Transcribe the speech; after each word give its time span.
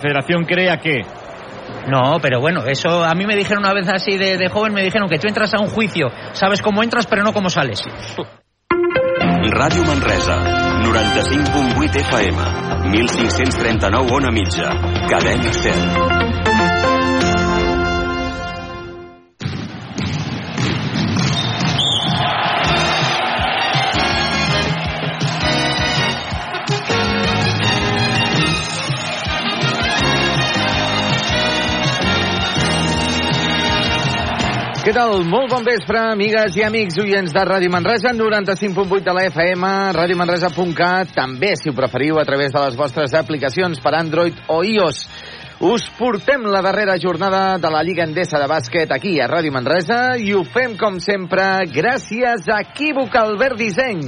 Federación 0.00 0.44
crea 0.44 0.78
que 0.78 1.04
No, 1.86 2.18
pero 2.20 2.40
bueno, 2.40 2.64
eso 2.66 3.04
a 3.04 3.14
mí 3.14 3.26
me 3.26 3.36
dijeron 3.36 3.62
una 3.64 3.74
vez 3.74 3.88
así 3.88 4.16
de, 4.16 4.38
de 4.38 4.48
joven, 4.48 4.72
me 4.72 4.82
dijeron 4.82 5.08
que 5.08 5.18
tú 5.18 5.28
entras 5.28 5.52
a 5.54 5.60
un 5.60 5.68
juicio, 5.68 6.08
sabes 6.32 6.60
cómo 6.62 6.82
entras 6.82 7.06
pero 7.06 7.22
no 7.22 7.32
cómo 7.32 7.50
sales. 7.50 7.82
Ràdio 9.52 9.84
Manresa, 9.84 10.36
95.8 10.82 11.96
FM, 11.96 12.90
1539 12.90 14.08
on 14.12 14.26
a 14.26 14.30
mitja, 14.30 14.70
cadena 15.08 15.52
100. 15.52 16.19
Què 34.90 34.96
tal? 34.96 35.20
Molt 35.22 35.52
bon 35.52 35.62
vespre, 35.62 36.00
amigues 36.10 36.56
i 36.58 36.64
amics 36.66 36.96
oients 36.98 37.30
de 37.30 37.42
Ràdio 37.46 37.70
Manresa, 37.70 38.10
95.8 38.10 39.04
de 39.06 39.12
la 39.14 39.22
FM, 39.28 39.68
radiomanresa.cat, 39.94 41.12
també, 41.14 41.52
si 41.54 41.70
ho 41.70 41.74
preferiu, 41.78 42.18
a 42.18 42.24
través 42.26 42.50
de 42.50 42.58
les 42.64 42.74
vostres 42.74 43.14
aplicacions 43.14 43.78
per 43.84 43.92
Android 43.94 44.40
o 44.50 44.56
iOS. 44.66 45.04
Us 45.60 45.90
portem 45.98 46.40
la 46.48 46.62
darrera 46.62 46.94
jornada 46.96 47.58
de 47.58 47.68
la 47.68 47.82
Lliga 47.84 48.06
Endesa 48.08 48.38
de 48.40 48.46
bàsquet 48.48 48.88
aquí 48.96 49.18
a 49.20 49.26
Ràdio 49.28 49.52
Manresa 49.52 50.14
i 50.16 50.30
ho 50.32 50.40
fem, 50.40 50.72
com 50.80 50.96
sempre, 51.04 51.44
gràcies 51.68 52.48
a 52.48 52.62
Equívoc 52.64 53.12
Albert 53.20 53.58
Disseny, 53.60 54.00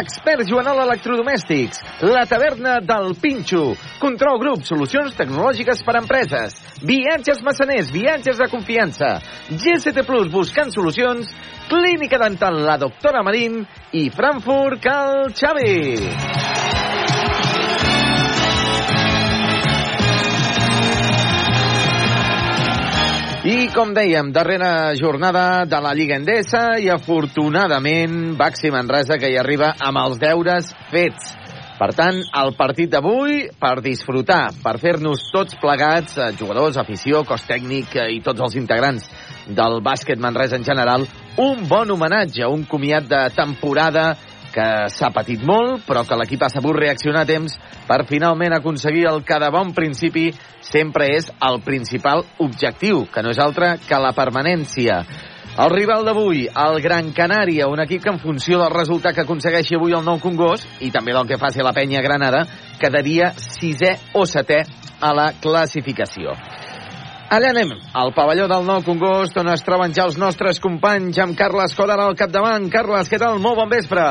Expert 0.00 0.42
Joanol 0.50 0.82
Electrodomèstics, 0.82 1.78
la 2.10 2.24
taverna 2.26 2.80
del 2.82 3.14
Pinxo, 3.22 3.76
Control 4.02 4.42
Grup, 4.42 4.66
solucions 4.66 5.14
tecnològiques 5.14 5.86
per 5.86 5.94
a 5.94 6.02
empreses, 6.02 6.58
viatges 6.82 7.38
massaners, 7.46 7.94
viatges 7.94 8.42
de 8.42 8.50
confiança, 8.50 9.20
GCT 9.54 10.02
Plus, 10.10 10.26
buscant 10.34 10.74
solucions, 10.74 11.30
Clínica 11.70 12.18
Dental, 12.18 12.64
la 12.66 12.80
doctora 12.82 13.22
Marín 13.22 13.62
i 13.94 14.08
Frankfurt 14.10 14.82
Cal 14.82 15.30
Xavi. 15.30 16.95
I, 23.46 23.68
com 23.70 23.92
dèiem, 23.94 24.32
darrera 24.34 24.90
jornada 24.98 25.62
de 25.70 25.78
la 25.78 25.92
Lliga 25.94 26.16
Endesa 26.18 26.80
i, 26.82 26.88
afortunadament, 26.90 28.32
Baxi 28.34 28.72
Manresa, 28.74 29.20
que 29.22 29.30
hi 29.30 29.36
arriba 29.38 29.68
amb 29.78 30.00
els 30.00 30.18
deures 30.18 30.72
fets. 30.90 31.28
Per 31.78 31.88
tant, 31.94 32.18
el 32.40 32.50
partit 32.58 32.90
d'avui, 32.90 33.44
per 33.62 33.76
disfrutar, 33.84 34.48
per 34.64 34.74
fer-nos 34.82 35.28
tots 35.30 35.54
plegats, 35.62 36.18
eh, 36.18 36.32
jugadors, 36.40 36.80
afició, 36.82 37.22
cos 37.28 37.46
tècnic 37.46 37.94
eh, 37.94 38.08
i 38.16 38.22
tots 38.24 38.42
els 38.48 38.58
integrants 38.58 39.06
del 39.46 39.78
bàsquet 39.78 40.18
Manresa 40.18 40.58
en 40.58 40.66
general, 40.66 41.06
un 41.38 41.68
bon 41.70 41.94
homenatge, 41.94 42.48
un 42.50 42.66
comiat 42.66 43.06
de 43.06 43.22
temporada 43.36 44.08
que 44.56 44.88
s'ha 44.88 45.12
patit 45.12 45.42
molt, 45.44 45.84
però 45.84 46.06
que 46.08 46.16
l'equip 46.16 46.46
ha 46.46 46.52
sabut 46.52 46.78
reaccionar 46.78 47.26
a 47.26 47.28
temps 47.28 47.58
per 47.86 48.06
finalment 48.08 48.56
aconseguir 48.56 49.04
el 49.10 49.20
que 49.26 49.38
de 49.42 49.52
bon 49.52 49.74
principi 49.76 50.30
sempre 50.64 51.10
és 51.18 51.28
el 51.44 51.60
principal 51.66 52.24
objectiu, 52.42 53.04
que 53.12 53.22
no 53.22 53.34
és 53.34 53.42
altre 53.42 53.74
que 53.84 54.00
la 54.00 54.14
permanència. 54.16 55.02
El 55.56 55.70
rival 55.72 56.04
d'avui, 56.04 56.42
el 56.48 56.82
Gran 56.84 57.12
Canària, 57.16 57.68
un 57.72 57.80
equip 57.80 58.02
que 58.04 58.12
en 58.12 58.20
funció 58.20 58.58
del 58.60 58.74
resultat 58.74 59.16
que 59.16 59.24
aconsegueixi 59.24 59.76
avui 59.76 59.96
el 59.96 60.04
nou 60.04 60.20
Congost, 60.20 60.68
i 60.84 60.90
també 60.92 61.16
del 61.16 61.28
que 61.28 61.40
faci 61.40 61.64
la 61.64 61.72
penya 61.76 62.04
Granada, 62.04 62.44
quedaria 62.80 63.32
sisè 63.40 63.94
o 64.20 64.26
setè 64.28 64.60
a 65.00 65.16
la 65.16 65.32
classificació. 65.40 66.36
Allà 67.26 67.48
anem, 67.50 67.72
al 67.90 68.12
pavelló 68.14 68.44
del 68.46 68.62
Nou 68.62 68.84
Congost, 68.86 69.34
on 69.40 69.48
es 69.50 69.64
troben 69.66 69.90
ja 69.90 70.04
els 70.06 70.14
nostres 70.14 70.60
companys, 70.62 71.16
amb 71.18 71.34
Carles 71.34 71.72
Codar 71.74 71.96
al 71.98 72.14
capdavant. 72.14 72.68
Carles, 72.70 73.08
què 73.10 73.18
tal? 73.18 73.40
Molt 73.42 73.58
bon 73.58 73.72
vespre. 73.72 74.04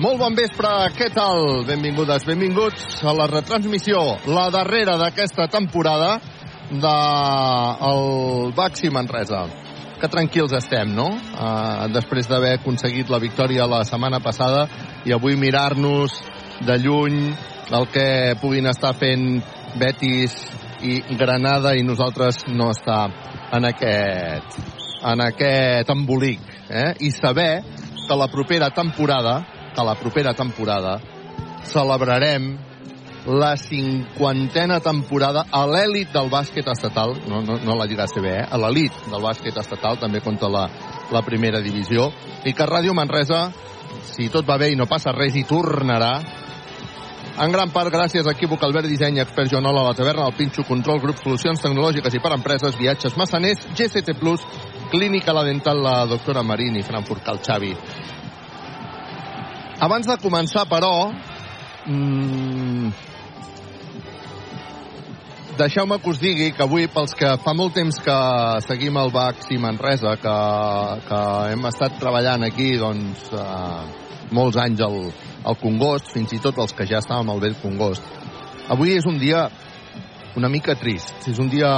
Molt 0.00 0.16
bon 0.16 0.38
vespre, 0.38 0.70
què 0.96 1.10
tal? 1.12 1.66
Benvingudes, 1.68 2.24
benvinguts 2.24 3.02
a 3.04 3.12
la 3.12 3.26
retransmissió, 3.28 4.00
la 4.24 4.46
darrera 4.54 4.94
d'aquesta 4.96 5.50
temporada 5.52 6.14
del 6.70 8.54
Baxi 8.56 8.88
Manresa. 8.88 9.42
Que 10.00 10.08
tranquils 10.08 10.54
estem, 10.56 10.94
no? 10.96 11.10
Uh, 11.12 11.90
després 11.92 12.30
d'haver 12.30 12.54
aconseguit 12.56 13.12
la 13.12 13.20
victòria 13.20 13.68
la 13.68 13.82
setmana 13.84 14.22
passada 14.24 14.64
i 15.04 15.12
avui 15.12 15.36
mirar-nos 15.36 16.22
de 16.64 16.78
lluny 16.80 17.20
el 17.68 17.88
que 17.92 18.08
puguin 18.40 18.70
estar 18.72 18.94
fent 18.96 19.42
Betis 19.76 20.38
i 20.82 21.00
Granada 21.18 21.74
i 21.74 21.82
nosaltres 21.82 22.44
no 22.48 22.70
estar 22.70 23.08
en 23.52 23.66
aquest 23.68 24.58
en 25.08 25.20
aquest 25.22 25.90
embolic 25.94 26.40
eh? 26.70 26.94
i 27.00 27.10
saber 27.14 27.62
que 28.08 28.16
la 28.16 28.28
propera 28.28 28.70
temporada 28.70 29.40
que 29.74 29.84
la 29.84 29.94
propera 29.94 30.34
temporada 30.34 30.98
celebrarem 31.64 32.56
la 33.28 33.56
cinquantena 33.56 34.80
temporada 34.80 35.44
a 35.52 35.66
l'èlit 35.68 36.12
del 36.14 36.30
bàsquet 36.32 36.66
estatal, 36.72 37.12
no, 37.28 37.42
no, 37.44 37.58
no 37.60 37.76
la 37.76 37.84
Lliga 37.84 38.06
CB, 38.08 38.24
eh? 38.24 38.46
a 38.48 38.56
l'elit 38.56 38.94
del 39.10 39.20
bàsquet 39.20 39.56
estatal, 39.60 39.98
també 40.00 40.22
contra 40.24 40.48
la, 40.48 40.64
la 41.12 41.22
primera 41.26 41.60
divisió, 41.60 42.08
i 42.48 42.54
que 42.56 42.66
Ràdio 42.66 42.94
Manresa, 42.96 43.48
si 44.14 44.30
tot 44.32 44.48
va 44.48 44.56
bé 44.56 44.70
i 44.72 44.78
no 44.80 44.88
passa 44.88 45.12
res, 45.12 45.36
hi 45.36 45.44
tornarà 45.48 46.14
en 47.38 47.52
gran 47.52 47.70
part 47.70 47.92
gràcies 47.92 48.26
a 48.26 48.32
Equívoc 48.34 48.62
Albert 48.66 48.88
Disseny, 48.90 49.20
Expert 49.22 49.50
Joanol 49.52 49.78
a 49.78 49.84
la 49.88 49.94
taverna, 49.94 50.24
al 50.26 50.34
Pinxo 50.34 50.64
Control, 50.66 51.00
Grup 51.00 51.20
Solucions 51.22 51.62
Tecnològiques 51.62 52.14
i 52.14 52.20
per 52.22 52.32
Empreses, 52.34 52.76
Viatges 52.78 53.16
Massaners, 53.16 53.66
GCT 53.78 54.16
Clínica 54.90 55.32
La 55.32 55.44
Dental, 55.44 55.82
la 55.82 56.06
doctora 56.06 56.42
Marín 56.42 56.76
i 56.76 56.82
Frankfurt 56.82 57.22
Cal 57.24 57.38
Xavi. 57.44 57.74
Abans 59.80 60.08
de 60.08 60.16
començar, 60.18 60.64
però, 60.66 61.12
mmm, 61.86 62.90
deixeu-me 65.58 65.98
que 65.98 66.10
us 66.10 66.18
digui 66.18 66.50
que 66.56 66.64
avui, 66.64 66.88
pels 66.88 67.14
que 67.14 67.36
fa 67.44 67.54
molt 67.54 67.74
temps 67.74 68.00
que 68.02 68.18
seguim 68.66 68.98
el 68.98 69.12
Bax 69.14 69.52
i 69.54 69.58
Manresa, 69.62 70.16
que, 70.16 70.36
que 71.06 71.22
hem 71.52 71.70
estat 71.70 71.98
treballant 72.00 72.46
aquí, 72.48 72.72
doncs, 72.80 73.28
eh, 73.30 74.06
molts 74.34 74.58
anys 74.60 74.82
al, 74.84 74.98
al 75.48 75.56
Congost, 75.60 76.12
fins 76.12 76.34
i 76.36 76.42
tot 76.44 76.58
els 76.60 76.74
que 76.76 76.86
ja 76.88 77.00
estàvem 77.02 77.32
al 77.32 77.40
vell 77.40 77.56
Congost. 77.62 78.04
Avui 78.68 78.92
és 78.98 79.06
un 79.08 79.16
dia 79.20 79.46
una 80.38 80.48
mica 80.48 80.76
trist. 80.78 81.28
És 81.28 81.38
un 81.38 81.50
dia... 81.50 81.70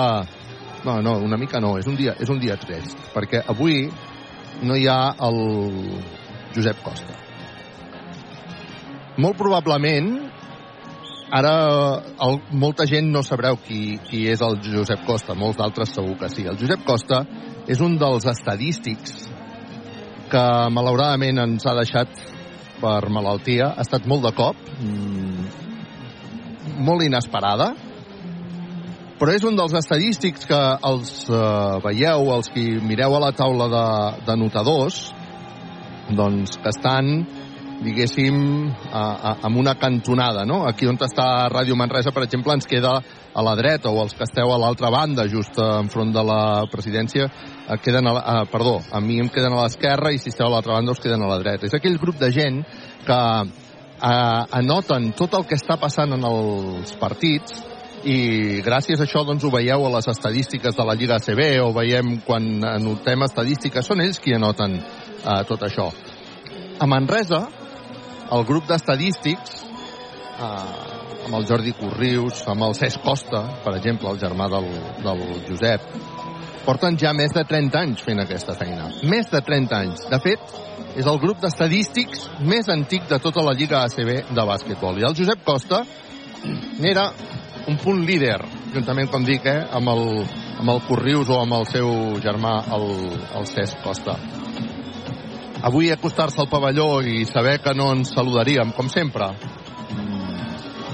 No, 0.85 1.01
no, 1.05 1.19
una 1.21 1.37
mica 1.37 1.61
no, 1.61 1.75
és 1.77 1.89
un 1.91 1.97
dia, 1.97 2.15
és 2.17 2.31
un 2.33 2.39
dia 2.41 2.57
trist, 2.57 2.97
perquè 3.13 3.43
avui 3.53 3.83
no 4.65 4.77
hi 4.79 4.87
ha 4.89 5.13
el 5.27 5.41
Josep 6.55 6.81
Costa. 6.81 7.19
Molt 9.21 9.37
probablement, 9.37 10.09
ara 11.37 11.53
el, 12.25 12.41
molta 12.63 12.87
gent 12.89 13.11
no 13.13 13.21
sabreu 13.27 13.61
qui, 13.67 13.99
qui 14.09 14.23
és 14.33 14.41
el 14.41 14.57
Josep 14.65 15.05
Costa, 15.05 15.37
molts 15.37 15.61
d'altres 15.61 15.93
segur 15.99 16.17
que 16.23 16.33
sí. 16.33 16.47
El 16.49 16.57
Josep 16.63 16.89
Costa 16.89 17.27
és 17.69 17.85
un 17.85 17.99
dels 18.01 18.25
estadístics 18.33 19.29
que 20.33 20.47
malauradament 20.73 21.45
ens 21.45 21.69
ha 21.69 21.77
deixat 21.77 22.17
per 22.81 23.09
malaltia. 23.13 23.75
Ha 23.77 23.85
estat 23.85 24.09
molt 24.11 24.27
de 24.27 24.33
cop, 24.37 24.57
mmm, 24.81 25.47
molt 26.87 27.05
inesperada, 27.05 27.75
però 29.21 29.35
és 29.37 29.45
un 29.45 29.57
dels 29.59 29.75
estadístics 29.77 30.47
que 30.49 30.61
els 30.89 31.13
eh, 31.29 31.77
veieu, 31.85 32.31
els 32.33 32.49
que 32.55 32.65
mireu 32.81 33.17
a 33.17 33.25
la 33.27 33.33
taula 33.37 33.69
de, 33.69 33.87
de 34.25 34.37
notadors, 34.41 35.03
doncs 36.17 36.57
que 36.57 36.73
estan 36.73 37.11
diguéssim, 37.81 38.37
a, 38.93 39.03
a, 39.03 39.35
amb 39.49 39.57
una 39.61 39.75
cantonada, 39.81 40.45
no? 40.45 40.63
Aquí 40.69 40.89
on 40.89 40.99
està 41.01 41.49
Ràdio 41.53 41.77
Manresa, 41.79 42.13
per 42.13 42.25
exemple, 42.27 42.53
ens 42.57 42.69
queda 42.69 42.99
a 43.35 43.43
la 43.47 43.55
dreta, 43.57 43.91
o 43.91 44.03
els 44.03 44.15
que 44.17 44.27
esteu 44.27 44.51
a 44.53 44.59
l'altra 44.59 44.91
banda, 44.91 45.29
just 45.31 45.59
enfront 45.63 46.13
de 46.15 46.23
la 46.27 46.67
presidència, 46.71 47.29
eh, 47.29 47.79
queden 47.83 48.09
a 48.11 48.15
la, 48.17 48.21
eh, 48.21 48.47
perdó, 48.51 48.81
a 48.91 49.01
mi 49.01 49.21
em 49.21 49.29
queden 49.29 49.55
a 49.55 49.63
l'esquerra 49.63 50.13
i 50.13 50.19
si 50.19 50.31
esteu 50.31 50.47
a 50.47 50.51
l'altra 50.51 50.75
banda 50.75 50.93
us 50.93 51.01
queden 51.01 51.23
a 51.23 51.29
la 51.29 51.39
dreta. 51.39 51.67
És 51.67 51.75
aquell 51.75 51.99
grup 51.99 52.19
de 52.19 52.31
gent 52.33 52.65
que 53.07 53.21
eh, 54.03 54.45
anoten 54.61 55.13
tot 55.13 55.35
el 55.35 55.47
que 55.47 55.59
està 55.59 55.79
passant 55.81 56.13
en 56.13 56.25
els 56.25 56.95
partits 57.01 57.63
i 58.05 58.63
gràcies 58.65 59.01
a 59.01 59.05
això 59.05 59.25
doncs 59.29 59.45
ho 59.45 59.51
veieu 59.53 59.85
a 59.85 59.91
les 59.97 60.09
estadístiques 60.09 60.77
de 60.77 60.85
la 60.89 60.95
Lliga 60.97 61.19
ACB 61.21 61.43
o 61.61 61.73
veiem 61.77 62.15
quan 62.25 62.47
anotem 62.65 63.27
estadístiques 63.27 63.87
són 63.87 64.01
ells 64.01 64.21
qui 64.25 64.33
anoten 64.33 64.79
eh, 64.81 65.43
tot 65.49 65.67
això 65.69 65.91
a 66.81 66.89
Manresa 66.89 67.43
el 68.33 68.47
grup 68.49 68.71
d'estadístics 68.71 69.61
eh, 70.41 70.90
amb 71.31 71.39
el 71.39 71.47
Jordi 71.47 71.71
Corrius 71.79 72.41
amb 72.51 72.65
el 72.67 72.73
Cesc 72.75 73.05
Costa 73.07 73.45
per 73.63 73.77
exemple 73.79 74.11
el 74.11 74.19
germà 74.19 74.49
del, 74.51 74.67
del 75.05 75.21
Josep. 75.47 75.85
Porten 76.65 76.99
ja 76.99 77.13
més 77.15 77.31
de 77.33 77.45
30 77.47 77.79
anys 77.79 78.03
fent 78.03 78.19
aquesta 78.21 78.57
feina. 78.59 78.89
Més 79.07 79.31
de 79.31 79.39
30 79.47 79.77
anys. 79.79 80.03
De 80.11 80.19
fet 80.21 80.57
és 80.99 81.07
el 81.07 81.21
grup 81.23 81.39
d'estadístics 81.41 82.27
més 82.43 82.67
antic 82.69 83.07
de 83.09 83.21
tota 83.23 83.45
la 83.47 83.55
Lliga 83.55 83.85
ACB 83.87 84.35
de 84.35 84.47
bàsquetbol 84.51 84.99
i 84.99 85.07
el 85.07 85.15
Josep 85.17 85.47
Costa 85.47 85.85
n'era 86.83 87.07
un 87.71 87.79
punt 87.79 88.03
líder, 88.09 88.41
juntament, 88.75 89.11
com 89.13 89.23
dic, 89.23 89.47
eh, 89.47 89.63
amb 89.71 89.93
el, 89.93 90.05
amb 90.59 90.75
el 90.75 90.83
Corrius 90.89 91.31
o 91.31 91.39
amb 91.39 91.61
el 91.61 91.69
seu 91.71 91.91
germà, 92.25 92.57
el, 92.75 92.89
el 93.39 93.47
Cesc 93.47 93.85
Costa. 93.85 94.17
Avui 95.69 95.93
acostar-se 95.93 96.41
al 96.41 96.49
pavelló 96.51 96.89
i 97.05 97.23
saber 97.29 97.59
que 97.63 97.77
no 97.77 97.93
ens 97.95 98.15
saludaríem, 98.17 98.73
com 98.75 98.89
sempre, 98.91 99.29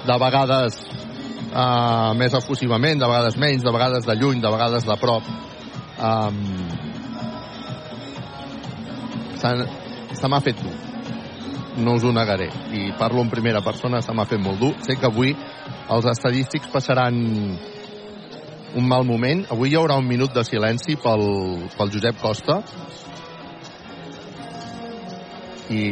de 0.06 0.17
vegades 0.23 0.81
uh, 1.50 2.14
més 2.19 2.35
efusivament, 2.38 2.99
de 3.00 3.11
vegades 3.11 3.38
menys, 3.41 3.64
de 3.64 3.75
vegades 3.75 4.06
de 4.06 4.17
lluny, 4.19 4.41
de 4.43 4.53
vegades 4.53 4.87
de 4.87 4.97
prop. 5.00 5.31
Um, 5.97 6.43
se 10.17 10.29
m'ha 10.31 10.43
fet 10.44 10.61
dur. 10.62 10.75
No 11.76 11.97
us 11.99 12.05
ho 12.05 12.12
negaré. 12.12 12.49
I 12.73 12.93
parlo 12.99 13.20
en 13.23 13.31
primera 13.31 13.61
persona, 13.61 14.00
se 14.03 14.14
m'ha 14.17 14.25
fet 14.29 14.41
molt 14.41 14.61
dur. 14.62 14.75
Sé 14.87 14.97
que 14.97 15.11
avui 15.11 15.35
els 15.93 16.06
estadístics 16.11 16.70
passaran 16.73 17.19
un 18.76 18.88
mal 18.88 19.05
moment. 19.08 19.44
Avui 19.53 19.73
hi 19.73 19.79
haurà 19.79 19.99
un 20.00 20.08
minut 20.08 20.32
de 20.35 20.44
silenci 20.44 20.97
pel, 21.00 21.26
pel 21.76 21.93
Josep 21.93 22.20
Costa. 22.23 22.61
I, 25.73 25.82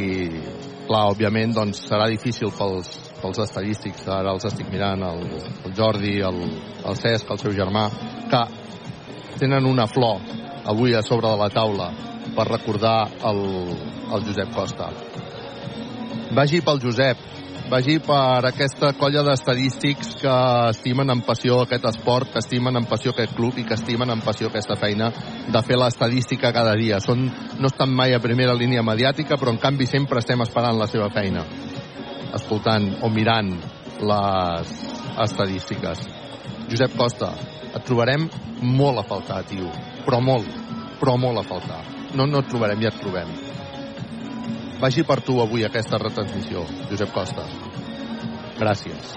clar, 0.86 1.08
òbviament, 1.10 1.54
doncs, 1.56 1.82
serà 1.88 2.06
difícil 2.12 2.52
pels, 2.54 2.92
pels 3.24 3.40
estadístics. 3.46 4.04
Ara 4.12 4.36
els 4.36 4.44
estic 4.50 4.68
mirant, 4.72 5.02
el, 5.08 5.24
el 5.64 5.76
Jordi, 5.76 6.18
el, 6.28 6.40
el 6.84 7.00
Cesc, 7.00 7.32
el 7.32 7.40
seu 7.40 7.56
germà, 7.56 7.88
que 8.28 8.44
tenen 9.40 9.64
una 9.66 9.88
flor 9.88 10.20
avui 10.68 10.94
a 10.94 11.02
sobre 11.02 11.28
de 11.28 11.38
la 11.40 11.50
taula 11.52 11.90
per 12.34 12.48
recordar 12.48 12.98
el, 13.30 13.40
el 14.12 14.26
Josep 14.28 14.52
Costa. 14.54 14.90
Vagi 16.34 16.60
pel 16.66 16.80
Josep, 16.82 17.20
vagi 17.70 17.98
per 18.02 18.48
aquesta 18.48 18.92
colla 18.98 19.22
d'estadístics 19.26 20.14
que 20.22 20.36
estimen 20.70 21.12
amb 21.12 21.26
passió 21.26 21.60
aquest 21.62 21.86
esport, 21.92 22.32
que 22.32 22.42
estimen 22.42 22.80
amb 22.80 22.88
passió 22.90 23.12
aquest 23.12 23.36
club 23.36 23.60
i 23.60 23.66
que 23.68 23.76
estimen 23.76 24.10
amb 24.10 24.24
passió 24.24 24.50
aquesta 24.50 24.76
feina 24.80 25.12
de 25.52 25.62
fer 25.68 25.78
l'estadística 25.78 26.52
cada 26.56 26.74
dia. 26.80 26.98
Són, 27.04 27.28
no 27.60 27.70
estan 27.70 27.92
mai 27.94 28.16
a 28.16 28.22
primera 28.24 28.56
línia 28.56 28.82
mediàtica, 28.82 29.38
però 29.38 29.54
en 29.54 29.62
canvi 29.62 29.86
sempre 29.86 30.24
estem 30.24 30.42
esperant 30.42 30.80
la 30.80 30.90
seva 30.90 31.10
feina, 31.14 31.44
escoltant 32.36 32.90
o 33.02 33.10
mirant 33.12 33.50
les 34.04 34.72
estadístiques. 35.24 36.04
Josep 36.70 36.96
Costa, 36.98 37.32
et 37.74 37.84
trobarem 37.86 38.28
molt 38.62 39.02
a 39.02 39.06
faltar, 39.08 39.42
tio, 39.48 39.70
però 40.06 40.20
molt, 40.24 40.48
però 41.00 41.16
molt 41.20 41.42
a 41.42 41.46
faltar. 41.48 41.82
No, 42.14 42.26
no 42.26 42.42
et 42.42 42.50
trobarem, 42.50 42.82
ja 42.82 42.92
et 42.92 43.00
trobem. 43.02 43.30
Vagi 44.80 45.04
per 45.06 45.20
tu 45.24 45.38
avui 45.42 45.64
aquesta 45.66 46.00
retransmissió, 46.02 46.64
Josep 46.90 47.14
Costa. 47.14 47.46
Gràcies. 48.58 49.14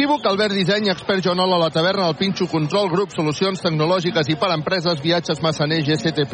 Equívoc, 0.00 0.24
Albert 0.24 0.54
Disseny, 0.56 0.88
expert 0.88 1.20
Joanola 1.20 1.58
a 1.58 1.60
la 1.60 1.68
taverna, 1.68 2.06
el 2.08 2.14
Pinxo 2.16 2.46
Control, 2.48 2.86
grup, 2.88 3.10
solucions 3.12 3.60
tecnològiques 3.60 4.30
i 4.32 4.36
per 4.40 4.48
empreses, 4.54 5.02
viatges 5.04 5.42
Massaner, 5.44 5.82
GCT+, 5.84 6.24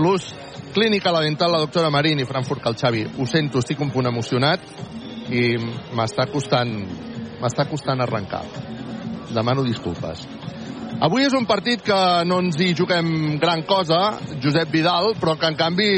Clínica 0.70 1.10
La 1.10 1.24
Dental, 1.24 1.50
la 1.50 1.64
doctora 1.64 1.90
Marín 1.90 2.22
i 2.22 2.26
Frankfurt 2.28 2.62
el 2.70 2.76
Xavi. 2.78 3.02
Ho 3.18 3.26
sento, 3.26 3.58
estic 3.58 3.82
un 3.82 3.90
punt 3.90 4.06
emocionat 4.06 4.62
i 5.34 5.58
m'està 5.98 6.28
costant, 6.30 6.70
m'està 7.42 7.66
costant 7.66 8.06
arrencar. 8.06 8.44
Demano 9.34 9.66
disculpes. 9.66 10.22
Avui 11.02 11.26
és 11.26 11.34
un 11.34 11.50
partit 11.50 11.82
que 11.82 12.00
no 12.22 12.38
ens 12.46 12.62
hi 12.62 12.70
juguem 12.70 13.40
gran 13.42 13.66
cosa, 13.66 14.20
Josep 14.38 14.70
Vidal, 14.70 15.16
però 15.18 15.34
que 15.34 15.50
en 15.50 15.58
canvi 15.58 15.90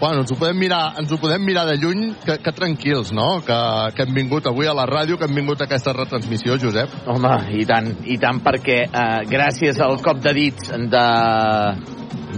bueno, 0.00 0.20
ens 0.22 0.32
ho 0.32 0.36
podem 0.36 0.58
mirar, 0.58 0.94
ens 1.00 1.12
ho 1.12 1.18
podem 1.20 1.42
mirar 1.44 1.64
de 1.68 1.76
lluny, 1.78 2.14
que, 2.24 2.38
que 2.42 2.52
tranquils, 2.52 3.12
no? 3.14 3.40
Que, 3.46 3.58
que 3.96 4.04
hem 4.04 4.14
vingut 4.16 4.46
avui 4.50 4.68
a 4.68 4.74
la 4.76 4.86
ràdio, 4.90 5.18
que 5.18 5.28
hem 5.28 5.38
vingut 5.38 5.62
a 5.62 5.68
aquesta 5.68 5.94
retransmissió, 5.96 6.58
Josep. 6.60 6.92
Home, 7.10 7.34
i 7.56 7.66
tant, 7.68 7.90
i 8.10 8.18
tant, 8.20 8.40
perquè 8.44 8.80
eh, 8.86 9.20
gràcies 9.30 9.80
al 9.84 10.00
cop 10.04 10.20
de 10.24 10.34
dits 10.36 10.72
de, 10.92 11.06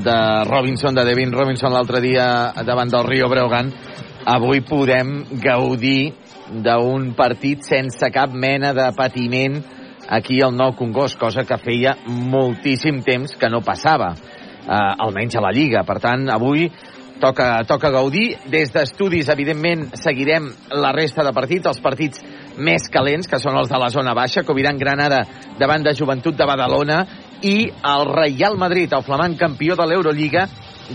de 0.05 0.19
Robinson, 0.50 0.94
de 0.94 1.06
Devin 1.08 1.35
Robinson 1.35 1.75
l'altre 1.75 2.03
dia 2.05 2.29
davant 2.67 2.93
del 2.93 3.08
Rio 3.08 3.31
Breogan, 3.32 3.73
avui 4.26 4.62
podem 4.67 5.20
gaudir 5.43 6.12
d'un 6.50 7.12
partit 7.19 7.64
sense 7.67 8.11
cap 8.14 8.35
mena 8.35 8.73
de 8.75 8.91
patiment 8.97 9.59
aquí 10.09 10.41
al 10.43 10.55
Nou 10.55 10.75
Congost, 10.79 11.19
cosa 11.19 11.44
que 11.47 11.59
feia 11.59 11.97
moltíssim 12.06 13.02
temps 13.06 13.35
que 13.38 13.50
no 13.50 13.62
passava, 13.67 14.12
eh, 14.14 14.93
almenys 15.06 15.37
a 15.37 15.43
la 15.43 15.52
Lliga. 15.55 15.82
Per 15.87 15.99
tant, 16.02 16.29
avui 16.31 16.69
toca, 17.21 17.65
toca 17.69 17.91
gaudir. 17.91 18.37
Des 18.51 18.73
d'estudis, 18.73 19.29
evidentment, 19.33 19.89
seguirem 19.99 20.49
la 20.75 20.93
resta 20.97 21.25
de 21.27 21.33
partits, 21.37 21.69
els 21.71 21.83
partits 21.83 22.23
més 22.57 22.89
calents, 22.93 23.29
que 23.29 23.41
són 23.41 23.59
els 23.59 23.71
de 23.71 23.81
la 23.81 23.91
zona 23.93 24.15
baixa, 24.17 24.45
Coviran 24.47 24.79
Granada 24.79 25.23
davant 25.61 25.85
de 25.85 25.95
Joventut 25.97 26.37
de 26.37 26.47
Badalona 26.49 27.03
i 27.45 27.69
el 27.69 28.07
Real 28.13 28.57
Madrid, 28.59 28.93
el 28.93 29.05
flamant 29.05 29.37
campió 29.37 29.77
de 29.77 29.87
l'Eurolliga, 29.89 30.47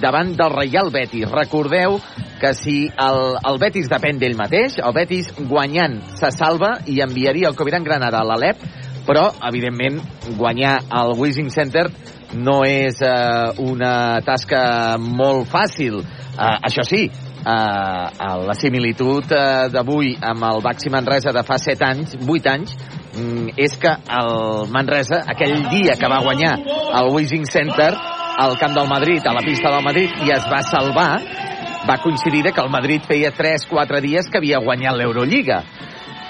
davant 0.01 0.33
del 0.37 0.53
Real 0.55 0.91
Betis. 0.91 1.27
Recordeu 1.29 1.99
que 2.41 2.53
si 2.57 2.85
el, 2.89 3.19
el 3.37 3.59
Betis 3.61 3.89
depèn 3.91 4.21
d'ell 4.21 4.37
mateix, 4.39 4.79
el 4.81 4.95
Betis 4.95 5.29
guanyant 5.49 5.99
se 6.17 6.31
salva 6.33 6.77
i 6.87 7.01
enviaria 7.03 7.51
el 7.51 7.57
Coviran 7.59 7.85
Granada 7.85 8.21
a 8.21 8.25
l'Alep, 8.27 8.63
però, 9.05 9.31
evidentment, 9.49 9.99
guanyar 10.37 10.77
al 10.89 11.15
Wishing 11.17 11.49
Center 11.49 11.87
no 12.33 12.61
és 12.67 13.01
eh, 13.03 13.61
una 13.63 14.21
tasca 14.25 14.97
molt 15.01 15.49
fàcil. 15.51 15.99
Eh, 16.01 16.55
això 16.67 16.85
sí, 16.87 17.03
eh, 17.07 18.05
la 18.47 18.55
similitud 18.57 19.31
eh, 19.35 19.67
d'avui 19.73 20.15
amb 20.21 20.47
el 20.51 20.63
Baxi 20.63 20.91
Manresa 20.93 21.33
de 21.35 21.43
fa 21.47 21.59
7 21.59 21.87
anys, 21.87 22.15
8 22.21 22.51
anys, 22.53 22.75
mm, 23.15 23.53
és 23.57 23.77
que 23.77 23.93
el 24.21 24.67
Manresa, 24.71 25.23
aquell 25.27 25.67
dia 25.69 25.97
que 25.99 26.11
va 26.11 26.23
guanyar 26.23 26.57
el 27.01 27.13
Wishing 27.13 27.45
Center, 27.45 27.93
al 28.41 28.57
camp 28.57 28.73
del 28.73 28.87
Madrid, 28.87 29.21
a 29.27 29.33
la 29.33 29.43
pista 29.45 29.69
del 29.69 29.83
Madrid, 29.83 30.09
i 30.25 30.31
es 30.33 30.47
va 30.49 30.63
salvar, 30.63 31.21
va 31.87 31.97
coincidir 32.01 32.53
que 32.53 32.61
el 32.61 32.69
Madrid 32.69 33.03
feia 33.07 33.33
3-4 33.35 34.01
dies 34.01 34.29
que 34.29 34.39
havia 34.39 34.61
guanyat 34.63 34.95
l'Eurolliga 34.95 35.63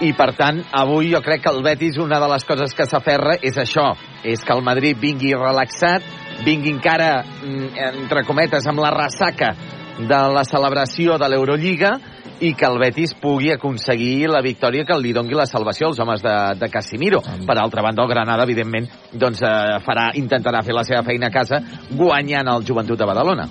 i 0.01 0.13
per 0.17 0.31
tant 0.37 0.63
avui 0.73 1.11
jo 1.11 1.21
crec 1.21 1.43
que 1.45 1.51
el 1.53 1.61
Betis 1.65 1.99
una 2.01 2.19
de 2.21 2.29
les 2.31 2.45
coses 2.47 2.73
que 2.73 2.87
s'aferra 2.89 3.35
és 3.41 3.57
això, 3.61 3.91
és 4.25 4.41
que 4.41 4.55
el 4.55 4.63
Madrid 4.65 4.97
vingui 4.97 5.35
relaxat, 5.37 6.05
vingui 6.45 6.73
encara 6.73 7.21
mm, 7.21 7.69
entre 7.91 8.25
cometes 8.25 8.65
amb 8.67 8.81
la 8.81 8.89
ressaca 8.95 9.53
de 10.01 10.21
la 10.33 10.43
celebració 10.47 11.19
de 11.21 11.29
l'Eurolliga 11.29 11.93
i 12.41 12.55
que 12.57 12.65
el 12.65 12.79
Betis 12.81 13.13
pugui 13.21 13.51
aconseguir 13.53 14.25
la 14.31 14.41
victòria 14.41 14.85
que 14.87 14.97
li 14.97 15.13
dongui 15.13 15.37
la 15.37 15.45
salvació 15.45 15.91
als 15.91 15.99
homes 16.01 16.23
de, 16.25 16.33
de 16.57 16.69
Casimiro. 16.73 17.21
Per 17.21 17.57
altra 17.61 17.83
banda, 17.85 18.01
el 18.01 18.09
Granada, 18.09 18.47
evidentment, 18.49 18.87
doncs, 19.13 19.43
eh, 19.45 19.77
farà, 19.85 20.07
intentarà 20.17 20.63
fer 20.65 20.73
la 20.73 20.85
seva 20.87 21.03
feina 21.05 21.29
a 21.29 21.35
casa 21.35 21.61
guanyant 21.91 22.49
el 22.49 22.65
Joventut 22.65 22.97
de 22.97 23.09
Badalona. 23.11 23.45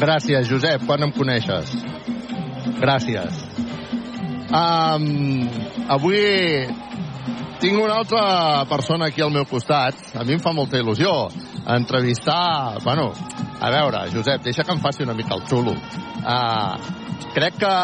Gràcies, 0.00 0.50
Josep, 0.50 0.88
quan 0.88 1.06
em 1.06 1.14
coneixes? 1.14 1.76
Gràcies. 2.80 3.73
Um, 4.50 5.48
avui 5.88 6.20
tinc 7.62 7.80
una 7.80 8.00
altra 8.02 8.64
persona 8.68 9.08
aquí 9.08 9.22
al 9.24 9.32
meu 9.32 9.46
costat. 9.48 9.96
A 10.14 10.24
mi 10.24 10.36
em 10.36 10.42
fa 10.42 10.52
molta 10.52 10.80
il·lusió 10.80 11.14
entrevistar... 11.76 12.80
Bueno, 12.84 13.12
a 13.60 13.70
veure, 13.72 14.04
Josep, 14.12 14.42
deixa 14.44 14.64
que 14.64 14.74
em 14.74 14.82
faci 14.82 15.02
una 15.06 15.14
mica 15.16 15.34
el 15.38 15.46
xulo. 15.48 15.72
Uh, 16.24 16.76
crec 17.34 17.56
que 17.62 17.74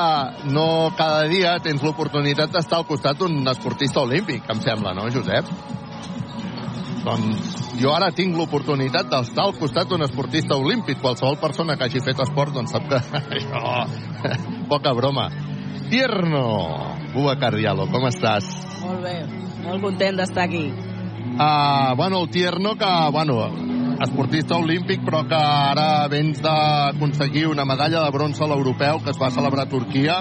no 0.52 0.92
cada 0.98 1.24
dia 1.30 1.56
tens 1.64 1.82
l'oportunitat 1.82 2.52
d'estar 2.52 2.80
al 2.80 2.88
costat 2.88 3.18
d'un 3.18 3.40
esportista 3.48 4.04
olímpic, 4.04 4.44
em 4.52 4.60
sembla, 4.60 4.92
no, 4.96 5.08
Josep? 5.10 5.48
Doncs 7.04 7.54
jo 7.80 7.94
ara 7.96 8.10
tinc 8.12 8.36
l'oportunitat 8.36 9.08
d'estar 9.08 9.46
al 9.46 9.54
costat 9.56 9.88
d'un 9.88 10.04
esportista 10.04 10.58
olímpic. 10.60 11.00
Qualsevol 11.00 11.38
persona 11.40 11.76
que 11.76 11.88
hagi 11.88 12.02
fet 12.04 12.20
esport 12.20 12.54
doncs 12.56 12.74
sap 12.76 12.88
que 12.90 13.00
això... 13.38 13.86
Poca 14.70 14.92
broma. 14.94 15.30
Tierno, 15.90 16.44
Bua 17.14 17.34
Cardialo, 17.40 17.88
com 17.90 18.04
estàs? 18.06 18.46
Molt 18.84 19.02
bé, 19.02 19.16
molt 19.64 19.82
content 19.82 20.20
d'estar 20.20 20.44
aquí. 20.46 20.68
Uh, 21.40 21.96
bueno, 21.98 22.20
el 22.22 22.30
Tierno, 22.30 22.76
que, 22.78 22.90
bueno, 23.10 23.40
esportista 24.00 24.56
olímpic, 24.56 25.02
però 25.04 25.22
que 25.28 25.36
ara 25.36 26.08
vens 26.08 26.40
d'aconseguir 26.44 27.46
una 27.50 27.66
medalla 27.68 28.04
de 28.04 28.14
bronze 28.14 28.44
a 28.44 28.48
l'europeu 28.48 29.02
que 29.04 29.12
es 29.12 29.20
va 29.20 29.30
celebrar 29.34 29.66
a 29.66 29.70
Turquia 29.70 30.20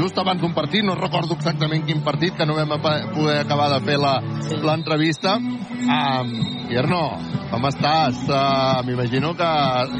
just 0.00 0.18
abans 0.18 0.40
d'un 0.40 0.54
partit, 0.54 0.82
no 0.84 0.94
recordo 0.96 1.34
exactament 1.36 1.84
quin 1.86 2.00
partit, 2.02 2.34
que 2.36 2.46
no 2.46 2.56
vam 2.56 2.72
poder 3.14 3.40
acabar 3.42 3.68
de 3.74 3.80
fer 3.84 3.98
l'entrevista. 4.64 5.36
Sí. 5.40 5.88
Um, 5.90 6.32
Tierno, 6.70 7.02
com 7.50 7.66
estàs? 7.68 8.20
Uh, 8.30 8.80
M'imagino 8.86 9.34
que 9.36 9.50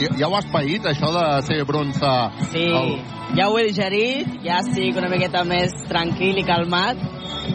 ja, 0.00 0.12
ja 0.22 0.28
ho 0.28 0.36
has 0.38 0.48
paït, 0.52 0.86
això 0.86 1.10
de 1.12 1.24
ser 1.48 1.64
bronze. 1.68 2.12
Sí, 2.52 2.64
el... 2.64 2.92
ja 3.36 3.48
ho 3.50 3.58
he 3.58 3.66
digerit, 3.68 4.36
ja 4.46 4.60
estic 4.64 4.96
una 4.96 5.10
miqueta 5.12 5.44
més 5.44 5.74
tranquil 5.90 6.40
i 6.40 6.46
calmat, 6.48 7.00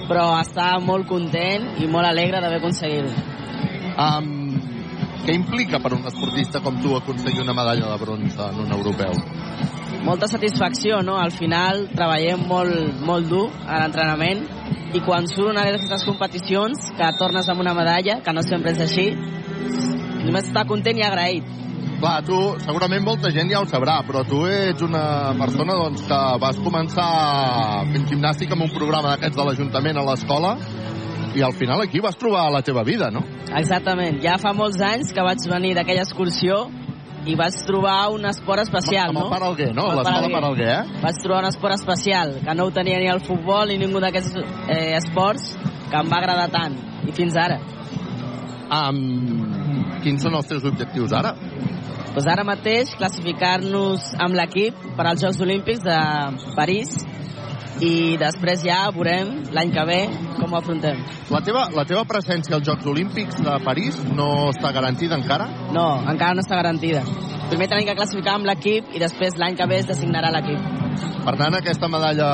però 0.09 0.33
està 0.41 0.75
molt 0.83 1.07
content 1.09 1.71
i 1.81 1.89
molt 1.89 2.11
alegre 2.11 2.43
d'haver 2.43 2.61
aconseguit-ho. 2.61 3.31
Um, 3.95 4.44
què 5.25 5.33
implica 5.33 5.81
per 5.81 5.95
un 5.97 6.05
esportista 6.05 6.61
com 6.61 6.77
tu 6.83 6.95
aconseguir 6.95 7.41
una 7.43 7.57
medalla 7.57 7.91
de 7.93 8.01
bronze 8.05 8.49
en 8.51 8.61
un 8.65 8.77
europeu? 8.79 9.17
molta 10.05 10.27
satisfacció, 10.29 11.01
no? 11.01 11.17
Al 11.17 11.33
final 11.33 11.87
treballem 11.95 12.45
molt, 12.47 13.01
molt 13.05 13.27
dur 13.29 13.47
a 13.65 13.81
l'entrenament 13.81 14.45
i 14.95 15.01
quan 15.03 15.25
surt 15.27 15.51
una 15.55 15.65
d'aquestes 15.65 16.05
competicions 16.07 16.91
que 16.95 17.11
tornes 17.19 17.49
amb 17.49 17.65
una 17.65 17.73
medalla, 17.73 18.19
que 18.23 18.33
no 18.33 18.45
sempre 18.45 18.75
és 18.75 18.83
així, 18.85 19.09
només 20.27 20.51
està 20.51 20.65
content 20.69 21.01
i 21.01 21.05
agraït. 21.05 21.49
Clar, 21.95 22.19
tu, 22.27 22.37
segurament 22.61 23.03
molta 23.05 23.31
gent 23.33 23.49
ja 23.49 23.61
ho 23.63 23.67
sabrà, 23.69 23.97
però 24.05 24.21
tu 24.27 24.43
ets 24.45 24.83
una 24.85 25.33
persona 25.39 25.77
doncs, 25.79 26.03
que 26.05 26.21
vas 26.43 26.59
començar 26.61 27.09
fent 27.91 28.09
gimnàstica 28.11 28.53
amb 28.53 28.67
un 28.67 28.73
programa 28.75 29.13
d'aquests 29.13 29.39
de 29.39 29.45
l'Ajuntament 29.47 30.01
a 30.01 30.05
l'escola 30.11 30.55
i 31.35 31.43
al 31.43 31.53
final 31.53 31.81
aquí 31.83 31.99
vas 31.99 32.17
trobar 32.17 32.47
la 32.51 32.61
teva 32.63 32.83
vida, 32.83 33.11
no? 33.11 33.21
Exactament. 33.59 34.21
Ja 34.23 34.37
fa 34.41 34.53
molts 34.55 34.79
anys 34.81 35.11
que 35.13 35.23
vaig 35.25 35.43
venir 35.51 35.75
d'aquella 35.75 36.05
excursió 36.07 36.65
i 37.25 37.35
vaig 37.35 37.57
trobar 37.65 38.11
un 38.13 38.25
esport 38.29 38.61
especial, 38.63 39.09
amb, 39.09 39.17
amb 39.17 39.19
no? 39.19 39.25
el 39.25 39.33
Paralguer, 39.33 39.69
no? 39.75 39.87
Amb 39.89 39.99
L'escola 39.99 40.31
Paralguer. 40.31 40.71
Eh? 40.71 40.99
Vaig 41.03 41.21
trobar 41.23 41.41
un 41.43 41.49
esport 41.49 41.75
especial, 41.75 42.35
que 42.45 42.55
no 42.55 42.67
ho 42.67 42.73
tenia 42.73 42.99
ni 43.01 43.09
el 43.11 43.23
futbol 43.25 43.71
ni 43.71 43.79
ningú 43.81 44.01
d'aquests 44.03 44.37
eh, 44.37 44.93
esports 44.99 45.55
que 45.89 45.97
em 45.99 46.11
va 46.11 46.21
agradar 46.21 46.47
tant. 46.53 46.77
I 47.05 47.15
fins 47.17 47.37
ara. 47.37 47.59
Um, 48.65 49.97
quins 50.05 50.23
són 50.25 50.37
els 50.37 50.47
teus 50.49 50.65
objectius 50.65 51.13
ara? 51.13 51.35
Pues 52.15 52.29
ara 52.31 52.45
mateix 52.47 52.93
classificar-nos 52.95 54.13
amb 54.23 54.37
l'equip 54.37 54.77
per 54.95 55.09
als 55.09 55.25
Jocs 55.25 55.41
Olímpics 55.43 55.83
de 55.83 55.97
París 56.55 56.95
i 57.83 58.15
després 58.19 58.63
ja 58.63 58.85
veurem 58.95 59.31
l'any 59.55 59.73
que 59.75 59.83
ve 59.87 59.99
com 60.39 60.53
ho 60.53 60.59
afrontem. 60.59 61.01
La 61.33 61.41
teva, 61.43 61.65
la 61.75 61.85
teva 61.87 62.05
presència 62.07 62.55
als 62.55 62.67
Jocs 62.67 62.87
Olímpics 62.87 63.41
de 63.43 63.57
París 63.65 63.99
no 64.15 64.49
està 64.53 64.71
garantida 64.75 65.17
encara? 65.19 65.49
No, 65.75 65.87
encara 66.07 66.37
no 66.37 66.45
està 66.45 66.59
garantida. 66.61 67.03
Primer 67.49 67.67
tenim 67.69 67.89
que 67.89 67.97
classificar 67.97 68.39
amb 68.39 68.47
l'equip 68.49 68.95
i 68.95 69.01
després 69.01 69.37
l'any 69.37 69.57
que 69.59 69.67
ve 69.69 69.81
es 69.83 69.89
designarà 69.89 70.31
l'equip. 70.33 70.71
Per 71.25 71.33
tant, 71.37 71.57
aquesta 71.57 71.89
medalla 71.89 72.29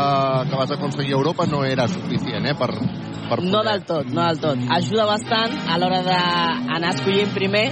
que 0.50 0.58
vas 0.60 0.72
aconseguir 0.76 1.16
a 1.16 1.20
Europa 1.20 1.48
no 1.50 1.64
era 1.66 1.88
suficient, 1.88 2.46
eh? 2.46 2.56
Per, 2.60 2.70
per 3.30 3.40
poder... 3.40 3.52
No 3.52 3.64
del 3.68 3.86
tot, 3.88 4.12
no 4.12 4.28
del 4.28 4.42
tot. 4.44 4.66
Ajuda 4.78 5.08
bastant 5.10 5.56
a 5.68 5.80
l'hora 5.80 6.02
d'anar 6.06 6.94
escollint 6.94 7.32
primer, 7.36 7.70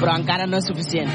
però 0.00 0.16
encara 0.16 0.46
no 0.46 0.62
és 0.62 0.70
suficient. 0.70 1.10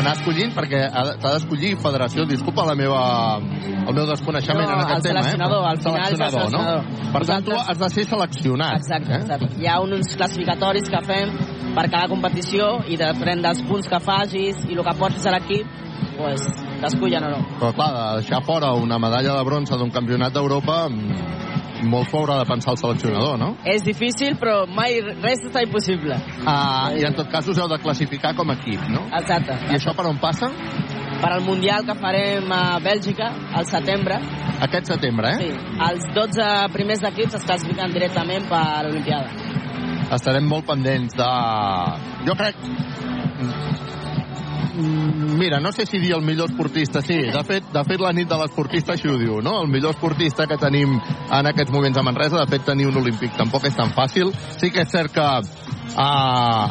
Anar 0.00 0.14
escollint, 0.16 0.52
perquè 0.56 0.80
ha- 0.88 1.16
t'ha 1.20 1.32
d'escollir 1.34 1.74
federació, 1.82 2.24
disculpa 2.28 2.64
la 2.64 2.74
meva, 2.78 3.00
el 3.40 3.94
meu 3.94 4.06
desconeixement 4.08 4.64
No, 4.66 4.72
en 4.72 4.80
aquest 4.86 4.96
el 4.96 5.02
tema, 5.02 5.22
seleccionador, 5.22 5.62
eh? 5.64 5.70
al 5.70 5.78
final 5.78 6.00
és 6.00 6.10
el 6.10 6.16
Seleccionador, 6.16 6.52
no? 6.52 6.58
seleccionador. 6.58 7.12
Per 7.12 7.22
tant, 7.26 7.44
tu 7.44 7.52
has 7.58 7.78
de 7.78 7.88
ser 7.90 8.04
seleccionat. 8.08 8.76
Exacte, 8.80 9.12
eh? 9.12 9.20
exacte. 9.20 9.48
Hi 9.60 9.66
ha 9.68 9.80
uns 9.84 10.16
classificatoris 10.16 10.88
que 10.90 11.02
fem 11.04 11.34
per 11.74 11.86
cada 11.90 12.08
competició 12.08 12.70
i 12.88 12.96
depèn 12.96 13.42
dels 13.44 13.60
punts 13.68 13.88
que 13.88 14.00
facis 14.00 14.64
i 14.68 14.74
el 14.78 14.84
que 14.84 14.96
portis 14.98 15.26
a 15.26 15.34
l'equip, 15.36 15.66
pues, 16.16 16.42
t'escullen 16.80 17.24
o 17.28 17.30
no. 17.36 17.42
Però 17.60 17.72
clar, 17.76 17.90
de 17.94 18.22
deixar 18.22 18.42
fora 18.44 18.72
una 18.74 18.98
medalla 18.98 19.36
de 19.36 19.44
bronze 19.44 19.76
d'un 19.76 19.90
campionat 19.90 20.32
d'Europa, 20.32 20.88
mm, 20.88 21.59
molt 21.82 22.10
s'ho 22.10 22.20
haurà 22.20 22.38
de 22.40 22.46
pensar 22.48 22.74
el 22.74 22.80
seleccionador, 22.80 23.38
no? 23.40 23.50
És 23.64 23.84
difícil, 23.86 24.36
però 24.40 24.66
mai 24.68 25.00
res 25.00 25.44
està 25.46 25.62
impossible. 25.64 26.16
Ah, 26.46 26.90
I 26.96 27.04
en 27.08 27.16
tot 27.18 27.30
cas 27.32 27.48
us 27.48 27.58
heu 27.58 27.68
de 27.70 27.78
classificar 27.82 28.34
com 28.36 28.50
a 28.50 28.58
equip, 28.58 28.82
no? 28.92 29.06
Exacte. 29.20 29.56
I 29.70 29.76
això 29.78 29.94
per 29.96 30.06
on 30.10 30.18
passa? 30.22 30.50
Per 31.20 31.30
al 31.34 31.42
Mundial 31.44 31.84
que 31.84 31.94
farem 32.00 32.52
a 32.52 32.78
Bèlgica, 32.80 33.28
al 33.54 33.66
setembre, 33.68 34.20
Aquest 34.60 34.90
setembre, 34.92 35.30
eh? 35.32 35.36
sí, 35.40 35.76
els 35.88 36.02
12 36.16 36.46
primers 36.74 37.00
d'equips 37.00 37.38
es 37.38 37.44
classifiquen 37.48 37.92
directament 37.94 38.44
per 38.48 38.60
a 38.60 38.82
l'Olimpiada. 38.84 39.30
estarem 40.12 40.44
molt 40.44 40.66
pendents 40.68 41.16
de... 41.16 41.28
Jo 42.26 42.34
crec... 42.36 42.56
Mm, 44.74 45.38
Mira, 45.38 45.58
no 45.60 45.72
sé 45.72 45.86
si 45.86 45.98
dir 45.98 46.12
el 46.12 46.22
millor 46.22 46.50
esportista, 46.50 47.00
sí, 47.02 47.14
de 47.14 47.44
fet, 47.44 47.64
de 47.72 47.82
fet 47.84 48.00
la 48.00 48.12
nit 48.12 48.28
de 48.28 48.36
l'esportista 48.38 48.94
així 48.94 49.08
ho 49.08 49.16
diu, 49.18 49.40
no? 49.42 49.60
El 49.64 49.70
millor 49.72 49.94
esportista 49.96 50.46
que 50.46 50.58
tenim 50.60 50.92
en 50.98 51.50
aquests 51.50 51.72
moments 51.72 51.98
a 51.98 52.04
Manresa, 52.06 52.42
de 52.42 52.50
fet 52.50 52.66
tenir 52.68 52.86
un 52.90 53.00
olímpic 53.00 53.34
tampoc 53.38 53.66
és 53.66 53.76
tan 53.76 53.94
fàcil. 53.96 54.32
Sí 54.60 54.70
que 54.70 54.84
és 54.84 54.92
cert 54.92 55.14
que 55.14 55.26
uh, 55.26 56.66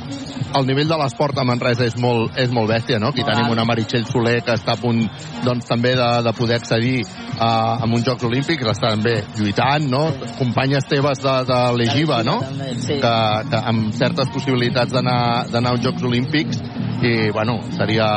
el 0.60 0.68
nivell 0.68 0.88
de 0.90 1.00
l'esport 1.02 1.38
a 1.38 1.46
Manresa 1.48 1.88
és 1.88 1.98
molt, 2.00 2.38
és 2.40 2.52
molt 2.56 2.70
bèstia, 2.72 3.00
no? 3.02 3.12
Aquí 3.14 3.26
tenim 3.26 3.52
una 3.52 3.66
Meritxell 3.68 4.08
Soler 4.10 4.40
que 4.46 4.56
està 4.56 4.76
a 4.78 4.82
punt 4.82 5.02
doncs, 5.46 5.68
també 5.70 5.96
de, 5.98 6.10
de 6.26 6.34
poder 6.38 6.60
accedir 6.60 7.02
uh, 7.04 7.80
a 7.80 7.90
uns 7.90 8.06
Jocs 8.08 8.28
Olímpics, 8.30 8.70
està 8.70 8.94
també 8.96 9.18
lluitant, 9.38 9.90
no? 9.92 10.06
Companyes 10.40 10.88
teves 10.90 11.24
de, 11.26 11.36
de 11.50 11.60
l'Egiva, 11.80 12.22
no? 12.28 12.40
Sí. 12.80 13.00
que, 13.02 13.16
que 13.50 13.64
amb 13.74 13.92
certes 13.98 14.30
possibilitats 14.34 14.94
d'anar 14.94 15.50
d'anar 15.50 15.76
als 15.76 15.84
Jocs 15.84 16.06
Olímpics 16.08 16.62
i 17.04 17.30
bueno, 17.32 17.60
seria, 17.78 18.08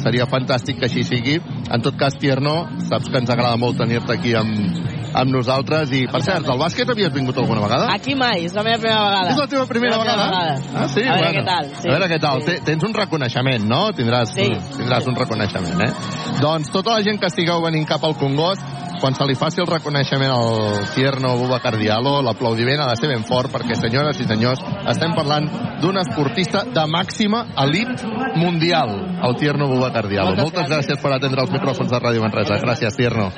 seria 0.00 0.26
fantàstic 0.26 0.78
que 0.80 0.88
així 0.88 1.04
sigui. 1.06 1.38
En 1.70 1.80
tot 1.82 1.96
cas, 1.96 2.16
Tierno, 2.18 2.64
saps 2.88 3.08
que 3.10 3.18
ens 3.22 3.30
agrada 3.30 3.56
molt 3.60 3.78
tenir-te 3.78 4.12
aquí 4.16 4.34
amb, 4.34 4.80
amb 5.14 5.30
nosaltres 5.30 5.92
i, 5.94 6.04
per 6.10 6.20
cert, 6.26 6.48
al 6.50 6.58
bàsquet 6.58 6.90
havies 6.90 7.12
vingut 7.14 7.38
alguna 7.38 7.62
vegada? 7.62 7.88
Aquí 7.94 8.14
mai, 8.18 8.44
és 8.48 8.54
la 8.54 8.64
meva 8.66 8.78
primera 8.82 9.04
vegada. 9.06 9.30
És 9.30 9.38
la 9.38 9.46
teva 9.46 9.66
primera 9.70 9.96
La 9.96 10.04
meva 10.04 10.16
vegada? 10.16 10.56
Ah, 10.74 10.88
sí? 10.88 11.02
A 11.06 11.14
veure 11.14 11.30
bueno. 11.30 11.40
què 11.40 11.44
tal. 11.46 11.70
Sí. 11.80 11.88
A 11.88 11.92
veure 11.92 12.08
què 12.10 12.20
tal. 12.20 12.40
Sí. 12.42 12.46
Te- 12.46 12.60
Tens 12.64 12.84
un 12.84 12.94
reconeixement, 12.94 13.64
no? 13.70 13.82
Tindràs, 13.94 14.34
Sí. 14.34 14.48
tindràs 14.78 15.06
un 15.06 15.14
reconeixement, 15.16 15.80
eh? 15.88 15.92
Doncs 16.40 16.70
tota 16.74 16.96
la 16.98 17.02
gent 17.02 17.20
que 17.20 17.26
estigueu 17.30 17.62
venint 17.62 17.86
cap 17.86 18.02
al 18.04 18.16
Congost, 18.16 18.60
quan 19.00 19.12
se 19.14 19.24
li 19.26 19.34
faci 19.34 19.60
el 19.60 19.66
reconeixement 19.66 20.30
al 20.32 20.86
Tierno 20.94 21.36
Bubacar 21.36 21.76
Diallo, 21.76 22.22
l'aplaudiment 22.22 22.80
ha 22.80 22.86
de 22.88 22.96
ser 22.96 23.08
ben 23.10 23.24
fort, 23.24 23.50
perquè, 23.52 23.74
senyores 23.76 24.18
i 24.20 24.24
senyors, 24.24 24.60
estem 24.88 25.12
parlant 25.14 25.46
d'un 25.82 25.98
esportista 26.00 26.62
de 26.64 26.86
màxima 26.88 27.44
elit 27.66 28.00
mundial, 28.36 29.18
el 29.22 29.36
Tierno 29.36 29.68
Bubacar 29.68 30.08
Diallo. 30.08 30.34
Moltes 30.34 30.44
Moltes 30.44 30.68
gràcies. 30.68 30.86
gràcies 30.88 31.02
per 31.02 31.12
atendre 31.12 31.42
els 31.42 31.52
micròfons 31.52 31.90
de 31.90 32.00
Ràdio 32.00 32.22
Manresa. 32.22 32.58
Gràcies, 32.62 32.96
Tierno. 32.96 33.30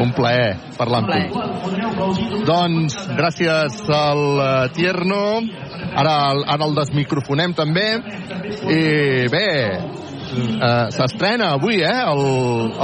Un 0.00 0.12
plaer 0.12 0.56
parlar 0.76 1.02
amb 1.04 1.10
tu. 1.12 2.44
Doncs 2.46 2.96
gràcies 3.16 3.80
al 3.90 4.24
eh, 4.40 4.68
Tierno. 4.76 5.22
Ara, 5.96 6.16
ara 6.46 6.66
el 6.66 6.74
desmicrofonem 6.76 7.54
també. 7.56 7.86
I 8.66 9.28
bé, 9.32 9.48
eh, 10.32 10.86
s'estrena 10.94 11.52
avui, 11.56 11.80
eh, 11.82 12.02
el, 12.12 12.22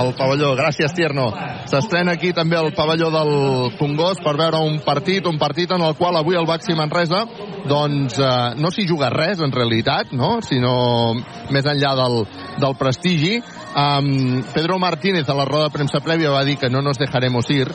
el 0.02 0.12
pavelló. 0.18 0.52
Gràcies, 0.58 0.94
Tierno. 0.96 1.30
S'estrena 1.70 2.16
aquí 2.16 2.32
també 2.36 2.58
el 2.60 2.72
pavelló 2.76 3.10
del 3.14 3.32
Congost 3.78 4.22
per 4.24 4.36
veure 4.38 4.62
un 4.62 4.80
partit, 4.84 5.26
un 5.26 5.38
partit 5.40 5.72
en 5.72 5.82
el 5.82 5.96
qual 5.98 6.18
avui 6.20 6.38
el 6.38 6.48
Baxi 6.48 6.76
Manresa 6.78 7.24
doncs 7.68 8.18
eh, 8.18 8.54
no 8.58 8.70
s'hi 8.74 8.86
juga 8.88 9.10
res 9.12 9.40
en 9.42 9.52
realitat, 9.54 10.12
no? 10.16 10.36
sinó 10.42 11.14
més 11.52 11.66
enllà 11.68 11.94
del, 11.98 12.22
del 12.62 12.78
prestigi. 12.78 13.36
Um, 13.72 14.42
Pedro 14.52 14.78
Martínez 14.82 15.28
a 15.28 15.36
la 15.36 15.46
roda 15.48 15.68
de 15.68 15.76
premsa 15.76 16.02
prèvia 16.04 16.32
va 16.34 16.44
dir 16.44 16.58
que 16.60 16.70
no 16.70 16.82
nos 16.82 16.98
dejaremos 17.00 17.48
ir. 17.50 17.70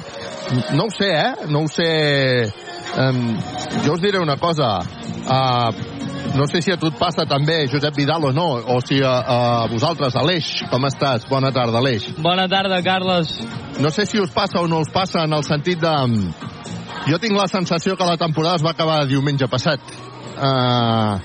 No 0.76 0.88
ho 0.88 0.92
sé, 0.94 1.12
eh? 1.14 1.48
No 1.50 1.66
ho 1.66 1.72
sé... 1.72 1.92
Um, 2.98 3.36
jo 3.84 3.94
us 3.94 4.02
diré 4.02 4.20
una 4.20 4.38
cosa. 4.38 4.80
Uh, 5.28 5.97
no 6.36 6.46
sé 6.48 6.62
si 6.62 6.72
a 6.72 6.78
tu 6.78 6.88
et 6.92 6.98
passa 7.00 7.26
també, 7.30 7.68
Josep 7.72 7.96
Vidal, 7.98 8.26
o 8.30 8.32
no, 8.36 8.48
o 8.76 8.80
si 8.86 9.00
a, 9.02 9.14
a 9.22 9.38
vosaltres, 9.72 10.16
Aleix, 10.20 10.50
com 10.72 10.86
estàs? 10.90 11.26
Bona 11.30 11.52
tarda, 11.56 11.80
Aleix. 11.80 12.10
Bona 12.22 12.48
tarda, 12.52 12.82
Carles. 12.86 13.32
No 13.80 13.90
sé 13.94 14.06
si 14.06 14.20
us 14.22 14.32
passa 14.34 14.60
o 14.62 14.68
no 14.68 14.82
us 14.84 14.92
passa 14.94 15.24
en 15.26 15.34
el 15.38 15.44
sentit 15.48 15.82
de... 15.82 15.96
Jo 17.08 17.18
tinc 17.24 17.38
la 17.38 17.48
sensació 17.48 17.96
que 17.96 18.06
la 18.06 18.18
temporada 18.20 18.58
es 18.60 18.66
va 18.66 18.74
acabar 18.76 19.06
diumenge 19.08 19.48
passat. 19.48 19.80
Uh, 20.38 21.18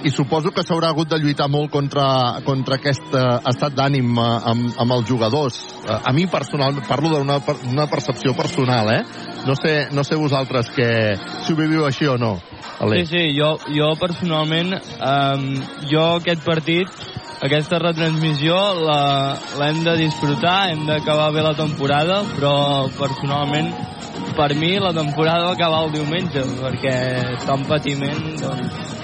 I 0.00 0.10
suposo 0.10 0.50
que 0.56 0.62
s'haurà 0.64 0.88
hagut 0.94 1.10
de 1.12 1.18
lluitar 1.20 1.46
molt 1.52 1.70
contra, 1.70 2.40
contra 2.46 2.78
aquest 2.80 3.12
uh, 3.12 3.36
estat 3.50 3.74
d'ànim 3.76 4.16
uh, 4.16 4.28
amb, 4.50 4.70
amb 4.80 4.94
els 4.96 5.06
jugadors. 5.08 5.58
Uh, 5.84 5.98
a 6.08 6.12
mi 6.16 6.24
personalment, 6.32 6.86
parlo 6.88 7.12
d'una 7.12 7.36
per- 7.44 7.58
una 7.68 7.86
percepció 7.86 8.32
personal, 8.34 8.88
eh? 8.96 9.02
No 9.46 9.54
sé, 9.56 9.88
no 9.92 10.04
sé 10.04 10.16
vosaltres 10.20 10.68
que, 10.74 10.88
si 11.46 11.54
ho 11.54 11.56
viviu 11.56 11.86
així 11.86 12.06
o 12.10 12.18
no. 12.20 12.36
Sí, 12.40 12.84
Aleix. 12.84 13.08
sí, 13.08 13.22
jo, 13.36 13.54
jo 13.72 13.88
personalment, 14.00 14.74
um, 14.74 15.46
jo 15.90 16.04
aquest 16.18 16.44
partit, 16.44 16.88
aquesta 17.44 17.80
retransmissió 17.80 18.56
l'hem 19.60 19.82
de 19.84 19.96
disfrutar, 20.00 20.70
hem 20.72 20.86
d'acabar 20.88 21.30
bé 21.32 21.44
la 21.44 21.54
temporada, 21.56 22.20
però 22.36 22.54
personalment 22.98 23.72
per 24.36 24.54
mi 24.56 24.74
la 24.78 24.92
temporada 24.96 25.48
va 25.48 25.56
acabar 25.56 25.84
el 25.86 25.92
diumenge, 25.98 26.44
perquè 26.60 26.96
tant 27.46 27.68
patiment, 27.68 28.24
doncs... 28.44 28.99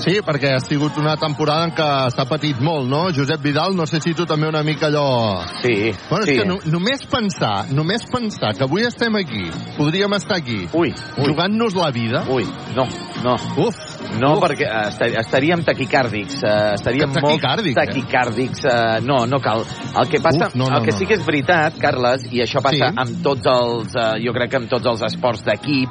Sí, 0.00 0.14
perquè 0.24 0.54
ha 0.56 0.60
sigut 0.64 0.96
una 0.96 1.12
temporada 1.20 1.66
en 1.68 1.72
què 1.76 1.86
s'ha 2.14 2.24
patit 2.28 2.60
molt, 2.64 2.86
no? 2.88 3.02
Josep 3.12 3.42
Vidal, 3.44 3.74
no 3.76 3.84
sé 3.86 4.00
si 4.00 4.14
tu 4.16 4.24
també 4.26 4.48
una 4.48 4.62
mica 4.64 4.86
allò... 4.88 5.42
Sí, 5.60 5.92
Bueno, 6.08 6.24
sí. 6.24 6.32
és 6.32 6.40
que 6.40 6.46
no, 6.48 6.56
només 6.72 7.04
pensar, 7.10 7.66
només 7.76 8.06
pensar 8.10 8.54
que 8.56 8.64
avui 8.64 8.86
estem 8.88 9.14
aquí, 9.20 9.44
podríem 9.76 10.12
estar 10.16 10.38
aquí, 10.40 10.62
Ui, 10.72 10.94
ui, 11.18 11.26
jugant-nos 11.28 11.74
la 11.76 11.90
vida. 11.92 12.24
ui, 12.32 12.46
no, 12.76 12.86
no. 13.24 13.36
Uf, 13.66 13.76
No, 14.18 14.32
uf. 14.34 14.40
perquè 14.42 14.66
eh, 14.66 14.88
estar, 14.88 15.06
estaríem 15.20 15.60
taquicàrdics, 15.62 16.40
eh, 16.42 16.74
estaríem 16.74 17.12
Taquicàrdics, 17.12 17.52
molt 17.52 17.68
eh? 17.68 17.74
taquicàrdics. 17.78 18.64
Eh, 18.64 19.00
no, 19.06 19.20
no 19.30 19.38
cal. 19.38 19.62
El 20.00 20.08
que 20.10 20.18
passa, 20.24 20.48
Uf, 20.48 20.56
no, 20.58 20.66
no, 20.70 20.78
el 20.80 20.84
que 20.88 20.90
no. 20.90 20.98
sí 20.98 21.06
que 21.06 21.14
és 21.14 21.22
veritat, 21.26 21.76
Carles, 21.78 22.24
i 22.32 22.40
això 22.42 22.62
passa 22.64 22.88
Sí. 22.90 22.96
amb 23.04 23.20
tots 23.22 23.46
els, 23.46 23.94
eh, 23.94 24.16
jo 24.24 24.32
crec 24.32 24.50
que 24.50 24.56
amb 24.64 24.68
tots 24.72 24.86
els 24.86 25.02
esports 25.12 25.44
d'equip, 25.46 25.90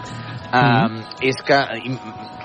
eh, 0.53 0.87
Mhm. 0.89 1.03
és 1.21 1.35
que, 1.45 1.57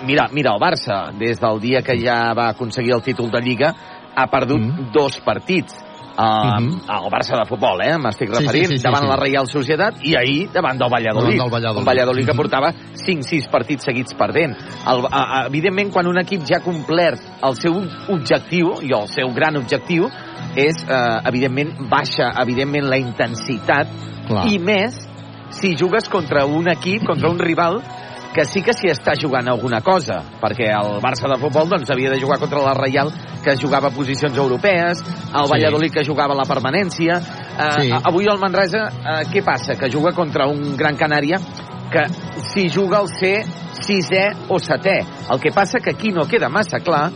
mira, 0.04 0.28
mira, 0.32 0.52
el 0.52 0.60
Barça, 0.60 1.12
des 1.18 1.40
del 1.40 1.60
dia 1.60 1.82
que 1.82 1.98
ja 2.00 2.32
va 2.34 2.50
aconseguir 2.50 2.92
el 2.92 3.02
títol 3.02 3.30
de 3.30 3.40
Lliga, 3.40 3.74
ha 4.14 4.26
perdut 4.28 4.60
Mhm. 4.60 4.92
dos 4.92 5.20
partits. 5.20 5.74
Uh, 6.16 6.60
Mhm. 6.60 6.82
El 6.88 7.10
Barça 7.10 7.36
de 7.36 7.44
futbol, 7.44 7.80
eh? 7.82 7.98
M'estic 7.98 8.28
Sí, 8.28 8.36
sí, 8.36 8.42
referint, 8.44 8.68
sí, 8.68 8.76
sí, 8.76 8.82
davant 8.84 9.02
sí. 9.02 9.08
la 9.08 9.16
Reial 9.16 9.48
Societat 9.48 9.94
i 10.04 10.14
ahir 10.14 10.48
davant 10.52 10.78
del 10.78 10.88
Valladolid. 10.88 11.36
Davant 11.36 11.42
del 11.42 11.50
Valladolid. 11.50 11.78
Un 11.80 11.84
Valladolid 11.84 12.24
que 12.24 12.32
Mhm. 12.32 12.36
portava 12.36 12.72
5-6 12.94 13.48
partits 13.48 13.82
seguits 13.84 14.14
perdent. 14.14 14.54
El, 14.86 15.06
a, 15.10 15.40
a, 15.40 15.46
evidentment, 15.48 15.90
quan 15.92 16.06
un 16.06 16.16
equip 16.20 16.44
ja 16.46 16.58
ha 16.58 16.60
complert 16.60 17.20
el 17.42 17.56
seu 17.56 17.72
objectiu, 18.10 18.74
i 18.80 18.92
el 18.92 19.08
seu 19.08 19.34
gran 19.34 19.56
objectiu, 19.56 20.08
és, 20.54 20.86
eh, 20.88 21.20
evidentment, 21.26 21.88
baixa, 21.90 22.30
evidentment, 22.40 22.84
la 22.86 22.96
intensitat 22.98 23.88
Clar. 24.28 24.46
i 24.46 24.58
més 24.60 24.94
si 25.54 25.74
jugues 25.78 26.08
contra 26.08 26.44
un 26.44 26.68
equip, 26.68 27.04
contra 27.06 27.30
un 27.30 27.38
rival 27.38 27.80
que 28.34 28.44
sí 28.44 28.62
que 28.66 28.72
s'hi 28.74 28.90
està 28.90 29.14
jugant 29.14 29.46
alguna 29.46 29.78
cosa, 29.80 30.16
perquè 30.42 30.66
el 30.74 30.96
Barça 31.02 31.28
de 31.30 31.36
futbol 31.38 31.68
doncs, 31.70 31.90
havia 31.94 32.10
de 32.10 32.18
jugar 32.18 32.40
contra 32.42 32.58
la 32.64 32.72
Reial, 32.74 33.12
que 33.44 33.54
jugava 33.56 33.92
posicions 33.94 34.36
europees, 34.36 34.98
el 35.30 35.44
Sí. 35.46 35.50
Valladolid 35.52 35.92
que 35.92 36.04
jugava 36.04 36.34
la 36.34 36.42
permanència. 36.44 37.20
Eh, 37.20 37.82
Sí. 37.82 37.90
Avui 37.92 38.26
el 38.26 38.40
Manresa, 38.40 38.88
eh, 38.88 39.24
què 39.30 39.44
passa? 39.44 39.76
Que 39.78 39.88
juga 39.88 40.12
contra 40.12 40.48
un 40.48 40.76
Gran 40.76 40.96
Canària 40.96 41.38
que 41.92 42.08
si 42.50 42.68
juga 42.68 43.00
el 43.02 43.08
ser 43.08 43.44
sisè 43.86 44.32
o 44.48 44.58
setè. 44.58 45.04
El 45.30 45.38
que 45.38 45.52
passa 45.52 45.78
que 45.78 45.90
aquí 45.90 46.10
no 46.10 46.26
queda 46.26 46.48
massa 46.48 46.80
clar 46.80 47.12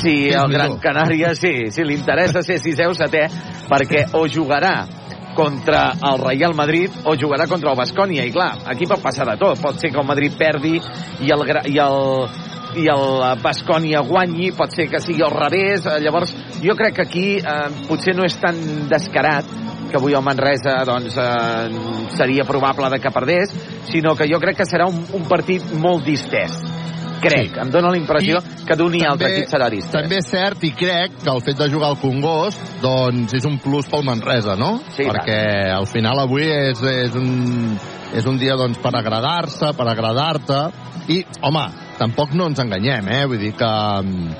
si 0.00 0.28
el 0.30 0.48
Gran. 0.50 0.78
Canària 0.78 1.34
sí, 1.34 1.70
si 1.70 1.84
li 1.84 1.94
interessa 1.94 2.40
ser 2.40 2.58
sisè 2.58 2.86
o 2.88 2.94
setè, 2.94 3.28
perquè 3.68 4.06
o 4.14 4.26
jugarà 4.26 4.86
contra 5.36 5.92
el 6.10 6.18
Real 6.24 6.56
Madrid 6.56 6.90
o 7.04 7.14
jugarà 7.14 7.46
contra 7.46 7.70
el 7.70 7.78
Bascònia. 7.78 8.24
I 8.24 8.32
clar, 8.34 8.52
aquí 8.72 8.88
pot 8.88 9.04
passar 9.04 9.28
de 9.28 9.36
tot. 9.40 9.60
Pot 9.62 9.78
ser 9.80 9.92
que 9.92 10.00
el 10.00 10.08
Madrid 10.08 10.34
perdi 10.38 10.76
i 10.78 11.32
el, 11.34 11.44
i 11.70 11.80
el 11.82 12.00
i 12.76 12.88
el 12.92 13.40
Bascònia 13.40 14.02
guanyi, 14.04 14.50
pot 14.56 14.74
ser 14.74 14.88
que 14.92 15.00
sigui 15.00 15.24
al 15.24 15.32
revés. 15.32 15.86
Eh, 15.86 16.00
llavors 16.04 16.34
jo 16.60 16.76
crec 16.76 16.98
que 16.98 17.06
aquí 17.06 17.26
eh, 17.38 17.68
potser 17.88 18.16
no 18.16 18.26
és 18.26 18.36
tan 18.42 18.58
descarat 18.90 19.48
que 19.86 20.00
avui 20.00 20.16
el 20.18 20.24
Manresa 20.26 20.80
doncs, 20.84 21.16
eh, 21.16 22.10
seria 22.18 22.44
probable 22.44 22.90
de 22.92 23.00
que 23.00 23.14
perdés, 23.14 23.54
sinó 23.90 24.16
que 24.16 24.28
jo 24.28 24.42
crec 24.42 24.60
que 24.60 24.68
serà 24.68 24.90
un, 24.90 25.04
un 25.14 25.28
partit 25.30 25.72
molt 25.80 26.04
distès 26.04 26.75
crec, 27.22 27.52
Sí. 27.54 27.60
em 27.60 27.70
dóna 27.70 27.90
la 27.90 27.98
impressió 27.98 28.38
I 28.38 28.64
que 28.66 28.76
d'un 28.76 28.94
i 28.94 29.02
altre 29.06 29.30
equip 29.32 29.50
serà 29.50 29.68
distès 29.72 30.02
També 30.02 30.18
és 30.20 30.30
cert 30.30 30.64
i 30.64 30.72
crec 30.76 31.18
que 31.22 31.30
el 31.30 31.42
fet 31.42 31.58
de 31.58 31.68
jugar 31.70 31.90
al 31.92 32.00
Congost 32.00 32.80
doncs 32.82 33.34
és 33.34 33.44
un 33.48 33.58
plus 33.62 33.88
pel 33.90 34.04
Manresa, 34.04 34.56
no? 34.56 34.80
Sí, 34.96 35.04
Perquè 35.04 35.70
al 35.72 35.86
final 35.86 36.18
avui 36.22 36.46
és, 36.46 36.82
és, 36.82 37.14
un, 37.14 37.78
és 38.14 38.26
un 38.26 38.38
dia 38.38 38.56
doncs, 38.56 38.78
per 38.82 38.94
agradar-se, 38.94 39.72
per 39.76 39.88
agradar-te 39.88 40.60
i, 41.12 41.20
home, 41.42 41.66
tampoc 41.98 42.34
no 42.34 42.48
ens 42.50 42.60
enganyem, 42.62 43.08
eh? 43.08 43.24
Vull 43.26 43.40
dir 43.40 43.52
que 43.56 43.68
mm, 44.02 44.34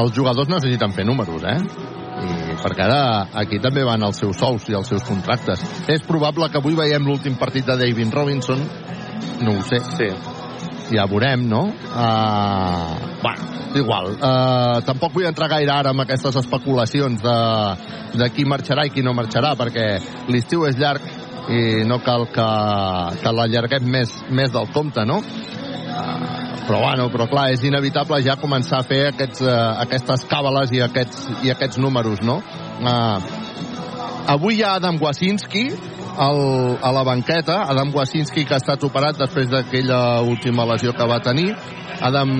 els 0.00 0.14
jugadors 0.14 0.48
necessiten 0.50 0.94
fer 0.94 1.06
números, 1.06 1.42
eh? 1.44 1.58
I 2.24 2.54
perquè 2.62 2.86
ara 2.86 3.00
aquí 3.42 3.58
també 3.60 3.82
van 3.84 4.02
els 4.06 4.20
seus 4.22 4.38
sous 4.38 4.68
i 4.70 4.76
els 4.78 4.88
seus 4.88 5.02
contractes. 5.04 5.60
És 5.90 6.04
probable 6.06 6.48
que 6.48 6.60
avui 6.62 6.76
veiem 6.78 7.04
l'últim 7.04 7.36
partit 7.40 7.66
de 7.66 7.76
David 7.76 8.14
Robinson, 8.14 8.62
no 9.42 9.58
ho 9.58 9.66
sé, 9.66 9.82
sí. 9.98 10.08
Ja 10.92 11.06
veurem, 11.08 11.46
no? 11.48 11.62
Uh, 11.88 12.96
bueno, 13.22 13.50
igual. 13.74 14.10
Uh, 14.18 14.80
tampoc 14.86 15.14
vull 15.16 15.28
entrar 15.28 15.48
gaire 15.52 15.72
ara 15.72 15.92
amb 15.94 16.04
aquestes 16.04 16.36
especulacions 16.42 17.22
de, 17.24 17.38
de 18.20 18.30
qui 18.34 18.46
marxarà 18.48 18.86
i 18.86 18.92
qui 18.94 19.04
no 19.04 19.14
marxarà, 19.16 19.54
perquè 19.58 19.86
l'estiu 20.32 20.66
és 20.68 20.78
llarg 20.80 21.04
i 21.52 21.84
no 21.88 22.00
cal 22.04 22.26
que, 22.32 22.48
que 23.20 23.32
l'allarguem 23.36 23.88
més, 23.96 24.12
més 24.32 24.52
del 24.52 24.70
compte, 24.74 25.04
no? 25.08 25.20
Uh, 25.20 26.44
però 26.64 26.80
bueno, 26.80 27.08
però 27.12 27.28
clar, 27.28 27.50
és 27.52 27.64
inevitable 27.68 28.22
ja 28.24 28.38
començar 28.40 28.80
a 28.80 28.88
fer 28.88 29.02
aquests, 29.10 29.44
uh, 29.44 29.80
aquestes 29.84 30.24
càbales 30.30 30.72
i 30.72 30.80
aquests, 30.84 31.26
i 31.44 31.52
aquests 31.52 31.80
números, 31.82 32.22
no? 32.24 32.40
Uh, 32.80 33.42
avui 34.32 34.58
hi 34.58 34.64
ha 34.64 34.76
Adam 34.78 34.96
Wasinski 35.02 35.68
al, 36.18 36.78
a 36.82 36.92
la 36.92 37.02
banqueta, 37.02 37.64
Adam 37.70 37.92
Wasinski 37.94 38.44
que 38.44 38.54
ha 38.56 38.62
estat 38.62 38.82
operat 38.86 39.18
després 39.18 39.48
d'aquella 39.50 40.20
última 40.22 40.66
lesió 40.68 40.94
que 40.94 41.08
va 41.08 41.20
tenir, 41.24 41.50
Adam, 42.00 42.30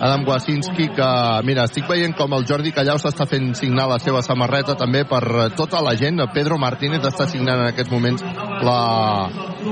Adam 0.00 0.24
Wasinski 0.26 0.88
que, 0.96 1.08
mira, 1.44 1.66
estic 1.68 1.88
veient 1.88 2.14
com 2.16 2.32
el 2.36 2.46
Jordi 2.48 2.72
Callau 2.74 3.00
s'està 3.00 3.26
fent 3.28 3.52
signar 3.58 3.88
la 3.90 3.98
seva 4.02 4.22
samarreta 4.26 4.76
també 4.78 5.04
per 5.08 5.22
tota 5.58 5.82
la 5.84 5.94
gent, 5.98 6.22
Pedro 6.34 6.58
Martínez 6.58 7.04
està 7.04 7.28
signant 7.28 7.62
en 7.62 7.70
aquests 7.72 7.92
moments 7.92 8.24
la, 8.64 8.80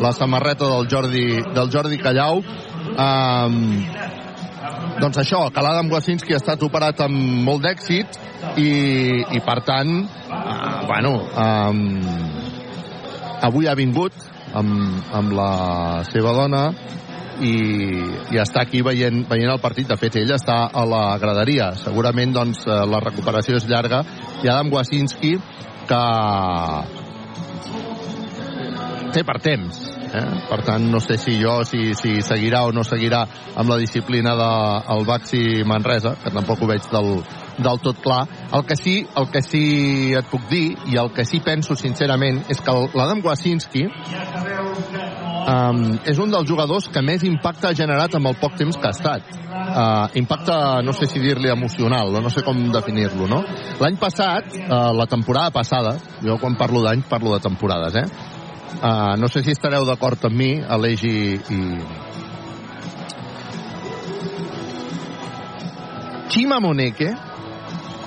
la 0.02 0.12
samarreta 0.12 0.68
del 0.72 0.90
Jordi, 0.92 1.26
del 1.56 1.72
Jordi 1.72 2.00
Callau. 2.02 2.42
Um, 2.96 3.58
doncs 5.00 5.18
això, 5.20 5.42
que 5.52 5.64
l'Adam 5.64 5.90
Wasinski 5.92 6.34
ha 6.34 6.40
estat 6.40 6.62
operat 6.64 7.02
amb 7.04 7.44
molt 7.44 7.64
d'èxit 7.66 8.16
i, 8.56 8.70
i 9.36 9.42
per 9.44 9.60
tant 9.66 9.92
uh, 10.06 10.86
bueno 10.88 11.12
um, 11.36 12.35
avui 13.42 13.68
ha 13.68 13.74
vingut 13.76 14.14
amb, 14.56 15.02
amb 15.14 15.34
la 15.36 15.50
seva 16.08 16.32
dona 16.36 16.62
i, 17.44 17.52
i 18.32 18.40
està 18.40 18.62
aquí 18.64 18.80
veient, 18.84 19.24
veient 19.28 19.52
el 19.52 19.60
partit. 19.60 19.88
De 19.90 19.98
fet, 20.00 20.16
ell 20.22 20.32
està 20.36 20.62
a 20.72 20.84
la 20.88 21.04
graderia. 21.20 21.72
Segurament 21.80 22.32
doncs, 22.32 22.64
eh, 22.66 22.78
la 22.88 23.02
recuperació 23.04 23.58
és 23.60 23.68
llarga. 23.68 24.02
I 24.42 24.48
Adam 24.48 24.72
Wasinski, 24.72 25.34
que 25.86 26.02
té 29.16 29.24
per 29.24 29.38
temps. 29.44 29.82
Eh? 30.06 30.24
Per 30.48 30.60
tant, 30.64 30.86
no 30.92 31.00
sé 31.02 31.18
si 31.20 31.36
jo 31.40 31.58
si, 31.68 31.92
si 31.98 32.20
seguirà 32.24 32.64
o 32.66 32.72
no 32.72 32.84
seguirà 32.86 33.24
amb 33.56 33.72
la 33.72 33.78
disciplina 33.80 34.36
del 34.38 35.02
de, 35.02 35.08
Baxi 35.08 35.42
Manresa, 35.68 36.16
que 36.22 36.32
tampoc 36.32 36.62
ho 36.62 36.70
veig 36.70 36.88
del, 36.92 37.10
del 37.58 37.80
tot 37.80 38.00
clar. 38.04 38.26
El 38.52 38.64
que, 38.66 38.76
sí, 38.76 39.06
el 39.16 39.30
que 39.32 39.42
sí 39.44 40.14
et 40.16 40.28
puc 40.30 40.48
dir, 40.50 40.76
i 40.92 40.98
el 41.00 41.12
que 41.14 41.24
sí 41.28 41.40
penso 41.44 41.76
sincerament, 41.78 42.42
és 42.52 42.60
que 42.60 42.74
l'Adam 42.96 43.22
Wasinski 43.24 43.86
um, 45.46 45.82
és 46.04 46.18
un 46.22 46.32
dels 46.32 46.48
jugadors 46.48 46.88
que 46.92 47.02
més 47.04 47.24
impacte 47.26 47.70
ha 47.70 47.76
generat 47.76 48.14
amb 48.18 48.30
el 48.32 48.38
poc 48.40 48.56
temps 48.60 48.76
que 48.76 48.88
ha 48.88 48.94
estat. 48.94 49.34
Uh, 49.56 50.06
impacte, 50.20 50.54
no 50.86 50.92
sé 50.96 51.08
si 51.10 51.20
dir-li 51.22 51.50
emocional, 51.52 52.12
no 52.22 52.30
sé 52.32 52.44
com 52.46 52.60
definir-lo, 52.72 53.28
no? 53.30 53.42
L'any 53.80 53.98
passat, 54.00 54.56
uh, 54.66 54.92
la 54.96 55.08
temporada 55.10 55.50
passada, 55.54 55.96
jo 56.22 56.38
quan 56.42 56.58
parlo 56.60 56.82
d'any 56.84 57.06
parlo 57.10 57.34
de 57.34 57.42
temporades, 57.44 57.96
eh? 58.02 58.34
Uh, 58.76 59.14
no 59.16 59.28
sé 59.32 59.42
si 59.42 59.54
estareu 59.56 59.86
d'acord 59.88 60.26
amb 60.28 60.36
mi, 60.36 60.50
Aleix 60.60 61.04
i, 61.08 61.16
i... 61.38 61.60
Chima 66.28 66.58
Moneke 66.60 67.14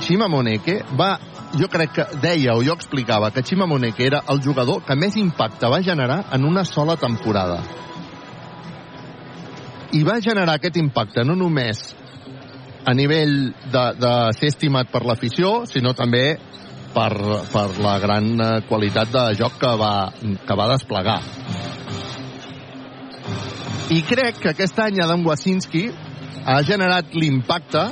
Chima 0.10 0.26
Moneke 0.26 0.80
va 0.98 1.20
jo 1.54 1.68
crec 1.70 1.92
que 1.94 2.04
deia 2.18 2.56
o 2.58 2.64
jo 2.66 2.74
explicava 2.74 3.30
que 3.30 3.44
Chima 3.46 3.68
Moneke 3.70 4.08
era 4.08 4.24
el 4.34 4.40
jugador 4.42 4.82
que 4.82 4.96
més 4.98 5.14
impacte 5.22 5.70
va 5.70 5.84
generar 5.86 6.24
en 6.34 6.48
una 6.50 6.64
sola 6.66 6.96
temporada. 6.98 7.60
I 9.94 10.02
va 10.08 10.18
generar 10.18 10.56
aquest 10.58 10.80
impacte 10.82 11.22
no 11.22 11.36
només 11.38 11.84
a 12.90 12.96
nivell 12.98 13.54
de, 13.70 13.86
de 14.02 14.16
ser 14.40 14.50
estimat 14.50 14.90
per 14.90 15.04
l'afició, 15.06 15.68
sinó 15.70 15.94
també 15.94 16.40
per, 16.96 17.14
per 17.54 17.68
la 17.78 17.96
gran 18.02 18.34
eh, 18.34 18.52
qualitat 18.66 19.14
de 19.14 19.26
joc 19.38 19.62
que 19.62 19.78
va, 19.78 19.94
que 20.18 20.58
va 20.58 20.70
desplegar. 20.74 21.20
I 23.94 24.02
crec 24.10 24.42
que 24.42 24.56
aquest 24.56 24.82
any 24.82 25.04
Adam 25.06 25.22
Wasinski 25.30 25.86
ha 26.50 26.62
generat 26.66 27.14
l'impacte 27.14 27.92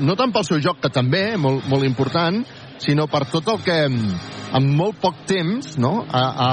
no 0.00 0.16
tant 0.18 0.32
pel 0.34 0.46
seu 0.46 0.60
joc, 0.62 0.80
que 0.82 0.90
també, 0.92 1.36
molt, 1.40 1.66
molt 1.70 1.86
important, 1.86 2.42
sinó 2.78 3.08
per 3.10 3.24
tot 3.32 3.48
el 3.50 3.62
que 3.64 3.78
en 3.88 4.68
molt 4.76 5.00
poc 5.02 5.24
temps 5.28 5.76
no, 5.82 6.04
ha, 6.08 6.24
ha, 6.46 6.52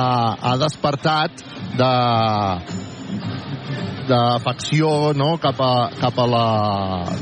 ha 0.52 0.56
despertat 0.62 1.44
de 1.78 1.92
d'afecció 4.06 5.14
no? 5.18 5.32
cap 5.42 5.60
a, 5.66 5.90
cap 5.98 6.18
a 6.22 6.26
la 6.30 6.48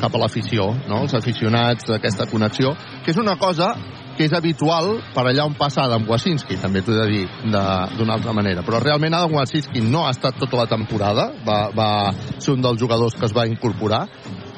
cap 0.02 0.16
a 0.16 0.20
l'afició, 0.20 0.68
no? 0.90 1.04
els 1.06 1.16
aficionats 1.16 1.88
d'aquesta 1.88 2.28
connexió, 2.32 2.74
que 3.06 3.14
és 3.14 3.20
una 3.22 3.38
cosa 3.40 3.72
que 4.18 4.28
és 4.28 4.34
habitual 4.36 5.00
per 5.14 5.24
allà 5.26 5.46
on 5.48 5.56
passa 5.58 5.88
Adam 5.88 6.06
Wasinski, 6.10 6.60
també 6.62 6.84
t'ho 6.84 6.94
he 6.94 7.00
de 7.00 7.08
dir 7.10 7.24
d'una 7.50 8.14
altra 8.14 8.34
manera. 8.36 8.62
Però 8.66 8.82
realment 8.84 9.16
Adam 9.18 9.34
Wasinski 9.40 9.82
no 9.82 10.06
ha 10.06 10.12
estat 10.14 10.38
tota 10.38 10.60
la 10.60 10.68
temporada, 10.70 11.32
va, 11.48 11.60
va 11.74 11.90
ser 12.38 12.54
un 12.54 12.62
dels 12.62 12.80
jugadors 12.80 13.18
que 13.18 13.26
es 13.26 13.34
va 13.36 13.48
incorporar. 13.50 14.06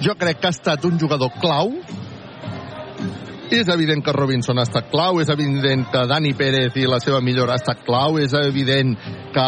Jo 0.04 0.16
crec 0.20 0.42
que 0.42 0.48
ha 0.48 0.56
estat 0.56 0.86
un 0.86 1.00
jugador 1.00 1.32
clau 1.40 1.72
és 3.50 3.68
evident 3.70 4.02
que 4.04 4.14
Robinson 4.14 4.58
ha 4.58 4.66
estat 4.66 4.88
clau, 4.90 5.20
és 5.22 5.30
evident 5.30 5.86
que 5.92 6.02
Dani 6.10 6.34
Pérez 6.38 6.76
i 6.82 6.88
la 6.90 7.00
seva 7.04 7.20
millora 7.22 7.54
ha 7.54 7.62
estat 7.62 7.84
clau, 7.86 8.18
és 8.18 8.34
evident 8.40 8.96
que 9.36 9.46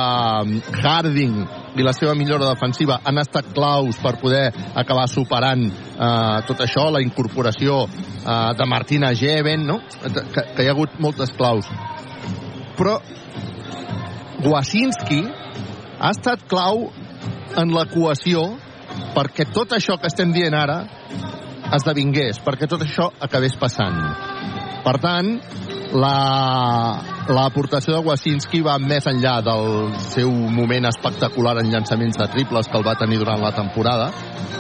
Harding 0.84 1.40
i 1.78 1.86
la 1.86 1.94
seva 1.98 2.14
millora 2.18 2.52
defensiva 2.52 3.00
han 3.04 3.18
estat 3.22 3.50
claus 3.56 3.98
per 4.02 4.18
poder 4.22 4.52
acabar 4.76 5.08
superant 5.10 5.66
eh, 5.68 6.38
tot 6.48 6.62
això, 6.66 6.88
la 6.94 7.02
incorporació 7.02 7.84
eh, 7.88 8.54
de 8.58 8.70
Martina 8.70 9.14
Geven, 9.18 9.66
no? 9.66 9.80
que, 10.04 10.46
que 10.54 10.64
hi 10.64 10.70
ha 10.70 10.76
hagut 10.76 11.00
moltes 11.02 11.34
claus. 11.38 11.70
Però 12.78 13.00
Wasinski 14.46 15.24
ha 15.98 16.14
estat 16.14 16.46
clau 16.50 16.92
en 17.58 17.74
la 17.74 17.88
perquè 19.16 19.50
tot 19.54 19.76
això 19.78 19.98
que 20.00 20.10
estem 20.12 20.32
dient 20.36 20.56
ara 20.58 20.82
esdevingués, 21.76 22.40
perquè 22.46 22.68
tot 22.70 22.84
això 22.86 23.10
acabés 23.20 23.58
passant. 23.60 23.98
Per 24.86 24.96
tant, 25.04 25.34
la 25.98 26.16
l'aportació 27.28 27.98
de 27.98 28.06
Wasinski 28.08 28.62
va 28.64 28.78
més 28.80 29.08
enllà 29.10 29.42
del 29.44 29.92
seu 30.00 30.32
moment 30.32 30.88
espectacular 30.88 31.58
en 31.60 31.72
llançaments 31.74 32.16
de 32.20 32.28
triples 32.32 32.70
que 32.72 32.80
el 32.80 32.86
va 32.88 32.96
tenir 33.00 33.20
durant 33.20 33.44
la 33.44 33.52
temporada, 33.56 34.12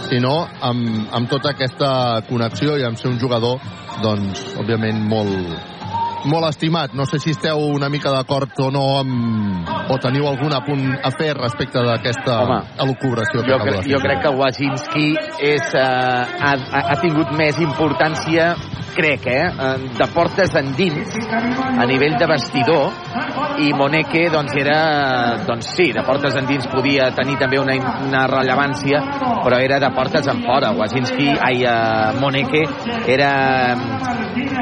sinó 0.09 0.35
amb, 0.43 1.07
amb 1.15 1.31
tota 1.31 1.53
aquesta 1.55 1.89
connexió 2.27 2.75
i 2.77 2.83
amb 2.87 2.99
ser 2.99 3.11
un 3.13 3.19
jugador, 3.19 3.63
doncs, 4.03 4.43
òbviament, 4.59 4.99
molt, 5.07 5.76
molt 6.25 6.49
estimat. 6.49 6.93
No 6.97 7.05
sé 7.05 7.19
si 7.19 7.35
esteu 7.35 7.61
una 7.73 7.89
mica 7.89 8.11
d'acord 8.13 8.57
o 8.63 8.71
no 8.73 8.85
amb, 8.99 9.69
o 9.89 9.97
teniu 10.01 10.27
algun 10.27 10.53
apunt 10.55 10.87
a 11.03 11.11
fer 11.15 11.33
respecte 11.37 11.81
d'aquesta 11.83 12.37
elucubració 12.83 13.43
jo, 13.47 13.59
cre 13.61 13.83
jo 13.87 13.99
crec 14.03 14.23
que 14.25 14.33
Wazinski 14.35 15.07
és, 15.47 15.69
eh, 15.77 16.41
ha, 16.49 16.53
ha 16.81 16.97
tingut 17.01 17.31
més 17.37 17.59
importància 17.63 18.53
crec, 18.97 19.27
eh, 19.29 19.77
de 19.97 20.07
portes 20.13 20.55
endins 20.57 21.17
a 21.29 21.85
nivell 21.89 22.17
de 22.17 22.27
vestidor 22.29 22.91
i 23.61 23.71
Moneke 23.77 24.25
doncs 24.33 24.55
era 24.57 24.79
doncs 25.47 25.71
sí, 25.77 25.91
de 25.93 26.03
portes 26.07 26.35
endins 26.39 26.67
podia 26.71 27.11
tenir 27.15 27.37
també 27.41 27.61
una, 27.61 27.77
una 28.07 28.25
rellevància 28.31 29.01
però 29.45 29.61
era 29.63 29.79
de 29.83 29.91
portes 29.95 30.27
en 30.27 30.41
fora 30.45 30.73
Wazinski, 30.77 31.29
ai, 31.37 31.63
eh, 31.63 32.17
Moneke 32.19 32.63
era, 33.13 33.31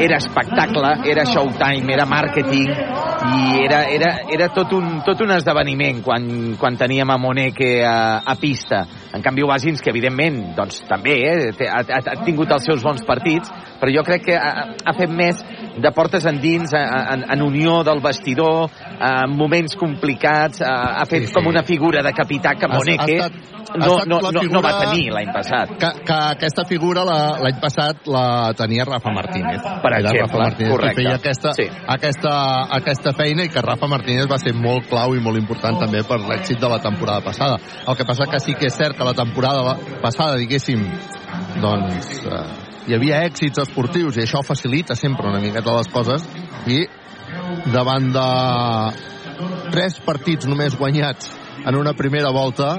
era 0.04 0.20
espectacle 0.20 0.96
era 1.12 1.26
showtime, 1.46 1.92
era 1.92 2.06
màrqueting 2.06 3.15
i 3.26 3.64
era, 3.66 3.84
era, 3.90 4.12
era 4.32 4.48
tot, 4.54 4.72
un, 4.78 5.02
tot 5.06 5.22
un 5.26 5.32
esdeveniment 5.36 6.02
quan, 6.06 6.56
quan 6.60 6.78
teníem 6.78 7.10
a 7.10 7.18
Moneke 7.18 7.84
a, 7.86 8.22
a 8.26 8.36
pista 8.40 8.84
en 9.16 9.22
canvi 9.24 9.44
Wasins, 9.48 9.82
que 9.82 9.90
evidentment 9.94 10.54
doncs, 10.58 10.82
també 10.90 11.16
eh, 11.24 11.68
ha, 11.70 11.82
ha, 11.82 12.02
ha 12.04 12.16
tingut 12.26 12.52
els 12.52 12.66
seus 12.68 12.84
bons 12.84 13.04
partits 13.08 13.52
però 13.80 13.92
jo 13.94 14.04
crec 14.08 14.26
que 14.30 14.36
ha, 14.38 14.52
ha 14.86 14.94
fet 14.98 15.12
més 15.12 15.42
de 15.76 15.92
portes 15.92 16.24
endins, 16.30 16.72
en, 16.72 17.26
en 17.34 17.42
unió 17.44 17.82
del 17.84 18.00
vestidor, 18.00 18.70
en 18.96 19.34
moments 19.36 19.76
complicats, 19.76 20.62
eh, 20.64 20.70
ha 20.70 21.04
fet 21.06 21.26
Sí, 21.26 21.28
sí. 21.28 21.34
com 21.36 21.50
una 21.52 21.64
figura 21.68 22.02
de 22.06 22.14
capità 22.16 22.54
que 22.56 22.66
Ha- 22.66 22.72
ha 22.72 22.78
Moneke 22.78 23.18
estat- 23.18 23.52
ha 23.76 23.78
no, 23.82 23.98
no, 24.08 24.20
la 24.24 24.32
no, 24.32 24.44
no 24.54 24.62
va 24.64 24.72
tenir 24.86 25.10
l'any 25.12 25.32
passat. 25.34 25.74
que, 25.82 25.90
que 26.06 26.14
aquesta 26.38 26.64
figura 26.70 27.04
la- 27.04 27.36
l'any 27.44 27.60
passat 27.60 28.08
la 28.08 28.54
tenia 28.56 28.86
Rafa 28.88 29.12
Martínez. 29.12 29.60
Per 29.84 29.92
exemple, 29.98 30.22
Rafa 30.22 30.38
Martínez 30.38 30.72
correcte. 30.72 30.96
que 30.96 31.02
feia 31.04 31.16
aquesta, 31.20 31.54
Sí. 31.58 31.68
aquesta, 31.88 32.34
aquesta 32.80 33.14
feina 33.18 33.46
i 33.46 33.52
que 33.52 33.64
Rafa 33.64 33.90
Martínez 33.92 34.28
va 34.32 34.40
ser 34.42 34.54
molt 34.58 34.90
clau 34.92 35.16
i 35.16 35.24
molt 35.24 35.40
important 35.40 35.80
també 35.82 36.04
per 36.08 36.20
l'èxit 36.22 36.60
de 36.62 36.70
la 36.72 36.82
temporada 36.84 37.24
passada. 37.26 37.58
El 37.88 37.98
que 37.98 38.08
passa 38.08 38.30
que 38.32 38.42
sí 38.44 38.56
que 38.60 38.70
és 38.70 38.78
cert 38.78 38.98
que 38.98 39.08
la 39.08 39.16
temporada 39.18 39.78
passada, 40.04 40.38
diguéssim, 40.42 40.84
doncs 41.64 42.12
eh, 42.26 42.44
hi 42.88 42.98
havia 42.98 43.24
èxits 43.26 43.64
esportius 43.64 44.20
i 44.20 44.26
això 44.26 44.44
facilita 44.46 44.96
sempre 45.00 45.30
una 45.32 45.42
miqueta 45.44 45.74
les 45.80 45.90
coses 45.94 46.28
i 46.70 46.84
davant 47.74 48.12
de 48.14 48.28
tres 49.74 49.98
partits 50.06 50.48
només 50.48 50.78
guanyats 50.78 51.32
en 51.66 51.80
una 51.80 51.96
primera 51.98 52.30
volta 52.36 52.76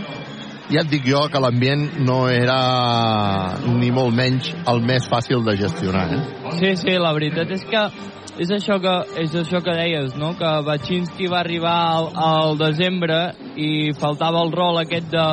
ja 0.71 0.83
et 0.83 0.91
dic 0.91 1.05
jo 1.07 1.21
que 1.31 1.41
l'ambient 1.43 1.85
no 2.07 2.27
era 2.31 2.59
ni 3.67 3.91
molt 3.95 4.15
menys 4.15 4.51
el 4.67 4.83
més 4.83 5.07
fàcil 5.11 5.45
de 5.47 5.55
gestionar. 5.61 6.07
Eh? 6.15 6.23
Sí, 6.59 6.73
sí, 6.81 6.97
la 6.99 7.13
veritat 7.15 7.53
és 7.55 7.63
que 7.71 7.83
és 8.37 8.51
això 8.53 8.77
que, 8.83 8.95
és 9.23 9.35
això 9.41 9.63
que 9.65 9.75
deies, 9.79 10.15
no? 10.21 10.35
que 10.37 10.51
Baczynski 10.67 11.29
va 11.33 11.41
arribar 11.41 11.77
al, 11.97 12.09
al 12.21 12.59
desembre 12.61 13.19
i 13.57 13.93
faltava 13.97 14.43
el 14.45 14.53
rol 14.53 14.81
aquest 14.83 15.09
de 15.13 15.27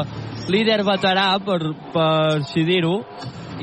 líder 0.54 0.82
veterà, 0.88 1.34
per, 1.44 1.60
per 1.94 2.10
així 2.40 2.64
dir-ho, 2.68 2.96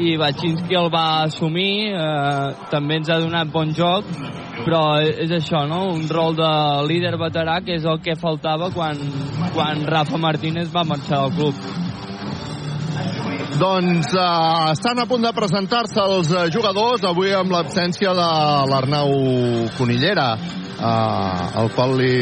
i 0.01 0.15
Baczynski 0.21 0.77
el 0.77 0.91
va 0.93 1.25
assumir, 1.25 1.91
eh, 1.93 2.53
també 2.73 3.01
ens 3.01 3.11
ha 3.11 3.19
donat 3.21 3.51
bon 3.53 3.73
joc, 3.77 4.07
però 4.65 4.83
és 5.01 5.33
això, 5.33 5.65
no? 5.69 5.87
un 5.95 6.07
rol 6.09 6.37
de 6.37 6.53
líder 6.89 7.17
veterà 7.21 7.61
que 7.65 7.79
és 7.81 7.89
el 7.89 8.01
que 8.05 8.19
faltava 8.21 8.71
quan, 8.75 9.01
quan 9.57 9.87
Rafa 9.89 10.21
Martínez 10.21 10.73
va 10.75 10.85
marxar 10.85 11.25
del 11.25 11.37
club. 11.39 11.90
Doncs 13.59 14.13
uh, 14.15 14.71
estan 14.71 15.01
a 15.03 15.07
punt 15.11 15.25
de 15.27 15.33
presentar-se 15.35 15.99
els 16.05 16.31
uh, 16.31 16.45
jugadors, 16.55 17.03
avui 17.09 17.33
amb 17.35 17.51
l'absència 17.51 18.13
de 18.15 18.29
l'Arnau 18.71 19.11
Conillera, 19.75 20.29
uh, 20.79 21.51
el 21.63 21.73
qual 21.75 21.97
li 21.99 22.15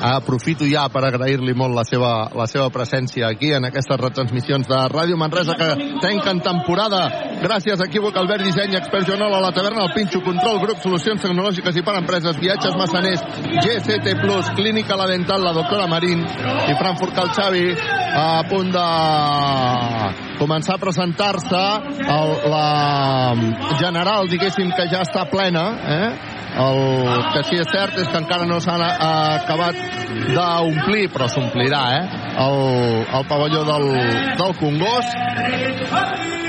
aprofito 0.00 0.64
ja 0.64 0.86
per 0.88 1.02
agrair-li 1.04 1.52
molt 1.52 1.74
la 1.76 1.84
seva, 1.84 2.12
la 2.32 2.46
seva 2.48 2.70
presència 2.72 3.28
aquí 3.28 3.50
en 3.52 3.66
aquestes 3.68 3.98
retransmissions 4.00 4.68
de 4.68 4.78
Ràdio 4.88 5.18
Manresa 5.20 5.56
que 5.58 5.68
tanquen 6.00 6.40
temporada 6.40 7.02
gràcies 7.42 7.80
a 7.80 7.88
Equívoc, 7.88 8.16
Albert 8.16 8.46
Disseny, 8.46 8.78
Expert 8.78 9.08
Joanol, 9.10 9.34
a 9.36 9.42
la 9.44 9.52
taverna, 9.52 9.84
el 9.84 9.92
Pinxo, 9.96 10.22
Control, 10.24 10.60
Grup, 10.64 10.80
Solucions 10.84 11.20
Tecnològiques 11.26 11.76
i 11.76 11.84
per 11.84 11.98
Empreses, 12.00 12.38
Viatges 12.40 12.78
Massaners, 12.80 13.24
GCT 13.60 14.16
Clínica 14.56 14.96
La 14.96 15.10
Dental, 15.10 15.44
la 15.44 15.56
doctora 15.56 15.90
Marín 15.90 16.24
i 16.24 16.78
Frankfurt 16.78 17.14
Cal 17.18 17.34
Xavi 17.36 17.66
a 18.10 18.42
punt 18.48 18.72
de 18.74 18.86
començar 20.40 20.76
a 20.76 20.82
presentar-se 20.82 21.62
la 22.50 23.34
general, 23.80 24.28
diguéssim, 24.30 24.72
que 24.76 24.88
ja 24.90 25.04
està 25.06 25.26
plena, 25.30 25.64
eh? 25.86 26.10
El 26.60 26.80
que 27.30 27.44
sí 27.46 27.60
és 27.62 27.68
cert 27.70 27.94
és 28.02 28.08
que 28.10 28.18
encara 28.18 28.46
no 28.48 28.58
s'han 28.62 28.82
eh, 28.82 28.90
acabat 29.36 29.78
d'omplir, 30.34 31.06
però 31.14 31.30
s'omplirà, 31.30 31.84
eh? 32.00 32.04
El, 32.42 32.60
el 33.20 33.30
pavelló 33.30 33.62
del, 33.68 33.88
del 34.40 34.58
Congost. 34.58 36.39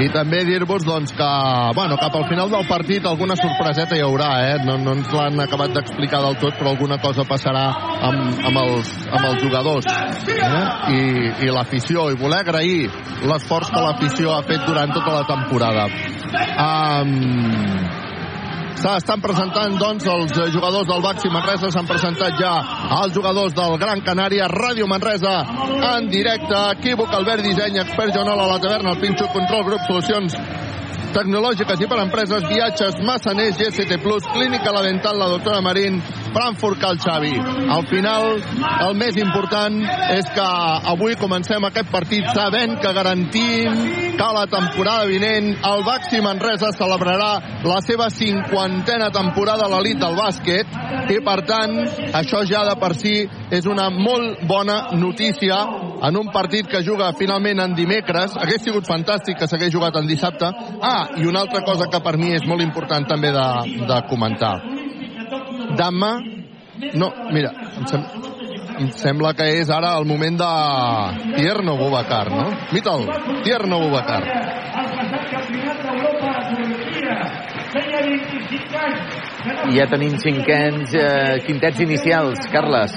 I 0.00 0.08
també 0.08 0.40
dir-vos 0.48 0.84
doncs, 0.86 1.12
que 1.12 1.28
bueno, 1.76 1.96
cap 2.00 2.14
al 2.16 2.26
final 2.28 2.48
del 2.52 2.66
partit 2.68 3.04
alguna 3.06 3.36
sorpreseta 3.36 3.98
hi 3.98 4.04
haurà, 4.04 4.30
eh? 4.48 4.56
no, 4.64 4.78
no 4.80 4.94
ens 4.96 5.12
l'han 5.12 5.42
acabat 5.44 5.74
d'explicar 5.76 6.22
del 6.24 6.38
tot, 6.40 6.56
però 6.56 6.72
alguna 6.72 6.96
cosa 7.02 7.26
passarà 7.28 7.66
amb, 8.08 8.40
amb, 8.48 8.60
els, 8.64 8.92
amb 9.10 9.28
els 9.32 9.42
jugadors 9.44 9.90
eh? 9.90 10.44
i, 10.96 11.02
i 11.44 11.52
l'afició. 11.52 12.08
I 12.10 12.20
voler 12.20 12.40
agrair 12.46 12.88
l'esforç 13.28 13.72
que 13.74 13.84
l'afició 13.84 14.36
ha 14.36 14.44
fet 14.48 14.64
durant 14.68 14.94
tota 14.96 15.18
la 15.18 15.26
temporada. 15.28 15.88
Um, 16.60 18.09
S'estan 18.80 19.20
presentant, 19.20 19.74
doncs, 19.76 20.06
els 20.08 20.38
eh, 20.40 20.46
jugadors 20.54 20.86
del 20.88 21.02
Baxi 21.04 21.28
Manresa. 21.28 21.68
S'han 21.74 21.88
presentat 21.88 22.38
ja 22.40 22.52
els 23.02 23.12
jugadors 23.12 23.52
del 23.52 23.76
Gran 23.82 24.00
Canària. 24.06 24.48
Ràdio 24.48 24.88
Manresa 24.88 25.34
en 25.90 26.08
directe. 26.08 26.56
Equívoc, 26.78 27.12
Albert 27.12 27.44
Disseny, 27.44 27.76
Expert 27.84 28.16
Jonol 28.16 28.40
a 28.40 28.48
la 28.54 28.58
taverna, 28.62 28.94
el 28.94 29.02
Pinxo, 29.02 29.28
Control 29.34 29.66
Grup, 29.68 29.84
Solucions 29.88 30.36
tecnològiques 31.14 31.80
i 31.82 31.88
per 31.90 32.00
empreses, 32.02 32.44
viatges, 32.50 32.98
Massaners, 33.06 33.58
GST 33.58 34.00
Plus, 34.02 34.26
Clínica 34.34 34.72
La 34.74 34.82
Dental, 34.86 35.18
la 35.18 35.28
doctora 35.32 35.60
Marín, 35.64 36.00
Frankfurt 36.34 36.80
Cal 36.80 36.98
Xavi. 37.00 37.34
Al 37.70 37.86
final, 37.90 38.38
el 38.86 38.96
més 38.98 39.18
important 39.20 39.80
és 40.16 40.30
que 40.34 40.48
avui 40.94 41.16
comencem 41.20 41.64
aquest 41.66 41.90
partit 41.92 42.26
sabent 42.34 42.78
que 42.80 42.94
garantim 42.96 43.82
que 44.20 44.30
la 44.36 44.46
temporada 44.52 45.06
vinent 45.08 45.54
el 45.64 45.84
Baxi 45.86 46.20
Manresa 46.20 46.72
celebrarà 46.76 47.30
la 47.64 47.78
seva 47.86 48.10
cinquantena 48.12 49.08
temporada 49.14 49.64
a 49.64 49.70
l'elit 49.72 50.00
del 50.02 50.18
bàsquet 50.18 50.74
i 51.14 51.20
per 51.24 51.38
tant 51.48 51.78
això 52.20 52.44
ja 52.48 52.66
de 52.68 52.76
per 52.80 52.92
si 52.98 53.14
és 53.50 53.66
una 53.66 53.88
molt 53.90 54.44
bona 54.50 54.82
notícia 54.92 55.62
en 56.02 56.16
un 56.16 56.30
partit 56.32 56.66
que 56.66 56.82
juga 56.86 57.12
finalment 57.18 57.60
en 57.60 57.74
dimecres. 57.76 58.36
Hagués 58.36 58.64
sigut 58.64 58.88
fantàstic 58.88 59.38
que 59.38 59.48
s'hagués 59.48 59.72
jugat 59.72 59.96
en 60.00 60.08
dissabte. 60.08 60.48
Ah, 60.80 61.10
i 61.16 61.26
una 61.28 61.44
altra 61.44 61.62
cosa 61.66 61.90
que 61.92 62.00
per 62.00 62.16
mi 62.16 62.32
és 62.34 62.46
molt 62.48 62.64
important 62.64 63.06
també 63.08 63.32
de, 63.36 63.48
de 63.86 64.02
comentar. 64.08 64.56
Demà... 65.78 66.14
No, 66.96 67.10
mira, 67.28 67.50
em, 67.76 67.84
sem 67.90 68.04
em 68.80 68.86
sembla 68.96 69.34
que 69.36 69.44
és 69.60 69.68
ara 69.68 69.90
el 70.00 70.06
moment 70.08 70.38
de 70.40 70.46
Tierno 71.34 71.74
Bubacar, 71.76 72.30
no? 72.32 72.46
Mitel, 72.72 73.04
Tierno 73.44 73.80
Bubacar. 73.82 74.22
I 79.40 79.76
ja 79.78 79.86
tenim 79.88 80.18
cinquens, 80.20 80.92
eh, 80.94 81.40
quintets 81.46 81.80
inicials, 81.80 82.46
Carles. 82.52 82.92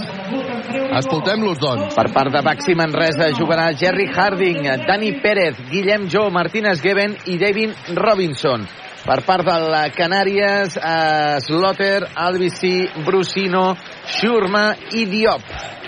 Escoltem-los, 0.99 1.60
doncs. 1.62 1.93
Per 1.95 2.08
part 2.13 2.34
de 2.34 2.41
Baxi 2.43 2.75
Manresa 2.75 3.29
jugarà 3.38 3.71
Jerry 3.77 4.10
Harding, 4.12 4.67
Dani 4.88 5.13
Pérez, 5.21 5.60
Guillem 5.71 6.10
Jo, 6.10 6.29
Martínez 6.29 6.82
Geben 6.82 7.15
i 7.25 7.38
David 7.38 7.95
Robinson. 7.95 8.67
Per 9.03 9.19
part 9.27 9.45
de 9.45 9.56
la 9.67 9.88
Canàries, 9.91 10.77
eh, 10.77 11.39
Slotter, 11.43 12.08
Albici, 12.15 12.88
Brusino, 13.06 13.75
Schurma 14.06 14.73
i 14.91 15.06
Diop. 15.06 15.83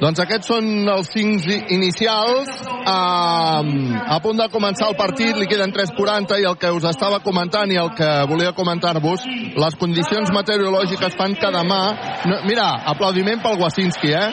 Doncs 0.00 0.20
aquests 0.22 0.48
són 0.48 0.88
els 0.88 1.10
cinc 1.12 1.44
inicials. 1.74 2.48
Um, 2.88 3.90
a 4.00 4.16
punt 4.24 4.38
de 4.40 4.46
començar 4.52 4.88
el 4.88 4.96
partit, 4.96 5.36
li 5.36 5.48
queden 5.50 5.74
3.40 5.76 6.38
i 6.40 6.46
el 6.48 6.56
que 6.60 6.70
us 6.72 6.86
estava 6.88 7.18
comentant 7.20 7.68
i 7.68 7.76
el 7.82 7.92
que 7.98 8.08
volia 8.30 8.54
comentar-vos, 8.56 9.26
les 9.60 9.76
condicions 9.82 10.32
meteorològiques 10.32 11.18
fan 11.20 11.36
que 11.36 11.52
demà... 11.52 11.82
No, 12.24 12.40
mira, 12.48 12.70
aplaudiment 12.94 13.44
pel 13.44 13.60
Wasinski, 13.60 14.14
eh? 14.16 14.30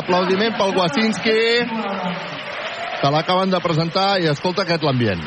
Aplaudiment 0.00 0.56
pel 0.56 0.76
Wasinski. 0.80 1.38
que 3.00 3.08
l'acaben 3.08 3.48
de 3.52 3.60
presentar 3.64 4.18
i 4.20 4.28
escolta 4.28 4.66
aquest 4.66 4.84
l'ambient. 4.84 5.22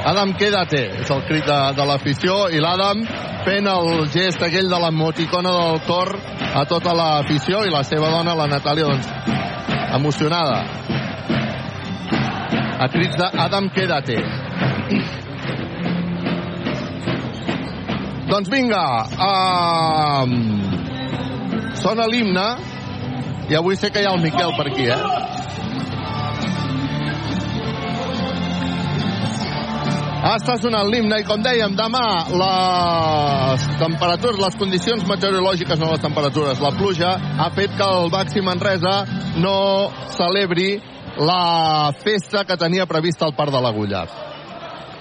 Adam, 0.00 0.32
quédate, 0.32 0.80
és 1.02 1.10
el 1.12 1.20
crit 1.28 1.44
de, 1.44 1.58
de 1.76 1.84
l'afició, 1.84 2.46
i 2.48 2.60
l'Adam 2.62 3.02
fent 3.44 3.66
el 3.68 4.06
gest 4.12 4.40
aquell 4.42 4.70
de 4.72 4.78
l'emoticona 4.80 5.52
del 5.52 5.80
cor 5.84 6.14
a 6.56 6.62
tota 6.68 6.94
l'afició, 6.96 7.66
i 7.68 7.72
la 7.72 7.82
seva 7.84 8.08
dona, 8.14 8.34
la 8.38 8.46
Natàlia, 8.48 8.88
doncs, 8.88 9.10
emocionada. 9.98 10.62
A 12.80 12.88
crits 12.88 13.20
d'Adam, 13.20 13.68
quédate. 13.76 14.16
Doncs 18.30 18.48
vinga, 18.48 18.84
um, 19.28 20.34
sona 21.76 22.08
l'himne, 22.08 22.48
i 23.52 23.58
avui 23.58 23.76
sé 23.76 23.92
que 23.92 24.00
hi 24.00 24.08
ha 24.08 24.16
el 24.16 24.24
Miquel 24.24 24.56
per 24.56 24.70
aquí, 24.70 24.88
eh? 24.88 25.59
Està 30.20 30.52
sonant 30.60 30.84
l'himne 30.92 31.16
i, 31.22 31.24
com 31.24 31.40
dèiem, 31.40 31.72
demà 31.78 32.02
les 32.28 33.62
temperatures, 33.80 34.36
les 34.36 34.56
condicions 34.60 35.06
meteorològiques, 35.08 35.80
no 35.80 35.88
les 35.94 36.02
temperatures, 36.02 36.60
la 36.60 36.72
pluja, 36.76 37.14
ha 37.40 37.46
fet 37.56 37.72
que 37.78 37.86
el 37.86 38.10
Baxi 38.12 38.42
Manresa 38.44 38.98
no 39.40 39.88
celebri 40.12 40.74
la 41.16 41.94
festa 42.04 42.44
que 42.44 42.58
tenia 42.60 42.84
prevista 42.84 43.24
al 43.24 43.32
Parc 43.38 43.54
de 43.54 43.64
l'Agulla. 43.64 44.04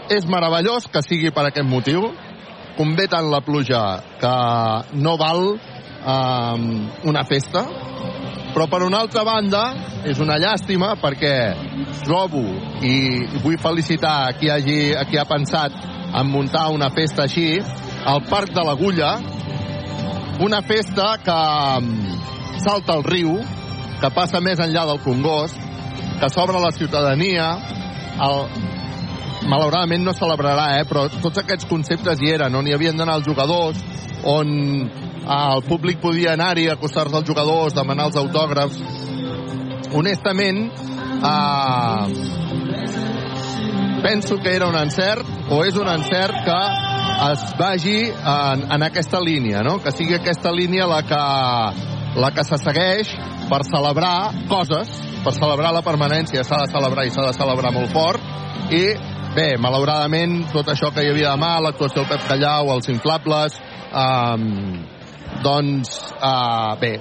És 0.07 0.23
meravellós 0.23 0.87
que 0.87 1.03
sigui 1.03 1.33
per 1.35 1.49
aquest 1.49 1.67
motiu. 1.67 2.13
Convé 2.79 3.09
tant 3.11 3.27
la 3.27 3.43
pluja 3.43 3.83
que 4.21 4.35
no 5.03 5.17
val 5.19 5.43
eh, 5.59 6.55
una 7.11 7.27
festa, 7.27 7.65
però 8.53 8.67
per 8.71 8.81
una 8.85 9.01
altra 9.03 9.23
banda 9.27 9.63
és 10.09 10.19
una 10.19 10.37
llàstima 10.41 10.95
perquè 11.01 11.33
trobo 12.03 12.41
i 12.85 13.27
vull 13.43 13.59
felicitar 13.61 14.15
a 14.27 14.33
qui, 14.37 14.49
hagi, 14.49 14.79
a 14.95 15.05
qui 15.09 15.19
ha 15.19 15.27
pensat 15.29 15.75
en 16.09 16.31
muntar 16.31 16.69
una 16.73 16.89
festa 16.95 17.27
així 17.27 17.59
al 18.05 18.23
Parc 18.29 18.53
de 18.55 18.65
l'Agulla 18.65 19.11
una 20.45 20.61
festa 20.63 21.11
que 21.23 21.39
mm, 21.83 22.19
salta 22.63 22.95
el 22.97 23.05
riu 23.05 23.37
que 23.99 24.11
passa 24.15 24.41
més 24.41 24.61
enllà 24.63 24.87
del 24.89 25.03
Congost 25.03 25.59
que 26.19 26.29
s'obre 26.31 26.59
la 26.63 26.71
ciutadania 26.75 27.51
el, 28.19 28.45
malauradament 29.47 30.03
no 30.03 30.13
celebrarà, 30.15 30.79
eh, 30.79 30.85
però 30.87 31.07
tots 31.21 31.41
aquests 31.41 31.67
conceptes 31.69 32.21
hi 32.21 32.33
eren, 32.35 32.55
on 32.55 32.67
hi 32.67 32.75
havien 32.75 32.97
d'anar 32.97 33.19
els 33.19 33.27
jugadors, 33.27 33.79
on 34.27 34.49
el 35.29 35.61
públic 35.67 35.99
podia 36.01 36.33
anar-hi, 36.33 36.67
acostar-se 36.69 37.15
als 37.15 37.27
jugadors, 37.27 37.75
demanar 37.77 38.09
els 38.09 38.17
autògrafs. 38.17 38.79
Honestament, 39.93 40.71
eh, 41.29 42.03
penso 44.01 44.37
que 44.37 44.55
era 44.55 44.67
un 44.67 44.75
encert, 44.75 45.25
o 45.49 45.63
és 45.65 45.77
un 45.77 45.87
encert 45.89 46.33
que 46.45 46.61
es 47.29 47.45
vagi 47.59 47.99
en, 48.09 48.65
en 48.71 48.83
aquesta 48.83 49.19
línia, 49.21 49.61
no? 49.61 49.79
que 49.83 49.91
sigui 49.91 50.15
aquesta 50.15 50.51
línia 50.55 50.87
la 50.87 51.01
que, 51.03 51.21
la 52.19 52.31
que 52.33 52.45
se 52.47 52.57
segueix 52.63 53.13
per 53.49 53.63
celebrar 53.67 54.31
coses, 54.49 54.93
per 55.23 55.33
celebrar 55.35 55.73
la 55.75 55.83
permanència 55.85 56.45
s'ha 56.47 56.63
de 56.63 56.71
celebrar 56.71 57.05
i 57.05 57.13
s'ha 57.13 57.27
de 57.27 57.35
celebrar 57.37 57.73
molt 57.75 57.91
fort, 57.93 58.23
i 58.71 58.85
bé, 59.35 59.49
malauradament, 59.61 60.45
tot 60.53 60.69
això 60.71 60.93
que 60.93 61.03
hi 61.03 61.11
havia 61.11 61.35
demà, 61.35 61.57
l'actuació 61.61 62.01
del 62.01 62.13
Pep 62.13 62.29
Callau, 62.29 62.71
els 62.77 62.89
inflables, 62.93 63.59
eh, 63.91 64.97
doncs, 65.43 65.95
eh, 66.15 66.75
bé, 66.81 66.93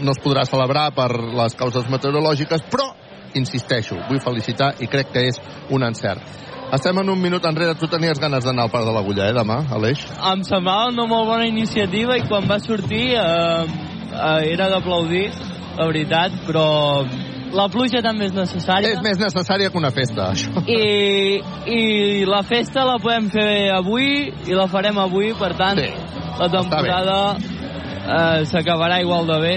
no 0.00 0.14
es 0.14 0.20
podrà 0.22 0.44
celebrar 0.48 0.90
per 0.96 1.10
les 1.12 1.56
causes 1.58 1.88
meteorològiques, 1.90 2.64
però, 2.70 2.90
insisteixo, 3.38 3.98
vull 4.08 4.22
felicitar 4.24 4.74
i 4.80 4.88
crec 4.90 5.12
que 5.12 5.26
és 5.30 5.40
un 5.74 5.84
encert. 5.86 6.22
Estem 6.72 6.98
en 7.00 7.08
un 7.08 7.20
minut 7.20 7.44
enrere. 7.48 7.74
Tu 7.80 7.88
tenies 7.88 8.18
ganes 8.20 8.44
d'anar 8.44 8.66
al 8.66 8.70
Parc 8.72 8.84
de 8.84 8.92
l'Agulla, 8.92 9.30
eh, 9.30 9.36
demà, 9.36 9.62
Aleix? 9.72 10.04
Em 10.32 10.42
semblava 10.44 10.90
una 10.92 11.06
molt 11.08 11.30
bona 11.30 11.46
iniciativa 11.48 12.18
i 12.18 12.26
quan 12.28 12.44
va 12.50 12.58
sortir 12.60 13.14
eh, 13.16 13.64
eh, 14.12 14.52
era 14.52 14.68
d'aplaudir, 14.74 15.30
la 15.78 15.86
veritat, 15.88 16.36
però 16.44 16.66
la 17.54 17.68
pluja 17.72 18.02
també 18.04 18.28
és 18.28 18.34
necessària. 18.36 18.92
És 18.96 19.02
més 19.04 19.18
necessària 19.20 19.70
que 19.70 19.80
una 19.80 19.90
festa, 19.94 20.30
això. 20.32 20.64
I, 20.68 21.40
I 21.72 21.80
la 22.28 22.42
festa 22.46 22.84
la 22.88 22.98
podem 23.02 23.30
fer 23.32 23.70
avui 23.74 24.28
i 24.28 24.56
la 24.56 24.68
farem 24.70 24.98
avui, 25.02 25.32
per 25.38 25.54
tant, 25.58 25.78
Sí, 25.78 25.90
la 26.38 26.48
temporada 26.52 27.18
eh, 27.38 28.44
s'acabarà 28.48 29.00
igual 29.02 29.26
de 29.26 29.40
bé. 29.42 29.56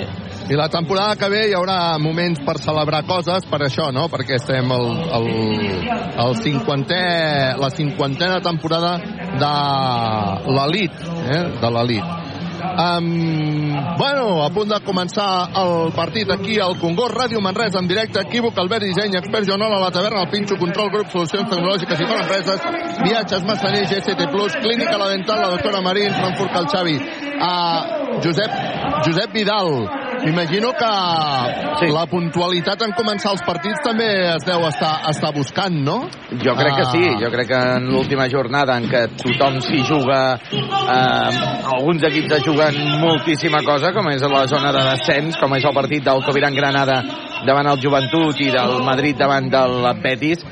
I 0.51 0.57
la 0.59 0.67
temporada 0.67 1.15
que 1.15 1.29
ve 1.31 1.45
hi 1.47 1.53
haurà 1.55 1.97
moments 2.01 2.41
per 2.43 2.57
celebrar 2.59 3.03
coses, 3.07 3.45
per 3.47 3.61
això, 3.63 3.87
no? 3.95 4.07
Perquè 4.11 4.35
estem 4.39 4.73
el, 4.75 4.87
el, 5.17 5.29
el 6.25 6.35
cinquantè, 6.41 7.03
la 7.61 7.69
cinquantena 7.71 8.41
temporada 8.43 8.97
de 9.39 9.53
l'elit, 10.57 11.05
eh? 11.31 11.43
de 11.61 11.71
l'elit. 11.77 12.30
Um, 12.61 13.97
bueno, 13.97 14.43
a 14.45 14.49
punt 14.53 14.69
de 14.69 14.77
començar 14.85 15.49
el 15.61 15.91
partit 15.95 16.29
aquí 16.31 16.59
al 16.61 16.77
Congost, 16.79 17.15
Ràdio 17.17 17.41
Manresa 17.41 17.81
en 17.81 17.87
directe, 17.89 18.21
equívoc, 18.21 18.57
Albert 18.61 18.85
Disseny, 18.85 19.17
expert 19.17 19.47
Joanola, 19.49 19.79
la 19.81 19.91
taverna, 19.91 20.21
el 20.21 20.29
Pinxo, 20.29 20.57
control, 20.61 20.91
grup, 20.93 21.09
solucions 21.13 21.49
tecnològiques 21.49 22.03
i 22.03 22.09
per 22.09 22.19
empreses, 22.21 22.67
viatges, 23.01 23.47
massaners, 23.49 23.89
GST+, 23.89 24.29
clínica, 24.61 24.97
la 24.97 25.09
dental, 25.09 25.41
la 25.41 25.49
doctora 25.55 25.81
Marín, 25.81 26.13
Frankfurt, 26.13 26.55
el 26.61 26.69
Xavi, 26.75 26.95
uh, 27.41 28.21
Josep, 28.23 28.61
Josep 29.07 29.33
Vidal, 29.33 29.75
M'imagino 30.21 30.71
que 30.77 30.89
sí. 31.79 31.87
la 31.89 32.05
puntualitat 32.05 32.83
en 32.85 32.91
començar 32.93 33.31
els 33.33 33.41
partits 33.45 33.81
també 33.81 34.05
es 34.35 34.43
deu 34.45 34.61
estar, 34.67 34.91
estar 35.09 35.31
buscant, 35.33 35.73
no? 35.81 35.95
Jo 36.43 36.53
crec 36.59 36.75
que 36.77 36.85
sí, 36.91 37.03
Ah. 37.09 37.17
jo 37.23 37.31
crec 37.33 37.47
que 37.49 37.61
en 37.77 37.87
l'última 37.89 38.27
jornada 38.29 38.77
en 38.77 38.85
què 38.89 39.07
tothom 39.17 39.59
s'hi 39.61 39.81
juga, 39.87 40.37
eh, 40.51 41.29
alguns 41.73 42.03
equips 42.03 42.45
juguen 42.45 42.77
moltíssima 43.01 43.63
cosa, 43.65 43.91
com 43.93 44.09
és 44.09 44.21
la 44.21 44.45
zona 44.47 44.71
de 44.71 44.83
descens, 44.91 45.37
com 45.37 45.55
és 45.55 45.65
el 45.65 45.73
partit 45.73 46.03
del 46.03 46.23
Coviran 46.23 46.53
Granada 46.53 47.01
davant 47.45 47.67
el 47.67 47.81
Joventut 47.81 48.39
i 48.41 48.51
del 48.51 48.83
Madrid 48.83 49.17
davant 49.17 49.49
del 49.49 49.81
Betis, 50.03 50.45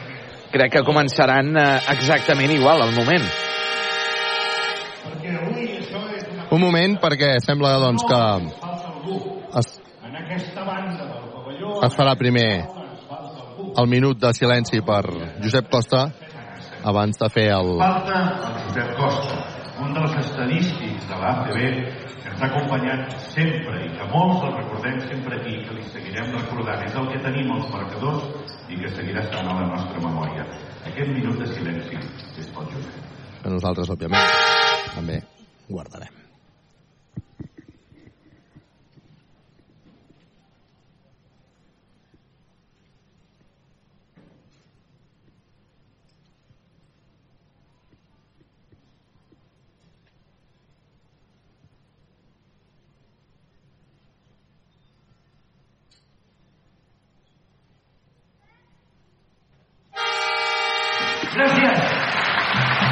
crec 0.51 0.71
que 0.73 0.83
començaran 0.83 1.53
eh, 1.55 1.79
exactament 1.93 2.51
igual 2.57 2.81
al 2.81 2.91
moment. 2.97 3.23
Un 6.49 6.59
moment, 6.59 6.97
perquè 6.99 7.35
sembla 7.45 7.77
doncs, 7.77 8.03
que 8.09 9.38
es, 10.39 11.95
farà 11.95 12.15
primer 12.19 12.49
el 13.77 13.87
minut 13.91 14.19
de 14.21 14.33
silenci 14.33 14.81
per 14.85 15.03
Josep 15.43 15.69
Costa 15.71 16.07
abans 16.89 17.19
de 17.19 17.29
fer 17.33 17.47
el... 17.55 17.73
Falta 17.79 18.19
Josep 18.67 18.93
Costa, 18.99 19.39
un 19.83 19.95
dels 19.95 20.15
estadístics 20.21 21.07
de 21.09 21.19
l'ACB 21.21 21.57
que 22.19 22.31
ens 22.31 22.43
ha 22.43 22.49
acompanyat 22.49 23.15
sempre 23.33 23.83
i 23.85 23.89
que 23.95 24.07
molts 24.13 24.45
el 24.47 24.55
recordem 24.57 25.01
sempre 25.07 25.39
aquí 25.39 25.57
que 25.65 25.77
li 25.77 25.87
seguirem 25.91 26.31
recordant. 26.37 26.85
És 26.87 26.95
el 26.99 27.09
que 27.11 27.23
tenim 27.25 27.51
als 27.55 27.71
marcadors 27.73 28.29
i 28.69 28.79
que 28.79 28.93
seguirà 28.95 29.25
estant 29.25 29.49
a 29.49 29.57
la 29.61 29.67
nostra 29.73 30.03
memòria. 30.05 30.47
Aquest 30.91 31.11
minut 31.15 31.41
de 31.43 31.51
silenci 31.55 31.99
és 31.99 32.53
pel 32.55 32.71
Josep. 32.75 33.03
que 33.43 33.51
nosaltres, 33.55 33.91
òbviament, 33.95 34.33
també 34.95 35.21
guardarem. 35.69 36.18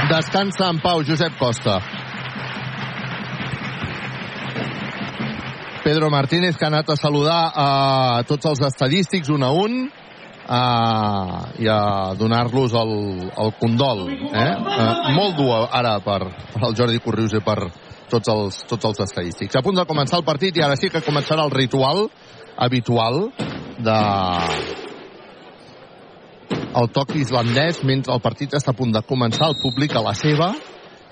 Descansa 0.08 0.70
en 0.72 0.80
pau, 0.80 1.04
Josep 1.04 1.38
Costa. 1.38 1.80
Pedro 5.84 6.10
Martínez, 6.10 6.58
que 6.58 6.66
ha 6.66 6.68
anat 6.68 6.90
a 6.90 6.96
saludar 7.00 7.52
a 7.56 7.68
tots 8.28 8.46
els 8.50 8.62
estadístics 8.68 9.30
un 9.32 9.44
a 9.44 9.52
un 9.56 9.78
a, 10.48 10.62
i 11.60 11.68
a 11.68 12.14
donar-los 12.20 12.74
el, 12.76 12.94
el 13.32 13.54
condol. 13.60 14.08
Eh? 14.12 14.48
Eh, 14.48 15.14
molt 15.16 15.38
dur 15.40 15.68
ara 15.68 15.98
per, 16.04 16.22
per 16.54 16.64
el 16.70 16.76
Jordi 16.76 17.04
Corrius 17.04 17.38
i 17.40 17.44
per 17.44 17.60
tots 18.12 18.32
els, 18.32 18.64
tots 18.68 18.90
els 18.92 19.04
estadístics. 19.08 19.56
A 19.56 19.64
punt 19.64 19.80
de 19.80 19.88
començar 19.88 20.20
el 20.22 20.28
partit 20.28 20.56
i 20.58 20.64
ara 20.64 20.80
sí 20.80 20.92
que 20.92 21.04
començarà 21.04 21.44
el 21.48 21.56
ritual 21.56 22.08
habitual 22.58 23.28
de, 23.84 23.98
el 26.78 26.90
toc 26.94 27.16
islandès 27.18 27.82
mentre 27.88 28.14
el 28.14 28.22
partit 28.22 28.54
està 28.54 28.74
a 28.74 28.78
punt 28.78 28.92
de 28.94 29.02
començar 29.06 29.50
el 29.50 29.58
públic 29.62 29.96
a 29.98 30.04
la 30.06 30.14
seva 30.18 30.52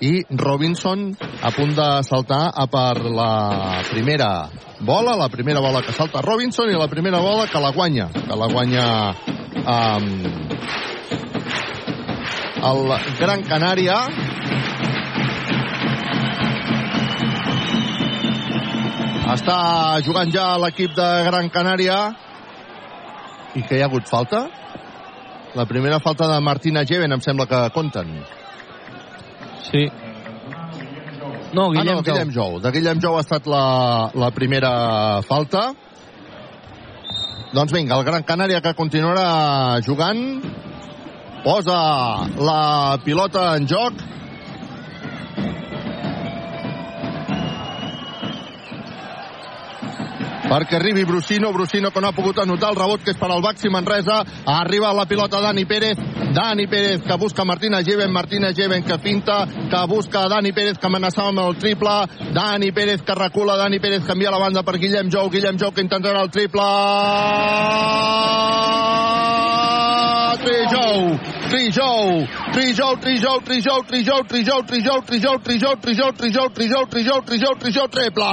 i 0.04 0.20
Robinson 0.30 1.08
a 1.42 1.50
punt 1.56 1.72
de 1.74 1.88
saltar 2.06 2.50
a 2.52 2.66
per 2.70 3.00
la 3.08 3.82
primera 3.88 4.48
bola, 4.80 5.16
la 5.16 5.28
primera 5.32 5.60
bola 5.64 5.80
que 5.82 5.94
salta 5.96 6.22
Robinson 6.22 6.70
i 6.70 6.76
la 6.76 6.88
primera 6.88 7.20
bola 7.24 7.46
que 7.48 7.62
la 7.62 7.72
guanya, 7.72 8.10
que 8.12 8.36
la 8.36 8.48
guanya 8.52 8.86
um, 9.64 10.10
el 12.66 12.82
Gran 13.18 13.42
Canària. 13.46 13.96
Està 19.36 19.58
jugant 20.06 20.30
ja 20.34 20.46
l'equip 20.62 20.94
de 20.96 21.08
Gran 21.26 21.50
Canària. 21.54 21.98
I 23.56 23.64
que 23.64 23.78
hi 23.78 23.82
ha 23.82 23.88
hagut 23.88 24.08
falta 24.10 24.44
la 25.56 25.64
primera 25.64 25.98
falta 26.04 26.28
de 26.28 26.40
Martina 26.44 26.84
Jeven 26.84 27.16
em 27.16 27.22
sembla 27.24 27.46
que 27.48 27.60
compten 27.72 28.12
Sí. 29.66 29.88
No, 31.52 31.70
Guillem, 31.70 31.88
ah, 31.88 31.94
no, 31.96 32.02
Guillem 32.02 32.30
Jou. 32.30 32.58
De 32.60 32.70
Guillem 32.70 33.00
Jou 33.02 33.16
ha 33.16 33.22
estat 33.24 33.48
la, 33.50 34.10
la 34.14 34.30
primera 34.36 35.22
falta. 35.26 35.70
Doncs 37.56 37.72
vinga, 37.72 37.96
el 37.96 38.04
Gran 38.06 38.26
Canària 38.28 38.60
que 38.62 38.74
continuarà 38.78 39.80
jugant. 39.86 40.20
Posa 41.42 41.78
la 42.36 42.98
pilota 43.04 43.48
en 43.56 43.66
joc. 43.70 44.04
Perquè 50.48 50.76
arribi 50.76 51.04
Brusino, 51.04 51.52
Brusino 51.52 51.90
que 51.90 52.00
no 52.00 52.08
ha 52.08 52.16
pogut 52.16 52.38
anotar 52.38 52.70
el 52.70 52.78
rebot 52.78 53.02
que 53.02 53.12
és 53.12 53.18
per 53.18 53.30
al 53.30 53.42
Baxi 53.42 53.70
Manresa, 53.72 54.22
arriba 54.46 54.92
la 54.94 55.06
pilota 55.06 55.40
Dani 55.42 55.64
Pérez, 55.66 55.98
Dani 56.34 56.66
Pérez 56.66 57.02
que 57.02 57.16
busca 57.18 57.44
Martina 57.44 57.82
Geven, 57.82 58.12
Martina 58.12 58.52
Geven 58.52 58.84
que 58.84 58.98
finta, 58.98 59.44
que 59.46 59.86
busca 59.88 60.28
Dani 60.28 60.52
Pérez 60.52 60.78
que 60.78 60.86
amenaçava 60.86 61.28
amb 61.28 61.44
el 61.46 61.58
triple, 61.58 61.96
Dani 62.32 62.72
Pérez 62.72 63.02
que 63.02 63.14
recula, 63.14 63.56
Dani 63.56 63.80
Pérez 63.80 64.04
que 64.04 64.12
envia 64.12 64.30
la 64.30 64.38
banda 64.38 64.62
per 64.62 64.78
Guillem 64.78 65.10
Jou, 65.10 65.30
Guillem 65.30 65.58
Jou 65.58 65.72
que 65.72 65.82
intentarà 65.82 66.22
el 66.22 66.30
triple, 66.30 66.66
Trijou, 70.46 71.18
Trijou, 71.50 72.26
Trijou, 72.52 72.96
Trijou, 72.96 73.40
Trijou, 73.40 73.82
Trijou, 73.84 74.24
Trijou, 74.24 74.62
Trijou, 74.62 75.02
Trijou, 75.02 75.38
Trijou, 75.40 75.76
Trijou, 75.78 76.12
Trijou, 76.12 76.48
Trijou, 76.52 76.86
Trijou, 76.86 77.22
Trijou, 77.22 77.54
Trijou, 77.56 77.88
triple! 77.88 78.24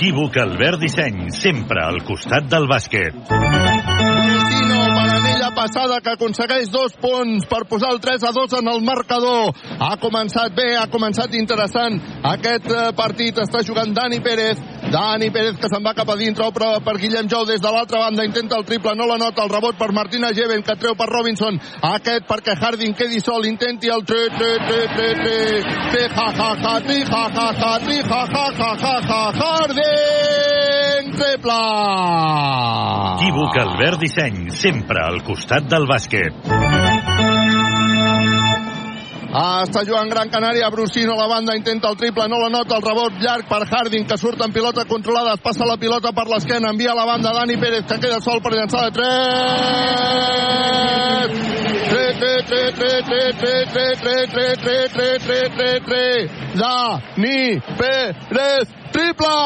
Equívoc 0.00 0.36
Albert 0.60 0.82
Disseny, 0.82 1.30
sempre 1.32 1.80
al 1.80 2.02
costat 2.04 2.44
del 2.52 2.66
bàsquet. 2.68 3.14
Brusino 3.16 4.80
per 4.92 5.04
anella 5.14 5.48
passada 5.56 6.02
que 6.04 6.12
aconsegueix 6.12 6.68
dos 6.68 6.98
punts 7.00 7.46
per 7.48 7.62
posar 7.70 7.94
el 7.94 8.00
3 8.04 8.26
a 8.28 8.32
2 8.36 8.58
en 8.58 8.68
el 8.68 8.84
marcador. 8.84 9.54
Ha 9.80 9.96
començat 10.02 10.52
bé, 10.52 10.74
ha 10.76 10.84
començat 10.92 11.32
interessant 11.38 11.96
aquest 12.34 12.68
partit. 12.92 13.40
Està 13.40 13.64
jugant 13.64 13.94
Dani 13.96 14.20
Pérez. 14.20 14.60
Dani 14.90 15.30
Pérez 15.30 15.58
que 15.60 15.70
se'n 15.70 15.84
va 15.86 15.94
cap 15.94 16.08
a 16.10 16.16
dintre, 16.18 16.48
prova 16.54 16.80
per 16.84 16.96
Guillem 16.98 17.28
Jou 17.30 17.46
des 17.46 17.62
de 17.62 17.70
l'altra 17.70 18.00
banda, 18.02 18.26
intenta 18.26 18.58
el 18.58 18.66
triple, 18.66 18.94
no 18.98 19.06
la 19.06 19.18
nota, 19.20 19.44
el 19.44 19.52
rebot 19.52 19.78
per 19.78 19.92
Martina 19.94 20.32
Geven, 20.34 20.64
que 20.66 20.76
treu 20.80 20.96
per 20.98 21.08
Robinson, 21.10 21.60
aquest 21.92 22.26
perquè 22.28 22.56
Harding 22.58 22.96
quedi 22.98 23.22
sol, 23.22 23.46
intenti 23.46 23.88
el 23.88 24.02
tri, 24.04 24.26
tri, 24.34 24.52
tri, 24.66 24.82
tri, 24.96 25.10
tri, 25.20 25.38
tri, 25.92 26.06
ja, 26.10 26.28
ja, 26.34 26.50
ja, 26.58 26.78
tri, 26.86 27.00
ja, 27.06 27.24
ja, 27.30 27.48
ja, 27.60 27.78
tri, 27.86 28.00
ja, 28.02 28.24
ja, 28.34 28.50
ja, 28.50 28.74
ja, 28.82 28.96
ja, 29.10 29.22
Harding, 29.40 31.14
triple! 31.16 31.60
Equívoc 33.20 33.56
Albert 33.62 34.00
Disseny, 34.00 34.48
sempre 34.50 35.04
al 35.04 35.20
costat 35.22 35.68
del 35.70 35.86
bàsquet. 35.86 36.89
Ah, 39.30 39.62
està 39.62 39.84
jugant 39.86 40.08
Gran 40.10 40.26
Canària, 40.26 40.66
Brusino 40.74 41.12
a 41.14 41.20
la 41.20 41.28
banda, 41.30 41.54
intenta 41.54 41.86
el 41.88 41.96
triple, 41.96 42.26
no 42.26 42.40
la 42.40 42.48
nota, 42.50 42.74
el 42.74 42.82
rebot 42.82 43.14
llarg 43.22 43.46
per 43.46 43.62
Harding, 43.62 44.02
que 44.10 44.18
surt 44.18 44.40
en 44.42 44.50
pilota 44.50 44.82
controlada, 44.90 45.36
es 45.38 45.44
passa 45.44 45.68
la 45.68 45.76
pilota 45.78 46.10
per 46.10 46.26
l'esquena, 46.26 46.72
envia 46.74 46.90
a 46.90 46.98
la 46.98 47.06
banda 47.06 47.30
Dani 47.36 47.54
Pérez, 47.56 47.86
que 47.86 48.00
queda 48.02 48.18
sol 48.24 48.42
per 48.42 48.52
llançar 48.56 48.88
de 48.88 48.92
3! 48.98 49.10
3, 51.90 52.18
3, 52.18 52.74
3, 52.74 52.74
3, 52.74 53.06
3, 53.06 53.70
3, 53.70 54.02
3, 54.02 54.30
3, 54.34 54.58
3, 54.66 54.90
3, 54.98 55.22
3, 55.30 55.54
3, 55.54 55.80
3, 55.86 56.30
Dani 56.58 57.42
Pérez, 57.78 58.66
triple! 58.90 59.36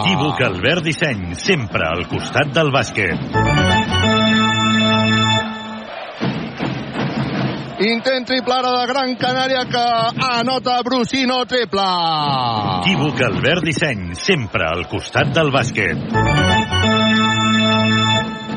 Equívoc 0.00 0.40
Albert 0.48 0.88
Disseny, 0.88 1.36
sempre 1.36 1.84
al 1.92 2.08
costat 2.08 2.56
del 2.56 2.72
bàsquet. 2.72 3.65
Intent 7.78 8.24
triple 8.24 8.54
ara 8.56 8.70
de 8.72 8.84
Gran 8.88 9.10
Canària 9.20 9.66
que 9.68 9.84
anota 10.30 10.78
Brusino 10.82 11.42
triple. 11.44 11.84
Equívoc 12.80 13.20
Albert 13.28 13.68
Disseny, 13.68 14.14
sempre 14.16 14.64
al 14.64 14.86
costat 14.88 15.34
del 15.36 15.52
bàsquet. 15.52 16.55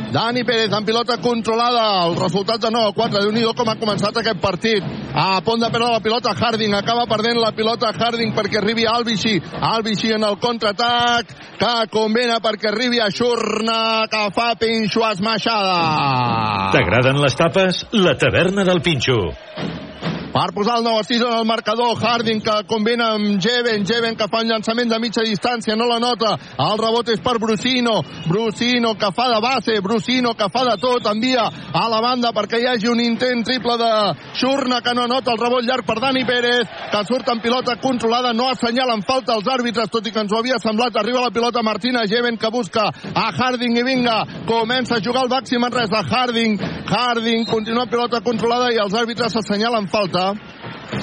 Dani 0.10 0.42
Pérez 0.44 0.74
amb 0.74 0.88
pilota 0.88 1.18
controlada. 1.22 2.08
El 2.08 2.16
resultat 2.18 2.62
de 2.62 2.72
9 2.74 2.90
a 2.90 2.94
4. 2.98 3.20
déu 3.22 3.32
nhi 3.32 3.44
com 3.56 3.70
ha 3.70 3.76
començat 3.78 4.18
aquest 4.18 4.40
partit. 4.42 4.84
A 5.14 5.42
punt 5.46 5.62
de 5.62 5.70
perdre 5.70 5.92
la 5.92 6.02
pilota 6.02 6.34
Harding. 6.34 6.74
Acaba 6.74 7.06
perdent 7.06 7.38
la 7.38 7.52
pilota 7.52 7.92
Harding 7.94 8.34
perquè 8.34 8.58
arribi 8.58 8.86
Albici. 8.86 9.38
Albici 9.62 10.12
en 10.12 10.24
el 10.24 10.40
contraatac 10.42 11.36
que 11.60 11.74
combina 11.92 12.40
perquè 12.40 12.72
arribi 12.72 13.00
a 13.00 13.12
Xurna 13.12 14.08
que 14.10 14.24
fa 14.34 14.56
pinxo 14.56 15.06
esmaixada. 15.12 16.72
T'agraden 16.74 17.22
les 17.22 17.36
tapes? 17.36 17.86
La 17.94 18.18
taverna 18.18 18.66
del 18.66 18.82
Pinxo. 18.82 19.89
Per 20.30 20.54
posar 20.54 20.78
el 20.78 20.84
9 20.84 21.00
a 21.00 21.04
6 21.04 21.22
en 21.26 21.34
el 21.40 21.46
marcador, 21.46 21.98
Harding 21.98 22.42
que 22.46 22.54
combina 22.70 23.16
amb 23.16 23.40
Jeven, 23.42 23.82
Jeven 23.86 24.16
que 24.16 24.28
fa 24.30 24.44
un 24.44 24.52
llançament 24.52 24.92
de 24.92 25.00
mitja 25.02 25.24
distància, 25.26 25.74
no 25.76 25.88
la 25.90 25.98
nota, 25.98 26.36
el 26.54 26.78
rebot 26.78 27.08
és 27.10 27.22
per 27.26 27.40
Brusino, 27.42 27.96
Brusino 28.28 28.94
que 28.94 29.10
fa 29.18 29.26
de 29.32 29.40
base, 29.42 29.80
Brusino 29.82 30.36
que 30.38 30.50
fa 30.54 30.62
de 30.68 30.76
tot, 30.78 31.08
envia 31.10 31.48
a 31.50 31.88
la 31.90 32.02
banda 32.06 32.30
perquè 32.36 32.60
hi 32.62 32.68
hagi 32.70 32.92
un 32.92 33.02
intent 33.02 33.42
triple 33.48 33.78
de 33.82 33.90
Xurna 34.38 34.84
que 34.86 34.94
no 34.94 35.08
nota 35.10 35.34
el 35.34 35.42
rebot 35.42 35.66
llarg 35.66 35.88
per 35.88 35.98
Dani 35.98 36.22
Pérez, 36.30 36.70
que 36.92 37.02
surt 37.10 37.34
en 37.34 37.42
pilota 37.42 37.80
controlada, 37.82 38.30
no 38.34 38.52
assenyalen 38.52 39.02
falta 39.10 39.34
els 39.34 39.50
àrbitres, 39.50 39.90
tot 39.90 40.06
i 40.06 40.14
que 40.14 40.22
ens 40.22 40.36
ho 40.36 40.44
havia 40.44 40.62
semblat, 40.62 40.94
arriba 40.94 41.26
la 41.26 41.34
pilota 41.34 41.66
Martina 41.66 42.06
Jeven 42.06 42.38
que 42.38 42.54
busca 42.54 42.86
a 42.86 43.26
Harding 43.34 43.82
i 43.82 43.88
vinga, 43.88 44.20
comença 44.46 45.00
a 45.00 45.02
jugar 45.02 45.26
el 45.26 45.34
Baxi 45.34 45.58
Manresa, 45.58 46.06
Harding, 46.06 46.62
Harding, 46.86 47.50
continua 47.50 47.90
pilota 47.90 48.22
controlada 48.22 48.70
i 48.70 48.78
els 48.78 48.94
àrbitres 48.94 49.34
assenyalen 49.42 49.90
falta 49.90 50.19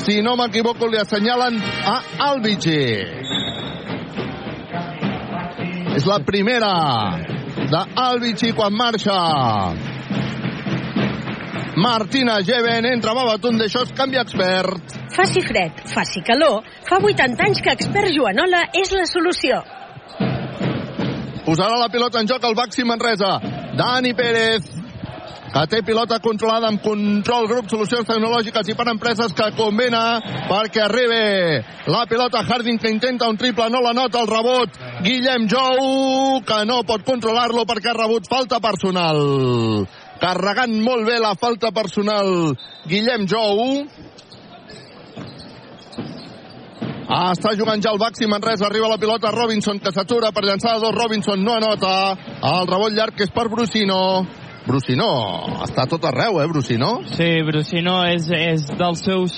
si 0.02 0.20
no 0.22 0.36
m'equivoco, 0.36 0.88
li 0.90 0.98
assenyalen 1.00 1.58
a 1.86 1.96
Albici. 2.28 2.80
És 5.96 6.06
la 6.08 6.18
primera 6.26 6.72
d'Albici 7.70 8.52
quan 8.56 8.74
marxa. 8.76 9.18
Martina 11.76 12.38
Geven 12.40 12.86
entra 12.88 13.12
a 13.12 13.18
Babatun 13.18 13.58
d'això 13.60 13.82
és 13.84 13.92
canvi 13.96 14.16
expert. 14.20 14.94
Faci 15.12 15.42
fred, 15.44 15.82
faci 15.92 16.22
calor, 16.24 16.64
fa 16.88 16.96
80 17.00 17.44
anys 17.44 17.60
que 17.64 17.74
expert 17.76 18.12
Joanola 18.16 18.62
és 18.72 18.92
la 18.96 19.04
solució. 19.10 19.60
Posarà 21.46 21.76
la 21.78 21.90
pilota 21.92 22.20
en 22.20 22.26
joc 22.26 22.44
el 22.48 22.56
Baxi 22.58 22.84
Manresa. 22.84 23.36
Dani 23.76 24.14
Pérez 24.16 24.64
que 25.56 25.62
té 25.72 25.78
pilota 25.80 26.18
controlada 26.20 26.68
amb 26.68 26.82
control 26.84 27.46
grup 27.48 27.70
solucions 27.72 28.04
tecnològiques 28.04 28.68
i 28.68 28.74
per 28.76 28.90
empreses 28.92 29.32
que 29.32 29.46
combina 29.56 30.18
perquè 30.50 30.82
arribi 30.84 31.62
la 31.88 32.02
pilota 32.10 32.42
Harding 32.44 32.76
que 32.82 32.92
intenta 32.92 33.30
un 33.30 33.38
triple, 33.40 33.70
no 33.72 33.80
la 33.80 33.94
nota 33.96 34.20
el 34.20 34.28
rebot. 34.28 34.76
Guillem 35.06 35.48
Jou 35.48 36.42
que 36.44 36.60
no 36.68 36.82
pot 36.84 37.06
controlar-lo 37.08 37.64
perquè 37.64 37.94
ha 37.94 37.96
rebut 37.96 38.28
falta 38.28 38.60
personal. 38.60 39.86
Carregant 40.20 40.76
molt 40.84 41.08
bé 41.08 41.16
la 41.24 41.32
falta 41.40 41.72
personal 41.72 42.52
Guillem 42.84 43.24
Jou. 43.24 43.86
Ah, 47.08 47.30
està 47.32 47.54
jugant 47.56 47.80
ja 47.80 47.94
el 47.94 48.02
Baxi 48.02 48.26
Manresa, 48.28 48.66
arriba 48.66 48.90
la 48.90 49.00
pilota 49.00 49.30
Robinson 49.32 49.78
que 49.80 49.92
s'atura 49.94 50.34
per 50.34 50.42
llançar 50.44 50.80
dos, 50.82 50.92
Robinson 50.92 51.40
no 51.40 51.54
anota, 51.54 52.16
el 52.42 52.66
rebot 52.66 52.92
llarg 52.92 53.14
que 53.14 53.24
és 53.24 53.32
per 53.32 53.46
Brusino, 53.48 54.26
Brusino 54.66 55.06
està 55.62 55.84
tot 55.86 56.02
arreu, 56.08 56.40
eh, 56.42 56.46
Brusino? 56.50 56.90
Sí, 57.14 57.28
Brusino 57.46 58.00
és, 58.10 58.26
és 58.34 58.64
dels 58.74 59.04
seus 59.04 59.36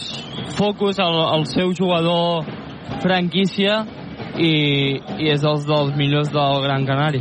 focus, 0.57 0.97
el, 1.05 1.19
el 1.37 1.45
seu 1.51 1.75
jugador 1.77 2.49
franquícia 3.03 3.83
i, 4.41 4.53
i 4.97 5.29
és 5.29 5.45
dels, 5.45 5.67
dels 5.69 5.93
millors 6.01 6.33
del 6.33 6.65
Gran 6.65 6.89
Canari. 6.89 7.21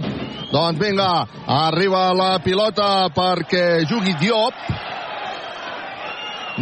Doncs 0.54 0.80
vinga, 0.80 1.10
arriba 1.52 2.06
la 2.16 2.32
pilota 2.40 3.10
perquè 3.12 3.84
jugui 3.90 4.16
Diop. 4.22 4.64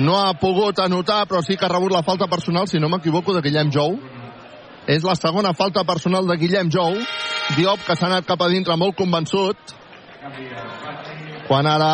No 0.02 0.18
ha 0.20 0.34
pogut 0.36 0.82
anotar, 0.82 1.22
però 1.30 1.46
sí 1.46 1.56
que 1.56 1.70
ha 1.70 1.72
rebut 1.72 1.94
la 1.94 2.04
falta 2.04 2.26
personal, 2.28 2.66
si 2.68 2.82
no 2.82 2.90
m'equivoco, 2.90 3.38
de 3.38 3.46
Guillem 3.46 3.70
Jou. 3.72 3.96
És 4.90 5.06
la 5.06 5.14
segona 5.16 5.54
falta 5.54 5.86
personal 5.86 6.26
de 6.28 6.42
Guillem 6.42 6.74
Jou. 6.74 6.98
Diop, 7.56 7.86
que 7.86 7.96
s'ha 7.96 8.10
anat 8.10 8.26
cap 8.26 8.42
a 8.42 8.50
dintre 8.50 8.76
molt 8.82 8.98
convençut 8.98 9.76
quan 11.48 11.68
ara 11.68 11.92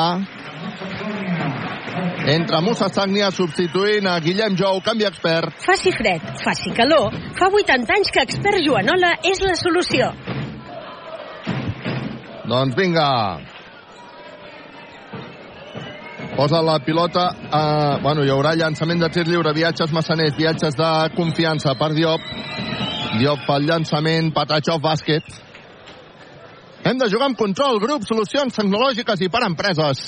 Entra 2.31 2.61
Musa 2.61 2.87
Sagnia 2.93 3.31
substituint 3.33 4.05
a 4.07 4.19
Guillem 4.21 4.55
Jou, 4.55 4.79
canvi 4.85 5.07
expert. 5.07 5.55
Faci 5.65 5.91
fred, 5.91 6.21
faci 6.43 6.71
calor, 6.77 7.09
fa 7.37 7.49
80 7.49 7.95
anys 7.97 8.11
que 8.13 8.21
expert 8.21 8.61
Joanola 8.61 9.15
és 9.25 9.41
la 9.41 9.55
solució. 9.57 10.11
Doncs 12.51 12.77
vinga. 12.77 13.07
Posa 16.35 16.61
la 16.61 16.77
pilota. 16.85 17.27
Eh, 17.33 17.99
bueno, 18.03 18.23
hi 18.23 18.31
haurà 18.31 18.53
llançament 18.55 19.01
de 19.01 19.09
tir 19.09 19.25
lliure, 19.27 19.53
viatges 19.53 19.91
massaners, 19.91 20.37
viatges 20.37 20.77
de 20.77 20.91
confiança 21.17 21.73
per 21.79 21.91
Diop. 21.97 22.21
Diop 23.17 23.47
pel 23.47 23.65
llançament, 23.67 24.31
Patachov, 24.33 24.79
bàsquet. 24.83 25.50
Hem 26.83 26.97
de 26.97 27.07
jugar 27.11 27.27
amb 27.29 27.37
control, 27.37 27.77
grup, 27.79 28.05
solucions 28.09 28.55
tecnològiques 28.57 29.21
i 29.21 29.29
per 29.29 29.43
empreses. 29.45 29.99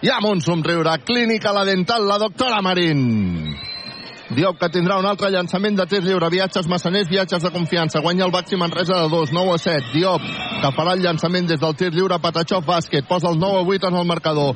I 0.00 0.08
amb 0.14 0.30
un 0.30 0.40
somriure, 0.40 0.94
clínica 1.04 1.52
la 1.52 1.66
dental, 1.68 2.06
la 2.08 2.16
doctora 2.22 2.62
Marín. 2.64 3.02
Diop 4.32 4.58
que 4.60 4.68
tindrà 4.72 4.98
un 5.00 5.08
altre 5.08 5.28
llançament 5.32 5.76
de 5.76 5.84
tir 5.88 6.00
lliure, 6.04 6.28
viatges 6.32 6.68
massaners, 6.68 7.08
viatges 7.08 7.44
de 7.44 7.52
confiança. 7.52 8.00
Guanya 8.04 8.24
el 8.26 8.32
Baxi 8.32 8.56
Manresa 8.60 9.02
de 9.02 9.08
2, 9.12 9.32
9 9.32 9.54
a 9.54 9.58
7. 9.58 9.92
Diop 9.92 10.24
que 10.62 10.72
farà 10.76 10.96
el 10.96 11.04
llançament 11.04 11.48
des 11.48 11.60
del 11.60 11.76
tir 11.76 11.92
lliure, 11.92 12.20
Patachov 12.20 12.64
bàsquet, 12.64 13.08
posa 13.08 13.28
el 13.28 13.40
9 13.40 13.60
a 13.60 13.68
8 13.76 13.88
en 13.88 14.00
el 14.00 14.08
marcador. 14.08 14.54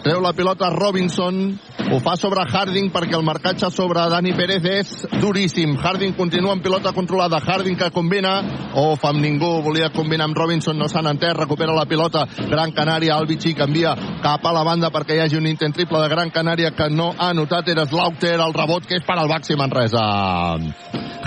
Treu 0.00 0.20
la 0.24 0.32
pilota 0.32 0.70
Robinson, 0.70 1.58
ho 1.92 1.98
fa 2.00 2.14
sobre 2.16 2.40
Harding 2.48 2.86
perquè 2.88 3.18
el 3.18 3.24
marcatge 3.26 3.68
sobre 3.68 4.00
Dani 4.08 4.30
Pérez 4.32 4.64
és 4.64 4.92
duríssim. 5.20 5.74
Harding 5.76 6.14
continua 6.16 6.54
amb 6.54 6.62
pilota 6.64 6.94
controlada. 6.96 7.36
Harding 7.44 7.76
que 7.76 7.90
combina, 7.92 8.32
o 8.80 8.94
fa 8.96 9.10
amb 9.12 9.20
ningú, 9.20 9.50
volia 9.60 9.90
combinar 9.92 10.30
amb 10.30 10.38
Robinson, 10.38 10.78
no 10.80 10.88
s'han 10.88 11.10
entès, 11.10 11.34
recupera 11.36 11.74
la 11.76 11.84
pilota. 11.84 12.22
Gran 12.48 12.72
Canària, 12.72 13.18
Albici 13.18 13.52
canvia 13.58 13.92
cap 14.24 14.46
a 14.48 14.54
la 14.56 14.64
banda 14.64 14.88
perquè 14.94 15.18
hi 15.18 15.20
hagi 15.26 15.36
un 15.36 15.50
intent 15.50 15.76
triple 15.76 16.00
de 16.00 16.08
Gran 16.08 16.32
Canària 16.32 16.70
que 16.72 16.88
no 16.88 17.10
ha 17.18 17.34
notat, 17.36 17.68
era 17.68 17.84
Slaughter, 17.84 18.38
el 18.40 18.56
rebot 18.56 18.88
que 18.88 19.02
és 19.02 19.04
per 19.04 19.18
al 19.18 19.28
Baxi 19.28 19.58
Manresa. 19.60 20.06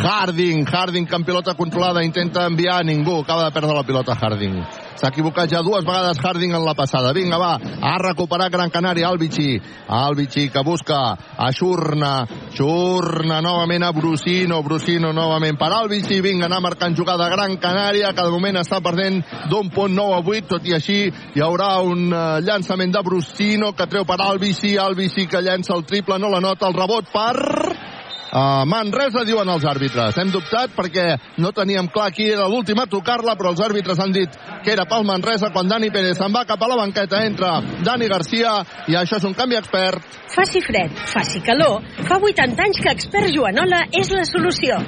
Harding, 0.02 0.66
Harding 0.66 1.06
que 1.06 1.20
amb 1.20 1.30
pilota 1.30 1.54
controlada 1.54 2.02
intenta 2.02 2.48
enviar 2.50 2.80
a 2.80 2.88
ningú, 2.90 3.20
acaba 3.22 3.46
de 3.46 3.54
perdre 3.54 3.78
la 3.78 3.86
pilota 3.86 4.18
Harding. 4.18 4.83
S'ha 4.94 5.10
equivocat 5.10 5.50
ja 5.50 5.64
dues 5.66 5.86
vegades 5.86 6.20
Harding 6.22 6.54
en 6.54 6.66
la 6.66 6.76
passada. 6.78 7.14
Vinga, 7.14 7.38
va, 7.42 7.54
a 7.58 7.94
recuperar 8.02 8.50
Gran 8.54 8.70
Canària, 8.70 9.10
Albici. 9.10 9.58
Albici 9.88 10.50
que 10.54 10.62
busca 10.64 11.00
a 11.38 11.50
Xurna. 11.52 12.14
Xurna 12.54 13.42
novament 13.42 13.84
a 13.84 13.92
Brusino. 13.92 14.62
Brusino 14.64 15.12
novament 15.12 15.58
per 15.58 15.72
Albici. 15.74 16.22
Vinga, 16.22 16.46
anar 16.46 16.62
marcant 16.62 16.96
jugada 16.96 17.30
Gran 17.34 17.58
Canària, 17.58 18.14
que 18.14 18.28
de 18.28 18.34
moment 18.34 18.62
està 18.62 18.82
perdent 18.86 19.22
d'un 19.50 19.72
punt 19.74 19.96
9 19.98 20.20
a 20.20 20.22
8. 20.22 20.52
Tot 20.54 20.70
i 20.70 20.78
així, 20.78 21.00
hi 21.10 21.42
haurà 21.42 21.72
un 21.82 22.06
uh, 22.14 22.38
llançament 22.46 22.94
de 22.94 23.02
Brusino 23.04 23.74
que 23.74 23.90
treu 23.90 24.06
per 24.06 24.22
Albici. 24.22 24.78
Albici 24.78 25.26
que 25.28 25.42
llença 25.42 25.74
el 25.74 25.88
triple, 25.90 26.22
no 26.22 26.30
la 26.30 26.44
nota. 26.44 26.70
El 26.70 26.78
rebot 26.78 27.10
per... 27.14 28.03
Uh, 28.34 28.64
Manresa, 28.66 29.22
diuen 29.28 29.50
els 29.54 29.66
àrbitres. 29.70 30.16
Hem 30.18 30.32
dubtat 30.34 30.72
perquè 30.74 31.04
no 31.38 31.52
teníem 31.54 31.86
clar 31.94 32.08
qui 32.16 32.32
era 32.34 32.48
l'últim 32.50 32.80
a 32.82 32.88
tocar-la, 32.90 33.36
però 33.38 33.52
els 33.54 33.62
àrbitres 33.62 34.00
han 34.02 34.16
dit 34.16 34.38
que 34.66 34.72
era 34.74 34.88
pel 34.90 35.06
Manresa 35.06 35.52
quan 35.54 35.70
Dani 35.70 35.92
Pérez 35.94 36.18
se'n 36.18 36.34
va 36.34 36.42
cap 36.50 36.64
a 36.66 36.70
la 36.72 36.80
banqueta. 36.80 37.22
Entra 37.28 37.60
Dani 37.86 38.10
Garcia 38.10 38.56
i 38.90 38.98
això 38.98 39.20
és 39.22 39.28
un 39.30 39.38
canvi 39.38 39.60
expert. 39.60 40.18
Faci 40.34 40.64
fred, 40.66 40.98
faci 41.14 41.44
calor, 41.46 41.86
fa 42.10 42.18
80 42.18 42.66
anys 42.66 42.82
que 42.82 42.96
expert 42.96 43.30
Joanola 43.36 43.84
és 43.94 44.10
la 44.10 44.26
solució. 44.26 44.80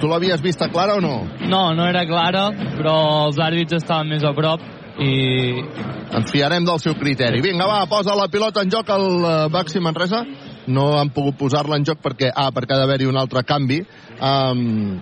Tu 0.00 0.08
l'havies 0.08 0.44
vista 0.44 0.68
clara 0.68 0.98
o 1.00 1.00
no? 1.00 1.24
No, 1.48 1.62
no 1.72 1.88
era 1.88 2.04
clara, 2.04 2.50
però 2.76 2.98
els 3.30 3.40
àrbits 3.40 3.80
estaven 3.80 4.12
més 4.12 4.28
a 4.28 4.34
prop 4.36 4.60
i... 5.00 5.10
Ens 6.10 6.32
fiarem 6.34 6.64
del 6.66 6.80
seu 6.82 6.96
criteri. 6.98 7.40
Vinga, 7.40 7.68
va, 7.70 7.84
posa 7.88 8.16
la 8.18 8.26
pilota 8.28 8.64
en 8.64 8.72
joc 8.72 8.88
al 8.90 9.04
uh, 9.22 9.34
Baxi 9.48 9.80
Manresa 9.80 10.24
no 10.70 10.86
han 10.98 11.12
pogut 11.14 11.38
posar-la 11.40 11.78
en 11.80 11.86
joc 11.86 12.00
perquè, 12.02 12.30
ah, 12.30 12.50
perquè 12.54 12.76
ha 12.76 12.80
d'haver-hi 12.82 13.08
un 13.10 13.18
altre 13.20 13.42
canvi. 13.46 13.80
Um, 14.20 15.00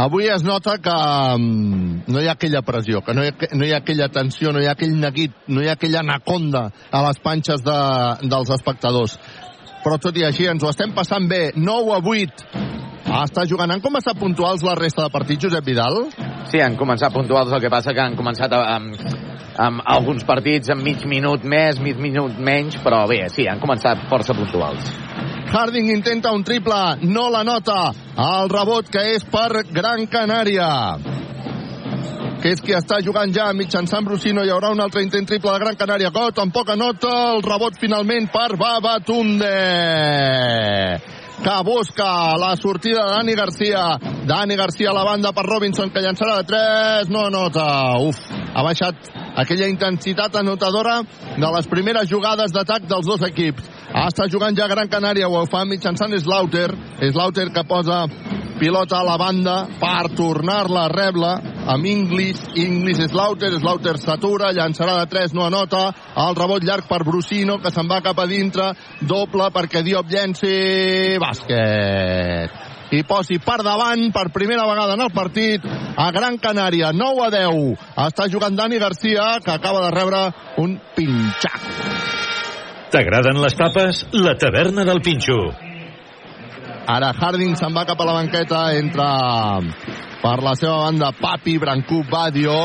avui 0.00 0.28
es 0.32 0.44
nota 0.46 0.76
que 0.82 0.94
um, 1.36 2.02
no 2.08 2.20
hi 2.20 2.28
ha 2.28 2.34
aquella 2.34 2.64
pressió, 2.66 3.04
que 3.06 3.14
no 3.14 3.24
hi 3.24 3.32
ha, 3.32 3.50
no 3.54 3.66
hi 3.66 3.72
ha 3.72 3.80
aquella 3.82 4.10
tensió, 4.12 4.52
no 4.52 4.62
hi 4.62 4.68
ha 4.68 4.74
aquell 4.74 4.96
neguit, 5.00 5.36
no 5.48 5.62
hi 5.62 5.70
ha 5.70 5.78
aquella 5.78 6.02
anaconda 6.02 6.68
a 6.90 7.06
les 7.08 7.20
panxes 7.24 7.64
de, 7.66 7.80
dels 8.30 8.52
espectadors. 8.58 9.18
Però 9.84 10.00
tot 10.00 10.16
i 10.16 10.24
així 10.24 10.48
ens 10.48 10.64
ho 10.64 10.70
estem 10.72 10.94
passant 10.96 11.28
bé. 11.28 11.50
9 11.56 11.92
a 11.92 12.00
8. 12.00 12.64
Ah, 13.14 13.28
està 13.28 13.44
jugant. 13.46 13.70
Han 13.70 13.82
començat 13.82 14.18
puntuals 14.18 14.64
la 14.66 14.74
resta 14.74 15.04
de 15.04 15.12
partits, 15.14 15.44
Josep 15.46 15.62
Vidal? 15.68 16.00
Sí, 16.50 16.58
han 16.58 16.74
començat 16.74 17.14
puntuals, 17.14 17.52
el 17.54 17.62
que 17.62 17.70
passa 17.70 17.94
que 17.94 18.02
han 18.02 18.16
començat 18.18 18.50
amb, 18.58 18.98
amb 19.62 19.84
alguns 19.94 20.26
partits 20.26 20.72
amb 20.74 20.82
mig 20.82 21.04
minut 21.06 21.46
més, 21.46 21.78
mig 21.78 22.00
minut 22.02 22.34
menys, 22.42 22.80
però 22.82 23.04
bé, 23.06 23.20
sí, 23.30 23.46
han 23.46 23.62
començat 23.62 24.08
força 24.10 24.34
puntuals. 24.34 24.90
Harding 25.54 25.92
intenta 25.94 26.34
un 26.34 26.42
triple, 26.42 26.80
no 27.06 27.28
la 27.30 27.44
nota. 27.46 27.92
El 28.18 28.50
rebot 28.50 28.90
que 28.90 29.06
és 29.14 29.22
per 29.30 29.62
Gran 29.70 30.08
Canària 30.10 30.72
que 32.42 32.50
és 32.52 32.60
qui 32.60 32.74
està 32.76 32.98
jugant 33.00 33.30
ja 33.32 33.46
mitjançant 33.56 34.04
Brusino. 34.04 34.42
Hi 34.44 34.50
haurà 34.52 34.68
un 34.74 34.82
altre 34.84 35.00
intent 35.00 35.24
triple 35.30 35.54
de 35.54 35.62
Gran 35.62 35.78
Canària. 35.80 36.10
Oh, 36.12 36.28
tampoc 36.34 36.74
anota 36.74 37.08
el 37.30 37.40
rebot 37.46 37.78
finalment 37.80 38.26
per 38.34 38.50
Babatunde 38.60 39.54
que 41.42 41.62
busca 41.64 42.36
la 42.38 42.54
sortida 42.56 43.04
de 43.04 43.10
Dani 43.16 43.34
Garcia. 43.34 43.98
Dani 44.26 44.56
Garcia 44.56 44.90
a 44.90 44.94
la 44.94 45.04
banda 45.04 45.32
per 45.32 45.44
Robinson, 45.44 45.90
que 45.90 46.00
llançarà 46.00 46.38
de 46.38 46.44
3, 46.44 47.10
no 47.10 47.26
anota. 47.26 47.66
Uf, 48.00 48.18
ha 48.54 48.62
baixat 48.62 49.10
aquella 49.36 49.68
intensitat 49.68 50.36
anotadora 50.36 51.00
de 51.36 51.52
les 51.56 51.66
primeres 51.66 52.08
jugades 52.08 52.54
d'atac 52.54 52.86
dels 52.88 53.06
dos 53.06 53.22
equips. 53.26 53.70
Està 53.94 54.28
jugant 54.30 54.56
ja 54.56 54.68
Gran 54.70 54.88
Canària, 54.88 55.28
ho 55.28 55.44
fa 55.46 55.64
mitjançant 55.64 56.14
Slaughter. 56.18 56.70
Slaughter 57.10 57.50
que 57.52 57.64
posa 57.68 58.04
pilota 58.58 58.98
a 59.00 59.04
la 59.06 59.16
banda 59.20 59.54
per 59.80 60.10
tornar-la 60.16 60.84
a 60.86 60.92
rebre 60.92 61.32
amb 61.70 61.86
Inglis, 61.88 62.40
Inglis 62.60 63.00
Slaughter, 63.10 63.52
Slaughter 63.58 63.96
s'atura, 63.98 64.52
llançarà 64.52 64.98
de 65.00 65.06
3, 65.10 65.34
no 65.34 65.46
anota, 65.46 65.86
el 66.26 66.36
rebot 66.36 66.64
llarg 66.64 66.88
per 66.88 67.02
Brusino, 67.06 67.58
que 67.62 67.72
se'n 67.72 67.88
va 67.90 68.02
cap 68.04 68.20
a 68.20 68.28
dintre, 68.30 68.70
doble 69.00 69.48
perquè 69.54 69.82
Diop 69.84 70.10
llenci 70.12 71.16
bàsquet. 71.22 72.62
I 72.94 73.02
posi 73.08 73.40
per 73.42 73.62
davant 73.66 74.10
per 74.14 74.28
primera 74.30 74.68
vegada 74.68 74.94
en 74.94 75.02
el 75.02 75.12
partit 75.14 75.64
a 75.64 76.10
Gran 76.14 76.38
Canària, 76.38 76.92
9 76.94 77.26
a 77.26 77.30
10 77.32 77.86
està 78.06 78.28
jugant 78.30 78.54
Dani 78.54 78.78
Garcia 78.78 79.38
que 79.42 79.56
acaba 79.56 79.86
de 79.88 79.94
rebre 79.96 80.26
un 80.62 80.76
pinxac 80.94 82.12
T'agraden 82.94 83.40
les 83.42 83.56
tapes? 83.58 84.04
La 84.14 84.36
taverna 84.38 84.84
del 84.86 85.00
Pinxo 85.02 85.40
Ara 86.84 87.14
Harding 87.16 87.54
se'n 87.56 87.72
va 87.72 87.86
cap 87.88 88.00
a 88.00 88.04
la 88.04 88.16
banqueta, 88.18 88.66
entra 88.76 89.08
per 90.20 90.38
la 90.44 90.54
seva 90.56 90.82
banda 90.84 91.12
Papi 91.16 91.56
Brancú 91.60 92.02
Badio, 92.10 92.56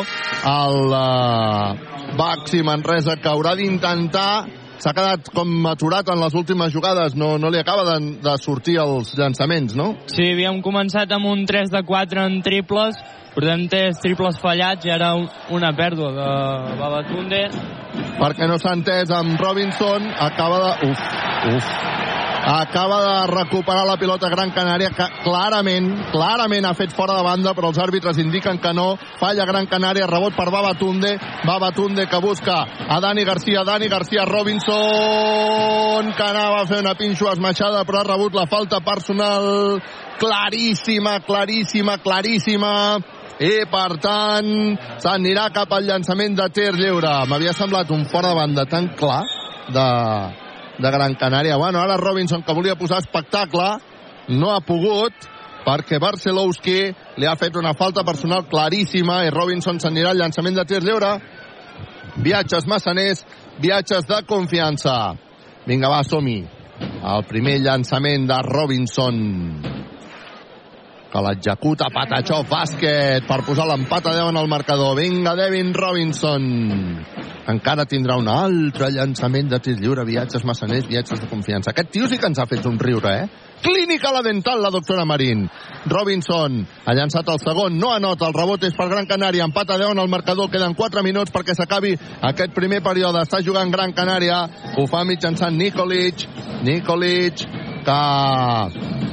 el 0.48 0.96
uh, 0.96 2.16
Baxi 2.20 2.64
Manresa 2.68 3.16
que 3.20 3.32
haurà 3.32 3.56
d'intentar 3.56 4.32
s'ha 4.80 4.94
quedat 4.96 5.32
com 5.36 5.50
aturat 5.68 6.08
en 6.12 6.20
les 6.24 6.36
últimes 6.40 6.72
jugades, 6.72 7.16
no, 7.20 7.34
no 7.38 7.52
li 7.52 7.60
acaba 7.60 7.84
de, 7.88 7.98
de 8.24 8.36
sortir 8.40 8.78
els 8.80 9.12
llançaments, 9.20 9.76
no? 9.76 9.92
Sí, 10.12 10.30
havíem 10.34 10.62
començat 10.64 11.12
amb 11.16 11.28
un 11.28 11.46
3 11.48 11.72
de 11.74 11.84
4 11.88 12.28
en 12.28 12.40
triples, 12.44 13.00
portem 13.36 13.68
tres 13.72 14.00
triples 14.04 14.40
fallats 14.42 14.88
i 14.88 14.94
ara 14.96 15.14
una 15.56 15.72
pèrdua 15.76 16.12
de 16.16 16.30
Babatunde. 16.80 17.44
Perquè 18.20 18.48
no 18.48 18.60
s'ha 18.60 18.76
entès 18.76 19.12
amb 19.16 19.40
Robinson, 19.40 20.12
acaba 20.28 20.64
de... 20.64 20.92
Uf, 20.92 21.04
uf, 21.56 22.09
acaba 22.46 23.00
de 23.04 23.28
recuperar 23.28 23.86
la 23.86 23.98
pilota 23.98 24.30
Gran 24.30 24.52
Canària 24.52 24.90
que 24.96 25.06
clarament, 25.24 25.90
clarament 26.12 26.66
ha 26.66 26.74
fet 26.74 26.94
fora 26.96 27.18
de 27.18 27.24
banda 27.24 27.54
però 27.54 27.70
els 27.70 27.80
àrbitres 27.82 28.18
indiquen 28.22 28.60
que 28.60 28.74
no. 28.74 28.96
Falla 29.20 29.46
Gran 29.46 29.68
Canària, 29.68 30.08
rebot 30.08 30.36
per 30.36 30.50
Babatunde. 30.50 31.18
Babatunde 31.46 32.08
que 32.08 32.20
busca 32.24 32.62
a 32.88 33.00
Dani 33.00 33.24
Garcia 33.24 33.64
Dani 33.64 33.88
Garcia 33.88 34.26
Robinson 34.26 36.14
que 36.16 36.24
anava 36.24 36.62
a 36.62 36.68
fer 36.68 36.82
una 36.84 36.96
pinxo 36.96 37.30
esmaixada 37.32 37.84
però 37.86 38.02
ha 38.02 38.08
rebut 38.08 38.36
la 38.36 38.48
falta 38.48 38.80
personal. 38.80 39.80
Claríssima, 40.20 41.20
claríssima, 41.26 41.98
claríssima. 42.04 42.74
I 43.40 43.64
per 43.72 43.96
tant 44.04 44.50
s'anirà 45.00 45.48
cap 45.56 45.72
al 45.72 45.88
llançament 45.88 46.36
de 46.36 46.50
tir 46.52 46.74
lliure 46.76 47.14
m'havia 47.32 47.54
semblat 47.56 47.92
un 47.96 48.04
fora 48.12 48.34
de 48.34 48.40
banda 48.42 48.66
tan 48.68 48.90
clar 49.00 49.24
de, 49.72 49.86
de 50.80 50.92
Gran 50.92 51.16
Canària. 51.16 51.58
Bueno, 51.58 51.80
ara 51.80 51.98
Robinson, 51.98 52.44
que 52.44 52.54
volia 52.56 52.78
posar 52.80 53.02
espectacle, 53.04 53.68
no 54.30 54.52
ha 54.54 54.62
pogut, 54.62 55.14
perquè 55.66 56.00
Barcelowski 56.00 56.78
li 57.20 57.28
ha 57.28 57.36
fet 57.40 57.58
una 57.60 57.76
falta 57.78 58.06
personal 58.08 58.48
claríssima 58.50 59.24
i 59.26 59.34
Robinson 59.34 59.80
s'anirà 59.82 60.14
al 60.14 60.22
llançament 60.22 60.56
de 60.58 60.66
tir 60.70 60.82
lliure. 60.86 61.16
Viatges 62.24 62.68
massaners, 62.68 63.26
viatges 63.60 64.08
de 64.08 64.24
confiança. 64.28 64.96
Vinga, 65.68 65.90
va, 65.90 66.04
som 66.04 66.26
-hi. 66.26 66.46
El 67.04 67.24
primer 67.28 67.60
llançament 67.60 68.28
de 68.28 68.42
Robinson. 68.42 69.79
Que 71.10 71.24
l'executa 71.26 71.90
Patachó 71.94 72.44
bàsquet 72.50 73.26
per 73.28 73.42
posar 73.48 73.66
l'empat 73.70 74.08
a 74.08 74.16
10 74.18 74.32
en 74.32 74.40
el 74.42 74.50
marcador. 74.52 74.96
Vinga, 75.00 75.36
Devin 75.36 75.74
Robinson. 75.74 76.46
Encara 77.50 77.88
tindrà 77.90 78.20
un 78.22 78.28
altre 78.30 78.92
llançament 78.94 79.50
de 79.50 79.58
tir 79.64 79.78
lliure, 79.80 80.06
viatges 80.06 80.46
massaners, 80.46 80.86
viatges 80.88 81.22
de 81.24 81.30
confiança. 81.30 81.72
Aquest 81.72 81.90
tio 81.96 82.08
sí 82.08 82.20
que 82.22 82.30
ens 82.30 82.38
ha 82.38 82.46
fet 82.50 82.66
un 82.70 82.78
riure, 82.78 83.14
eh? 83.24 83.48
Clínica 83.60 84.12
la 84.14 84.22
dental, 84.24 84.62
la 84.62 84.70
doctora 84.72 85.04
Marín. 85.04 85.48
Robinson 85.90 86.62
ha 86.86 86.94
llançat 86.96 87.28
el 87.28 87.42
segon, 87.42 87.76
no 87.80 87.90
anota, 87.92 88.30
el 88.30 88.38
rebot 88.38 88.64
és 88.64 88.78
per 88.78 88.88
Gran 88.92 89.10
Canària, 89.10 89.48
empat 89.50 89.74
a 89.74 89.80
10 89.82 89.96
en 89.96 90.04
el 90.04 90.12
marcador, 90.14 90.52
queden 90.54 90.78
4 90.78 91.04
minuts 91.04 91.34
perquè 91.34 91.58
s'acabi 91.58 91.96
aquest 92.30 92.54
primer 92.56 92.84
període. 92.86 93.26
Està 93.26 93.42
jugant 93.44 93.74
Gran 93.74 93.92
Canària, 93.98 94.46
ho 94.78 94.86
fa 94.88 95.04
mitjançant 95.04 95.58
Nikolic, 95.58 96.24
Nikolic, 96.64 97.44
que 97.86 98.02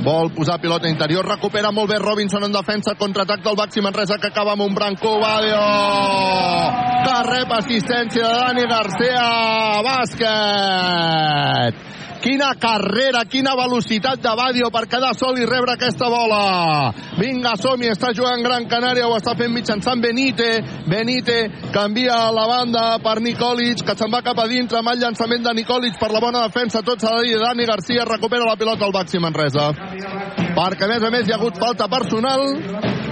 vol 0.04 0.30
posar 0.36 0.60
pilota 0.60 0.88
interior, 0.88 1.26
recupera 1.26 1.72
molt 1.72 1.90
bé 1.90 1.98
Robinson 2.02 2.44
en 2.44 2.52
defensa, 2.54 2.94
contraatac 2.98 3.40
del 3.42 3.56
Baxi 3.58 3.80
Manresa 3.80 4.18
que 4.20 4.28
acaba 4.28 4.52
amb 4.54 4.62
un 4.68 4.74
Branco 4.74 5.18
Badio! 5.22 5.64
Que 7.06 7.16
rep 7.30 7.50
assistència 7.58 8.26
de 8.26 8.36
Dani 8.44 8.64
Garcia 8.70 9.26
bàsquet 9.86 11.74
Quina 12.26 12.48
carrera, 12.58 13.20
quina 13.30 13.52
velocitat 13.54 14.18
de 14.18 14.30
Badio 14.34 14.66
per 14.74 14.88
quedar 14.90 15.12
sol 15.14 15.36
i 15.38 15.44
rebre 15.46 15.76
aquesta 15.76 16.08
bola. 16.10 16.88
Vinga, 17.20 17.52
som-hi, 17.54 17.92
està 17.92 18.10
jugant 18.18 18.42
Gran 18.42 18.66
Canària, 18.66 19.06
ho 19.06 19.14
està 19.14 19.36
fent 19.38 19.52
mitjançant 19.54 20.02
Benite. 20.02 20.48
Benite 20.90 21.36
canvia 21.70 22.16
la 22.34 22.48
banda 22.50 22.82
per 23.04 23.20
Nikolic, 23.22 23.84
que 23.86 23.94
se'n 23.94 24.10
va 24.10 24.24
cap 24.26 24.42
a 24.42 24.48
dintre 24.50 24.80
amb 24.80 24.90
el 24.90 25.04
llançament 25.04 25.46
de 25.46 25.54
Nikolic 25.54 26.00
per 26.02 26.10
la 26.10 26.24
bona 26.24 26.42
defensa. 26.48 26.82
Tot 26.82 26.98
s'ha 26.98 27.14
de 27.14 27.28
dir, 27.28 27.38
Dani 27.38 27.70
Garcia 27.70 28.10
recupera 28.10 28.50
la 28.50 28.58
pilota 28.58 28.88
al 28.90 28.96
Baxi 28.96 29.22
Manresa. 29.22 29.70
Perquè, 30.58 30.82
a 30.82 30.92
més 30.96 31.06
a 31.06 31.14
més, 31.14 31.28
hi 31.28 31.36
ha 31.36 31.38
hagut 31.38 31.62
falta 31.62 31.86
personal. 31.86 32.42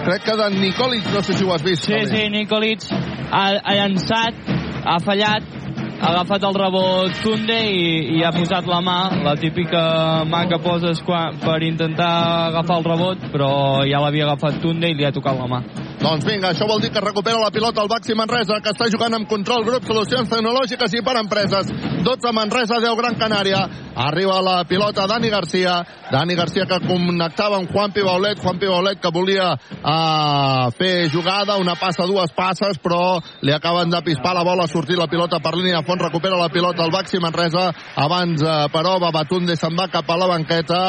Crec 0.08 0.26
que 0.26 0.40
de 0.42 0.54
Nikolic, 0.58 1.06
no 1.14 1.22
sé 1.22 1.38
si 1.38 1.46
ho 1.46 1.54
has 1.54 1.62
vist. 1.62 1.86
Sí, 1.86 2.02
sí, 2.10 2.26
Nikolic 2.34 2.90
ha, 3.30 3.46
ha 3.62 3.78
llançat, 3.78 4.42
ha 4.82 4.98
fallat, 5.06 5.62
ha 6.04 6.10
agafat 6.12 6.42
el 6.44 6.56
rebot 6.58 7.20
Tunde 7.24 7.56
i, 7.72 7.84
i 8.18 8.22
ha 8.24 8.32
posat 8.34 8.66
la 8.68 8.80
mà, 8.84 8.98
la 9.24 9.32
típica 9.40 9.84
mà 10.28 10.42
que 10.50 10.58
poses 10.60 11.00
quan, 11.06 11.38
per 11.40 11.62
intentar 11.64 12.10
agafar 12.50 12.76
el 12.82 12.88
rebot, 12.90 13.24
però 13.32 13.50
ja 13.88 14.02
l'havia 14.04 14.28
agafat 14.28 14.60
Tunde 14.60 14.92
i 14.92 14.98
li 14.98 15.06
ha 15.08 15.14
tocat 15.16 15.40
la 15.40 15.48
mà. 15.48 15.62
Doncs 16.04 16.26
vinga, 16.28 16.50
això 16.52 16.66
vol 16.68 16.82
dir 16.84 16.90
que 16.92 17.00
recupera 17.00 17.38
la 17.40 17.48
pilota 17.48 17.80
el 17.80 17.88
Baxi 17.88 18.12
Manresa, 18.12 18.58
que 18.60 18.74
està 18.74 18.90
jugant 18.92 19.14
amb 19.16 19.24
control 19.24 19.62
grup, 19.64 19.86
solucions 19.88 20.28
tecnològiques 20.28 20.92
i 20.98 21.00
per 21.00 21.14
empreses. 21.16 21.70
12 22.04 22.32
Manresa, 22.36 22.76
10 22.82 22.98
Gran 22.98 23.16
Canària. 23.16 23.62
Arriba 24.04 24.34
la 24.44 24.58
pilota 24.68 25.06
Dani 25.08 25.30
Garcia. 25.32 25.78
Dani 26.12 26.36
Garcia 26.36 26.66
que 26.68 26.82
connectava 26.84 27.56
amb 27.56 27.72
Juanpi 27.72 28.04
Baulet. 28.04 28.42
Juanpi 28.42 28.68
Baulet 28.68 29.00
que 29.00 29.14
volia 29.16 29.54
uh, 29.54 30.68
fer 30.76 31.08
jugada, 31.08 31.56
una 31.56 31.78
passa, 31.80 32.04
dues 32.04 32.36
passes, 32.36 32.76
però 32.84 33.16
li 33.40 33.56
acaben 33.56 33.88
de 33.88 34.02
pispar 34.04 34.34
la 34.36 34.44
bola, 34.44 34.68
sortir 34.68 35.00
la 35.00 35.08
pilota 35.08 35.40
per 35.40 35.54
línia 35.56 35.80
de 35.80 35.88
fons, 35.88 36.04
recupera 36.04 36.36
la 36.36 36.52
pilota 36.52 36.84
el 36.84 36.92
Baxi 36.92 37.22
Manresa. 37.22 37.70
Abans, 37.96 38.44
uh, 38.44 38.68
però, 38.68 38.98
Babatunde 39.00 39.56
se'n 39.56 39.72
va 39.72 39.88
cap 39.88 40.12
a 40.12 40.20
la 40.20 40.28
banqueta. 40.36 40.84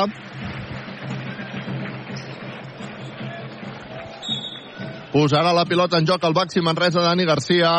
Posarà 5.15 5.53
la 5.55 5.63
pilota 5.63 5.95
en 5.95 6.03
joc 6.03 6.25
el 6.27 6.33
Baxi 6.35 6.59
Manresa 6.59 6.99
Dani 6.99 7.23
Garcia. 7.23 7.69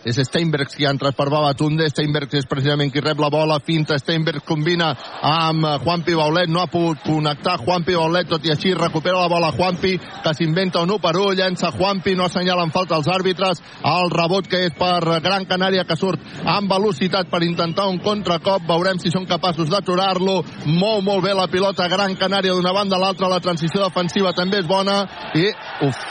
És 0.00 0.16
Steinbergs 0.24 0.72
qui 0.74 0.86
ha 0.88 0.90
entrat 0.90 1.14
per 1.14 1.28
Babatunde. 1.30 1.84
Steinbergs 1.92 2.38
és 2.40 2.46
precisament 2.50 2.90
qui 2.90 3.02
rep 3.04 3.20
la 3.22 3.28
bola. 3.30 3.60
Finta. 3.62 3.94
Steinbergs 4.00 4.42
combina 4.48 4.88
amb 5.22 5.68
Juanpi 5.84 6.16
Baulet. 6.18 6.50
No 6.50 6.64
ha 6.64 6.70
pogut 6.72 7.04
connectar 7.04 7.60
Juanpi 7.60 7.94
Baulet. 7.94 8.26
Tot 8.32 8.48
i 8.48 8.50
així 8.50 8.72
recupera 8.74 9.20
la 9.20 9.28
bola 9.30 9.52
Juanpi, 9.54 9.92
que 10.24 10.32
s'inventa 10.34 10.82
un 10.82 10.90
1 10.96 10.98
per 11.04 11.12
1. 11.20 11.36
Llença 11.38 11.70
Juanpi. 11.76 12.16
No 12.18 12.26
assenyalen 12.26 12.72
falta 12.74 12.98
els 12.98 13.12
àrbitres. 13.12 13.62
El 13.92 14.10
rebot 14.10 14.48
que 14.50 14.64
és 14.66 14.74
per 14.80 15.20
Gran 15.22 15.46
Canària, 15.46 15.86
que 15.86 15.98
surt 16.00 16.42
amb 16.42 16.74
velocitat 16.74 17.30
per 17.30 17.44
intentar 17.46 17.86
un 17.92 18.00
contracop. 18.02 18.66
Veurem 18.66 18.98
si 18.98 19.14
són 19.14 19.28
capaços 19.30 19.70
d'aturar-lo. 19.70 20.40
Mou 20.66 21.06
molt 21.06 21.22
bé 21.28 21.38
la 21.38 21.46
pilota 21.46 21.86
Gran 21.92 22.18
Canària 22.18 22.56
d'una 22.56 22.74
banda 22.74 22.98
a 22.98 23.04
l'altra. 23.04 23.30
La 23.30 23.38
transició 23.44 23.84
defensiva 23.84 24.34
també 24.34 24.64
és 24.64 24.66
bona. 24.66 25.04
I, 25.38 25.46
uf, 25.86 26.04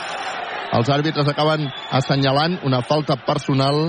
els 0.78 0.90
àrbitres 0.92 1.28
acaben 1.28 1.66
assenyalant 1.98 2.60
una 2.66 2.82
falta 2.86 3.16
personal 3.26 3.80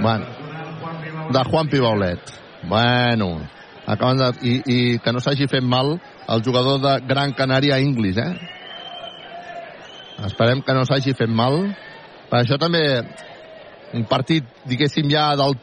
bueno, 0.00 0.26
de 1.32 1.44
Juan 1.50 1.68
Pibaulet. 1.68 2.20
Bueno, 2.68 3.40
acaben 3.86 4.18
de, 4.18 4.30
i, 4.42 4.54
i 4.66 4.98
que 5.02 5.12
no 5.12 5.22
s'hagi 5.24 5.48
fet 5.50 5.64
mal 5.64 5.96
el 6.28 6.44
jugador 6.44 6.80
de 6.82 6.98
Gran 7.08 7.32
Canària 7.38 7.80
English, 7.82 8.18
eh? 8.18 8.32
Esperem 10.28 10.62
que 10.62 10.74
no 10.76 10.84
s'hagi 10.86 11.16
fet 11.18 11.30
mal. 11.32 11.58
Per 12.30 12.38
això 12.42 12.58
també 12.60 12.84
un 13.96 14.04
partit, 14.08 14.46
diguéssim, 14.68 15.08
ja 15.10 15.32
del, 15.36 15.56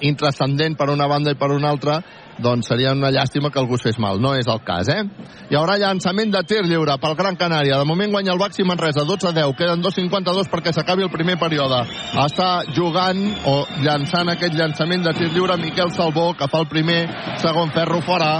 intrascendent 0.00 0.76
per 0.78 0.90
una 0.90 1.06
banda 1.08 1.32
i 1.32 1.38
per 1.38 1.50
una 1.50 1.70
altra, 1.70 1.98
doncs 2.38 2.68
seria 2.70 2.92
una 2.94 3.10
llàstima 3.10 3.50
que 3.50 3.58
algú 3.58 3.74
es 3.76 3.82
fes 3.82 3.98
mal. 3.98 4.20
No 4.22 4.34
és 4.38 4.46
el 4.46 4.60
cas, 4.66 4.88
eh? 4.92 5.02
Hi 5.50 5.58
haurà 5.58 5.78
llançament 5.80 6.30
de 6.32 6.42
tir 6.46 6.62
lliure 6.66 6.94
pel 7.02 7.16
Gran 7.18 7.36
Canària. 7.36 7.78
De 7.78 7.88
moment 7.88 8.12
guanya 8.14 8.32
el 8.34 8.40
Baxi 8.40 8.64
Manresa, 8.64 9.04
12-10. 9.08 9.54
Queden 9.58 9.82
2.52 9.82 10.50
perquè 10.52 10.72
s'acabi 10.74 11.06
el 11.06 11.12
primer 11.12 11.38
període. 11.40 11.82
Està 12.24 12.50
jugant 12.76 13.20
o 13.50 13.56
llançant 13.82 14.30
aquest 14.30 14.54
llançament 14.54 15.06
de 15.06 15.14
tir 15.18 15.32
lliure 15.34 15.58
Miquel 15.58 15.92
Salvó, 15.96 16.32
que 16.38 16.48
fa 16.48 16.62
el 16.62 16.70
primer, 16.70 17.02
segon 17.42 17.74
ferro 17.74 18.00
fora. 18.06 18.38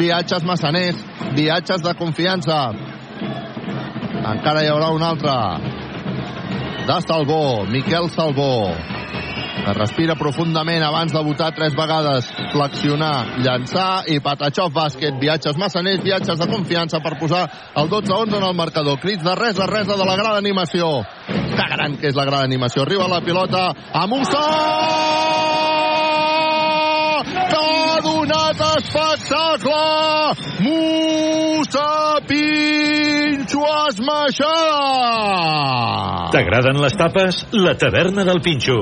Viatges 0.00 0.46
massaners, 0.48 1.02
viatges 1.36 1.82
de 1.84 1.94
confiança. 1.98 2.62
Encara 4.20 4.64
hi 4.64 4.70
haurà 4.70 4.90
un 4.94 5.02
altre 5.02 5.36
de 6.86 7.02
Salvó, 7.06 7.66
Miquel 7.70 8.08
Salvó 8.10 8.54
que 9.64 9.72
respira 9.76 10.16
profundament 10.18 10.82
abans 10.84 11.12
de 11.12 11.22
votar 11.24 11.52
tres 11.54 11.74
vegades, 11.76 12.28
flexionar, 12.52 13.38
llançar 13.44 14.04
i 14.10 14.20
Patachov 14.24 14.72
bàsquet, 14.74 15.18
viatges 15.20 15.58
massaners, 15.60 16.02
viatges 16.04 16.38
de 16.40 16.48
confiança 16.50 17.00
per 17.04 17.18
posar 17.20 17.44
el 17.76 17.90
12-11 17.92 18.36
en 18.40 18.48
el 18.48 18.56
marcador. 18.56 18.98
Crits 19.00 19.24
de 19.24 19.34
res 19.38 19.60
a 19.60 19.66
res 19.70 19.86
de 19.88 19.96
la 19.96 20.16
gran 20.16 20.36
animació. 20.36 21.02
Que 21.28 21.66
gran 21.74 21.96
que 22.00 22.08
és 22.10 22.16
la 22.16 22.26
gran 22.28 22.42
animació. 22.48 22.82
Arriba 22.86 23.08
la 23.10 23.20
pilota 23.24 23.70
a 23.92 24.06
Musa! 24.10 24.44
Que 27.50 27.60
ha 27.60 28.00
donat 28.04 28.60
espectacle! 28.74 29.84
Musa 30.64 32.20
Pinxo 32.28 33.64
Esmaixada! 33.88 35.10
T'agraden 36.30 36.78
les 36.80 36.94
tapes? 36.94 37.44
La 37.52 37.74
taverna 37.74 38.24
del 38.24 38.40
Pinxo. 38.44 38.78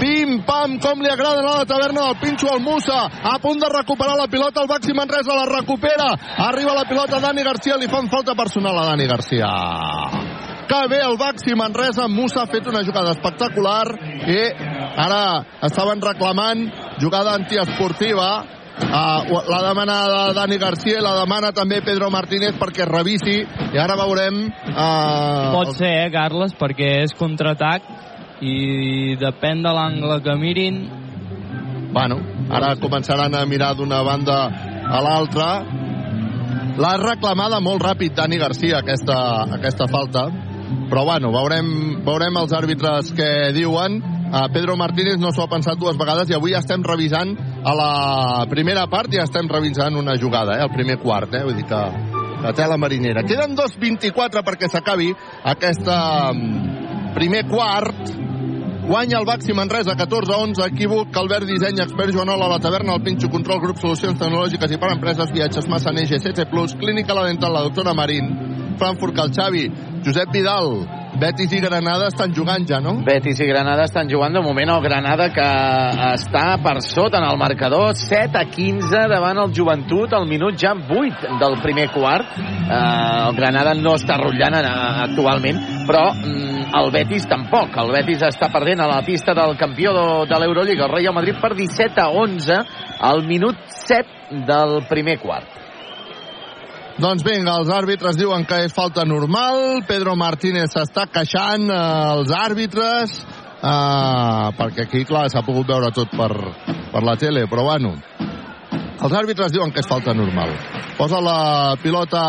Pim-pam, 0.00 0.78
com 0.80 1.02
li 1.04 1.10
agrada 1.12 1.42
a 1.44 1.58
la 1.60 1.66
taverna 1.68 2.06
del 2.08 2.18
Pinxo 2.22 2.48
al 2.48 2.62
Musa. 2.64 3.04
A 3.04 3.38
punt 3.38 3.60
de 3.60 3.68
recuperar 3.68 4.16
la 4.16 4.28
pilota, 4.32 4.62
el 4.62 4.68
Baxi 4.68 4.94
Manresa 4.96 5.36
la 5.36 5.46
recupera. 5.46 6.08
Arriba 6.48 6.74
la 6.74 6.86
pilota 6.88 7.20
Dani 7.20 7.44
Garcia, 7.44 7.76
li 7.76 7.88
fan 7.88 8.08
falta 8.08 8.34
personal 8.34 8.78
a 8.80 8.86
Dani 8.88 9.06
Garcia. 9.06 9.50
Que 10.70 10.80
bé 10.88 11.02
el 11.04 11.18
Baxi 11.20 11.54
Manresa, 11.58 12.08
Musa 12.08 12.44
ha 12.44 12.48
fet 12.48 12.66
una 12.70 12.84
jugada 12.86 13.12
espectacular 13.12 13.90
i 14.30 14.40
ara 15.04 15.20
estaven 15.68 16.00
reclamant 16.00 16.64
jugada 17.02 17.36
antiesportiva 17.36 18.30
Uh, 18.80 19.42
la 19.46 19.60
demanada 19.60 20.32
Dani 20.32 20.56
Garcia 20.56 21.02
la 21.04 21.12
demana 21.18 21.50
també 21.52 21.82
Pedro 21.84 22.08
Martínez 22.10 22.54
perquè 22.56 22.86
revisi 22.88 23.34
i 23.44 23.78
ara 23.78 23.92
veurem 23.98 24.38
uh, 24.48 25.50
Pot 25.52 25.74
ser, 25.76 25.90
eh, 26.06 26.08
Carles, 26.14 26.54
perquè 26.56 26.88
és 27.02 27.12
contraatac 27.18 27.84
i 28.40 29.16
depèn 29.20 29.62
de 29.62 29.72
l'angle 29.74 30.20
que 30.24 30.34
mirin. 30.40 30.80
Bueno, 31.92 32.20
ara 32.50 32.76
començaran 32.80 33.34
a 33.34 33.44
mirar 33.46 33.74
d'una 33.76 34.02
banda 34.06 34.38
a 34.86 35.00
l'altra. 35.04 35.48
L'ha 36.80 36.94
reclamada 37.02 37.60
molt 37.60 37.82
ràpid 37.82 38.14
Dani 38.16 38.38
Garcia 38.38 38.80
aquesta, 38.80 39.18
aquesta 39.58 39.88
falta. 39.90 40.28
Però 40.90 41.04
bueno, 41.06 41.30
veurem, 41.34 42.00
veurem 42.06 42.38
els 42.40 42.54
àrbitres 42.56 43.12
que 43.14 43.28
diuen. 43.54 44.00
Uh, 44.30 44.46
Pedro 44.54 44.76
Martínez 44.78 45.18
no 45.18 45.32
s'ho 45.34 45.42
ha 45.42 45.50
pensat 45.50 45.78
dues 45.78 45.98
vegades 45.98 46.30
i 46.30 46.36
avui 46.36 46.54
estem 46.54 46.84
revisant 46.86 47.32
a 47.66 47.72
la 47.74 47.94
primera 48.50 48.84
part 48.86 49.10
ja 49.10 49.24
estem 49.26 49.48
revisant 49.50 49.96
una 49.98 50.14
jugada, 50.14 50.54
eh, 50.54 50.62
el 50.62 50.70
primer 50.70 51.00
quart 51.02 51.34
eh, 51.34 51.40
vull 51.42 51.56
dir 51.58 51.66
que, 51.66 51.80
que 52.44 52.52
tela 52.54 52.78
marinera. 52.78 53.24
Queden 53.26 53.56
2.24 53.58 54.44
perquè 54.46 54.70
s'acabi 54.70 55.10
aquesta 55.50 55.98
primer 57.14 57.46
quart. 57.48 58.10
Guanya 58.90 59.18
el 59.20 59.26
Baxi 59.26 59.52
Manresa 59.54 59.94
14-11, 59.94 60.64
equívoc, 60.66 61.10
Calvert 61.14 61.46
Disseny, 61.46 61.78
Expert 61.78 62.10
Joanola, 62.10 62.48
la 62.48 62.58
taverna, 62.58 62.96
el 62.96 63.02
Pinxo, 63.02 63.28
Control 63.30 63.60
Grup, 63.62 63.78
Solucions 63.78 64.18
Tecnològiques 64.18 64.72
i 64.74 64.78
per 64.82 64.90
Empreses, 64.96 65.30
Viatges, 65.30 65.68
Massaner, 65.70 66.08
GCC+, 66.10 66.48
Clínica 66.80 67.14
La 67.14 67.28
Dental, 67.28 67.52
la 67.54 67.62
doctora 67.68 67.94
Marín, 67.94 68.32
Frankfurt, 68.80 69.18
el 69.22 69.30
Xavi, 69.36 69.64
Josep 70.02 70.32
Vidal, 70.34 70.74
Betis 71.20 71.52
i 71.52 71.58
Granada 71.60 72.06
estan 72.08 72.32
jugant 72.32 72.62
ja, 72.64 72.78
no? 72.80 72.94
Betis 73.04 73.42
i 73.44 73.48
Granada 73.50 73.84
estan 73.84 74.08
jugant 74.08 74.32
de 74.32 74.40
moment. 74.40 74.70
El 74.72 74.84
Granada 74.86 75.26
que 75.34 75.48
està 76.14 76.44
per 76.64 76.78
sota 76.80 77.20
en 77.20 77.26
el 77.28 77.36
marcador 77.36 77.92
7 77.92 78.40
a 78.40 78.46
15 78.48 79.02
davant 79.12 79.42
el 79.42 79.52
Joventut 79.52 80.16
al 80.16 80.24
minut 80.30 80.56
ja 80.56 80.72
8 80.72 81.36
del 81.42 81.58
primer 81.60 81.90
quart. 81.92 82.32
Eh, 82.40 82.80
el 83.26 83.36
Granada 83.36 83.76
no 83.76 83.98
està 84.00 84.16
rotllant 84.16 84.56
eh, 84.62 84.64
actualment 85.10 85.60
però 85.90 86.06
mm, 86.14 86.72
el 86.80 86.90
Betis 86.96 87.28
tampoc. 87.28 87.76
El 87.84 87.92
Betis 87.98 88.24
està 88.30 88.48
perdent 88.54 88.80
a 88.80 88.88
la 88.88 89.02
pista 89.04 89.36
del 89.36 89.58
campió 89.60 89.92
de, 90.24 90.40
l'Eurolliga 90.40 90.88
el 90.88 90.94
Real 90.96 91.20
Madrid 91.20 91.36
per 91.42 91.52
17 91.52 92.00
a 92.00 92.08
11 92.16 92.62
al 93.12 93.26
minut 93.28 93.60
7 93.84 94.46
del 94.48 94.78
primer 94.88 95.20
quart 95.20 95.59
doncs 97.00 97.24
vinga, 97.24 97.54
els 97.60 97.70
àrbitres 97.72 98.18
diuen 98.18 98.44
que 98.48 98.58
és 98.66 98.74
falta 98.76 99.06
normal, 99.08 99.80
Pedro 99.88 100.12
Martínez 100.20 100.74
s'està 100.74 101.06
queixant 101.08 101.70
eh, 101.72 101.78
els 102.16 102.32
àrbitres, 102.36 103.14
eh, 103.60 104.48
perquè 104.58 104.84
aquí, 104.84 105.06
clar, 105.08 105.28
s'ha 105.32 105.44
pogut 105.46 105.70
veure 105.70 105.92
tot 105.96 106.12
per, 106.12 106.30
per 106.92 107.02
la 107.06 107.16
tele, 107.20 107.46
però 107.48 107.64
bueno, 107.70 107.94
els 109.00 109.16
àrbitres 109.16 109.52
diuen 109.54 109.72
que 109.72 109.80
és 109.80 109.88
falta 109.88 110.12
normal. 110.16 110.52
Posa 110.98 111.22
la 111.24 111.38
pilota 111.80 112.24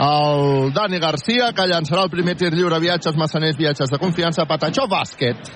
el 0.00 0.72
Dani 0.72 0.98
Garcia, 0.98 1.50
que 1.52 1.68
llançarà 1.68 2.06
el 2.06 2.14
primer 2.14 2.36
tir 2.40 2.52
lliure, 2.54 2.80
viatges 2.80 3.18
massaners, 3.20 3.58
viatges 3.60 3.92
de 3.92 4.00
confiança, 4.00 4.48
Patachó 4.48 4.88
bàsquet. 4.88 5.52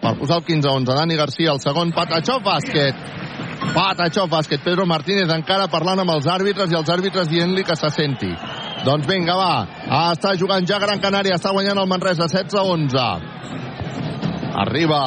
Per 0.00 0.14
posar 0.20 0.40
el 0.40 0.48
15-11, 0.48 0.96
Dani 0.96 1.20
Garcia, 1.20 1.52
el 1.52 1.60
segon, 1.60 1.92
Patachó 1.92 2.40
bàsquet. 2.44 2.96
Patachó 3.72 4.26
bàsquet, 4.30 4.62
Pedro 4.64 4.84
Martínez 4.86 5.30
encara 5.32 5.70
parlant 5.72 6.02
amb 6.02 6.12
els 6.14 6.26
àrbitres 6.30 6.70
i 6.70 6.76
els 6.78 6.90
àrbitres 6.92 7.30
dient-li 7.30 7.64
que 7.64 7.76
se 7.78 7.90
senti. 7.90 8.30
Doncs 8.84 9.08
vinga, 9.08 9.34
va. 9.38 9.66
Ah, 9.88 10.12
està 10.12 10.34
jugant 10.38 10.66
ja 10.68 10.78
Gran 10.82 11.00
Canària, 11.00 11.38
està 11.38 11.54
guanyant 11.54 11.80
el 11.80 11.88
Manresa, 11.88 12.28
16-11. 12.28 13.06
Arriba 14.64 15.00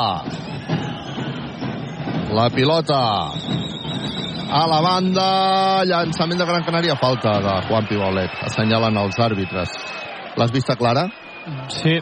la 2.34 2.50
pilota 2.52 3.00
a 4.50 4.64
la 4.68 4.82
banda, 4.82 5.28
llançament 5.88 6.40
de 6.42 6.46
Gran 6.50 6.66
Canària, 6.66 6.98
falta 7.00 7.38
de 7.44 7.56
Juan 7.70 7.88
Pibaulet, 7.88 8.34
assenyalen 8.50 8.98
els 9.04 9.20
àrbitres. 9.20 9.74
L'has 10.38 10.52
vista 10.52 10.76
clara? 10.80 11.08
Sí, 11.74 11.98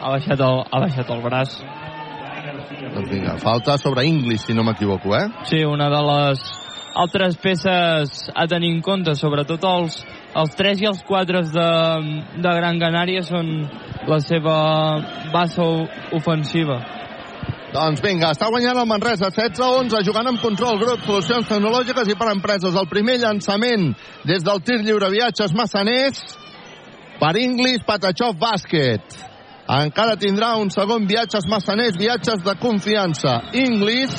ha 0.00 0.12
baixat 0.12 0.40
el, 0.40 0.62
ha 0.70 0.80
baixat 0.82 1.10
el 1.14 1.22
braç. 1.24 1.58
Doncs 2.96 3.10
vinga, 3.12 3.36
falta 3.36 3.76
sobre 3.76 4.06
English, 4.08 4.46
si 4.46 4.54
no 4.56 4.62
m'equivoco, 4.64 5.12
eh? 5.12 5.26
Sí, 5.44 5.58
una 5.68 5.90
de 5.92 5.98
les 6.00 6.40
altres 6.96 7.36
peces 7.36 8.30
a 8.32 8.46
tenir 8.48 8.70
en 8.72 8.80
compte, 8.80 9.12
sobretot 9.14 9.66
els, 9.68 9.98
els 10.32 10.56
3 10.56 10.80
i 10.80 10.88
els 10.88 11.02
4 11.04 11.42
de, 11.52 11.66
de 12.40 12.54
Gran 12.56 12.80
Canària 12.80 13.20
són 13.26 13.50
la 14.08 14.20
seva 14.24 14.56
base 15.34 15.68
ofensiva. 16.16 16.80
Doncs 17.76 18.00
vinga, 18.00 18.32
està 18.32 18.48
guanyant 18.48 18.80
el 18.80 18.88
Manresa 18.88 19.28
16-11, 19.28 20.00
jugant 20.08 20.32
amb 20.32 20.40
control 20.40 20.80
grup, 20.80 21.04
solucions 21.04 21.52
tecnològiques 21.52 22.08
i 22.08 22.16
per 22.16 22.32
empreses. 22.32 22.72
El 22.80 22.88
primer 22.88 23.18
llançament 23.20 23.90
des 24.24 24.40
del 24.46 24.64
tir 24.64 24.80
lliure 24.80 25.12
viatges 25.12 25.52
massaners 25.52 26.24
per 27.20 27.36
Inglis 27.44 27.84
Patachov 27.84 28.40
Bàsquet. 28.40 29.35
Encara 29.66 30.14
tindrà 30.14 30.52
un 30.62 30.68
segon 30.70 31.08
viatges 31.10 31.48
massaners, 31.50 31.96
viatges 31.98 32.44
de 32.46 32.54
confiança. 32.60 33.40
Inglis, 33.58 34.14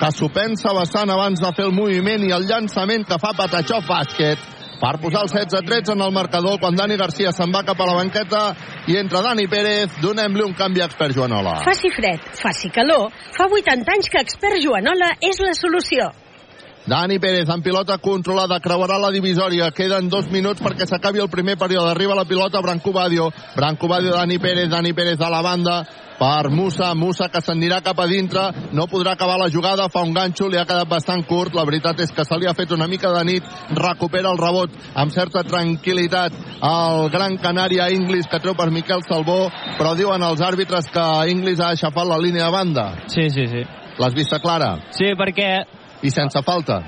que 0.00 0.10
s'ho 0.10 0.26
pensa 0.34 0.74
bastant 0.74 1.12
abans 1.14 1.38
de 1.38 1.52
fer 1.54 1.68
el 1.68 1.76
moviment 1.76 2.24
i 2.26 2.32
el 2.34 2.48
llançament 2.48 3.06
que 3.06 3.18
fa 3.22 3.30
Patachov 3.38 3.86
Bàsquet 3.86 4.50
per 4.80 4.98
posar 4.98 5.22
el 5.22 5.30
16-13 5.30 5.94
en 5.94 6.02
el 6.02 6.12
marcador 6.12 6.58
quan 6.58 6.74
Dani 6.74 6.98
Garcia 6.98 7.30
se'n 7.32 7.54
va 7.54 7.62
cap 7.62 7.78
a 7.78 7.86
la 7.86 7.94
banqueta 8.00 8.42
i 8.90 8.98
entra 8.98 9.22
Dani 9.22 9.46
Pérez, 9.46 9.94
donem-li 10.02 10.42
un 10.42 10.58
canvi 10.58 10.82
a 10.82 10.90
expert 10.90 11.14
Joanola. 11.14 11.60
Faci 11.64 11.94
fred, 11.94 12.26
faci 12.42 12.74
calor, 12.74 13.14
fa 13.38 13.46
80 13.46 13.96
anys 13.96 14.10
que 14.10 14.26
expert 14.26 14.58
Joanola 14.60 15.14
és 15.22 15.38
la 15.46 15.54
solució. 15.54 16.10
Dani 16.86 17.18
Pérez 17.18 17.48
en 17.48 17.62
pilota 17.62 17.96
controlada, 17.96 18.60
creuarà 18.60 18.98
la 19.00 19.10
divisòria. 19.10 19.70
Queden 19.72 20.10
dos 20.12 20.28
minuts 20.28 20.60
perquè 20.60 20.84
s'acabi 20.84 21.22
el 21.22 21.30
primer 21.32 21.56
període. 21.56 21.88
Arriba 21.90 22.14
la 22.14 22.26
pilota 22.28 22.60
Branco 22.60 22.92
Badio. 22.92 23.30
Branco 23.56 23.88
Badio, 23.88 24.12
Dani 24.12 24.38
Pérez, 24.38 24.68
Dani 24.68 24.92
Pérez 24.92 25.20
a 25.20 25.30
la 25.30 25.40
banda 25.40 25.82
per 26.18 26.50
Musa, 26.50 26.94
Musa 26.94 27.28
que 27.28 27.40
s'anirà 27.42 27.80
cap 27.82 27.98
a 27.98 28.06
dintre, 28.06 28.44
no 28.72 28.86
podrà 28.86 29.14
acabar 29.14 29.38
la 29.40 29.50
jugada, 29.50 29.88
fa 29.90 30.04
un 30.06 30.14
ganxo, 30.14 30.48
li 30.48 30.58
ha 30.58 30.66
quedat 30.68 30.88
bastant 30.88 31.24
curt, 31.26 31.54
la 31.56 31.64
veritat 31.66 32.00
és 32.04 32.12
que 32.14 32.24
se 32.24 32.38
li 32.38 32.46
ha 32.46 32.54
fet 32.54 32.70
una 32.72 32.86
mica 32.86 33.10
de 33.16 33.24
nit, 33.26 33.48
recupera 33.74 34.30
el 34.30 34.38
rebot 34.38 34.70
amb 34.94 35.10
certa 35.10 35.42
tranquil·litat 35.42 36.36
el 36.70 37.08
Gran 37.10 37.38
Canària 37.42 37.90
Inglis 37.92 38.28
que 38.30 38.40
treu 38.40 38.54
per 38.54 38.70
Miquel 38.70 39.02
Salvó, 39.08 39.48
però 39.78 39.94
diuen 39.98 40.22
els 40.22 40.42
àrbitres 40.44 40.90
que 40.92 41.06
Inglis 41.32 41.60
ha 41.60 41.72
aixafat 41.74 42.06
la 42.06 42.20
línia 42.20 42.46
de 42.46 42.52
banda. 42.54 42.90
Sí, 43.08 43.28
sí, 43.30 43.48
sí. 43.50 43.64
L'has 43.98 44.14
vista 44.14 44.40
clara? 44.42 44.76
Sí, 44.94 45.12
perquè 45.18 45.64
i 46.04 46.12
sense 46.12 46.42
falta? 46.44 46.82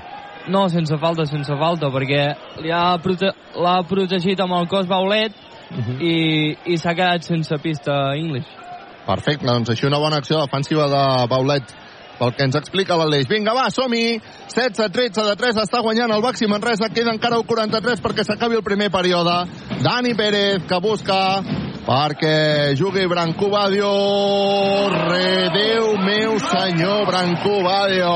No, 0.47 0.67
sense 0.71 0.95
falta, 1.01 1.25
sense 1.27 1.57
falta, 1.59 1.89
perquè 1.91 2.21
li 2.63 2.71
ha 2.71 2.95
prote 3.03 3.33
l'ha 3.57 3.81
protegit 3.89 4.39
amb 4.39 4.55
el 4.61 4.69
cos 4.71 4.87
Baulet 4.87 5.33
uh 5.33 5.77
-huh. 5.77 5.97
i, 5.99 6.57
i 6.73 6.77
s'ha 6.77 6.93
quedat 6.93 7.23
sense 7.23 7.57
pista 7.57 8.15
English. 8.15 8.47
Perfecte, 9.05 9.45
doncs 9.45 9.69
així 9.69 9.85
una 9.87 9.99
bona 9.99 10.17
acció 10.17 10.39
defensiva 10.39 10.87
de 10.87 11.27
Baulet 11.27 11.75
pel 12.19 12.33
que 12.33 12.43
ens 12.43 12.55
explica 12.55 12.97
l'Aleix. 12.97 13.27
Vinga, 13.29 13.53
va, 13.53 13.69
som-hi! 13.69 14.19
16-13 14.49 15.25
de 15.29 15.35
3 15.35 15.61
està 15.61 15.81
guanyant 15.81 16.11
el 16.11 16.21
Baxi 16.21 16.47
Manresa. 16.47 16.89
Queda 16.89 17.13
encara 17.13 17.37
un 17.37 17.45
43 17.45 18.01
perquè 18.01 18.23
s'acabi 18.23 18.55
el 18.55 18.63
primer 18.63 18.89
període. 18.89 19.45
Dani 19.83 20.15
Pérez, 20.15 20.65
que 20.67 20.79
busca 20.81 21.43
perquè 21.87 22.75
jugui 22.75 23.07
Branco 23.07 23.47
Badio. 23.47 23.91
Re, 24.91 25.47
Déu 25.55 25.95
meu 26.03 26.35
senyor, 26.43 27.05
Branco 27.07 27.61
Badio. 27.63 28.15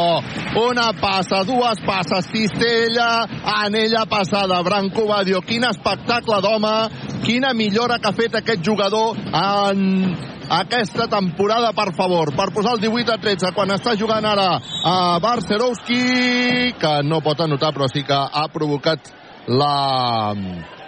Una 0.59 0.91
passa, 0.99 1.45
dues 1.47 1.79
passes, 1.85 2.27
cistella, 2.33 3.23
anella 3.63 4.03
passada, 4.05 4.61
Branco 4.61 5.07
Badio. 5.07 5.39
Quin 5.47 5.63
espectacle 5.69 6.41
d'home, 6.43 6.75
quina 7.23 7.53
millora 7.55 7.99
que 7.99 8.11
ha 8.11 8.17
fet 8.17 8.35
aquest 8.41 8.65
jugador 8.65 9.15
en 9.15 10.11
aquesta 10.51 11.07
temporada, 11.07 11.71
per 11.71 11.93
favor, 11.95 12.33
per 12.35 12.49
posar 12.51 12.75
el 12.75 12.83
18 12.83 13.13
a 13.13 13.21
13, 13.23 13.53
quan 13.55 13.71
està 13.71 13.95
jugant 13.95 14.27
ara 14.27 14.49
a 14.83 14.95
Barcerovski, 15.23 16.75
que 16.75 16.93
no 17.07 17.21
pot 17.23 17.39
anotar, 17.39 17.71
però 17.71 17.87
sí 17.87 18.03
que 18.03 18.19
ha 18.19 18.49
provocat 18.51 19.13
la 19.47 20.35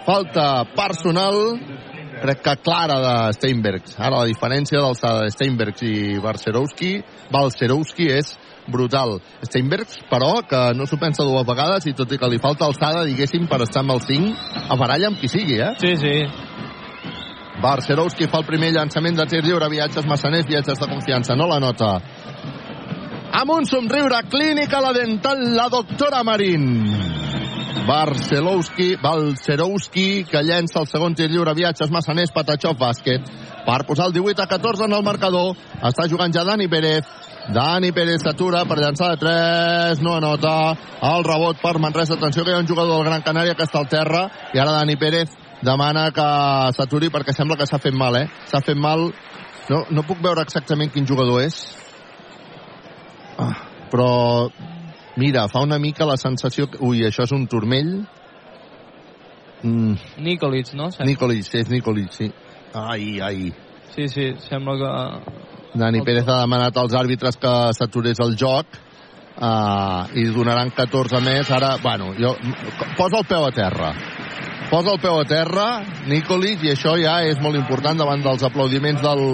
falta 0.04 0.66
personal 0.76 1.93
crec 2.24 2.40
que 2.40 2.56
clara 2.64 2.96
de 3.04 3.32
Steinbergs. 3.36 3.98
Ara 4.00 4.22
la 4.22 4.28
diferència 4.30 4.80
d'alçada 4.80 5.26
de 5.26 5.32
Steinbergs 5.34 5.84
i 5.84 5.94
Barcerowski, 6.24 6.96
Balcerowski 7.32 8.08
és 8.14 8.32
brutal. 8.72 9.18
Steinbergs, 9.44 9.98
però, 10.08 10.38
que 10.48 10.62
no 10.78 10.88
s'ho 10.88 10.96
pensa 11.00 11.26
dues 11.26 11.44
vegades 11.44 11.84
i 11.90 11.92
tot 11.96 12.12
i 12.12 12.18
que 12.20 12.30
li 12.32 12.40
falta 12.40 12.64
alçada, 12.64 13.04
diguéssim, 13.04 13.44
per 13.50 13.60
estar 13.66 13.82
amb 13.84 13.96
el 13.96 14.00
5, 14.06 14.32
a 14.72 14.78
baralla 14.80 15.10
amb 15.12 15.20
qui 15.20 15.28
sigui, 15.28 15.60
eh? 15.60 15.74
Sí, 15.82 15.92
sí. 16.00 16.14
Barcerowski 17.64 18.28
fa 18.32 18.40
el 18.40 18.48
primer 18.48 18.72
llançament 18.72 19.20
de 19.20 19.28
tir 19.28 19.42
lliure, 19.44 19.68
viatges 19.72 20.08
massaners, 20.08 20.48
viatges 20.48 20.80
de 20.80 20.88
confiança, 20.90 21.36
no 21.36 21.48
la 21.50 21.60
nota. 21.60 21.92
Amb 23.34 23.52
un 23.52 23.68
somriure 23.68 24.22
clínic 24.30 24.72
a 24.72 24.80
la 24.80 24.96
dental, 24.96 25.44
la 25.56 25.68
doctora 25.68 26.22
Marín. 26.24 27.23
Barcelowski, 27.84 28.96
Balcerowski, 28.96 30.24
que 30.24 30.40
llença 30.40 30.80
el 30.80 30.88
segon 30.88 31.14
tir 31.14 31.28
lliure, 31.28 31.52
viatges 31.52 31.90
massaners, 31.92 32.32
Patachov, 32.32 32.78
bàsquet, 32.80 33.28
per 33.66 33.82
posar 33.84 34.06
el 34.08 34.14
18 34.16 34.40
a 34.40 34.48
14 34.48 34.86
en 34.88 34.96
el 34.96 35.04
marcador. 35.04 35.52
Està 35.84 36.08
jugant 36.08 36.32
ja 36.32 36.46
Dani 36.48 36.68
Pérez. 36.72 37.04
Dani 37.52 37.92
Pérez 37.92 38.24
s'atura 38.24 38.64
per 38.64 38.78
llançar 38.80 39.10
de 39.12 39.20
3, 39.20 40.00
no 40.00 40.16
anota. 40.16 40.54
El 41.04 41.28
rebot 41.28 41.60
per 41.60 41.76
Manresa. 41.78 42.16
Atenció 42.16 42.44
que 42.44 42.54
hi 42.54 42.56
ha 42.56 42.64
un 42.64 42.68
jugador 42.68 42.96
del 42.96 43.10
Gran 43.10 43.24
Canària 43.26 43.54
que 43.54 43.68
està 43.68 43.82
al 43.82 43.90
terra 43.92 44.26
i 44.54 44.60
ara 44.60 44.72
Dani 44.78 44.96
Pérez 44.96 45.36
demana 45.64 46.08
que 46.12 46.28
s'aturi 46.76 47.12
perquè 47.12 47.36
sembla 47.36 47.58
que 47.60 47.68
s'ha 47.68 47.80
fet 47.80 47.96
mal, 47.96 48.16
eh? 48.16 48.28
S'ha 48.48 48.64
fet 48.64 48.80
mal... 48.80 49.10
No, 49.68 49.78
no 49.96 50.02
puc 50.04 50.20
veure 50.24 50.42
exactament 50.44 50.90
quin 50.92 51.06
jugador 51.08 51.40
és. 51.40 51.56
Ah, 53.40 53.54
però 53.88 54.08
Mira, 55.16 55.46
fa 55.48 55.62
una 55.62 55.78
mica 55.78 56.06
la 56.06 56.16
sensació... 56.18 56.66
Que... 56.70 56.80
Ui, 56.82 57.04
això 57.06 57.26
és 57.28 57.34
un 57.36 57.46
turmell. 57.50 57.92
Mm. 59.62 59.94
Nikolic, 60.24 60.72
no? 60.74 60.90
Sembla. 60.90 61.10
Nikolic, 61.12 61.52
és 61.54 61.70
Nikolic, 61.70 62.10
sí. 62.16 62.30
Ai, 62.74 63.20
ai. 63.22 63.52
Sí, 63.94 64.08
sí, 64.10 64.32
sembla 64.48 64.74
que... 64.80 65.44
Dani 65.78 66.02
Pérez 66.06 66.26
ha 66.28 66.40
demanat 66.42 66.76
als 66.78 66.94
àrbitres 66.98 67.38
que 67.38 67.52
s'aturés 67.74 68.20
el 68.22 68.36
joc 68.38 68.76
uh, 68.78 70.06
i 70.18 70.26
donaran 70.34 70.70
14 70.74 71.22
més. 71.22 71.50
Ara, 71.54 71.76
bueno, 71.82 72.12
jo... 72.18 72.34
Posa 72.98 73.22
el 73.22 73.26
peu 73.30 73.46
a 73.46 73.54
terra. 73.54 73.92
Posa 74.70 74.94
el 74.94 75.00
peu 75.02 75.20
a 75.20 75.26
terra, 75.30 75.68
Nikolic, 76.10 76.66
i 76.66 76.74
això 76.74 76.96
ja 76.98 77.20
és 77.26 77.38
molt 77.42 77.58
important 77.58 77.98
davant 78.02 78.22
dels 78.22 78.42
aplaudiments 78.46 79.02
del 79.02 79.24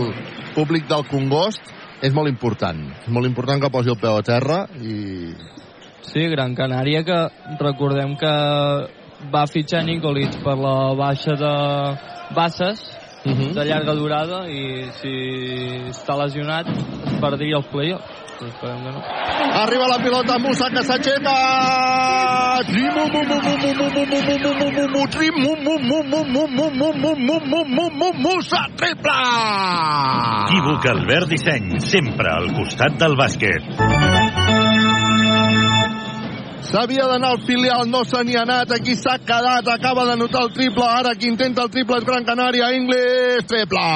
públic 0.57 0.89
del 0.91 1.09
Congost. 1.09 1.77
És 2.01 2.15
molt 2.17 2.31
important. 2.33 2.79
És 3.03 3.09
molt 3.13 3.29
important 3.29 3.61
que 3.61 3.73
posi 3.73 3.93
el 3.93 3.99
peu 4.01 4.17
a 4.17 4.25
terra 4.25 4.63
i 4.81 5.33
Sí, 6.03 6.27
Gran 6.29 6.55
Canària, 6.55 7.05
que 7.05 7.19
recordem 7.61 8.17
que 8.17 8.33
va 9.33 9.45
fitxar 9.47 9.85
Nicolich 9.85 10.39
per 10.45 10.57
la 10.59 10.95
baixa 10.97 11.37
de 11.37 11.53
Bassas, 12.35 12.81
uh 13.25 13.31
-huh. 13.31 13.53
de 13.53 13.65
llarga 13.65 13.95
durada, 13.95 14.49
i 14.49 14.91
si 15.01 15.15
està 15.91 16.17
lesionat 16.17 16.67
es 16.69 17.21
perdria 17.21 17.57
el 17.59 17.65
playoff. 17.65 18.05
Esperem 18.41 18.83
que 18.85 18.93
no. 18.93 19.01
Arriba 19.63 19.87
la 19.87 19.99
pilota 20.03 20.39
Musa 20.39 20.71
que 20.71 20.83
s'aixeca! 20.83 21.35
Musa 28.17 28.67
triple! 28.77 29.19
el 30.91 31.07
verd 31.07 31.29
Disseny, 31.29 31.81
sempre 31.81 32.33
al 32.33 32.53
costat 32.57 32.97
del 32.99 33.17
bàsquet. 33.17 34.20
S'havia 36.69 37.07
d'anar 37.09 37.31
al 37.35 37.41
filial, 37.47 37.87
no 37.89 38.03
se 38.05 38.21
n'hi 38.25 38.37
ha 38.37 38.43
anat, 38.45 38.73
aquí 38.77 38.95
s'ha 38.95 39.17
quedat, 39.19 39.69
acaba 39.73 40.05
de 40.11 40.17
notar 40.21 40.45
el 40.47 40.53
triple, 40.55 40.85
ara 40.85 41.15
qui 41.17 41.31
intenta 41.33 41.65
el 41.65 41.73
triple 41.73 41.99
és 42.03 42.05
Gran 42.05 42.27
Canària, 42.29 42.71
Inglis, 42.77 43.47
triple! 43.49 43.87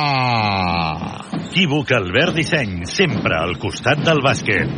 Equívoc 1.55 1.93
Albert 1.95 2.35
Disseny, 2.35 2.81
sempre 2.91 3.37
al 3.39 3.55
costat 3.63 4.01
del 4.03 4.19
bàsquet. 4.25 4.73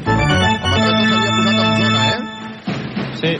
Sí. 3.17 3.33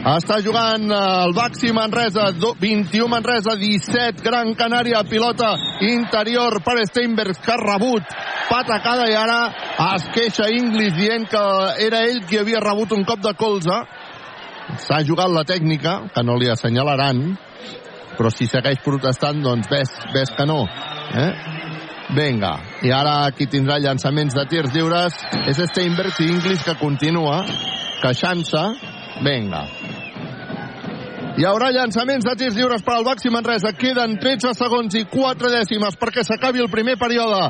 Està 0.00 0.38
jugant 0.40 0.86
el 0.96 1.34
Baxi 1.36 1.72
Manresa, 1.76 2.30
do- 2.32 2.54
21 2.58 3.06
Manresa, 3.12 3.52
17 3.60 4.22
Gran 4.24 4.54
Canària, 4.56 5.02
pilota 5.04 5.50
interior 5.84 6.62
per 6.64 6.78
Steinberg, 6.88 7.36
que 7.44 7.52
ha 7.52 7.58
rebut 7.60 8.02
patacada 8.48 9.04
i 9.10 9.14
ara 9.14 9.40
es 9.94 10.06
queixa 10.14 10.48
Inglis 10.48 10.94
dient 10.96 11.28
que 11.28 11.42
era 11.84 12.00
ell 12.08 12.22
qui 12.26 12.38
havia 12.40 12.60
rebut 12.64 12.92
un 12.96 13.04
cop 13.04 13.20
de 13.20 13.34
colze. 13.36 13.76
S'ha 14.86 15.02
jugat 15.04 15.28
la 15.34 15.44
tècnica, 15.44 16.08
que 16.14 16.22
no 16.24 16.36
li 16.38 16.48
assenyalaran, 16.48 17.36
però 18.16 18.30
si 18.32 18.46
segueix 18.46 18.80
protestant, 18.84 19.42
doncs 19.42 19.68
ves, 19.68 19.90
ves 20.14 20.30
que 20.36 20.46
no. 20.46 20.62
Eh? 21.12 21.32
Vinga, 22.16 22.54
i 22.82 22.90
ara 22.90 23.30
qui 23.36 23.46
tindrà 23.46 23.76
llançaments 23.78 24.34
de 24.34 24.46
tirs 24.48 24.72
lliures 24.74 25.12
és 25.46 25.60
Steinberg 25.70 26.16
i 26.20 26.30
Inglis 26.32 26.64
que 26.64 26.74
continua 26.80 27.44
queixant-se. 28.00 28.64
Vinga. 29.24 29.64
Hi 31.40 31.46
haurà 31.48 31.70
llançaments 31.72 32.26
de 32.26 32.32
tirs 32.36 32.56
lliures 32.56 32.82
per 32.84 32.96
al 32.96 33.04
Baxi 33.06 33.30
Manresa. 33.32 33.70
Queden 33.72 34.18
13 34.20 34.50
segons 34.58 34.96
i 34.98 35.06
4 35.08 35.52
dècimes 35.54 35.98
perquè 36.00 36.24
s'acabi 36.26 36.60
el 36.60 36.72
primer 36.72 36.98
període. 37.00 37.46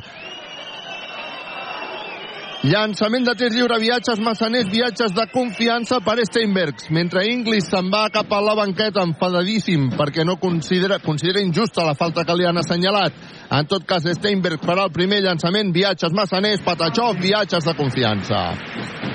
Llançament 2.60 3.24
de 3.24 3.32
tirs 3.40 3.54
lliure, 3.56 3.78
viatges 3.80 4.20
massaners, 4.20 4.66
viatges 4.68 5.14
de 5.16 5.24
confiança 5.32 5.96
per 6.04 6.18
Steinbergs, 6.28 6.90
mentre 6.92 7.22
Inglis 7.30 7.70
se'n 7.72 7.88
va 7.88 8.02
cap 8.12 8.28
a 8.36 8.40
la 8.44 8.52
banqueta 8.58 9.00
enfadadíssim 9.08 9.86
perquè 9.96 10.26
no 10.28 10.36
considera, 10.36 10.98
considera 11.00 11.40
injusta 11.40 11.86
la 11.88 11.96
falta 11.96 12.26
que 12.28 12.36
li 12.36 12.44
han 12.44 12.60
assenyalat. 12.60 13.16
En 13.56 13.64
tot 13.64 13.88
cas, 13.88 14.04
Steinberg 14.04 14.60
farà 14.60 14.84
el 14.90 14.92
primer 14.92 15.22
llançament, 15.24 15.72
viatges 15.72 16.12
massaners, 16.12 16.60
Patachov, 16.60 17.16
viatges 17.24 17.64
de 17.64 17.76
confiança. 17.80 18.44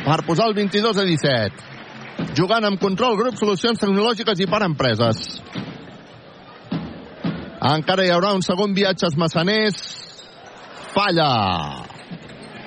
Per 0.09 0.19
posar 0.25 0.49
el 0.49 0.57
22 0.57 0.97
a 0.97 1.05
17. 1.05 1.74
Jugant 2.34 2.65
amb 2.65 2.82
control, 2.82 3.15
grup, 3.19 3.38
solucions 3.39 3.80
tecnològiques 3.80 4.41
i 4.41 4.47
per 4.49 4.63
empreses. 4.65 5.21
Encara 7.65 8.05
hi 8.05 8.11
haurà 8.13 8.34
un 8.36 8.43
segon 8.45 8.73
viatges 8.78 9.15
massaners. 9.17 9.82
Falla. 10.95 11.94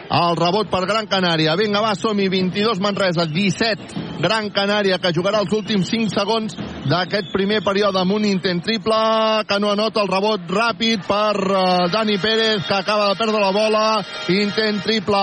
El 0.08 0.36
rebot 0.40 0.70
per 0.72 0.86
Gran 0.88 1.06
Canària. 1.06 1.56
Vinga, 1.60 1.82
va, 1.84 1.92
som-hi. 1.94 2.28
22 2.32 2.80
Manresa, 2.80 3.26
17 3.28 4.08
Gran 4.18 4.48
Canària, 4.50 4.98
que 4.98 5.12
jugarà 5.14 5.42
els 5.44 5.52
últims 5.54 5.90
5 5.92 6.10
segons 6.10 6.54
d'aquest 6.88 7.28
primer 7.30 7.60
període 7.62 8.00
amb 8.00 8.16
un 8.16 8.24
intent 8.26 8.62
triple, 8.64 8.98
que 9.46 9.58
no 9.62 9.70
anota 9.70 10.02
el 10.02 10.10
rebot 10.10 10.48
ràpid 10.50 11.04
per 11.06 11.34
uh, 11.36 11.60
Dani 11.92 12.16
Pérez, 12.18 12.64
que 12.66 12.74
acaba 12.74 13.10
de 13.10 13.18
perdre 13.20 13.42
la 13.42 13.52
bola. 13.54 13.84
Intent 14.32 14.80
triple. 14.82 15.20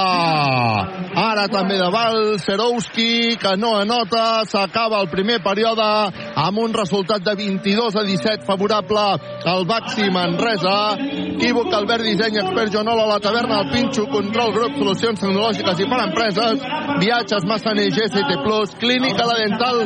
Ara 1.16 1.48
també 1.52 1.80
de 1.80 1.90
Val, 1.92 2.38
Serowski, 2.44 3.36
que 3.42 3.56
no 3.60 3.74
anota. 3.82 4.46
S'acaba 4.48 5.02
el 5.04 5.10
primer 5.12 5.42
període 5.44 5.86
amb 6.46 6.62
un 6.62 6.76
resultat 6.76 7.26
de 7.26 7.36
22 7.36 8.00
a 8.00 8.06
17 8.06 8.48
favorable 8.48 9.06
al 9.52 9.68
Baxi 9.68 10.08
Manresa. 10.14 10.96
Equívoc, 10.96 11.74
Albert 11.74 12.06
Disseny, 12.06 12.40
expert 12.46 12.72
Joanola, 12.72 13.10
la 13.12 13.20
taverna, 13.20 13.64
el 13.66 13.72
Pinxo, 13.74 14.08
control 14.12 14.54
grup, 14.56 14.75
solucions 14.78 15.22
tecnològiques 15.22 15.82
i 15.82 15.88
per 15.90 16.00
empreses, 16.04 16.64
viatges 17.02 17.46
Massaner, 17.48 17.88
GCT+, 17.96 18.38
clínica 18.80 19.26
la 19.28 19.38
dental, 19.40 19.82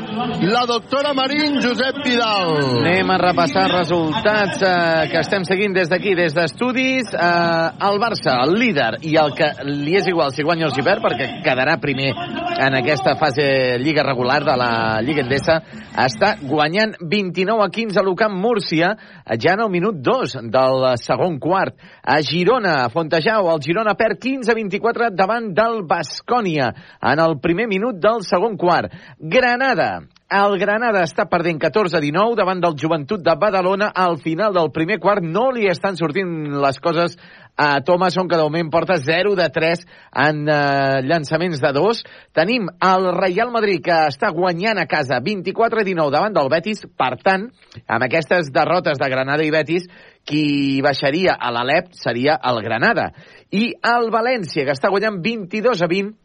la 0.50 0.64
doctora 0.70 1.14
Marín, 1.18 1.60
Josep 1.64 2.02
Vidal. 2.06 2.56
Anem 2.82 3.14
a 3.14 3.20
repassar 3.22 3.68
resultats 3.72 4.64
eh, 4.66 5.08
que 5.12 5.22
estem 5.22 5.46
seguint 5.48 5.76
des 5.78 5.92
d'aquí, 5.92 6.16
des 6.18 6.36
d'estudis. 6.36 7.14
Eh, 7.14 7.88
el 7.90 8.02
Barça, 8.02 8.40
el 8.44 8.56
líder, 8.60 8.92
i 9.08 9.16
el 9.22 9.36
que 9.38 9.52
li 9.68 9.98
és 10.00 10.10
igual 10.10 10.34
si 10.36 10.46
guanya 10.46 10.70
o 10.70 10.74
si 10.74 10.86
perd, 10.86 11.04
perquè 11.06 11.30
quedarà 11.46 11.78
primer 11.82 12.12
en 12.60 12.76
aquesta 12.76 13.16
fase 13.20 13.78
lliga 13.80 14.04
regular 14.04 14.42
de 14.44 14.56
la 14.60 14.72
Lliga 15.06 15.24
Endesa, 15.24 15.60
està 16.00 16.36
guanyant 16.42 16.96
29 17.00 17.64
a 17.64 17.70
15 17.72 18.00
a 18.00 18.04
l'Ucamp 18.04 18.36
Múrcia, 18.40 18.94
ja 19.40 19.56
en 19.56 19.64
el 19.66 19.72
minut 19.72 20.00
2 20.04 20.38
del 20.52 20.86
segon 21.02 21.40
quart. 21.40 21.76
A 22.04 22.20
Girona, 22.26 22.84
a 22.86 22.90
Fontejau, 22.92 23.50
el 23.54 23.64
Girona 23.64 23.96
perd 24.00 24.20
15 24.20 24.52
a 24.52 24.56
24 24.56 24.79
davant 25.14 25.54
del 25.54 25.84
Bascònia 25.88 26.74
en 27.02 27.20
el 27.20 27.40
primer 27.40 27.68
minut 27.68 28.00
del 28.00 28.24
segon 28.24 28.58
quart. 28.58 28.92
Granada, 29.20 30.02
el 30.30 30.60
Granada 30.62 31.02
està 31.08 31.26
perdent 31.26 31.58
14-19 31.58 32.36
davant 32.38 32.60
del 32.62 32.76
Joventut 32.78 33.24
de 33.26 33.34
Badalona. 33.34 33.88
Al 33.90 34.20
final 34.22 34.54
del 34.54 34.70
primer 34.70 35.00
quart 35.02 35.26
no 35.26 35.50
li 35.52 35.66
estan 35.66 35.98
sortint 35.98 36.54
les 36.62 36.78
coses 36.78 37.18
a 37.58 37.82
Thomason, 37.82 38.28
que 38.30 38.38
de 38.38 38.44
moment 38.46 38.70
porta 38.70 38.96
0 39.02 39.34
de 39.36 39.48
3 39.50 39.82
en 40.28 40.46
eh, 40.48 41.02
llançaments 41.04 41.60
de 41.60 41.72
2. 41.74 42.04
Tenim 42.32 42.70
el 42.70 43.10
Real 43.18 43.50
Madrid, 43.52 43.82
que 43.84 43.98
està 44.08 44.30
guanyant 44.32 44.78
a 44.78 44.86
casa 44.88 45.18
24-19 45.20 46.14
davant 46.14 46.38
del 46.38 46.54
Betis. 46.54 46.86
Per 46.86 47.12
tant, 47.26 47.50
amb 47.88 48.06
aquestes 48.06 48.54
derrotes 48.54 49.02
de 49.02 49.10
Granada 49.10 49.44
i 49.44 49.52
Betis, 49.52 49.90
qui 50.30 50.80
baixaria 50.86 51.34
a 51.36 51.50
l'Alep 51.52 51.90
seria 51.98 52.38
el 52.48 52.62
Granada. 52.62 53.10
I 53.52 53.72
el 53.82 54.10
València, 54.14 54.66
que 54.66 54.76
està 54.76 54.92
guanyant 54.94 55.22
22 55.26 55.82
a 55.82 55.90
20 55.90 56.18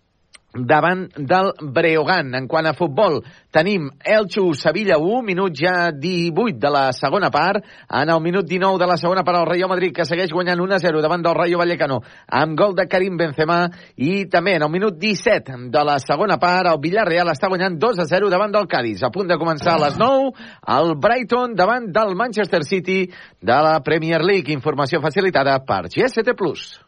davant 0.55 1.09
del 1.16 1.53
Breogán. 1.61 2.35
En 2.35 2.47
quant 2.49 2.66
a 2.66 2.75
futbol, 2.75 3.20
tenim 3.53 3.89
Elxo 4.05 4.47
Sevilla 4.55 4.99
1, 5.01 5.22
minut 5.27 5.57
ja 5.59 5.91
18 5.91 6.59
de 6.62 6.70
la 6.70 6.85
segona 6.93 7.31
part. 7.35 7.64
En 7.91 8.11
el 8.11 8.20
minut 8.22 8.47
19 8.47 8.79
de 8.79 8.87
la 8.87 8.97
segona 8.97 9.25
part, 9.25 9.41
el 9.41 9.51
Real 9.51 9.68
Madrid, 9.68 9.93
que 9.95 10.07
segueix 10.07 10.33
guanyant 10.33 10.61
1-0 10.61 11.03
davant 11.03 11.25
del 11.25 11.35
Rayo 11.35 11.59
Vallecano, 11.59 12.01
amb 12.29 12.59
gol 12.59 12.77
de 12.77 12.87
Karim 12.87 13.16
Benzema. 13.18 13.68
I 13.97 14.27
també 14.31 14.57
en 14.57 14.66
el 14.68 14.70
minut 14.70 14.99
17 15.01 15.59
de 15.75 15.85
la 15.85 15.99
segona 15.99 16.39
part, 16.39 16.70
el 16.70 16.81
Villarreal 16.81 17.33
està 17.33 17.51
guanyant 17.51 17.79
2-0 17.81 18.31
davant 18.31 18.55
del 18.55 18.70
Cádiz. 18.70 19.03
A 19.03 19.11
punt 19.11 19.29
de 19.29 19.41
començar 19.41 19.75
a 19.75 19.85
les 19.89 19.99
9, 19.99 20.33
el 20.79 20.95
Brighton 21.01 21.55
davant 21.59 21.91
del 21.93 22.14
Manchester 22.14 22.62
City 22.64 23.05
de 23.41 23.61
la 23.68 23.81
Premier 23.83 24.22
League. 24.22 24.53
Informació 24.53 25.03
facilitada 25.03 25.59
per 25.64 25.87
GST+. 25.89 26.84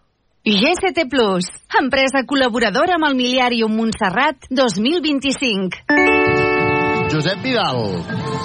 GST 0.47 1.09
Plus, 1.11 1.49
empresa 1.74 2.20
col·laboradora 2.22 2.94
amb 2.94 3.09
el 3.09 3.16
Miliàrium 3.18 3.72
Montserrat 3.74 4.44
2025. 4.55 5.80
Josep 7.11 7.40
Vidal. 7.42 7.80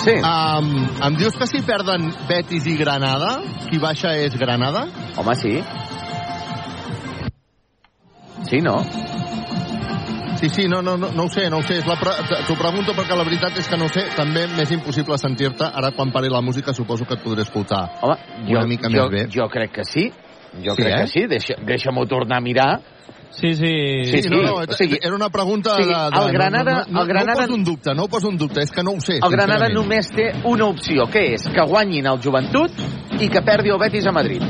Sí. 0.01 0.15
Um, 0.17 0.71
em 1.05 1.19
dius 1.19 1.37
que 1.37 1.45
si 1.45 1.61
perden 1.61 2.07
Betis 2.25 2.65
i 2.65 2.73
Granada, 2.79 3.35
qui 3.67 3.77
baixa 3.77 4.15
és 4.17 4.33
Granada? 4.33 4.87
Home, 5.21 5.35
sí. 5.37 5.53
Sí, 8.49 8.63
no? 8.65 8.79
Sí, 10.41 10.49
sí, 10.49 10.65
no, 10.65 10.81
no, 10.81 10.97
no, 10.97 11.11
no 11.13 11.27
ho 11.27 11.29
sé, 11.29 11.51
no 11.53 11.61
ho 11.61 11.67
sé. 11.69 11.83
Pre... 11.85 12.15
T'ho 12.47 12.57
pregunto 12.57 12.97
perquè 12.97 13.13
la 13.13 13.27
veritat 13.29 13.61
és 13.61 13.69
que 13.69 13.77
no 13.77 13.85
ho 13.85 13.93
sé. 13.93 14.07
També 14.17 14.47
m'és 14.49 14.73
impossible 14.73 15.21
sentir-te. 15.21 15.69
Ara, 15.69 15.93
quan 15.93 16.09
pari 16.09 16.33
la 16.33 16.41
música, 16.41 16.73
suposo 16.73 17.05
que 17.05 17.13
et 17.19 17.21
podré 17.21 17.45
escoltar 17.45 17.85
Home, 18.01 18.17
jo, 18.49 18.57
una 18.57 18.65
mica 18.65 18.89
jo, 18.89 19.05
més 19.05 19.13
bé. 19.13 19.25
jo 19.37 19.45
crec 19.53 19.77
que 19.77 19.85
sí. 19.85 20.09
Jo 20.53 20.75
Sí, 20.75 20.81
crec 20.83 20.93
eh? 20.93 21.01
que 21.01 21.07
sí. 21.07 21.27
Deixa, 21.27 21.55
Deixa-m'ho 21.65 22.05
tornar 22.07 22.37
a 22.37 22.41
mirar. 22.41 22.81
Sí, 23.31 23.53
sí. 23.55 24.03
Sí, 24.05 24.23
sí. 24.23 24.29
no, 24.29 24.41
no, 24.43 24.53
o 24.55 24.73
sigui, 24.73 24.97
era 25.01 25.15
una 25.15 25.29
pregunta 25.29 25.77
sí, 25.77 25.83
de, 25.83 25.89
de... 25.89 26.25
el 26.25 26.31
Granada- 26.33 26.73
no, 26.73 26.85
no, 26.87 26.91
no, 26.91 27.01
el 27.03 27.07
Granada- 27.07 27.33
No 27.33 27.41
ho 27.43 27.47
poso 27.47 27.55
en 27.55 27.63
dubte, 27.63 27.93
no 27.95 28.03
ho 28.03 28.07
poso 28.09 28.29
en 28.29 28.37
dubte, 28.37 28.61
és 28.61 28.71
que 28.71 28.83
no 28.83 28.91
ho 28.91 28.99
sé. 28.99 29.19
El 29.23 29.31
Granada 29.31 29.69
només 29.69 30.09
té 30.11 30.33
una 30.43 30.65
opció, 30.65 31.07
que 31.07 31.33
és 31.35 31.47
que 31.47 31.61
guanyin 31.63 32.05
el 32.11 32.19
Joventut 32.21 32.71
i 33.21 33.29
que 33.29 33.41
perdi 33.41 33.69
el 33.71 33.79
Betis 33.79 34.05
a 34.05 34.11
Madrid. 34.11 34.43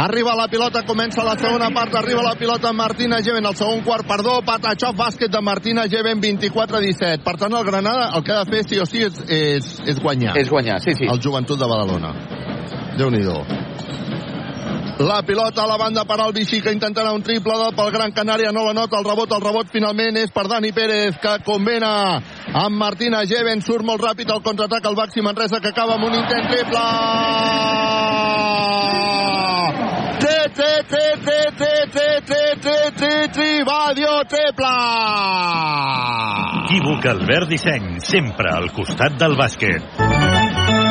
Arriba 0.00 0.32
la 0.38 0.46
pilota, 0.48 0.80
comença 0.86 1.24
la 1.26 1.34
segona 1.36 1.68
part, 1.74 1.94
arriba 1.98 2.22
la 2.22 2.34
pilota 2.38 2.72
Martina 2.72 3.18
Geven, 3.22 3.44
el 3.44 3.56
segon 3.58 3.82
quart, 3.84 4.06
perdó, 4.06 4.40
Patachov, 4.46 4.94
bàsquet 4.96 5.28
de 5.34 5.40
Martina 5.42 5.84
Geven, 5.90 6.20
24-17. 6.22 7.18
Per 7.26 7.34
tant, 7.36 7.52
el 7.52 7.64
Granada 7.66 8.12
el 8.16 8.22
que 8.24 8.32
ha 8.32 8.44
de 8.44 8.50
fer 8.54 8.62
sí 8.68 8.78
o 8.78 8.86
sí 8.86 9.02
és, 9.04 9.20
és, 9.28 9.68
és 9.90 10.00
guanyar. 10.00 10.36
És 10.38 10.48
guanyar, 10.48 10.80
sí, 10.80 10.94
sí. 10.94 11.04
El 11.10 11.20
joventut 11.20 11.58
de 11.58 11.66
Badalona. 11.68 12.14
Déu-n'hi-do. 12.96 13.42
La 15.00 15.22
pilota 15.22 15.62
a 15.62 15.66
la 15.66 15.78
banda 15.78 16.04
per 16.04 16.20
al 16.20 16.32
Vichy, 16.36 16.60
que 16.60 16.72
intentarà 16.74 17.14
un 17.16 17.22
triple 17.24 17.70
pel 17.72 17.88
Gran 17.94 18.12
Canària, 18.12 18.50
no 18.52 18.66
la 18.66 18.74
nota, 18.76 18.98
el 18.98 19.06
rebot, 19.06 19.30
el 19.32 19.40
rebot 19.40 19.70
finalment 19.72 20.18
és 20.20 20.28
per 20.34 20.44
Dani 20.44 20.74
Pérez, 20.76 21.16
que 21.22 21.38
convena 21.46 22.20
amb 22.52 22.76
Martina 22.76 23.22
Geven, 23.24 23.64
surt 23.64 23.86
molt 23.88 24.04
ràpid 24.04 24.28
al 24.28 24.42
contraatac 24.44 24.90
el 24.90 24.98
Baxi 24.98 25.24
Manresa 25.24 25.62
que 25.64 25.72
acaba 25.72 25.96
amb 25.96 26.04
un 26.04 26.18
intent 26.18 26.52
triple! 26.52 26.84
Té, 30.20 30.36
té, 30.60 30.70
té, 30.92 31.06
té, 31.24 31.40
té, 31.62 31.72
té, 31.96 32.06
té, 32.28 32.42
té, 32.60 32.76
té, 33.00 33.14
té, 33.40 33.48
Badio, 33.64 34.20
triple! 34.28 34.76
Equívoc 36.66 37.08
Albert 37.16 37.48
Disseny, 37.48 37.94
sempre 38.04 38.52
al 38.52 38.68
costat 38.76 39.16
del 39.16 39.40
bàsquet. 39.40 40.89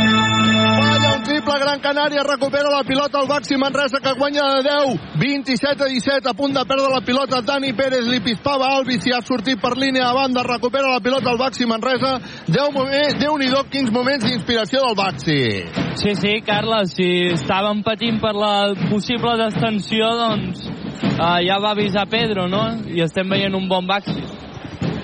Triple 1.49 1.65
Gran 1.65 1.79
Canària, 1.81 2.21
recupera 2.21 2.69
la 2.69 2.83
pilota 2.85 3.17
el 3.23 3.27
Baxi 3.27 3.57
Manresa 3.57 3.97
que 3.99 4.11
guanya 4.13 4.43
de 4.61 4.69
10, 4.69 4.99
27 5.17 5.83
a 5.83 5.87
17, 5.87 6.29
a 6.29 6.33
punt 6.37 6.53
de 6.53 6.61
perdre 6.61 6.91
la 6.93 7.01
pilota 7.01 7.41
Dani 7.41 7.73
Pérez, 7.73 8.05
li 8.05 8.19
pispava 8.21 8.67
Alvis 8.75 9.07
i 9.09 9.13
ha 9.15 9.21
sortit 9.25 9.57
per 9.57 9.71
línia 9.73 10.05
de 10.05 10.13
banda, 10.13 10.43
recupera 10.45 10.91
la 10.93 10.99
pilota 11.01 11.31
el 11.31 11.39
Baxi 11.41 11.65
Manresa, 11.65 12.19
10 12.45 12.69
moments, 12.75 13.17
Déu-n'hi-do, 13.17 13.63
quins 13.73 13.89
moments 13.89 14.27
d'inspiració 14.27 14.83
del 14.83 14.97
Baxi. 14.99 15.39
Sí, 15.97 16.13
sí, 16.21 16.35
Carles, 16.45 16.93
si 16.93 17.09
estàvem 17.33 17.81
patint 17.81 18.21
per 18.21 18.35
la 18.37 18.53
possible 18.91 19.33
destensió, 19.41 20.11
doncs 20.21 20.67
uh, 20.69 21.39
ja 21.41 21.57
va 21.57 21.73
avisar 21.73 22.05
Pedro, 22.13 22.45
no? 22.45 22.61
I 22.93 23.01
estem 23.09 23.25
veient 23.25 23.57
un 23.57 23.65
bon 23.73 23.89
Baxi. 23.89 24.21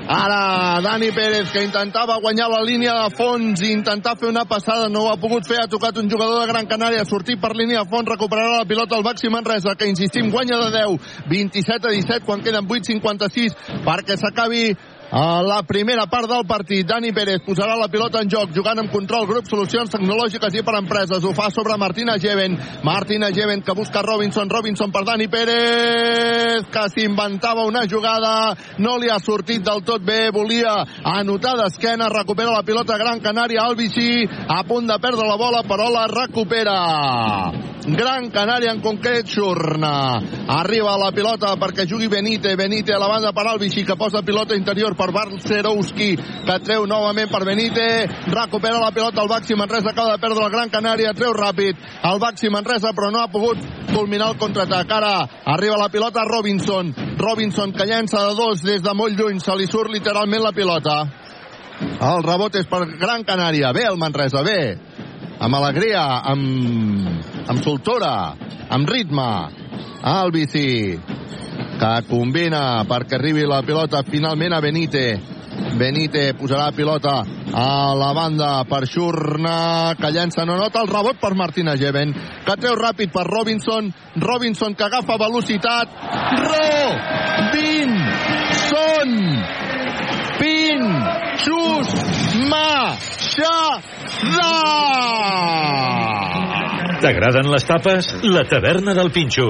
Ara, 0.07 0.81
Dani 0.81 1.11
Pérez, 1.11 1.49
que 1.49 1.63
intentava 1.63 2.19
guanyar 2.21 2.45
la 2.51 2.61
línia 2.61 2.93
de 2.93 3.15
fons 3.17 3.61
i 3.65 3.71
intentar 3.73 4.13
fer 4.19 4.29
una 4.29 4.43
passada, 4.45 4.85
no 4.87 5.01
ho 5.01 5.09
ha 5.09 5.17
pogut 5.17 5.47
fer, 5.49 5.57
ha 5.63 5.67
tocat 5.67 5.97
un 5.97 6.11
jugador 6.11 6.43
de 6.43 6.51
Gran 6.51 6.67
Canària, 6.69 7.07
sortit 7.09 7.41
per 7.41 7.55
línia 7.57 7.81
de 7.81 7.89
fons, 7.89 8.11
recuperarà 8.13 8.59
la 8.59 8.67
pilota 8.69 8.93
al 8.95 9.01
Baxi 9.01 9.31
Manresa, 9.33 9.73
que 9.73 9.89
insistim, 9.89 10.29
guanya 10.29 10.59
de 10.61 10.69
10, 10.77 10.99
27 11.31 11.89
a 11.89 11.95
17, 11.95 12.25
quan 12.27 12.45
queden 12.45 12.69
8.56 12.69 13.81
perquè 13.81 14.19
s'acabi 14.21 14.75
a 15.11 15.41
la 15.41 15.61
primera 15.63 16.07
part 16.07 16.27
del 16.27 16.45
partit, 16.47 16.85
Dani 16.87 17.11
Pérez 17.13 17.43
posarà 17.45 17.75
la 17.77 17.87
pilota 17.87 18.21
en 18.23 18.29
joc, 18.29 18.49
jugant 18.55 18.79
amb 18.81 18.91
control, 18.91 19.27
grup, 19.29 19.45
solucions 19.47 19.91
tecnològiques 19.93 20.57
i 20.57 20.63
per 20.65 20.75
empreses. 20.79 21.23
Ho 21.23 21.33
fa 21.37 21.51
sobre 21.53 21.77
Martina 21.77 22.17
Geven. 22.17 22.57
Martina 22.83 23.29
Geven 23.31 23.61
que 23.61 23.75
busca 23.77 24.01
Robinson. 24.01 24.49
Robinson 24.49 24.91
per 24.91 25.03
Dani 25.05 25.27
Pérez, 25.27 26.65
que 26.71 26.87
s'inventava 26.89 27.67
una 27.69 27.85
jugada. 27.87 28.55
No 28.79 28.97
li 28.97 29.09
ha 29.09 29.19
sortit 29.19 29.63
del 29.63 29.83
tot 29.85 30.01
bé. 30.01 30.31
Volia 30.33 30.73
anotar 31.03 31.55
d'esquena. 31.61 32.09
Recupera 32.09 32.51
la 32.51 32.65
pilota 32.65 32.97
Gran 32.97 33.21
Canària. 33.21 33.63
Albici 33.65 34.25
a 34.25 34.63
punt 34.65 34.89
de 34.89 34.99
perdre 34.99 35.27
la 35.27 35.37
bola, 35.37 35.63
però 35.63 35.89
la 35.93 36.07
recupera. 36.09 36.75
Gran 37.85 38.31
Canària 38.33 38.71
en 38.73 38.81
concret, 38.81 39.29
Xurna. 39.29 40.17
Arriba 40.49 40.97
la 40.97 41.11
pilota 41.13 41.53
perquè 41.61 41.85
jugui 41.85 42.09
Benite. 42.09 42.55
Benite 42.57 42.95
a 42.95 42.99
la 42.99 43.07
banda 43.07 43.31
per 43.31 43.45
Albici, 43.45 43.85
que 43.85 43.95
posa 43.95 44.23
pilota 44.25 44.55
interior 44.57 44.94
per 44.97 45.11
Barcerowski, 45.15 46.09
que 46.47 46.57
treu 46.65 46.85
novament 46.89 47.29
per 47.31 47.43
Benite. 47.47 47.87
Recupera 48.31 48.79
la 48.81 48.91
pilota 48.95 49.23
el 49.23 49.31
Baxi 49.31 49.55
Manresa, 49.55 49.91
acaba 49.91 50.15
de 50.15 50.21
perdre 50.23 50.45
el 50.45 50.53
Gran 50.53 50.71
Canària, 50.73 51.13
treu 51.17 51.33
ràpid 51.35 51.81
el 52.11 52.21
Baxi 52.23 52.49
Manresa, 52.49 52.93
però 52.95 53.11
no 53.11 53.21
ha 53.23 53.31
pogut 53.31 53.61
culminar 53.91 54.31
el 54.33 54.39
contraatac. 54.41 54.91
Ara 54.91 55.13
arriba 55.55 55.77
la 55.81 55.89
pilota 55.89 56.25
Robinson. 56.25 56.93
Robinson 57.19 57.71
que 57.75 57.87
llença 57.87 58.23
de 58.27 58.33
dos 58.35 58.63
des 58.63 58.81
de 58.83 58.93
molt 58.93 59.19
lluny, 59.19 59.39
se 59.39 59.55
li 59.55 59.67
surt 59.67 59.91
literalment 59.91 60.43
la 60.43 60.55
pilota. 60.55 60.97
El 61.81 62.23
rebot 62.23 62.55
és 62.55 62.67
per 62.71 62.85
Gran 62.99 63.23
Canària. 63.27 63.73
Bé 63.75 63.85
el 63.89 63.99
Manresa, 63.99 64.43
bé. 64.43 64.77
Amb 65.39 65.57
alegria, 65.57 66.03
amb, 66.31 67.09
amb 67.51 67.63
soltura, 67.63 68.13
amb 68.69 68.89
ritme. 68.89 69.29
El 70.05 70.31
bici 70.31 70.65
que 71.79 71.93
combina 72.09 72.83
perquè 72.87 73.17
arribi 73.17 73.45
la 73.47 73.61
pilota 73.65 74.03
finalment 74.07 74.53
a 74.55 74.61
Benite. 74.63 75.19
Benite 75.75 76.33
posarà 76.35 76.71
pilota 76.75 77.23
a 77.55 77.95
la 77.95 78.11
banda 78.13 78.63
per 78.67 78.85
Xurna, 78.87 79.95
que 79.99 80.11
llença 80.11 80.45
no 80.45 80.55
nota 80.59 80.81
el 80.83 80.89
rebot 80.91 81.19
per 81.19 81.35
Martina 81.35 81.75
Geven, 81.79 82.13
que 82.45 82.55
treu 82.59 82.75
ràpid 82.75 83.11
per 83.13 83.25
Robinson, 83.27 83.93
Robinson 84.19 84.75
que 84.75 84.83
agafa 84.83 85.17
velocitat, 85.19 85.87
Robinson, 86.43 87.89
Pin, 90.39 90.83
Xus, 91.45 91.87
Ma, 92.51 92.95
Xa, 92.99 93.79
Da! 94.35 94.51
T'agraden 97.05 97.51
les 97.51 97.65
tapes? 97.67 98.07
La 98.23 98.43
taverna 98.49 98.95
del 98.97 99.11
Pinxo. 99.11 99.49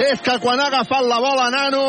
És 0.00 0.20
que 0.24 0.38
quan 0.40 0.60
ha 0.60 0.68
agafat 0.70 1.04
la 1.04 1.18
bola, 1.20 1.50
nano, 1.52 1.84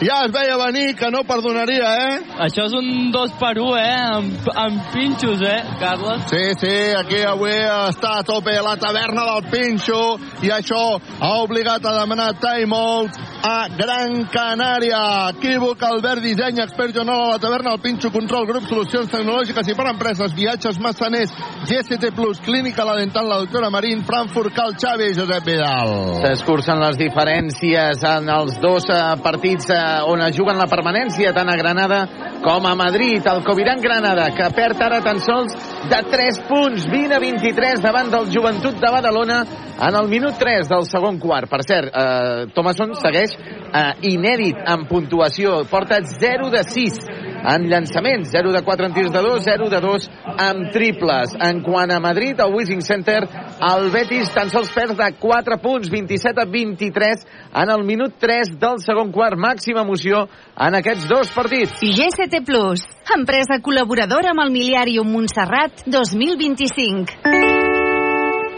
ja 0.00 0.24
es 0.24 0.32
veia 0.32 0.56
venir 0.60 0.94
que 0.96 1.10
no 1.10 1.24
perdonaria, 1.26 1.88
eh? 2.06 2.18
Això 2.46 2.68
és 2.68 2.74
un 2.78 3.10
dos 3.14 3.32
per 3.40 3.56
un, 3.58 3.74
eh? 3.78 3.96
Amb, 4.14 4.50
amb 4.54 4.92
pinxos, 4.92 5.42
eh, 5.42 5.58
Carles? 5.80 6.22
Sí, 6.30 6.44
sí, 6.60 6.74
aquí 6.98 7.22
avui 7.26 7.54
està 7.54 8.18
a 8.20 8.26
tope 8.26 8.54
la 8.62 8.76
taverna 8.78 9.24
del 9.32 9.48
Pinxo 9.50 10.00
i 10.46 10.52
això 10.54 10.82
ha 10.98 11.32
obligat 11.42 11.84
a 11.86 11.96
demanar 11.98 12.30
timeout 12.38 13.18
a 13.42 13.68
Gran 13.74 14.24
Canària. 14.32 15.02
Equívoc, 15.34 15.82
Albert 15.82 16.22
Disseny, 16.22 16.62
expert 16.62 16.94
Joanol 16.94 17.24
a 17.24 17.32
la 17.34 17.42
taverna 17.42 17.74
del 17.74 17.82
Pinxo, 17.82 18.12
control, 18.14 18.46
grup, 18.46 18.68
solucions 18.70 19.10
tecnològiques 19.10 19.70
i 19.70 19.76
per 19.78 19.88
empreses, 19.92 20.34
viatges, 20.34 20.78
massaners, 20.82 21.34
GST 21.66 22.12
Plus, 22.14 22.40
clínica, 22.44 22.86
la 22.86 22.96
dental, 23.00 23.28
la 23.28 23.40
doctora 23.42 23.70
Marín, 23.70 24.04
Frankfurt, 24.06 24.54
Cal 24.54 24.76
Xavi, 24.78 25.12
Josep 25.18 25.46
Vidal. 25.48 25.94
S'escurcen 26.22 26.82
les 26.82 26.98
diferències 27.00 28.06
en 28.14 28.30
els 28.38 28.58
dos 28.62 28.88
eh, 28.92 29.02
partits 29.24 29.70
eh, 29.74 29.87
on 30.08 30.22
es 30.26 30.36
juguen 30.36 30.58
la 30.58 30.68
permanència, 30.70 31.32
tant 31.36 31.48
a 31.50 31.56
Granada 31.58 32.00
com 32.42 32.66
a 32.66 32.74
Madrid. 32.78 33.24
El 33.26 33.42
Coviran 33.46 33.80
Granada, 33.82 34.28
que 34.36 34.48
perd 34.56 34.82
ara 34.82 35.00
tan 35.04 35.20
sols 35.24 35.54
de 35.90 36.02
3 36.12 36.42
punts, 36.48 36.86
20 36.90 37.16
a 37.16 37.22
23 37.22 37.82
davant 37.84 38.10
del 38.12 38.30
Joventut 38.34 38.78
de 38.80 38.92
Badalona 38.92 39.40
en 39.78 39.98
el 40.00 40.08
minut 40.10 40.38
3 40.38 40.68
del 40.70 40.86
segon 40.90 41.18
quart. 41.22 41.50
Per 41.50 41.62
cert, 41.66 41.92
eh, 41.94 42.46
Thomason 42.54 42.94
segueix 42.98 43.36
eh, 43.38 43.92
inèdit 44.10 44.62
en 44.66 44.86
puntuació, 44.90 45.62
porta 45.70 46.00
0 46.02 46.50
de 46.54 46.64
6 46.66 47.00
en 47.48 47.68
llançaments, 47.68 48.28
0 48.30 48.52
de 48.52 48.62
4 48.62 48.86
en 48.86 48.94
tirs 48.94 49.12
de 49.12 49.22
2, 49.24 49.44
0 49.44 49.68
de 49.70 49.80
2 49.80 50.08
en 50.48 50.70
triples. 50.74 51.34
En 51.40 51.62
quant 51.64 51.90
a 51.90 52.00
Madrid, 52.00 52.40
al 52.40 52.54
Wishing 52.54 52.82
Center, 52.82 53.22
el 53.70 53.90
Betis 53.94 54.32
tan 54.34 54.50
sols 54.52 54.72
perd 54.74 54.96
de 54.98 55.10
4 55.20 55.58
punts, 55.62 55.90
27 55.90 56.42
a 56.42 56.48
23 56.48 57.24
en 57.62 57.72
el 57.74 57.84
minut 57.84 58.18
3 58.20 58.54
del 58.60 58.82
segon 58.84 59.12
quart. 59.12 59.38
Màxima 59.38 59.84
emoció 59.86 60.26
en 60.56 60.78
aquests 60.78 61.08
dos 61.08 61.32
partits. 61.34 61.78
GST 61.80 62.42
Plus, 62.46 62.84
empresa 63.16 63.60
col·laboradora 63.64 64.34
amb 64.34 64.44
el 64.44 64.52
Miliàrium 64.54 65.08
Montserrat 65.14 65.86
2025. 65.86 67.57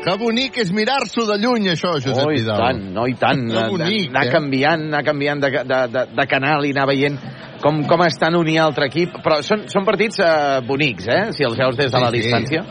Que 0.01 0.15
bonic 0.17 0.57
és 0.63 0.71
mirar-s'ho 0.73 1.27
de 1.29 1.37
lluny, 1.43 1.67
això, 1.75 1.91
Josep 2.01 2.25
oh, 2.25 2.33
i 2.33 2.39
Vidal. 2.41 2.63
tant, 2.63 2.79
no, 2.97 3.05
i 3.05 3.17
tant. 3.21 3.43
Que 3.53 3.67
bonic, 3.69 4.09
anar 4.09 4.23
eh? 4.27 4.31
canviant, 4.33 4.87
anar 4.89 5.03
canviant 5.05 5.43
de, 5.45 5.51
de, 5.61 5.81
de, 5.93 6.05
de 6.17 6.27
canal 6.31 6.65
i 6.65 6.73
anar 6.73 6.87
veient 6.89 7.19
com, 7.61 7.83
com 7.85 8.07
està 8.07 8.31
en 8.33 8.39
un 8.41 8.49
i 8.49 8.57
altre 8.57 8.89
equip. 8.89 9.19
Però 9.21 9.43
són, 9.45 9.67
són 9.69 9.85
partits 9.85 10.23
eh, 10.25 10.31
bonics, 10.65 11.05
eh? 11.13 11.21
Si 11.37 11.45
els 11.45 11.59
veus 11.61 11.77
des 11.77 11.93
de 11.93 11.99
Sí, 11.99 12.05
la 12.07 12.11
sí. 12.15 12.23
distància. 12.23 12.65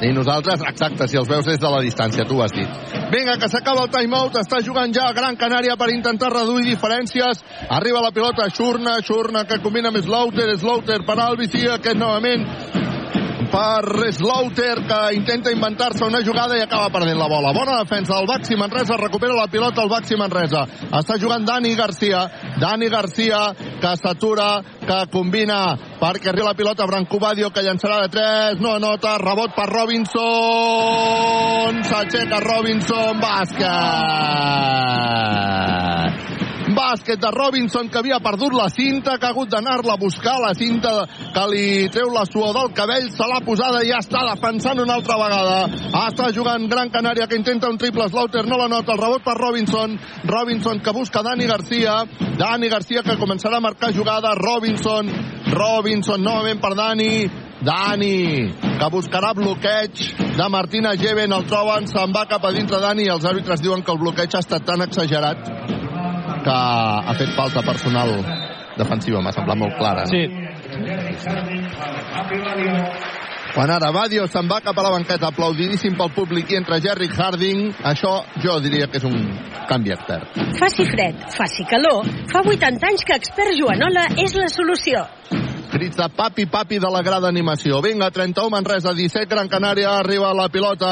I 0.00 0.10
nosaltres, 0.16 0.62
exacte, 0.64 1.06
si 1.12 1.18
els 1.20 1.28
veus 1.28 1.44
des 1.44 1.58
de 1.60 1.70
la 1.70 1.82
distància, 1.84 2.24
tu 2.26 2.38
ho 2.40 2.42
has 2.42 2.54
dit. 2.56 2.84
Vinga, 3.12 3.36
que 3.38 3.50
s'acaba 3.52 3.84
el 3.84 3.90
timeout, 3.92 4.38
està 4.40 4.62
jugant 4.64 4.90
ja 4.96 5.10
Gran 5.14 5.36
Canària 5.36 5.76
per 5.76 5.90
intentar 5.92 6.32
reduir 6.32 6.64
diferències. 6.66 7.44
Arriba 7.68 8.00
la 8.02 8.10
pilota 8.10 8.48
Xurna, 8.50 8.96
Xurna 9.06 9.44
que 9.46 9.60
combina 9.62 9.92
amb 9.92 10.00
Slaughter, 10.02 10.48
Slaughter 10.58 11.02
per 11.06 11.20
Alvis 11.20 11.54
i 11.60 11.68
aquest 11.76 12.00
novament 12.00 12.48
per 13.50 14.12
Slaughter 14.14 14.86
que 14.86 15.14
intenta 15.16 15.50
inventar-se 15.50 16.04
una 16.06 16.22
jugada 16.22 16.56
i 16.56 16.62
acaba 16.62 16.90
perdent 16.94 17.18
la 17.18 17.28
bola. 17.28 17.52
Bona 17.52 17.78
defensa 17.82 18.14
del 18.14 18.26
Baxi 18.30 18.56
Manresa, 18.56 18.96
recupera 18.96 19.34
la 19.34 19.48
pilota 19.50 19.82
el 19.82 19.90
Baxi 19.90 20.16
Manresa. 20.16 20.66
Està 20.90 21.18
jugant 21.20 21.44
Dani 21.46 21.74
Garcia, 21.74 22.30
Dani 22.60 22.88
Garcia 22.88 23.54
que 23.80 23.96
s'atura, 23.98 24.62
que 24.86 25.06
combina 25.12 25.76
perquè 26.00 26.28
arriba 26.30 26.50
la 26.50 26.58
pilota 26.58 26.86
Branco 26.86 27.18
Badio 27.20 27.50
que 27.50 27.62
llançarà 27.66 28.00
de 28.06 28.08
3, 28.14 28.60
no 28.62 28.74
anota, 28.78 29.18
rebot 29.20 29.54
per 29.56 29.68
Robinson, 29.68 30.22
s'aixeca 31.90 32.40
Robinson, 32.46 33.20
bàsquet! 33.20 34.50
Bàsquet 36.76 37.20
de 37.20 37.30
Robinson 37.32 37.88
que 37.88 37.98
havia 38.00 38.20
perdut 38.20 38.54
la 38.54 38.68
cinta, 38.68 39.16
que 39.18 39.26
ha 39.26 39.32
hagut 39.34 39.50
d'anar-la 39.50 39.94
a 39.94 40.00
buscar, 40.00 40.36
la 40.42 40.52
cinta 40.54 40.92
que 41.34 41.44
li 41.52 41.88
treu 41.92 42.10
la 42.12 42.24
suor 42.28 42.52
del 42.56 42.72
cabell, 42.76 43.08
se 43.10 43.26
l'ha 43.26 43.40
posada 43.46 43.82
i 43.84 43.90
ja 43.90 44.00
està 44.02 44.22
defensant 44.28 44.80
una 44.82 44.96
altra 44.98 45.18
vegada. 45.20 45.58
Està 46.06 46.30
jugant 46.36 46.68
Gran 46.70 46.92
Canària 46.92 47.28
que 47.28 47.38
intenta 47.38 47.70
un 47.70 47.78
triple 47.78 48.08
Slaughter, 48.08 48.46
no 48.46 48.58
la 48.60 48.68
nota, 48.68 48.92
el 48.94 49.02
rebot 49.02 49.24
per 49.24 49.36
Robinson, 49.38 49.98
Robinson 50.24 50.80
que 50.80 50.96
busca 50.96 51.22
Dani 51.22 51.46
Garcia, 51.46 52.00
Dani 52.38 52.68
Garcia 52.68 53.04
que 53.06 53.18
començarà 53.20 53.58
a 53.58 53.66
marcar 53.68 53.92
jugada, 53.94 54.34
Robinson, 54.34 55.10
Robinson 55.50 56.22
novament 56.22 56.60
per 56.60 56.74
Dani, 56.76 57.12
Dani, 57.60 58.48
que 58.80 58.88
buscarà 58.92 59.34
bloqueig 59.36 60.06
de 60.36 60.48
Martina 60.48 60.94
Geven, 60.96 61.34
el 61.36 61.44
troben, 61.48 61.90
se'n 61.90 62.14
va 62.16 62.24
cap 62.30 62.46
a 62.48 62.54
dintre 62.56 62.80
Dani 62.80 63.04
i 63.04 63.12
els 63.12 63.28
àrbitres 63.28 63.60
diuen 63.60 63.84
que 63.84 63.92
el 63.92 64.00
bloqueig 64.00 64.32
ha 64.32 64.44
estat 64.44 64.64
tan 64.64 64.80
exagerat 64.86 65.89
que 66.44 66.56
ha 66.56 67.14
fet 67.18 67.34
falta 67.36 67.62
personal 67.66 68.16
defensiva, 68.78 69.20
m'ha 69.20 69.34
semblat 69.36 69.58
molt 69.60 69.76
clara. 69.78 70.06
No? 70.06 70.12
Sí, 70.14 70.24
Quan 73.50 73.70
ara 73.74 73.88
Badio 73.90 74.28
se'n 74.30 74.46
va 74.46 74.60
cap 74.62 74.76
a 74.78 74.82
la 74.86 74.92
banqueta, 74.94 75.32
aplaudidíssim 75.32 75.96
pel 75.98 76.12
públic 76.14 76.52
i 76.52 76.58
entra 76.60 76.78
Jerry 76.82 77.08
Harding, 77.10 77.64
això 77.90 78.12
jo 78.44 78.54
diria 78.62 78.86
que 78.86 79.00
és 79.00 79.06
un 79.08 79.16
canvi 79.66 79.90
expert. 79.96 80.38
Faci 80.60 80.86
fred, 80.86 81.24
faci 81.34 81.66
calor, 81.66 82.06
fa 82.30 82.44
80 82.46 82.86
anys 82.92 83.02
que 83.08 83.18
expert 83.18 83.58
Joanola 83.58 84.06
és 84.22 84.36
la 84.38 84.46
solució. 84.54 85.02
Crits 85.70 85.98
de 85.98 86.06
papi, 86.14 86.46
papi 86.50 86.78
de 86.82 86.90
la 86.90 87.02
grada 87.06 87.28
animació. 87.30 87.78
Vinga, 87.82 88.10
31 88.14 88.50
Manresa, 88.54 88.94
17 88.94 89.26
Gran 89.30 89.50
Canària, 89.50 89.96
arriba 89.98 90.32
la 90.34 90.48
pilota 90.50 90.90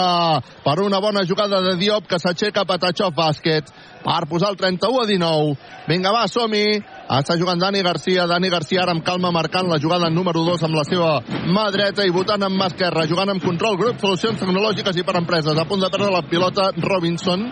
per 0.64 0.76
una 0.82 1.00
bona 1.02 1.24
jugada 1.26 1.62
de 1.62 1.76
Diop 1.78 2.10
que 2.10 2.18
s'aixeca 2.18 2.66
Patachov 2.66 3.14
bàsquet 3.14 3.70
per 4.04 4.26
posar 4.28 4.52
el 4.52 4.56
31 4.60 5.02
a 5.02 5.06
19. 5.06 5.56
Vinga, 5.88 6.12
va, 6.12 6.26
som-hi. 6.28 6.78
Està 7.08 7.38
jugant 7.40 7.60
Dani 7.60 7.80
Garcia. 7.82 8.26
Dani 8.28 8.50
Garcia 8.52 8.82
ara 8.82 8.92
amb 8.92 9.04
calma 9.04 9.30
marcant 9.32 9.68
la 9.70 9.80
jugada 9.80 10.10
número 10.12 10.42
2 10.44 10.66
amb 10.68 10.76
la 10.76 10.84
seva 10.84 11.12
mà 11.48 11.68
dreta 11.72 12.04
i 12.04 12.12
votant 12.12 12.44
amb 12.44 12.60
mà 12.60 12.68
esquerra. 12.68 13.06
Jugant 13.08 13.32
amb 13.32 13.44
control 13.44 13.78
grup, 13.80 14.00
solucions 14.02 14.40
tecnològiques 14.40 14.96
i 15.00 15.06
per 15.06 15.16
empreses. 15.16 15.56
A 15.56 15.64
punt 15.68 15.80
de 15.80 15.88
perdre 15.92 16.12
la 16.12 16.24
pilota 16.28 16.70
Robinson. 16.76 17.48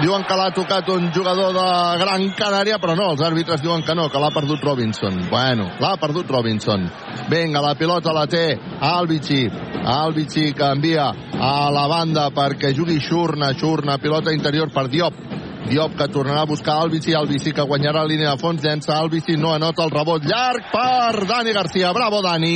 Diuen 0.00 0.22
que 0.24 0.36
l'ha 0.38 0.52
tocat 0.56 0.86
un 0.94 1.10
jugador 1.12 1.50
de 1.52 1.64
Gran 2.00 2.22
Canària, 2.38 2.78
però 2.80 2.94
no, 2.96 3.10
els 3.12 3.20
àrbitres 3.26 3.60
diuen 3.60 3.82
que 3.84 3.92
no, 3.98 4.06
que 4.08 4.22
l'ha 4.22 4.30
perdut 4.32 4.62
Robinson. 4.64 5.18
Bueno, 5.28 5.66
l'ha 5.82 5.96
perdut 6.00 6.30
Robinson. 6.30 6.86
Vinga, 7.28 7.60
la 7.60 7.74
pilota 7.76 8.14
la 8.16 8.24
té 8.30 8.54
Albici. 8.80 9.42
Albici 9.80 10.54
que 10.56 10.70
envia 10.72 11.10
a 11.36 11.52
la 11.74 11.84
banda 11.90 12.30
perquè 12.32 12.72
jugui 12.76 12.96
Xurna, 13.00 13.52
Xurna, 13.52 13.98
pilota 14.00 14.32
interior 14.32 14.72
per 14.72 14.86
Diop. 14.88 15.20
Diop 15.68 15.96
que 15.98 16.08
tornarà 16.08 16.46
a 16.46 16.48
buscar 16.48 16.78
Albici, 16.80 17.14
Albici 17.14 17.52
que 17.52 17.66
guanyarà 17.66 18.06
línia 18.08 18.32
de 18.32 18.40
fons, 18.40 18.62
llença 18.64 18.96
Albici, 18.96 19.36
no 19.36 19.52
anota 19.54 19.84
el 19.84 19.92
rebot 19.94 20.24
llarg 20.24 20.72
per 20.72 21.26
Dani 21.28 21.52
Garcia. 21.52 21.92
Bravo, 21.92 22.22
Dani. 22.24 22.54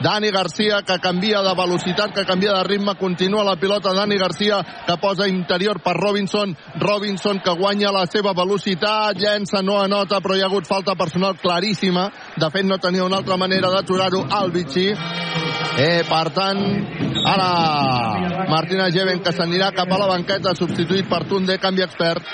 Dani 0.00 0.30
Garcia 0.30 0.80
que 0.80 0.98
canvia 0.98 1.42
de 1.44 1.52
velocitat, 1.54 2.14
que 2.14 2.24
canvia 2.24 2.54
de 2.54 2.64
ritme, 2.64 2.94
continua 2.96 3.44
la 3.44 3.56
pilota 3.56 3.92
Dani 3.92 4.16
Garcia 4.16 4.62
que 4.86 4.96
posa 4.96 5.28
interior 5.28 5.82
per 5.84 5.94
Robinson, 5.94 6.56
Robinson 6.80 7.40
que 7.44 7.52
guanya 7.52 7.92
la 7.92 8.06
seva 8.06 8.32
velocitat, 8.32 9.18
llença, 9.20 9.60
no 9.62 9.76
anota, 9.80 10.22
però 10.24 10.36
hi 10.36 10.40
ha 10.40 10.48
hagut 10.48 10.66
falta 10.66 10.94
personal 10.96 11.36
claríssima, 11.36 12.08
de 12.36 12.48
fet 12.50 12.64
no 12.64 12.78
tenia 12.80 13.04
una 13.04 13.20
altra 13.20 13.36
manera 13.36 13.68
d'aturar-ho 13.68 14.24
Albici. 14.40 14.88
Eh, 15.80 16.00
per 16.08 16.30
tant, 16.32 16.62
ara 17.28 18.46
Martina 18.48 18.88
Geven 18.90 19.20
que 19.20 19.34
s'anirà 19.36 19.68
cap 19.76 19.92
a 19.92 19.98
la 20.00 20.08
banqueta 20.14 20.54
substituït 20.56 21.08
per 21.12 21.26
Tunde, 21.28 21.58
canvi 21.60 21.84
expert. 21.84 22.24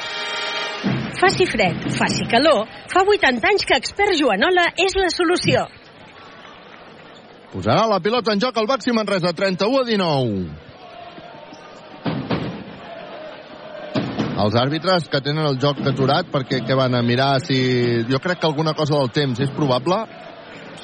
Faci 1.19 1.49
fred, 1.51 1.91
faci 1.97 2.29
calor, 2.31 2.63
fa 2.93 3.03
80 3.03 3.51
anys 3.51 3.67
que 3.67 3.81
expert 3.81 4.15
Joanola 4.21 4.69
és 4.87 4.95
la 5.01 5.11
solució. 5.11 5.67
Posarà 7.53 7.87
la 7.89 8.01
pilota 8.03 8.33
en 8.35 8.41
joc 8.43 8.57
el 8.59 8.67
Baxi 8.67 8.93
Manresa, 8.93 9.33
31 9.33 9.81
a 9.81 9.85
19. 9.85 10.67
Els 14.37 14.57
àrbitres 14.61 15.07
que 15.09 15.23
tenen 15.25 15.47
el 15.49 15.57
joc 15.61 15.81
aturat 15.89 16.29
perquè 16.29 16.61
que 16.67 16.77
van 16.77 16.95
a 16.95 17.03
mirar 17.03 17.39
si... 17.41 17.57
Jo 18.11 18.21
crec 18.21 18.43
que 18.43 18.49
alguna 18.51 18.75
cosa 18.77 18.99
del 18.99 19.11
temps 19.15 19.41
és 19.41 19.53
probable. 19.57 20.03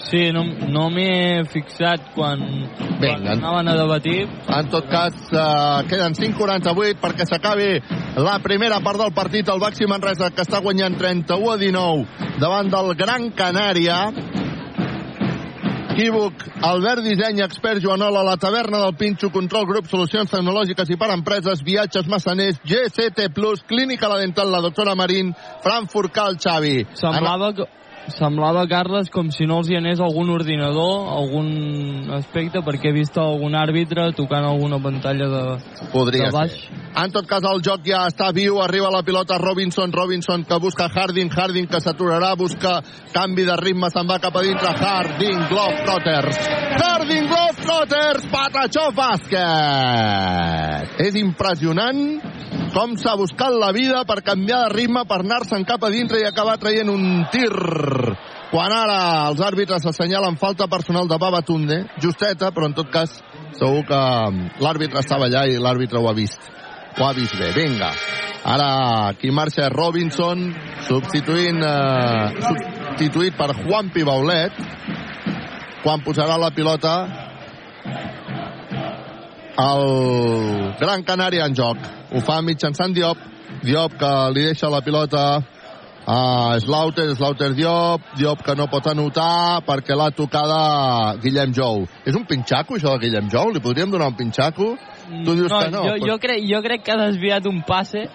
Sí, 0.09 0.31
no, 0.33 0.43
no 0.73 0.87
m'hi 0.93 1.05
he 1.05 1.45
fixat 1.53 2.11
quan, 2.15 2.41
Vinga. 2.41 2.99
quan 3.01 3.29
anaven 3.35 3.69
a 3.69 3.77
debatir. 3.77 4.25
En 4.49 4.71
tot 4.73 4.89
cas, 4.91 5.15
eh, 5.31 5.85
queden 5.89 6.17
5.48 6.17 6.99
perquè 7.01 7.29
s'acabi 7.29 7.69
la 8.21 8.39
primera 8.45 8.81
part 8.81 9.01
del 9.01 9.13
partit. 9.17 9.49
El 9.49 9.61
Baxi 9.61 9.89
Manresa 9.89 10.33
que 10.33 10.45
està 10.45 10.63
guanyant 10.65 10.97
31 11.01 11.53
a 11.53 11.59
19 11.61 12.41
davant 12.41 12.73
del 12.73 12.95
Gran 12.97 13.31
Canària. 13.37 14.07
Equívoc, 15.93 16.33
Albert 16.65 17.03
Disseny, 17.05 17.43
expert 17.45 17.83
Joanola, 17.85 18.23
la 18.25 18.39
taverna 18.41 18.79
del 18.81 18.95
Pinxo, 18.97 19.29
control 19.29 19.67
grup, 19.69 19.91
solucions 19.91 20.31
tecnològiques 20.33 20.89
i 20.89 20.97
per 20.97 21.11
empreses, 21.13 21.61
viatges 21.67 22.09
massaners, 22.09 22.63
GCT+, 22.65 23.29
clínica 23.69 24.09
la 24.09 24.17
dental, 24.23 24.49
la 24.49 24.63
doctora 24.65 24.95
Marín, 24.97 25.35
Frankfurt 25.61 26.15
Cal, 26.17 26.39
Xavi. 26.41 26.87
Semblava 26.97 27.53
que, 27.59 27.69
semblava, 28.11 28.67
Carles, 28.69 29.11
com 29.13 29.31
si 29.31 29.47
no 29.47 29.59
els 29.63 29.69
hi 29.71 29.77
anés 29.79 30.01
algun 30.03 30.31
ordinador, 30.35 31.07
algun 31.15 32.11
aspecte, 32.17 32.63
perquè 32.67 32.91
he 32.91 32.97
vist 32.97 33.17
algun 33.19 33.55
àrbitre 33.55 34.13
tocant 34.17 34.45
alguna 34.49 34.79
pantalla 34.83 35.29
de, 35.31 35.43
Podria 35.93 36.27
de 36.27 36.35
baix. 36.35 36.53
ser. 36.53 36.81
En 37.03 37.11
tot 37.15 37.27
cas, 37.29 37.45
el 37.49 37.63
joc 37.65 37.87
ja 37.87 38.07
està 38.11 38.33
viu, 38.35 38.61
arriba 38.61 38.91
la 38.93 39.03
pilota 39.07 39.39
Robinson, 39.41 39.93
Robinson 39.93 40.45
que 40.45 40.59
busca 40.61 40.89
Harding, 40.93 41.31
Harding 41.33 41.69
que 41.71 41.81
s'aturarà, 41.81 42.35
busca 42.37 42.83
canvi 43.15 43.45
de 43.49 43.57
ritme, 43.57 43.89
se'n 43.93 44.09
va 44.09 44.19
cap 44.21 44.37
a 44.37 44.43
dintre, 44.45 44.69
Harding, 44.77 45.49
Globetrotters, 45.49 46.37
Harding, 46.83 47.29
Globetrotters, 47.31 48.27
Patachó 48.33 48.91
Bàsquet! 48.97 50.93
És 51.03 51.17
impressionant 51.21 52.21
com 52.73 52.95
s'ha 52.97 53.15
buscat 53.21 53.53
la 53.61 53.71
vida 53.77 54.03
per 54.09 54.23
canviar 54.25 54.65
de 54.65 54.75
ritme, 54.75 55.05
per 55.09 55.21
anar-se'n 55.21 55.65
cap 55.69 55.85
a 55.85 55.91
dintre 55.93 56.21
i 56.23 56.27
acabar 56.29 56.59
traient 56.61 56.89
un 56.89 57.27
tir. 57.33 57.53
Quan 58.53 58.73
ara 58.77 59.29
els 59.31 59.41
àrbitres 59.45 59.85
assenyalen 59.89 60.37
falta 60.41 60.69
personal 60.69 61.09
de 61.09 61.19
Babatunde, 61.21 61.79
justeta, 62.03 62.51
però 62.53 62.69
en 62.69 62.77
tot 62.77 62.91
cas 62.93 63.15
segur 63.57 63.85
que 63.89 64.01
l'àrbitre 64.65 65.01
estava 65.01 65.29
allà 65.29 65.47
i 65.49 65.61
l'àrbitre 65.61 66.01
ho 66.01 66.09
ha 66.09 66.17
vist. 66.17 66.51
Ho 66.99 67.07
ha 67.07 67.15
vist 67.17 67.37
bé. 67.41 67.53
Vinga. 67.57 67.93
Ara 68.53 69.13
qui 69.21 69.31
marxa 69.31 69.69
és 69.69 69.73
Robinson, 69.73 70.49
substituint, 70.89 71.63
eh, 71.65 72.43
substituït 72.43 73.37
per 73.39 73.53
Juan 73.63 73.93
Pibaulet. 73.95 74.57
Quan 75.83 76.03
posarà 76.05 76.37
la 76.39 76.53
pilota 76.55 76.97
el 79.59 80.75
Gran 80.81 81.05
Canària 81.05 81.47
en 81.47 81.55
joc. 81.55 81.79
Ho 82.13 82.21
fa 82.25 82.41
mitjançant 82.43 82.95
Diop. 82.95 83.19
Diop 83.63 83.99
que 84.01 84.13
li 84.35 84.47
deixa 84.49 84.71
la 84.73 84.81
pilota 84.81 85.43
a 86.07 86.59
Slaughter, 86.59 87.15
Slaughter 87.15 87.53
Diop, 87.55 88.01
Diop 88.19 88.43
que 88.43 88.57
no 88.59 88.67
pot 88.73 88.87
anotar 88.91 89.63
perquè 89.67 89.95
l'ha 89.97 90.11
tocada 90.11 91.15
Guillem 91.23 91.55
Jou. 91.55 91.87
És 92.07 92.17
un 92.19 92.27
pinxaco 92.27 92.79
això 92.79 92.97
de 92.97 93.07
Guillem 93.07 93.31
Jou? 93.31 93.53
Li 93.53 93.63
podríem 93.63 93.93
donar 93.93 94.11
un 94.11 94.19
pinxaco? 94.19 94.75
Tu 95.13 95.35
dius 95.37 95.51
no, 95.51 95.61
que 95.61 95.71
no. 95.71 95.85
Jo, 95.87 95.97
jo, 96.07 96.19
crec, 96.19 96.45
jo 96.49 96.63
crec 96.65 96.85
que 96.87 96.95
ha 96.95 97.01
desviat 97.05 97.47
un 97.47 97.63
passe 97.67 98.09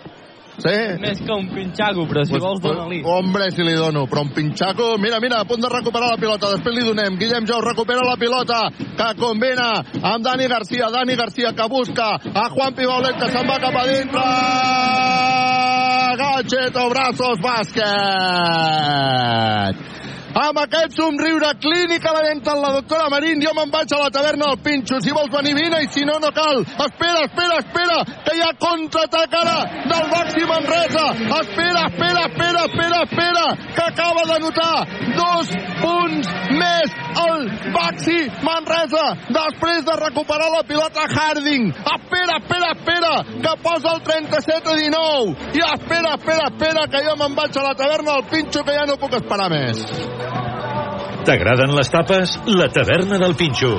Sí? 0.57 0.73
més 0.99 1.19
que 1.21 1.33
un 1.33 1.47
pinxaco, 1.53 2.07
però 2.09 2.23
si 2.25 2.31
Pues, 2.33 2.41
vols 2.41 2.61
dona-li. 2.63 3.01
Hombre, 3.05 3.51
si 3.53 3.61
li 3.61 3.75
dono, 3.77 4.07
però 4.09 4.21
un 4.25 4.31
pinxaco... 4.33 4.97
Mira, 4.97 5.19
mira, 5.21 5.39
a 5.41 5.45
punt 5.45 5.61
de 5.61 5.69
recuperar 5.69 6.09
la 6.09 6.17
pilota, 6.17 6.49
després 6.55 6.75
li 6.75 6.85
donem. 6.87 7.17
Guillem 7.19 7.45
Jou 7.45 7.61
recupera 7.61 8.01
la 8.03 8.17
pilota, 8.17 8.69
que 8.73 9.09
combina 9.21 9.83
amb 10.01 10.23
Dani 10.25 10.47
Garcia. 10.49 10.89
Dani 10.89 11.15
Garcia 11.15 11.53
que 11.53 11.67
busca 11.69 12.15
a 12.17 12.49
Juan 12.49 12.73
Pibaulet, 12.73 13.15
que 13.21 13.29
se'n 13.29 13.45
va 13.47 13.59
cap 13.61 13.75
a 13.77 13.85
dintre. 13.85 14.25
Gacheto, 16.17 16.89
brazos, 16.89 17.37
bàsquet. 17.45 17.87
Amb 20.37 20.59
aquest 20.61 20.93
somriure 20.93 21.47
clínic 21.57 22.03
a 22.05 22.11
la 22.13 22.19
dental 22.27 22.59
la 22.61 22.69
doctora 22.75 23.07
Marín, 23.09 23.39
jo 23.41 23.53
me'n 23.57 23.71
vaig 23.73 23.93
a 23.95 24.01
la 24.03 24.09
taverna 24.13 24.51
del 24.51 24.59
Pinxo. 24.61 24.99
Si 25.01 25.09
vols 25.15 25.31
venir, 25.33 25.55
vine, 25.57 25.79
i 25.81 25.87
si 25.89 26.03
no, 26.05 26.19
no 26.21 26.29
cal. 26.35 26.61
Espera, 26.61 27.23
espera, 27.25 27.57
espera, 27.63 27.97
que 28.27 28.35
hi 28.37 28.43
ha 28.45 28.51
contraatac 28.61 29.33
ara 29.39 29.55
del 29.89 30.11
Baxi 30.11 30.45
Manresa. 30.51 31.05
Espera, 31.39 31.87
espera, 31.89 32.27
espera, 32.29 32.65
espera, 32.69 33.01
espera, 33.07 33.45
que 33.79 33.85
acaba 33.87 34.27
de 34.29 34.37
notar 34.45 34.75
dos 35.17 35.55
punts 35.81 36.29
més 36.61 36.93
el 37.23 37.49
Baxi 37.73 38.19
Manresa 38.45 39.07
després 39.33 39.89
de 39.89 39.97
recuperar 40.03 40.51
la 40.53 40.61
pilota 40.69 41.07
Harding. 41.15 41.71
Espera, 41.95 42.37
espera, 42.43 42.71
espera, 42.77 43.13
que 43.41 43.57
posa 43.65 43.95
el 43.95 44.05
37 44.05 44.69
a 44.69 44.77
19. 44.85 45.35
I 45.57 45.65
espera, 45.73 46.13
espera, 46.13 46.47
espera, 46.53 46.87
que 46.93 47.05
jo 47.09 47.17
me'n 47.23 47.41
vaig 47.41 47.57
a 47.57 47.67
la 47.71 47.75
taverna 47.81 48.19
del 48.19 48.29
Pinxo, 48.29 48.61
que 48.61 48.77
ja 48.77 48.85
no 48.85 49.01
puc 49.01 49.17
esperar 49.17 49.49
més. 49.49 49.81
T'agraden 51.27 51.73
les 51.75 51.89
tapes? 51.91 52.37
La 52.47 52.69
taverna 52.71 53.17
del 53.19 53.35
Pinxo. 53.35 53.73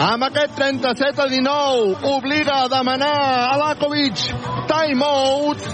Amb 0.00 0.24
aquest 0.24 0.54
37 0.56 1.20
a 1.20 1.26
19 1.28 2.08
obliga 2.08 2.62
a 2.62 2.68
demanar 2.72 3.16
a 3.52 3.56
Lakovic 3.60 4.22
timeout 4.70 5.66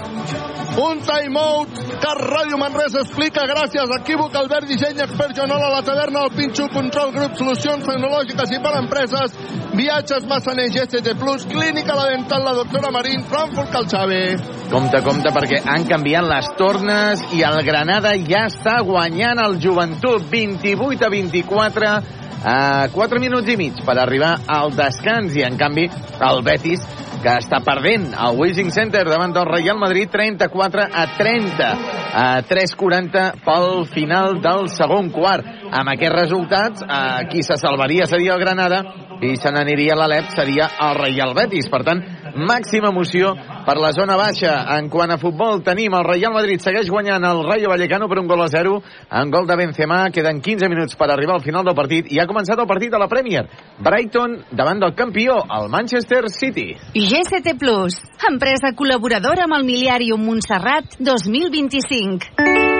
un 0.83 0.99
timeout 0.99 1.77
que 2.01 2.11
Ràdio 2.19 2.59
Manresa 2.59 3.05
explica 3.05 3.45
gràcies 3.47 3.87
a 3.87 4.01
Equívoc, 4.01 4.35
Albert 4.35 4.67
Disseny, 4.67 4.99
Expert 5.05 5.31
Joanola, 5.33 5.71
la 5.71 5.79
taverna, 5.81 6.25
el 6.27 6.35
Pinxo, 6.35 6.67
Control 6.73 7.15
Grup, 7.15 7.39
Solucions 7.39 7.87
Tecnològiques 7.87 8.51
i 8.51 8.59
per 8.61 8.75
Empreses, 8.81 9.39
Viatges 9.79 10.27
Massaner, 10.29 10.67
GST 10.75 11.15
Plus, 11.17 11.47
Clínica 11.47 11.95
La 11.95 12.11
Dental, 12.11 12.43
la 12.45 12.53
doctora 12.59 12.91
Marín, 12.91 13.23
Frankfurt 13.31 13.71
Calxave. 13.73 14.21
Compte, 14.69 15.01
compte, 15.07 15.33
perquè 15.39 15.63
han 15.63 15.87
canviat 15.87 16.27
les 16.27 16.51
tornes 16.59 17.25
i 17.39 17.41
el 17.47 17.63
Granada 17.65 18.13
ja 18.27 18.45
està 18.51 18.77
guanyant 18.83 19.39
el 19.47 19.57
Joventut 19.63 20.29
28 20.29 21.07
a 21.07 21.13
24 21.15 21.97
a 22.43 22.87
4 22.93 23.19
minuts 23.19 23.49
i 23.49 23.57
mig 23.57 23.79
per 23.85 23.97
arribar 23.97 24.16
al 24.25 24.73
descans 24.75 25.35
i 25.37 25.43
en 25.45 25.57
canvi 25.59 25.85
el 25.87 26.41
Betis 26.45 26.85
que 27.21 27.33
està 27.41 27.59
perdent 27.65 28.11
el 28.13 28.37
Wishing 28.39 28.69
Center 28.71 29.03
davant 29.07 29.33
del 29.35 29.47
Real 29.49 29.77
Madrid 29.81 30.09
34 30.13 30.85
a 30.87 31.05
30 31.17 31.69
a 32.17 32.27
3.40 32.49 33.25
pel 33.45 33.85
final 33.91 34.39
del 34.41 34.69
segon 34.73 35.09
quart. 35.13 35.45
Amb 35.67 35.91
aquests 35.93 36.15
resultats, 36.15 36.81
eh, 36.81 37.27
qui 37.31 37.43
se 37.43 37.57
salvaria 37.57 38.05
seria 38.05 38.33
el 38.33 38.39
Granada 38.39 38.83
i 39.21 39.35
se 39.35 39.51
n'aniria 39.51 39.97
l'Alep 39.97 40.29
seria 40.35 40.69
el 40.87 40.95
Real 40.97 41.33
Betis. 41.37 41.69
Per 41.69 41.83
tant, 41.83 42.03
màxima 42.37 42.89
emoció 42.93 43.33
per 43.67 43.75
la 43.83 43.91
zona 43.91 44.15
baixa. 44.15 44.53
En 44.77 44.87
quant 44.89 45.11
a 45.11 45.19
futbol, 45.19 45.59
tenim 45.65 45.95
el 45.97 46.05
Real 46.07 46.31
Madrid 46.35 46.63
segueix 46.63 46.87
guanyant 46.87 47.25
el 47.27 47.43
Rayo 47.43 47.73
Vallecano 47.73 48.07
per 48.07 48.21
un 48.21 48.29
gol 48.31 48.45
a 48.45 48.47
0 48.53 48.77
en 49.19 49.33
gol 49.33 49.47
de 49.49 49.57
Benzema. 49.59 49.99
Queden 50.15 50.39
15 50.41 50.71
minuts 50.71 50.95
per 50.95 51.11
arribar 51.11 51.35
al 51.35 51.43
final 51.43 51.67
del 51.67 51.75
partit 51.75 52.07
i 52.07 52.21
ha 52.21 52.27
començat 52.29 52.59
el 52.63 52.69
partit 52.69 52.93
de 52.93 53.01
la 53.01 53.09
Premier. 53.11 53.43
Brighton 53.83 54.39
davant 54.55 54.79
del 54.79 54.95
campió, 54.95 55.41
el 55.59 55.69
Manchester 55.73 56.23
City. 56.31 56.69
GCT 56.95 57.57
Plus, 57.59 57.99
empresa 58.31 58.71
col·laboradora 58.71 59.49
amb 59.49 59.59
el 59.59 59.67
Miliàrium 59.67 60.23
Montserrat 60.23 60.99
2025. 61.03 62.76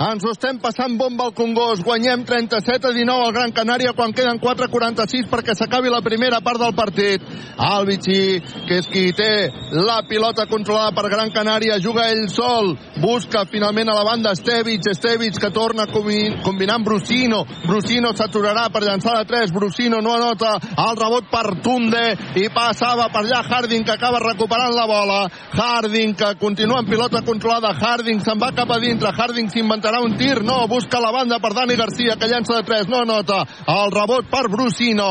Ens 0.00 0.22
ho 0.24 0.30
estem 0.32 0.56
passant 0.56 0.94
bomba 0.96 1.26
al 1.28 1.34
Congost. 1.36 1.82
Guanyem 1.84 2.22
37 2.24 2.88
a 2.88 2.92
19 2.96 3.24
al 3.26 3.34
Gran 3.36 3.50
Canària 3.52 3.90
quan 3.92 4.14
queden 4.16 4.38
4.46 4.40 5.26
perquè 5.28 5.52
s'acabi 5.52 5.90
la 5.92 6.00
primera 6.00 6.38
part 6.40 6.56
del 6.62 6.72
partit. 6.72 7.26
Albici, 7.60 8.40
que 8.64 8.78
és 8.80 8.88
qui 8.88 9.10
té 9.12 9.50
la 9.76 9.98
pilota 10.08 10.46
controlada 10.48 10.94
per 10.96 11.10
Gran 11.12 11.28
Canària, 11.34 11.76
juga 11.84 12.06
ell 12.08 12.30
sol, 12.32 12.72
busca 13.02 13.42
finalment 13.44 13.90
a 13.92 13.96
la 13.98 14.06
banda 14.08 14.32
Estevic, 14.32 14.88
Estevic 14.88 15.36
que 15.36 15.50
torna 15.52 15.84
combinant 15.92 16.86
Brusino. 16.86 17.42
Brusino 17.66 18.14
s'aturarà 18.16 18.70
per 18.72 18.80
llançar 18.86 19.18
de 19.18 19.28
3, 19.28 19.52
Brusino 19.52 20.00
no 20.00 20.16
anota 20.16 20.54
el 20.80 20.96
rebot 20.96 21.28
per 21.28 21.60
Tunde 21.60 22.06
i 22.40 22.46
passava 22.48 23.10
per 23.12 23.26
allà 23.26 23.42
Harding 23.44 23.84
que 23.84 23.98
acaba 23.98 24.24
recuperant 24.24 24.72
la 24.72 24.88
bola. 24.88 25.20
Harding 25.60 26.16
que 26.16 26.32
continua 26.40 26.80
amb 26.80 26.88
pilota 26.88 27.20
controlada, 27.20 27.76
Harding 27.76 28.24
se'n 28.24 28.40
va 28.40 28.54
cap 28.56 28.72
a 28.72 28.80
dintre, 28.80 29.12
Harding 29.12 29.52
s'inventarà 29.52 29.89
serà 29.90 30.04
un 30.06 30.14
tir, 30.16 30.38
no, 30.46 30.68
busca 30.70 31.00
la 31.02 31.10
banda 31.10 31.40
per 31.42 31.50
Dani 31.56 31.74
Garcia, 31.74 32.14
que 32.16 32.28
llança 32.30 32.54
de 32.54 32.62
3, 32.62 32.86
no 32.88 33.02
nota. 33.04 33.42
El 33.66 33.90
rebot 33.90 34.28
per 34.30 34.46
Brusino. 34.48 35.10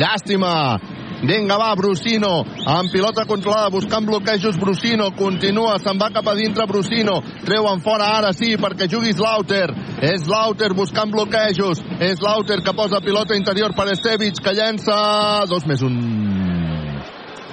Llàstima, 0.00 0.78
Vinga, 1.24 1.56
va, 1.60 1.70
Brusino, 1.76 2.32
amb 2.68 2.90
pilota 2.92 3.24
controlada, 3.28 3.70
buscant 3.72 4.04
bloquejos, 4.08 4.58
Brusino, 4.60 5.10
continua, 5.16 5.76
se'n 5.80 6.00
va 6.00 6.10
cap 6.12 6.26
a 6.28 6.34
dintre, 6.36 6.66
Brusino, 6.68 7.20
treuen 7.44 7.80
fora 7.84 8.10
ara 8.18 8.32
sí, 8.36 8.54
perquè 8.60 8.88
jugui 8.90 9.14
Slaughter, 9.14 9.70
és 10.00 10.24
Slaughter 10.24 10.72
buscant 10.76 11.12
bloquejos, 11.12 11.80
és 12.00 12.18
Slaughter 12.20 12.60
que 12.64 12.76
posa 12.76 13.00
pilota 13.04 13.36
interior 13.36 13.76
per 13.76 13.90
Estevic, 13.92 14.40
que 14.40 14.56
llença. 14.56 14.98
Dos 15.48 15.68
més 15.68 15.84
un. 15.84 15.98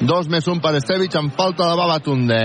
Dos 0.01 0.31
més 0.31 0.47
un 0.51 0.59
per 0.63 0.75
Estevic, 0.79 1.15
amb 1.15 1.35
falta 1.37 1.69
de 1.69 1.79
Babatunde. 1.79 2.43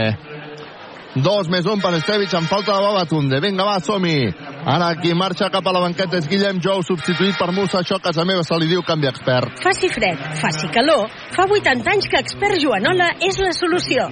Dos 1.16 1.48
més 1.48 1.64
un 1.64 1.80
per 1.80 1.94
Estevic 1.96 2.34
amb 2.36 2.48
falta 2.50 2.74
de 2.76 2.84
Babatunde. 2.84 3.40
Vinga, 3.40 3.64
va, 3.64 3.78
som-hi. 3.80 4.28
Ara 4.68 4.90
qui 5.00 5.14
marxa 5.16 5.48
cap 5.52 5.64
a 5.64 5.72
la 5.72 5.80
banqueta 5.80 6.20
és 6.20 6.28
Guillem 6.28 6.60
Jou, 6.60 6.82
substituït 6.84 7.38
per 7.40 7.48
Musa. 7.56 7.80
Això 7.80 7.96
a 7.96 8.04
casa 8.04 8.26
meva 8.28 8.44
se 8.44 8.58
li 8.60 8.68
diu 8.68 8.84
canvi 8.84 9.08
expert. 9.08 9.56
Faci 9.64 9.88
fred, 9.94 10.20
faci 10.42 10.68
calor. 10.74 11.08
Fa 11.32 11.48
80 11.48 11.92
anys 11.94 12.10
que 12.12 12.20
expert 12.20 12.60
Joanola 12.60 13.14
és 13.24 13.40
la 13.40 13.54
solució. 13.56 14.10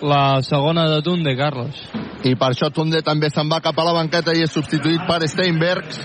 La 0.00 0.40
segona 0.40 0.88
de 0.88 1.02
Tunde, 1.04 1.36
Carlos. 1.36 1.84
I 2.24 2.34
per 2.36 2.50
això 2.52 2.68
Tunde 2.74 3.00
també 3.06 3.30
se'n 3.32 3.48
va 3.48 3.62
cap 3.64 3.78
a 3.78 3.84
la 3.86 3.94
banqueta 3.96 4.34
i 4.36 4.44
és 4.44 4.52
substituït 4.52 5.06
per 5.08 5.22
Steinbergs 5.28 6.02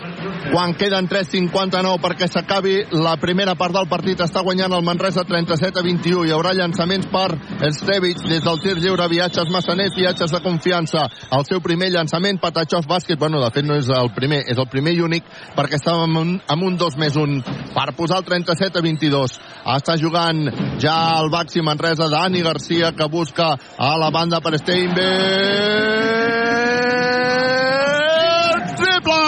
quan 0.52 0.76
queden 0.78 1.08
3.59 1.10 2.00
perquè 2.02 2.28
s'acabi 2.30 2.76
la 3.02 3.16
primera 3.20 3.56
part 3.60 3.74
del 3.76 3.88
partit 3.90 4.22
està 4.24 4.44
guanyant 4.46 4.74
el 4.78 4.86
Manresa 4.86 5.26
37 5.28 5.82
a 5.82 5.84
21 5.84 6.26
hi 6.28 6.34
haurà 6.36 6.54
llançaments 6.56 7.10
per 7.12 7.28
Estevic 7.68 8.22
des 8.30 8.44
del 8.46 8.62
tir 8.64 8.76
lliure, 8.78 9.08
viatges 9.10 9.50
massaners 9.52 9.96
viatges 9.98 10.32
de 10.32 10.42
confiança, 10.44 11.08
el 11.36 11.46
seu 11.50 11.62
primer 11.66 11.90
llançament 11.94 12.40
Patachov 12.42 12.88
bàsquet, 12.88 13.20
bueno 13.20 13.42
de 13.44 13.52
fet 13.52 13.66
no 13.66 13.76
és 13.80 13.90
el 13.90 14.12
primer 14.16 14.44
és 14.46 14.58
el 14.58 14.70
primer 14.72 14.96
i 14.96 15.04
únic 15.04 15.28
perquè 15.58 15.80
estàvem 15.82 16.06
amb 16.06 16.22
un, 16.22 16.34
amb 16.48 16.70
un 16.70 16.78
2 16.78 16.98
més 17.02 17.20
1 17.20 17.42
per 17.76 17.90
posar 17.98 18.22
el 18.22 18.30
37 18.30 18.80
a 18.80 18.86
22 18.86 19.38
està 19.76 19.98
jugant 20.00 20.46
ja 20.80 20.98
el 21.20 21.32
Baxi 21.34 21.66
Manresa 21.66 22.10
Dani 22.12 22.46
Garcia 22.46 22.94
que 22.96 23.10
busca 23.12 23.56
a 23.78 23.94
la 23.98 24.12
banda 24.14 24.42
per 24.46 24.60
Steinberg 24.62 26.05
triple 28.80 29.22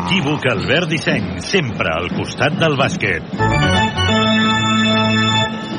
Equívoc 0.00 0.46
Albert 0.52 0.88
Disseny, 0.90 1.26
sempre 1.40 1.88
al 1.94 2.10
costat 2.16 2.58
del 2.60 2.76
bàsquet. 2.80 3.22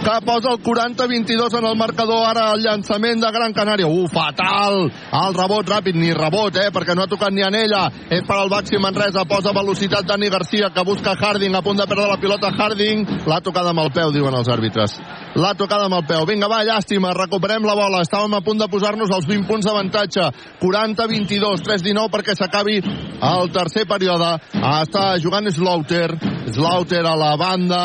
que 0.02 0.26
posa 0.26 0.50
el 0.50 0.60
40-22 0.60 1.58
en 1.60 1.66
el 1.66 1.78
marcador 1.78 2.26
ara 2.26 2.52
el 2.56 2.64
llançament 2.66 3.22
de 3.22 3.30
Gran 3.32 3.54
Canària. 3.54 3.88
Uh, 3.88 4.08
fatal, 4.10 4.88
el 4.90 5.36
rebot 5.38 5.70
ràpid 5.70 5.96
ni 5.96 6.10
rebot, 6.18 6.56
eh, 6.58 6.72
perquè 6.74 6.96
no 6.96 7.06
ha 7.06 7.12
tocat 7.12 7.32
ni 7.32 7.46
en 7.46 7.56
ella. 7.56 7.86
És 8.10 8.26
per 8.26 8.40
al 8.40 8.50
Baxi 8.50 8.80
Manresa, 8.82 9.26
posa 9.30 9.54
velocitat 9.54 10.08
Dani 10.10 10.30
Garcia, 10.30 10.72
que 10.74 10.84
busca 10.84 11.14
Harding 11.14 11.56
a 11.56 11.62
punt 11.62 11.78
de 11.78 11.88
perdre 11.88 12.08
la 12.10 12.18
pilota. 12.18 12.50
Harding, 12.50 13.06
l'ha 13.28 13.42
tocada 13.42 13.70
amb 13.70 13.86
el 13.86 13.92
peu 13.94 14.12
diuen 14.12 14.34
els 14.34 14.50
àrbitres, 14.50 14.98
l'ha 15.36 15.54
tocada 15.58 15.88
amb 15.88 16.00
el 16.00 16.06
peu. 16.08 16.26
Vinga 16.28 16.50
va, 16.52 16.64
llàstima, 16.68 17.14
recuperem 17.18 17.66
la 17.68 17.76
bola. 17.78 18.02
Estàvem 18.06 18.36
a 18.38 18.44
punt 18.46 18.62
de 18.62 18.70
posar-nos 18.72 19.14
els 19.16 19.28
20 19.30 19.48
punts 19.50 19.68
d'avantatge. 19.68 20.28
40-22, 20.62 21.66
3-19 21.68 22.10
perquè 22.14 22.36
s'acabi 22.38 22.80
el 22.82 23.54
tercer 23.54 23.86
període. 23.90 24.34
Està 24.54 25.16
jugant 25.24 25.50
Slaughter. 25.52 26.10
Slaughter 26.52 27.06
a 27.06 27.16
la 27.16 27.36
banda 27.40 27.84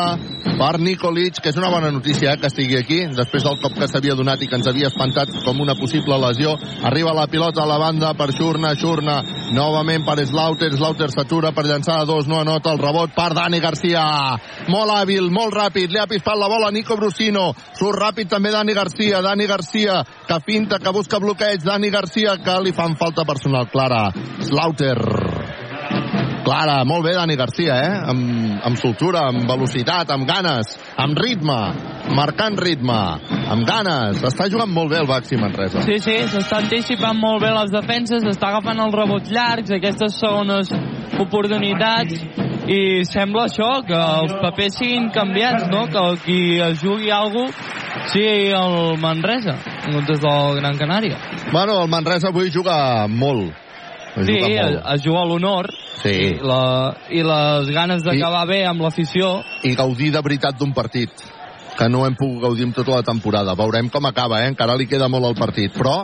per 0.57 0.79
Nikolic, 0.81 1.37
que 1.41 1.51
és 1.51 1.57
una 1.59 1.69
bona 1.69 1.91
notícia 1.93 2.31
eh, 2.33 2.37
que 2.41 2.49
estigui 2.49 2.77
aquí, 2.79 2.97
després 3.13 3.43
del 3.45 3.59
cop 3.61 3.75
que 3.77 3.87
s'havia 3.89 4.15
donat 4.17 4.41
i 4.41 4.47
que 4.49 4.57
ens 4.57 4.67
havia 4.69 4.89
espantat 4.89 5.29
com 5.45 5.61
una 5.61 5.75
possible 5.77 6.17
lesió. 6.23 6.55
Arriba 6.89 7.13
la 7.13 7.27
pilota 7.29 7.61
a 7.61 7.69
la 7.69 7.77
banda 7.77 8.13
per 8.17 8.31
Xurna, 8.33 8.73
Xurna, 8.79 9.19
novament 9.53 10.05
per 10.07 10.17
Slaughter, 10.25 10.71
Slaughter 10.73 11.11
s'atura 11.13 11.53
per 11.53 11.67
llançar 11.67 11.99
a 12.01 12.07
dos, 12.09 12.25
no 12.27 12.39
anota 12.41 12.73
el 12.73 12.81
rebot 12.81 13.13
per 13.15 13.29
Dani 13.37 13.61
Garcia. 13.61 14.03
Molt 14.73 14.95
hàbil, 14.95 15.29
molt 15.33 15.53
ràpid, 15.53 15.93
li 15.93 16.01
ha 16.01 16.09
pispat 16.09 16.41
la 16.41 16.49
bola 16.49 16.71
Nico 16.73 16.97
Brusino, 16.97 17.36
surt 17.77 17.99
ràpid 18.01 18.31
també 18.31 18.51
Dani 18.53 18.75
Garcia, 18.77 19.21
Dani 19.25 19.47
Garcia, 19.49 20.01
que 20.27 20.39
finta, 20.45 20.81
que 20.83 20.95
busca 20.95 21.21
bloqueig, 21.23 21.63
Dani 21.65 21.91
Garcia, 21.93 22.37
que 22.43 22.59
li 22.63 22.75
fan 22.75 22.97
falta 22.99 23.25
personal 23.27 23.69
clara. 23.73 24.07
Slaughter 24.47 24.97
Clara, 26.47 26.85
molt 26.87 27.03
bé 27.03 27.11
Dani 27.11 27.35
Garcia, 27.35 27.75
eh? 27.83 27.95
Amb, 28.07 28.21
amb 28.69 28.79
soltura, 28.79 29.25
amb 29.27 29.49
velocitat, 29.49 30.13
amb 30.15 30.23
ganes, 30.29 30.77
amb 30.95 31.19
ritme, 31.19 31.57
marcant 32.15 32.55
ritme, 32.61 32.99
amb 33.51 33.67
ganes. 33.67 34.21
Està 34.29 34.47
jugant 34.47 34.71
molt 34.71 34.93
bé 34.93 35.01
el 35.01 35.09
Baxi 35.09 35.35
Manresa. 35.41 35.83
Sí, 35.83 35.99
sí, 35.99 36.15
s'està 36.31 36.61
anticipant 36.63 37.19
molt 37.19 37.43
bé 37.43 37.51
les 37.51 37.73
defenses, 37.73 38.23
està 38.31 38.53
agafant 38.53 38.79
els 38.85 38.95
rebots 38.95 39.33
llargs, 39.35 39.75
aquestes 39.75 40.15
segones 40.21 40.71
oportunitats, 41.19 42.23
i 42.67 43.05
sembla 43.07 43.47
això, 43.47 43.71
que 43.87 43.97
els 43.97 44.37
papers 44.43 44.79
siguin 44.79 45.09
canviats, 45.15 45.67
no? 45.71 45.85
Que 45.91 46.05
qui 46.25 46.39
es 46.61 46.79
jugui 46.83 47.11
alguna 47.11 47.51
cosa 47.51 47.77
sigui 48.11 48.51
el 48.53 48.97
Manresa, 49.01 49.57
en 49.85 49.95
comptes 49.97 50.19
del 50.21 50.59
Gran 50.59 50.77
Canària. 50.77 51.17
Bueno, 51.51 51.81
el 51.83 51.89
Manresa 51.89 52.29
avui 52.29 52.51
juga 52.53 53.07
molt. 53.07 53.55
Sí, 54.17 54.33
es, 54.33 54.77
es 54.95 55.03
juga 55.03 55.21
a 55.21 55.27
l'honor 55.29 55.67
sí. 56.01 56.09
i, 56.09 56.29
la, 56.41 56.95
i 57.13 57.21
les 57.21 57.67
ganes 57.69 58.01
d'acabar 58.01 58.47
bé 58.49 58.63
amb 58.65 58.81
l'afició 58.81 59.43
i 59.61 59.75
gaudir 59.77 60.09
de 60.15 60.23
veritat 60.25 60.57
d'un 60.57 60.73
partit 60.73 61.13
que 61.77 61.87
no 61.93 62.03
hem 62.07 62.15
pogut 62.17 62.41
gaudir 62.47 62.65
amb 62.67 62.75
tota 62.75 62.95
la 62.97 63.05
temporada. 63.05 63.55
Veurem 63.57 63.89
com 63.93 64.05
acaba, 64.09 64.41
eh? 64.41 64.49
encara 64.51 64.75
li 64.77 64.87
queda 64.89 65.07
molt 65.11 65.29
el 65.29 65.37
partit, 65.37 65.73
però 65.77 66.01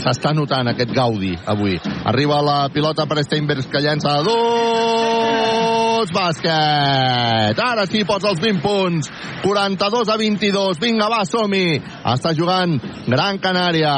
s'està 0.00 0.32
notant 0.34 0.72
aquest 0.72 0.94
gaudi 0.96 1.34
avui. 1.46 1.76
Arriba 2.08 2.40
la 2.44 2.58
pilota 2.72 3.06
per 3.06 3.24
Steinbergs 3.26 3.68
que 3.70 3.82
llença 3.84 4.16
a 4.16 4.22
dos, 4.24 6.12
bàsquet! 6.16 7.60
Ara 7.60 7.84
sí 7.90 8.04
posa 8.08 8.32
els 8.32 8.40
20 8.40 8.64
punts, 8.64 9.10
42 9.44 10.08
a 10.08 10.16
22, 10.20 10.80
vinga 10.80 11.10
va, 11.12 11.24
som-hi! 11.28 11.80
Està 12.14 12.32
jugant 12.36 12.78
Gran 13.10 13.38
Canària. 13.42 13.94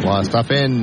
Ho 0.00 0.14
està 0.20 0.44
fent 0.46 0.78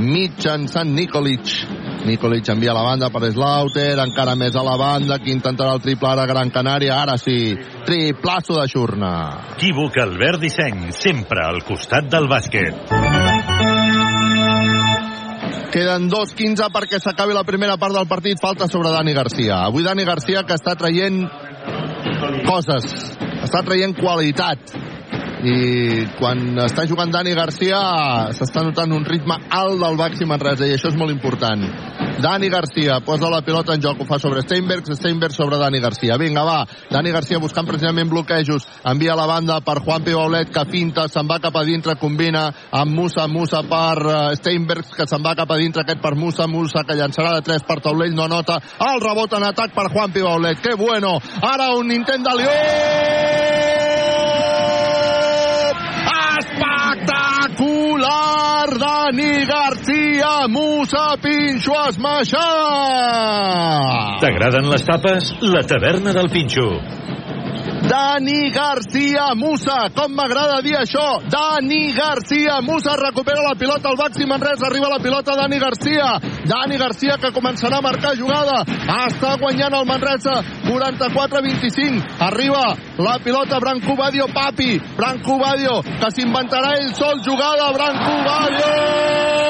mitjançant 0.00 0.94
Nikolic. 0.94 1.79
Nikolic 2.06 2.48
envia 2.48 2.72
la 2.72 2.82
banda 2.86 3.10
per 3.12 3.28
Slaughter, 3.28 3.98
encara 4.00 4.36
més 4.38 4.56
a 4.56 4.62
la 4.64 4.76
banda, 4.80 5.18
que 5.20 5.32
intentarà 5.34 5.74
el 5.76 5.82
triple 5.84 6.08
ara 6.08 6.24
Gran 6.30 6.50
Canària, 6.54 6.96
ara 6.96 7.18
sí, 7.20 7.54
triplasso 7.86 8.56
de 8.56 8.66
Xurna. 8.72 9.12
Equívoc 9.56 10.00
Albert 10.00 10.40
Disseny, 10.40 10.88
sempre 10.96 11.44
al 11.44 11.60
costat 11.68 12.08
del 12.10 12.28
bàsquet. 12.30 12.94
Queden 15.70 16.08
2-15 16.10 16.66
perquè 16.74 16.98
s'acabi 16.98 17.36
la 17.36 17.44
primera 17.46 17.76
part 17.78 17.94
del 17.94 18.08
partit. 18.10 18.40
Falta 18.42 18.66
sobre 18.66 18.90
Dani 18.90 19.12
Garcia. 19.14 19.60
Avui 19.68 19.84
Dani 19.86 20.02
Garcia 20.08 20.42
que 20.42 20.56
està 20.58 20.74
traient 20.74 21.22
coses, 22.48 22.88
està 23.44 23.62
traient 23.66 23.94
qualitat. 23.94 24.74
I 25.40 26.04
quan 26.18 26.58
està 26.66 26.84
jugant 26.88 27.12
Dani 27.12 27.32
Garcia 27.36 27.78
s'està 28.36 28.64
notant 28.66 28.92
un 28.92 29.06
ritme 29.08 29.38
alt 29.48 29.80
del 29.80 29.96
Baxi 29.96 30.28
Manresa 30.28 30.68
i 30.68 30.74
això 30.76 30.90
és 30.90 30.98
molt 31.00 31.14
important. 31.14 31.64
Dani 32.20 32.50
Garcia 32.52 32.98
posa 33.00 33.30
la 33.32 33.40
pilota 33.40 33.72
en 33.72 33.80
joc 33.80 34.02
ho 34.02 34.06
fa 34.08 34.18
sobre 34.20 34.42
Steinberg, 34.44 34.84
Steinberg 34.92 35.32
sobre 35.32 35.56
Dani 35.56 35.80
Garcia. 35.80 36.18
Vinga 36.20 36.44
va, 36.44 36.58
Dani 36.90 37.14
Garcia 37.14 37.40
buscant 37.40 37.68
precisament 37.68 38.10
bloquejos. 38.12 38.66
Envia 38.84 39.16
la 39.16 39.26
banda 39.26 39.60
per 39.64 39.78
Juan 39.80 40.04
Pibaulet 40.04 40.52
que 40.52 40.66
finta, 40.68 41.06
se'n 41.08 41.28
va 41.30 41.40
cap 41.40 41.56
a 41.56 41.64
dintre 41.64 41.96
combina 42.00 42.50
amb 42.76 42.92
Musa, 42.92 43.26
Musa 43.28 43.62
per 43.64 43.96
uh, 44.04 44.18
Steinberg 44.36 44.92
que 44.96 45.08
se'n 45.08 45.24
va 45.24 45.34
cap 45.38 45.50
a 45.50 45.60
dintre 45.60 45.86
aquest 45.86 46.02
per 46.04 46.14
Musa, 46.14 46.46
Musa 46.46 46.84
que 46.84 46.98
llançarà 46.98 47.38
de 47.38 47.46
3 47.48 47.64
per 47.64 47.80
taulell, 47.80 48.12
no 48.14 48.28
nota. 48.28 48.60
El 48.90 49.00
rebot 49.00 49.38
en 49.40 49.48
atac 49.48 49.72
per 49.72 49.88
Juan 49.88 50.12
Pibaulet, 50.12 50.60
que 50.60 50.76
bueno. 50.76 51.16
Ara 51.40 51.72
un 51.78 51.92
intent 51.96 52.26
de 52.26 52.36
Lió 52.36 52.58
espectacular 58.00 58.78
Dani 58.78 59.44
García 59.44 60.48
Musa 60.48 61.16
Pinxo 61.20 61.72
esmaixat 61.88 62.40
T'agraden 64.20 64.68
les 64.70 64.84
tapes? 64.84 65.34
La 65.40 65.62
taverna 65.64 66.12
del 66.12 66.28
Pinxo. 66.30 66.80
Dani 67.90 68.50
García 68.54 69.34
Musa, 69.34 69.90
com 69.90 70.12
m'agrada 70.14 70.60
dir 70.62 70.76
això. 70.78 71.18
Dani 71.26 71.90
García 71.90 72.60
Musa 72.62 72.94
recupera 72.94 73.42
la 73.42 73.56
pilota 73.58 73.88
al 73.90 73.96
Baxi 73.98 74.26
Manresa 74.30 74.68
arriba 74.68 74.88
la 74.88 75.00
pilota 75.02 75.34
Dani 75.34 75.58
García. 75.58 76.20
Dani 76.46 76.78
García 76.78 77.18
que 77.18 77.32
començarà 77.34 77.78
a 77.78 77.82
marcar 77.82 78.14
jugada. 78.14 78.62
Està 79.08 79.34
guanyant 79.42 79.74
el 79.74 79.90
Manresa 79.90 80.38
44-25 80.70 82.22
arriba 82.30 82.62
la 83.02 83.18
pilota 83.18 83.58
Branco 83.58 83.96
Badio 83.98 84.30
Papi. 84.30 84.78
Branco 84.94 85.40
Badio 85.42 85.82
que 85.82 86.14
s'inventarà 86.14 86.76
ell 86.78 86.94
sol 86.94 87.18
jugada. 87.26 87.72
Branco 87.74 88.14
Badio 88.22 89.40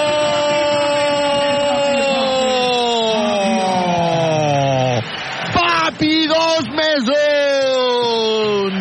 dos 6.41 6.69
més 6.77 7.09
un. 7.15 8.77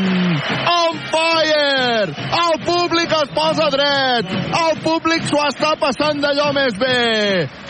On 0.69 0.99
fire! 1.11 2.14
El 2.40 2.60
públic 2.65 3.15
es 3.18 3.31
posa 3.36 3.69
dret. 3.73 4.36
El 4.60 4.77
públic 4.86 5.26
s'ho 5.30 5.41
està 5.48 5.73
passant 5.81 6.22
d'allò 6.23 6.49
més 6.56 6.77
bé. 6.80 6.99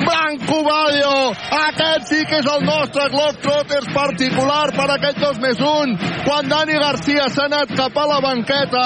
Branco 0.03 0.59
Badio 0.65 1.15
aquest 1.59 2.11
sí 2.11 2.19
que 2.29 2.41
és 2.41 2.51
el 2.53 2.65
nostre 2.67 3.07
Globetrotters 3.13 3.89
particular 3.95 4.67
per 4.75 4.89
aquest 4.97 5.23
dos 5.23 5.41
més 5.45 5.63
un. 5.65 5.95
Quan 6.27 6.51
Dani 6.51 6.77
Garcia 6.83 7.29
s'ha 7.33 7.49
anat 7.49 7.73
cap 7.79 7.97
a 7.97 8.05
la 8.13 8.21
banqueta 8.25 8.85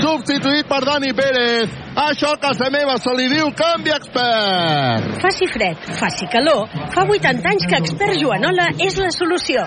substituït 0.00 0.68
per 0.68 0.84
Dani 0.84 1.12
Pérez 1.16 1.80
això 1.94 2.32
a 2.34 2.38
casa 2.42 2.66
meva 2.74 2.96
se 2.98 3.12
li 3.14 3.28
diu 3.30 3.52
canvi 3.54 3.92
expert. 3.94 5.20
Faci 5.22 5.46
fred, 5.46 5.78
faci 6.00 6.26
calor, 6.32 6.66
fa 6.90 7.04
80 7.06 7.50
anys 7.52 7.66
que 7.70 7.78
expert 7.78 8.18
Joanola 8.18 8.72
és 8.82 8.98
la 8.98 9.12
solució. 9.14 9.62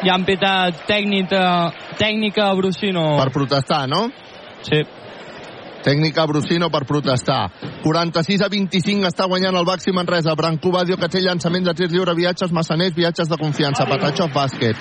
Ja 0.00 0.14
han 0.16 0.24
pitat 0.24 0.86
tècnica, 0.88 1.42
tècnica 2.00 2.48
a 2.48 2.54
Brusino. 2.56 3.18
per 3.18 3.30
protestar, 3.32 3.86
no? 3.88 4.08
Sí. 4.62 4.80
Tècnica 5.84 6.26
Brusino 6.26 6.68
per 6.70 6.84
protestar. 6.84 7.50
46 7.82 8.42
a 8.44 8.48
25 8.52 9.08
està 9.08 9.26
guanyant 9.28 9.56
el 9.56 9.64
Baxi 9.64 9.92
Manresa. 9.92 10.34
Branco 10.36 10.72
Badio 10.72 10.96
que 11.00 11.08
té 11.08 11.20
llançament 11.24 11.64
de 11.64 11.74
tir 11.74 11.88
lliure, 11.88 12.14
viatges 12.14 12.52
massaners, 12.52 12.94
viatges 12.94 13.28
de 13.28 13.36
confiança. 13.40 13.86
Patachov 13.88 14.32
bàsquet. 14.32 14.76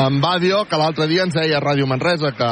En 0.00 0.20
Badio, 0.20 0.64
que 0.64 0.76
l'altre 0.80 1.06
dia 1.08 1.24
ens 1.24 1.34
deia 1.36 1.58
a 1.58 1.64
Ràdio 1.64 1.86
Manresa 1.88 2.32
que 2.32 2.50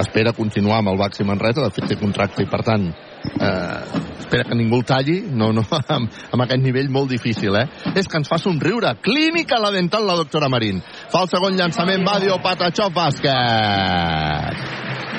espera 0.00 0.32
continuar 0.32 0.78
amb 0.80 0.92
el 0.92 1.00
Baxi 1.00 1.24
Manresa, 1.24 1.64
de 1.64 1.72
fet 1.72 1.88
té 1.88 1.96
contracte 2.00 2.44
i 2.44 2.48
per 2.48 2.62
tant 2.64 2.88
eh, 3.26 4.02
espera 4.18 4.44
que 4.44 4.54
ningú 4.58 4.80
el 4.80 4.84
talli. 4.84 5.20
No, 5.30 5.52
no, 5.52 5.64
amb, 5.96 6.10
amb 6.32 6.46
aquest 6.46 6.62
nivell 6.62 6.90
molt 6.92 7.10
difícil 7.12 7.56
eh? 7.56 7.66
és 7.94 8.06
que 8.08 8.18
ens 8.20 8.28
fa 8.30 8.38
somriure. 8.42 8.96
Clínica 9.02 9.60
la 9.62 9.70
dental 9.74 10.06
la 10.06 10.16
doctora 10.18 10.48
Marín. 10.52 10.82
Fa 11.12 11.24
el 11.24 11.30
segon 11.32 11.58
llançament 11.58 12.04
Badio 12.06 12.40
Patachov 12.42 12.92
bàsquet 12.96 14.74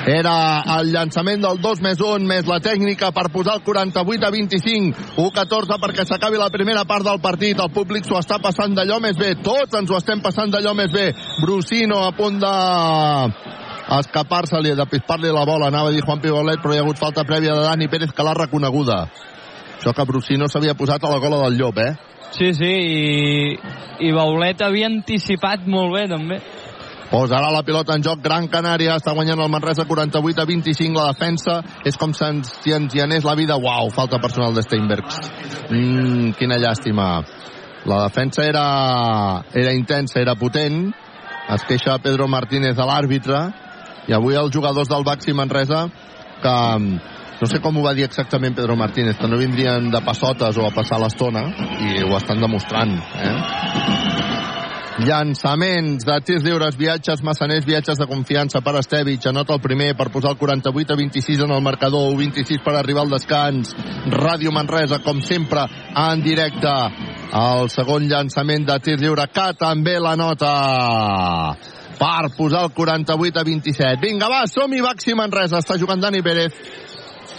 era 0.08 0.64
el 0.80 0.94
llançament 0.94 1.42
del 1.44 1.58
2 1.60 1.82
més 1.84 2.00
1 2.00 2.24
més 2.30 2.48
la 2.48 2.62
tècnica 2.64 3.10
per 3.12 3.26
posar 3.34 3.58
el 3.58 3.64
48 3.66 4.24
a 4.24 4.32
25 4.32 5.18
1-14 5.20 5.80
perquè 5.84 6.06
s'acabi 6.08 6.40
la 6.40 6.48
primera 6.54 6.86
part 6.88 7.04
del 7.04 7.20
partit. 7.20 7.60
El 7.60 7.74
públic 7.76 8.08
s'ho 8.08 8.16
està 8.22 8.40
passant 8.40 8.72
d'allò 8.78 9.02
més 9.04 9.20
bé. 9.20 9.34
Tots 9.44 9.76
ens 9.76 9.92
ho 9.92 10.00
estem 10.00 10.24
passant 10.24 10.54
d'allò 10.54 10.74
més 10.80 10.94
bé. 10.96 11.10
Brusino 11.44 12.00
a 12.06 12.14
punt 12.16 12.40
de 12.40 12.54
escapar-se-li, 13.96 14.76
de 14.76 14.86
pispar-li 14.92 15.32
la 15.32 15.46
bola 15.48 15.70
anava 15.72 15.92
a 15.92 15.96
dir 15.96 16.04
Juan 16.04 16.20
Pibolet 16.24 16.60
però 16.64 16.76
hi 16.76 16.82
ha 16.82 16.84
hagut 16.84 17.00
falta 17.00 17.24
prèvia 17.28 17.56
de 17.56 17.64
Dani 17.64 17.88
Pérez 17.88 18.12
que 18.12 18.26
l'ha 18.26 18.36
reconeguda. 18.36 19.06
Això 19.78 19.94
que 19.94 20.06
Brusino 20.10 20.48
s'havia 20.50 20.76
posat 20.76 21.04
a 21.04 21.12
la 21.12 21.22
gola 21.24 21.44
del 21.46 21.60
llop 21.60 21.80
eh? 21.80 21.92
Sí, 22.36 22.52
sí, 22.54 22.70
i, 22.70 23.58
i 24.04 24.12
Baulet 24.14 24.62
havia 24.62 24.90
anticipat 24.92 25.64
molt 25.70 25.94
bé, 25.96 26.08
també. 26.12 26.42
Posarà 27.08 27.48
la 27.54 27.64
pilota 27.64 27.96
en 27.96 28.04
joc 28.04 28.20
Gran 28.20 28.50
Canària, 28.52 28.98
està 29.00 29.14
guanyant 29.16 29.40
el 29.40 29.52
Manresa 29.52 29.86
48 29.88 30.42
a 30.44 30.46
25, 30.50 30.98
la 31.00 31.14
defensa. 31.14 31.62
És 31.88 31.96
com 31.96 32.12
si 32.12 32.74
ens 32.76 32.96
hi 32.96 33.04
anés 33.04 33.24
la 33.24 33.36
vida, 33.40 33.56
uau, 33.56 33.88
falta 33.96 34.20
personal 34.20 34.54
de 34.54 34.66
Steinbergs 34.66 35.22
mm, 35.70 36.34
quina 36.40 36.60
llàstima. 36.60 37.08
La 37.88 38.02
defensa 38.04 38.44
era, 38.44 38.66
era 39.56 39.72
intensa, 39.72 40.20
era 40.20 40.36
potent. 40.36 40.90
Es 41.56 41.64
queixa 41.64 41.96
Pedro 42.04 42.28
Martínez 42.28 42.76
de 42.76 42.84
l'àrbitre 42.84 43.40
i 44.08 44.16
avui 44.16 44.36
els 44.40 44.54
jugadors 44.54 44.90
del 44.90 45.06
Baxi 45.08 45.36
Manresa 45.36 45.88
que 46.42 46.58
no 47.38 47.46
sé 47.46 47.60
com 47.62 47.76
ho 47.78 47.84
va 47.86 47.94
dir 47.94 48.08
exactament 48.08 48.56
Pedro 48.58 48.76
Martínez, 48.76 49.18
que 49.18 49.28
no 49.30 49.38
vindrien 49.38 49.92
de 49.94 50.02
passotes 50.02 50.58
o 50.58 50.66
a 50.66 50.74
passar 50.74 50.98
l'estona, 51.02 51.44
i 51.86 52.02
ho 52.02 52.16
estan 52.18 52.42
demostrant, 52.42 52.96
eh? 52.98 53.36
Llançaments 54.98 56.02
de 56.10 56.16
tirs 56.26 56.42
lliures, 56.42 56.74
viatges 56.74 57.22
massaners, 57.22 57.68
viatges 57.70 58.00
de 58.02 58.08
confiança 58.10 58.64
per 58.66 58.80
Estevich. 58.80 59.28
Anota 59.30 59.54
el 59.54 59.62
primer 59.62 59.92
per 59.94 60.08
posar 60.10 60.32
el 60.34 60.40
48 60.42 60.96
a 60.96 60.98
26 60.98 61.44
en 61.46 61.54
el 61.54 61.62
marcador, 61.62 62.16
26 62.18 62.64
per 62.66 62.74
arribar 62.80 63.04
al 63.06 63.14
descans. 63.14 63.76
Ràdio 64.10 64.50
Manresa, 64.56 64.98
com 65.06 65.22
sempre, 65.22 65.68
en 65.94 66.26
directe. 66.26 66.74
El 67.30 67.70
segon 67.70 68.10
llançament 68.10 68.66
de 68.66 68.80
tir 68.82 68.98
lliure, 68.98 69.30
que 69.30 69.52
també 69.62 70.00
la 70.02 70.16
nota 70.18 70.54
per 71.98 72.32
posar 72.38 72.66
el 72.68 72.74
48 72.78 73.40
a 73.40 73.46
27. 73.48 74.02
Vinga, 74.02 74.30
va, 74.32 74.44
som-hi, 74.50 74.82
Baxi 74.86 75.16
Manresa. 75.18 75.62
Està 75.64 75.78
jugant 75.82 76.02
Dani 76.02 76.22
Pérez. 76.26 76.54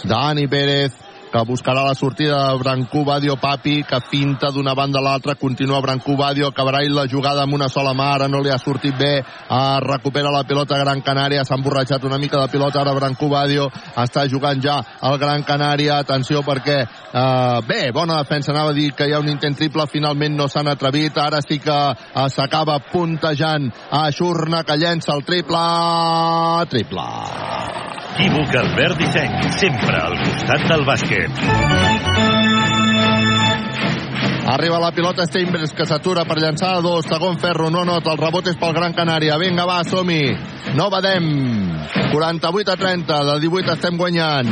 Dani 0.07 0.47
Pérez 0.47 1.08
que 1.31 1.41
buscarà 1.45 1.83
la 1.85 1.95
sortida 1.95 2.37
de 2.51 2.57
Brancú 2.59 3.03
Badio 3.05 3.35
Papi, 3.37 3.83
que 3.83 3.99
finta 4.09 4.49
d'una 4.51 4.73
banda 4.73 4.99
a 4.99 5.01
l'altra, 5.01 5.35
continua 5.35 5.81
Brancú 5.81 6.15
Badio, 6.17 6.49
acabarà 6.49 6.81
la 6.89 7.05
jugada 7.07 7.43
amb 7.43 7.53
una 7.53 7.69
sola 7.69 7.93
mà, 7.93 8.09
ara 8.15 8.27
no 8.27 8.41
li 8.41 8.49
ha 8.49 8.57
sortit 8.57 8.97
bé, 8.97 9.19
uh, 9.21 9.79
recupera 9.85 10.31
la 10.33 10.43
pilota 10.43 10.79
Gran 10.79 11.01
Canària, 11.05 11.43
s'ha 11.45 11.57
emborratxat 11.59 12.03
una 12.03 12.17
mica 12.17 12.41
de 12.41 12.49
pilota, 12.49 12.81
ara 12.81 12.95
Brancú 12.97 13.29
Badio 13.29 13.69
està 13.95 14.25
jugant 14.29 14.61
ja 14.61 14.79
al 15.01 15.19
Gran 15.21 15.43
Canària, 15.43 15.99
atenció 15.99 16.41
perquè, 16.41 16.81
uh, 17.13 17.61
bé, 17.67 17.91
bona 17.93 18.17
defensa, 18.23 18.51
anava 18.51 18.73
a 18.73 18.77
dir 18.77 18.91
que 18.97 19.07
hi 19.07 19.13
ha 19.13 19.21
un 19.21 19.29
intent 19.29 19.57
triple, 19.57 19.85
finalment 19.91 20.35
no 20.35 20.47
s'han 20.47 20.71
atrevit, 20.73 21.17
ara 21.17 21.43
sí 21.45 21.59
que 21.61 21.77
uh, 21.77 22.27
s'acaba 22.29 22.79
puntejant 22.91 23.69
a 23.91 24.07
Xurna, 24.11 24.63
que 24.63 24.79
llença 24.81 25.13
el 25.13 25.23
triple, 25.27 25.63
triple. 26.73 27.07
Equívoc 28.19 28.53
Albert 28.53 28.97
Disseny, 28.99 29.35
sempre 29.55 29.95
al 29.95 30.17
costat 30.19 30.65
del 30.67 30.83
bàsquet. 30.83 31.18
Arriba 34.49 34.79
la 34.79 34.91
pilota 34.91 35.27
Steinbergs 35.27 35.75
que 35.77 35.85
s'atura 35.85 36.23
per 36.25 36.39
llançar 36.41 36.71
a 36.75 36.81
dos. 36.81 37.05
Segon 37.05 37.37
ferro, 37.37 37.69
no 37.69 37.83
nota. 37.85 38.15
El 38.15 38.17
rebot 38.17 38.47
és 38.49 38.57
pel 38.57 38.73
Gran 38.73 38.95
Canària. 38.97 39.37
Vinga, 39.37 39.67
va, 39.69 39.83
som-hi. 39.85 40.23
No 40.73 40.89
badem. 40.89 41.27
48 42.11 42.73
a 42.73 42.77
30. 42.81 43.19
De 43.29 43.35
18 43.45 43.75
estem 43.75 43.97
guanyant. 43.99 44.49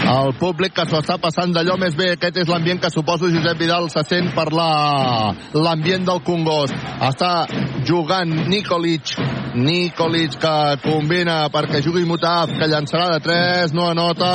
El 0.00 0.32
públic 0.40 0.72
que 0.72 0.86
s'ho 0.88 1.02
està 1.02 1.18
passant 1.20 1.52
d'allò 1.52 1.76
més 1.78 1.94
bé. 1.98 2.14
Aquest 2.14 2.40
és 2.40 2.48
l'ambient 2.48 2.80
que 2.80 2.90
suposo 2.90 3.28
Josep 3.28 3.60
Vidal 3.60 3.90
se 3.92 4.06
sent 4.08 4.32
per 4.34 4.48
l'ambient 4.56 6.08
del 6.08 6.24
Congost. 6.24 6.74
Està 7.12 7.44
jugant 7.84 8.32
Nikolic. 8.48 9.14
Nikolic 9.54 10.36
que 10.38 10.56
combina 10.84 11.48
perquè 11.50 11.80
jugui 11.82 12.04
Mutaf, 12.06 12.52
que 12.54 12.68
llançarà 12.70 13.08
de 13.16 13.20
3, 13.24 13.72
no 13.74 13.88
anota, 13.90 14.28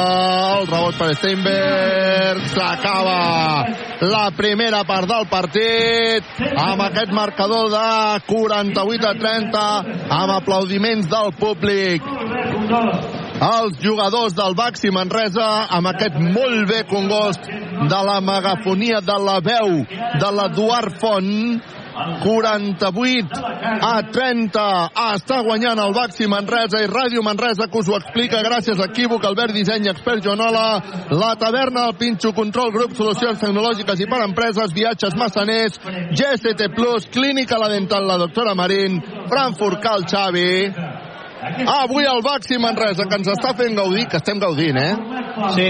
el 0.59 0.65
rebot 0.67 0.97
per 0.99 1.13
Steinberg, 1.15 2.41
s'acaba 2.51 3.19
la 4.01 4.25
primera 4.35 4.83
part 4.83 5.07
del 5.07 5.27
partit 5.31 6.41
amb 6.59 6.83
aquest 6.89 7.13
marcador 7.15 7.69
de 7.71 7.85
48 8.27 9.07
a 9.07 9.13
30 9.21 9.63
amb 10.17 10.35
aplaudiments 10.35 11.07
del 11.07 11.31
públic. 11.39 12.03
Els 13.35 13.79
jugadors 13.83 14.35
del 14.35 14.55
Baxi 14.55 14.91
Manresa 14.95 15.47
amb 15.77 15.93
aquest 15.93 16.19
molt 16.19 16.67
bé 16.67 16.83
congost 16.91 17.47
de 17.47 18.03
la 18.09 18.19
megafonia 18.19 18.99
de 18.99 19.17
la 19.29 19.39
veu 19.43 19.79
de 20.19 20.35
l'Eduard 20.39 20.99
Font 20.99 21.31
48 21.95 23.43
a 23.81 23.93
30 24.11 24.63
està 25.15 25.39
guanyant 25.45 25.79
el 25.79 25.93
Baxi 25.95 26.27
Manresa 26.27 26.81
i 26.83 26.89
Ràdio 26.91 27.23
Manresa 27.23 27.69
que 27.71 27.79
us 27.79 27.89
ho 27.89 27.95
explica 27.99 28.43
gràcies 28.43 28.79
a 28.79 28.89
Equívoc, 28.89 29.23
Albert 29.25 29.55
Disseny, 29.55 29.87
Expert 29.91 30.23
Joanola, 30.25 30.65
la 31.15 31.31
taverna, 31.39 31.87
el 31.87 31.95
Pinxo 31.99 32.33
Control 32.35 32.73
Grup, 32.75 32.97
Solucions 32.99 33.39
Tecnològiques 33.39 34.03
i 34.03 34.09
per 34.11 34.21
Empreses, 34.25 34.75
Viatges 34.75 35.15
Massaners, 35.19 35.79
GST 36.11 36.69
Plus, 36.75 37.07
Clínica 37.15 37.59
La 37.61 37.71
Dental, 37.71 38.07
la 38.07 38.19
doctora 38.19 38.55
Marín, 38.55 39.01
Frankfurt 39.31 39.81
Cal 39.83 40.07
Xavi, 40.09 40.49
Avui 41.45 42.05
el 42.09 42.23
Baxi 42.25 42.57
Manresa, 42.57 43.05
que 43.05 43.19
ens 43.19 43.27
està 43.29 43.51
fent 43.57 43.75
gaudir, 43.77 44.07
que 44.09 44.17
estem 44.17 44.39
gaudint, 44.41 44.79
eh? 44.81 44.93
Sí, 45.53 45.67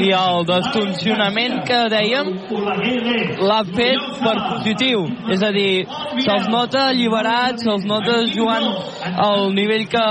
i 0.00 0.10
el 0.16 0.44
desfuncionament 0.48 1.60
que 1.68 1.80
dèiem 1.92 2.30
l'ha 3.44 3.60
fet 3.70 4.08
per 4.22 4.34
positiu. 4.48 5.04
És 5.34 5.42
a 5.44 5.50
dir, 5.54 5.84
se'ls 6.24 6.48
nota 6.52 6.88
alliberats, 6.90 7.64
se'ls 7.66 7.86
nota 7.88 8.18
jugant 8.32 8.66
al 9.24 9.52
nivell 9.56 9.86
que, 9.90 10.04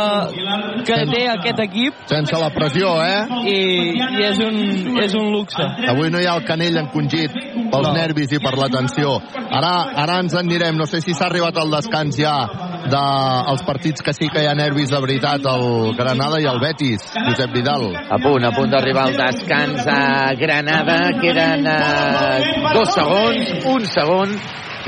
que 0.88 0.99
té 1.11 1.23
aquest 1.34 1.64
equip. 1.65 2.03
Sense 2.11 2.40
la 2.40 2.49
pressió, 2.56 2.95
eh? 3.03 3.41
I, 3.44 3.60
i 3.94 4.26
és, 4.30 4.41
un, 4.44 4.60
és 5.03 5.18
un 5.19 5.31
luxe. 5.34 5.68
Avui 5.91 6.11
no 6.14 6.22
hi 6.22 6.30
ha 6.30 6.38
el 6.40 6.48
canell 6.48 6.80
encongit 6.84 7.34
pels 7.34 7.90
no. 7.90 7.95
nervis 7.95 8.35
i 8.35 8.41
per 8.44 8.56
la 8.60 8.69
tensió. 8.73 9.18
Ara, 9.44 9.73
ara 10.03 10.19
ens 10.23 10.35
en 10.38 10.44
anirem. 10.53 10.77
No 10.77 10.88
sé 10.90 11.02
si 11.02 11.15
s'ha 11.15 11.27
arribat 11.30 11.57
al 11.60 11.72
descans 11.73 12.18
ja 12.19 12.35
dels 12.84 13.61
de 13.61 13.65
partits 13.65 14.03
que 14.03 14.14
sí 14.14 14.27
que 14.30 14.44
hi 14.44 14.48
ha 14.49 14.56
nervis 14.57 14.91
de 14.91 14.99
veritat, 15.02 15.45
el 15.48 15.95
Granada 15.98 16.41
i 16.41 16.48
el 16.49 16.60
Betis, 16.60 17.06
Josep 17.15 17.53
Vidal. 17.56 17.90
A 17.95 18.19
punt, 18.22 18.44
a 18.45 18.52
punt 18.56 18.73
d'arribar 18.73 19.07
al 19.07 19.18
descans 19.18 19.52
a 19.53 20.34
Granada, 20.34 20.97
queden 21.21 21.67
uh, 21.67 22.73
dos 22.73 22.93
segons, 22.95 23.51
un 23.69 23.85
segon, 23.85 24.34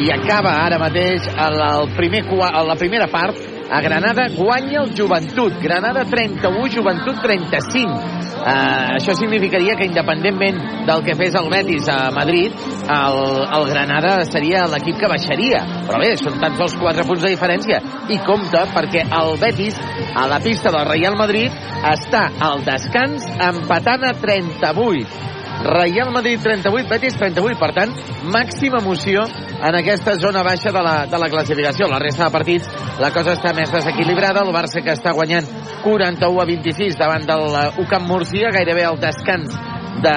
i 0.01 0.09
acaba 0.11 0.55
ara 0.65 0.79
mateix 0.81 1.27
el, 1.29 1.59
el 1.69 1.91
primer, 1.95 2.23
la 2.67 2.75
primera 2.79 3.07
part 3.07 3.54
a 3.69 3.81
Granada 3.81 4.27
guanya 4.35 4.83
el 4.83 4.93
Joventut. 4.97 5.53
Granada 5.61 6.05
31, 6.05 6.69
Joventut 6.69 7.21
35. 7.21 8.23
Uh, 8.45 8.93
això 8.99 9.15
significaria 9.17 9.73
que 9.73 9.87
independentment 9.89 10.59
del 10.85 11.01
que 11.05 11.15
fes 11.17 11.33
el 11.39 11.49
Betis 11.49 11.87
a 11.89 12.11
Madrid, 12.13 12.53
el, 12.85 13.19
el 13.57 13.67
Granada 13.71 14.19
seria 14.29 14.67
l'equip 14.69 14.99
que 15.01 15.09
baixaria. 15.09 15.63
Però 15.87 16.01
bé, 16.01 16.13
són 16.21 16.37
tan 16.41 16.57
sols 16.59 16.77
4 16.77 17.07
punts 17.09 17.25
de 17.25 17.33
diferència. 17.33 17.81
I 18.13 18.19
compte, 18.27 18.65
perquè 18.75 19.07
el 19.09 19.37
Betis, 19.41 19.79
a 20.13 20.27
la 20.29 20.41
pista 20.43 20.73
del 20.75 20.85
Real 20.91 21.17
Madrid, 21.17 21.53
està 21.89 22.27
al 22.37 22.61
descans 22.67 23.25
empatant 23.49 24.05
a 24.11 24.13
38. 24.21 25.34
Real 25.63 26.11
Madrid 26.11 26.39
38, 26.41 26.89
Betis 26.89 27.15
38. 27.17 27.59
Per 27.59 27.71
tant, 27.73 27.93
màxima 28.33 28.81
emoció 28.83 29.23
en 29.55 29.77
aquesta 29.79 30.17
zona 30.19 30.43
baixa 30.45 30.73
de 30.75 30.81
la, 30.83 30.95
de 31.09 31.21
la 31.21 31.29
classificació. 31.31 31.87
La 31.89 32.01
resta 32.01 32.27
de 32.27 32.35
partits, 32.35 32.69
la 33.01 33.11
cosa 33.15 33.33
està 33.37 33.53
més 33.55 33.71
desequilibrada. 33.73 34.43
El 34.45 34.53
Barça 34.55 34.83
que 34.83 34.93
està 34.93 35.15
guanyant 35.15 35.47
41 35.85 36.41
a 36.41 36.45
26 36.51 36.99
davant 36.99 37.25
del 37.25 37.57
UCAM 37.85 38.05
Murcia, 38.09 38.53
gairebé 38.53 38.85
al 38.85 38.99
descans 39.01 39.55
de, 40.03 40.15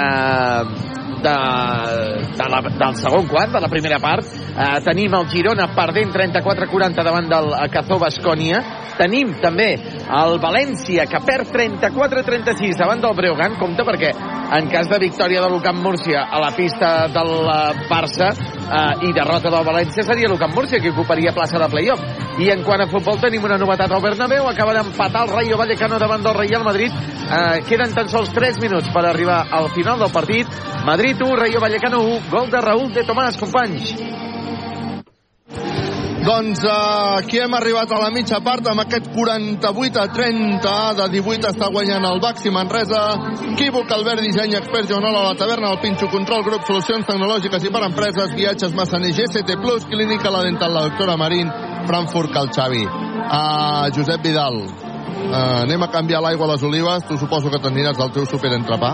de, 1.23 1.37
de 2.39 2.49
la, 2.51 2.61
del 2.63 2.97
segon 3.01 3.29
quart, 3.31 3.53
de 3.55 3.63
la 3.63 3.71
primera 3.73 3.99
part. 4.03 4.27
Eh, 4.27 4.69
tenim 4.87 5.15
el 5.19 5.29
Girona 5.33 5.69
perdent 5.77 6.15
34-40 6.15 7.07
davant 7.07 7.31
del 7.31 7.53
Cazó 7.75 7.99
Bascònia. 8.03 8.63
Tenim 8.99 9.37
també 9.43 9.71
el 9.77 10.39
València, 10.43 11.07
que 11.07 11.23
perd 11.27 11.53
34-36 11.55 12.79
davant 12.81 13.03
del 13.05 13.17
Breogán. 13.19 13.59
Compte 13.61 13.87
perquè 13.87 14.13
en 14.59 14.71
cas 14.73 14.89
de 14.89 14.99
victòria 14.99 15.43
de 15.45 15.49
l'Ucamp 15.53 15.79
Múrcia 15.85 16.25
a 16.25 16.41
la 16.41 16.51
pista 16.57 17.07
del 17.13 17.33
eh, 17.45 17.87
Barça 17.91 18.33
eh, 18.33 19.07
i 19.09 19.13
derrota 19.13 19.53
del 19.53 19.67
València 19.67 20.05
seria 20.07 20.31
l'Ucamp 20.31 20.55
Múrcia 20.57 20.81
que 20.81 20.93
ocuparia 20.95 21.35
plaça 21.37 21.61
de 21.61 21.69
playoff. 21.71 22.03
I 22.39 22.51
en 22.55 22.63
quant 22.65 22.83
a 22.83 22.89
futbol 22.91 23.21
tenim 23.21 23.45
una 23.45 23.59
novetat 23.59 23.93
al 23.93 24.03
Bernabéu, 24.03 24.49
acaba 24.49 24.75
d'empatar 24.77 25.27
el 25.27 25.33
Rayo 25.35 25.59
Vallecano 25.59 25.99
davant 25.99 26.25
del 26.25 26.37
Real 26.39 26.65
Madrid. 26.65 26.93
Eh, 27.29 27.61
queden 27.69 27.95
tan 27.95 28.09
sols 28.09 28.33
3 28.33 28.61
minuts 28.63 28.89
per 28.95 29.05
arribar 29.07 29.45
al 29.53 29.71
final 29.75 29.99
del 29.99 30.13
partit. 30.13 30.47
Madrid 30.87 31.08
1, 31.17 31.37
Rayo 31.37 31.61
Vallecano 31.61 32.03
1, 32.03 32.31
gol 32.31 32.51
de 32.51 32.61
Raúl 32.61 32.93
de 32.93 33.05
Tomàs, 33.05 33.39
companys. 33.41 33.95
Doncs 36.29 36.61
uh, 36.67 37.17
aquí 37.17 37.39
hem 37.41 37.55
arribat 37.57 37.93
a 37.95 37.99
la 38.03 38.11
mitja 38.13 38.41
part 38.45 38.67
amb 38.69 38.83
aquest 38.83 39.07
48 39.15 40.01
a 40.03 40.09
30 40.13 40.73
de 40.99 41.07
18 41.15 41.53
està 41.55 41.71
guanyant 41.73 42.05
el 42.05 42.21
Baxi 42.21 42.53
Manresa 42.53 43.01
Equívoc, 43.53 43.89
Albert 43.97 44.21
Disseny, 44.27 44.59
Expert 44.59 44.91
Joanola, 44.91 45.23
la 45.31 45.39
taverna, 45.39 45.71
el 45.73 45.81
Pinxo 45.81 46.11
Control, 46.13 46.45
Grup, 46.45 46.67
Solucions 46.69 47.09
Tecnològiques 47.09 47.65
i 47.65 47.73
per 47.73 47.87
Empreses, 47.87 48.35
Viatges 48.37 48.77
Massaner, 48.77 49.15
Plus, 49.63 49.89
Clínica 49.89 50.35
La 50.35 50.43
Dental, 50.45 50.75
la 50.75 50.85
doctora 50.91 51.17
Marín, 51.17 51.49
Frankfurt, 51.87 52.35
Cal 52.35 52.53
Xavi. 52.53 52.85
Uh, 52.85 53.89
Josep 53.97 54.21
Vidal, 54.23 54.63
uh, 55.09 55.63
anem 55.63 55.83
a 55.83 55.91
canviar 55.93 56.23
l'aigua 56.25 56.49
a 56.49 56.53
les 56.55 56.65
olives, 56.67 57.07
tu 57.09 57.19
suposo 57.19 57.51
que 57.51 57.61
t'endiràs 57.63 57.97
del 57.99 58.13
teu 58.15 58.27
superentrepà. 58.27 58.93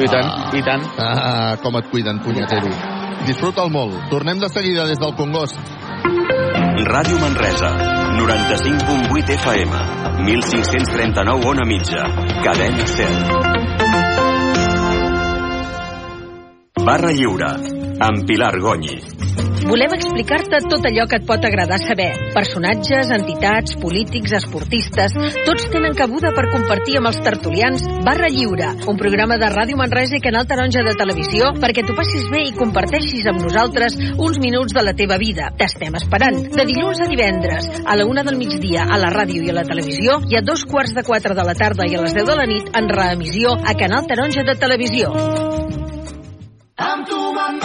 I 0.00 0.08
tant, 0.08 0.30
uh, 0.30 0.56
i 0.56 0.62
tant. 0.66 0.86
Ah, 0.98 1.56
com 1.62 1.76
et 1.80 1.90
cuiden, 1.92 2.22
punyetero. 2.24 2.72
Disfruta'l 3.26 3.70
molt. 3.70 4.08
Tornem 4.10 4.40
de 4.40 4.48
seguida 4.48 4.86
des 4.88 4.98
del 4.98 5.14
Congost. 5.18 5.58
Ràdio 6.90 7.18
Manresa, 7.20 7.74
95.8 8.16 9.36
FM, 9.36 9.70
1539 10.24 11.46
on 11.52 11.62
a 11.62 11.68
mitja, 11.68 12.08
cadena 12.42 12.86
7. 12.86 13.79
Barra 16.84 17.12
Lliure, 17.12 17.48
amb 18.00 18.22
Pilar 18.24 18.54
Gonyi. 18.58 18.96
Volem 19.68 19.92
explicar-te 19.92 20.62
tot 20.64 20.86
allò 20.88 21.04
que 21.06 21.18
et 21.20 21.26
pot 21.28 21.44
agradar 21.44 21.76
saber. 21.82 22.08
Personatges, 22.32 23.10
entitats, 23.12 23.76
polítics, 23.82 24.32
esportistes, 24.38 25.12
tots 25.44 25.68
tenen 25.70 25.94
cabuda 25.98 26.32
per 26.34 26.46
compartir 26.48 26.96
amb 26.98 27.10
els 27.10 27.20
tertulians 27.22 27.84
Barra 28.06 28.30
Lliure, 28.32 28.70
un 28.88 28.98
programa 28.98 29.36
de 29.38 29.50
Ràdio 29.52 29.76
Manresa 29.78 30.16
i 30.16 30.22
Canal 30.24 30.48
Taronja 30.48 30.82
de 30.86 30.96
Televisió 30.98 31.52
perquè 31.60 31.84
t'ho 31.84 31.98
passis 31.98 32.24
bé 32.32 32.46
i 32.48 32.56
comparteixis 32.56 33.28
amb 33.28 33.44
nosaltres 33.44 33.98
uns 34.16 34.40
minuts 34.40 34.74
de 34.74 34.86
la 34.86 34.96
teva 34.96 35.20
vida. 35.20 35.52
T'estem 35.60 36.00
esperant. 36.00 36.40
De 36.56 36.64
dilluns 36.64 37.04
a 37.04 37.10
divendres, 37.12 37.68
a 37.84 37.98
la 38.00 38.08
una 38.08 38.24
del 38.24 38.40
migdia, 38.40 38.88
a 38.88 38.98
la 38.98 39.12
ràdio 39.12 39.44
i 39.44 39.52
a 39.52 39.58
la 39.60 39.68
televisió, 39.68 40.22
i 40.32 40.40
a 40.40 40.42
dos 40.42 40.64
quarts 40.64 40.96
de 40.96 41.04
quatre 41.04 41.36
de 41.36 41.46
la 41.46 41.54
tarda 41.54 41.86
i 41.86 41.94
a 41.94 42.02
les 42.02 42.16
10 42.16 42.32
de 42.32 42.40
la 42.40 42.48
nit 42.48 42.74
en 42.80 42.88
reemissió 42.88 43.54
a 43.60 43.76
Canal 43.76 44.08
Taronja 44.08 44.48
de 44.48 44.56
Televisió. 44.56 45.89
Amb 46.80 47.08
tu 47.08 47.18
me'n 47.36 47.60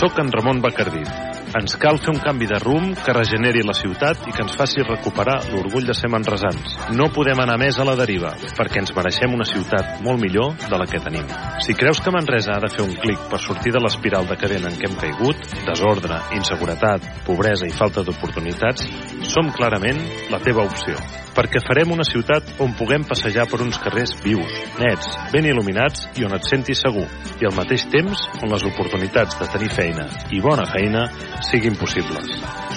Soc 0.00 0.18
en 0.20 0.32
Ramon 0.34 0.60
Bacardí. 0.64 1.33
Ens 1.54 1.76
cal 1.78 2.00
fer 2.02 2.10
un 2.10 2.18
canvi 2.18 2.48
de 2.50 2.56
rumb 2.58 2.98
que 2.98 3.12
regeneri 3.14 3.60
la 3.62 3.76
ciutat 3.78 4.24
i 4.26 4.32
que 4.34 4.42
ens 4.42 4.56
faci 4.58 4.82
recuperar 4.82 5.36
l'orgull 5.52 5.86
de 5.86 5.94
ser 5.94 6.10
manresans. 6.10 6.74
No 6.98 7.06
podem 7.14 7.38
anar 7.44 7.54
més 7.62 7.78
a 7.78 7.86
la 7.86 7.94
deriva, 8.00 8.32
perquè 8.58 8.82
ens 8.82 8.90
mereixem 8.96 9.36
una 9.36 9.46
ciutat 9.46 10.02
molt 10.02 10.18
millor 10.18 10.56
de 10.64 10.80
la 10.80 10.88
que 10.90 10.98
tenim. 11.04 11.30
Si 11.62 11.78
creus 11.78 12.02
que 12.02 12.10
Manresa 12.10 12.56
ha 12.56 12.62
de 12.64 12.72
fer 12.74 12.82
un 12.82 12.96
clic 12.98 13.28
per 13.30 13.38
sortir 13.38 13.70
de 13.76 13.82
l'espiral 13.84 14.26
decadent 14.26 14.66
en 14.66 14.80
què 14.80 14.90
hem 14.90 14.98
caigut, 14.98 15.46
desordre, 15.68 16.18
inseguretat, 16.34 17.06
pobresa 17.28 17.70
i 17.70 17.76
falta 17.76 18.02
d'oportunitats, 18.02 18.90
som 19.30 19.54
clarament 19.54 20.02
la 20.34 20.42
teva 20.42 20.66
opció 20.66 20.98
perquè 21.34 21.60
farem 21.64 21.90
una 21.90 22.06
ciutat 22.06 22.46
on 22.62 22.74
puguem 22.78 23.04
passejar 23.08 23.48
per 23.50 23.60
uns 23.64 23.78
carrers 23.82 24.14
vius, 24.22 24.54
nets, 24.78 25.08
ben 25.32 25.48
il·luminats 25.50 26.06
i 26.20 26.26
on 26.26 26.34
et 26.36 26.46
sentis 26.46 26.84
segur, 26.84 27.06
i 27.42 27.48
al 27.48 27.56
mateix 27.56 27.88
temps 27.90 28.22
on 28.40 28.52
les 28.52 28.66
oportunitats 28.70 29.38
de 29.40 29.48
tenir 29.50 29.70
feina 29.74 30.06
i 30.30 30.40
bona 30.44 30.66
feina 30.70 31.08
siguin 31.50 31.76
possibles. 31.76 32.30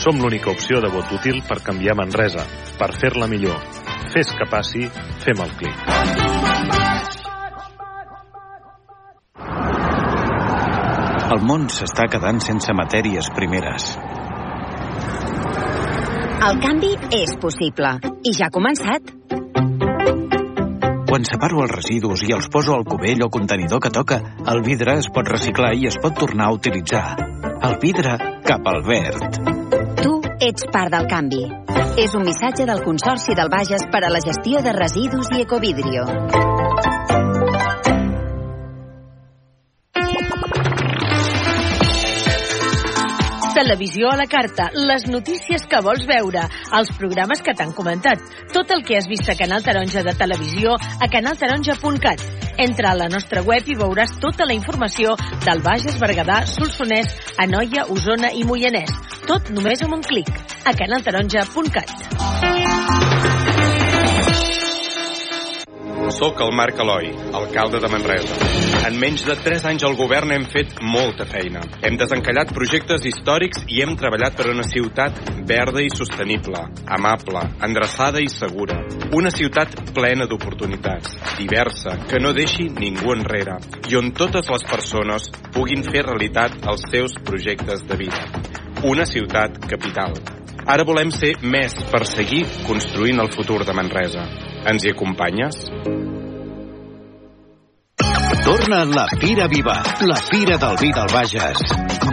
Som 0.03 0.19
l'única 0.21 0.51
opció 0.51 0.81
de 0.83 0.91
vot 0.93 1.11
útil 1.15 1.41
per 1.47 1.61
canviar 1.65 1.95
Manresa, 1.97 2.43
per 2.77 2.91
fer-la 2.95 3.27
millor. 3.31 3.57
Fes 4.13 4.33
que 4.37 4.47
passi, 4.49 4.85
fem 5.23 5.41
el 5.43 5.53
clic. 5.59 5.85
El 11.27 11.41
món 11.43 11.67
s'està 11.67 12.07
quedant 12.11 12.39
sense 12.43 12.71
matèries 12.71 13.27
primeres. 13.35 13.91
El 16.47 16.61
canvi 16.63 16.93
és 17.17 17.33
possible 17.41 17.97
i 18.23 18.31
ja 18.37 18.47
ha 18.47 18.53
començat. 18.53 19.11
Quan 21.07 21.25
separo 21.27 21.63
els 21.65 21.73
residus 21.73 22.23
i 22.27 22.33
els 22.35 22.47
poso 22.53 22.75
al 22.77 22.85
cubell 22.87 23.25
o 23.25 23.29
contenidor 23.33 23.81
que 23.83 23.91
toca, 23.91 24.21
el 24.53 24.61
vidre 24.63 24.99
es 25.01 25.11
pot 25.11 25.27
reciclar 25.27 25.73
i 25.75 25.87
es 25.91 25.99
pot 26.03 26.15
tornar 26.15 26.47
a 26.47 26.55
utilitzar. 26.55 27.05
El 27.57 27.77
vidre 27.81 28.11
cap 28.45 28.67
al 28.69 28.83
verd. 28.85 29.37
Tu 29.97 30.11
ets 30.45 30.67
part 30.71 30.93
del 30.93 31.07
canvi. 31.09 31.41
És 31.97 32.13
un 32.13 32.21
missatge 32.27 32.67
del 32.69 32.83
Consorci 32.85 33.33
del 33.37 33.49
Bages 33.49 33.87
per 33.91 34.03
a 34.05 34.11
la 34.13 34.21
gestió 34.21 34.61
de 34.61 34.73
residus 34.77 35.31
i 35.33 35.41
ecovidrio. 35.41 36.05
Televisió 43.57 44.11
a 44.11 44.17
la 44.21 44.27
carta, 44.29 44.69
les 44.77 45.07
notícies 45.09 45.65
que 45.65 45.81
vols 45.81 46.05
veure, 46.05 46.45
els 46.77 46.91
programes 46.99 47.41
que 47.41 47.57
t'han 47.57 47.73
comentat, 47.73 48.21
tot 48.53 48.69
el 48.75 48.85
que 48.85 48.99
has 48.99 49.09
vist 49.09 49.33
a 49.33 49.35
Canal 49.39 49.65
Taronja 49.65 50.05
de 50.05 50.13
Televisió 50.13 50.77
a 50.77 51.09
canaltaronja.cat. 51.09 52.36
Entra 52.57 52.91
a 52.91 52.97
la 52.97 53.07
nostra 53.07 53.43
web 53.45 53.67
i 53.69 53.75
veuràs 53.77 54.15
tota 54.21 54.47
la 54.49 54.55
informació 54.57 55.13
del 55.45 55.61
Bages, 55.61 55.99
Berguedà, 56.01 56.39
Solsonès, 56.49 57.13
Anoia, 57.37 57.85
Osona 57.93 58.31
i 58.33 58.41
Moianès. 58.49 58.89
Tot 59.29 59.51
només 59.53 59.83
amb 59.85 59.99
un 59.99 60.01
clic. 60.01 60.31
A 60.65 60.73
canaltaronja.cat. 60.73 61.93
Soc 66.17 66.41
el 66.41 66.55
Marc 66.55 66.81
Eloi, 66.81 67.13
alcalde 67.37 67.83
de 67.83 67.93
Manresa. 67.93 68.66
En 68.85 68.95
menys 69.01 69.23
de 69.25 69.33
3 69.35 69.65
anys 69.71 69.83
al 69.87 69.95
govern 69.97 70.31
hem 70.31 70.45
fet 70.51 70.77
molta 70.83 71.25
feina. 71.27 71.63
Hem 71.83 71.97
desencallat 71.99 72.53
projectes 72.55 73.05
històrics 73.09 73.65
i 73.73 73.81
hem 73.83 73.95
treballat 73.99 74.37
per 74.37 74.47
una 74.51 74.65
ciutat 74.67 75.17
verda 75.49 75.81
i 75.83 75.89
sostenible, 75.93 76.61
amable, 76.97 77.41
endreçada 77.65 78.21
i 78.23 78.29
segura. 78.31 78.77
Una 79.17 79.31
ciutat 79.33 79.75
plena 79.97 80.27
d'oportunitats, 80.29 81.17
diversa, 81.39 81.97
que 82.07 82.21
no 82.23 82.33
deixi 82.37 82.69
ningú 82.69 83.15
enrere 83.15 83.57
i 83.89 83.97
on 83.99 84.13
totes 84.15 84.51
les 84.53 84.67
persones 84.69 85.29
puguin 85.55 85.83
fer 85.87 86.05
realitat 86.05 86.59
els 86.67 86.85
seus 86.91 87.17
projectes 87.25 87.83
de 87.87 87.99
vida. 87.99 88.23
Una 88.85 89.07
ciutat 89.09 89.57
capital. 89.67 90.15
Ara 90.67 90.83
volem 90.87 91.11
ser 91.15 91.33
més 91.41 91.75
per 91.91 92.03
seguir 92.05 92.43
construint 92.67 93.23
el 93.23 93.31
futur 93.31 93.63
de 93.65 93.75
Manresa. 93.75 94.27
Ens 94.67 94.83
hi 94.83 94.91
acompanyes? 94.91 95.65
Torna 98.47 98.85
la 98.85 99.05
Fira 99.19 99.45
Viva, 99.45 99.83
la 99.99 100.15
Fira 100.15 100.57
del 100.57 100.77
Vi 100.79 100.89
del 100.93 101.07
Bages. 101.11 101.57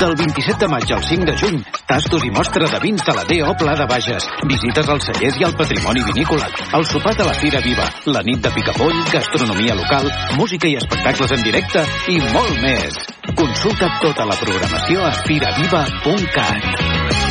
Del 0.00 0.16
27 0.16 0.58
de 0.58 0.68
maig 0.68 0.92
al 0.92 1.04
5 1.04 1.24
de 1.28 1.34
juny, 1.38 1.60
tastos 1.86 2.24
i 2.26 2.30
mostra 2.34 2.66
de 2.66 2.80
vins 2.82 3.04
de 3.06 3.12
la 3.14 3.22
D.O. 3.22 3.52
Pla 3.54 3.76
de 3.78 3.86
Bages, 3.86 4.26
visites 4.50 4.88
als 4.90 5.06
cellers 5.06 5.38
i 5.38 5.46
al 5.46 5.54
patrimoni 5.54 6.02
vinícola, 6.08 6.48
el 6.74 6.84
sopar 6.90 7.14
de 7.14 7.28
la 7.28 7.36
Fira 7.38 7.60
Viva, 7.62 7.86
la 8.10 8.24
nit 8.26 8.42
de 8.42 8.50
picapoll, 8.50 8.98
gastronomia 9.12 9.76
local, 9.78 10.10
música 10.34 10.66
i 10.66 10.74
espectacles 10.80 11.36
en 11.38 11.46
directe 11.46 11.86
i 12.10 12.18
molt 12.34 12.58
més. 12.66 12.98
Consulta 13.38 13.94
tota 14.02 14.26
la 14.26 14.34
programació 14.42 15.06
a 15.06 15.14
firaviva.cat. 15.22 17.23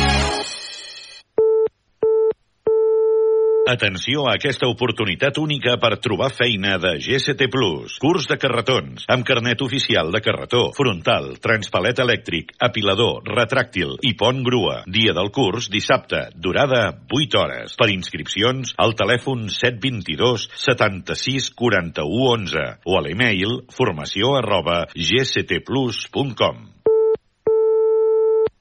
Atenció 3.64 4.26
a 4.28 4.34
aquesta 4.36 4.68
oportunitat 4.68 5.38
única 5.40 5.78
per 5.80 5.96
trobar 6.04 6.26
feina 6.36 6.74
de 6.76 6.98
GST 7.00 7.46
Plus. 7.48 7.94
Curs 7.96 8.26
de 8.28 8.36
carretons, 8.36 9.06
amb 9.08 9.24
carnet 9.24 9.64
oficial 9.64 10.10
de 10.12 10.20
carretó, 10.20 10.66
frontal, 10.76 11.30
transpalet 11.40 12.02
elèctric, 12.04 12.52
apilador, 12.60 13.22
retràctil 13.24 13.96
i 14.04 14.12
pont 14.20 14.42
grua. 14.44 14.82
Dia 14.84 15.16
del 15.16 15.32
curs, 15.32 15.70
dissabte, 15.72 16.26
durada 16.36 16.82
8 17.08 17.40
hores. 17.40 17.78
Per 17.80 17.88
inscripcions, 17.94 18.74
al 18.76 18.92
telèfon 19.00 19.48
722 19.48 20.44
76 20.66 21.48
41 21.56 22.20
11 22.36 22.68
o 22.84 23.00
a 23.00 23.04
l'email 23.08 23.62
formació 23.72 24.36
arroba 24.42 24.82
gstplus.com. 24.92 26.73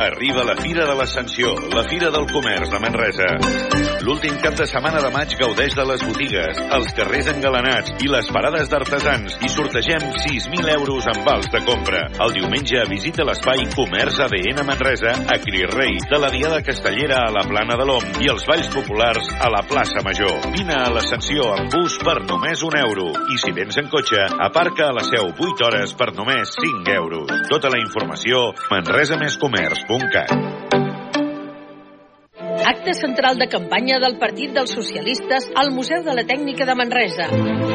Arriba 0.00 0.44
la 0.44 0.56
Fira 0.60 0.84
de 0.84 0.94
l'Ascensió, 0.94 1.54
la 1.72 1.82
Fira 1.88 2.10
del 2.12 2.26
Comerç 2.28 2.68
de 2.68 2.80
Manresa. 2.82 3.28
L'últim 4.04 4.36
cap 4.42 4.54
de 4.58 4.66
setmana 4.68 5.00
de 5.02 5.08
maig 5.10 5.32
gaudeix 5.40 5.74
de 5.74 5.84
les 5.88 6.02
botigues, 6.04 6.58
els 6.76 6.92
carrers 6.94 7.30
engalanats 7.32 7.94
i 8.04 8.10
les 8.12 8.28
parades 8.30 8.68
d'artesans 8.70 9.38
i 9.40 9.48
sortegem 9.50 10.04
6.000 10.22 10.68
euros 10.76 11.08
en 11.10 11.22
vals 11.26 11.48
de 11.50 11.62
compra. 11.66 12.02
El 12.26 12.34
diumenge 12.36 12.84
visita 12.90 13.24
l'espai 13.26 13.64
Comerç 13.72 14.20
ADN 14.26 14.62
Manresa 14.68 15.14
a 15.16 15.38
Crirrei, 15.42 15.96
de 16.12 16.20
la 16.20 16.30
Diada 16.34 16.60
Castellera 16.66 17.22
a 17.24 17.32
la 17.34 17.46
Plana 17.48 17.78
de 17.80 17.88
l'Om 17.88 18.20
i 18.22 18.30
els 18.30 18.46
Balls 18.46 18.68
Populars 18.76 19.32
a 19.40 19.50
la 19.50 19.64
plaça 19.66 20.04
Major. 20.06 20.50
Vine 20.54 20.76
a 20.76 20.92
l'Ascensió 20.92 21.48
amb 21.56 21.72
bus 21.72 21.96
per 22.04 22.18
només 22.28 22.62
un 22.68 22.76
euro 22.78 23.08
i 23.32 23.40
si 23.42 23.54
vens 23.56 23.80
en 23.80 23.88
cotxe, 23.90 24.22
aparca 24.50 24.90
a 24.90 24.94
la 25.00 25.06
seu 25.08 25.32
8 25.32 25.66
hores 25.66 25.96
per 25.96 26.12
només 26.14 26.52
5 26.60 26.94
euros. 27.00 27.32
Tota 27.48 27.72
la 27.72 27.80
informació 27.80 28.52
Bunker. 29.88 30.85
Acte 32.66 32.94
central 32.94 33.38
de 33.38 33.46
campanya 33.46 34.00
del 34.02 34.16
Partit 34.18 34.50
dels 34.50 34.72
Socialistes 34.74 35.44
al 35.54 35.68
Museu 35.70 36.00
de 36.02 36.14
la 36.18 36.24
Tècnica 36.26 36.66
de 36.66 36.74
Manresa. 36.74 37.28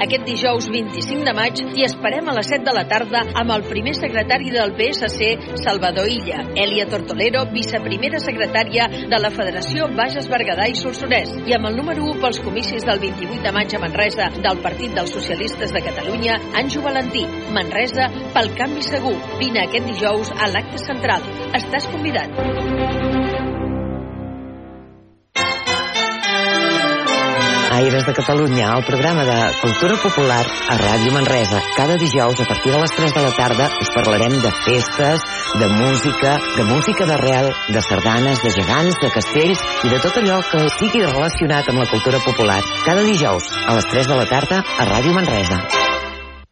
Aquest 0.03 0.25
dijous 0.27 0.67
25 0.67 1.23
de 1.23 1.33
maig 1.37 1.61
hi 1.63 1.85
esperem 1.87 2.27
a 2.27 2.33
les 2.35 2.49
7 2.51 2.65
de 2.65 2.73
la 2.75 2.83
tarda 2.89 3.21
amb 3.39 3.53
el 3.55 3.63
primer 3.69 3.93
secretari 3.95 4.51
del 4.51 4.73
PSC, 4.75 5.55
Salvador 5.63 6.11
Illa, 6.11 6.41
Elia 6.59 6.89
Tortolero, 6.91 7.45
viceprimera 7.55 8.19
secretària 8.19 8.89
de 8.91 9.21
la 9.23 9.31
Federació 9.31 9.87
Bages 9.95 10.27
Berguedà 10.27 10.67
i 10.67 10.75
Solsonès, 10.75 11.37
i 11.47 11.55
amb 11.55 11.71
el 11.71 11.79
número 11.79 12.11
1 12.11 12.19
pels 12.25 12.43
comicis 12.43 12.83
del 12.83 12.99
28 12.99 13.47
de 13.47 13.55
maig 13.55 13.71
a 13.71 13.83
Manresa 13.85 14.27
del 14.35 14.59
Partit 14.59 14.91
dels 14.99 15.15
Socialistes 15.15 15.71
de 15.71 15.85
Catalunya, 15.87 16.35
Anjo 16.65 16.83
Valentí. 16.83 17.23
Manresa, 17.55 18.11
pel 18.35 18.51
canvi 18.59 18.83
segur. 18.91 19.15
Vine 19.39 19.63
aquest 19.63 19.87
dijous 19.87 20.35
a 20.35 20.51
l'acte 20.51 20.83
central. 20.83 21.23
Estàs 21.55 21.87
convidat. 21.95 22.80
Aires 27.71 28.05
de 28.05 28.13
Catalunya, 28.13 28.73
el 28.75 28.83
programa 28.83 29.23
de 29.23 29.37
cultura 29.61 29.95
popular 29.95 30.45
a 30.69 30.75
Ràdio 30.77 31.13
Manresa. 31.13 31.61
Cada 31.77 31.95
dijous, 31.95 32.41
a 32.41 32.45
partir 32.45 32.71
de 32.73 32.81
les 32.81 32.91
3 32.91 33.13
de 33.13 33.21
la 33.21 33.31
tarda, 33.31 33.69
us 33.79 33.91
parlarem 33.95 34.41
de 34.41 34.51
festes, 34.65 35.23
de 35.55 35.67
música, 35.67 36.37
de 36.57 36.65
música 36.65 37.05
d'arrel, 37.05 37.53
de 37.69 37.81
sardanes, 37.81 38.43
de 38.43 38.51
gegants, 38.57 38.99
de 38.99 39.13
castells 39.15 39.63
i 39.85 39.93
de 39.93 40.01
tot 40.03 40.19
allò 40.19 40.41
que 40.51 40.65
sigui 40.81 41.05
relacionat 41.05 41.71
amb 41.71 41.79
la 41.79 41.87
cultura 41.93 42.19
popular. 42.27 42.59
Cada 42.83 43.07
dijous, 43.07 43.47
a 43.63 43.79
les 43.79 43.89
3 43.95 44.11
de 44.11 44.19
la 44.19 44.27
tarda, 44.35 44.59
a 44.59 44.91
Ràdio 44.91 45.15
Manresa. 45.15 45.90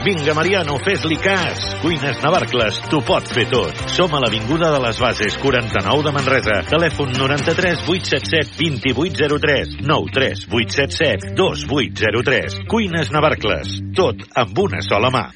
Vinga, 0.00 0.32
Mariano, 0.32 0.78
fes-li 0.80 1.16
cas. 1.20 1.60
Cuines 1.82 2.22
Navarcles, 2.24 2.78
t'ho 2.88 3.02
pot 3.04 3.26
fer 3.28 3.44
tot. 3.52 3.76
Som 3.92 4.14
a 4.16 4.20
l'Avinguda 4.22 4.70
de 4.72 4.78
les 4.80 5.00
Bases, 5.02 5.36
49 5.42 6.04
de 6.06 6.12
Manresa. 6.16 6.56
Telèfon 6.70 7.12
93 7.18 7.82
877 7.84 8.54
2803 8.96 9.74
93 9.84 10.46
877 10.48 11.34
2803. 11.36 12.56
Cuines 12.72 13.12
Navarcles, 13.12 13.76
tot 13.92 14.24
amb 14.40 14.62
una 14.64 14.80
sola 14.80 15.12
mà. 15.12 15.26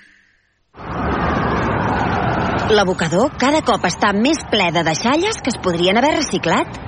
L'abocador 2.72 3.34
cada 3.36 3.60
cop 3.68 3.84
està 3.84 4.14
més 4.16 4.40
ple 4.48 4.70
de 4.72 4.86
deixalles 4.88 5.44
que 5.44 5.52
es 5.52 5.60
podrien 5.60 6.00
haver 6.00 6.14
reciclat. 6.16 6.80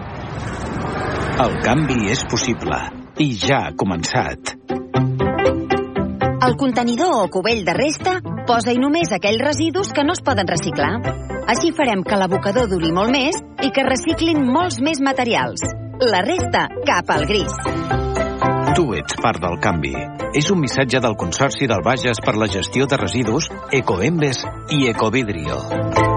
El 1.45 1.61
canvi 1.61 2.09
és 2.09 2.25
possible 2.33 2.81
i 3.21 3.35
ja 3.37 3.67
ha 3.67 3.77
començat. 3.77 4.57
El 6.47 6.55
contenidor 6.55 7.25
o 7.25 7.29
cubell 7.29 7.65
de 7.67 7.73
resta 7.75 8.21
posa-hi 8.47 8.79
només 8.79 9.11
aquells 9.11 9.43
residus 9.43 9.89
que 9.91 10.05
no 10.07 10.15
es 10.15 10.21
poden 10.23 10.47
reciclar. 10.47 10.93
Així 11.51 11.73
farem 11.75 12.05
que 12.07 12.19
l'abocador 12.21 12.69
duri 12.71 12.93
molt 12.95 13.11
més 13.11 13.41
i 13.67 13.73
que 13.75 13.83
reciclin 13.83 14.45
molts 14.47 14.79
més 14.79 15.03
materials. 15.03 15.65
La 16.07 16.23
resta, 16.23 16.69
cap 16.87 17.11
al 17.11 17.27
gris. 17.27 17.57
Tu 18.79 18.87
ets 18.95 19.19
part 19.25 19.43
del 19.43 19.59
canvi. 19.59 19.97
És 20.39 20.53
un 20.55 20.63
missatge 20.63 21.03
del 21.03 21.19
Consorci 21.19 21.67
del 21.67 21.83
Bages 21.83 22.23
per 22.23 22.37
la 22.39 22.47
gestió 22.47 22.87
de 22.87 23.01
residus, 23.01 23.51
Ecoembes 23.75 24.47
i 24.71 24.87
Ecovidrio. 24.93 26.16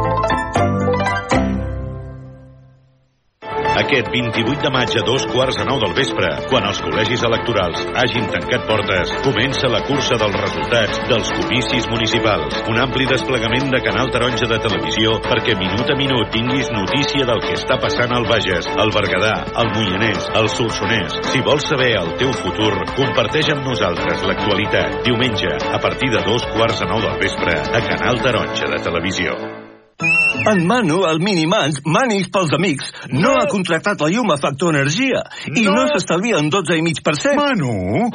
Aquest 3.79 4.09
28 4.11 4.59
de 4.65 4.69
maig 4.75 4.95
a 4.99 5.03
dos 5.07 5.23
quarts 5.31 5.55
de 5.55 5.63
nou 5.63 5.77
del 5.79 5.93
vespre, 5.95 6.27
quan 6.51 6.65
els 6.67 6.81
col·legis 6.83 7.21
electorals 7.23 7.85
hagin 8.01 8.25
tancat 8.33 8.65
portes, 8.67 9.13
comença 9.23 9.69
la 9.71 9.79
cursa 9.87 10.17
dels 10.19 10.35
resultats 10.35 10.99
dels 11.07 11.31
comicis 11.37 11.87
municipals. 11.87 12.59
Un 12.73 12.81
ampli 12.83 13.07
desplegament 13.07 13.71
de 13.71 13.79
Canal 13.85 14.11
Taronja 14.11 14.49
de 14.51 14.59
Televisió 14.65 15.15
perquè 15.29 15.55
minut 15.61 15.93
a 15.93 15.95
minut 16.01 16.27
tinguis 16.35 16.73
notícia 16.75 17.29
del 17.29 17.39
que 17.45 17.55
està 17.55 17.79
passant 17.79 18.11
al 18.17 18.27
Bages, 18.27 18.67
al 18.75 18.91
Berguedà, 18.97 19.33
al 19.63 19.71
Moianès, 19.77 20.27
al 20.35 20.51
Solsonès. 20.51 21.15
Si 21.31 21.39
vols 21.47 21.71
saber 21.71 21.93
el 22.01 22.13
teu 22.19 22.35
futur, 22.43 22.73
comparteix 22.99 23.53
amb 23.55 23.63
nosaltres 23.71 24.27
l'actualitat. 24.27 24.99
Diumenge, 25.07 25.55
a 25.71 25.79
partir 25.79 26.11
de 26.11 26.27
dos 26.27 26.43
quarts 26.51 26.83
de 26.83 26.91
nou 26.91 26.99
del 27.07 27.17
vespre, 27.23 27.55
a 27.63 27.83
Canal 27.87 28.19
Taronja 28.27 28.75
de 28.75 28.83
Televisió. 28.83 29.68
En 30.01 30.65
Manu, 30.65 31.01
el 31.05 31.19
Minimans, 31.19 31.81
Manis 31.85 32.29
pels 32.31 32.53
amics, 32.55 32.87
no 33.11 33.33
ha 33.35 33.47
contractat 33.51 33.99
la 33.99 34.07
llum 34.13 34.31
a 34.31 34.37
Factor 34.39 34.71
Energia 34.71 35.25
i 35.51 35.65
no, 35.67 35.83
s'estalvia 35.91 36.39
un 36.39 36.47
12,5%. 36.53 37.35
Manu, 37.35 38.07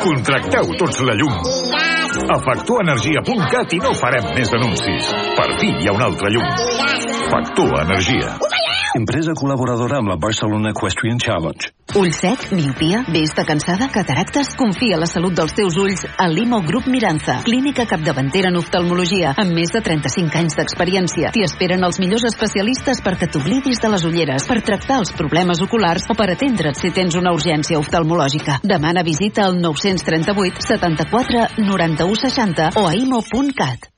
contracteu 0.00 0.72
tots 0.80 1.02
la 1.04 1.16
llum. 1.20 1.36
A 2.32 2.38
factorenergia.cat 2.40 3.76
i 3.76 3.82
no 3.84 3.92
farem 4.00 4.32
més 4.38 4.54
anuncis. 4.56 5.12
Per 5.36 5.50
fi 5.60 5.74
hi 5.76 5.90
ha 5.90 5.98
un 5.98 6.06
altre 6.08 6.32
llum. 6.32 6.48
Factor 7.28 7.82
Energia. 7.84 8.64
Empresa 8.96 9.34
col·laboradora 9.36 9.98
amb 10.00 10.08
la 10.08 10.14
Barcelona 10.16 10.70
Equestrian 10.72 11.18
Challenge. 11.20 11.68
Ull 12.00 12.14
sec, 12.16 12.46
miopia, 12.56 13.02
vista 13.12 13.44
cansada, 13.44 13.90
cataractes? 13.92 14.54
Confia 14.56 14.96
la 14.96 15.08
salut 15.10 15.34
dels 15.36 15.52
teus 15.52 15.76
ulls 15.76 16.06
a 16.16 16.24
Limo 16.32 16.62
Group 16.64 16.86
Miranza, 16.88 17.42
clínica 17.44 17.84
capdavantera 17.90 18.48
en 18.48 18.56
oftalmologia, 18.56 19.34
amb 19.36 19.52
més 19.52 19.74
de 19.74 19.82
35 19.84 20.40
anys 20.40 20.56
d'experiència. 20.56 21.32
T'hi 21.34 21.44
esperen 21.44 21.84
els 21.84 22.00
millors 22.00 22.24
especialistes 22.30 23.02
perquè 23.04 23.28
t'oblidis 23.28 23.82
de 23.84 23.90
les 23.92 24.06
ulleres, 24.08 24.46
per 24.48 24.62
tractar 24.64 25.02
els 25.02 25.12
problemes 25.18 25.60
oculars 25.66 26.08
o 26.08 26.16
per 26.16 26.30
atendre't 26.32 26.80
si 26.80 26.92
tens 26.96 27.18
una 27.20 27.34
urgència 27.36 27.76
oftalmològica. 27.82 28.62
Demana 28.64 29.04
visita 29.04 29.44
al 29.44 29.60
938 29.60 30.64
74 30.70 31.44
91 31.60 32.22
60 32.24 32.70
o 32.80 32.86
a 32.88 32.96
imo.cat. 32.96 33.90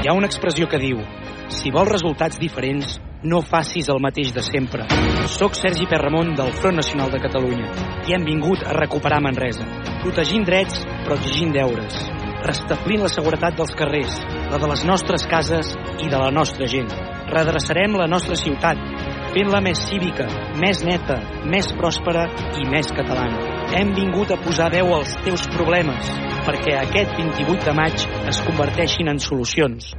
Hi 0.00 0.08
ha 0.08 0.16
una 0.16 0.30
expressió 0.32 0.70
que 0.70 0.80
diu 0.80 1.04
si 1.52 1.70
vols 1.72 1.92
resultats 1.92 2.40
diferents, 2.40 2.96
no 3.22 3.40
facis 3.42 3.88
el 3.90 3.98
mateix 4.02 4.30
de 4.34 4.42
sempre. 4.46 4.86
Soc 5.32 5.56
Sergi 5.58 5.88
Perramon 5.90 6.34
del 6.38 6.52
Front 6.60 6.78
Nacional 6.78 7.10
de 7.10 7.20
Catalunya 7.22 7.72
i 8.06 8.14
hem 8.14 8.24
vingut 8.26 8.62
a 8.62 8.76
recuperar 8.76 9.20
Manresa, 9.24 9.66
protegint 10.04 10.46
drets 10.46 10.78
però 11.04 11.16
exigint 11.18 11.52
deures, 11.56 11.98
restablint 12.46 13.02
la 13.02 13.10
seguretat 13.12 13.58
dels 13.58 13.74
carrers, 13.78 14.20
la 14.52 14.60
de 14.62 14.70
les 14.70 14.84
nostres 14.86 15.26
cases 15.26 15.74
i 15.98 16.08
de 16.08 16.18
la 16.18 16.30
nostra 16.30 16.68
gent. 16.70 16.90
Redreçarem 17.28 17.98
la 17.98 18.06
nostra 18.08 18.38
ciutat, 18.38 18.80
fent-la 19.34 19.60
més 19.64 19.82
cívica, 19.90 20.28
més 20.62 20.84
neta, 20.86 21.18
més 21.44 21.68
pròspera 21.76 22.28
i 22.60 22.66
més 22.70 22.90
catalana. 22.94 23.56
Hem 23.76 23.92
vingut 23.96 24.30
a 24.32 24.38
posar 24.40 24.70
veu 24.72 24.94
als 24.96 25.12
teus 25.26 25.44
problemes 25.52 26.12
perquè 26.46 26.78
aquest 26.78 27.18
28 27.18 27.66
de 27.66 27.74
maig 27.76 28.06
es 28.30 28.38
converteixin 28.46 29.10
en 29.12 29.18
solucions. 29.20 29.90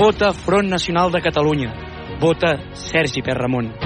Vota 0.00 0.32
Front 0.34 0.72
Nacional 0.72 1.12
de 1.14 1.22
Catalunya. 1.22 1.85
Vota 2.18 2.56
Sergi 2.72 3.20
Perramon. 3.20 3.85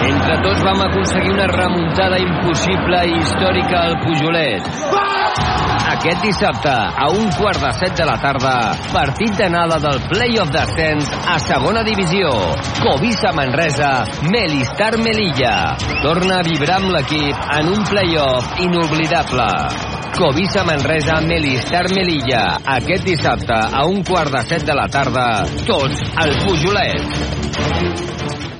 Entre 0.00 0.36
tots 0.40 0.62
vam 0.64 0.80
aconseguir 0.86 1.34
una 1.34 1.46
remuntada 1.50 2.16
impossible 2.22 3.02
i 3.10 3.18
històrica 3.20 3.82
al 3.84 3.98
Pujolet. 4.04 4.68
Aquest 5.90 6.22
dissabte, 6.24 6.72
a 6.72 7.08
un 7.12 7.28
quart 7.36 7.60
de 7.60 7.70
set 7.76 7.98
de 7.98 8.06
la 8.08 8.16
tarda, 8.22 8.54
partit 8.94 9.34
d'anada 9.36 9.76
del 9.82 9.98
play-off 10.08 10.52
d'ascens 10.54 11.10
a 11.28 11.36
segona 11.44 11.82
divisió. 11.84 12.30
Covisa 12.80 13.32
Manresa, 13.36 13.90
Melistar 14.32 14.94
Melilla. 15.02 15.76
Torna 16.04 16.40
a 16.40 16.46
vibrar 16.46 16.78
amb 16.80 16.94
l'equip 16.94 17.50
en 17.58 17.72
un 17.74 17.84
play-off 17.90 18.60
inoblidable. 18.64 19.50
Covisa 20.16 20.64
Manresa, 20.68 21.20
Melistar 21.26 21.88
Melilla. 21.92 22.44
Aquest 22.78 23.04
dissabte, 23.08 23.56
a 23.56 23.84
un 23.88 24.00
quart 24.04 24.32
de 24.32 24.46
set 24.48 24.64
de 24.64 24.78
la 24.78 24.88
tarda, 24.88 25.26
tots 25.66 26.00
al 26.16 26.38
Pujolet. 26.46 28.59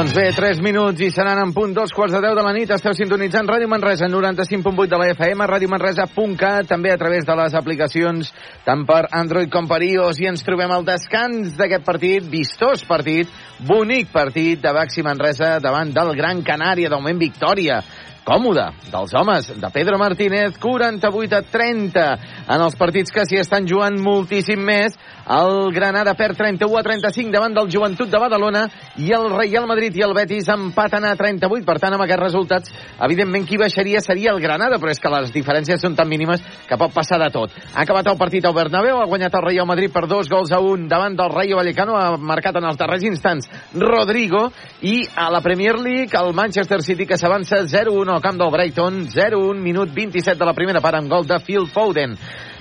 Doncs 0.00 0.14
bé, 0.16 0.30
3 0.32 0.62
minuts 0.64 1.02
i 1.04 1.10
seran 1.12 1.36
en 1.42 1.50
punt 1.52 1.74
dos 1.76 1.90
quarts 1.92 2.14
de 2.14 2.22
10 2.24 2.38
de 2.38 2.42
la 2.46 2.54
nit. 2.56 2.70
Esteu 2.72 2.94
sintonitzant 2.96 3.44
Ràdio 3.50 3.68
Manresa 3.68 4.06
95.8 4.08 4.88
de 4.88 5.00
la 5.02 5.08
FM, 5.12 5.44
radiomanresa.cat, 5.50 6.70
també 6.70 6.94
a 6.94 6.96
través 6.96 7.26
de 7.28 7.36
les 7.36 7.56
aplicacions 7.60 8.30
tant 8.64 8.86
per 8.88 9.02
Android 9.12 9.52
com 9.52 9.68
per 9.68 9.82
iOS 9.84 10.22
i 10.24 10.30
ens 10.30 10.46
trobem 10.46 10.72
al 10.72 10.86
descans 10.88 11.52
d'aquest 11.58 11.84
partit, 11.84 12.24
vistós 12.32 12.86
partit, 12.88 13.28
bonic 13.68 14.08
partit 14.08 14.64
de 14.64 14.72
Baxi 14.72 15.04
Manresa 15.04 15.58
davant 15.60 15.92
del 15.92 16.14
Gran 16.16 16.40
Canària, 16.48 16.88
d'augment 16.88 17.20
victòria 17.20 17.82
còmode 18.30 18.62
dels 18.92 19.10
homes 19.18 19.48
de 19.58 19.68
Pedro 19.74 19.98
Martínez, 19.98 20.54
48 20.62 21.34
a 21.34 21.42
30 21.42 22.02
en 22.46 22.62
els 22.62 22.76
partits 22.78 23.10
que 23.10 23.24
s'hi 23.26 23.40
estan 23.40 23.66
jugant 23.66 23.96
moltíssim 23.98 24.60
més. 24.62 24.94
El 25.30 25.72
Granada 25.74 26.14
perd 26.18 26.38
31 26.38 26.78
a 26.78 26.82
35 26.86 27.34
davant 27.34 27.56
del 27.56 27.70
Joventut 27.70 28.10
de 28.10 28.20
Badalona 28.22 28.62
i 29.02 29.10
el 29.14 29.26
Real 29.34 29.66
Madrid 29.66 29.98
i 29.98 30.04
el 30.06 30.14
Betis 30.14 30.46
empaten 30.50 31.08
a 31.08 31.16
38. 31.18 31.66
Per 31.66 31.76
tant, 31.82 31.94
amb 31.94 32.04
aquests 32.04 32.22
resultats, 32.22 32.74
evidentment, 33.02 33.46
qui 33.46 33.58
baixaria 33.58 34.02
seria 34.02 34.30
el 34.30 34.38
Granada, 34.42 34.78
però 34.78 34.94
és 34.94 35.02
que 35.02 35.10
les 35.10 35.34
diferències 35.34 35.82
són 35.82 35.98
tan 35.98 36.10
mínimes 36.10 36.42
que 36.68 36.78
pot 36.78 36.94
passar 36.94 37.18
de 37.22 37.32
tot. 37.34 37.54
Ha 37.74 37.82
acabat 37.82 38.10
el 38.10 38.18
partit 38.18 38.46
al 38.46 38.54
Bernabéu, 38.54 39.00
ha 39.02 39.10
guanyat 39.10 39.34
el 39.38 39.46
Real 39.48 39.66
Madrid 39.70 39.90
per 39.94 40.06
dos 40.06 40.30
gols 40.30 40.54
a 40.54 40.62
un 40.62 40.86
davant 40.90 41.18
del 41.18 41.34
Rayo 41.34 41.58
Vallecano, 41.58 41.98
ha 41.98 42.14
marcat 42.14 42.62
en 42.62 42.70
els 42.70 42.78
darrers 42.78 43.06
instants 43.10 43.50
Rodrigo, 43.74 44.46
i 44.86 45.02
a 45.14 45.28
la 45.34 45.42
Premier 45.42 45.78
League 45.78 46.14
el 46.14 46.34
Manchester 46.34 46.82
City 46.82 47.06
que 47.10 47.18
s'avança 47.18 47.62
0-1 47.66 48.19
al 48.20 48.22
camp 48.22 48.38
del 48.38 48.50
Brighton, 48.52 49.06
0-1, 49.08 49.56
minut 49.56 49.92
27 49.94 50.36
de 50.38 50.44
la 50.44 50.52
primera 50.52 50.80
part 50.84 50.98
amb 50.98 51.08
gol 51.08 51.24
de 51.26 51.38
Phil 51.40 51.64
Foden. 51.72 52.12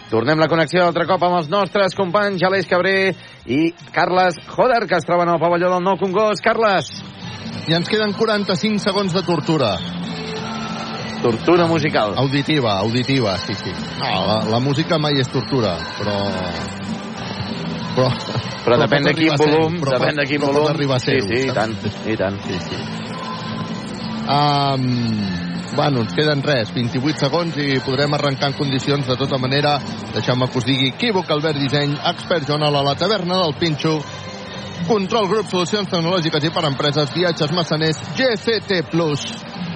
Tornem 0.09 0.39
la 0.39 0.47
connexió 0.47 0.85
altre 0.87 1.05
cop 1.05 1.21
amb 1.27 1.35
els 1.37 1.49
nostres 1.51 1.93
companys 1.97 2.41
Aleix 2.47 2.65
Cabré 2.69 3.11
i 3.45 3.73
Carles 3.93 4.39
Joder, 4.47 4.85
que 4.87 4.97
es 4.97 5.05
troben 5.05 5.29
al 5.29 5.41
pavelló 5.41 5.73
del 5.73 5.83
Nou 5.83 5.99
Congost. 5.99 6.41
Carles. 6.41 6.89
I 7.67 7.75
ens 7.75 7.91
queden 7.91 8.15
45 8.15 8.79
segons 8.81 9.13
de 9.13 9.23
tortura. 9.27 9.75
Tortura 11.21 11.67
musical. 11.67 12.15
Auditiva, 12.17 12.79
auditiva, 12.79 13.35
sí, 13.43 13.53
sí. 13.59 13.75
No, 13.99 14.15
la, 14.31 14.39
la 14.55 14.63
música 14.63 14.97
mai 14.97 15.19
és 15.19 15.29
tortura, 15.29 15.75
però... 15.99 16.17
Però, 17.99 18.07
però 18.63 18.79
depèn 18.85 19.09
de 19.09 19.15
quin 19.17 19.35
volum, 19.35 19.79
però 19.81 19.97
depèn 19.99 20.23
de 20.23 20.27
quin 20.29 20.45
però 20.45 20.55
volum. 20.55 20.97
Sí, 21.03 21.19
sí, 21.25 21.43
i 21.49 21.53
tant, 21.53 21.75
i 22.07 22.15
tant. 22.15 22.39
Sí, 22.47 22.61
sí. 22.69 23.08
Um, 24.29 25.75
bueno, 25.75 26.03
ens 26.05 26.13
queden 26.13 26.43
res, 26.45 26.69
28 26.75 27.23
segons 27.23 27.55
i 27.57 27.79
podrem 27.81 28.13
arrencar 28.13 28.51
en 28.51 28.57
condicions 28.59 29.07
de 29.09 29.15
tota 29.17 29.39
manera. 29.41 29.79
Deixeu-me 30.13 30.45
que 30.51 30.61
us 30.61 30.67
digui 30.67 30.91
Equívoc, 30.93 31.31
Albert 31.33 31.57
Disseny, 31.57 31.95
Expert 32.11 32.45
Journal 32.45 32.77
a 32.77 32.83
la 32.85 32.95
taverna 32.99 33.39
del 33.41 33.55
Pinxo, 33.57 33.95
Control 34.87 35.27
Grup, 35.31 35.49
Solucions 35.49 35.89
Tecnològiques 35.89 36.45
i 36.45 36.53
per 36.53 36.65
Empreses, 36.69 37.09
Viatges 37.15 37.53
Massaners, 37.57 37.99
GCT 38.19 38.83
Plus, 38.91 39.25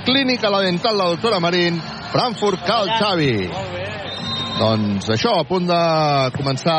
Clínica 0.06 0.54
La 0.54 0.62
Dental, 0.62 0.98
la 1.02 1.10
doctora 1.16 1.42
Marín, 1.42 1.82
Frankfurt, 2.14 2.62
Cal 2.68 2.94
Xavi. 3.00 3.36
Doncs 4.60 5.10
això, 5.16 5.40
a 5.40 5.48
punt 5.50 5.66
de 5.66 5.82
començar 6.38 6.78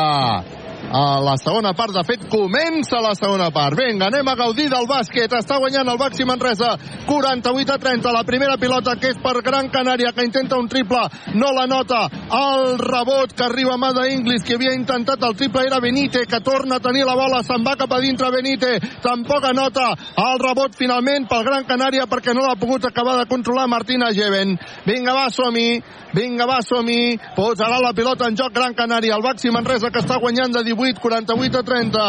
a 0.91 1.19
la 1.19 1.35
segona 1.37 1.73
part. 1.73 1.93
De 1.95 2.03
fet, 2.07 2.25
comença 2.29 2.99
la 3.01 3.13
segona 3.15 3.49
part. 3.51 3.77
Vinga, 3.77 4.07
anem 4.07 4.27
a 4.27 4.35
gaudir 4.35 4.67
del 4.69 4.87
bàsquet. 4.89 5.33
Està 5.33 5.57
guanyant 5.61 5.89
el 5.89 5.99
Baxi 5.99 6.25
Manresa 6.27 6.75
48 7.07 7.73
a 7.73 7.77
30. 7.81 8.13
La 8.13 8.23
primera 8.27 8.57
pilota 8.61 8.95
que 8.99 9.11
és 9.13 9.19
per 9.21 9.41
Gran 9.45 9.69
Canària, 9.73 10.13
que 10.13 10.25
intenta 10.25 10.59
un 10.59 10.69
triple. 10.69 11.01
No 11.35 11.51
la 11.55 11.65
nota. 11.67 12.05
El 12.35 12.77
rebot 12.79 13.33
que 13.35 13.45
arriba 13.45 13.75
a 13.75 13.81
mà 13.81 13.91
d'Inglis, 13.95 14.43
que 14.45 14.55
havia 14.55 14.75
intentat 14.75 15.23
el 15.23 15.35
triple, 15.35 15.65
era 15.65 15.79
Benite, 15.79 16.25
que 16.29 16.41
torna 16.41 16.77
a 16.77 16.83
tenir 16.83 17.05
la 17.05 17.15
bola. 17.15 17.41
Se'n 17.43 17.65
va 17.65 17.75
cap 17.79 17.91
a 17.91 18.01
dintre 18.03 18.31
Benite. 18.31 18.79
Tampoc 19.01 19.49
anota 19.49 19.91
el 19.95 20.39
rebot 20.41 20.75
finalment 20.77 21.27
pel 21.29 21.45
Gran 21.47 21.67
Canària 21.67 22.07
perquè 22.07 22.33
no 22.35 22.45
l'ha 22.45 22.59
pogut 22.59 22.85
acabar 22.85 23.17
de 23.19 23.29
controlar 23.29 23.67
Martina 23.67 24.11
Geven. 24.13 24.57
Vinga, 24.85 25.13
va, 25.13 25.29
som-hi. 25.29 25.81
Vinga, 26.15 26.45
va, 26.47 26.61
som-hi. 26.63 27.17
Posarà 27.35 27.81
la 27.83 27.93
pilota 27.93 28.29
en 28.29 28.37
joc 28.39 28.53
Gran 28.55 28.73
Canària. 28.77 29.15
El 29.15 29.25
Baxi 29.25 29.51
Manresa 29.51 29.91
que 29.91 29.99
està 29.99 30.19
guanyant 30.21 30.53
de 30.53 30.63
18, 30.63 30.74
48 30.75 31.59
a 31.59 31.63
30. 31.63 32.07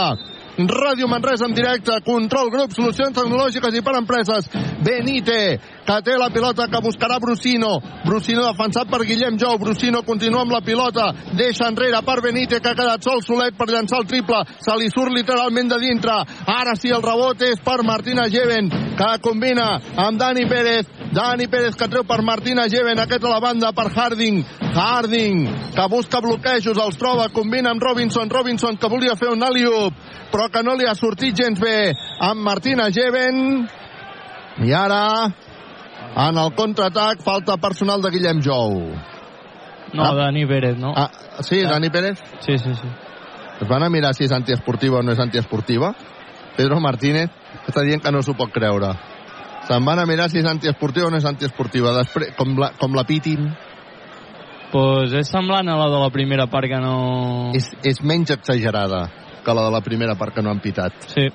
Ràdio 0.56 1.08
Manresa 1.08 1.44
en 1.44 1.54
directe, 1.54 1.98
control 2.04 2.48
grup, 2.50 2.72
solucions 2.72 3.12
tecnològiques 3.12 3.74
i 3.76 3.82
per 3.84 3.96
empreses. 3.98 4.48
Benite, 4.84 5.58
que 5.86 6.00
té 6.02 6.16
la 6.18 6.28
pilota 6.34 6.66
que 6.66 6.82
buscarà 6.82 7.20
Brusino. 7.22 7.76
Brusino 8.04 8.42
defensat 8.48 8.90
per 8.90 9.04
Guillem 9.06 9.38
Jou. 9.38 9.58
Brusino 9.62 10.02
continua 10.02 10.42
amb 10.42 10.52
la 10.56 10.62
pilota. 10.66 11.12
Deixa 11.38 11.68
enrere 11.70 12.02
per 12.04 12.18
Benite, 12.24 12.60
que 12.60 12.72
ha 12.72 12.78
quedat 12.78 13.06
sol 13.06 13.22
solet 13.22 13.56
per 13.56 13.68
llançar 13.70 14.02
el 14.02 14.08
triple. 14.10 14.42
Se 14.58 14.74
li 14.76 14.90
surt 14.90 15.14
literalment 15.14 15.70
de 15.70 15.78
dintre. 15.82 16.18
Ara 16.56 16.74
sí, 16.74 16.90
el 16.90 17.04
rebot 17.04 17.42
és 17.46 17.62
per 17.62 17.78
Martina 17.86 18.26
Geven, 18.32 18.70
que 18.98 19.10
combina 19.22 19.76
amb 20.08 20.18
Dani 20.18 20.46
Pérez. 20.50 20.90
Dani 21.14 21.46
Pérez 21.48 21.76
que 21.78 21.88
treu 21.88 22.02
per 22.04 22.20
Martina 22.26 22.66
Geven, 22.68 22.98
aquest 22.98 23.24
a 23.24 23.30
la 23.30 23.40
banda 23.40 23.70
per 23.72 23.86
Harding. 23.94 24.42
Harding, 24.76 25.46
que 25.72 25.88
busca 25.88 26.20
bloquejos, 26.20 26.76
els 26.76 26.98
troba, 27.00 27.30
combina 27.32 27.70
amb 27.70 27.82
Robinson. 27.82 28.28
Robinson, 28.28 28.76
que 28.76 28.90
volia 28.90 29.16
fer 29.16 29.30
un 29.32 29.46
alley-oop, 29.46 30.04
però 30.34 30.50
que 30.52 30.64
no 30.66 30.74
li 30.76 30.84
ha 30.84 30.98
sortit 30.98 31.38
gens 31.38 31.62
bé 31.62 31.94
amb 32.26 32.42
Martina 32.42 32.90
Geven. 32.92 33.68
I 34.66 34.72
ara, 34.72 35.00
en 36.16 36.38
el 36.38 36.54
contraatac, 36.54 37.20
falta 37.22 37.56
personal 37.56 38.02
de 38.02 38.10
Guillem 38.10 38.42
Jou. 38.42 38.94
No, 39.92 40.02
Ah. 40.02 40.14
Dani 40.14 40.46
Pérez, 40.46 40.76
no? 40.78 40.92
Ah, 40.96 41.10
sí, 41.40 41.62
Dani 41.62 41.90
Pérez? 41.90 42.18
Sí, 42.40 42.58
sí, 42.58 42.74
sí. 42.74 42.88
Es 43.60 43.68
van 43.68 43.82
a 43.82 43.88
mirar 43.88 44.14
si 44.14 44.24
és 44.24 44.32
antiesportiva 44.32 44.98
o 44.98 45.02
no 45.02 45.12
és 45.12 45.18
antiesportiva. 45.18 45.94
Pedro 46.56 46.80
Martínez 46.80 47.30
està 47.66 47.82
dient 47.84 48.02
que 48.02 48.12
no 48.12 48.22
s'ho 48.22 48.34
pot 48.34 48.50
creure. 48.52 48.92
Se'n 49.68 49.84
van 49.84 49.98
a 49.98 50.06
mirar 50.06 50.28
si 50.30 50.38
és 50.38 50.46
antiesportiva 50.46 51.06
o 51.06 51.10
no 51.10 51.16
és 51.16 51.24
antiesportiva. 51.24 51.92
Després, 51.92 52.34
com 52.36 52.56
la, 52.58 52.72
com 52.78 52.94
la 52.94 53.04
pitin, 53.04 53.54
Pues 54.72 55.12
és 55.14 55.28
semblant 55.30 55.68
a 55.70 55.76
la 55.78 55.86
de 55.92 55.98
la 56.02 56.10
primera 56.10 56.48
part 56.50 56.66
que 56.68 56.78
no... 56.82 57.52
és, 57.54 57.68
és 57.86 58.00
menys 58.02 58.32
exagerada 58.34 59.06
que 59.44 59.54
la 59.54 59.62
de 59.68 59.70
la 59.70 59.80
primera 59.80 60.16
part 60.18 60.34
que 60.34 60.42
no 60.42 60.50
han 60.50 60.60
pitat. 60.60 61.06
Sí. 61.06 61.28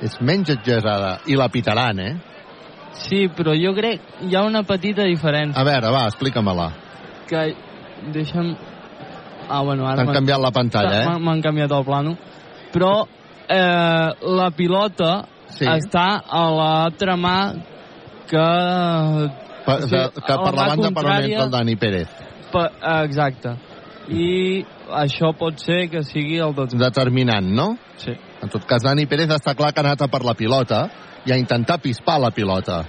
És 0.00 0.16
menys 0.24 0.48
exagerada. 0.54 1.18
I 1.28 1.36
la 1.36 1.50
pitaran, 1.52 2.00
eh? 2.00 2.14
Sí, 2.92 3.28
però 3.28 3.54
jo 3.54 3.72
crec 3.76 4.00
hi 4.26 4.34
ha 4.36 4.42
una 4.44 4.62
petita 4.66 5.04
diferència. 5.06 5.58
A 5.60 5.64
veure, 5.64 5.90
va, 5.94 6.04
explica-me-la. 6.10 6.68
Que 7.30 7.54
deixa'm... 8.12 8.54
Ah, 9.48 9.62
bueno, 9.62 9.86
ara... 9.86 10.02
T'han 10.04 10.14
canviat 10.14 10.40
la 10.42 10.50
pantalla, 10.54 11.02
eh? 11.02 11.18
M'han- 11.18 11.42
canviat 11.42 11.72
el 11.74 11.84
plano. 11.84 12.16
Però 12.72 12.94
eh, 13.48 14.08
la 14.36 14.50
pilota 14.56 15.26
Sí. 15.50 15.66
està 15.66 16.20
a 16.30 16.44
l'altra 16.54 17.16
mà 17.18 17.36
que... 18.30 18.44
Pa, 19.66 19.74
Sí, 19.82 19.90
de, 19.90 20.04
que 20.14 20.36
per 20.38 20.52
la 20.54 20.62
mà 20.62 20.68
banda 20.70 20.90
per 20.94 21.04
on 21.04 21.24
entra 21.24 21.44
el 21.44 21.50
Dani 21.50 21.74
Pérez. 21.76 22.08
Pa, 22.52 22.68
eh, 22.70 23.00
exacte. 23.04 23.56
I 24.10 24.62
això 25.02 25.32
pot 25.36 25.58
ser 25.62 25.88
que 25.90 26.02
sigui 26.06 26.38
el. 26.42 26.54
Determinant, 26.78 27.50
no? 27.54 27.76
Sí. 28.00 28.14
En 28.42 28.48
tot 28.48 28.64
cas, 28.66 28.82
Dani 28.86 29.04
Pérez 29.10 29.30
està 29.34 29.54
clar 29.58 29.72
que 29.74 29.82
ha 29.82 29.84
anat 29.86 30.06
a 30.06 30.08
per 30.08 30.22
la 30.24 30.34
pilota 30.38 30.84
i 31.26 31.32
a 31.32 31.36
intentar 31.38 31.78
pispar 31.80 32.18
la 32.20 32.30
pilota, 32.30 32.84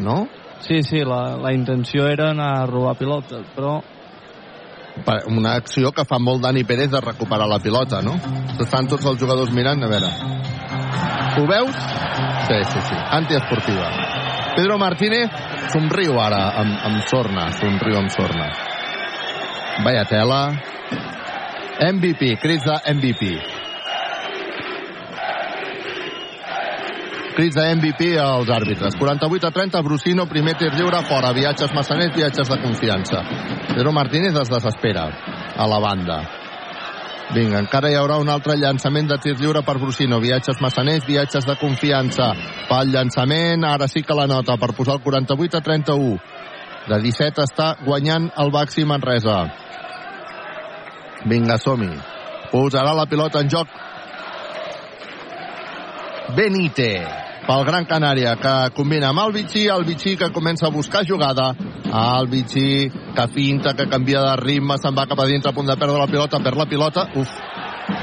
no? 0.00 0.26
Sí, 0.60 0.82
sí, 0.82 1.00
la, 1.04 1.36
la 1.40 1.52
intenció 1.54 2.06
era 2.08 2.30
anar 2.30 2.50
a 2.60 2.66
robar 2.66 2.96
pilotes, 2.98 3.46
però 3.56 3.80
Per- 5.06 5.22
Una 5.30 5.54
acció 5.54 5.92
que 5.94 6.04
fa 6.04 6.18
molt 6.18 6.42
Dani 6.42 6.64
Pérez 6.66 6.90
de 6.90 7.00
recuperar 7.00 7.46
la 7.48 7.60
pilota, 7.62 8.02
no? 8.02 8.16
Estan 8.60 8.88
tots 8.90 9.06
els 9.06 9.20
jugadors 9.22 9.52
mirant, 9.54 9.80
a 9.84 9.88
veure. 9.88 10.08
Ho 11.38 11.44
veus? 11.46 11.76
Sí, 12.48 12.58
sí, 12.72 12.80
sí. 12.88 12.96
Antiesportiva. 13.16 13.86
Pedro 14.56 14.76
Martínez 14.82 15.30
somriu 15.72 16.18
ara 16.20 16.42
amb, 16.60 16.74
amb 16.90 17.06
sorna, 17.08 17.46
somriu 17.54 17.96
amb 17.96 18.10
sorna. 18.12 18.50
Vaya 19.86 20.04
tela. 20.10 20.40
MVP, 21.80 22.34
crits 22.42 22.66
de 22.66 22.76
MVP. 22.92 23.30
Crits 27.36 27.54
de 27.54 27.64
MVP 27.76 28.18
als 28.18 28.50
àrbitres. 28.50 28.96
48 28.98 29.46
a 29.46 29.50
30, 29.54 29.82
Brusino, 29.86 30.26
primer 30.26 30.56
tir 30.58 30.72
lliure, 30.74 31.02
fora. 31.06 31.30
Viatges 31.32 31.72
Massaners, 31.74 32.14
viatges 32.16 32.48
de 32.50 32.58
confiança. 32.60 33.22
Pedro 33.68 33.92
Martínez 33.92 34.34
es 34.34 34.50
desespera 34.50 35.06
a 35.56 35.66
la 35.70 35.78
banda. 35.78 36.20
Vinga, 37.30 37.60
encara 37.62 37.92
hi 37.92 37.94
haurà 37.94 38.16
un 38.18 38.28
altre 38.28 38.56
llançament 38.58 39.06
de 39.06 39.18
tir 39.22 39.36
lliure 39.38 39.62
per 39.62 39.76
Brusino. 39.78 40.18
Viatges 40.18 40.58
Massaners, 40.60 41.06
viatges 41.06 41.46
de 41.46 41.54
confiança. 41.60 42.32
Pel 42.68 42.90
llançament, 42.90 43.64
ara 43.64 43.86
sí 43.86 44.02
que 44.02 44.16
la 44.18 44.26
nota 44.26 44.58
per 44.58 44.72
posar 44.74 44.98
el 44.98 45.04
48 45.04 45.60
a 45.60 45.60
31. 45.68 46.16
De 46.90 46.98
17 47.04 47.44
està 47.46 47.76
guanyant 47.86 48.26
el 48.42 48.50
Baxi 48.50 48.82
Manresa. 48.84 49.44
Vinga, 51.30 51.60
som-hi. 51.62 51.92
Posarà 52.50 52.96
la 52.98 53.06
pilota 53.06 53.44
en 53.44 53.52
joc 53.52 53.70
Benite 56.36 56.90
pel 57.46 57.64
Gran 57.66 57.86
Canària 57.88 58.36
que 58.38 58.54
combina 58.76 59.10
amb 59.10 59.22
el 59.24 59.32
Vichy, 59.34 59.66
el 59.72 59.84
Vichy 59.84 60.16
que 60.16 60.30
comença 60.34 60.68
a 60.68 60.74
buscar 60.74 61.02
jugada 61.08 61.50
el 61.90 62.28
Vichy 62.30 62.90
que 62.90 63.26
finta, 63.34 63.74
que 63.74 63.88
canvia 63.90 64.20
de 64.22 64.36
ritme 64.42 64.76
se'n 64.78 64.94
va 64.94 65.08
cap 65.10 65.18
a 65.20 65.26
dintre 65.26 65.50
a 65.50 65.56
punt 65.56 65.66
de 65.66 65.76
perdre 65.80 65.98
la 65.98 66.06
pilota 66.06 66.38
perd 66.44 66.60
la 66.60 66.68
pilota, 66.70 67.08
uf 67.18 67.34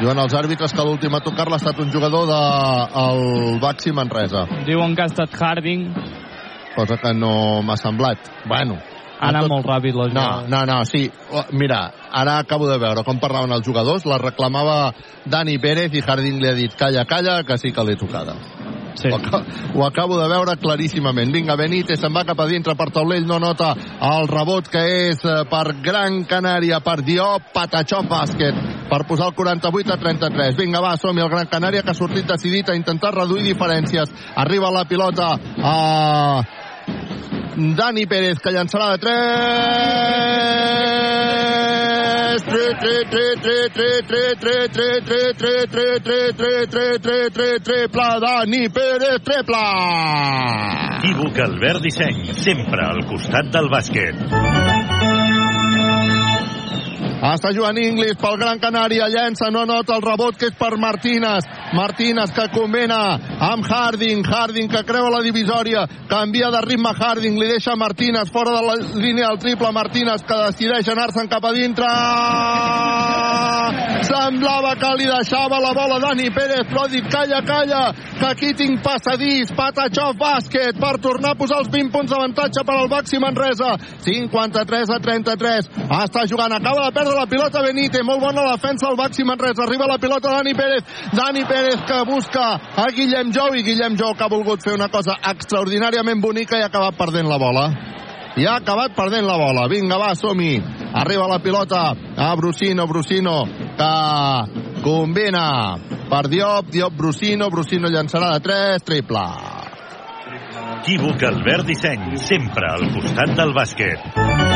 diuen 0.01 0.19
els 0.19 0.35
àrbitres 0.35 0.73
que 0.75 0.83
l'últim 0.83 1.15
a 1.15 1.23
tocar-la 1.23 1.55
ha 1.55 1.63
estat 1.63 1.79
un 1.79 1.91
jugador 1.93 2.27
del 2.27 3.53
de, 3.53 3.59
Baxi 3.63 3.93
Manresa. 3.95 4.43
Diuen 4.67 4.95
que 4.95 5.05
ha 5.05 5.11
estat 5.13 5.33
Harding. 5.39 5.87
cosa 6.75 6.97
que 6.97 7.13
no 7.13 7.63
m'ha 7.63 7.77
semblat. 7.77 8.19
Bueno, 8.45 8.77
Ha 9.19 9.31
anat 9.31 9.48
molt 9.49 9.65
ràpid 9.65 9.95
la 9.98 10.07
no, 10.07 10.11
jugada. 10.14 10.48
no, 10.48 10.65
no, 10.69 10.84
sí. 10.85 11.07
Oh, 11.31 11.44
Mira, 11.57 11.91
ara 12.11 12.38
acabo 12.38 12.68
de 12.69 12.77
veure 12.77 13.03
com 13.03 13.19
parlaven 13.19 13.52
els 13.56 13.65
jugadors, 13.65 14.06
la 14.06 14.19
reclamava 14.22 14.94
Dani 15.26 15.57
Pérez 15.57 15.94
i 15.98 16.03
Harding 16.06 16.41
li 16.41 16.49
ha 16.49 16.53
dit 16.57 16.76
calla, 16.77 17.06
calla, 17.06 17.41
que 17.44 17.57
sí 17.57 17.72
que 17.73 17.84
l'he 17.84 17.98
tocada. 17.98 18.38
Sí. 18.98 19.10
Ho, 19.11 19.15
acabo, 19.15 19.44
ho 19.76 19.85
acabo 19.85 20.18
de 20.18 20.27
veure 20.27 20.56
claríssimament. 20.57 21.31
Vinga, 21.31 21.56
Benítez 21.56 21.99
se'n 22.02 22.14
va 22.15 22.23
cap 22.26 22.39
a 22.41 22.48
dintre 22.49 22.73
per 22.76 22.89
taulell, 22.94 23.27
no 23.30 23.38
nota 23.39 23.76
el 24.02 24.27
rebot 24.30 24.69
que 24.73 24.81
és 25.11 25.22
eh, 25.22 25.44
per 25.49 25.76
Gran 25.85 26.23
Canària, 26.26 26.80
per 26.81 27.03
Diop, 27.06 27.52
Patachó 27.53 28.02
Bàsquet, 28.10 28.57
per 28.89 29.03
posar 29.06 29.30
el 29.30 29.35
48 29.38 29.94
a 29.94 29.99
33. 30.02 30.57
Vinga, 30.57 30.81
va, 30.81 30.95
som-hi 30.98 31.22
el 31.22 31.30
Gran 31.30 31.49
Canària 31.52 31.84
que 31.85 31.94
ha 31.94 31.98
sortit 31.98 32.26
decidit 32.26 32.69
a 32.69 32.77
intentar 32.77 33.14
reduir 33.14 33.45
diferències. 33.45 34.10
Arriba 34.35 34.73
la 34.73 34.88
pilota 34.89 35.35
a 35.61 35.77
Dani 37.57 38.05
Pérez, 38.05 38.38
que 38.38 38.51
llançarà 38.51 38.91
de 38.91 38.99
3. 39.01 39.17
3, 42.47 43.09
3, 43.09 43.39
3, 43.41 43.71
3, 43.73 44.03
3, 44.07 44.38
3, 44.38 44.69
3, 44.69 44.99
3, 45.03 45.34
3, 45.38 45.71
3, 45.73 45.99
3, 46.03 46.35
3, 46.38 46.67
3, 46.69 46.99
3, 47.01 47.29
3, 47.34 47.59
triple, 47.63 48.19
Dani 48.21 48.69
Pérez, 48.69 49.19
triple! 49.25 49.65
Equívoc 50.99 51.39
Albert 51.39 51.81
Disseny, 51.81 52.34
sempre 52.34 52.85
al 52.85 53.01
costat 53.09 53.49
del 53.49 53.69
bàsquet. 53.73 54.76
Està 57.18 57.49
jugant 57.49 57.77
Inglis 57.81 58.18
pel 58.22 58.35
Gran 58.38 58.60
Canària, 58.61 59.07
llença, 59.10 59.49
no 59.49 59.64
nota 59.65 59.95
el 59.95 60.03
rebot 60.06 60.38
que 60.38 60.52
és 60.52 60.57
per 60.57 60.76
Martínez. 60.77 61.48
Martínez 61.73 62.30
que 62.35 62.45
combina 62.53 63.18
amb 63.49 63.65
Harding, 63.65 64.22
Harding 64.22 64.69
que 64.69 64.84
creua 64.85 65.10
la 65.10 65.23
divisòria, 65.26 65.88
canvia 66.07 66.52
de 66.53 66.61
ritme 66.68 66.94
Harding, 66.94 67.39
li 67.41 67.48
deixa 67.49 67.76
Martínez 67.76 68.30
fora 68.31 68.53
de 68.53 68.61
la 68.68 68.76
línia 69.02 69.31
del 69.31 69.41
triple, 69.41 69.72
Martínez 69.73 70.22
que 70.27 70.38
decideix 70.45 70.94
anar-se'n 70.94 71.31
cap 71.31 71.45
a 71.45 71.53
dintre. 71.57 71.89
Semblava 74.07 74.76
que 74.77 74.94
li 74.99 75.10
deixava 75.10 75.57
la 75.60 75.73
bola 75.73 75.98
Dani 75.99 76.30
Pérez, 76.35 76.69
però 76.69 76.85
dit 76.91 77.10
calla, 77.11 77.41
calla, 77.41 77.81
que 78.19 78.30
aquí 78.30 78.53
tinc 78.53 78.84
passadís, 78.85 79.52
Patachov 79.57 80.15
bàsquet 80.22 80.77
per 80.80 80.94
tornar 81.02 81.34
a 81.34 81.39
posar 81.39 81.64
els 81.64 81.73
20 81.73 81.91
punts 81.91 82.14
d'avantatge 82.14 82.64
per 82.64 82.77
al 82.77 82.89
Baxi 82.94 83.19
Manresa. 83.19 83.73
53 84.06 84.94
a 84.94 85.02
33. 85.02 85.69
Està 86.03 86.27
jugant, 86.30 86.53
acaba 86.53 86.85
de 86.85 86.94
perdre 86.94 87.06
la 87.15 87.25
pilota 87.29 87.61
Benítez, 87.63 88.03
molt 88.03 88.21
bona 88.21 88.43
la 88.43 88.55
defensa 88.55 88.88
del 88.88 88.97
Baxi 88.99 89.23
Manresa. 89.23 89.63
Arriba 89.63 89.88
la 89.88 89.97
pilota 89.97 90.31
Dani 90.34 90.53
Pérez, 90.53 90.84
Dani 91.13 91.43
Pérez 91.45 91.84
que 91.88 91.99
busca 92.07 92.47
a 92.75 92.88
Guillem 92.95 93.31
Jou 93.31 93.55
i 93.55 93.63
Guillem 93.63 93.97
Jou 93.99 94.15
que 94.15 94.25
ha 94.25 94.31
volgut 94.31 94.63
fer 94.63 94.75
una 94.75 94.89
cosa 94.89 95.17
extraordinàriament 95.31 96.21
bonica 96.21 96.57
i 96.57 96.65
ha 96.65 96.71
acabat 96.71 96.97
perdent 96.97 97.29
la 97.29 97.38
bola 97.38 97.69
i 98.38 98.45
ha 98.45 98.57
acabat 98.61 98.93
perdent 98.95 99.25
la 99.25 99.38
bola. 99.38 99.67
Vinga, 99.67 99.97
va, 99.97 100.13
som-hi. 100.15 100.55
Arriba 100.93 101.27
la 101.27 101.39
pilota 101.39 101.95
a 102.15 102.35
Brusino, 102.35 102.85
Brusino, 102.88 103.38
que 103.77 104.81
combina 104.84 105.77
per 106.09 106.27
Diop, 106.29 106.69
Diop, 106.71 106.93
Brusino, 106.93 107.49
Brusino 107.49 107.89
llançarà 107.89 108.34
de 108.38 108.43
3, 108.45 108.85
triple. 108.85 109.25
Equívoc 110.77 111.23
Albert 111.27 111.65
Disseny, 111.67 112.13
sempre 112.21 112.69
al 112.71 112.88
costat 112.93 113.34
del 113.35 113.55
bàsquet. 113.57 114.47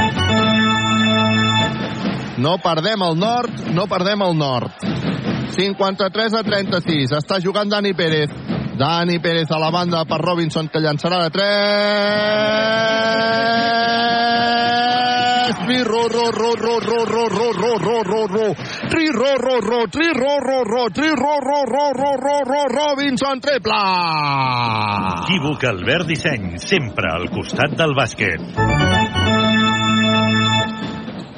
No 2.42 2.58
perdem 2.58 3.04
el 3.06 3.20
nord, 3.20 3.68
no 3.76 3.86
perdem 3.86 4.22
el 4.26 4.34
nord. 4.34 4.72
53 5.54 6.34
a 6.40 6.42
36. 6.42 7.12
Està 7.20 7.38
jugant 7.44 7.70
Dani 7.70 7.94
Pérez. 7.94 8.32
Dani 8.80 9.20
Pérez 9.22 9.52
a 9.54 9.60
la 9.62 9.70
banda 9.70 10.02
per 10.10 10.18
Robinson 10.24 10.68
que 10.74 10.82
llançarà 10.82 11.20
de 11.22 11.30
3. 11.38 11.42
Tri 15.62 15.84
ro 15.86 16.02
ro 16.10 16.32
ro 16.32 16.56
ro 16.58 16.80
ro 16.82 17.06
ro 17.06 17.26
ro 17.30 17.52
ro 17.54 17.78
ro 17.78 18.02
ro 18.04 18.26
ro 18.26 18.48
tri 18.90 19.06
ro 19.14 19.36
ro 19.38 19.60
ro 19.62 19.86
tri 19.88 20.10
ro 20.18 20.34
ro 20.42 20.64
ro 20.66 20.90
tri 20.90 21.10
ro 21.14 21.38
ro 21.46 21.60
ro 21.70 21.86
ro 21.94 22.12
ro 22.26 22.40
ro 22.50 22.62
Robinson 22.74 23.40
triple. 23.40 23.78
Equívoc 25.22 25.64
Albert 25.70 26.08
Disseny, 26.10 26.58
sempre 26.58 27.14
al 27.14 27.30
costat 27.30 27.78
del 27.78 27.94
bàsquet. 27.94 29.21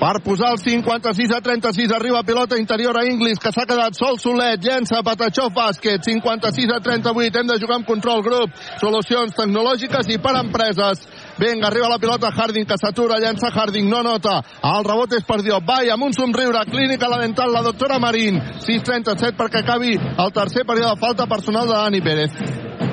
Per 0.03 0.19
posar 0.19 0.49
el 0.51 0.57
56 0.59 1.31
a 1.31 1.39
36 1.39 1.91
arriba 1.95 2.23
pilota 2.27 2.57
interior 2.59 2.97
a 2.99 3.05
Inglis 3.07 3.39
que 3.39 3.53
s'ha 3.55 3.63
quedat 3.63 3.95
sol 3.95 4.17
solet, 4.19 4.59
llença 4.59 4.99
Patachov 4.99 5.53
bàsquet 5.55 6.03
56 6.03 6.73
a 6.75 6.81
38, 6.83 7.39
hem 7.39 7.47
de 7.47 7.55
jugar 7.61 7.77
amb 7.79 7.87
control 7.87 8.19
grup 8.25 8.51
solucions 8.81 9.31
tecnològiques 9.37 10.11
i 10.11 10.19
per 10.19 10.35
empreses. 10.41 11.05
Vinga, 11.39 11.69
arriba 11.69 11.93
la 11.93 12.01
pilota 12.03 12.33
Harding 12.35 12.67
que 12.67 12.75
s'atura, 12.81 13.21
llença 13.23 13.47
Harding, 13.47 13.87
no 13.87 14.03
nota. 14.03 14.41
El 14.73 14.83
rebot 14.83 15.15
és 15.15 15.23
per 15.23 15.39
Diop, 15.39 15.63
vai 15.63 15.87
amb 15.87 16.03
un 16.03 16.11
somriure 16.11 16.65
clínica 16.67 17.07
la 17.07 17.21
dental, 17.23 17.55
la 17.55 17.63
doctora 17.63 17.95
Marín. 17.95 18.43
6-37 18.59 19.39
perquè 19.39 19.63
acabi 19.63 19.95
el 19.95 20.35
tercer 20.35 20.67
període 20.67 20.97
de 20.97 20.99
falta 21.07 21.31
personal 21.31 21.63
de 21.63 21.79
Dani 21.79 22.03
Pérez 22.03 22.92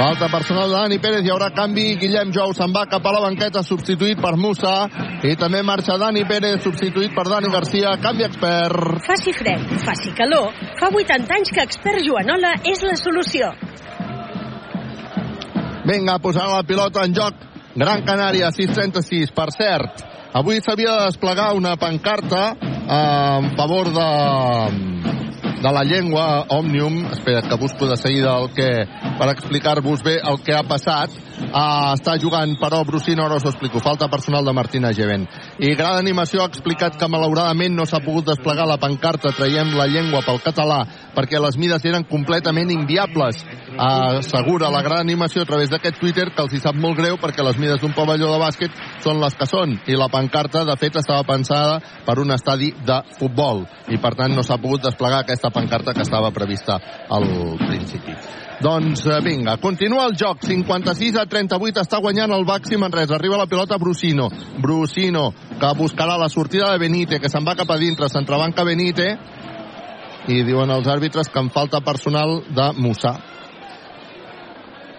Falta 0.00 0.28
personal 0.28 0.70
de 0.70 0.76
Dani 0.76 0.96
Pérez, 0.96 1.26
hi 1.26 1.28
haurà 1.28 1.50
canvi. 1.52 1.82
Guillem 2.00 2.30
Jou 2.32 2.54
se'n 2.56 2.72
va 2.72 2.86
cap 2.88 3.04
a 3.04 3.10
la 3.12 3.18
banqueta, 3.20 3.60
substituït 3.60 4.16
per 4.16 4.30
Musa. 4.40 4.86
I 5.28 5.34
també 5.36 5.60
marxa 5.60 5.98
Dani 6.00 6.22
Pérez, 6.24 6.62
substituït 6.64 7.12
per 7.12 7.26
Dani 7.28 7.50
Garcia. 7.52 7.92
Canvi 8.00 8.24
expert. 8.24 9.02
Faci 9.04 9.34
fred, 9.36 9.66
faci 9.84 10.14
calor. 10.16 10.56
Fa 10.80 10.88
80 10.88 11.36
anys 11.36 11.52
que 11.52 11.66
expert 11.68 12.00
Joanola 12.06 12.54
és 12.64 12.80
la 12.88 12.96
solució. 12.96 13.52
Vinga, 15.84 16.16
posant 16.24 16.48
la 16.48 16.64
pilota 16.64 17.04
en 17.04 17.20
joc. 17.20 17.44
Gran 17.76 18.00
Canària, 18.08 18.48
6-36. 18.56 19.34
Per 19.36 19.50
cert, 19.52 20.00
avui 20.32 20.64
s'havia 20.64 20.96
de 20.96 21.10
desplegar 21.10 21.52
una 21.60 21.76
pancarta 21.76 22.54
eh, 22.56 22.96
en 22.96 23.52
favor 23.60 23.92
de 23.92 24.08
de 25.60 25.72
la 25.72 25.82
llengua 25.84 26.46
Òmnium, 26.48 27.04
espera 27.12 27.42
que 27.42 27.56
busco 27.60 27.86
de 27.86 27.96
seguida 27.96 28.38
el 28.40 28.48
que, 28.56 28.68
per 29.18 29.28
explicar-vos 29.28 30.02
bé 30.02 30.16
el 30.24 30.40
que 30.40 30.54
ha 30.56 30.62
passat, 30.64 31.12
uh, 31.48 31.92
està 31.94 32.16
jugant 32.20 32.56
però 32.60 32.82
Brusino, 32.86 33.24
ara 33.24 33.38
us 33.40 33.46
ho 33.46 33.52
explico, 33.52 33.80
falta 33.82 34.08
personal 34.12 34.44
de 34.44 34.54
Martina 34.56 34.92
Geven. 34.96 35.26
I 35.58 35.74
Gran 35.78 35.98
Animació 36.00 36.44
ha 36.44 36.50
explicat 36.50 36.98
que 37.00 37.08
malauradament 37.08 37.74
no 37.76 37.86
s'ha 37.88 38.02
pogut 38.04 38.28
desplegar 38.30 38.66
la 38.68 38.78
pancarta 38.80 39.32
Traiem 39.36 39.74
la 39.78 39.88
llengua 39.90 40.22
pel 40.26 40.40
català 40.44 40.82
perquè 41.14 41.40
les 41.40 41.56
mides 41.60 41.84
eren 41.86 42.06
completament 42.08 42.70
inviables. 42.74 43.40
Uh, 43.70 44.20
assegura 44.20 44.70
la 44.72 44.82
Gran 44.86 45.04
Animació 45.04 45.42
a 45.42 45.48
través 45.48 45.70
d'aquest 45.72 46.00
Twitter 46.00 46.28
que 46.34 46.44
els 46.44 46.54
hi 46.54 46.62
sap 46.62 46.76
molt 46.76 46.98
greu 46.98 47.18
perquè 47.20 47.44
les 47.46 47.58
mides 47.60 47.80
d'un 47.80 47.94
pavelló 47.96 48.32
de 48.32 48.42
bàsquet 48.42 48.84
són 49.04 49.20
les 49.22 49.36
que 49.38 49.48
són 49.48 49.78
i 49.86 49.98
la 49.98 50.10
pancarta 50.12 50.64
de 50.68 50.76
fet 50.80 51.00
estava 51.00 51.24
pensada 51.28 51.80
per 52.06 52.18
un 52.20 52.34
estadi 52.34 52.72
de 52.86 53.00
futbol 53.18 53.64
i 53.88 53.98
per 54.02 54.14
tant 54.18 54.36
no 54.36 54.44
s'ha 54.46 54.60
pogut 54.60 54.84
desplegar 54.84 55.24
aquesta 55.24 55.50
pancarta 55.54 55.94
que 55.94 56.06
estava 56.06 56.30
prevista 56.34 56.78
al 57.08 57.26
principi. 57.66 58.16
Doncs 58.60 59.06
eh, 59.06 59.20
vinga, 59.24 59.56
continua 59.56 60.04
el 60.06 60.16
joc. 60.20 60.42
56 60.44 61.16
a 61.16 61.24
38 61.26 61.80
està 61.80 62.00
guanyant 62.02 62.32
el 62.36 62.44
Baxi 62.44 62.76
Manresa. 62.76 63.14
Arriba 63.16 63.38
la 63.40 63.46
pilota 63.48 63.78
Brusino. 63.80 64.28
Brusino, 64.60 65.30
que 65.58 65.70
buscarà 65.78 66.18
la 66.20 66.28
sortida 66.28 66.70
de 66.72 66.78
Benite, 66.78 67.20
que 67.20 67.30
se'n 67.32 67.46
va 67.46 67.54
cap 67.56 67.70
a 67.72 67.78
dintre, 67.80 68.08
s'entrebanca 68.12 68.64
Benite. 68.68 69.08
I 70.28 70.42
diuen 70.44 70.68
els 70.70 70.86
àrbitres 70.92 71.30
que 71.32 71.40
en 71.40 71.48
falta 71.50 71.80
personal 71.80 72.42
de 72.52 72.66
Musa. 72.76 73.14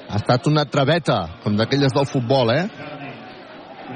Ha 0.10 0.18
estat 0.18 0.48
una 0.50 0.66
traveta, 0.66 1.38
com 1.44 1.54
d'aquelles 1.56 1.94
del 1.96 2.08
futbol, 2.10 2.50
eh? 2.52 2.66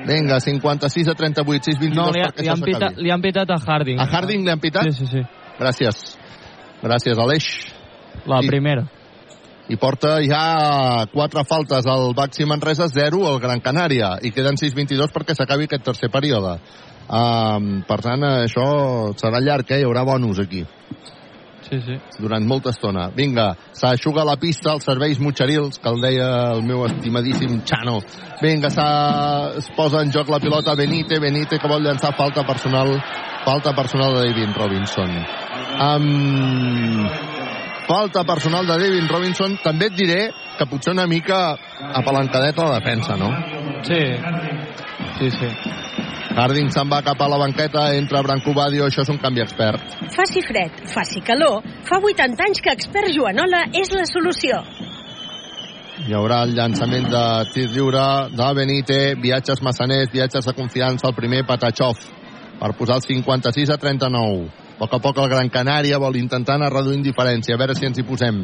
Vinga, 0.05 0.37
56 0.39 1.09
a 1.09 1.15
38, 1.15 1.71
6 1.71 1.79
22 1.79 1.95
No, 1.97 2.11
li, 2.13 2.21
ha, 2.21 2.29
perquè 2.29 2.43
li, 2.45 2.49
han 2.51 2.61
s'acabi. 2.61 3.01
li 3.03 3.11
han 3.11 3.21
pitat 3.23 3.49
a 3.49 3.57
Harding. 3.65 3.99
A 3.99 4.05
Harding 4.05 4.45
li 4.45 4.51
han 4.53 4.59
pitat? 4.61 4.83
Sí, 4.91 5.05
sí, 5.05 5.07
sí. 5.09 5.23
Gràcies. 5.57 6.17
Gràcies, 6.83 7.17
Aleix. 7.17 7.49
La 8.27 8.39
I- 8.43 8.47
primera. 8.47 8.85
I 9.69 9.77
porta 9.81 10.19
ja 10.21 11.05
quatre 11.13 11.43
faltes 11.49 11.87
al 11.89 12.13
Baxi 12.17 12.45
Manresa, 12.45 12.87
0 12.91 13.25
al 13.29 13.39
Gran 13.41 13.63
Canària 13.65 14.15
i 14.21 14.31
queden 14.31 14.59
6-22 14.61 15.13
perquè 15.13 15.35
s'acabi 15.37 15.65
aquest 15.69 15.85
tercer 15.87 16.11
període 16.13 16.57
um, 17.09 17.81
per 17.87 17.99
tant 18.05 18.27
això 18.29 18.67
serà 19.17 19.41
llarg, 19.41 19.71
eh? 19.71 19.81
hi 19.81 19.87
haurà 19.87 20.05
bonus 20.05 20.41
aquí 20.43 20.65
Sí, 21.65 21.79
sí. 21.81 21.95
durant 22.21 22.45
molta 22.45 22.69
estona. 22.69 23.07
Vinga, 23.15 23.47
s'aixuga 23.73 24.21
la 24.27 24.35
pista 24.37 24.69
als 24.75 24.85
serveis 24.85 25.17
mutxerils, 25.17 25.79
que 25.81 25.89
el 25.89 25.97
deia 26.03 26.27
el 26.53 26.61
meu 26.61 26.83
estimadíssim 26.85 27.63
Chano. 27.65 27.95
Vinga, 28.37 28.69
es 29.57 29.71
posa 29.73 30.03
en 30.05 30.13
joc 30.13 30.29
la 30.29 30.39
pilota 30.43 30.75
Benite, 30.77 31.17
Benite 31.19 31.57
que 31.57 31.71
vol 31.71 31.81
llançar 31.81 32.13
falta 32.13 32.45
personal, 32.45 32.93
falta 33.47 33.73
personal 33.73 34.13
de 34.13 34.27
David 34.27 34.53
Robinson. 34.61 35.17
Um, 35.89 37.09
falta 37.87 38.23
personal 38.23 38.67
de 38.67 38.77
David 38.77 39.09
Robinson. 39.09 39.57
També 39.63 39.89
et 39.91 39.97
diré 39.97 40.21
que 40.57 40.67
potser 40.69 40.93
una 40.93 41.07
mica 41.07 41.55
apalancadeta 41.93 42.65
la 42.65 42.79
defensa, 42.79 43.15
no? 43.17 43.31
Sí. 43.85 44.01
Sí, 45.19 45.31
sí. 45.31 45.49
Harding 46.35 46.67
se'n 46.73 46.89
va 46.91 46.99
cap 47.05 47.21
a 47.21 47.29
la 47.31 47.37
banqueta, 47.39 47.85
entra 47.95 48.21
Branco 48.25 48.51
Badio, 48.53 48.89
això 48.89 49.05
és 49.05 49.11
un 49.13 49.21
canvi 49.23 49.39
expert. 49.45 49.93
Faci 50.11 50.43
fred, 50.43 50.81
faci 50.91 51.21
calor. 51.23 51.63
Fa 51.87 52.01
80 52.01 52.43
anys 52.43 52.59
que 52.65 52.73
expert 52.75 53.13
Joanola 53.15 53.69
és 53.71 53.93
la 53.95 54.03
solució. 54.09 54.59
Hi 56.05 56.11
haurà 56.11 56.41
el 56.43 56.51
llançament 56.57 57.07
de 57.07 57.23
tir 57.53 57.69
lliure 57.71 58.03
de 58.35 58.51
Benite, 58.57 58.99
viatges 59.21 59.63
massaners, 59.63 60.11
viatges 60.11 60.43
de 60.45 60.53
confiança, 60.57 61.07
el 61.07 61.15
primer 61.15 61.45
Patachov, 61.47 62.03
per 62.59 62.75
posar 62.75 62.99
el 62.99 63.07
56 63.07 63.71
a 63.71 63.79
39. 63.79 64.64
A 64.75 64.77
poc 64.83 64.93
a 64.93 64.97
poc 64.99 65.19
el 65.23 65.29
Gran 65.31 65.47
Canària 65.47 65.95
vol 66.03 66.17
intentar 66.19 66.57
anar 66.57 66.67
reduint 66.73 67.03
diferència, 67.03 67.55
a 67.55 67.59
veure 67.61 67.75
si 67.77 67.85
ens 67.87 67.95
hi 67.95 68.03
posem. 68.03 68.41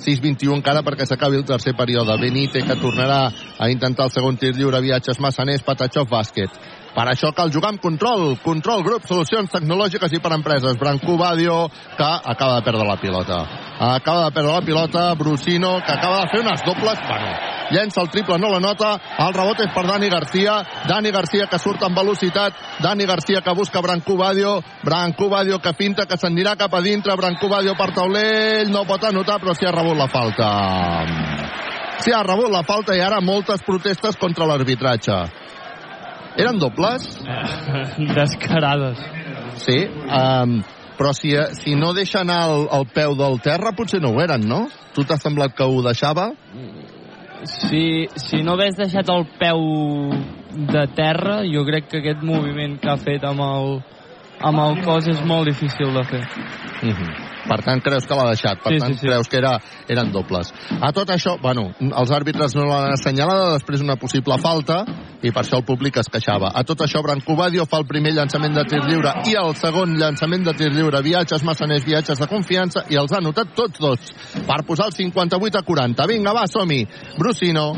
6-21 0.00 0.54
encara 0.56 0.80
perquè 0.86 1.04
s'acabi 1.04 1.36
el 1.36 1.44
tercer 1.44 1.74
període. 1.76 2.16
Benite 2.22 2.62
que 2.64 2.76
tornarà 2.80 3.18
a 3.60 3.68
intentar 3.68 4.06
el 4.08 4.14
segon 4.14 4.40
tir 4.40 4.54
lliure, 4.56 4.80
viatges 4.80 5.20
massaners, 5.20 5.60
Patachov 5.66 6.08
bàsquet. 6.08 6.56
Per 6.94 7.04
això 7.10 7.32
cal 7.34 7.50
jugar 7.50 7.72
amb 7.72 7.82
control. 7.82 8.36
Control, 8.44 8.84
grup, 8.86 9.06
solucions 9.08 9.50
tecnològiques 9.50 10.12
i 10.14 10.20
per 10.22 10.30
empreses. 10.36 10.76
Branco 10.78 11.16
Badio, 11.18 11.66
que 11.98 12.06
acaba 12.06 12.60
de 12.60 12.66
perdre 12.68 12.86
la 12.86 12.96
pilota. 13.00 13.40
Acaba 13.82 14.28
de 14.28 14.34
perdre 14.36 14.52
la 14.52 14.62
pilota. 14.62 15.02
Brusino, 15.18 15.80
que 15.84 15.92
acaba 15.92 16.20
de 16.20 16.28
fer 16.30 16.40
unes 16.44 16.62
dobles. 16.62 17.00
Bueno, 17.08 17.32
llença 17.74 18.00
el 18.00 18.10
triple, 18.14 18.38
no 18.38 18.52
la 18.52 18.60
nota. 18.62 18.94
El 19.26 19.34
rebot 19.34 19.64
és 19.66 19.74
per 19.74 19.86
Dani 19.88 20.08
Garcia. 20.08 20.60
Dani 20.86 21.10
Garcia 21.10 21.48
que 21.50 21.58
surt 21.58 21.82
amb 21.82 21.98
velocitat. 21.98 22.62
Dani 22.84 23.10
Garcia 23.10 23.42
que 23.42 23.58
busca 23.58 23.82
Branco 23.82 24.16
Badio. 24.16 24.60
Branco 24.84 25.28
Badio 25.28 25.58
que 25.58 25.74
finta, 25.74 26.06
que 26.06 26.16
s'anirà 26.16 26.54
cap 26.54 26.78
a 26.78 26.80
dintre. 26.80 27.16
Branco 27.18 27.50
Badio 27.50 27.74
per 27.74 27.90
taulell. 27.90 28.70
No 28.70 28.86
pot 28.86 29.02
anotar, 29.10 29.40
però 29.42 29.54
s'hi 29.58 29.66
ha 29.66 29.74
rebut 29.74 29.98
la 29.98 30.06
falta. 30.06 30.50
S'hi 32.04 32.14
ha 32.14 32.22
rebut 32.22 32.52
la 32.52 32.62
falta 32.62 32.94
i 32.94 33.02
ara 33.02 33.18
moltes 33.20 33.66
protestes 33.66 34.14
contra 34.20 34.46
l'arbitratge. 34.46 35.42
Eren 36.36 36.58
dobles? 36.58 37.06
Descarades. 38.14 38.98
Sí, 39.62 39.76
um, 39.86 40.58
però 40.98 41.12
si, 41.14 41.34
si 41.60 41.74
no 41.78 41.92
deixa 41.94 42.22
anar 42.22 42.40
el, 42.50 42.66
el 42.74 42.86
peu 42.94 43.14
del 43.18 43.40
terra, 43.42 43.74
potser 43.76 44.00
no 44.02 44.14
ho 44.14 44.22
eren, 44.22 44.46
no? 44.48 44.64
Tu 44.94 45.04
t'ha 45.06 45.18
semblat 45.18 45.54
que 45.54 45.66
ho 45.66 45.82
deixava? 45.86 46.30
Si, 47.44 48.06
si 48.18 48.42
no 48.42 48.54
hagués 48.54 48.78
deixat 48.78 49.10
el 49.12 49.26
peu 49.38 49.62
de 50.74 50.86
terra, 50.96 51.42
jo 51.50 51.64
crec 51.66 51.90
que 51.90 52.00
aquest 52.02 52.22
moviment 52.26 52.78
que 52.82 52.90
ha 52.90 52.98
fet 52.98 53.26
amb 53.26 53.42
el, 53.44 53.78
amb 54.50 54.64
el 54.64 54.82
cos 54.86 55.10
és 55.10 55.22
molt 55.26 55.50
difícil 55.50 55.94
de 55.94 56.04
fer. 56.10 56.24
Uh 56.82 56.90
-huh. 56.90 57.33
Per 57.44 57.58
tant, 57.64 57.80
creus 57.84 58.06
que 58.08 58.16
l'ha 58.16 58.28
deixat. 58.30 58.62
Per 58.62 58.72
Sí, 58.72 58.78
tant, 58.80 58.94
sí, 58.94 59.00
sí. 59.00 59.06
creus 59.06 59.28
que 59.28 59.36
era, 59.36 59.58
eren 59.88 60.10
dobles. 60.12 60.52
A 60.80 60.92
tot 60.92 61.10
això, 61.10 61.36
bueno, 61.40 61.70
els 61.80 62.10
àrbitres 62.10 62.54
no 62.56 62.64
l'han 62.68 62.92
assenyalada, 62.94 63.52
després 63.58 63.82
una 63.84 63.96
possible 63.96 64.38
falta, 64.40 64.84
i 65.22 65.30
per 65.30 65.42
això 65.42 65.58
el 65.60 65.64
públic 65.64 65.96
es 66.00 66.08
queixava. 66.08 66.50
A 66.54 66.64
tot 66.64 66.80
això, 66.80 67.02
Branco 67.02 67.36
Badio 67.36 67.66
fa 67.66 67.78
el 67.78 67.86
primer 67.86 68.12
llançament 68.12 68.54
de 68.54 68.64
tir 68.68 68.80
lliure 68.84 69.12
i 69.28 69.36
el 69.40 69.54
segon 69.56 69.96
llançament 70.00 70.44
de 70.44 70.54
tir 70.56 70.70
lliure. 70.72 71.02
Viatges, 71.02 71.44
massaners, 71.44 71.84
viatges 71.84 72.18
de 72.18 72.26
confiança, 72.26 72.84
i 72.88 72.96
els 72.96 73.12
ha 73.12 73.18
anotat 73.18 73.54
tots 73.54 73.80
dos 73.80 74.12
per 74.46 74.64
posar 74.66 74.86
el 74.90 74.96
58 74.96 75.58
a 75.58 75.62
40. 75.62 76.06
Vinga, 76.06 76.32
va, 76.32 76.46
som-hi. 76.46 76.84
Brusino, 77.18 77.72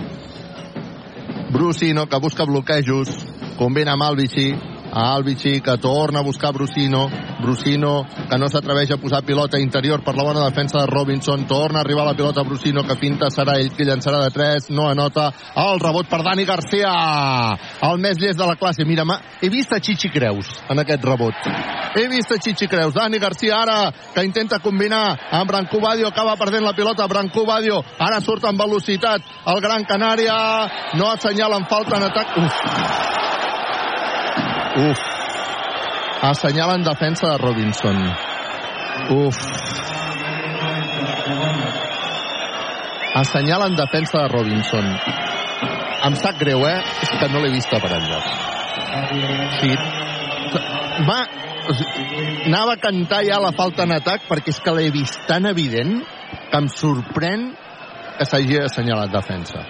Brusino, 1.51 2.07
que 2.07 2.19
busca 2.19 2.45
bloquejos, 2.45 3.09
combina 3.57 3.93
amb 3.93 4.03
Albici, 4.03 4.51
a 4.97 5.13
Albici, 5.13 5.61
que 5.61 5.77
torna 5.77 6.21
a 6.21 6.23
buscar 6.23 6.55
Brusino, 6.55 7.11
Brusino, 7.43 8.07
que 8.31 8.39
no 8.41 8.49
s'atreveix 8.49 8.95
a 8.95 8.97
posar 8.97 9.21
pilota 9.29 9.61
interior 9.61 10.01
per 10.01 10.15
la 10.17 10.25
bona 10.25 10.45
defensa 10.47 10.81
de 10.81 10.87
Robinson, 10.87 11.45
torna 11.47 11.81
a 11.81 11.85
arribar 11.85 12.07
la 12.07 12.15
pilota 12.17 12.43
Brusino, 12.43 12.81
que 12.83 12.97
finta 12.97 13.29
serà 13.29 13.59
ell 13.61 13.75
qui 13.77 13.85
llançarà 13.85 14.23
de 14.25 14.31
3, 14.33 14.71
no 14.73 14.89
anota, 14.89 15.29
el 15.61 15.83
rebot 15.85 16.09
per 16.09 16.23
Dani 16.25 16.47
Garcia, 16.49 16.95
el 17.91 18.01
més 18.01 18.17
llest 18.23 18.41
de 18.41 18.49
la 18.49 18.57
classe, 18.57 18.87
mira, 18.89 19.05
ma, 19.05 19.19
he 19.43 19.53
vist 19.53 19.77
a 19.77 19.83
Chichi 19.85 20.09
Creus 20.15 20.49
en 20.73 20.81
aquest 20.81 21.05
rebot, 21.05 21.45
he 22.01 22.07
vist 22.09 22.33
a 22.33 22.41
Chichi 22.41 22.65
Creus, 22.73 22.97
Dani 22.97 23.21
Garcia 23.21 23.61
ara, 23.67 23.79
que 24.15 24.25
intenta 24.25 24.63
combinar 24.65 25.05
amb 25.29 25.53
Branco 25.53 25.83
Badio, 25.85 26.09
acaba 26.09 26.39
perdent 26.41 26.65
la 26.65 26.73
pilota, 26.73 27.05
Branco 27.05 27.45
Badio, 27.45 27.83
ara 28.01 28.25
surt 28.25 28.49
amb 28.49 28.65
velocitat, 28.65 29.29
el 29.53 29.61
Gran 29.61 29.85
Canària, 29.85 30.41
no 30.97 31.13
assenyalen 31.13 31.69
falta 31.69 32.01
en 32.01 32.09
atac, 32.09 32.41
uf, 32.41 33.36
Uf. 34.77 35.01
Assenyalen 36.21 36.83
defensa 36.85 37.31
de 37.33 37.39
Robinson. 37.39 37.97
Uf. 39.09 39.39
Assenyalen 43.15 43.77
defensa 43.77 44.19
de 44.19 44.29
Robinson. 44.29 44.91
Em 46.05 46.17
sap 46.21 46.37
greu, 46.39 46.67
eh? 46.69 46.77
És 47.07 47.15
que 47.17 47.31
no 47.33 47.41
l'he 47.41 47.55
vista 47.57 47.81
per 47.81 47.95
enlloc. 47.97 48.29
Sí. 49.63 49.73
Va, 51.09 51.19
anava 52.51 52.77
a 52.77 52.81
cantar 52.85 53.25
ja 53.25 53.41
la 53.41 53.57
falta 53.57 53.89
en 53.89 53.97
atac 53.97 54.29
perquè 54.29 54.53
és 54.53 54.61
que 54.61 54.77
l'he 54.77 54.93
vist 54.93 55.25
tan 55.29 55.49
evident 55.49 56.03
que 56.51 56.61
em 56.61 56.69
sorprèn 56.69 57.49
que 58.19 58.29
s'hagi 58.29 58.61
assenyalat 58.61 59.09
defensa. 59.13 59.65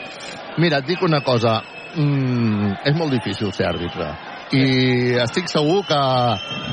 Mira, 0.59 0.83
et 0.83 0.91
dic 0.91 1.07
una 1.07 1.23
cosa. 1.23 1.61
Mm, 1.95 2.81
és 2.91 2.97
molt 2.99 3.15
difícil 3.15 3.55
ser 3.55 3.71
àrbitre 3.71 4.11
i 4.55 5.17
estic 5.19 5.49
segur 5.51 5.81
que 5.89 5.99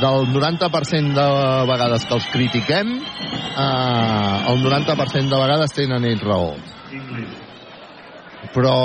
del 0.01 0.27
90% 0.29 1.15
de 1.17 1.27
vegades 1.69 2.05
que 2.05 2.13
els 2.13 2.27
critiquem 2.29 2.93
eh, 2.93 4.51
el 4.51 4.61
90% 4.61 5.29
de 5.31 5.41
vegades 5.41 5.73
tenen 5.73 6.05
ells 6.05 6.21
raó. 6.21 6.53
Però 8.53 8.77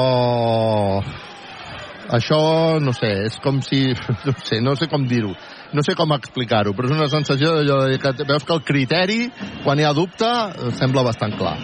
això 2.17 2.41
no 2.81 2.95
sé, 2.97 3.13
és 3.29 3.37
com 3.45 3.61
si 3.61 3.83
no 4.27 4.37
sé, 4.41 4.63
no 4.65 4.77
sé 4.77 4.89
com 4.89 5.05
dir-ho. 5.05 5.35
No 5.69 5.85
sé 5.85 5.93
com 5.93 6.15
explicar-ho, 6.17 6.73
però 6.73 6.89
és 6.89 6.97
una 6.97 7.11
sensació 7.13 7.59
d'allò 7.59 7.83
que 8.01 8.25
veus 8.25 8.47
que 8.49 8.57
el 8.57 8.65
criteri 8.65 9.27
quan 9.67 9.77
hi 9.77 9.85
ha 9.85 9.93
dubte 9.93 10.31
sembla 10.79 11.05
bastant 11.05 11.37
clar 11.37 11.59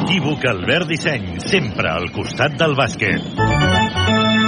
Equívoc 0.09 0.45
Albert 0.45 0.89
Disseny, 0.89 1.39
sempre 1.45 1.91
al 1.93 2.11
costat 2.13 2.59
del 2.61 2.75
bàsquet. 2.79 4.48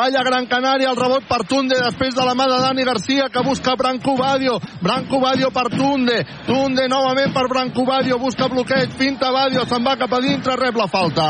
Falla 0.00 0.22
Gran 0.24 0.46
Canària, 0.48 0.88
el 0.88 0.96
rebot 0.96 1.26
per 1.28 1.42
Tunde 1.44 1.76
després 1.76 2.14
de 2.16 2.24
la 2.24 2.32
mà 2.32 2.46
de 2.48 2.56
Dani 2.62 2.86
Garcia 2.88 3.26
que 3.28 3.42
busca 3.44 3.74
Branco 3.76 4.14
Badio. 4.16 4.54
Branco 4.80 5.18
Badio 5.20 5.50
per 5.52 5.66
Tunde. 5.74 6.22
Tunde 6.46 6.86
novament 6.88 7.34
per 7.34 7.42
Branco 7.52 7.84
Badio. 7.84 8.16
Busca 8.16 8.48
bloqueig, 8.48 8.94
finta 8.96 9.28
Badio, 9.34 9.66
se'n 9.68 9.84
va 9.84 9.98
cap 10.00 10.14
a 10.16 10.22
dintre, 10.24 10.56
rep 10.56 10.78
la 10.80 10.86
falta. 10.88 11.26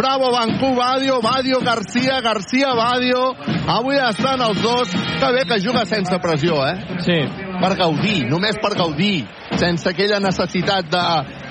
Bravo 0.00 0.32
Branco 0.32 0.72
Badio, 0.74 1.20
Badio 1.22 1.60
Garcia, 1.62 2.18
Garcia 2.26 2.74
Badio. 2.74 3.22
Avui 3.70 4.02
estan 4.02 4.42
els 4.42 4.58
dos. 4.58 4.90
Que 5.22 5.30
bé 5.38 5.46
que 5.46 5.60
juga 5.62 5.86
sense 5.86 6.18
pressió, 6.18 6.58
eh? 6.66 6.74
Sí. 7.06 7.20
Per 7.62 7.72
gaudir, 7.78 8.24
només 8.34 8.58
per 8.58 8.74
gaudir 8.74 9.28
sense 9.58 9.88
aquella 9.88 10.20
necessitat 10.20 10.88
de, 10.90 11.02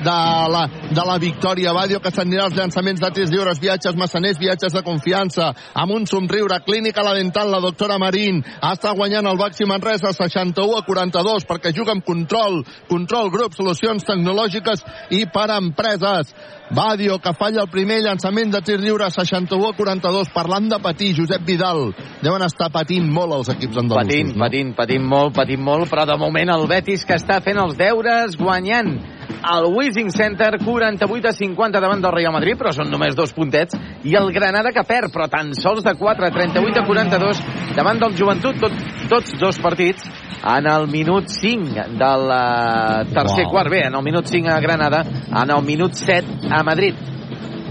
de, 0.03 0.17
la, 0.53 0.63
de 0.89 1.05
la 1.07 1.17
victòria. 1.21 1.73
Badio 1.75 2.01
que 2.03 2.11
s'anirà 2.13 2.47
als 2.47 2.57
llançaments 2.57 3.01
de 3.01 3.11
tirs 3.15 3.33
lliures, 3.33 3.61
viatges 3.61 3.97
massaners, 3.99 4.39
viatges 4.41 4.73
de 4.75 4.83
confiança, 4.85 5.51
amb 5.73 5.95
un 5.95 6.07
somriure, 6.09 6.61
clínica 6.65 7.05
la 7.05 7.15
dental, 7.17 7.51
la 7.51 7.61
doctora 7.63 7.99
Marín, 8.01 8.41
està 8.71 8.95
guanyant 8.97 9.27
el 9.29 9.39
Baxi 9.39 9.67
Manresa 9.69 10.13
61 10.15 10.79
a 10.79 10.85
42 10.87 11.47
perquè 11.49 11.73
juga 11.75 11.95
amb 11.95 12.05
control, 12.05 12.61
control 12.89 13.31
grup, 13.33 13.55
solucions 13.57 14.05
tecnològiques 14.07 14.83
i 15.17 15.25
per 15.31 15.49
empreses. 15.57 16.33
Badio, 16.71 17.19
que 17.19 17.33
falla 17.35 17.65
el 17.65 17.69
primer 17.69 17.97
llançament 17.99 18.51
de 18.53 18.61
tir 18.63 18.77
lliure 18.79 19.09
61 19.11 19.65
a 19.67 19.73
42, 19.75 20.29
parlant 20.31 20.69
de 20.71 20.79
patir, 20.79 21.11
Josep 21.17 21.43
Vidal. 21.43 21.89
Deuen 22.23 22.45
estar 22.47 22.69
patint 22.71 23.09
molt 23.11 23.35
els 23.41 23.51
equips 23.51 23.81
andalusos. 23.81 24.07
Patint, 24.07 24.31
patint, 24.39 24.71
patint 24.77 25.03
molt, 25.03 25.35
patint 25.35 25.59
molt, 25.59 25.89
però 25.91 26.05
de 26.07 26.15
moment 26.21 26.53
el 26.55 26.63
Betis 26.71 27.03
que 27.03 27.19
està 27.19 27.41
fent 27.43 27.59
els 27.59 27.75
deures 27.75 28.39
guanyant 28.39 28.95
el 29.31 29.67
Wishing 29.73 30.11
Center 30.11 30.57
48 30.63 31.27
a 31.27 31.33
50 31.33 31.81
davant 31.81 32.01
del 32.03 32.13
Real 32.15 32.33
Madrid, 32.33 32.57
però 32.59 32.73
són 32.75 32.91
només 32.91 33.15
dos 33.17 33.33
puntets, 33.33 33.77
i 34.03 34.15
el 34.17 34.31
Granada 34.35 34.73
que 34.75 34.83
perd, 34.87 35.11
però 35.13 35.27
tan 35.31 35.53
sols 35.57 35.83
de 35.85 35.95
4, 35.97 36.31
38 36.31 36.81
a 36.81 36.85
42 36.87 37.43
davant 37.77 38.01
del 38.01 38.17
Joventut, 38.17 38.59
tot, 38.61 38.75
tots 39.11 39.37
dos 39.39 39.61
partits 39.61 40.07
en 40.41 40.67
el 40.67 40.87
minut 40.87 41.29
5 41.29 41.87
del 41.99 42.27
uh, 42.33 43.05
tercer 43.13 43.45
Uau. 43.45 43.51
quart, 43.53 43.69
bé, 43.71 43.85
en 43.87 43.95
el 43.95 44.03
minut 44.03 44.25
5 44.25 44.49
a 44.49 44.59
Granada, 44.59 45.03
en 45.29 45.55
el 45.57 45.63
minut 45.63 45.93
7 45.93 46.47
a 46.49 46.63
Madrid. 46.63 46.95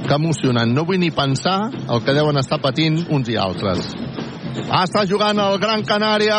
Que 0.07 0.17
emocionant. 0.17 0.73
No 0.73 0.87
vull 0.89 0.99
ni 0.99 1.11
pensar 1.13 1.71
el 1.71 2.01
que 2.05 2.15
deuen 2.17 2.39
estar 2.41 2.59
patint 2.63 3.03
uns 3.13 3.29
i 3.29 3.37
altres. 3.37 3.93
Està 4.69 5.07
jugant 5.09 5.39
el 5.41 5.57
Gran 5.63 5.83
Canària, 5.89 6.39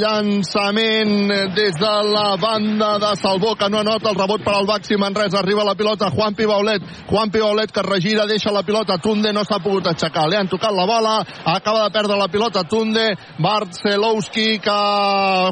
llançament 0.00 1.28
des 1.56 1.76
de 1.76 1.90
la 2.08 2.36
banda 2.40 2.94
de 3.02 3.10
Salvó, 3.20 3.52
que 3.58 3.68
no 3.68 3.82
anota 3.82 4.08
el 4.10 4.16
rebot 4.16 4.44
per 4.44 4.54
al 4.56 4.66
Baxi 4.66 4.96
Manresa. 4.96 5.40
Arriba 5.42 5.66
la 5.66 5.74
pilota 5.74 6.08
Juan 6.10 6.34
Pibaulet. 6.34 6.82
Juan 7.10 7.30
Pibaulet 7.30 7.72
que 7.72 7.84
regira, 7.84 8.26
deixa 8.26 8.54
la 8.54 8.62
pilota. 8.62 8.98
Tunde 8.98 9.32
no 9.32 9.44
s'ha 9.44 9.60
pogut 9.60 9.86
aixecar. 9.92 10.28
Li 10.28 10.38
han 10.38 10.48
tocat 10.48 10.72
la 10.72 10.86
bola, 10.88 11.18
acaba 11.44 11.84
de 11.84 11.92
perdre 11.92 12.16
la 12.16 12.30
pilota 12.32 12.64
Tunde. 12.64 13.10
Barcelowski 13.38 14.58
que 14.64 14.80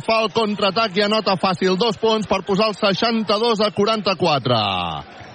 fa 0.07 0.23
el 0.23 0.33
contraatac 0.33 0.97
i 0.97 1.05
anota 1.05 1.37
fàcil. 1.37 1.77
Dos 1.77 2.01
punts 2.01 2.27
per 2.27 2.43
posar 2.49 2.73
el 2.73 2.81
62 2.81 3.61
a 3.61 3.71
44 3.71 5.26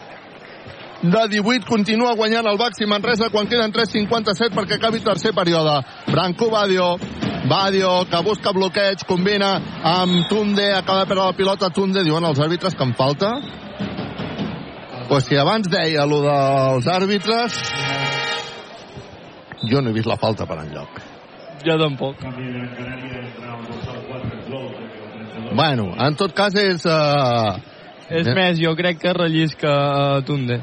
de 1.01 1.27
18 1.29 1.65
continua 1.65 2.13
guanyant 2.15 2.45
el 2.45 2.57
Baxi 2.57 2.85
Manresa 2.85 3.31
quan 3.33 3.47
queden 3.49 3.73
3.57 3.73 4.53
perquè 4.53 4.77
acabi 4.77 5.01
tercer 5.01 5.33
període. 5.33 5.79
Branco 6.11 6.49
Badio, 6.51 6.97
Badio 7.49 8.05
que 8.09 8.21
busca 8.23 8.53
bloqueig, 8.53 9.05
combina 9.09 9.55
amb 9.83 10.27
Tunde, 10.29 10.71
acaba 10.75 11.01
de 11.01 11.09
perdre 11.09 11.25
la 11.25 11.37
pilota 11.37 11.69
Tunde, 11.73 12.03
diuen 12.05 12.25
els 12.25 12.39
àrbitres 12.39 12.75
que 12.77 12.85
em 12.85 12.93
falta. 12.93 13.33
Pues 15.09 15.25
si 15.25 15.35
abans 15.35 15.67
deia 15.67 16.05
lo 16.05 16.21
dels 16.23 16.87
àrbitres, 16.87 17.57
jo 19.67 19.81
no 19.81 19.89
he 19.89 19.97
vist 19.97 20.07
la 20.07 20.17
falta 20.21 20.45
per 20.45 20.61
enlloc. 20.61 21.01
jo 21.65 21.77
tampoc. 21.77 22.15
Bueno, 25.53 25.93
en 25.97 26.15
tot 26.15 26.33
cas 26.33 26.55
és... 26.55 26.85
Uh... 26.85 27.59
És 28.11 28.27
més, 28.35 28.59
jo 28.59 28.73
crec 28.75 28.99
que 28.99 29.13
rellisca 29.15 29.71
uh, 29.71 30.23
Tunde. 30.27 30.59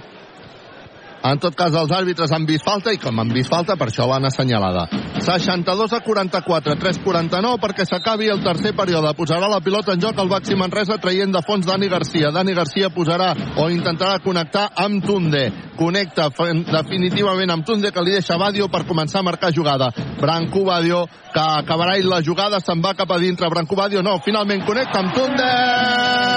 En 1.24 1.39
tot 1.43 1.55
cas, 1.59 1.74
els 1.74 1.90
àrbitres 1.90 2.31
han 2.32 2.47
vist 2.47 2.65
falta 2.65 2.93
i 2.95 2.99
com 3.03 3.19
han 3.19 3.32
vist 3.35 3.51
falta, 3.51 3.74
per 3.77 3.89
això 3.90 4.07
l'han 4.07 4.28
assenyalada. 4.28 4.86
62 5.19 5.93
a 5.93 6.01
44, 6.05 6.77
3-49 6.78 7.59
perquè 7.62 7.86
s'acabi 7.89 8.31
el 8.31 8.43
tercer 8.45 8.74
període. 8.78 9.11
Posarà 9.19 9.49
la 9.51 9.61
pilota 9.65 9.95
en 9.95 10.03
joc 10.03 10.19
el 10.23 10.31
Baxi 10.31 10.55
Manresa 10.55 10.99
traient 11.03 11.35
de 11.35 11.43
fons 11.47 11.66
Dani 11.66 11.89
Garcia. 11.90 12.31
Dani 12.35 12.55
Garcia 12.55 12.93
posarà 12.95 13.32
o 13.59 13.69
intentarà 13.70 14.23
connectar 14.23 14.69
amb 14.77 15.05
Tunde. 15.05 15.45
Connecta 15.78 16.28
definitivament 16.70 17.51
amb 17.51 17.66
Tunde 17.66 17.90
que 17.93 18.05
li 18.07 18.15
deixa 18.15 18.39
Badio 18.39 18.70
per 18.70 18.86
començar 18.86 19.20
a 19.20 19.27
marcar 19.27 19.53
jugada. 19.55 19.90
Branco 20.20 20.65
Badio 20.70 21.05
que 21.35 21.43
acabarà 21.43 21.99
i 21.99 22.07
la 22.07 22.23
jugada 22.23 22.62
se'n 22.62 22.82
va 22.85 22.95
cap 22.95 23.11
a 23.11 23.19
dintre. 23.19 23.51
Branco 23.51 23.77
Badio 23.77 24.03
no, 24.03 24.19
finalment 24.24 24.66
connecta 24.66 25.03
amb 25.03 25.15
Tunde. 25.19 26.28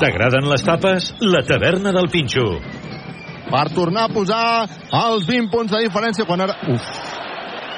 T'agraden 0.03 0.49
les 0.51 0.65
tapes? 0.67 1.15
La 1.21 1.45
taverna 1.47 1.93
del 1.95 2.09
Pinxo. 2.11 2.59
Per 3.53 3.69
tornar 3.71 4.09
a 4.09 4.11
posar 4.11 4.67
els 4.91 5.29
20 5.29 5.47
punts 5.53 5.71
de 5.71 5.85
diferència 5.85 6.27
quan 6.27 6.43
ara... 6.43 6.59
Uf, 6.75 6.91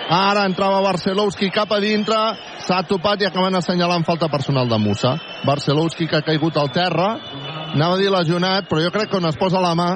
Ara 0.05 0.45
entrava 0.49 0.81
Barcelowski 0.85 1.51
cap 1.53 1.71
a 1.73 1.81
dintre, 1.81 2.17
s'ha 2.65 2.83
topat 2.89 3.21
i 3.21 3.29
acaben 3.29 3.57
assenyalant 3.57 4.05
falta 4.05 4.29
personal 4.33 4.69
de 4.69 4.79
Musa. 4.81 5.15
Barcelowski 5.45 6.09
que 6.09 6.17
ha 6.21 6.25
caigut 6.25 6.57
al 6.61 6.73
terra, 6.73 7.15
anava 7.75 7.97
a 7.97 8.01
dir 8.01 8.13
lesionat, 8.13 8.69
però 8.69 8.81
jo 8.85 8.93
crec 8.93 9.13
que 9.13 9.21
on 9.21 9.29
es 9.29 9.41
posa 9.41 9.61
la 9.65 9.77
mà 9.77 9.91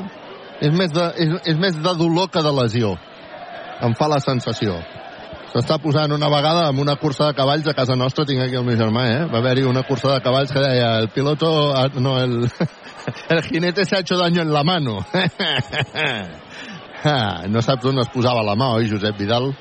és 0.61 0.73
més 0.73 0.93
de, 0.93 1.11
és, 1.16 1.36
és 1.53 1.61
més 1.61 1.77
de 1.81 1.97
dolor 2.01 2.28
que 2.32 2.45
de 2.45 2.57
lesió. 2.61 2.97
Em 3.85 3.93
fa 3.97 4.09
la 4.09 4.20
sensació. 4.20 4.81
S'està 5.48 5.78
posant 5.80 6.12
una 6.12 6.28
vegada 6.28 6.66
amb 6.68 6.82
una 6.82 6.98
cursa 7.00 7.30
de 7.30 7.36
cavalls 7.36 7.68
a 7.70 7.72
casa 7.76 7.94
nostra, 7.96 8.26
tinc 8.28 8.42
aquí 8.44 8.56
el 8.58 8.66
meu 8.66 8.76
germà, 8.76 9.04
eh? 9.08 9.20
Va 9.32 9.38
haver-hi 9.40 9.64
una 9.64 9.82
cursa 9.88 10.10
de 10.12 10.20
cavalls 10.24 10.52
que 10.52 10.60
deia 10.60 10.98
el 11.00 11.08
piloto... 11.14 11.48
No, 12.04 12.18
el, 12.20 12.50
el 13.34 13.40
jinete 13.46 13.84
se 13.84 13.96
ha 13.96 14.00
hecho 14.00 14.18
daño 14.18 14.42
en 14.42 14.52
la 14.52 14.64
mano. 14.64 14.98
no 17.48 17.62
saps 17.62 17.84
on 17.88 17.98
es 18.04 18.12
posava 18.12 18.42
la 18.44 18.54
mà, 18.58 18.74
oi, 18.76 18.90
Josep 18.90 19.16
Vidal? 19.16 19.54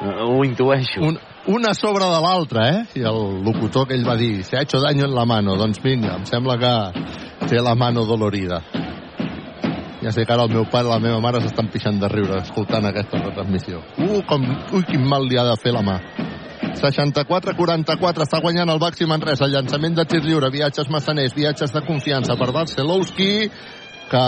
Ho 0.00 0.44
intueixo. 0.46 1.02
Un, 1.02 1.18
una 1.46 1.74
sobre 1.74 2.04
de 2.04 2.20
l'altra, 2.22 2.68
eh? 2.70 2.84
I 3.00 3.02
el 3.10 3.42
locutor 3.44 3.88
que 3.88 3.94
ell 3.98 4.06
va 4.06 4.16
dir, 4.16 4.44
se 4.44 4.56
ha 4.56 4.62
hecho 4.62 4.80
daño 4.80 5.04
en 5.04 5.14
la 5.14 5.26
mano. 5.26 5.56
Doncs 5.58 5.82
vinga, 5.82 6.14
em 6.20 6.24
sembla 6.28 6.56
que 6.60 6.74
té 7.48 7.60
la 7.60 7.74
mano 7.74 8.06
dolorida. 8.06 8.62
Ja 10.00 10.12
sé 10.12 10.24
que 10.24 10.32
ara 10.32 10.46
el 10.48 10.52
meu 10.54 10.64
pare 10.72 10.88
i 10.88 10.90
la 10.90 11.00
meva 11.02 11.20
mare 11.20 11.42
s'estan 11.44 11.68
pixant 11.68 11.98
de 12.00 12.08
riure 12.08 12.38
escoltant 12.40 12.86
aquesta 12.88 13.20
retransmissió. 13.20 13.82
Uh, 14.00 14.22
com, 14.28 14.46
ui, 14.72 14.84
quin 14.88 15.02
mal 15.04 15.26
li 15.28 15.36
ha 15.36 15.44
de 15.44 15.56
fer 15.60 15.74
la 15.76 15.82
mà. 15.84 15.98
64-44, 16.80 18.24
està 18.24 18.40
guanyant 18.40 18.70
el 18.72 18.80
Baxi 18.80 19.04
Manresa, 19.08 19.44
el 19.44 19.56
llançament 19.56 19.98
de 19.98 20.06
tir 20.08 20.22
lliure, 20.24 20.48
viatges 20.52 20.88
massaners, 20.92 21.34
viatges 21.36 21.74
de 21.74 21.82
confiança 21.84 22.36
per 22.40 22.48
Barcelowski, 22.56 23.32
que 24.10 24.22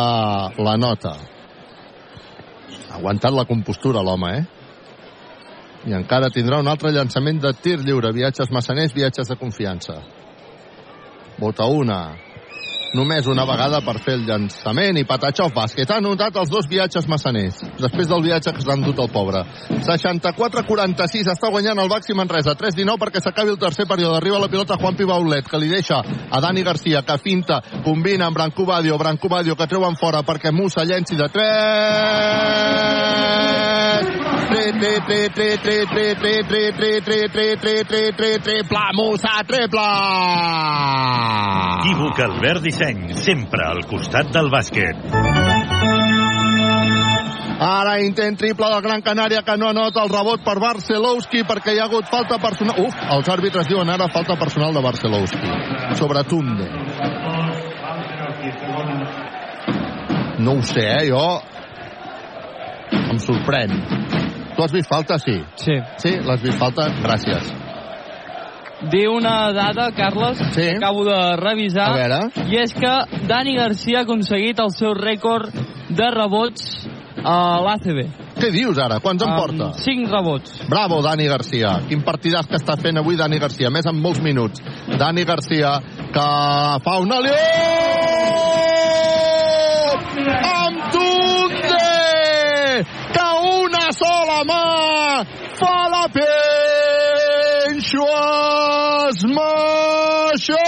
la 0.67 0.75
nota. 0.77 1.15
Ha 2.91 2.99
aguantat 2.99 3.33
la 3.33 3.47
compostura 3.49 4.05
l'home, 4.05 4.33
eh? 4.37 4.43
I 5.89 5.97
encara 5.97 6.31
tindrà 6.31 6.61
un 6.63 6.69
altre 6.71 6.93
llançament 6.95 7.41
de 7.43 7.55
tir 7.59 7.79
lliure, 7.81 8.13
viatges 8.15 8.53
massaners, 8.53 8.93
viatges 8.95 9.33
de 9.33 9.39
confiança. 9.41 9.97
Bota 11.41 11.65
una, 11.67 12.03
només 12.95 13.27
una 13.31 13.45
vegada 13.49 13.81
per 13.85 13.97
fer 14.03 14.15
el 14.19 14.27
llançament 14.29 14.99
i 15.01 15.07
Patachov 15.09 15.53
bàsquet. 15.57 15.91
Ha 15.91 16.01
anotat 16.03 16.37
els 16.41 16.51
dos 16.53 16.69
viatges 16.71 17.09
massaners, 17.09 17.63
després 17.81 18.11
del 18.11 18.25
viatge 18.25 18.53
que 18.53 18.65
s'ha 18.65 18.77
endut 18.77 18.99
el 19.03 19.11
pobre. 19.13 19.45
64-46, 19.87 21.33
està 21.33 21.51
guanyant 21.53 21.81
el 21.83 21.91
Baxi 21.93 22.17
Manresa. 22.19 22.57
3-19 22.59 22.99
perquè 23.03 23.19
s'acabi 23.25 23.55
el 23.55 23.61
tercer 23.61 23.87
període. 23.91 24.19
Arriba 24.21 24.43
la 24.43 24.53
pilota 24.53 24.79
Juan 24.81 24.99
Pibaulet, 24.99 25.49
que 25.49 25.61
li 25.61 25.73
deixa 25.73 25.99
a 26.03 26.43
Dani 26.45 26.63
Garcia, 26.63 27.05
que 27.07 27.17
finta, 27.23 27.57
combina 27.85 28.29
amb 28.29 28.37
Branco 28.37 28.67
Badio, 28.69 28.99
Branco 28.99 29.29
Badio 29.29 29.57
que 29.57 29.71
treuen 29.71 29.97
fora 29.97 30.23
perquè 30.27 30.53
Musa 30.53 30.85
llenci 30.85 31.17
de 31.17 31.29
3 31.33 33.92
Musa, 38.95 39.43
triple 39.47 39.87
Equívoc 41.83 42.21
Albert 42.21 42.63
Disseny, 42.63 43.15
sempre 43.17 43.65
al 43.67 43.85
costat 43.91 44.29
del 44.35 44.51
bàsquet. 44.53 44.97
Ara 47.63 47.97
intent 48.03 48.39
triple 48.39 48.69
del 48.73 48.83
Gran 48.83 49.03
Canària 49.07 49.43
que 49.47 49.57
no 49.57 49.69
anota 49.71 50.03
el 50.03 50.11
rebot 50.11 50.43
per 50.43 50.59
Barcelowski 50.63 51.45
perquè 51.47 51.77
hi 51.77 51.81
ha 51.83 51.87
hagut 51.87 52.11
falta 52.11 52.39
personal. 52.43 52.79
Uf, 52.83 52.97
els 53.17 53.31
àrbitres 53.31 53.71
diuen 53.71 53.91
ara 53.91 54.11
falta 54.15 54.37
personal 54.41 54.75
de 54.75 54.83
Barcelowski. 54.83 55.53
Sobre 55.99 56.25
Tunde. 56.25 56.69
No 60.43 60.59
ho 60.59 60.63
sé, 60.67 60.87
eh? 60.91 61.09
Jo 61.11 61.27
em 62.93 63.19
sorprèn. 63.19 63.73
Tu 64.57 64.63
has 64.63 64.73
vist 64.73 64.89
falta? 64.89 65.19
Sí. 65.19 65.39
Sí. 65.57 65.77
Sí, 65.99 66.17
l'has 66.27 66.43
vist 66.43 66.59
falta? 66.61 66.89
Gràcies. 67.03 67.53
Diu 68.93 69.13
una 69.15 69.53
dada, 69.55 69.93
Carles, 69.95 70.39
sí. 70.57 70.61
que 70.61 70.77
acabo 70.77 71.05
de 71.07 71.37
revisar, 71.39 71.91
A 71.93 71.95
veure. 71.95 72.19
i 72.51 72.57
és 72.59 72.73
que 72.75 73.27
Dani 73.29 73.55
Garcia 73.57 74.01
ha 74.01 74.03
aconseguit 74.03 74.59
el 74.59 74.71
seu 74.75 74.93
rècord 74.99 75.53
de 75.89 76.09
rebots 76.11 76.89
a 77.23 77.61
l'ACB. 77.63 78.01
Què 78.43 78.51
dius 78.51 78.79
ara? 78.83 78.99
Quants 78.99 79.23
en 79.23 79.37
porta? 79.37 79.69
5 79.79 80.11
rebots. 80.11 80.57
Bravo, 80.69 80.99
Dani 81.05 81.29
Garcia. 81.31 81.77
Quin 81.89 82.03
partidàs 82.03 82.49
que 82.51 82.57
està 82.59 82.75
fent 82.77 82.99
avui 82.99 83.15
Dani 83.17 83.39
Garcia, 83.39 83.71
més 83.71 83.87
en 83.87 84.01
molts 84.03 84.21
minuts. 84.21 84.61
Dani 84.99 85.23
Garcia, 85.25 85.77
que 86.13 86.27
fa 86.83 86.99
una 86.99 87.21
lió! 87.23 87.39
Amb 90.03 90.91
Tunde! 90.93 91.52
Sola 94.03 94.43
mà 94.43 94.63
fa 95.61 95.75
la 95.93 96.05
penxo 96.15 98.07
esmaixar! 99.13 100.59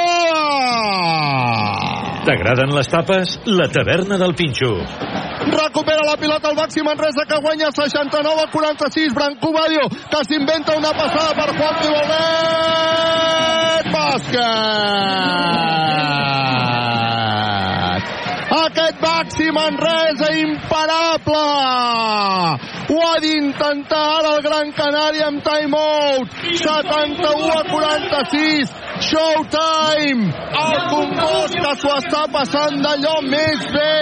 T'agraden 2.25 2.71
les 2.77 2.89
tapes? 2.93 3.33
La 3.59 3.67
taverna 3.75 4.17
del 4.23 4.35
Pinxo. 4.39 4.71
Recupera 5.51 6.05
la 6.07 6.17
pilota 6.17 6.49
el 6.53 6.57
Baxi 6.57 6.83
Manresa 6.87 7.27
que 7.29 7.41
guanya 7.43 7.69
69 7.75 8.47
a 8.47 8.51
46. 8.53 9.15
Branco 9.19 9.53
Badio 9.53 9.89
que 9.91 10.21
s'inventa 10.29 10.77
una 10.79 10.93
passada 10.93 11.35
per 11.35 11.51
Juan 11.59 11.75
Pibolet. 11.83 12.15
Bàsquet! 13.99 15.55
Aquest 18.55 19.01
Baxi 19.01 19.51
Manresa 19.51 20.29
imparable! 20.39 21.43
Ho 22.87 22.99
ha 23.03 23.17
d'intentar 23.25 24.03
ara 24.19 24.35
el 24.37 24.43
Gran 24.47 24.71
Canària 24.79 25.27
amb 25.33 25.43
timeout. 25.43 26.37
71 26.63 27.51
a 27.51 27.63
46. 27.73 28.75
Showtime! 29.09 30.31
El 30.55 30.77
congost 30.93 31.57
que 31.59 31.73
s'ho 31.81 31.95
està 31.99 32.23
passant 32.31 32.79
d'allò 32.85 33.17
més 33.27 33.65
bé. 33.75 33.95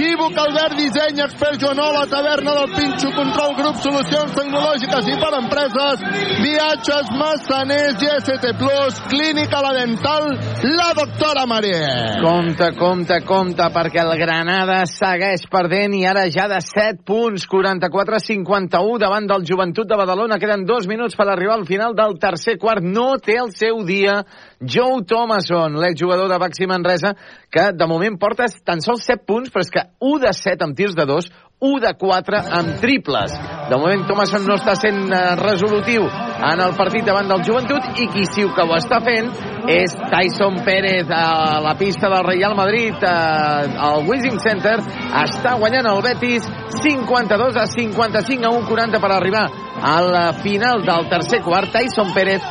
Equívoc 0.00 0.38
Albert 0.38 0.76
Disseny, 0.78 1.18
expert 1.24 1.58
Joanola, 1.60 2.06
taverna 2.08 2.54
del 2.56 2.70
Pinxo, 2.76 3.10
control 3.16 3.56
grup, 3.58 3.80
solucions 3.82 4.36
tecnològiques 4.36 5.10
i 5.10 5.16
per 5.20 5.32
empreses, 5.40 6.04
viatges, 6.44 7.10
massaners, 7.20 7.98
GST 8.00 8.54
Plus, 8.60 9.02
clínica 9.10 9.60
la 9.66 9.74
dental, 9.76 10.30
la 10.78 10.88
doctora 10.96 11.44
Mariel. 11.50 12.22
Compte, 12.22 12.70
compte, 12.78 13.20
compte, 13.28 13.70
perquè 13.80 14.02
el 14.02 14.12
Granada 14.20 14.82
segueix 14.84 15.46
perdent 15.48 15.94
i 15.96 16.02
ara 16.04 16.26
ja 16.28 16.44
de 16.50 16.58
7 16.60 17.00
punts, 17.08 17.46
44-51 17.48 18.98
davant 19.00 19.28
del 19.30 19.46
Joventut 19.48 19.88
de 19.88 19.96
Badalona. 19.96 20.36
Queden 20.42 20.66
dos 20.68 20.84
minuts 20.90 21.16
per 21.16 21.24
arribar 21.32 21.56
al 21.56 21.64
final 21.64 21.94
del 21.96 22.18
tercer 22.20 22.58
quart. 22.60 22.84
No 22.84 23.14
té 23.16 23.38
el 23.40 23.54
seu 23.56 23.80
dia 23.88 24.18
Joe 24.60 25.00
Thomason, 25.08 25.78
l'exjugador 25.80 26.28
de 26.28 26.40
Baxi 26.42 26.68
Manresa, 26.68 27.14
que 27.48 27.70
de 27.72 27.88
moment 27.88 28.20
porta 28.20 28.50
tan 28.66 28.84
sols 28.84 29.06
7 29.08 29.24
punts, 29.24 29.48
però 29.48 29.64
és 29.64 29.72
que 29.72 29.86
1 29.96 30.20
de 30.26 30.34
7 30.36 30.68
amb 30.68 30.76
tirs 30.76 30.98
de 30.98 31.08
2, 31.08 31.30
1 31.60 31.80
de 31.80 31.92
4 31.94 32.40
amb 32.58 32.80
triples. 32.80 33.34
De 33.68 33.76
moment 33.76 34.06
Thomason 34.08 34.46
no 34.48 34.56
està 34.56 34.74
sent 34.80 35.12
eh, 35.12 35.20
resolutiu 35.40 36.06
en 36.08 36.62
el 36.64 36.72
partit 36.78 37.04
davant 37.04 37.28
del 37.28 37.44
Joventut 37.44 38.00
i 38.00 38.08
qui 38.10 38.24
sí 38.24 38.46
que 38.56 38.64
ho 38.64 38.76
està 38.78 39.02
fent 39.04 39.28
és 39.70 39.92
Tyson 40.10 40.56
Pérez 40.64 41.10
a 41.12 41.60
la 41.60 41.74
pista 41.78 42.08
del 42.08 42.24
Real 42.24 42.56
Madrid. 42.56 42.96
Eh, 42.96 43.76
al 43.90 44.08
Wizzing 44.08 44.40
Center 44.40 44.78
està 45.24 45.58
guanyant 45.60 45.90
el 45.92 46.02
Betis 46.08 46.48
52 46.80 47.60
a 47.60 47.68
55 47.68 48.48
a 48.48 48.56
1 48.56 48.66
40 48.72 49.04
per 49.04 49.12
arribar 49.12 49.46
a 49.80 50.00
la 50.04 50.26
final 50.40 50.82
del 50.88 51.08
tercer 51.12 51.44
quart. 51.44 51.70
Tyson 51.76 52.14
Pérez 52.16 52.42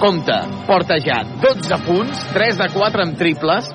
Compte, 0.00 0.32
porta 0.66 0.96
ja 0.96 1.18
12 1.42 1.76
punts, 1.84 2.22
3 2.32 2.56
de 2.56 2.68
4 2.72 3.02
amb 3.04 3.18
triples, 3.20 3.66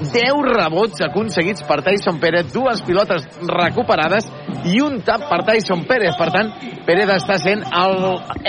10 0.00 0.42
rebots 0.48 1.02
aconseguits 1.06 1.62
per 1.68 1.80
Tyson 1.86 2.18
Pérez, 2.22 2.50
dues 2.52 2.82
pilotes 2.86 3.26
recuperades 3.46 4.26
i 4.70 4.80
un 4.82 5.00
tap 5.06 5.28
per 5.30 5.42
Tyson 5.46 5.84
Pérez. 5.88 6.16
Per 6.18 6.30
tant, 6.34 6.50
Pérez 6.86 7.12
està 7.14 7.38
sent 7.42 7.62
el 7.64 7.98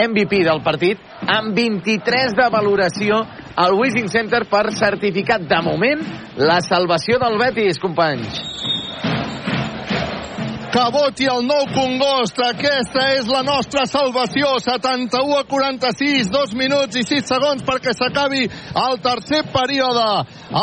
MVP 0.07 0.43
del 0.47 0.63
partit 0.65 1.01
amb 1.25 1.53
23 1.57 2.35
de 2.37 2.49
valoració 2.53 3.21
al 3.55 3.77
Wishing 3.77 4.09
Center 4.11 4.43
per 4.51 4.67
certificat 4.75 5.45
de 5.47 5.61
moment 5.63 6.01
la 6.37 6.59
salvació 6.65 7.21
del 7.21 7.37
Betis, 7.39 7.79
companys. 7.79 8.74
Que 10.75 10.83
voti 10.91 11.23
el 11.31 11.45
nou 11.47 11.69
Congost. 11.71 12.39
Aquesta 12.43 13.05
és 13.15 13.29
la 13.31 13.41
nostra 13.47 13.85
salvació. 13.87 14.57
71 14.59 15.37
a 15.39 15.45
46, 15.47 16.27
2 16.33 16.55
minuts 16.59 16.99
i 16.99 17.03
6 17.07 17.29
segons 17.31 17.63
perquè 17.63 17.93
s'acabi 17.95 18.43
el 18.81 18.99
tercer 19.05 19.45
període. 19.53 20.03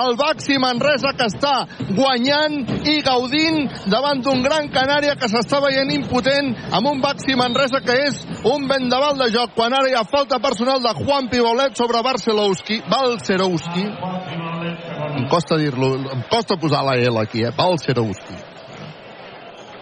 El 0.03 0.19
Baxi 0.21 0.59
Manresa 0.61 1.15
que 1.17 1.31
està 1.33 1.55
guanyant 1.97 2.59
i 2.93 2.99
gaudint 3.07 3.65
davant 3.89 4.21
d'un 4.21 4.45
gran 4.45 4.69
Canària 4.75 5.17
que 5.17 5.33
s'està 5.33 5.63
veient 5.65 5.95
impotent 5.97 6.53
amb 6.77 6.93
un 6.93 7.01
Baxi 7.01 7.39
Manresa 7.39 7.81
que 7.81 7.97
és 8.11 8.21
un 8.53 8.69
vendaval 8.69 9.17
de 9.17 9.33
joc 9.33 9.57
quan 9.57 9.73
ara 9.73 9.89
hi 9.89 9.97
ha 9.97 10.05
falta 10.05 10.43
personal 10.45 10.85
de 10.85 10.93
Juan 11.01 11.33
Pibolet 11.33 11.73
sobre 11.81 12.05
Barcelowski. 12.05 12.83
Balcerowski. 12.85 13.89
Em 15.17 15.29
costa 15.33 15.57
dir-lo, 15.57 15.95
em 16.13 16.25
costa 16.29 16.61
posar 16.61 16.85
la 16.85 17.01
L 17.01 17.17
aquí, 17.25 17.47
eh? 17.49 17.57
Balcerowski 17.57 18.52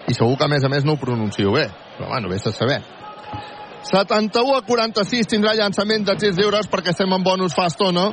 i 0.07 0.15
segur 0.17 0.37
que 0.37 0.47
a 0.47 0.51
més 0.51 0.65
a 0.65 0.71
més 0.71 0.87
no 0.87 0.95
ho 0.95 1.01
pronuncio 1.01 1.53
bé 1.53 1.67
però 1.97 2.09
bueno, 2.13 2.31
vés 2.31 2.47
a 2.47 2.55
saber 2.55 2.81
71 3.91 4.57
a 4.57 4.61
46 4.65 5.29
tindrà 5.29 5.55
llançament 5.57 6.05
de 6.05 6.15
tirs 6.15 6.37
lliures 6.37 6.69
perquè 6.69 6.93
estem 6.93 7.13
en 7.13 7.23
bonus 7.25 7.55
fa 7.57 7.69
estona 7.71 8.09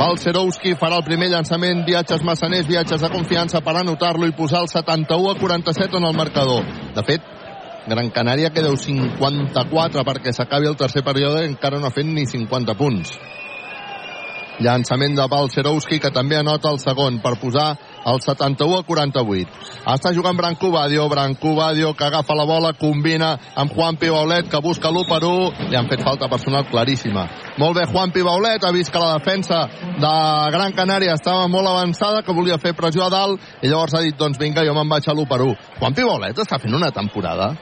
Balcerowski 0.00 0.78
farà 0.80 0.96
el 0.96 1.04
primer 1.04 1.26
llançament, 1.28 1.82
viatges 1.84 2.22
massaners, 2.24 2.64
viatges 2.64 3.02
de 3.04 3.10
confiança 3.12 3.60
per 3.60 3.74
anotar-lo 3.76 4.24
i 4.24 4.32
posar 4.32 4.62
el 4.64 4.70
71 4.72 5.34
a 5.34 5.34
47 5.36 5.98
en 5.98 6.06
el 6.08 6.16
marcador. 6.16 6.64
De 6.96 7.04
fet, 7.04 7.26
Gran 7.90 8.08
Canària 8.14 8.48
queda 8.54 8.70
54 8.76 10.04
perquè 10.06 10.32
s'acabi 10.32 10.70
el 10.70 10.78
tercer 10.80 11.02
període 11.04 11.44
i 11.44 11.50
encara 11.50 11.80
no 11.80 11.88
ha 11.90 11.94
fet 11.94 12.08
ni 12.08 12.26
50 12.28 12.76
punts. 12.78 13.12
Llançament 14.60 15.16
de 15.16 15.28
Balcerowski, 15.32 16.00
que 16.00 16.12
també 16.12 16.36
anota 16.36 16.72
el 16.72 16.80
segon 16.80 17.20
per 17.24 17.38
posar 17.40 17.70
el 18.06 18.20
71 18.20 18.78
a 18.78 18.82
48. 18.86 19.48
Està 19.92 20.12
jugant 20.16 20.36
Branco 20.36 20.70
Badio, 20.72 21.08
Branco 21.08 21.54
Badio 21.56 21.92
que 21.94 22.04
agafa 22.04 22.34
la 22.34 22.46
bola, 22.48 22.72
combina 22.72 23.34
amb 23.54 23.72
Juan 23.74 23.96
Pibaulet, 24.00 24.48
que 24.50 24.60
busca 24.64 24.90
l'1 24.90 25.06
per 25.08 25.20
1. 25.24 25.68
Li 25.70 25.76
han 25.76 25.88
fet 25.90 26.02
falta 26.06 26.28
personal 26.28 26.66
claríssima. 26.70 27.26
Molt 27.58 27.76
bé, 27.76 27.86
Juan 27.92 28.12
Pibaulet 28.12 28.64
ha 28.64 28.72
vist 28.72 28.92
que 28.92 29.02
la 29.02 29.18
defensa 29.18 29.66
de 30.00 30.14
Gran 30.56 30.72
Canària 30.76 31.16
estava 31.18 31.48
molt 31.48 31.68
avançada, 31.68 32.22
que 32.22 32.36
volia 32.36 32.58
fer 32.58 32.74
pressió 32.74 33.04
a 33.06 33.12
dalt, 33.12 33.40
i 33.62 33.68
llavors 33.68 33.94
ha 33.94 34.04
dit, 34.04 34.16
doncs 34.16 34.40
vinga, 34.40 34.64
jo 34.64 34.74
me'n 34.74 34.88
vaig 34.88 35.08
a 35.08 35.14
l'1 35.14 35.28
per 35.28 35.40
1. 35.44 35.56
Juan 35.80 35.96
Pibaulet 35.96 36.44
està 36.44 36.60
fent 36.60 36.74
una 36.74 36.90
temporada 36.90 37.52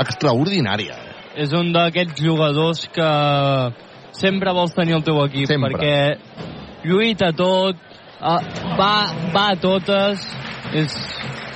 extraordinària. 0.00 0.96
És 1.36 1.52
un 1.54 1.70
d'aquests 1.74 2.22
jugadors 2.22 2.86
que 2.94 3.10
sempre 4.16 4.52
vols 4.54 4.74
tenir 4.74 4.96
el 4.98 5.04
teu 5.06 5.20
equip, 5.24 5.46
Sempre. 5.50 5.74
perquè 5.74 6.88
lluita 6.88 7.30
tot, 7.36 7.76
uh, 8.20 8.38
va, 8.78 8.94
va 9.34 9.48
a 9.50 9.58
totes, 9.60 10.28
és... 10.72 10.94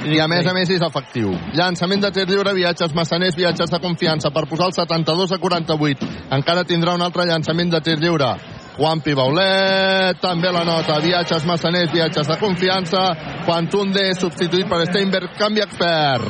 I 0.04 0.18
a 0.20 0.26
més 0.28 0.44
a 0.44 0.52
més 0.52 0.68
és 0.68 0.82
efectiu. 0.84 1.30
Llançament 1.56 2.02
de 2.02 2.10
tir 2.12 2.26
lliure, 2.28 2.52
viatges 2.52 2.92
massaners, 2.92 3.36
viatges 3.38 3.70
de 3.72 3.78
confiança 3.80 4.28
per 4.34 4.42
posar 4.50 4.66
el 4.68 4.74
72 4.76 5.32
a 5.32 5.38
48. 5.40 6.08
Encara 6.36 6.66
tindrà 6.68 6.92
un 6.98 7.04
altre 7.06 7.24
llançament 7.30 7.72
de 7.72 7.80
tir 7.80 7.96
lliure. 8.02 8.34
Juan 8.74 9.00
Pibaulet 9.00 10.18
també 10.20 10.50
la 10.52 10.64
nota. 10.66 10.98
Viatges 11.00 11.46
massaners, 11.48 11.92
viatges 11.94 12.28
de 12.28 12.36
confiança. 12.42 13.06
Quantunde 13.46 14.10
substituït 14.18 14.68
per 14.68 14.82
Steinberg, 14.90 15.32
canvi 15.38 15.64
expert. 15.64 16.28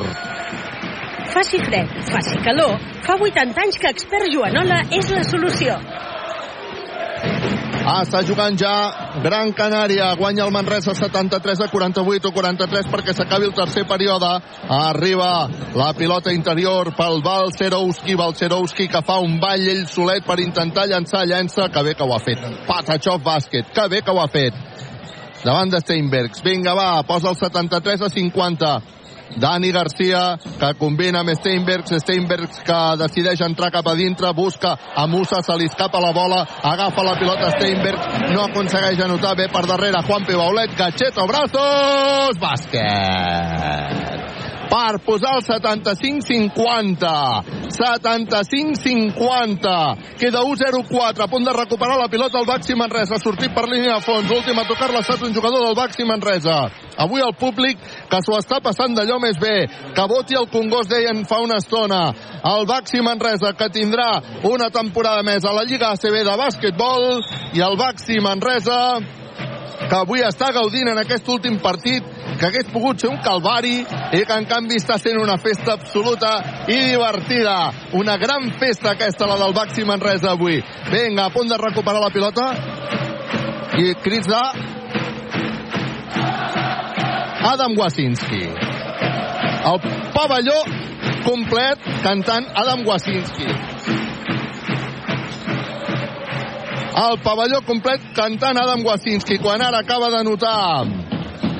Faci 1.35 1.59
fred, 1.59 1.89
faci 2.07 2.37
calor, 2.45 2.77
fa 3.03 3.17
80 3.19 3.59
anys 3.65 3.79
que 3.81 3.89
Expert 3.91 4.29
Joanola 4.31 4.77
és 4.95 5.09
la 5.11 5.25
solució. 5.27 5.75
Ah, 7.85 7.99
està 8.01 8.23
jugant 8.25 8.55
ja 8.57 8.71
Gran 9.21 9.51
Canària, 9.53 10.07
guanya 10.17 10.47
el 10.47 10.53
Manresa 10.53 10.95
73 10.97 11.59
a 11.61 11.67
48 11.69 12.31
o 12.31 12.33
43 12.33 12.87
perquè 12.89 13.13
s'acabi 13.13 13.45
el 13.45 13.53
tercer 13.53 13.83
període. 13.85 14.31
Arriba 14.73 15.45
la 15.77 15.91
pilota 15.93 16.33
interior 16.33 16.89
pel 16.97 17.21
Balcerowski, 17.21 18.15
Balcerowski 18.17 18.87
que 18.89 19.03
fa 19.05 19.19
un 19.21 19.37
ball 19.39 19.69
ell 19.69 19.85
solet 19.85 20.25
per 20.25 20.39
intentar 20.41 20.87
llançar, 20.89 21.27
llença, 21.29 21.69
que 21.69 21.83
bé 21.85 21.93
que 21.93 22.09
ho 22.09 22.15
ha 22.15 22.19
fet. 22.25 22.41
Patachov 22.65 23.21
bàsquet, 23.21 23.69
que 23.69 23.87
bé 23.93 24.01
que 24.01 24.17
ho 24.17 24.23
ha 24.23 24.27
fet. 24.33 24.57
Davant 25.45 25.69
de 25.69 25.77
Steinbergs. 25.85 26.41
Vinga, 26.41 26.73
va, 26.73 27.03
posa 27.05 27.29
el 27.29 27.37
73 27.37 28.01
a 28.01 28.09
50. 28.09 28.75
Dani 29.35 29.71
Garcia, 29.71 30.37
que 30.59 30.73
combina 30.79 31.19
amb 31.21 31.33
Steinbergs, 31.35 31.95
Steinbergs 32.03 32.61
que 32.65 32.79
decideix 33.01 33.41
entrar 33.45 33.71
cap 33.73 33.87
a 33.87 33.95
dintre, 33.95 34.33
busca 34.33 34.75
a 34.95 35.07
Musa, 35.07 35.41
se 35.43 35.57
li 35.59 35.69
escapa 35.69 36.01
la 36.03 36.13
bola, 36.15 36.45
agafa 36.63 37.03
la 37.03 37.17
pilota 37.19 37.51
Steinbergs, 37.57 38.31
no 38.33 38.45
aconsegueix 38.49 39.01
anotar, 39.05 39.35
bé 39.37 39.49
per 39.51 39.65
darrere 39.67 40.03
Juan 40.07 40.25
Pibaulet, 40.25 40.77
Gacheto, 40.77 41.27
brazos, 41.27 42.39
bàsquet 42.41 44.24
per 44.69 44.99
posar 45.05 45.37
el 45.37 45.43
75-50 45.45 47.65
75-50 47.75 50.17
queda 50.19 50.41
1-0-4 50.41 51.23
a 51.23 51.27
punt 51.27 51.45
de 51.45 51.53
recuperar 51.53 51.97
la 51.99 52.07
pilota 52.07 52.39
el 52.39 52.45
Baxi 52.45 52.75
Manresa. 52.75 53.19
Sortit 53.19 53.53
per 53.53 53.67
línia 53.69 53.95
de 53.95 54.01
fons. 54.05 54.29
L'últim 54.29 54.59
a 54.59 54.67
tocar-la 54.67 54.97
ha 55.01 55.05
estat 55.05 55.21
un 55.25 55.33
jugador 55.33 55.65
del 55.65 55.75
Baxi 55.75 56.03
Manresa. 56.05 56.69
Avui 56.97 57.21
el 57.21 57.33
públic 57.35 57.77
que 58.09 58.21
s'ho 58.23 58.37
està 58.39 58.61
passant 58.63 58.95
d'allò 58.95 59.19
més 59.19 59.37
bé 59.41 59.67
que 59.95 60.07
voti 60.07 60.35
el 60.39 60.47
Congost 60.51 60.89
deien 60.91 61.25
fa 61.27 61.41
una 61.43 61.57
estona. 61.59 62.13
El 62.45 62.65
Baxi 62.69 63.01
Manresa 63.03 63.53
que 63.57 63.69
tindrà 63.73 64.21
una 64.43 64.69
temporada 64.69 65.23
més 65.23 65.43
a 65.43 65.53
la 65.53 65.65
Lliga 65.67 65.91
ACB 65.91 66.23
de 66.23 66.35
bàsquetbol 66.39 67.21
i 67.57 67.65
el 67.65 67.75
Baxi 67.79 68.21
Manresa 68.23 68.79
que 69.89 69.95
avui 69.97 70.23
està 70.25 70.51
gaudint 70.55 70.89
en 70.91 70.99
aquest 71.01 71.27
últim 71.29 71.57
partit 71.61 72.05
que 72.39 72.47
hagués 72.47 72.69
pogut 72.73 72.99
ser 72.99 73.09
un 73.11 73.19
calvari 73.23 73.77
i 73.81 74.21
que 74.27 74.37
en 74.37 74.47
canvi 74.49 74.79
està 74.79 74.97
sent 74.99 75.19
una 75.21 75.37
festa 75.41 75.75
absoluta 75.75 76.31
i 76.67 76.79
divertida. 76.91 77.57
Una 77.99 78.17
gran 78.21 78.51
festa 78.59 78.93
aquesta, 78.95 79.27
la 79.29 79.37
del 79.41 79.55
Baxi 79.55 79.85
Manresa 79.87 80.33
avui. 80.33 80.61
Vinga, 80.91 81.27
a 81.27 81.33
punt 81.33 81.51
de 81.51 81.59
recuperar 81.61 82.01
la 82.03 82.13
pilota 82.13 82.49
i 83.79 83.93
crits 84.03 84.27
de 84.31 84.41
Adam 87.45 87.77
Wasinski. 87.77 88.43
El 89.65 89.79
pavelló 90.15 90.59
complet 91.25 91.87
cantant 92.03 92.47
Adam 92.55 92.85
Wasinski. 92.87 93.47
El 96.95 97.17
pavelló 97.23 97.59
complet 97.67 98.03
cantant 98.15 98.57
Adam 98.61 98.85
Wasinski 98.85 99.39
quan 99.43 99.61
ara 99.61 99.81
acaba 99.83 100.09
de 100.13 100.23
notar 100.23 100.85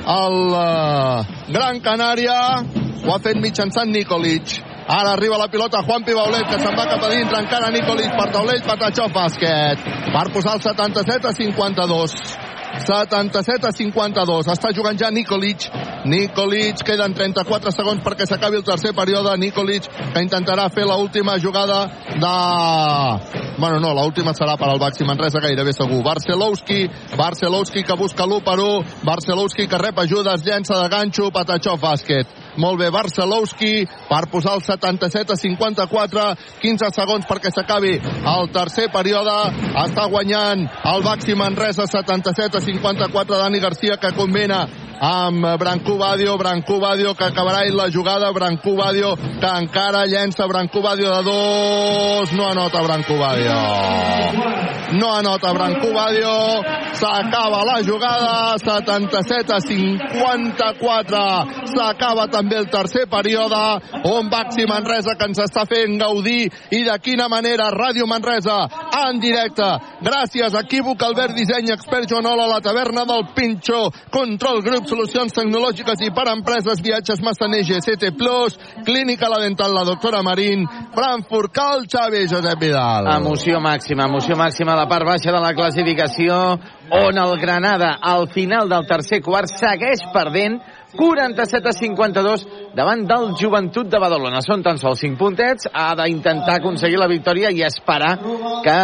el 0.06 0.36
uh, 0.54 1.24
Gran 1.52 1.82
Canària 1.84 2.38
ho 3.04 3.12
ha 3.12 3.20
fet 3.22 3.36
mitjançant 3.42 3.92
Nikolic 3.92 4.62
Ara 4.86 5.16
arriba 5.16 5.36
la 5.36 5.48
pilota 5.50 5.82
Juan 5.82 6.04
Pibaulet, 6.06 6.44
que 6.46 6.60
se'n 6.62 6.76
va 6.78 6.84
cap 6.86 7.02
a 7.02 7.08
dintre, 7.10 7.40
encara 7.42 7.72
Nikolic 7.74 8.12
per 8.14 8.28
taulell, 8.30 8.62
Patachov 8.62 9.10
bàsquet. 9.10 9.82
Per 10.14 10.26
posar 10.30 10.54
el 10.54 10.62
77 10.62 11.26
a 11.26 11.32
52. 11.34 12.14
77 12.84 13.66
a 13.66 13.72
52. 13.72 14.50
Està 14.52 14.72
jugant 14.76 14.98
ja 14.98 15.10
Nikolic. 15.10 15.68
Nikolic, 16.06 16.82
queden 16.86 17.14
34 17.16 17.72
segons 17.74 18.02
perquè 18.04 18.26
s'acabi 18.28 18.60
el 18.60 18.66
tercer 18.66 18.92
període. 18.96 19.34
Nikolic, 19.40 19.88
que 20.14 20.24
intentarà 20.24 20.68
fer 20.72 20.86
l'última 20.86 21.38
jugada 21.42 21.84
de... 22.14 22.34
Bueno, 23.56 23.80
no, 23.80 23.94
l'última 23.96 24.34
serà 24.36 24.58
per 24.60 24.68
al 24.68 24.80
Baxi 24.82 25.06
Manresa 25.08 25.40
gairebé 25.40 25.72
segur. 25.72 26.02
Barcelowski, 26.04 26.84
Barcelowski 27.16 27.82
que 27.86 27.96
busca 27.96 28.26
l'1 28.26 28.42
per 28.44 28.58
1. 28.60 29.04
Barcelowski 29.06 29.66
que 29.66 29.80
rep 29.80 30.04
ajudes, 30.04 30.44
llença 30.44 30.82
de 30.82 30.90
ganxo, 30.92 31.30
Patachov 31.32 31.80
bàsquet. 31.80 32.45
Molt 32.56 32.80
bé, 32.80 32.90
Barcelowski 32.90 33.84
per 34.08 34.24
posar 34.32 34.56
el 34.56 34.64
77 34.64 35.34
a 35.34 35.36
54. 35.36 36.26
15 36.62 36.90
segons 36.96 37.28
perquè 37.28 37.52
s'acabi 37.52 37.94
el 37.96 38.50
tercer 38.54 38.88
període. 38.92 39.36
Està 39.84 40.08
guanyant 40.12 40.64
el 40.92 41.04
Baxi 41.04 41.36
Manresa 41.36 41.86
77 41.90 42.58
a 42.58 42.64
54. 42.64 43.38
Dani 43.44 43.60
Garcia 43.60 43.96
que 44.00 44.14
combina 44.16 44.64
amb 45.00 45.44
Brancú 45.60 45.98
Badio, 45.98 46.38
Brancú 46.38 46.80
Badio 46.80 47.14
que 47.14 47.24
acabarà 47.24 47.64
la 47.68 47.90
jugada, 47.92 48.30
Brancú 48.32 48.76
Badio 48.76 49.16
que 49.16 49.46
encara 49.46 50.06
llença. 50.06 50.46
Brancú 50.46 50.80
Badio 50.80 51.10
de 51.16 51.22
dos, 51.22 52.32
no 52.32 52.48
anota 52.48 52.82
Brancú 52.82 53.18
Badio. 53.18 53.52
No 54.92 55.12
anota 55.12 55.52
Brancú 55.52 55.92
Badio. 55.92 56.62
S'acaba 56.94 57.64
la 57.64 57.82
jugada. 57.84 58.56
77 58.56 59.52
a 59.52 59.60
54 59.60 61.46
s'acaba 61.74 62.26
també 62.30 62.45
també 62.46 62.62
el 62.62 62.70
tercer 62.70 63.06
període, 63.10 63.58
on 64.06 64.30
Baxi 64.30 64.66
Manresa 64.70 65.16
que 65.18 65.26
ens 65.26 65.40
està 65.42 65.64
fent 65.66 65.98
gaudir 65.98 66.46
i 66.70 66.84
de 66.86 66.94
quina 67.02 67.26
manera 67.28 67.72
Ràdio 67.74 68.06
Manresa 68.06 68.66
en 69.06 69.18
directe. 69.20 69.66
Gràcies, 70.06 70.54
equívoc 70.54 71.02
Albert 71.02 71.34
Disseny, 71.34 71.72
expert 71.74 72.08
Joanola, 72.08 72.46
la 72.46 72.60
taverna 72.62 73.04
del 73.08 73.26
Pinxo, 73.34 73.90
Control 74.14 74.62
Grup, 74.62 74.86
solucions 74.86 75.34
tecnològiques 75.34 76.04
i 76.06 76.12
per 76.14 76.28
empreses, 76.30 76.82
viatges 76.84 77.22
Massaner, 77.24 77.64
GCT 77.66 78.14
Plus, 78.16 78.58
Clínica 78.86 79.28
La 79.32 79.42
Dental, 79.42 79.74
la 79.74 79.84
doctora 79.88 80.22
Marín, 80.22 80.64
Frankfurt, 80.94 81.52
Cal 81.52 81.86
Xavi, 81.90 82.26
Josep 82.30 82.62
Vidal. 82.62 83.10
Emoció 83.16 83.58
màxima, 83.60 84.06
emoció 84.06 84.38
màxima 84.38 84.76
a 84.76 84.82
la 84.84 84.88
part 84.88 85.08
baixa 85.08 85.34
de 85.34 85.42
la 85.42 85.54
classificació, 85.56 86.38
on 86.94 87.18
el 87.18 87.38
Granada, 87.40 87.96
al 88.00 88.28
final 88.30 88.68
del 88.70 88.86
tercer 88.86 89.20
quart, 89.24 89.50
segueix 89.50 90.04
perdent 90.14 90.60
47 90.96 91.68
a 91.68 91.74
52 91.76 92.46
davant 92.76 93.04
del 93.08 93.34
Joventut 93.38 93.90
de 93.92 94.00
Badalona. 94.02 94.40
Són 94.44 94.64
tan 94.66 94.80
sols 94.80 95.02
5 95.04 95.18
puntets, 95.20 95.68
ha 95.72 95.92
d'intentar 96.00 96.58
aconseguir 96.58 96.98
la 97.00 97.10
victòria 97.10 97.52
i 97.54 97.62
esperar 97.66 98.16
que 98.64 98.80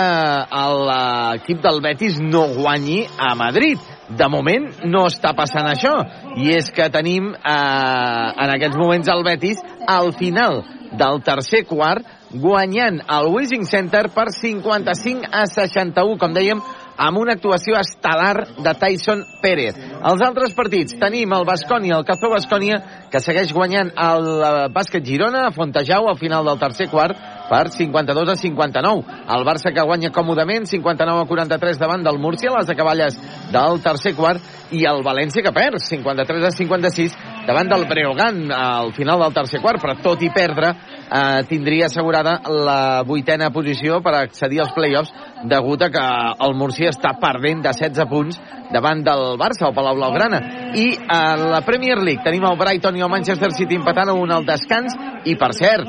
l'equip 0.89 1.63
del 1.65 1.83
Betis 1.85 2.21
no 2.23 2.47
guanyi 2.55 3.03
a 3.19 3.35
Madrid. 3.39 3.81
De 4.13 4.29
moment 4.29 4.69
no 4.85 5.07
està 5.09 5.33
passant 5.33 5.65
això, 5.71 5.95
i 6.37 6.53
és 6.53 6.69
que 6.75 6.91
tenim 6.93 7.33
eh, 7.33 8.27
en 8.45 8.55
aquests 8.59 8.77
moments 8.77 9.09
el 9.09 9.25
Betis 9.25 9.63
al 9.89 10.13
final 10.19 10.61
del 10.93 11.23
tercer 11.25 11.65
quart 11.65 12.05
guanyant 12.33 13.01
el 13.09 13.29
Wishing 13.33 13.65
Center 13.69 14.09
per 14.13 14.31
55 14.33 15.29
a 15.33 15.45
61, 15.47 16.17
com 16.21 16.33
dèiem, 16.37 16.61
amb 17.03 17.19
una 17.19 17.35
actuació 17.37 17.79
estel·lar 17.81 18.47
de 18.63 18.75
Tyson 18.79 19.25
Pérez. 19.43 19.79
Els 20.11 20.23
altres 20.23 20.55
partits 20.55 20.99
tenim 21.01 21.35
el 21.35 21.47
Bascònia, 21.49 21.99
el 21.99 22.07
Café 22.07 22.31
Bascònia, 22.31 22.79
que 23.13 23.21
segueix 23.21 23.53
guanyant 23.53 23.93
el 23.93 24.29
eh, 24.33 24.51
bàsquet 24.73 25.05
Girona 25.05 25.47
a 25.49 25.53
Fontejau 25.53 26.09
al 26.09 26.19
final 26.21 26.49
del 26.49 26.61
tercer 26.63 26.89
quart 26.89 27.19
per 27.53 27.67
52 27.69 28.33
a 28.33 28.37
59. 28.41 29.19
El 29.37 29.45
Barça 29.45 29.75
que 29.75 29.85
guanya 29.85 30.13
còmodament 30.15 30.65
59 30.71 31.27
a 31.27 31.29
43 31.29 31.81
davant 31.83 32.07
del 32.07 32.19
Múrcia, 32.19 32.55
les 32.57 32.71
acaballes 32.73 33.19
del 33.53 33.83
tercer 33.85 34.15
quart, 34.17 34.41
i 34.73 34.87
el 34.89 35.03
València 35.05 35.45
que 35.45 35.53
perd 35.53 35.83
53 35.85 36.47
a 36.49 36.51
56 36.55 37.17
davant 37.47 37.69
del 37.69 37.85
Breogán 37.91 38.47
al 38.55 38.93
final 38.97 39.21
del 39.21 39.35
tercer 39.37 39.61
quart, 39.61 39.83
però 39.83 39.99
tot 40.01 40.23
i 40.25 40.31
perdre 40.33 40.73
eh, 40.73 41.43
tindria 41.51 41.91
assegurada 41.91 42.39
la 42.49 43.03
vuitena 43.07 43.51
posició 43.53 44.01
per 44.01 44.15
accedir 44.23 44.63
als 44.63 44.73
play-offs 44.73 45.13
degut 45.45 45.83
a 45.83 45.91
que 45.93 46.07
el 46.47 46.57
Murcia 46.57 46.93
està 46.95 47.13
perdent 47.21 47.65
de 47.67 47.75
16 47.75 48.09
punts 48.09 48.41
davant 48.73 49.03
del 49.05 49.37
Barça 49.41 49.69
o 49.69 49.75
Palau 49.77 49.99
Blaugrana. 49.99 50.41
I 50.79 50.87
a 51.05 51.37
la 51.37 51.61
Premier 51.67 51.99
League 52.01 52.25
tenim 52.25 52.47
el 52.49 52.57
Brighton 52.57 52.97
i 52.97 53.02
el 53.03 53.11
Manchester 53.13 53.51
City 53.53 53.77
empatant 53.79 54.13
a 54.13 54.17
un 54.17 54.33
al 54.33 54.47
descans 54.47 54.95
i, 55.29 55.37
per 55.39 55.53
cert, 55.57 55.89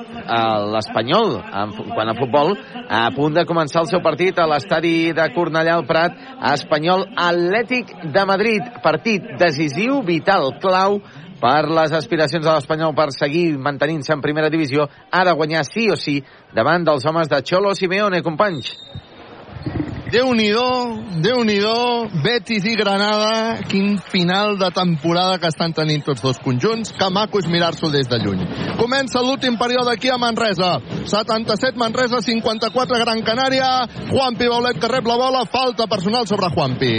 l'Espanyol, 0.73 1.35
quan 1.93 2.11
a 2.11 2.15
futbol, 2.17 2.53
a 2.89 3.07
punt 3.15 3.35
de 3.37 3.45
començar 3.49 3.83
el 3.83 3.89
seu 3.91 4.03
partit 4.05 4.39
a 4.39 4.47
l'estadi 4.49 5.11
de 5.15 5.27
Cornellà 5.35 5.77
al 5.77 5.87
Prat, 5.89 6.15
Espanyol 6.53 7.07
Atlètic 7.15 7.93
de 8.13 8.25
Madrid. 8.29 8.71
Partit 8.83 9.35
decisiu, 9.41 10.01
vital, 10.05 10.53
clau, 10.63 10.99
per 11.43 11.67
les 11.67 11.91
aspiracions 11.91 12.45
de 12.45 12.51
l'Espanyol 12.51 12.93
per 12.95 13.09
seguir 13.11 13.57
mantenint-se 13.59 14.13
en 14.15 14.21
primera 14.23 14.51
divisió, 14.53 14.87
ha 15.11 15.25
de 15.27 15.33
guanyar 15.35 15.65
sí 15.67 15.89
o 15.91 15.97
sí 15.99 16.21
davant 16.55 16.87
dels 16.87 17.03
homes 17.09 17.27
de 17.31 17.41
Xolo 17.43 17.75
Simeone, 17.75 18.23
companys. 18.23 18.71
Déu 20.13 20.29
nhi 20.37 20.51
déu 21.25 21.39
Betis 22.21 22.67
i 22.69 22.75
Granada, 22.77 23.63
quin 23.65 23.95
final 23.97 24.59
de 24.59 24.69
temporada 24.69 25.39
que 25.41 25.49
estan 25.49 25.73
tenint 25.73 26.03
tots 26.05 26.21
dos 26.21 26.37
conjunts, 26.37 26.91
que 26.93 27.07
maco 27.09 27.41
és 27.41 27.49
mirar-s'ho 27.49 27.89
des 27.89 28.05
de 28.05 28.19
lluny. 28.21 28.45
Comença 28.77 29.23
l'últim 29.25 29.57
període 29.57 29.89
aquí 29.89 30.13
a 30.13 30.19
Manresa, 30.21 30.77
77 31.09 31.81
Manresa, 31.81 32.21
54 32.21 33.01
Gran 33.01 33.25
Canària, 33.25 33.87
Juanpi 34.11 34.53
Baulet 34.53 34.77
que 34.77 34.91
rep 34.93 35.09
la 35.09 35.17
bola, 35.17 35.45
falta 35.49 35.89
personal 35.89 36.29
sobre 36.29 36.53
Juanpi. 36.53 36.93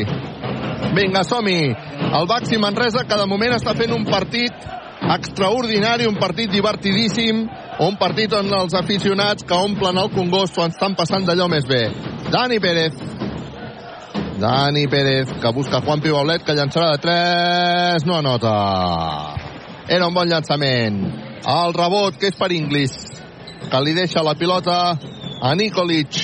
Vinga, 0.99 1.23
som-hi. 1.23 1.71
El 2.19 2.27
Baxi 2.27 2.59
Manresa, 2.59 3.07
que 3.07 3.15
de 3.15 3.31
moment 3.31 3.55
està 3.55 3.79
fent 3.79 3.95
un 3.95 4.11
partit 4.11 4.75
extraordinari, 5.13 6.07
un 6.09 6.17
partit 6.17 6.51
divertidíssim, 6.51 7.45
un 7.85 7.97
partit 8.01 8.33
on 8.37 8.49
els 8.61 8.75
aficionats 8.79 9.45
que 9.45 9.57
omplen 9.57 9.99
el 10.01 10.11
Congost 10.15 10.57
s'ho 10.57 10.67
estan 10.69 10.97
passant 10.99 11.27
d'allò 11.27 11.49
més 11.53 11.67
bé. 11.69 11.83
Dani 12.33 12.61
Pérez. 12.61 12.97
Dani 14.41 14.87
Pérez, 14.91 15.31
que 15.41 15.53
busca 15.55 15.83
Juan 15.85 16.01
Pibaulet, 16.03 16.43
que 16.45 16.57
llançarà 16.57 16.95
de 16.95 17.03
3, 17.05 18.07
no 18.09 18.19
anota. 18.19 18.55
Era 19.89 20.09
un 20.09 20.15
bon 20.15 20.29
llançament. 20.29 21.01
El 21.45 21.75
rebot, 21.77 22.17
que 22.19 22.33
és 22.33 22.39
per 22.41 22.51
Inglis, 22.57 22.95
que 23.71 23.81
li 23.85 23.95
deixa 23.95 24.25
la 24.25 24.35
pilota 24.35 24.79
a 25.45 25.55
Nikolic. 25.55 26.21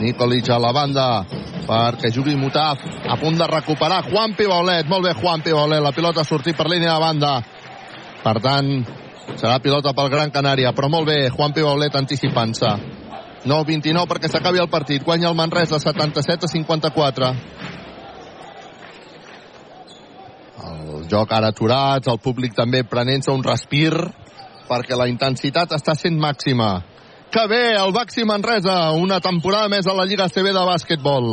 Nikolic 0.00 0.50
a 0.52 0.60
la 0.60 0.72
banda 0.76 1.06
perquè 1.70 2.10
jugui 2.10 2.34
Mutaf, 2.38 2.82
a 2.82 3.16
punt 3.20 3.38
de 3.38 3.46
recuperar 3.46 4.02
Juan 4.08 4.34
Pibaulet, 4.34 4.88
molt 4.90 5.06
bé 5.06 5.14
Juan 5.14 5.42
Pibaulet, 5.44 5.82
la 5.82 5.92
pilota 5.94 6.24
ha 6.24 6.26
sortit 6.26 6.56
per 6.58 6.66
línia 6.68 6.96
de 6.96 7.02
banda. 7.04 7.34
Per 8.20 8.36
tant, 8.44 8.72
serà 9.40 9.58
pilota 9.64 9.94
pel 9.96 10.10
Gran 10.12 10.32
Canària, 10.34 10.74
però 10.76 10.90
molt 10.92 11.08
bé, 11.08 11.18
Juan 11.32 11.54
Pibaulet 11.56 11.96
anticipant-se. 11.96 12.72
9-29 13.44 14.04
perquè 14.10 14.28
s'acabi 14.28 14.60
el 14.60 14.68
partit. 14.68 15.04
Guanya 15.04 15.30
el 15.30 15.38
Manresa 15.38 15.78
77 15.80 16.44
a 16.44 16.52
54. 16.52 17.30
El 20.70 21.06
joc 21.08 21.32
ara 21.32 21.48
aturat, 21.54 22.04
el 22.12 22.20
públic 22.20 22.54
també 22.54 22.82
prenent-se 22.84 23.32
un 23.32 23.44
respir 23.44 23.94
perquè 24.68 24.98
la 24.98 25.08
intensitat 25.10 25.72
està 25.74 25.96
sent 25.96 26.20
màxima. 26.20 26.82
Que 27.30 27.46
bé, 27.46 27.62
el 27.78 27.92
Baxi 27.94 28.24
Manresa, 28.26 28.90
una 28.98 29.20
temporada 29.22 29.70
més 29.70 29.86
a 29.86 29.94
la 29.94 30.04
Lliga 30.04 30.28
CB 30.28 30.52
de 30.52 30.66
bàsquetbol. 30.66 31.28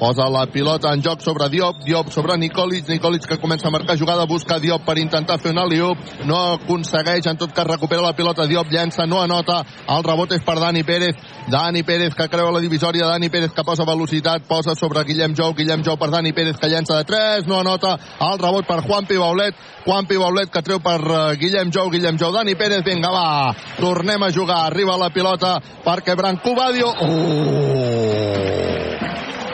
Posa 0.00 0.30
la 0.32 0.46
pilota 0.48 0.94
en 0.94 1.02
joc 1.04 1.20
sobre 1.20 1.50
Diop, 1.52 1.82
Diop 1.84 2.08
sobre 2.08 2.38
Nikolic, 2.40 2.86
Nikolic 2.88 3.26
que 3.28 3.36
comença 3.36 3.68
a 3.68 3.70
marcar 3.70 3.98
jugada, 4.00 4.24
busca 4.24 4.56
Diop 4.58 4.86
per 4.86 4.96
intentar 4.96 5.36
fer 5.38 5.50
un 5.52 5.60
aliup, 5.60 5.98
no 6.24 6.38
aconsegueix, 6.54 7.28
en 7.28 7.36
tot 7.36 7.52
cas 7.52 7.68
recupera 7.68 8.00
la 8.06 8.14
pilota, 8.16 8.46
Diop 8.48 8.72
llença, 8.72 9.04
no 9.04 9.20
anota, 9.20 9.58
el 9.92 10.06
rebot 10.06 10.32
és 10.32 10.40
per 10.46 10.56
Dani 10.56 10.86
Pérez, 10.88 11.20
Dani 11.52 11.82
Pérez 11.84 12.16
que 12.16 12.30
creu 12.32 12.48
la 12.48 12.64
divisòria, 12.64 13.10
Dani 13.12 13.28
Pérez 13.28 13.52
que 13.52 13.66
posa 13.68 13.84
velocitat, 13.84 14.48
posa 14.48 14.72
sobre 14.74 15.04
Guillem 15.04 15.36
Jou, 15.36 15.52
Guillem 15.52 15.84
Jou 15.84 16.00
per 16.00 16.08
Dani 16.16 16.32
Pérez 16.32 16.56
que 16.56 16.72
llença 16.72 16.96
de 16.96 17.04
3, 17.04 17.44
no 17.52 17.60
anota, 17.60 17.98
el 18.24 18.40
rebot 18.40 18.64
per 18.64 18.80
Juan 18.80 19.04
Pibaulet, 19.04 19.54
Juan 19.84 20.08
Pibaulet 20.08 20.48
que 20.48 20.64
treu 20.64 20.80
per 20.80 20.96
uh, 21.04 21.22
Guillem 21.36 21.76
Jou, 21.76 21.92
Guillem 21.92 22.16
Jou, 22.16 22.32
Dani 22.32 22.56
Pérez, 22.56 22.80
vinga 22.88 23.12
va, 23.12 23.52
tornem 23.76 24.24
a 24.24 24.32
jugar, 24.32 24.64
arriba 24.64 24.96
la 24.96 25.12
pilota 25.12 25.58
perquè 25.84 26.16
Branco 26.16 26.56
Badio, 26.56 26.88
oh! 27.04 28.79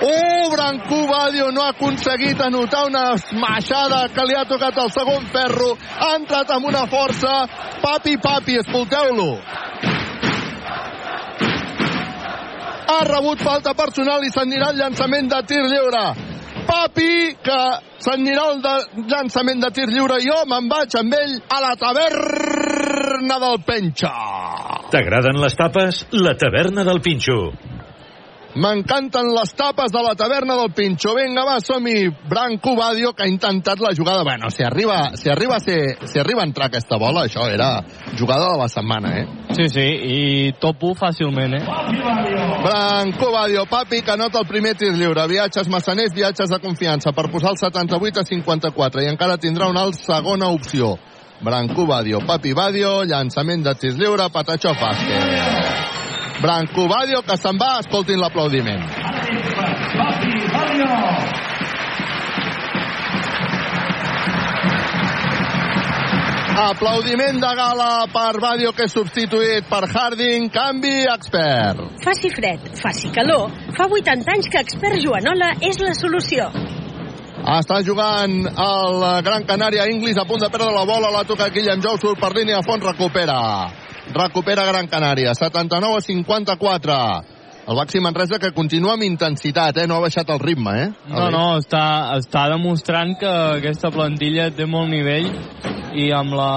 Oh, 0.07 0.51
Brancú 0.53 1.01
Badio 1.11 1.51
no 1.51 1.62
ha 1.65 1.70
aconseguit 1.74 2.41
anotar 2.41 2.85
una 2.87 3.15
esmaixada 3.16 4.05
que 4.15 4.27
li 4.28 4.37
ha 4.39 4.45
tocat 4.47 4.78
el 4.78 4.93
segon 4.95 5.27
ferro. 5.35 5.73
Ha 5.74 6.12
entrat 6.20 6.53
amb 6.55 6.69
una 6.70 6.85
força. 6.87 7.33
Papi, 7.83 8.15
papi, 8.23 8.61
escolteu-lo. 8.62 9.33
Ha 12.87 13.01
rebut 13.11 13.43
falta 13.43 13.74
personal 13.74 14.23
i 14.23 14.31
s'anirà 14.31 14.70
el 14.70 14.78
llançament 14.78 15.33
de 15.33 15.43
tir 15.51 15.62
lliure. 15.65 16.07
Papi, 16.66 17.35
que 17.43 17.61
s'anirà 18.07 18.45
el 18.53 18.62
de 18.62 18.74
llançament 19.11 19.65
de 19.65 19.73
tir 19.74 19.89
lliure. 19.91 20.20
Jo 20.23 20.45
me'n 20.47 20.70
vaig 20.70 20.95
amb 21.01 21.19
ell 21.19 21.39
a 21.51 21.62
la 21.66 21.74
taverna 21.83 23.41
del 23.43 23.59
Penxa. 23.66 24.15
T'agraden 24.95 25.43
les 25.43 25.59
tapes? 25.59 26.05
La 26.15 26.39
taverna 26.39 26.87
del 26.87 27.03
Pinxo. 27.03 27.41
M'encanten 28.57 29.35
les 29.37 29.51
tapes 29.53 29.93
de 29.93 30.01
la 30.01 30.15
taverna 30.16 30.55
del 30.57 30.70
Pinxo. 30.73 31.12
Vinga, 31.12 31.43
va, 31.45 31.59
som-hi. 31.61 32.07
Branco 32.31 32.73
Badio, 32.74 33.12
que 33.12 33.27
ha 33.27 33.28
intentat 33.28 33.83
la 33.85 33.93
jugada. 33.95 34.23
Bueno, 34.24 34.49
si 34.49 34.62
arriba, 34.65 35.11
si 35.15 35.28
arriba, 35.28 35.57
a 35.57 35.61
ser, 35.61 35.99
si 36.09 36.19
arriba 36.19 36.41
a 36.41 36.47
entrar 36.47 36.70
aquesta 36.70 36.97
bola, 36.97 37.27
això 37.27 37.45
era 37.53 37.85
jugada 38.19 38.49
de 38.55 38.59
la 38.59 38.69
setmana, 38.73 39.11
eh? 39.20 39.27
Sí, 39.59 39.69
sí, 39.69 39.85
i 39.85 40.53
topo 40.59 40.95
fàcilment, 40.97 41.59
eh? 41.59 41.65
Branco 42.65 43.31
Badio, 43.35 43.66
papi, 43.69 44.01
que 44.01 44.15
anota 44.16 44.41
el 44.41 44.49
primer 44.49 44.73
tir 44.81 44.95
lliure. 44.97 45.28
Viatges 45.28 45.69
massaners, 45.69 46.15
viatges 46.16 46.49
de 46.49 46.61
confiança 46.65 47.12
per 47.12 47.28
posar 47.28 47.53
el 47.53 47.61
78 47.61 48.24
a 48.24 48.24
54 48.24 49.05
i 49.05 49.11
encara 49.12 49.37
tindrà 49.37 49.69
una 49.69 49.85
segona 49.93 50.49
opció. 50.49 50.95
Branco 51.45 51.85
Badio, 51.85 52.24
papi 52.24 52.57
Badio, 52.57 53.03
llançament 53.05 53.69
de 53.69 53.77
tir 53.77 53.93
lliure, 54.01 54.31
Patachó 54.33 54.73
Fàsquez. 54.73 55.95
Branco 56.40 56.86
Badio, 56.86 57.22
que 57.24 57.36
se'n 57.40 57.56
va, 57.56 57.78
escoltin 57.80 58.20
l'aplaudiment. 58.20 58.82
Aplaudiment 66.56 67.40
de 67.40 67.52
gala 67.56 67.88
per 68.12 68.40
Badio, 68.40 68.72
que 68.76 68.84
és 68.84 68.92
substituït 68.92 69.68
per 69.70 69.82
Harding. 69.88 70.50
Canvi 70.52 70.94
expert. 71.12 71.80
Faci 72.04 72.32
fred, 72.32 72.68
faci 72.82 73.12
calor. 73.16 73.52
Fa 73.76 73.88
80 73.88 74.36
anys 74.36 74.50
que 74.52 74.60
expert 74.60 75.00
Joanola 75.00 75.54
és 75.64 75.80
la 75.80 75.94
solució. 75.96 76.50
Està 77.46 77.80
jugant 77.86 78.38
el 78.44 79.04
Gran 79.24 79.44
Canària 79.48 79.88
Inglis 79.88 80.18
a 80.20 80.24
punt 80.28 80.42
de 80.42 80.52
perdre 80.52 80.72
la 80.74 80.84
bola, 80.84 81.12
la 81.14 81.24
toca 81.24 81.48
Guillem 81.54 81.80
Jou, 81.84 81.96
surt 82.00 82.20
per 82.20 82.34
línia 82.34 82.60
a 82.60 82.66
fons, 82.66 82.84
recupera. 82.84 83.36
Recupera 84.15 84.66
Gran 84.66 84.87
Canària, 84.87 85.35
79 85.35 85.97
a 85.99 86.01
54. 86.01 86.99
El 87.66 87.74
Baxi 87.74 87.99
Manresa 87.99 88.39
que 88.39 88.53
continua 88.55 88.93
amb 88.95 89.03
intensitat, 89.03 89.81
eh? 89.83 89.87
no 89.91 89.97
ha 89.97 90.05
baixat 90.05 90.28
el 90.31 90.39
ritme. 90.39 90.74
Eh? 90.85 90.91
No, 91.11 91.24
no, 91.35 91.47
està, 91.59 92.15
està 92.15 92.45
demostrant 92.53 93.16
que 93.19 93.33
aquesta 93.57 93.91
plantilla 93.91 94.53
té 94.55 94.69
molt 94.70 94.93
nivell 94.93 95.27
i 95.99 96.12
amb 96.15 96.37
la, 96.39 96.53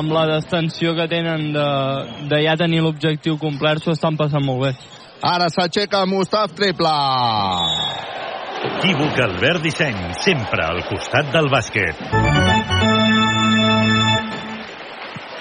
amb 0.00 0.10
la 0.10 0.24
distensió 0.32 0.96
que 0.98 1.06
tenen 1.06 1.52
de, 1.54 1.68
de 2.32 2.42
ja 2.42 2.56
tenir 2.58 2.82
l'objectiu 2.82 3.38
complert 3.38 3.84
s'ho 3.84 3.94
estan 3.94 4.18
passant 4.18 4.42
molt 4.42 4.66
bé. 4.66 4.72
Ara 5.22 5.46
s'aixeca 5.54 6.02
Mustaf 6.10 6.56
triple. 6.58 6.96
Equívoc 8.72 9.22
Albert 9.22 9.62
Disseny, 9.62 10.00
sempre 10.26 10.66
al 10.66 10.82
costat 10.90 11.30
del 11.34 11.50
bàsquet. 11.54 12.91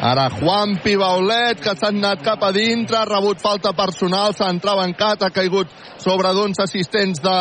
Ara 0.02 0.32
Juan 0.34 0.80
Pibaulet, 0.82 1.60
que 1.61 1.76
s'ha 1.78 1.91
anat 1.94 2.23
cap 2.26 2.41
a 2.41 2.49
dintre, 2.56 2.98
ha 2.98 3.06
rebut 3.06 3.38
falta 3.38 3.69
personal, 3.78 4.34
s'ha 4.34 4.48
entrebancat, 4.49 5.22
ha 5.22 5.30
caigut 5.30 5.69
sobre 6.02 6.32
d'uns 6.34 6.57
assistents 6.64 7.22
de, 7.22 7.36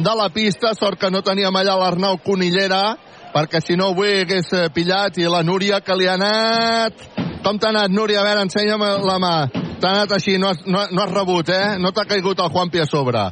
de 0.00 0.14
la 0.16 0.30
pista, 0.32 0.72
sort 0.72 0.96
que 1.02 1.10
no 1.12 1.20
teníem 1.20 1.52
allà 1.60 1.74
l'Arnau 1.76 2.16
Conillera, 2.24 2.96
perquè 3.34 3.60
si 3.60 3.76
no 3.76 3.90
avui 3.92 4.22
hagués 4.22 4.48
eh, 4.56 4.70
pillat, 4.72 5.20
i 5.20 5.28
la 5.28 5.42
Núria 5.44 5.82
que 5.84 5.96
li 5.98 6.08
ha 6.08 6.16
anat... 6.16 7.04
Com 7.44 7.58
t'ha 7.60 7.68
anat, 7.74 7.92
Núria? 7.92 8.22
A 8.22 8.24
veure, 8.24 8.46
ensenya'm 8.46 8.82
la 9.04 9.18
mà. 9.20 9.32
T'ha 9.52 9.90
anat 9.90 10.14
així, 10.16 10.38
no 10.40 10.48
has, 10.48 10.62
no, 10.64 10.86
no 10.88 11.02
has 11.02 11.10
rebut, 11.12 11.50
eh? 11.52 11.74
No 11.76 11.90
t'ha 11.92 12.06
caigut 12.08 12.40
el 12.40 12.48
Juanpi 12.48 12.80
a 12.80 12.86
sobre. 12.88 13.26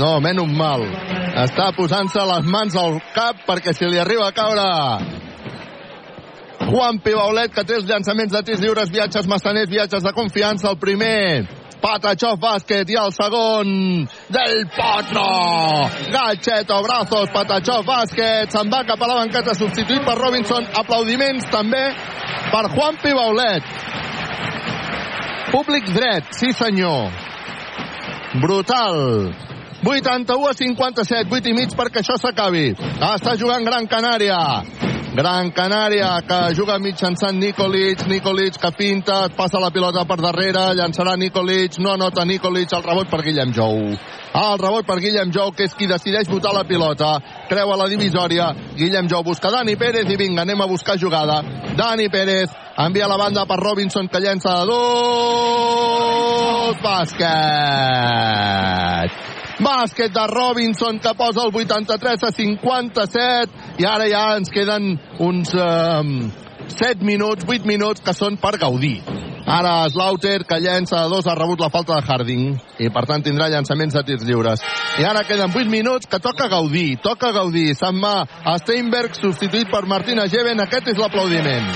No, 0.00 0.14
menys 0.24 0.54
mal. 0.56 0.86
Està 1.42 1.68
posant-se 1.76 2.24
les 2.30 2.48
mans 2.48 2.78
al 2.80 2.96
cap 3.12 3.44
perquè 3.44 3.76
si 3.76 3.84
li 3.92 4.00
arriba 4.00 4.30
a 4.30 4.32
caure 4.32 4.64
Juan 6.72 7.02
Pibaulet, 7.04 7.52
que 7.52 7.66
té 7.68 7.76
els 7.76 7.84
llançaments 7.84 8.32
de 8.32 8.40
tirs 8.46 8.62
lliures, 8.62 8.88
viatges 8.88 9.26
massaners, 9.28 9.68
viatges 9.68 10.04
de 10.06 10.12
confiança. 10.16 10.70
El 10.70 10.78
primer, 10.80 11.44
Patachov 11.82 12.38
Bàsquet 12.40 12.88
i 12.88 12.96
el 12.96 13.12
segon 13.12 13.72
del 14.32 14.62
Potro. 14.72 15.26
Galcheto, 16.14 16.78
brazos, 16.86 17.28
Patachov 17.34 17.84
Bàsquet. 17.84 18.54
Se'n 18.54 18.70
va 18.72 18.84
cap 18.88 19.02
a 19.02 19.10
la 19.10 19.18
banqueta, 19.20 19.52
substituït 19.58 20.06
per 20.06 20.16
Robinson. 20.16 20.70
Aplaudiments 20.80 21.50
també 21.52 21.82
per 22.54 22.64
Juan 22.72 22.96
Pibaulet. 23.02 23.68
Públic 25.52 25.92
dret, 25.92 26.32
sí 26.38 26.54
senyor. 26.56 27.10
Brutal. 28.40 29.34
81 29.84 30.48
a 30.48 30.54
57, 30.54 31.28
8 31.28 31.50
i 31.50 31.56
mig 31.58 31.76
perquè 31.76 32.00
això 32.00 32.16
s'acabi. 32.16 32.70
Està 33.12 33.36
jugant 33.36 33.66
Gran 33.66 33.90
Canària. 33.90 34.38
Gran 35.12 35.50
Canària, 35.52 36.22
que 36.24 36.54
juga 36.56 36.78
mitjançant 36.80 37.36
Nikolic, 37.36 38.06
Nikolic 38.08 38.56
que 38.56 38.70
pinta, 38.72 39.28
passa 39.36 39.60
la 39.60 39.68
pilota 39.70 40.06
per 40.08 40.16
darrere, 40.24 40.72
llançarà 40.78 41.16
Nikolic, 41.20 41.76
no 41.84 41.92
anota 41.92 42.24
Nikolic, 42.24 42.72
el 42.72 42.82
rebot 42.86 43.10
per 43.10 43.20
Guillem 43.26 43.52
Jou. 43.52 43.92
El 43.92 44.58
rebot 44.62 44.86
per 44.88 44.96
Guillem 45.04 45.28
Jou, 45.28 45.52
que 45.52 45.64
és 45.68 45.74
qui 45.76 45.86
decideix 45.90 46.28
botar 46.32 46.54
la 46.56 46.64
pilota, 46.64 47.20
creua 47.50 47.76
la 47.76 47.88
divisòria, 47.92 48.56
Guillem 48.78 49.04
Jou 49.12 49.22
busca 49.26 49.50
Dani 49.52 49.76
Pérez 49.76 50.08
i 50.08 50.16
vinga, 50.16 50.42
anem 50.46 50.60
a 50.64 50.66
buscar 50.70 50.96
jugada. 50.96 51.42
Dani 51.76 52.08
Pérez 52.08 52.48
envia 52.80 53.04
la 53.04 53.20
banda 53.20 53.44
per 53.44 53.60
Robinson, 53.60 54.08
que 54.08 54.16
llença 54.16 54.48
de 54.62 54.66
dos, 54.72 55.92
bàsquet. 56.80 57.32
Bàsquet 59.62 60.12
de 60.14 60.26
Robinson 60.26 60.98
que 60.98 61.14
posa 61.14 61.46
el 61.46 61.54
83 61.54 62.22
a 62.26 62.30
57 62.34 63.82
i 63.82 63.86
ara 63.86 64.08
ja 64.10 64.24
ens 64.36 64.50
queden 64.50 64.96
uns 65.22 65.54
eh, 65.54 66.30
7 66.68 67.04
minuts, 67.04 67.46
8 67.46 67.68
minuts 67.68 68.02
que 68.02 68.14
són 68.16 68.38
per 68.42 68.56
gaudir. 68.58 69.00
Ara 69.46 69.88
Slaughter 69.90 70.44
que 70.46 70.60
llença 70.62 71.02
de 71.02 71.10
dos 71.10 71.26
ha 71.26 71.34
rebut 71.34 71.60
la 71.60 71.70
falta 71.70 71.96
de 71.98 72.06
Harding 72.06 72.44
i 72.78 72.90
per 72.94 73.02
tant 73.10 73.24
tindrà 73.26 73.48
llançaments 73.50 73.94
de 73.94 74.02
tirs 74.06 74.24
lliures. 74.26 74.62
I 75.02 75.06
ara 75.08 75.24
queden 75.26 75.50
8 75.50 75.70
minuts 75.70 76.06
que 76.06 76.20
toca 76.22 76.48
gaudir, 76.48 77.00
toca 77.02 77.32
gaudir. 77.34 77.74
Se'n 77.74 77.98
va 78.00 78.22
a 78.22 78.56
Steinberg 78.62 79.18
substituït 79.18 79.70
per 79.70 79.84
Martina 79.90 80.28
Geven, 80.30 80.62
aquest 80.62 80.94
és 80.94 80.98
l'aplaudiment. 80.98 81.68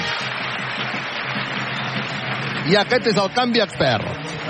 I 2.70 2.78
aquest 2.78 3.12
és 3.12 3.18
el 3.22 3.34
canvi 3.34 3.62
expert. 3.62 4.45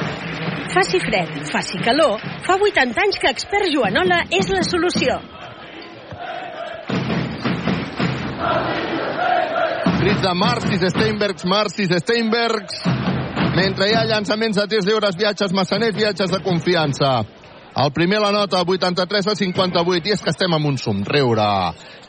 Faci 0.76 0.98
fred, 1.00 1.30
faci 1.48 1.78
calor, 1.80 2.20
fa 2.44 2.58
80 2.60 3.00
anys 3.00 3.16
que 3.16 3.30
Expert 3.32 3.70
Joanola 3.72 4.18
és 4.28 4.50
la 4.52 4.60
solució. 4.60 5.14
Crits 10.02 10.20
de 10.20 10.34
Marcis 10.36 10.84
Steinbergs, 10.92 11.46
Marcis 11.48 11.96
Steinbergs. 12.02 12.84
Mentre 13.56 13.88
hi 13.88 13.96
ha 13.96 14.04
llançaments 14.04 14.60
de 14.60 14.68
tirs 14.74 14.84
lliures, 14.84 15.16
viatges 15.16 15.56
massaners, 15.56 15.96
viatges 15.96 16.36
de 16.36 16.42
confiança. 16.44 17.14
El 17.72 17.92
primer 17.96 18.20
la 18.20 18.34
nota, 18.36 18.60
83 18.60 19.32
a 19.32 19.38
58, 19.40 20.10
i 20.10 20.12
és 20.12 20.20
que 20.20 20.36
estem 20.36 20.52
amb 20.60 20.68
un 20.68 20.76
somriure. 20.76 21.48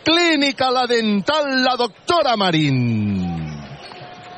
Clínica 0.04 0.68
La 0.76 0.84
Dental, 0.92 1.54
la 1.64 1.80
doctora 1.80 2.36
Marín. 2.36 3.27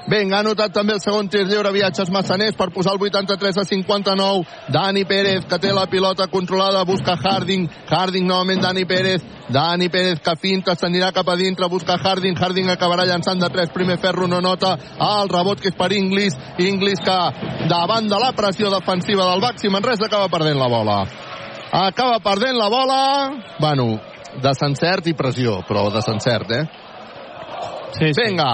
Vinga, 0.10 0.40
ha 0.40 0.42
anotat 0.42 0.74
també 0.74 0.96
el 0.96 1.02
segon 1.04 1.28
tir 1.30 1.44
lliure, 1.46 1.70
viatges 1.70 2.10
massaners 2.10 2.56
per 2.58 2.72
posar 2.74 2.96
el 2.96 3.04
83 3.06 3.60
a 3.62 3.66
59. 3.70 4.72
Dani 4.74 5.04
Pérez, 5.06 5.46
que 5.46 5.60
té 5.62 5.70
la 5.74 5.86
pilota 5.86 6.26
controlada, 6.28 6.82
busca 6.84 7.14
Harding. 7.14 7.68
Harding 7.90 8.26
novament 8.26 8.64
Dani 8.64 8.86
Pérez. 8.90 9.22
Dani 9.54 9.90
Pérez 9.94 10.20
que 10.26 10.36
finta, 10.42 10.74
s'anirà 10.74 11.12
cap 11.14 11.30
a 11.30 11.38
dintre, 11.38 11.70
busca 11.70 12.00
Harding. 12.02 12.38
Harding 12.42 12.74
acabarà 12.74 13.06
llançant 13.06 13.38
de 13.38 13.52
3. 13.54 13.70
Primer 13.76 14.00
ferro 14.02 14.28
no 14.28 14.42
nota. 14.42 14.74
El 14.98 15.30
rebot 15.30 15.62
que 15.62 15.70
és 15.70 15.78
per 15.78 15.92
Inglis. 15.94 16.38
Inglis 16.58 17.06
que 17.06 17.20
davant 17.70 18.10
de 18.10 18.18
la 18.18 18.34
pressió 18.34 18.74
defensiva 18.74 19.30
del 19.30 19.46
Baxi 19.46 19.70
Manresa 19.70 20.10
acaba 20.10 20.30
perdent 20.34 20.58
la 20.58 20.74
bola. 20.74 21.00
Acaba 21.86 22.18
perdent 22.26 22.58
la 22.58 22.70
bola. 22.70 23.02
Bueno, 23.62 23.92
desencert 24.42 25.06
i 25.06 25.14
pressió, 25.14 25.62
però 25.70 25.92
desencert, 25.94 26.52
eh? 26.52 26.64
Sí, 27.94 28.14
sí. 28.14 28.22
Vinga, 28.22 28.50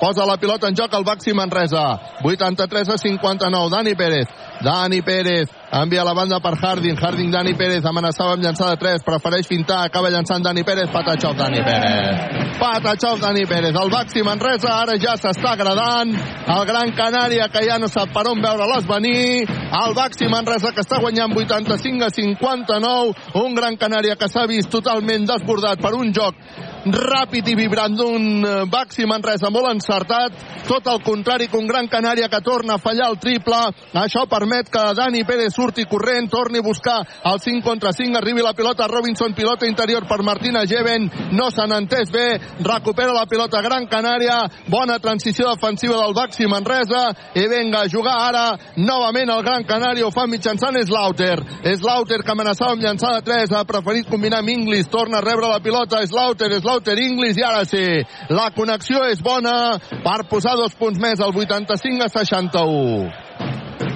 posa 0.00 0.26
la 0.26 0.36
pilota 0.36 0.68
en 0.68 0.76
joc 0.76 0.92
el 0.94 1.04
Baxi 1.04 1.32
Manresa. 1.32 2.00
83 2.22 2.88
a 2.88 2.98
59, 2.98 3.70
Dani 3.70 3.94
Pérez. 3.94 4.28
Dani 4.62 5.02
Pérez 5.02 5.48
envia 5.72 6.04
la 6.04 6.14
banda 6.14 6.40
per 6.40 6.54
Harding. 6.60 6.96
Harding, 6.96 7.30
Dani 7.30 7.54
Pérez, 7.54 7.84
amenaçava 7.84 8.34
amb 8.34 8.44
llançar 8.44 8.70
de 8.70 8.76
3, 8.76 9.02
prefereix 9.04 9.46
fintar, 9.46 9.84
acaba 9.84 10.10
llançant 10.10 10.44
Dani 10.44 10.62
Pérez, 10.64 10.90
Patachov, 10.90 11.36
Dani 11.36 11.62
Pérez. 11.62 12.58
Patachov, 12.58 13.20
Dani 13.20 13.46
Pérez. 13.46 13.74
El 13.74 13.90
Baxi 13.90 14.22
Manresa 14.22 14.74
ara 14.80 14.96
ja 14.98 15.16
s'està 15.18 15.54
agradant. 15.54 16.14
El 16.54 16.66
Gran 16.68 16.92
Canària 16.94 17.48
que 17.50 17.64
ja 17.66 17.78
no 17.78 17.88
sap 17.88 18.12
per 18.14 18.26
on 18.30 18.40
veure-les 18.42 18.86
venir. 18.86 19.48
El 19.84 19.94
Baxi 19.94 20.28
Manresa 20.30 20.72
que 20.72 20.84
està 20.84 21.00
guanyant 21.02 21.34
85 21.34 22.06
a 22.06 22.10
59. 22.10 23.14
Un 23.42 23.58
Gran 23.58 23.76
Canària 23.76 24.16
que 24.16 24.30
s'ha 24.30 24.46
vist 24.46 24.70
totalment 24.70 25.26
desbordat 25.26 25.82
per 25.82 25.94
un 25.98 26.14
joc 26.14 26.38
ràpid 26.84 27.48
i 27.48 27.54
vibrant 27.56 27.94
d'un 27.96 28.44
eh, 28.44 28.64
Baxi 28.68 29.06
Manresa 29.08 29.50
molt 29.52 29.70
encertat, 29.70 30.36
tot 30.68 30.86
el 30.90 31.00
contrari 31.04 31.48
que 31.48 31.56
un 31.56 31.68
Gran 31.68 31.88
Canària 31.88 32.28
que 32.28 32.40
torna 32.44 32.76
a 32.76 32.82
fallar 32.82 33.08
el 33.10 33.18
triple, 33.20 33.60
això 34.00 34.24
permet 34.28 34.68
que 34.72 34.82
Dani 34.96 35.24
Pérez 35.24 35.54
surti 35.56 35.84
corrent, 35.88 36.28
torni 36.30 36.60
a 36.60 36.66
buscar 36.66 36.98
el 37.24 37.40
5 37.40 37.64
contra 37.64 37.92
5, 37.92 38.18
arribi 38.18 38.44
la 38.44 38.54
pilota 38.54 38.88
Robinson, 38.88 39.34
pilota 39.34 39.66
interior 39.66 40.06
per 40.08 40.22
Martina 40.22 40.64
Geven, 40.68 41.08
no 41.32 41.50
se 41.50 41.66
n'entès 41.68 42.12
bé, 42.12 42.26
recupera 42.60 43.16
la 43.16 43.26
pilota 43.30 43.62
Gran 43.64 43.88
Canària, 43.88 44.42
bona 44.68 44.98
transició 44.98 45.48
defensiva 45.52 46.00
del 46.02 46.16
Baxi 46.16 46.48
Manresa, 46.48 47.06
i 47.34 47.46
venga 47.48 47.84
a 47.84 47.88
jugar 47.88 48.16
ara 48.28 48.46
novament 48.76 49.32
el 49.32 49.44
Gran 49.44 49.64
Canària, 49.68 50.06
ho 50.06 50.12
fa 50.12 50.26
mitjançant 50.28 50.76
Slaughter, 50.84 51.38
Slaughter 51.78 52.20
que 52.24 52.32
amenaçava 52.32 52.74
amb 52.74 52.82
llançar 52.84 53.14
de 53.16 53.24
3, 53.24 53.52
ha 53.54 53.64
preferit 53.68 54.08
combinar 54.10 54.42
amb 54.42 54.52
Inglis, 54.52 54.88
torna 54.90 55.20
a 55.20 55.24
rebre 55.24 55.48
la 55.48 55.60
pilota 55.64 56.02
Slaughter, 56.06 56.50
Slaughter 56.60 56.73
Inglis, 56.82 57.36
i 57.38 57.44
ara 57.44 57.64
sí, 57.64 58.02
la 58.30 58.50
connexió 58.56 59.04
és 59.06 59.22
bona 59.22 59.78
per 60.04 60.24
posar 60.30 60.56
dos 60.56 60.74
punts 60.74 60.98
més, 60.98 61.20
al 61.20 61.34
85 61.34 62.04
a 62.04 62.08
61 62.08 63.34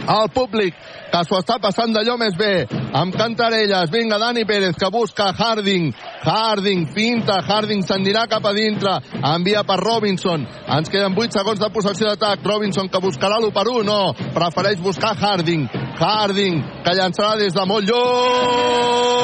el 0.08 0.30
públic 0.32 0.74
que 1.12 1.20
s'ho 1.24 1.38
està 1.40 1.58
passant 1.60 1.92
d'allò 1.92 2.16
més 2.20 2.36
bé 2.36 2.66
amb 2.96 3.16
Cantarelles, 3.16 3.90
vinga 3.92 4.18
Dani 4.20 4.44
Pérez 4.48 4.76
que 4.80 4.90
busca 4.92 5.30
Harding, 5.36 5.92
Harding 6.24 6.86
finta, 6.94 7.38
Harding 7.44 7.82
s'anirà 7.86 8.26
cap 8.28 8.44
a 8.48 8.52
dintre. 8.56 8.98
Envia 9.34 9.62
per 9.68 9.78
Robinson. 9.80 10.46
Ens 10.76 10.88
queden 10.92 11.16
8 11.16 11.38
segons 11.38 11.60
de 11.60 11.70
possessió 11.72 12.08
d'atac. 12.08 12.44
Robinson 12.44 12.88
que 12.88 13.02
buscarà 13.04 13.38
l'1 13.40 13.52
per 13.56 13.66
1, 13.68 13.82
no? 13.88 14.00
Prefereix 14.36 14.80
buscar 14.84 15.14
Harding, 15.16 15.68
Harding 16.00 16.62
que 16.84 16.96
llançarà 16.96 17.36
des 17.40 17.52
de 17.56 17.64
molt 17.68 17.88
lluny 17.88 19.18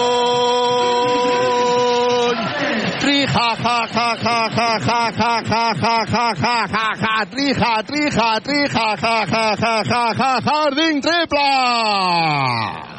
tri 3.04 3.24
ha 3.28 3.48
ha 3.64 3.78
ha 3.94 4.08
ha 4.24 4.38
ha 4.56 4.68
ha 4.86 5.00
ha 5.18 5.32
ha 5.52 5.64
ha 5.82 5.96
ha 6.12 6.26
ha 6.42 6.56
ha 6.74 6.88
ha 7.02 7.24
tri 7.32 7.48
ha 7.60 7.72
tri 7.88 8.04
ha 8.16 8.28
tri 8.46 8.60
ha 8.74 8.86
ha 9.02 9.16
ha 9.32 9.46
ha 9.62 9.74
ha 9.90 10.04
ha 10.20 10.30
Harding 10.46 11.02
triple 11.06 11.44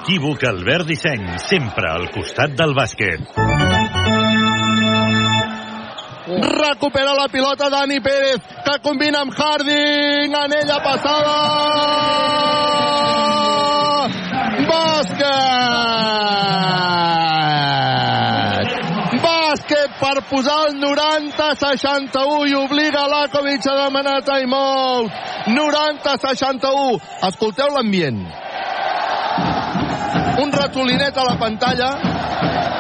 Equívoc 0.06 0.44
Albert 0.44 0.86
Disseny, 0.86 1.26
sempre 1.41 1.90
al 1.90 2.06
costat 2.14 2.53
del 2.53 2.76
bàsquet. 2.77 3.26
recupera 6.61 7.14
la 7.14 7.27
pilota 7.34 7.69
Dani 7.69 7.99
Pérez, 8.02 8.41
que 8.65 8.76
combina 8.86 9.19
amb 9.26 9.34
Harding, 9.34 10.36
anella 10.45 10.80
passada, 10.86 11.38
bàsquet! 14.69 15.65
Per 19.96 20.16
posar 20.30 20.56
el 20.68 20.80
90-61 20.82 22.50
i 22.50 22.56
obliga 22.60 23.06
Lakovic 23.08 23.68
a 23.72 23.76
demanar 23.84 24.18
timeout. 24.28 25.12
90-61. 25.48 27.00
Escolteu 27.30 27.72
l'ambient. 27.76 28.20
Un 30.44 30.52
ratolinet 30.52 31.16
a 31.18 31.24
la 31.30 31.38
pantalla 31.40 31.90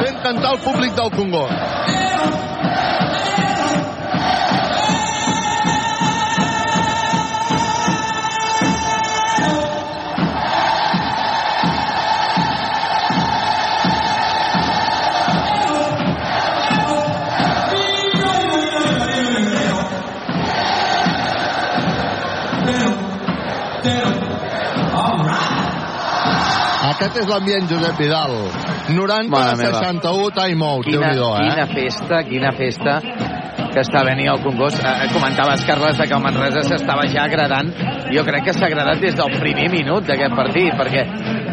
fent 0.01 0.19
cantar 0.25 0.55
el 0.57 0.59
públic 0.65 0.95
del 0.99 1.11
Congo. 1.15 1.45
Aquest 26.95 27.17
és 27.19 27.25
l'ambient, 27.27 27.65
Josep 27.67 27.97
Vidal. 27.99 28.33
90 28.95 29.31
Mare 29.33 29.55
meva. 29.59 29.81
61, 29.83 30.29
timeout. 30.37 30.85
Quina, 30.87 31.09
Déu-n'hi-do, 31.11 31.31
eh? 31.35 31.49
quina 31.49 31.65
festa, 31.73 32.21
quina 32.29 32.51
festa 32.55 32.93
que 33.75 33.83
està 33.83 34.05
venint 34.07 34.29
al 34.31 34.39
Congost. 34.45 34.79
Eh, 34.79 35.09
comentaves, 35.11 35.65
Carles, 35.67 35.99
que 35.99 36.15
el 36.15 36.23
Manresa 36.23 36.63
s'estava 36.63 37.03
ja 37.11 37.25
agradant. 37.27 37.73
Jo 38.15 38.23
crec 38.23 38.47
que 38.47 38.55
s'ha 38.55 38.69
agradat 38.69 39.03
des 39.03 39.17
del 39.19 39.35
primer 39.41 39.67
minut 39.73 40.07
d'aquest 40.07 40.37
partit, 40.39 40.71
perquè 40.79 41.03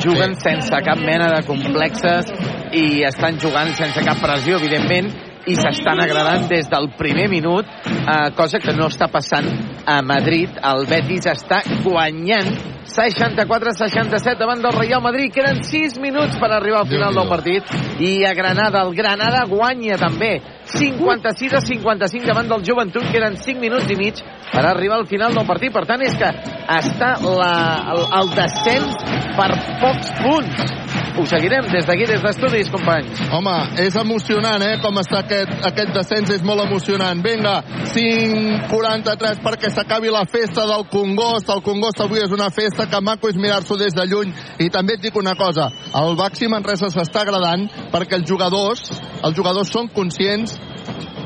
juguen 0.04 0.38
sense 0.38 0.82
cap 0.86 1.02
mena 1.02 1.32
de 1.34 1.42
complexes 1.48 2.30
i 2.78 3.02
estan 3.08 3.40
jugant 3.42 3.74
sense 3.74 4.06
cap 4.06 4.22
pressió, 4.22 4.60
evidentment, 4.62 5.10
i 5.50 5.56
s'estan 5.58 5.98
agradant 5.98 6.46
des 6.46 6.70
del 6.70 6.92
primer 6.94 7.26
minut, 7.32 7.66
eh, 7.90 8.30
cosa 8.38 8.62
que 8.62 8.76
no 8.78 8.86
està 8.86 9.10
passant 9.10 9.50
a 9.90 9.98
Madrid. 10.06 10.54
El 10.62 10.86
Betis 10.86 11.26
està 11.34 11.64
guanyant 11.82 12.71
64-67 12.84 14.38
davant 14.38 14.62
del 14.62 14.74
Real 14.74 15.02
Madrid. 15.02 15.32
Queden 15.32 15.62
6 15.62 15.98
minuts 16.02 16.38
per 16.40 16.50
arribar 16.52 16.82
al 16.82 16.90
final 16.90 17.14
del 17.14 17.28
partit. 17.28 17.70
I 18.02 18.24
a 18.26 18.34
Granada, 18.34 18.82
el 18.82 18.94
Granada 18.94 19.44
guanya 19.48 19.98
també. 20.00 20.40
56 20.72 21.54
a 21.54 21.62
55 21.62 22.26
davant 22.26 22.50
del 22.50 22.64
Joventut. 22.66 23.08
Queden 23.12 23.38
5 23.38 23.60
minuts 23.62 23.90
i 23.90 23.98
mig 23.98 24.22
per 24.52 24.66
arribar 24.66 24.98
al 25.00 25.06
final 25.06 25.34
del 25.34 25.46
partit. 25.46 25.72
Per 25.72 25.86
tant, 25.86 26.02
és 26.02 26.16
que 26.18 26.30
està 26.78 27.14
la, 27.22 27.54
el, 27.94 28.06
el 28.20 28.32
descens 28.36 28.96
per 29.38 29.50
pocs 29.82 30.14
punts. 30.22 30.81
Ho 31.18 31.24
seguirem 31.28 31.66
des 31.68 31.84
d'aquí, 31.86 32.06
des 32.08 32.22
d'estudis, 32.24 32.70
companys. 32.72 33.20
Home, 33.36 33.54
és 33.84 33.96
emocionant, 34.00 34.62
eh? 34.64 34.78
Com 34.82 34.96
està 35.00 35.20
aquest, 35.20 35.52
aquest 35.68 35.92
descens, 35.92 36.30
és 36.38 36.44
molt 36.46 36.64
emocionant. 36.64 37.20
Vinga, 37.24 37.58
5.43 37.92 39.42
perquè 39.44 39.70
s'acabi 39.72 40.12
la 40.12 40.24
festa 40.30 40.64
del 40.70 40.86
Congost. 40.92 41.50
El 41.52 41.62
Congost 41.66 42.00
avui 42.00 42.22
és 42.22 42.32
una 42.32 42.48
festa 42.54 42.88
que 42.88 43.02
maco 43.04 43.28
és 43.28 43.36
mirar-s'ho 43.36 43.76
des 43.76 43.94
de 43.96 44.06
lluny. 44.08 44.32
I 44.64 44.70
també 44.72 44.96
et 44.96 45.04
dic 45.04 45.16
una 45.20 45.34
cosa, 45.36 45.68
el 46.00 46.16
Baxi 46.16 46.48
Manresa 46.48 46.88
s'està 46.92 47.26
agradant 47.26 47.68
perquè 47.92 48.16
els 48.20 48.28
jugadors, 48.28 48.88
els 49.22 49.36
jugadors 49.36 49.72
són 49.72 49.92
conscients, 49.92 50.56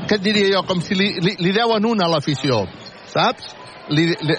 què 0.07 0.19
et 0.19 0.23
diria 0.23 0.51
jo, 0.55 0.63
com 0.67 0.81
si 0.83 0.95
li, 0.95 1.13
li, 1.23 1.35
li 1.39 1.55
deuen 1.55 1.85
una 1.87 2.07
a 2.07 2.11
l'afició, 2.11 2.65
saps? 3.11 3.53
Li, 3.91 4.09
li, 4.11 4.35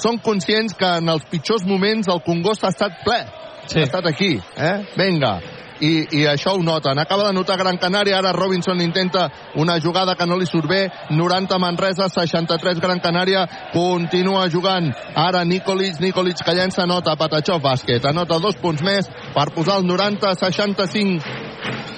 són 0.00 0.18
conscients 0.20 0.74
que 0.76 0.88
en 1.00 1.08
els 1.08 1.24
pitjors 1.30 1.64
moments 1.68 2.08
el 2.12 2.20
Congost 2.26 2.64
ha 2.64 2.72
estat 2.72 3.00
ple. 3.04 3.20
Sí. 3.66 3.80
Ha 3.80 3.84
estat 3.84 4.06
aquí, 4.06 4.38
eh? 4.56 4.76
Vinga. 4.96 5.40
I, 5.80 5.92
i 6.20 6.24
això 6.28 6.54
ho 6.56 6.62
noten. 6.62 6.98
Acaba 6.98 7.26
de 7.28 7.34
notar 7.36 7.58
Gran 7.60 7.78
Canària, 7.80 8.18
ara 8.18 8.32
Robinson 8.36 8.80
intenta 8.80 9.28
una 9.56 9.78
jugada 9.80 10.14
que 10.14 10.26
no 10.26 10.36
li 10.36 10.46
surt 10.46 10.68
bé, 10.68 10.80
90 11.10 11.58
Manresa, 11.58 12.08
63 12.08 12.80
Gran 12.80 13.00
Canària, 13.00 13.46
continua 13.72 14.48
jugant. 14.52 14.90
Ara 15.16 15.44
Nikolic, 15.44 16.00
Nikolic 16.00 16.44
que 16.44 16.56
llença, 16.56 16.86
nota 16.86 17.16
Patachov 17.16 17.62
bàsquet, 17.64 18.04
anota 18.06 18.38
dos 18.40 18.56
punts 18.60 18.82
més 18.84 19.08
per 19.34 19.50
posar 19.54 19.80
el 19.80 19.88
90-65 19.88 21.48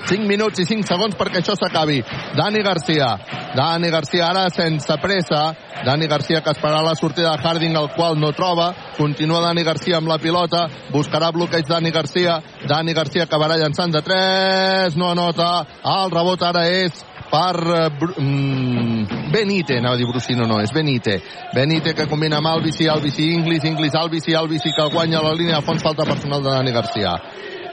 5 0.08 0.26
minuts 0.26 0.58
i 0.58 0.66
5 0.66 0.86
segons 0.88 1.14
perquè 1.16 1.40
això 1.40 1.54
s'acabi. 1.56 2.00
Dani 2.36 2.62
Garcia. 2.64 3.12
Dani 3.54 3.90
Garcia 3.92 4.26
ara 4.28 4.48
sense 4.50 4.96
pressa. 5.00 5.42
Dani 5.86 6.08
Garcia 6.10 6.42
que 6.42 6.50
esperarà 6.50 6.82
la 6.82 6.94
sortida 6.98 7.32
de 7.36 7.42
Harding, 7.42 7.76
el 7.76 7.88
qual 7.94 8.18
no 8.20 8.32
troba. 8.32 8.72
Continua 8.96 9.40
Dani 9.46 9.62
Garcia 9.64 9.98
amb 9.98 10.10
la 10.10 10.18
pilota. 10.18 10.66
Buscarà 10.92 11.30
bloqueig 11.32 11.66
Dani 11.68 11.90
Garcia. 11.90 12.40
Dani 12.68 12.92
Garcia 12.92 13.24
acabarà 13.24 13.56
llançant 13.72 13.92
de 13.92 14.02
3. 14.02 14.96
No 14.96 15.10
anota. 15.10 15.64
El 15.84 16.10
rebot 16.12 16.42
ara 16.42 16.66
és 16.68 16.92
per 17.32 17.56
eh, 17.56 18.20
mm, 18.20 19.30
Benite, 19.32 19.78
anava 19.78 19.94
a 19.94 19.98
dir 19.98 20.06
Brusino, 20.06 20.46
no, 20.46 20.60
és 20.60 20.72
Benite. 20.72 21.20
Benite 21.54 21.94
que 21.94 22.06
combina 22.06 22.38
amb 22.38 22.50
Albici, 22.50 22.88
Albici, 22.88 23.30
Inglis, 23.32 23.64
Inglis, 23.64 23.94
Albici, 23.94 24.34
Albici 24.34 24.72
que 24.76 24.88
guanya 24.92 25.22
la 25.22 25.32
línia 25.32 25.56
de 25.56 25.62
fons, 25.64 25.82
falta 25.82 26.04
personal 26.04 26.42
de 26.42 26.50
Dani 26.50 26.72
Garcia. 26.72 27.16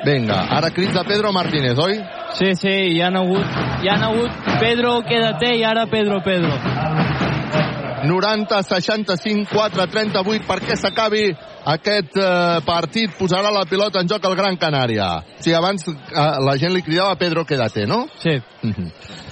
Vinga, 0.05 0.45
ara 0.55 0.69
crits 0.71 0.93
de 0.95 1.03
Pedro 1.03 1.33
Martínez, 1.35 1.75
oi? 1.77 1.99
Sí, 2.37 2.53
sí, 2.55 2.71
hi 2.95 3.01
han 3.03 3.17
hagut, 3.19 3.57
hi 3.83 3.89
han 3.91 4.05
hagut 4.07 4.47
Pedro, 4.61 5.01
quédate, 5.03 5.51
i 5.59 5.65
ara 5.67 5.89
Pedro, 5.91 6.21
Pedro. 6.23 6.55
90, 8.07 8.63
65, 8.63 9.51
4, 9.51 9.87
38 9.91 10.47
perquè 10.47 10.79
s'acabi 10.79 11.25
aquest 11.65 12.15
eh, 12.17 12.59
partit 12.65 13.15
posarà 13.19 13.51
la 13.51 13.65
pilota 13.69 13.99
en 13.99 14.07
joc 14.07 14.25
al 14.25 14.35
Gran 14.39 14.57
Canària 14.57 15.09
si 15.39 15.53
abans 15.53 15.87
eh, 15.87 15.95
la 16.45 16.55
gent 16.57 16.73
li 16.73 16.83
cridava 16.85 17.17
Pedro 17.19 17.45
quédate, 17.45 17.85
no? 17.87 18.05
Sí. 18.21 18.37
Ah, 18.39 19.28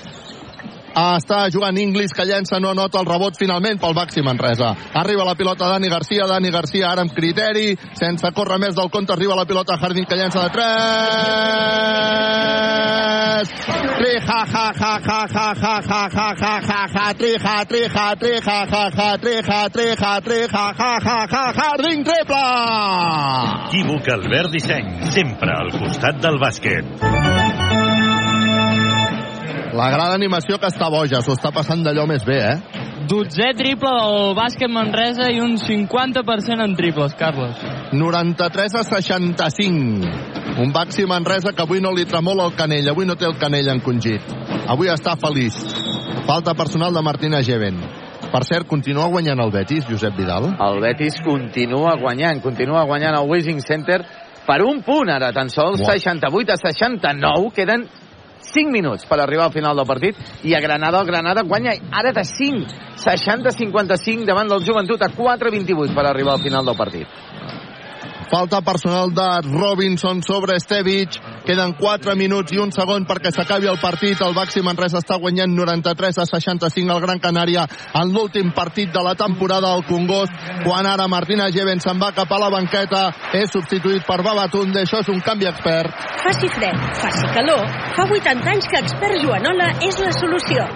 està 0.97 1.45
jugant 1.53 1.77
Inglis 1.77 2.13
que 2.15 2.25
llença, 2.25 2.59
no 2.59 2.69
anota 2.73 2.99
el 3.01 3.09
rebot 3.09 3.37
finalment 3.37 3.79
pel 3.81 3.93
Baxi 3.97 4.21
Manresa. 4.25 4.73
Arriba 4.97 5.25
la 5.27 5.35
pilota 5.37 5.69
Dani 5.69 5.89
Garcia, 5.89 6.27
Dani 6.27 6.49
Garcia 6.51 6.91
ara 6.91 7.01
amb 7.05 7.13
criteri, 7.13 7.77
sense 7.99 8.31
córrer 8.33 8.59
més 8.63 8.75
del 8.75 8.89
compte, 8.89 9.13
arriba 9.13 9.35
la 9.37 9.45
pilota 9.45 9.77
Jardín 9.81 10.05
que 10.09 10.15
llença 10.17 10.43
de 10.47 10.49
3. 10.57 10.67
Tri, 13.97 14.13
ja, 14.25 14.41
ja, 14.53 14.71
ja, 14.79 14.93
ja, 15.05 15.27
ja, 15.29 15.51
ja, 15.61 15.81
ja, 15.85 16.05
ja, 16.17 16.37
ja, 16.41 16.57
ja, 16.65 16.81
ja, 16.93 17.13
tri, 17.17 17.31
ja, 17.37 17.63
tri, 17.65 17.81
ja, 17.85 18.07
tri, 18.15 18.31
ja, 18.37 18.59
ja, 18.65 18.83
ja, 18.97 19.17
tri, 19.17 19.35
ja, 19.41 19.69
tri, 19.69 19.87
ja, 19.93 20.13
tri, 20.21 20.39
ja, 20.45 20.65
ja, 20.77 21.17
ja, 21.31 21.43
Jardín 21.57 22.03
triple! 22.05 22.45
Disseny, 24.51 25.11
sempre 25.11 25.51
al 25.53 25.71
costat 25.77 26.21
del 26.21 26.39
bàsquet. 26.41 27.46
La 29.75 29.89
gran 29.91 30.13
animació 30.13 30.57
que 30.61 30.69
està 30.69 30.87
boja, 30.91 31.19
s'ho 31.21 31.35
està 31.35 31.51
passant 31.51 31.81
d'allò 31.83 32.05
més 32.07 32.23
bé, 32.27 32.37
eh? 32.39 32.85
Dotzè 33.07 33.51
triple 33.55 33.91
del 33.91 34.33
bàsquet 34.35 34.71
Manresa 34.71 35.27
i 35.31 35.41
un 35.43 35.57
50% 35.59 36.63
en 36.63 36.75
triples, 36.75 37.13
Carles. 37.19 37.59
93 37.91 38.75
a 38.79 38.83
65. 38.87 40.11
Un 40.63 40.71
Baxi 40.73 41.05
Manresa 41.05 41.53
que 41.53 41.63
avui 41.63 41.79
no 41.83 41.91
li 41.95 42.07
tremola 42.09 42.47
el 42.47 42.55
canell, 42.57 42.89
avui 42.89 43.05
no 43.07 43.15
té 43.15 43.27
el 43.27 43.37
canell 43.39 43.69
encongit. 43.75 44.23
Avui 44.67 44.91
està 44.91 45.15
feliç. 45.19 45.59
Falta 46.27 46.55
personal 46.55 46.95
de 46.95 47.03
Martina 47.03 47.43
Geven. 47.43 47.77
Per 48.31 48.43
cert, 48.43 48.67
continua 48.67 49.07
guanyant 49.11 49.39
el 49.39 49.53
Betis, 49.53 49.85
Josep 49.87 50.17
Vidal. 50.17 50.49
El 50.59 50.81
Betis 50.83 51.21
continua 51.23 51.95
guanyant, 52.01 52.41
continua 52.43 52.83
guanyant 52.89 53.15
el 53.19 53.29
Wishing 53.29 53.61
Center 53.63 54.01
per 54.47 54.61
un 54.63 54.81
punt 54.83 55.11
ara, 55.11 55.31
tan 55.35 55.51
sols 55.51 55.79
Uau. 55.83 55.91
68 55.91 56.55
a 56.55 56.59
69, 56.59 57.53
queden 57.55 57.87
5 58.53 58.71
minuts 58.71 59.05
per 59.05 59.19
arribar 59.21 59.47
al 59.49 59.55
final 59.55 59.75
del 59.75 59.87
partit 59.87 60.15
i 60.43 60.55
a 60.55 60.61
Granada, 60.63 61.01
el 61.01 61.07
Granada 61.07 61.43
guanya 61.43 61.75
ara 61.91 62.13
de 62.15 62.23
5 62.23 62.85
60-55 62.97 64.25
davant 64.25 64.49
del 64.49 64.65
Joventut 64.65 65.01
a 65.03 65.11
4-28 65.13 65.93
per 65.95 66.05
arribar 66.07 66.37
al 66.37 66.43
final 66.43 66.65
del 66.65 66.77
partit 66.77 67.07
Falta 68.29 68.59
personal 68.61 69.13
de 69.13 69.41
Robinson 69.57 70.21
sobre 70.21 70.57
Estevich. 70.57 71.19
Queden 71.45 71.73
4 71.79 72.15
minuts 72.15 72.51
i 72.51 72.59
un 72.59 72.73
segon 72.75 73.05
perquè 73.07 73.31
s'acabi 73.31 73.69
el 73.71 73.79
partit. 73.79 74.19
El 74.21 74.35
Baxi 74.35 74.59
Manresa 74.65 74.99
està 74.99 75.15
guanyant 75.15 75.53
93 75.55 76.19
a 76.19 76.25
65 76.27 76.91
al 76.91 76.99
Gran 77.05 77.21
Canària 77.23 77.63
en 77.95 78.11
l'últim 78.11 78.51
partit 78.51 78.91
de 78.91 79.03
la 79.03 79.15
temporada 79.15 79.71
al 79.71 79.85
Congost, 79.87 80.33
quan 80.65 80.85
ara 80.85 81.07
Martina 81.07 81.47
Geven 81.55 81.79
se'n 81.79 82.01
va 82.01 82.11
cap 82.11 82.31
a 82.31 82.41
la 82.41 82.51
banqueta. 82.51 83.05
És 83.31 83.51
substituït 83.55 84.03
per 84.03 84.19
Babatunde. 84.23 84.83
Això 84.83 84.99
és 84.99 85.11
un 85.13 85.23
canvi 85.23 85.47
expert. 85.47 85.95
Faci 86.25 86.51
fred, 86.51 86.83
faci 86.99 87.31
calor, 87.31 87.63
fa 87.95 88.09
80 88.11 88.51
anys 88.51 88.67
que 88.67 88.83
Expert 88.83 89.23
Joanola 89.23 89.71
és 89.87 90.03
la 90.03 90.11
solució. 90.11 90.67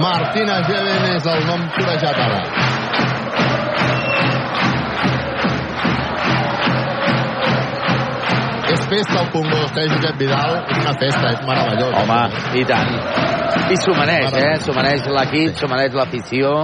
Martina 0.00 0.60
Geven 0.68 1.08
és 1.16 1.26
el 1.28 1.48
nom 1.48 1.66
corejat 1.76 2.22
ara. 2.28 2.79
És 8.80 8.86
festa 8.88 9.20
el 9.20 9.30
Congost, 9.34 9.76
eh, 9.76 9.88
Josep 9.92 10.16
Vidal? 10.18 10.54
És 10.70 10.78
una 10.80 10.94
festa, 10.96 11.32
és 11.34 11.40
meravellós. 11.44 11.96
Home, 12.00 12.20
i 12.56 12.64
tant. 12.64 12.94
I 13.70 13.76
s'ho 13.76 13.92
mereix, 13.96 14.32
eh? 14.40 14.54
S'ho 14.64 14.72
mereix 14.76 15.04
l'equip, 15.06 15.56
s'ho 15.58 15.68
mereix 15.68 15.96
l'afició. 15.98 16.54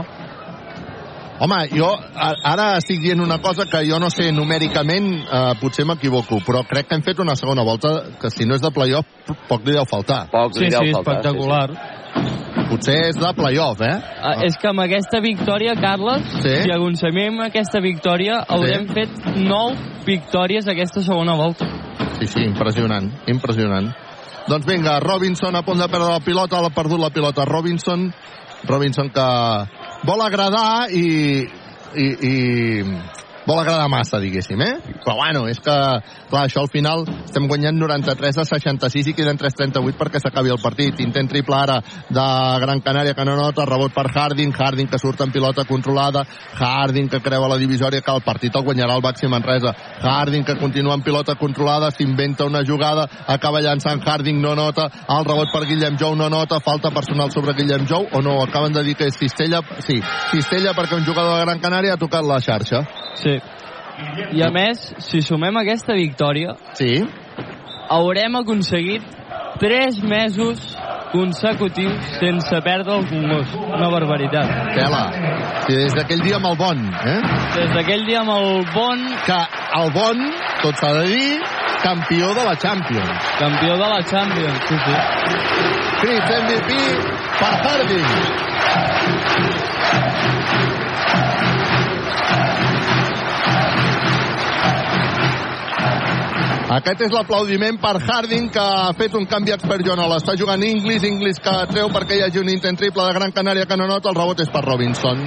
Home, 1.37 1.59
jo 1.77 1.91
ara 2.17 2.71
estic 2.79 3.03
dient 3.03 3.21
una 3.21 3.37
cosa 3.45 3.67
que 3.69 3.83
jo 3.85 3.99
no 4.01 4.09
sé 4.09 4.31
numèricament, 4.33 5.11
eh, 5.21 5.53
potser 5.61 5.85
m'equivoco, 5.85 6.41
però 6.47 6.63
crec 6.65 6.89
que 6.89 6.97
hem 6.97 7.03
fet 7.05 7.21
una 7.21 7.37
segona 7.37 7.63
volta 7.63 7.93
que 8.23 8.31
si 8.33 8.47
no 8.49 8.57
és 8.57 8.65
de 8.65 8.71
playoff, 8.73 9.05
poc 9.49 9.67
li 9.67 9.77
deu 9.77 9.85
faltar. 9.85 10.31
Poc 10.33 10.57
Sí, 10.57 10.71
sí, 10.71 10.93
espectacular. 10.95 11.69
Potser 12.71 12.97
és 13.11 13.19
de 13.21 13.33
playoff, 13.37 13.83
eh? 13.85 14.01
Ah, 14.23 14.41
és 14.43 14.57
que 14.57 14.69
amb 14.69 14.81
aquesta 14.81 15.21
victòria, 15.21 15.77
Carles, 15.79 16.25
Sí. 16.43 16.63
si 16.65 16.73
aconseguim 16.73 17.39
aquesta 17.45 17.81
victòria, 17.81 18.41
haurem 18.49 18.89
fet 18.89 19.37
9 19.37 19.77
victòries 20.07 20.67
aquesta 20.67 21.03
segona 21.03 21.37
volta. 21.37 21.67
Sí, 22.17 22.27
sí, 22.27 22.43
impressionant, 22.49 23.11
impressionant. 23.29 23.91
Doncs 24.47 24.67
vinga, 24.69 25.01
Robinson 25.01 25.57
a 25.59 25.63
punt 25.67 25.83
de 25.83 25.89
perdre 25.91 26.15
la 26.15 26.23
pilota, 26.25 26.63
l'ha 26.63 26.73
perdut 26.73 27.03
la 27.03 27.11
pilota 27.13 27.45
Robinson, 27.45 28.07
Robinson 28.65 29.11
que 29.13 29.27
vol 30.07 30.23
agradar 30.25 30.87
i, 30.95 31.45
i, 31.45 32.07
i 32.07 32.35
vol 33.47 33.61
agradar 33.61 33.89
massa, 33.89 34.19
diguéssim, 34.21 34.61
eh? 34.63 34.75
Però 35.05 35.15
bueno, 35.17 35.47
és 35.49 35.61
que, 35.63 35.75
clar, 36.31 36.43
això 36.45 36.65
al 36.65 36.71
final 36.73 37.05
estem 37.25 37.47
guanyant 37.47 37.79
93 37.79 38.41
a 38.43 38.45
66 38.49 39.13
i 39.13 39.15
queden 39.15 39.39
3-38 39.39 39.95
perquè 40.01 40.21
s'acabi 40.23 40.51
el 40.51 40.61
partit. 40.63 40.99
Intent 41.05 41.31
triple 41.31 41.57
ara 41.57 41.79
de 42.11 42.27
Gran 42.63 42.83
Canària 42.83 43.15
que 43.15 43.25
no 43.25 43.37
nota, 43.39 43.67
rebot 43.69 43.95
per 43.95 44.09
Harding, 44.11 44.53
Harding 44.53 44.91
que 44.91 44.99
surt 44.99 45.23
en 45.23 45.33
pilota 45.33 45.65
controlada, 45.65 46.25
Harding 46.59 47.09
que 47.13 47.23
creua 47.23 47.49
la 47.53 47.61
divisòria 47.63 48.03
que 48.03 48.13
el 48.13 48.25
partit 48.27 48.57
el 48.57 48.67
guanyarà 48.67 48.97
el 48.99 49.05
Baxi 49.05 49.31
Manresa, 49.31 49.75
Harding 50.03 50.45
que 50.45 50.59
continua 50.59 50.95
en 50.99 51.07
pilota 51.07 51.37
controlada, 51.39 51.91
s'inventa 51.91 52.45
una 52.45 52.65
jugada, 52.67 53.07
acaba 53.27 53.63
llançant 53.63 54.03
Harding, 54.03 54.41
no 54.43 54.57
nota, 54.59 54.91
el 55.09 55.25
rebot 55.25 55.55
per 55.55 55.65
Guillem 55.71 55.99
Jou 56.01 56.17
no 56.17 56.29
nota, 56.29 56.61
falta 56.61 56.91
personal 56.91 57.31
sobre 57.31 57.55
Guillem 57.55 57.87
Jou, 57.87 58.09
o 58.13 58.23
no, 58.23 58.41
acaben 58.43 58.75
de 58.75 58.83
dir 58.83 58.97
que 58.99 59.07
és 59.07 59.19
Cistella, 59.19 59.63
sí, 59.87 60.01
Cistella 60.33 60.75
perquè 60.75 60.99
un 60.99 61.07
jugador 61.07 61.39
de 61.39 61.47
Gran 61.47 61.63
Canària 61.63 61.95
ha 61.95 62.01
tocat 62.01 62.27
la 62.27 62.41
xarxa. 62.43 62.83
Sí. 63.17 63.36
I 64.37 64.43
a 64.45 64.51
més, 64.53 64.83
si 65.05 65.23
sumem 65.25 65.57
aquesta 65.61 65.95
victòria, 65.97 66.57
sí. 66.77 67.01
haurem 67.89 68.37
aconseguit 68.43 69.05
3 69.61 70.03
mesos 70.05 70.77
consecutius 71.13 71.97
sense 72.21 72.61
perdre 72.65 72.99
el 72.99 73.07
Congost. 73.09 73.55
Una 73.57 73.89
barbaritat. 73.89 74.47
Tela. 74.77 75.03
Sí, 75.67 75.75
des 75.75 75.95
d'aquell 75.97 76.23
dia 76.25 76.37
amb 76.37 76.51
el 76.51 76.57
Bon, 76.61 76.83
eh? 77.13 77.21
Des 77.57 77.71
d'aquell 77.75 78.05
dia 78.09 78.21
amb 78.21 78.35
el 78.37 78.49
Bon... 78.75 78.99
Que 79.27 79.41
el 79.81 79.93
Bon, 79.97 80.19
tot 80.63 80.75
s'ha 80.83 80.93
de 81.01 81.07
dir, 81.15 81.33
campió 81.83 82.35
de 82.37 82.45
la 82.45 82.57
Champions. 82.57 83.31
Campió 83.41 83.73
de 83.81 83.89
la 83.95 84.01
Champions, 84.13 84.59
sí, 84.69 84.77
sí. 84.87 84.95
Crits 86.03 86.31
MVP 86.45 86.71
per 87.41 87.55
Harding. 87.65 88.11
Aquest 96.67 97.05
és 97.07 97.13
l'aplaudiment 97.15 97.77
per 97.79 97.93
Harding, 98.03 98.49
que 98.51 98.59
ha 98.59 98.91
fet 98.99 99.13
un 99.15 99.29
canvi 99.31 99.53
experional. 99.55 100.17
Està 100.17 100.35
jugant 100.35 100.63
Inglis, 100.67 101.05
Inglis 101.07 101.39
que 101.39 101.53
treu 101.71 101.93
perquè 101.95 102.17
hi 102.17 102.25
hagi 102.27 102.41
un 102.41 102.51
intent 102.51 102.79
triple 102.81 103.05
de 103.07 103.13
Gran 103.15 103.31
Canària 103.37 103.69
que 103.71 103.77
no 103.79 103.87
nota, 103.87 104.11
el 104.11 104.19
rebot 104.19 104.43
és 104.43 104.51
per 104.51 104.65
Robinson. 104.67 105.23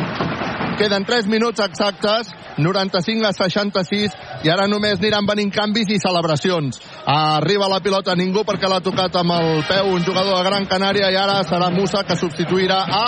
Queden 0.80 1.06
3 1.08 1.30
minuts 1.32 1.64
exactes, 1.64 2.34
95 2.60 3.30
a 3.30 3.32
66, 3.38 4.18
i 4.44 4.52
ara 4.52 4.68
només 4.68 5.00
aniran 5.00 5.28
venint 5.28 5.54
canvis 5.56 5.94
i 5.96 6.00
celebracions. 6.04 6.82
Arriba 7.08 7.72
la 7.72 7.80
pilota 7.80 8.18
ningú 8.20 8.44
perquè 8.44 8.68
l'ha 8.68 8.84
tocat 8.84 9.16
amb 9.24 9.38
el 9.38 9.64
peu 9.70 9.94
un 9.94 10.04
jugador 10.04 10.42
de 10.42 10.50
Gran 10.50 10.68
Canària 10.68 11.08
i 11.08 11.20
ara 11.20 11.40
serà 11.48 11.72
Musa 11.72 12.04
que 12.04 12.20
substituirà 12.20 12.82
a 12.84 13.06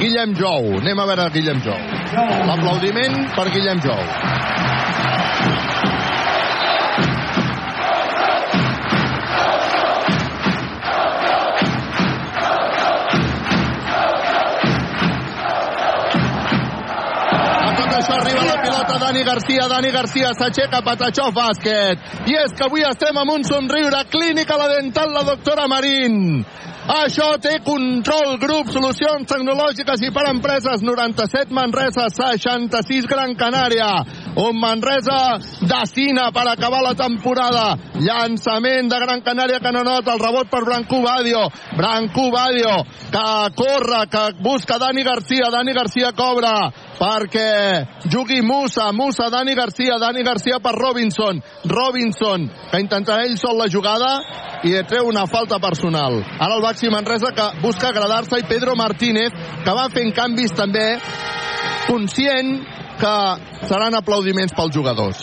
Guillem 0.00 0.34
Jou. 0.34 0.72
Anem 0.82 0.98
a 0.98 1.06
veure 1.12 1.30
Guillem 1.38 1.62
Jou. 1.62 1.86
L'aplaudiment 2.50 3.22
per 3.38 3.46
Guillem 3.54 3.86
Jou. 3.86 4.59
Això 17.90 18.14
arriba 18.14 18.44
la 18.46 18.56
pilota 18.62 18.98
Dani 19.02 19.22
Garcia, 19.26 19.66
Dani 19.68 19.90
Garcia 19.90 20.30
s'aixeca, 20.38 20.82
Patachó, 20.86 21.30
bàsquet. 21.34 22.08
I 22.30 22.36
és 22.44 22.54
que 22.54 22.66
avui 22.68 22.86
estem 22.86 23.18
amb 23.18 23.34
un 23.34 23.44
somriure 23.44 24.04
clínica 24.12 24.58
la 24.60 24.68
dental, 24.76 25.10
la 25.14 25.24
doctora 25.26 25.66
Marín. 25.70 26.44
Això 26.90 27.26
té 27.38 27.58
control 27.62 28.38
grup, 28.42 28.70
solucions 28.72 29.28
tecnològiques 29.28 30.00
i 30.06 30.08
per 30.14 30.24
empreses 30.30 30.82
97 30.82 31.52
Manresa, 31.54 32.08
66 32.14 33.06
Gran 33.10 33.36
Canària. 33.38 33.90
Un 34.36 34.60
Manresa 34.60 35.38
de 35.60 35.80
Cina 35.86 36.30
per 36.30 36.46
acabar 36.48 36.82
la 36.82 36.94
temporada. 36.94 37.74
Llançament 37.98 38.88
de 38.88 38.98
Gran 39.02 39.24
Canària 39.26 39.58
que 39.60 39.72
no 39.74 39.82
nota 39.82 40.14
el 40.14 40.22
rebot 40.22 40.50
per 40.50 40.62
Brancú 40.64 41.00
Badio. 41.02 41.48
Brancú 41.76 42.30
Badio 42.30 42.84
que 43.10 43.26
corre, 43.58 44.06
que 44.08 44.22
busca 44.40 44.78
Dani 44.78 45.02
Garcia. 45.02 45.50
Dani 45.50 45.74
Garcia 45.74 46.12
cobra 46.12 46.70
perquè 47.00 48.06
jugui 48.12 48.40
Musa, 48.42 48.92
Musa, 48.92 49.30
Dani 49.30 49.54
Garcia, 49.54 49.98
Dani 49.98 50.22
Garcia 50.22 50.60
per 50.60 50.74
Robinson, 50.76 51.42
Robinson, 51.64 52.46
que 52.70 52.80
intentarà 52.82 53.24
ell 53.24 53.38
sol 53.40 53.56
la 53.58 53.70
jugada 53.72 54.10
i 54.62 54.76
treu 54.86 55.08
una 55.08 55.26
falta 55.26 55.58
personal. 55.58 56.20
Ara 56.38 56.54
el 56.54 56.62
Baxi 56.62 56.90
Manresa 56.92 57.32
que 57.32 57.48
busca 57.62 57.88
agradar-se 57.88 58.38
i 58.38 58.46
Pedro 58.48 58.76
Martínez, 58.76 59.32
que 59.64 59.74
va 59.76 59.88
fent 59.88 60.12
canvis 60.14 60.52
també, 60.52 61.00
conscient 61.88 62.79
que 63.00 63.66
seran 63.68 63.96
aplaudiments 63.96 64.52
pels 64.56 64.74
jugadors. 64.74 65.22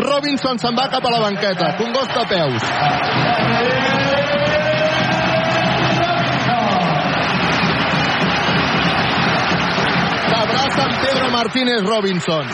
Robinson 0.00 0.60
se'n 0.60 0.76
va 0.76 0.88
cap 0.92 1.04
a 1.04 1.12
la 1.14 1.20
banqueta, 1.24 1.72
Congost 1.78 2.16
a 2.20 2.24
peus. 2.28 2.66
S'abraça 10.28 10.84
amb 10.84 11.00
Pedro 11.04 11.30
Martínez 11.36 11.88
Robinson. 11.88 12.52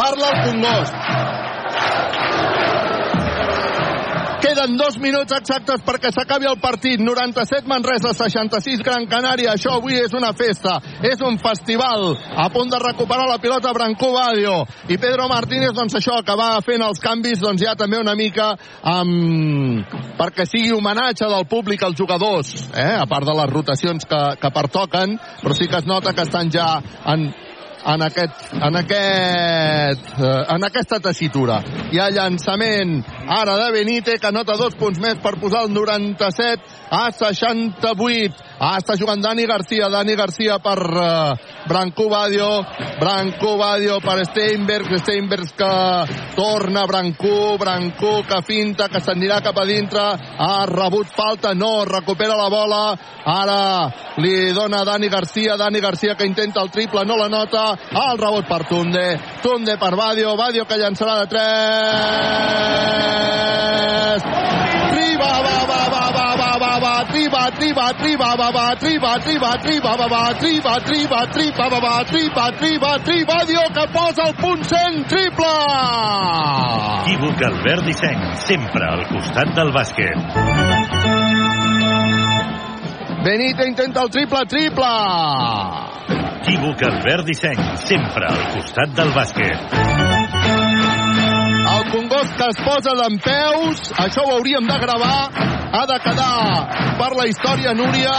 Parla 0.00 0.30
el 0.34 0.44
Congost. 0.46 1.19
Queden 4.40 4.78
dos 4.80 4.96
minuts 4.96 5.34
exactes 5.36 5.82
perquè 5.84 6.08
s'acabi 6.14 6.46
el 6.48 6.56
partit. 6.62 7.00
97 7.04 7.68
Manresa, 7.68 8.14
66 8.16 8.80
Gran 8.80 9.04
Canària. 9.10 9.52
Això 9.52 9.74
avui 9.76 9.98
és 10.00 10.14
una 10.16 10.32
festa, 10.32 10.78
és 11.04 11.20
un 11.20 11.36
festival. 11.42 12.14
A 12.40 12.48
punt 12.48 12.72
de 12.72 12.80
recuperar 12.80 13.26
la 13.28 13.36
pilota 13.42 13.74
Brancó 13.76 14.14
Badio. 14.14 14.62
I 14.88 14.96
Pedro 14.96 15.28
Martínez, 15.28 15.74
doncs 15.76 15.98
això, 16.00 16.22
que 16.24 16.38
va 16.40 16.54
fent 16.64 16.80
els 16.86 17.02
canvis, 17.04 17.42
doncs 17.44 17.66
ja 17.66 17.76
també 17.76 18.00
una 18.00 18.16
mica 18.16 18.54
amb... 18.80 19.84
perquè 20.16 20.48
sigui 20.48 20.72
homenatge 20.72 21.28
del 21.28 21.46
públic 21.48 21.84
als 21.84 22.00
jugadors, 22.00 22.54
eh? 22.72 22.96
a 22.96 23.06
part 23.08 23.28
de 23.28 23.36
les 23.36 23.52
rotacions 23.52 24.08
que, 24.08 24.20
que 24.40 24.52
pertoquen, 24.56 25.16
però 25.44 25.56
sí 25.56 25.68
que 25.68 25.80
es 25.80 25.88
nota 25.88 26.12
que 26.16 26.24
estan 26.24 26.50
ja 26.52 26.66
en, 27.12 27.28
en, 27.86 28.02
aquest, 28.02 28.44
en, 28.54 28.76
aquest, 28.76 30.10
eh, 30.18 30.34
en 30.56 30.66
aquesta 30.68 31.00
tessitura. 31.00 31.60
Hi 31.90 32.00
ha 32.00 32.10
llançament 32.14 33.00
ara 33.28 33.56
de 33.64 33.70
Benite, 33.78 34.18
que 34.20 34.32
nota 34.32 34.58
dos 34.60 34.76
punts 34.78 35.00
més 35.00 35.20
per 35.22 35.36
posar 35.40 35.64
el 35.66 35.74
97 35.74 36.79
a 36.90 37.10
68. 37.14 38.50
Ah, 38.60 38.76
està 38.76 38.92
jugant 38.98 39.22
Dani 39.22 39.46
Garcia, 39.48 39.88
Dani 39.88 40.12
Garcia 40.18 40.58
per 40.60 40.76
uh, 40.84 41.32
Brancú 41.70 42.10
Badio, 42.10 42.60
Brancú 43.00 43.56
Badio 43.56 44.00
per 44.04 44.18
Steinberg, 44.26 44.98
Steinberg 45.00 45.48
que 45.56 45.70
torna 46.36 46.84
Brancú, 46.84 47.56
Brancú 47.56 48.20
que 48.28 48.42
finta, 48.44 48.88
que 48.92 49.00
s'anirà 49.00 49.40
cap 49.40 49.56
a 49.56 49.64
dintre, 49.64 50.02
ha 50.36 50.66
rebut 50.68 51.08
falta, 51.14 51.54
no, 51.54 51.84
recupera 51.88 52.36
la 52.36 52.50
bola, 52.52 52.98
ara 53.24 53.88
li 54.20 54.52
dona 54.52 54.84
Dani 54.84 55.08
Garcia, 55.08 55.56
Dani 55.56 55.80
Garcia 55.80 56.14
que 56.18 56.26
intenta 56.28 56.60
el 56.60 56.70
triple, 56.70 57.06
no 57.06 57.16
la 57.16 57.28
nota, 57.32 57.78
el 57.94 58.18
rebot 58.20 58.44
per 58.44 58.66
Tunde, 58.68 59.20
Tunde 59.40 59.78
per 59.80 59.96
Badio, 59.96 60.36
Badio 60.36 60.66
que 60.66 60.76
llançarà 60.76 61.20
de 61.22 61.26
3, 61.32 61.40
Triba, 64.90 65.32
va, 65.48 65.64
va, 65.64 65.88
va, 65.88 66.10
va, 66.12 66.28
va, 66.36 66.39
va, 67.00 67.06
va, 67.06 67.10
triba, 67.10 67.50
triba, 67.56 67.92
triba, 67.94 68.36
va, 68.36 68.50
va, 68.50 68.74
triba, 68.76 69.18
triba, 69.20 69.56
triba, 69.62 69.96
va, 69.96 70.06
va, 70.08 70.34
triba, 70.34 70.80
triba, 70.80 71.26
triba, 71.32 71.68
va, 71.68 71.80
va, 71.80 72.04
triba, 72.04 72.50
triba, 72.58 72.98
triba, 73.04 73.44
Dio 73.46 73.62
que 73.72 73.86
posa 73.92 74.28
el 74.28 74.34
punt 74.34 74.62
100, 74.64 75.06
triple! 75.08 75.46
Equívoc 77.00 77.42
Albert 77.42 77.84
Disseny, 77.84 78.34
sempre 78.36 78.84
al 78.84 79.06
costat 79.08 79.54
del 79.54 79.72
bàsquet. 79.72 80.18
Benito 83.24 83.64
intenta 83.64 84.02
el 84.02 84.10
triple, 84.10 84.44
triple! 84.46 84.94
Equívoc 86.40 86.82
Albert 86.82 87.24
Disseny, 87.24 87.76
sempre 87.76 88.26
al 88.26 88.48
costat 88.54 88.96
del 88.96 89.12
bàsquet. 89.16 90.09
El 91.80 91.88
Congost 91.88 92.34
que 92.36 92.44
es 92.44 92.58
posa 92.60 92.92
d'en 92.92 93.14
peus, 93.24 93.78
això 94.04 94.20
ho 94.26 94.34
hauríem 94.34 94.66
de 94.68 94.74
gravar, 94.82 95.32
ha 95.72 95.84
de 95.88 95.96
quedar 96.04 96.66
per 96.98 97.08
la 97.16 97.24
història, 97.30 97.72
Núria, 97.78 98.12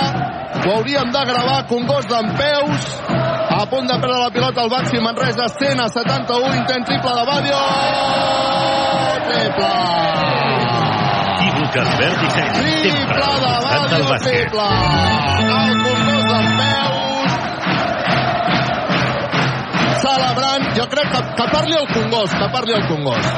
ho 0.63 0.71
hauríem 0.77 1.11
de 1.13 1.21
gravar, 1.29 1.59
Congost 1.69 2.09
d'en 2.09 2.31
peus, 2.39 2.87
a 3.05 3.61
punt 3.69 3.85
de 3.85 3.97
perdre 4.01 4.17
la 4.23 4.31
pilota 4.33 4.63
al 4.63 4.71
Baxi 4.73 4.97
Manresa, 5.05 5.45
100 5.59 5.83
a 5.83 5.87
71, 5.93 6.55
intent 6.57 6.85
triple 6.89 7.13
de 7.19 7.23
Badio, 7.29 7.61
triple! 9.29 9.73
Disseny, 11.71 12.15
sempre 12.33 12.57
Triple 12.81 13.29
de 13.45 13.53
Badio, 13.67 14.05
triple! 14.25 14.69
El 15.61 15.73
Congost 15.85 16.27
d'en 16.33 16.47
peus, 16.57 17.31
celebrant, 20.01 20.60
crec 20.91 21.07
que, 21.11 21.21
que 21.35 21.45
parli 21.51 21.73
el 21.73 21.87
Congost, 21.87 22.37
que 22.37 22.49
parli 22.49 22.73
el 22.73 22.87
Congost. 22.87 23.29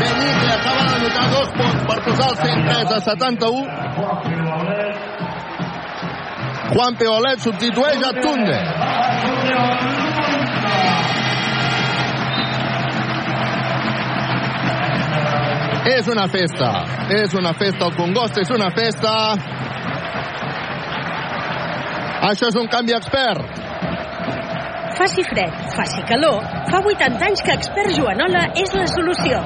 Benítez 0.00 0.52
acaba 0.58 0.82
de 0.92 0.98
notar 1.04 1.26
dos 1.30 1.48
punts 1.58 1.82
per 1.88 1.98
posar 2.04 2.28
el 2.30 2.36
103 2.36 2.92
a 2.92 3.00
71. 3.00 3.94
Juan 6.74 6.96
Peolet 6.96 7.38
substitueix 7.40 8.02
a 8.02 8.12
Tunde. 8.20 10.03
És 15.84 16.06
una 16.08 16.24
festa, 16.32 16.68
és 17.12 17.34
una 17.36 17.52
festa, 17.52 17.84
el 17.84 17.96
Congost 17.98 18.38
és 18.40 18.50
una 18.56 18.70
festa. 18.72 19.10
Això 22.30 22.48
és 22.48 22.56
un 22.56 22.70
canvi 22.72 22.96
expert. 22.96 23.60
Faci 24.96 25.26
fred, 25.28 25.58
faci 25.76 26.00
calor, 26.08 26.40
fa 26.72 26.80
80 26.80 27.28
anys 27.28 27.44
que 27.44 27.58
Expert 27.58 27.92
Joanola 27.98 28.46
és 28.64 28.72
la 28.78 28.86
solució. 28.94 29.44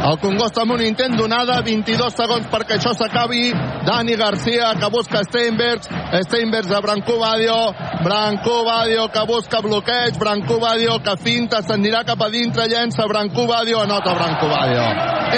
El 0.00 0.16
Congost 0.22 0.58
amb 0.58 0.74
un 0.76 0.82
intent 0.84 1.16
donada, 1.18 1.60
22 1.66 2.14
segons 2.16 2.48
perquè 2.52 2.78
això 2.78 2.94
s'acabi. 2.96 3.50
Dani 3.86 4.16
Garcia 4.16 4.72
que 4.80 4.90
busca 4.92 5.22
Steinbergs, 5.26 5.88
Steinbergs 6.26 6.72
a 6.72 6.80
Branco 6.84 7.18
Badio, 7.20 7.58
Branco 8.04 8.64
Badio 8.64 9.08
que 9.12 9.24
busca 9.28 9.60
bloqueig, 9.64 10.18
Branco 10.18 10.58
Badio 10.60 10.98
que 11.04 11.16
finta, 11.20 11.62
s'anirà 11.62 12.04
cap 12.08 12.22
a 12.22 12.30
dintre, 12.32 12.68
llença 12.68 13.06
Branco 13.08 13.46
Badio, 13.46 13.80
anota 13.84 14.14
Branco 14.14 14.48
Badio. 14.48 14.84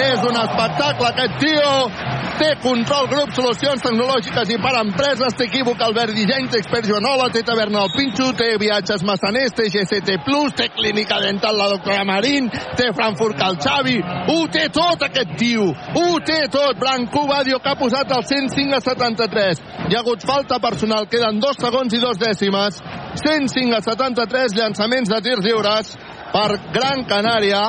És 0.03 0.23
un 0.25 0.39
espectacle 0.41 1.11
aquest 1.11 1.39
tio, 1.43 1.73
té 2.39 2.49
control 2.63 3.07
grup, 3.11 3.33
solucions 3.35 3.83
tecnològiques 3.83 4.49
i 4.53 4.57
per 4.61 4.73
empreses, 4.79 5.35
té 5.37 5.47
equívoc 5.49 5.81
Albert 5.85 6.15
Disseny, 6.17 6.47
té 6.49 6.61
expert 6.63 6.87
Joanola, 6.89 7.29
té 7.33 7.43
taverna 7.45 7.83
al 7.83 7.91
Pinxo, 7.93 8.31
té 8.37 8.53
viatges 8.61 9.05
massaners, 9.07 9.53
té 9.57 9.69
GCT 9.69 10.17
té 10.57 10.69
clínica 10.73 11.19
dental 11.21 11.57
la 11.57 11.69
doctora 11.69 12.03
Marín, 12.03 12.49
té 12.77 12.89
Frankfurt 12.95 13.37
Cal 13.37 13.57
Xavi, 13.61 13.99
ho 14.33 14.47
té 14.51 14.65
tot 14.73 15.03
aquest 15.05 15.35
tio, 15.37 15.67
ho 15.69 16.07
té 16.25 16.39
tot, 16.51 16.77
Branco 16.79 17.25
Badio 17.29 17.59
que 17.61 17.71
ha 17.71 17.79
posat 17.79 18.11
el 18.15 18.25
105 18.25 18.77
a 18.77 18.81
73. 18.81 19.61
Hi 19.89 19.95
ha 19.95 20.01
hagut 20.01 20.25
falta 20.25 20.59
personal, 20.63 21.07
queden 21.11 21.39
dos 21.43 21.59
segons 21.61 21.93
i 21.93 22.01
dos 22.01 22.19
dècimes, 22.21 22.81
105 23.21 23.77
a 23.77 23.81
73 23.85 24.57
llançaments 24.57 25.13
de 25.13 25.21
tirs 25.27 25.45
lliures 25.45 25.93
per 26.33 26.49
Gran 26.73 27.05
Canària, 27.09 27.63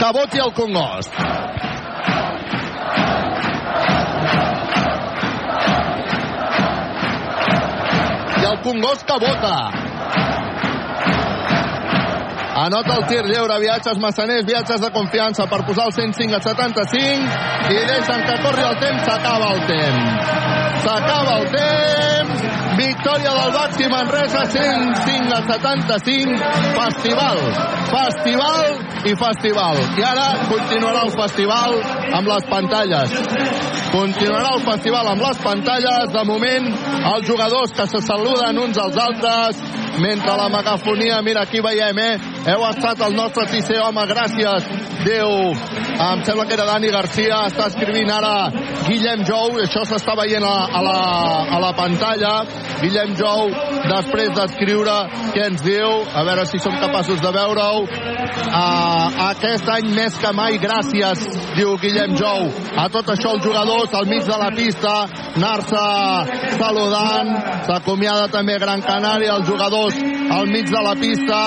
que 0.00 0.12
voti 0.16 0.42
el 0.44 0.54
Congost. 0.56 1.20
I 8.40 8.50
el 8.54 8.60
Congost 8.64 9.08
que 9.08 9.22
vota. 9.26 9.56
Anota 12.60 12.96
el 12.98 13.06
tir 13.08 13.22
lliure, 13.24 13.54
viatges 13.62 13.96
massaners, 14.02 14.44
viatges 14.44 14.82
de 14.82 14.90
confiança 14.92 15.46
per 15.48 15.62
posar 15.64 15.86
el 15.88 15.94
105 15.96 16.36
a 16.36 16.40
75 16.44 17.70
i 17.72 17.78
deixen 17.88 18.26
que 18.26 18.34
corri 18.42 18.66
el 18.68 18.76
temps, 18.82 19.06
s'acaba 19.06 19.48
el 19.54 19.62
temps. 19.70 20.34
S'acaba 20.84 21.38
el 21.38 21.48
temps, 21.54 22.44
victòria 22.80 23.32
del 23.38 23.52
Baxi 23.52 23.88
Manresa, 23.88 24.44
105 24.46 25.34
a 25.36 25.40
75, 25.48 26.38
festival, 26.78 27.38
festival 27.92 28.66
i 29.04 29.14
festival. 29.24 29.76
I 29.98 30.06
ara 30.12 30.28
continuarà 30.48 31.04
el 31.08 31.12
festival 31.16 31.76
amb 32.18 32.32
les 32.32 32.48
pantalles. 32.52 33.18
Continuarà 33.90 34.54
el 34.54 34.64
festival 34.64 35.12
amb 35.12 35.24
les 35.26 35.42
pantalles. 35.44 36.12
De 36.14 36.24
moment, 36.24 36.68
els 37.12 37.26
jugadors 37.28 37.74
que 37.76 37.86
se 37.90 38.00
saluden 38.06 38.60
uns 38.64 38.78
als 38.78 38.96
altres, 38.96 39.62
mentre 40.00 40.36
la 40.36 40.48
megafonia, 40.48 41.20
mira, 41.22 41.42
aquí 41.42 41.60
veiem, 41.60 41.98
eh? 41.98 42.14
Heu 42.46 42.64
estat 42.70 43.02
el 43.06 43.16
nostre 43.16 43.46
tercer 43.50 43.80
home, 43.82 44.06
gràcies. 44.08 44.68
Déu, 45.04 45.30
em 46.00 46.24
sembla 46.24 46.44
que 46.46 46.54
era 46.56 46.68
Dani 46.68 46.90
Garcia, 46.92 47.42
està 47.48 47.70
escrivint 47.70 48.10
ara 48.12 48.50
Guillem 48.86 49.24
Jou, 49.28 49.56
això 49.62 49.82
s'està 49.88 50.14
veient 50.18 50.44
a, 50.44 50.56
a, 50.68 50.82
la, 50.84 50.98
a 51.56 51.60
la 51.62 51.72
pantalla. 51.76 52.34
Guillem 52.80 53.14
Jou, 53.18 53.50
després 53.90 54.30
d'escriure 54.36 54.96
què 55.34 55.46
ens 55.50 55.62
diu, 55.64 55.90
a 56.14 56.24
veure 56.26 56.46
si 56.48 56.60
som 56.62 56.76
capaços 56.80 57.20
de 57.20 57.32
veure-ho. 57.34 57.84
Uh, 58.50 59.06
aquest 59.28 59.68
any 59.74 59.90
més 59.94 60.16
que 60.20 60.32
mai, 60.36 60.58
gràcies, 60.62 61.24
diu 61.58 61.76
Guillem 61.82 62.16
Jou, 62.18 62.48
a 62.80 62.88
tot 62.92 63.10
això 63.14 63.34
els 63.36 63.44
jugadors 63.44 63.94
al 63.98 64.08
mig 64.10 64.24
de 64.26 64.38
la 64.42 64.50
pista, 64.56 64.94
anar-se 65.36 65.84
saludant, 66.56 67.34
s'acomiada 67.68 68.28
també 68.32 68.58
Gran 68.62 68.84
Canària, 68.86 69.38
els 69.38 69.48
jugadors 69.48 69.98
al 70.38 70.50
mig 70.50 70.70
de 70.70 70.84
la 70.86 70.94
pista, 71.00 71.40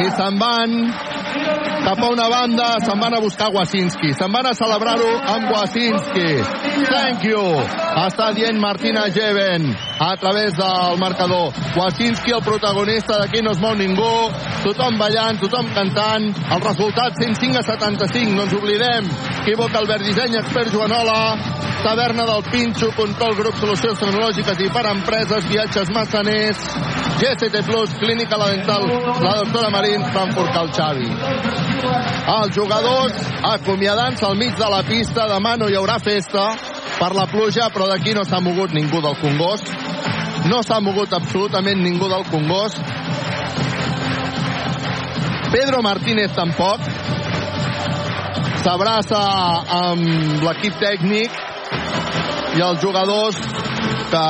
i 0.00 0.10
se'n 0.16 0.38
van 0.40 0.76
cap 1.84 1.98
a 2.00 2.10
una 2.12 2.28
banda, 2.28 2.72
se'n 2.84 3.00
van 3.00 3.14
a 3.16 3.20
buscar 3.20 3.50
Wasinski, 3.54 4.12
se'n 4.14 4.32
van 4.32 4.50
a 4.50 4.56
celebrar-ho 4.56 5.12
amb 5.34 5.52
Wasinski. 5.54 6.28
Thank 6.90 7.24
you, 7.28 7.44
està 8.06 8.32
dient 8.36 8.60
Martina 8.62 9.08
Jeven 9.14 9.72
a 10.00 10.16
través 10.16 10.56
del 10.56 10.98
marcador. 10.98 11.52
Wasinski, 11.76 12.32
el 12.32 12.40
protagonista 12.40 13.18
d'aquí 13.20 13.42
no 13.44 13.52
es 13.52 13.60
mou 13.60 13.74
ningú, 13.76 14.32
tothom 14.64 14.96
ballant, 14.96 15.36
tothom 15.42 15.68
cantant, 15.76 16.30
el 16.56 16.62
resultat 16.64 17.20
105 17.20 17.60
a 17.60 17.62
75, 17.68 18.32
no 18.32 18.46
ens 18.48 18.54
oblidem. 18.56 19.10
Equívoc 19.42 19.76
Albert 19.76 20.06
Disseny, 20.08 20.38
expert 20.40 20.72
Joanola, 20.72 21.36
Taverna 21.84 22.24
del 22.24 22.42
Pinxo, 22.48 22.90
Control 22.96 23.36
Grup 23.36 23.60
Solucions 23.60 24.00
Tecnològiques 24.00 24.64
i 24.64 24.70
per 24.72 24.86
Empreses, 24.88 25.46
Viatges 25.52 25.92
Massaners, 25.92 26.64
GCT 27.20 27.62
Plus, 27.68 27.92
Clínica 28.00 28.40
La 28.40 28.50
Dental, 28.54 28.88
la 29.20 29.36
doctora 29.44 29.68
Marín, 29.68 30.04
Frankfurt 30.12 30.52
Cal 30.56 30.72
Xavi. 30.76 31.08
Els 32.40 32.56
jugadors 32.56 33.20
acomiadant-se 33.52 34.24
al 34.24 34.36
mig 34.40 34.56
de 34.56 34.68
la 34.72 34.82
pista, 34.88 35.28
demà 35.28 35.58
no 35.60 35.68
hi 35.68 35.76
haurà 35.76 36.00
festa 36.00 36.50
per 37.00 37.14
la 37.16 37.24
pluja, 37.28 37.70
però 37.72 37.88
d'aquí 37.88 38.12
no 38.16 38.24
s'ha 38.28 38.40
mogut 38.44 38.72
ningú 38.76 39.00
del 39.00 39.16
Congost. 39.20 39.89
No 40.50 40.62
s'ha 40.66 40.80
mogut 40.80 41.12
absolutament 41.12 41.82
ningú 41.84 42.08
del 42.08 42.24
Congost. 42.30 42.80
Pedro 45.52 45.82
Martínez 45.82 46.32
tampoc. 46.36 46.80
S'abraça 48.60 49.20
amb 49.80 50.42
l'equip 50.44 50.76
tècnic 50.80 51.38
i 52.58 52.64
els 52.66 52.80
jugadors 52.82 53.38
que 54.10 54.24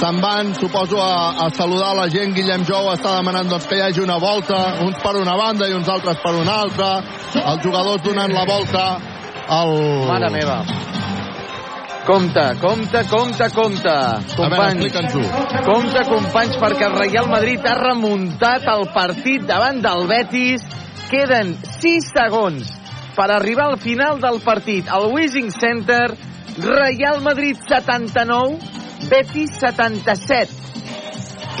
se'n 0.00 0.20
van, 0.22 0.54
suposo, 0.56 1.00
a, 1.02 1.44
a 1.44 1.48
saludar 1.56 1.92
la 1.98 2.06
gent. 2.12 2.32
Guillem 2.36 2.64
Jou 2.68 2.88
està 2.94 3.16
demanant 3.18 3.50
doncs, 3.50 3.68
que 3.68 3.76
hi 3.76 3.84
hagi 3.84 4.04
una 4.04 4.16
volta, 4.22 4.60
uns 4.86 5.00
per 5.02 5.16
una 5.20 5.36
banda 5.36 5.68
i 5.68 5.76
uns 5.76 5.90
altres 5.92 6.22
per 6.24 6.34
una 6.40 6.62
altra. 6.64 6.94
Els 7.42 7.62
jugadors 7.66 8.06
donant 8.06 8.32
la 8.32 8.46
volta 8.48 8.86
al... 9.60 9.76
Mare 10.08 10.32
meva. 10.38 10.62
Compte, 12.06 12.42
compte, 12.60 13.04
compte, 13.10 13.48
compte. 13.54 13.88
A 13.90 14.48
veure. 14.48 14.62
Compte, 15.66 16.02
companys, 16.08 16.56
perquè 16.62 16.86
el 16.88 16.96
Real 16.98 17.28
Madrid 17.30 17.66
ha 17.68 17.74
remuntat 17.78 18.66
el 18.72 18.86
partit 18.94 19.44
davant 19.46 19.82
del 19.84 20.06
Betis. 20.10 20.64
Queden 21.10 21.52
6 21.80 22.10
segons 22.14 22.72
per 23.16 23.28
arribar 23.34 23.68
al 23.70 23.78
final 23.82 24.20
del 24.22 24.40
partit. 24.44 24.88
Al 24.88 25.10
Wishing 25.12 25.50
Center, 25.52 26.08
Real 26.64 27.20
Madrid 27.22 27.60
79, 27.68 28.58
Betis 29.10 29.54
77. 29.60 30.56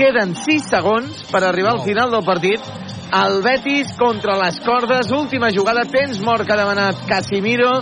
Queden 0.00 0.34
6 0.38 0.70
segons 0.72 1.24
per 1.30 1.44
arribar 1.44 1.76
al 1.76 1.84
final 1.84 2.10
del 2.14 2.24
partit 2.24 2.64
el 3.12 3.42
Betis 3.42 3.92
contra 3.98 4.36
les 4.38 4.60
cordes, 4.60 5.10
última 5.10 5.50
jugada, 5.52 5.82
temps 5.84 6.20
mort 6.22 6.46
que 6.46 6.54
ha 6.54 6.58
demanat 6.60 7.00
Casimiro 7.08 7.72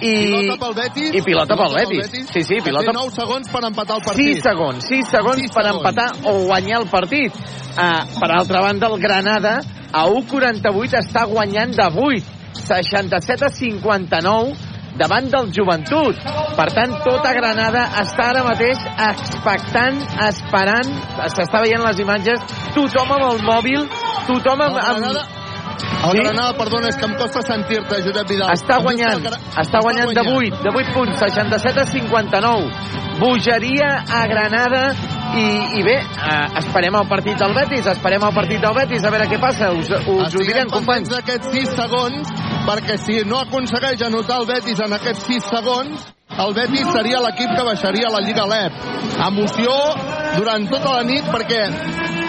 i... 0.00 0.12
Pilota 0.12 0.58
pel 0.62 0.76
Betis. 0.78 1.10
I 1.14 1.22
pilota 1.26 1.56
pel 1.58 1.74
Betis. 1.74 2.28
Sí, 2.30 2.44
sí, 2.46 2.60
pilota... 2.64 2.92
Té 2.92 2.96
9 2.96 3.14
segons 3.16 3.50
per 3.50 3.64
empatar 3.66 3.98
el 3.98 4.06
partit. 4.06 4.30
6 4.38 4.46
segons, 4.46 4.86
6 4.90 5.10
segons 5.16 5.42
6 5.42 5.56
per 5.56 5.66
segons. 5.66 5.80
empatar 5.80 6.08
o 6.30 6.36
guanyar 6.46 6.80
el 6.82 6.88
partit. 6.92 7.42
Uh, 7.76 8.04
per 8.20 8.30
altra 8.36 8.62
banda, 8.64 8.92
el 8.92 9.02
Granada 9.02 9.58
a 9.92 10.06
1'48 10.12 11.00
està 11.02 11.26
guanyant 11.30 11.74
de 11.76 11.90
8, 12.06 12.36
67 12.62 13.46
a 13.46 13.52
59 13.52 14.65
davant 14.98 15.30
del 15.32 15.50
Joventut. 15.54 16.20
Per 16.56 16.68
tant, 16.74 16.94
tota 17.04 17.32
Granada 17.36 17.86
està 18.02 18.30
ara 18.32 18.44
mateix 18.46 18.82
expectant, 19.08 20.00
esperant, 20.28 20.92
s'està 21.36 21.62
veient 21.64 21.84
les 21.84 22.04
imatges, 22.04 22.46
tothom 22.76 23.16
amb 23.18 23.30
el 23.32 23.42
mòbil, 23.46 23.90
tothom 24.28 24.68
amb... 24.68 24.80
Amb... 24.86 25.44
El 25.76 26.10
Sí? 26.12 26.18
Granada, 26.18 26.52
perdona, 26.56 26.88
és 26.88 26.96
que 26.96 27.04
em 27.06 27.14
costa 27.16 27.42
sentir-te, 27.42 28.02
Josep 28.02 28.28
Vidal. 28.28 28.50
Està 28.54 28.78
guanyant, 28.82 29.22
Gra- 29.22 29.38
està 29.62 29.80
guanyant 29.82 30.12
de 30.14 30.22
8, 30.32 30.62
de 30.62 30.70
8 30.70 30.92
punts, 30.94 31.18
67 31.18 31.80
a 31.80 31.84
59. 31.84 32.70
Bogeria 33.18 34.04
a 34.12 34.26
Granada 34.28 34.94
i, 35.36 35.46
i 35.78 35.82
bé, 35.82 35.96
eh, 35.96 36.58
esperem 36.60 36.94
el 36.94 37.08
partit 37.08 37.38
del 37.40 37.54
Betis, 37.56 37.86
esperem 37.86 38.22
el 38.28 38.34
partit 38.34 38.60
del 38.60 38.74
Betis, 38.76 39.04
a 39.04 39.10
veure 39.10 39.26
què 39.28 39.38
passa, 39.40 39.70
us, 39.72 39.88
us 39.90 40.34
ho 40.36 40.44
direm, 40.44 40.68
companys. 40.70 41.08
d'aquests 41.08 41.48
6 41.52 41.68
segons, 41.76 42.28
perquè 42.68 42.98
si 42.98 43.22
no 43.28 43.40
aconsegueix 43.40 44.02
anotar 44.06 44.40
el 44.42 44.46
Betis 44.46 44.80
en 44.84 44.92
aquests 44.92 45.26
6 45.26 45.44
segons, 45.50 46.06
el 46.38 46.54
Betis 46.54 46.86
seria 46.92 47.20
l'equip 47.24 47.52
que 47.56 47.64
baixaria 47.64 48.08
a 48.08 48.12
la 48.12 48.20
Lliga 48.20 48.44
LEP. 48.46 48.72
Emoció 49.26 49.72
durant 50.36 50.68
tota 50.68 50.92
la 50.98 51.02
nit, 51.08 51.24
perquè 51.32 51.62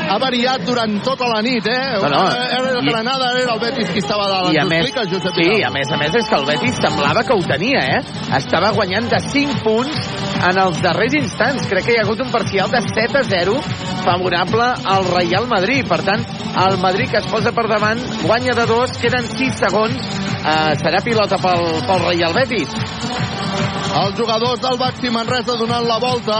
ha 0.08 0.18
variat 0.22 0.64
durant 0.68 0.98
tota 1.06 1.28
la 1.32 1.42
nit, 1.46 1.66
eh? 1.68 1.98
No, 2.02 2.10
no, 2.12 2.24
Era 2.32 2.72
el 2.72 2.86
Granada, 2.88 3.32
era 3.40 3.54
el 3.56 3.62
Betis 3.62 3.92
qui 3.92 4.04
estava 4.04 4.28
dalt. 4.32 4.54
I 4.56 4.62
a 4.62 4.66
més, 4.70 4.92
Josep 4.96 5.36
sí, 5.38 5.48
a 5.66 5.72
més 5.74 5.92
a 5.92 6.00
més 6.00 6.16
és 6.20 6.30
que 6.30 6.40
el 6.40 6.48
Betis 6.48 6.80
semblava 6.82 7.24
que 7.28 7.36
ho 7.36 7.44
tenia, 7.48 7.84
eh? 7.98 8.02
Estava 8.38 8.72
guanyant 8.78 9.10
de 9.12 9.20
5 9.28 9.62
punts 9.66 10.10
en 10.48 10.62
els 10.64 10.82
darrers 10.84 11.18
instants. 11.20 11.68
Crec 11.72 11.88
que 11.88 11.96
hi 11.96 12.00
ha 12.02 12.06
hagut 12.06 12.24
un 12.24 12.32
parcial 12.34 12.72
de 12.74 12.82
7 12.88 13.22
a 13.22 13.26
0 13.28 13.58
favorable 14.06 14.70
al 14.96 15.08
Real 15.12 15.50
Madrid. 15.52 15.88
Per 15.90 16.02
tant, 16.08 16.24
el 16.68 16.80
Madrid 16.84 17.12
que 17.12 17.22
es 17.22 17.32
posa 17.32 17.54
per 17.56 17.68
davant 17.70 18.02
guanya 18.24 18.56
de 18.58 18.68
2, 18.70 18.98
queden 19.04 19.28
6 19.34 19.62
segons. 19.66 20.14
Eh, 20.38 20.78
serà 20.80 21.04
pilota 21.04 21.42
pel, 21.42 21.68
pel 21.90 22.06
Real 22.08 22.38
Betis. 22.38 23.77
Els 23.88 24.18
jugadors 24.18 24.60
del 24.62 24.78
Baxi 24.78 25.10
Manresa 25.10 25.56
donant 25.58 25.86
la 25.88 25.98
volta. 26.00 26.38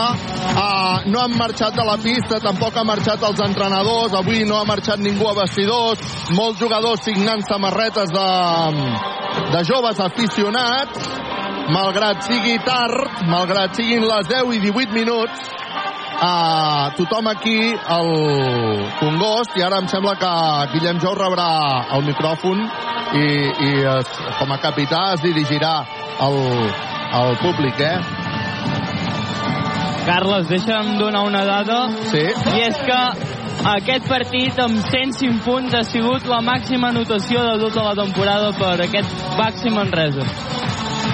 Uh, 0.48 1.08
no 1.12 1.22
han 1.22 1.36
marxat 1.38 1.76
de 1.76 1.86
la 1.86 1.98
pista, 2.02 2.40
tampoc 2.44 2.76
ha 2.78 2.84
marxat 2.88 3.24
els 3.24 3.40
entrenadors, 3.46 4.16
avui 4.18 4.44
no 4.48 4.58
ha 4.60 4.66
marxat 4.68 5.00
ningú 5.00 5.28
a 5.30 5.36
vestidors, 5.42 6.02
molts 6.38 6.60
jugadors 6.60 7.04
signant 7.06 7.44
samarretes 7.48 8.12
de, 8.14 8.28
de 9.54 9.64
joves 9.70 10.00
aficionats, 10.04 11.10
malgrat 11.74 12.24
sigui 12.28 12.58
tard, 12.66 13.24
malgrat 13.28 13.76
siguin 13.76 14.06
les 14.08 14.28
10 14.30 14.56
i 14.56 14.60
18 14.64 14.96
minuts, 14.96 15.50
uh, 16.22 16.90
tothom 16.98 17.28
aquí 17.32 17.60
al 17.98 18.12
Congost 19.00 19.58
i 19.58 19.64
ara 19.64 19.82
em 19.82 19.88
sembla 19.92 20.16
que 20.22 20.34
Guillem 20.74 21.02
Jou 21.04 21.16
rebrà 21.18 21.50
el 21.98 22.06
micròfon 22.08 22.64
i, 23.14 23.28
i 23.68 23.72
es, 23.96 24.14
com 24.40 24.52
a 24.52 24.60
capità 24.64 25.04
es 25.16 25.24
dirigirà 25.26 25.74
al, 26.24 26.38
al 27.22 27.38
públic, 27.44 27.80
eh? 27.80 27.98
Carles, 30.08 30.48
deixa'm 30.48 30.96
donar 31.02 31.26
una 31.28 31.44
dada. 31.44 31.82
Sí. 32.08 32.24
I 32.56 32.62
és 32.70 32.78
que 32.88 33.00
aquest 33.74 34.08
partit 34.08 34.60
amb 34.64 34.80
105 34.80 35.44
punts 35.44 35.76
ha 35.76 35.84
sigut 35.84 36.28
la 36.32 36.40
màxima 36.46 36.94
anotació 36.94 37.44
de 37.44 37.58
tota 37.66 37.84
la 37.90 37.96
temporada 38.00 38.54
per 38.56 38.78
aquest 38.86 39.28
Baxi 39.36 39.74
Manresa. 39.74 40.24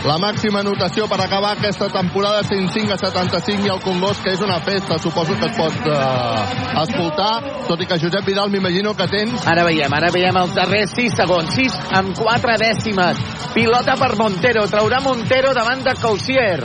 La 0.03 0.17
màxima 0.19 0.59
anotació 0.59 1.05
per 1.07 1.19
acabar 1.23 1.53
aquesta 1.53 1.87
temporada 1.93 2.41
105 2.43 2.91
a 2.91 2.97
75 2.99 3.67
i 3.67 3.71
el 3.71 3.79
Congost, 3.83 4.23
que 4.25 4.33
és 4.35 4.41
una 4.43 4.57
festa, 4.65 4.97
suposo 4.99 5.37
que 5.39 5.47
es 5.47 5.55
pot 5.55 5.87
eh, 5.87 6.41
escoltar, 6.81 7.29
tot 7.69 7.79
i 7.79 7.87
que 7.87 7.99
Josep 8.01 8.27
Vidal 8.27 8.51
m'imagino 8.51 8.91
que 8.99 9.07
tens... 9.11 9.47
Ara 9.47 9.63
veiem, 9.67 9.95
ara 9.95 10.11
veiem 10.11 10.41
els 10.41 10.57
darrers 10.57 10.91
6 10.97 11.15
segons, 11.21 11.55
6 11.55 11.79
amb 12.01 12.19
4 12.19 12.57
dècimes. 12.65 13.23
Pilota 13.55 13.95
per 14.01 14.11
Montero, 14.19 14.67
traurà 14.67 14.99
Montero 15.05 15.55
davant 15.55 15.85
de 15.87 15.95
Cousier. 16.01 16.59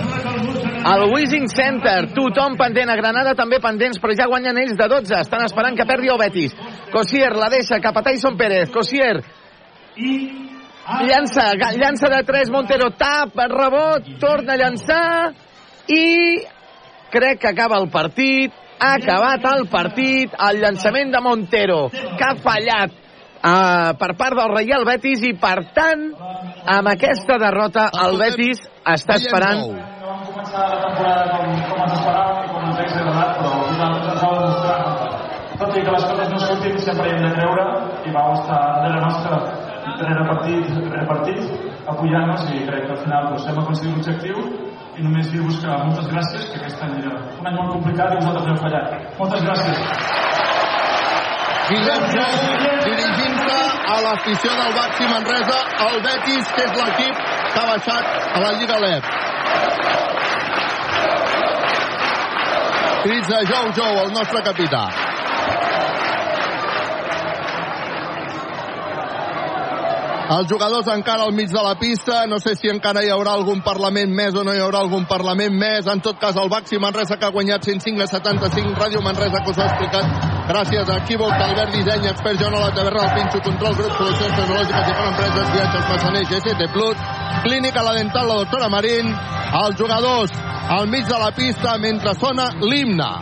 El 0.89 1.07
Wishing 1.13 1.49
Center, 1.53 1.99
tothom 2.17 2.59
pendent, 2.59 2.91
a 2.91 2.99
Granada 2.99 3.35
també 3.39 3.63
pendents, 3.63 4.03
però 4.03 4.19
ja 4.19 4.29
guanyen 4.31 4.59
ells 4.65 4.79
de 4.79 4.87
12, 4.91 5.19
estan 5.21 5.47
esperant 5.47 5.79
que 5.79 5.87
perdi 5.87 6.11
el 6.11 6.19
Betis. 6.21 6.55
Cosier 6.91 7.35
la 7.37 7.51
deixa 7.53 7.79
cap 7.85 7.99
a 7.99 8.07
Tyson 8.07 8.39
Pérez, 8.41 8.71
Cosier 8.75 9.19
llança, 11.09 11.51
ga- 11.61 11.75
llança 11.77 12.09
de 12.09 12.23
3, 12.25 12.51
Montero 12.51 12.91
tap, 12.91 13.37
rebot, 13.37 14.07
torna 14.21 14.55
a 14.55 14.57
llançar 14.57 15.33
i 15.89 16.39
crec 17.11 17.41
que 17.41 17.49
acaba 17.49 17.79
el 17.79 17.89
partit, 17.91 18.53
ha 18.81 18.95
acabat 18.95 19.45
el 19.55 19.67
partit, 19.69 20.33
el 20.49 20.61
llançament 20.63 21.13
de 21.13 21.21
Montero, 21.21 21.89
que 21.91 22.25
ha 22.25 22.35
fallat 22.41 22.91
uh, 22.93 23.93
per 23.99 24.13
part 24.17 24.37
del 24.39 24.55
Real 24.57 24.85
Betis 24.89 25.25
i 25.29 25.35
per 25.41 25.59
tant, 25.77 26.09
amb 26.67 26.89
aquesta 26.95 27.39
derrota 27.41 27.89
el 28.07 28.19
Betis 28.21 28.63
està 28.85 29.19
esperant 29.21 29.65
la 29.69 29.89
tot 35.59 35.75
i 35.75 35.81
que 35.83 35.91
les 35.91 36.05
coses 36.07 36.29
no 36.31 36.39
surtin 36.39 36.77
sempre 36.85 37.09
hi 37.09 37.15
hem 37.17 37.25
de 37.25 37.31
creure 37.35 37.65
i 38.07 38.13
vau 38.15 38.29
estar 38.37 38.59
darrere 38.79 39.01
nostre 39.03 39.58
darrere 39.99 40.25
partit, 40.31 40.71
darrere 40.79 41.07
partit 41.07 41.69
apoyant-nos 41.93 42.45
i 42.53 42.65
crec 42.69 42.87
que 42.87 42.95
al 42.95 43.01
final 43.05 43.29
doncs, 43.31 43.47
hem 43.49 43.61
aconseguit 43.63 43.95
l'objectiu 43.97 44.37
i 44.99 45.05
només 45.07 45.31
dir-vos 45.33 45.59
que 45.63 45.77
moltes 45.85 46.09
gràcies, 46.13 46.47
que 46.51 46.61
aquest 46.61 46.83
any 46.87 46.97
era 47.01 47.15
un 47.39 47.51
any 47.51 47.59
molt 47.59 47.75
complicat 47.77 48.15
i 48.15 48.21
vosaltres 48.21 48.49
heu 48.51 48.59
fallat. 48.65 48.87
Moltes 49.21 49.45
gràcies. 49.47 49.79
Guillem 51.69 52.05
Jou 52.15 52.33
dirigint-se 52.87 53.59
a 53.95 53.97
l'afició 54.07 54.55
del 54.61 54.73
Baxi 54.79 55.09
Manresa, 55.11 55.59
el 55.87 55.99
Betis, 56.07 56.53
que 56.57 56.65
és 56.65 56.79
l'equip 56.81 57.21
que 57.53 57.61
ha 57.61 57.67
baixat 57.75 58.33
a 58.39 58.43
la 58.47 58.55
Lliga 58.57 58.81
LEP. 58.87 59.13
Crits 63.05 63.29
de 63.35 63.45
Jou 63.53 63.71
Jou, 63.77 64.03
el 64.07 64.13
nostre 64.17 64.43
capità. 64.49 64.87
Els 70.29 70.45
jugadors 70.45 70.85
encara 70.93 71.25
al 71.25 71.33
mig 71.33 71.49
de 71.49 71.61
la 71.65 71.73
pista, 71.81 72.27
no 72.29 72.37
sé 72.37 72.53
si 72.53 72.69
encara 72.69 73.01
hi 73.01 73.09
haurà 73.09 73.33
algun 73.33 73.63
Parlament 73.65 74.11
més 74.13 74.35
o 74.37 74.43
no 74.45 74.53
hi 74.53 74.61
haurà 74.61 74.83
algun 74.85 75.07
Parlament 75.09 75.55
més. 75.57 75.87
En 75.89 76.03
tot 76.05 76.19
cas, 76.21 76.37
el 76.37 76.51
Baxi 76.53 76.77
Manresa 76.77 77.17
que 77.17 77.25
ha 77.25 77.33
guanyat 77.33 77.65
105 77.65 78.05
a 78.05 78.09
75, 78.11 78.75
Ràdio 78.77 79.01
Manresa 79.01 79.41
que 79.41 79.55
us 79.55 79.63
ha 79.63 79.71
explicat 79.71 80.27
gràcies 80.51 80.93
a 80.93 80.99
Equívoc, 81.01 81.33
Albert 81.33 81.73
Disseny, 81.73 82.11
Expert 82.13 82.43
Joan 82.43 82.59
a 82.59 82.61
la 82.67 82.75
Taverna, 82.77 83.07
el 83.09 83.15
Pinxo, 83.17 83.41
Control, 83.47 83.79
Grup, 83.81 83.97
Solucions 84.03 84.37
Tecnològiques 84.37 84.93
i 84.93 84.97
per 84.99 85.09
Empreses, 85.15 85.51
Viatges, 85.57 85.89
Massaners, 85.95 86.31
GCT 86.35 86.71
Plus, 86.77 87.09
Clínica 87.49 87.87
La 87.89 87.97
Dental, 87.97 88.29
la 88.29 88.41
doctora 88.43 88.69
Marín, 88.69 89.15
els 89.65 89.81
jugadors 89.81 90.37
al 90.77 90.93
mig 90.93 91.09
de 91.09 91.23
la 91.25 91.33
pista 91.33 91.79
mentre 91.81 92.13
sona 92.21 92.51
l'himne. 92.61 93.13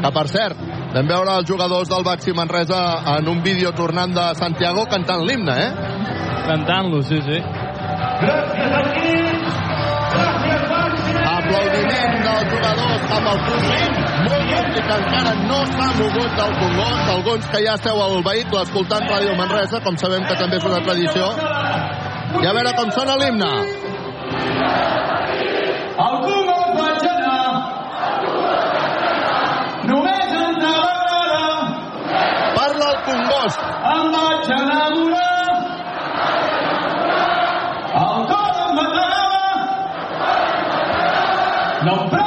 Que, 0.00 0.12
per 0.16 0.28
cert, 0.32 0.64
vam 0.94 1.08
veure 1.10 1.32
els 1.40 1.48
jugadors 1.48 1.88
del 1.90 2.04
Baxi 2.06 2.32
Manresa 2.32 2.80
en 3.16 3.28
un 3.28 3.42
vídeo 3.42 3.72
tornant 3.74 4.14
de 4.14 4.26
Santiago 4.38 4.84
cantant 4.86 5.24
l'himne, 5.26 5.54
eh? 5.58 5.70
Cantant-lo, 6.46 7.00
sí, 7.02 7.18
sí. 7.26 7.38
Aplaudiment 11.34 12.14
dels 12.26 12.46
jugadors 12.52 13.10
amb 13.16 13.30
el 13.32 13.42
públic. 13.48 13.98
Molt 14.28 14.46
públic 14.52 14.86
que 14.86 14.98
encara 15.00 15.34
no 15.40 15.58
s'ha 15.72 15.88
mogut 15.98 16.38
del 16.38 16.54
Congost. 16.60 17.10
Alguns 17.16 17.50
que 17.50 17.64
ja 17.66 17.74
esteu 17.80 18.02
al 18.04 18.22
vehicle 18.28 18.62
escoltant 18.62 19.10
Ràdio 19.10 19.34
Manresa, 19.40 19.82
com 19.82 19.98
sabem 19.98 20.22
que 20.30 20.38
també 20.38 20.62
és 20.62 20.68
una 20.70 20.82
tradició. 20.86 21.32
I 22.38 22.46
a 22.46 22.54
veure 22.54 22.76
com 22.78 22.94
sona 22.94 23.18
l'himne. 23.18 23.52
El 26.04 26.16
el 33.44 33.50
Congost. 33.50 33.60
em 33.92 34.04
vaig 34.12 34.46
enamorar 34.56 35.44
el 38.02 38.20
cor 42.10 42.23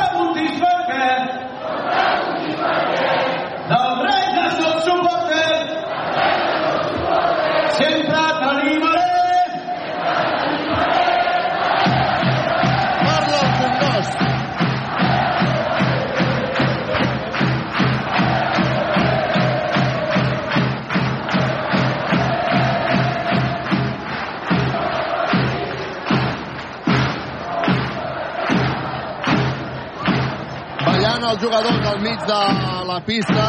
els 31.28 31.42
jugadors 31.44 31.88
al 31.92 32.00
mig 32.00 32.20
de 32.28 32.42
la 32.88 33.00
pista. 33.06 33.48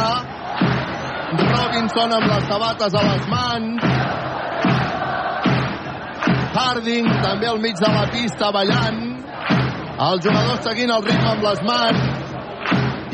Robinson 1.39 2.13
amb 2.17 2.27
les 2.31 2.47
sabates 2.49 2.93
a 2.93 3.03
les 3.05 3.27
mans. 3.31 3.85
Harding 6.55 7.07
també 7.23 7.47
al 7.47 7.61
mig 7.63 7.79
de 7.79 7.93
la 7.93 8.05
pista 8.11 8.51
ballant. 8.51 8.99
El 10.09 10.21
jugador 10.25 10.61
seguint 10.67 10.91
el 10.97 11.05
ritme 11.07 11.31
amb 11.35 11.47
les 11.47 11.63
mans. 11.71 12.27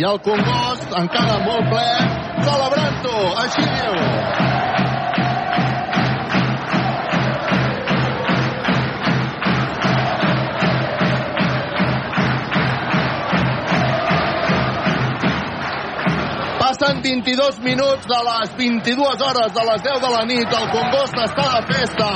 I 0.02 0.10
el 0.10 0.20
Congost, 0.26 0.92
encara 1.04 1.40
molt 1.46 1.72
ple, 1.72 1.90
celebrant-ho. 2.50 3.18
Així 3.46 3.70
diu. 3.70 4.55
Passen 16.78 17.02
22 17.02 17.60
minuts 17.64 18.06
de 18.06 18.18
les 18.28 18.50
22 18.58 19.22
hores 19.22 19.54
de 19.54 19.64
les 19.64 19.82
10 19.82 20.02
de 20.02 20.10
la 20.12 20.24
nit. 20.26 20.56
El 20.60 20.68
Congost 20.74 21.16
està 21.24 21.46
de 21.54 21.62
festa. 21.72 22.08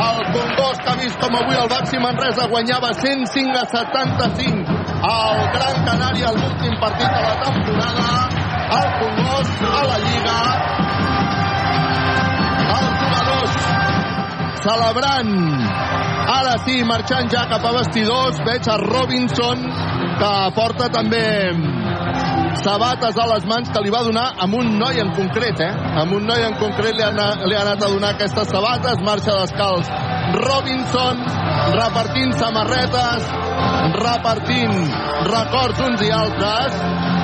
El 0.00 0.18
Congost 0.34 0.88
ha 0.90 0.96
vist 1.00 1.16
com 1.22 1.36
avui 1.38 1.56
el 1.56 1.68
Baxi 1.70 2.00
Manresa 2.02 2.44
guanyava 2.50 2.92
105 2.98 3.56
a 3.56 3.64
75 3.72 4.76
al 5.08 5.40
Gran 5.54 5.80
Canària 5.86 6.32
l'últim 6.36 6.76
partit 6.82 7.08
de 7.08 7.22
la 7.24 7.36
temporada. 7.40 8.08
El 8.80 8.90
Congost 9.00 9.64
a 9.70 9.82
la 9.88 9.98
Lliga. 10.04 10.40
Els 12.76 12.94
jugadors 13.00 13.56
celebrant. 14.66 15.32
Ara 16.36 16.58
sí, 16.66 16.82
marxant 16.84 17.32
ja 17.32 17.46
cap 17.48 17.64
a 17.64 17.72
vestidors. 17.80 18.44
Veig 18.44 18.68
a 18.68 18.76
Robinson 18.84 19.64
que 20.20 20.34
porta 20.58 20.92
també 20.92 21.24
sabates 22.60 23.16
a 23.16 23.26
les 23.34 23.44
mans 23.48 23.70
que 23.72 23.82
li 23.84 23.92
va 23.92 24.02
donar 24.04 24.32
amb 24.44 24.54
un 24.60 24.76
noi 24.78 25.00
en 25.00 25.12
concret, 25.16 25.60
eh? 25.60 25.72
Amb 26.02 26.12
un 26.18 26.26
noi 26.28 26.44
en 26.44 26.56
concret 26.60 26.96
li 26.96 27.04
ha, 27.04 27.12
li 27.46 27.56
ha 27.56 27.62
anat 27.64 27.82
a 27.82 27.92
donar 27.92 28.14
aquestes 28.16 28.50
sabates, 28.52 29.00
marxa 29.06 29.38
descalç 29.40 29.88
Robinson, 30.32 31.18
repartint 31.76 32.32
samarretes, 32.40 33.26
repartint 34.00 34.76
records 35.28 35.80
uns 35.86 36.04
i 36.06 36.10
altres. 36.10 36.78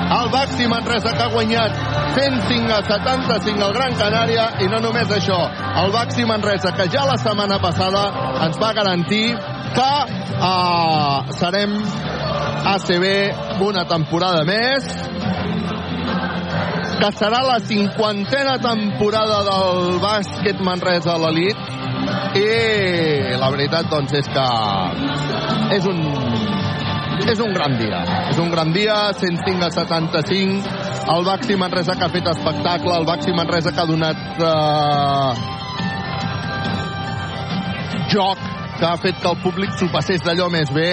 El 0.09 0.31
Baxi 0.33 0.67
Manresa 0.69 1.13
que 1.13 1.25
ha 1.25 1.29
guanyat 1.33 1.75
105 2.17 2.73
a 2.73 2.79
75 2.87 3.65
al 3.65 3.75
Gran 3.77 3.97
Canària 4.01 4.47
i 4.65 4.69
no 4.73 4.81
només 4.81 5.11
això, 5.13 5.37
el 5.83 5.93
Baxi 5.93 6.25
Manresa 6.29 6.73
que 6.77 6.89
ja 6.89 7.05
la 7.09 7.19
setmana 7.21 7.59
passada 7.61 8.07
ens 8.47 8.57
va 8.61 8.73
garantir 8.73 9.37
que 9.77 9.91
uh, 10.41 11.29
serem 11.37 11.77
ACB 12.75 13.63
una 13.67 13.85
temporada 13.89 14.45
més. 14.49 14.87
Que 16.99 17.11
serà 17.15 17.45
la 17.47 17.59
cinquantena 17.63 18.57
temporada 18.63 19.43
del 19.47 19.99
bàsquet 20.03 20.63
Manresa 20.67 21.15
a 21.15 21.21
l'elit. 21.25 21.75
I 22.39 23.37
la 23.39 23.51
veritat 23.55 23.89
doncs 23.91 24.13
és 24.19 24.29
que 24.35 24.49
és 25.79 25.87
un 25.87 26.03
és 27.29 27.41
un 27.45 27.53
gran 27.53 27.77
dia. 27.79 28.03
És 28.31 28.39
un 28.39 28.51
gran 28.51 28.73
dia, 28.73 28.99
105 29.19 29.67
a 29.67 29.71
75 29.75 30.89
el 31.09 31.25
Baxi 31.25 31.57
Manresa 31.57 31.95
que 31.97 32.05
ha 32.05 32.11
fet 32.13 32.27
espectacle 32.29 32.97
el 32.97 33.07
Baxi 33.09 33.33
Manresa 33.33 33.73
que 33.73 33.81
ha 33.81 33.87
donat 33.89 34.17
eh, 34.45 35.33
joc 38.13 38.39
que 38.79 38.87
ha 38.87 38.97
fet 39.03 39.17
que 39.23 39.31
el 39.31 39.39
públic 39.43 39.73
s'ho 39.79 39.89
passés 39.93 40.21
d'allò 40.25 40.49
més 40.53 40.71
bé 40.75 40.91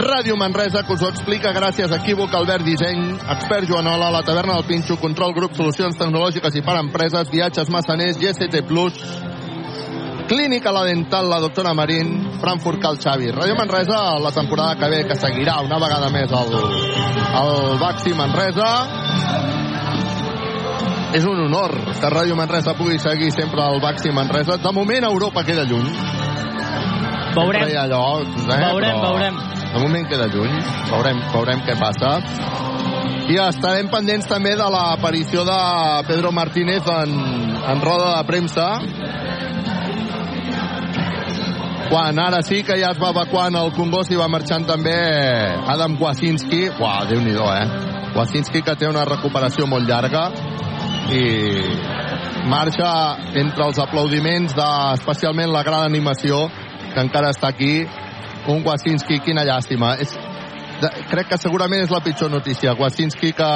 Ràdio 0.00 0.36
Manresa, 0.36 0.82
que 0.82 0.94
us 0.94 1.02
ho 1.02 1.08
explica 1.12 1.52
gràcies 1.52 1.92
a 1.92 1.98
Equívoc, 2.00 2.32
Albert 2.34 2.64
Disseny, 2.64 3.14
Expert 3.34 3.68
Joanola, 3.68 4.10
La 4.10 4.22
Taverna 4.26 4.54
del 4.56 4.66
Pinxo, 4.66 4.96
Control 4.96 5.34
Grup, 5.36 5.54
Solucions 5.54 5.98
Tecnològiques 6.00 6.56
i 6.56 6.62
per 6.64 6.78
Empreses, 6.80 7.30
Viatges 7.30 7.70
Massaners, 7.70 8.18
GST 8.18 8.62
Plus, 8.66 8.98
Clínica 10.26 10.72
La 10.72 10.84
Dental, 10.84 11.28
la 11.28 11.38
doctora 11.38 11.74
Marín, 11.74 12.38
Frankfurt 12.40 12.80
Cal 12.80 12.98
Xavi. 12.98 13.28
Ràdio 13.34 13.56
Manresa, 13.58 14.18
la 14.18 14.32
temporada 14.32 14.76
que 14.80 14.88
ve, 14.88 15.04
que 15.06 15.16
seguirà 15.20 15.58
una 15.60 15.78
vegada 15.78 16.08
més 16.10 16.32
el, 16.32 16.54
el 17.42 17.78
Baxi 17.82 18.14
Manresa. 18.16 18.70
És 21.14 21.26
un 21.28 21.44
honor 21.44 21.76
que 21.92 22.10
Ràdio 22.10 22.34
Manresa 22.34 22.74
pugui 22.74 22.98
seguir 22.98 23.30
sempre 23.36 23.62
el 23.68 23.82
Baxi 23.84 24.10
Manresa. 24.10 24.56
De 24.56 24.72
moment, 24.72 25.04
Europa 25.12 25.44
queda 25.44 25.68
lluny. 25.68 25.92
Veurem. 27.34 27.60
Sempre 27.60 27.78
allò, 27.78 28.22
eh? 28.22 28.26
Veurem, 28.48 28.98
Però 28.98 29.12
veurem. 29.12 29.63
De 29.74 29.80
moment 29.82 30.06
queda 30.06 30.28
lluny. 30.30 30.52
Veurem, 30.86 31.18
veurem 31.32 31.62
què 31.66 31.74
passa. 31.80 32.12
I 33.26 33.38
estarem 33.42 33.88
pendents 33.90 34.28
també 34.30 34.52
de 34.54 34.66
l'aparició 34.70 35.42
de 35.48 35.56
Pedro 36.06 36.30
Martínez 36.30 36.86
en, 36.92 37.16
en 37.72 37.82
roda 37.82 38.12
de 38.14 38.28
premsa. 38.28 38.68
Quan 41.88 42.20
ara 42.22 42.44
sí 42.46 42.62
que 42.62 42.76
ja 42.78 42.92
es 42.94 43.00
va 43.02 43.10
evacuant 43.10 43.58
el 43.58 43.72
Congost 43.74 44.14
i 44.14 44.20
va 44.20 44.30
marxant 44.30 44.68
també 44.68 44.94
Adam 45.74 45.98
Wasinski. 46.00 46.68
Uau, 46.78 47.10
Déu-n'hi-do, 47.10 47.50
eh? 47.50 48.14
Wasinski 48.14 48.62
que 48.62 48.76
té 48.78 48.86
una 48.86 49.02
recuperació 49.08 49.66
molt 49.66 49.90
llarga 49.90 50.28
i 51.10 51.24
marxa 52.46 52.92
entre 53.42 53.66
els 53.66 53.82
aplaudiments 53.82 54.54
de 54.54 54.70
especialment 55.00 55.50
la 55.50 55.64
gran 55.66 55.82
animació 55.88 56.46
que 56.94 57.02
encara 57.02 57.34
està 57.34 57.50
aquí 57.50 57.82
un 58.48 58.64
Wasinski, 58.66 59.20
quina 59.24 59.44
llàstima. 59.46 59.94
És, 60.00 60.12
de, 60.82 60.90
crec 61.10 61.30
que 61.32 61.40
segurament 61.40 61.84
és 61.84 61.92
la 61.92 62.02
pitjor 62.04 62.30
notícia. 62.32 62.74
Wasinski 62.78 63.32
que 63.36 63.50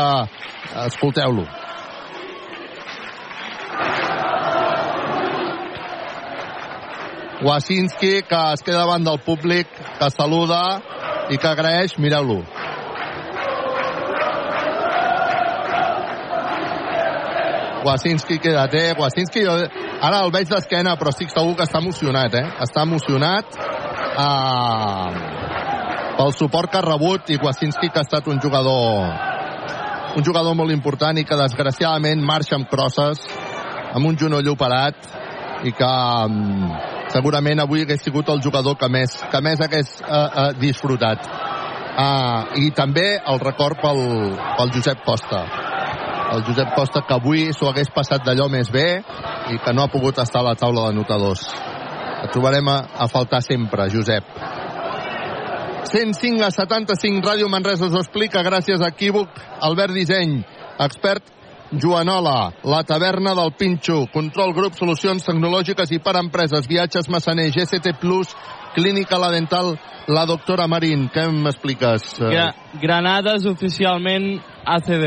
escolteu-lo. 0.87 1.47
Wasinski 7.45 8.23
que 8.27 8.39
es 8.53 8.65
queda 8.67 8.81
davant 8.83 9.05
del 9.07 9.21
públic 9.23 9.69
que 9.99 10.11
saluda 10.11 10.63
i 11.31 11.37
que 11.39 11.51
agraeix, 11.51 11.95
mireu-lo. 12.03 12.41
Wasinski 17.87 18.41
queda 18.43 18.67
té. 18.73 18.89
Wasinski, 18.99 19.45
jo 19.47 19.55
ara 20.03 20.25
el 20.25 20.33
veig 20.35 20.51
d'esquena, 20.51 20.97
però 20.99 21.13
estic 21.15 21.31
segur 21.31 21.55
que 21.57 21.65
està 21.69 21.79
emocionat, 21.79 22.35
eh? 22.35 22.47
Està 22.65 22.83
emocionat 22.83 23.55
eh, 24.25 25.09
pel 26.19 26.33
suport 26.35 26.73
que 26.73 26.81
ha 26.81 26.87
rebut 26.87 27.31
i 27.31 27.39
Wasinski 27.43 27.93
que 27.93 28.03
ha 28.03 28.07
estat 28.07 28.27
un 28.29 28.41
jugador 28.43 29.13
un 30.19 30.25
jugador 30.25 30.57
molt 30.59 30.75
important 30.75 31.19
i 31.19 31.25
que 31.25 31.39
desgraciadament 31.39 32.25
marxa 32.25 32.57
amb 32.59 32.69
crosses 32.71 33.23
amb 33.95 34.07
un 34.07 34.19
genoll 34.19 34.49
operat 34.53 34.97
i 35.67 35.73
que 35.75 35.91
um, 36.29 36.73
segurament 37.13 37.63
avui 37.63 37.83
hagués 37.83 38.03
sigut 38.05 38.29
el 38.31 38.43
jugador 38.45 38.77
que 38.79 38.89
més, 38.93 39.15
que 39.31 39.41
més 39.43 39.61
hagués 39.65 39.95
uh, 40.03 40.11
uh, 40.11 40.51
disfrutat. 40.61 41.25
Uh, 41.99 42.61
I 42.63 42.71
també 42.77 43.07
el 43.19 43.41
record 43.43 43.81
pel, 43.83 44.05
pel 44.59 44.75
Josep 44.77 45.03
Costa. 45.07 45.43
El 46.37 46.45
Josep 46.47 46.75
Costa 46.77 47.03
que 47.09 47.17
avui 47.17 47.49
s'ho 47.57 47.71
hagués 47.73 47.91
passat 47.95 48.23
d'allò 48.27 48.47
més 48.53 48.71
bé 48.71 48.87
i 49.51 49.59
que 49.65 49.75
no 49.75 49.87
ha 49.87 49.91
pogut 49.91 50.21
estar 50.23 50.45
a 50.45 50.51
la 50.51 50.55
taula 50.61 50.91
de 50.91 50.99
notadors. 51.01 51.49
Et 52.25 52.31
trobarem 52.35 52.69
a, 52.69 52.79
a 52.99 53.09
faltar 53.09 53.43
sempre, 53.47 53.89
Josep. 53.93 54.25
105 55.89 56.45
a 56.45 56.51
75, 56.53 57.25
Ràdio 57.25 57.49
Manresa 57.49 57.87
us 57.87 57.95
ho 57.97 58.03
explica 58.03 58.43
gràcies 58.45 58.83
a 58.83 58.91
Equívoc, 58.93 59.39
Albert 59.65 59.95
Disseny, 59.97 60.43
expert 60.85 61.31
Joanola, 61.73 62.53
la 62.65 62.83
taverna 62.83 63.35
del 63.35 63.53
Pinxo, 63.53 64.07
Control 64.13 64.55
Grup, 64.57 64.77
Solucions 64.77 65.25
Tecnològiques 65.25 65.93
i 65.93 66.01
per 66.01 66.17
Empreses, 66.21 66.69
Viatges 66.69 67.09
Massaner, 67.13 67.51
GCT 67.53 67.95
Plus, 68.01 68.33
Clínica 68.75 69.19
La 69.21 69.31
Dental, 69.33 69.75
la 70.09 70.25
doctora 70.27 70.67
Marín. 70.67 71.09
Què 71.13 71.27
m'expliques? 71.29 72.15
Gra 72.21 72.51
Granades 72.81 73.45
oficialment 73.49 74.39
ACB. 74.65 75.07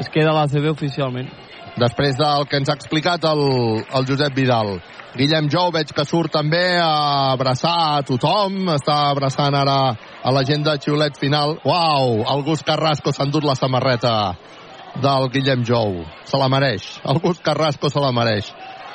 Es 0.00 0.08
queda 0.12 0.32
l'ACB 0.32 0.70
oficialment. 0.72 1.43
Després 1.80 2.14
del 2.14 2.44
que 2.46 2.60
ens 2.60 2.70
ha 2.70 2.76
explicat 2.78 3.24
el, 3.26 3.40
el 3.82 4.04
Josep 4.06 4.36
Vidal. 4.36 4.76
Guillem 5.14 5.48
Jou 5.50 5.70
veig 5.74 5.90
que 5.94 6.04
surt 6.06 6.32
també 6.34 6.62
a 6.78 7.32
abraçar 7.32 7.74
a 7.96 8.02
tothom, 8.06 8.70
està 8.74 8.96
abraçant 9.10 9.54
ara 9.54 9.78
a 9.94 10.32
la 10.34 10.42
gent 10.46 10.64
de 10.66 10.74
xiulet 10.82 11.18
final. 11.18 11.56
Uau, 11.66 12.20
el 12.22 12.44
Gus 12.46 12.62
Carrasco 12.66 13.12
s'ha 13.14 13.26
endut 13.26 13.46
la 13.46 13.54
samarreta 13.58 14.14
del 15.02 15.28
Guillem 15.34 15.64
Jou. 15.66 16.02
Se 16.26 16.38
la 16.38 16.48
mereix. 16.50 16.86
El 17.06 17.18
Gus 17.22 17.42
Carrasco 17.42 17.90
se 17.90 18.02
la 18.02 18.12
mereix 18.14 18.50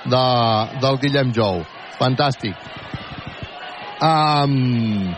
de, 0.05 0.23
del 0.79 0.99
Guillem 1.03 1.33
Jou. 1.35 1.63
Fantàstic. 1.99 2.55
Um, 3.99 5.11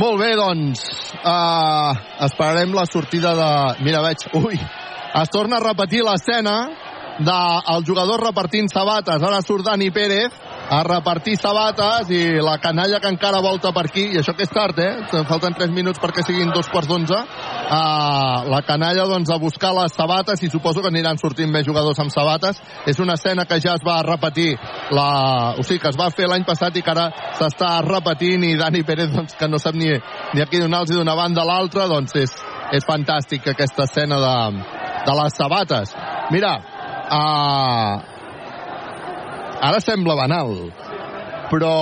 molt 0.00 0.20
bé, 0.20 0.34
doncs. 0.36 0.84
Uh, 1.20 1.96
esperarem 2.28 2.76
la 2.76 2.84
sortida 2.88 3.32
de... 3.36 3.50
Mira, 3.84 4.04
veig... 4.04 4.28
Ui, 4.36 4.60
es 5.20 5.32
torna 5.32 5.58
a 5.58 5.64
repetir 5.64 6.04
l'escena 6.04 6.56
del 7.20 7.84
jugador 7.86 8.22
repartint 8.24 8.70
sabates. 8.72 9.22
Ara 9.22 9.40
surt 9.42 9.66
Dani 9.66 9.90
Pérez 9.90 10.32
a 10.70 10.82
repartir 10.86 11.36
sabates 11.36 12.10
i 12.14 12.38
la 12.40 12.56
canalla 12.62 13.00
que 13.00 13.10
encara 13.10 13.40
volta 13.42 13.72
per 13.74 13.88
aquí, 13.88 14.06
i 14.14 14.20
això 14.20 14.36
que 14.38 14.46
és 14.46 14.52
tard, 14.54 14.78
eh? 14.78 15.24
Falten 15.28 15.56
3 15.58 15.72
minuts 15.74 15.98
perquè 16.00 16.22
siguin 16.22 16.52
dos 16.54 16.70
quarts 16.70 16.88
d'onze. 16.88 17.18
Uh, 17.18 18.46
la 18.50 18.62
canalla, 18.66 19.06
doncs, 19.10 19.30
a 19.30 19.38
buscar 19.42 19.72
les 19.74 19.94
sabates 19.94 20.42
i 20.42 20.50
suposo 20.50 20.82
que 20.82 20.92
aniran 20.92 21.18
sortint 21.18 21.50
més 21.50 21.66
jugadors 21.66 21.98
amb 21.98 22.14
sabates. 22.14 22.62
És 22.86 23.02
una 23.02 23.18
escena 23.18 23.44
que 23.50 23.60
ja 23.60 23.74
es 23.74 23.84
va 23.86 24.00
repetir, 24.06 24.54
la... 24.94 25.10
o 25.58 25.66
sigui, 25.66 25.80
que 25.82 25.90
es 25.90 25.98
va 25.98 26.10
fer 26.14 26.30
l'any 26.30 26.46
passat 26.46 26.76
i 26.76 26.84
que 26.86 26.94
ara 26.94 27.10
s'està 27.38 27.80
repetint 27.86 28.46
i 28.46 28.56
Dani 28.60 28.84
Pérez, 28.86 29.10
doncs, 29.14 29.34
que 29.34 29.50
no 29.50 29.58
sap 29.58 29.74
ni, 29.74 29.90
ni 29.90 30.42
a 30.42 30.46
qui 30.46 30.62
donar-los 30.62 30.94
d'una 30.94 31.18
banda 31.18 31.42
a 31.42 31.50
l'altra, 31.50 31.90
doncs 31.90 32.14
és, 32.20 32.34
és 32.78 32.86
fantàstic 32.86 33.50
aquesta 33.50 33.90
escena 33.90 34.22
de, 34.22 34.36
de 35.06 35.22
les 35.22 35.34
sabates. 35.34 35.98
Mira, 36.30 36.60
uh, 37.10 37.94
ara 39.60 39.80
sembla 39.84 40.16
banal, 40.16 40.54
però 41.50 41.74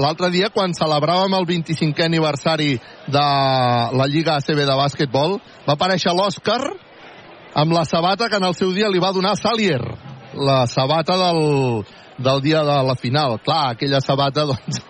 l'altre 0.00 0.30
dia 0.32 0.48
quan 0.52 0.72
celebràvem 0.74 1.36
el 1.36 1.46
25è 1.46 2.06
aniversari 2.08 2.72
de 3.06 3.26
la 4.00 4.08
Lliga 4.08 4.38
ACB 4.40 4.64
de 4.64 4.78
bàsquetbol 4.80 5.36
va 5.66 5.76
aparèixer 5.76 6.14
l'Òscar 6.16 6.62
amb 7.54 7.76
la 7.76 7.84
sabata 7.84 8.28
que 8.28 8.40
en 8.40 8.48
el 8.48 8.56
seu 8.56 8.72
dia 8.74 8.88
li 8.90 9.02
va 9.02 9.12
donar 9.12 9.36
Salier 9.36 9.82
la 10.34 10.64
sabata 10.66 11.14
del, 11.20 11.84
del 12.18 12.40
dia 12.42 12.64
de 12.66 12.80
la 12.88 12.96
final 12.96 13.38
clar, 13.44 13.76
aquella 13.76 14.00
sabata 14.00 14.46
doncs 14.50 14.82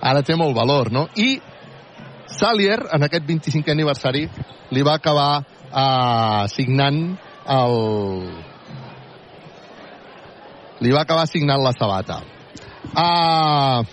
ara 0.00 0.24
té 0.24 0.34
molt 0.34 0.56
valor, 0.56 0.90
no? 0.90 1.06
i 1.14 1.38
Salier 2.28 2.80
en 2.92 3.04
aquest 3.04 3.24
25è 3.28 3.72
aniversari 3.76 4.26
li 4.72 4.82
va 4.84 4.98
acabar 4.98 5.44
eh, 5.44 6.44
signant 6.52 7.02
el 7.48 7.76
li 10.80 10.92
va 10.94 11.04
acabar 11.06 11.26
signant 11.30 11.62
la 11.62 11.74
sabata 11.76 12.22
Uh, 12.88 13.84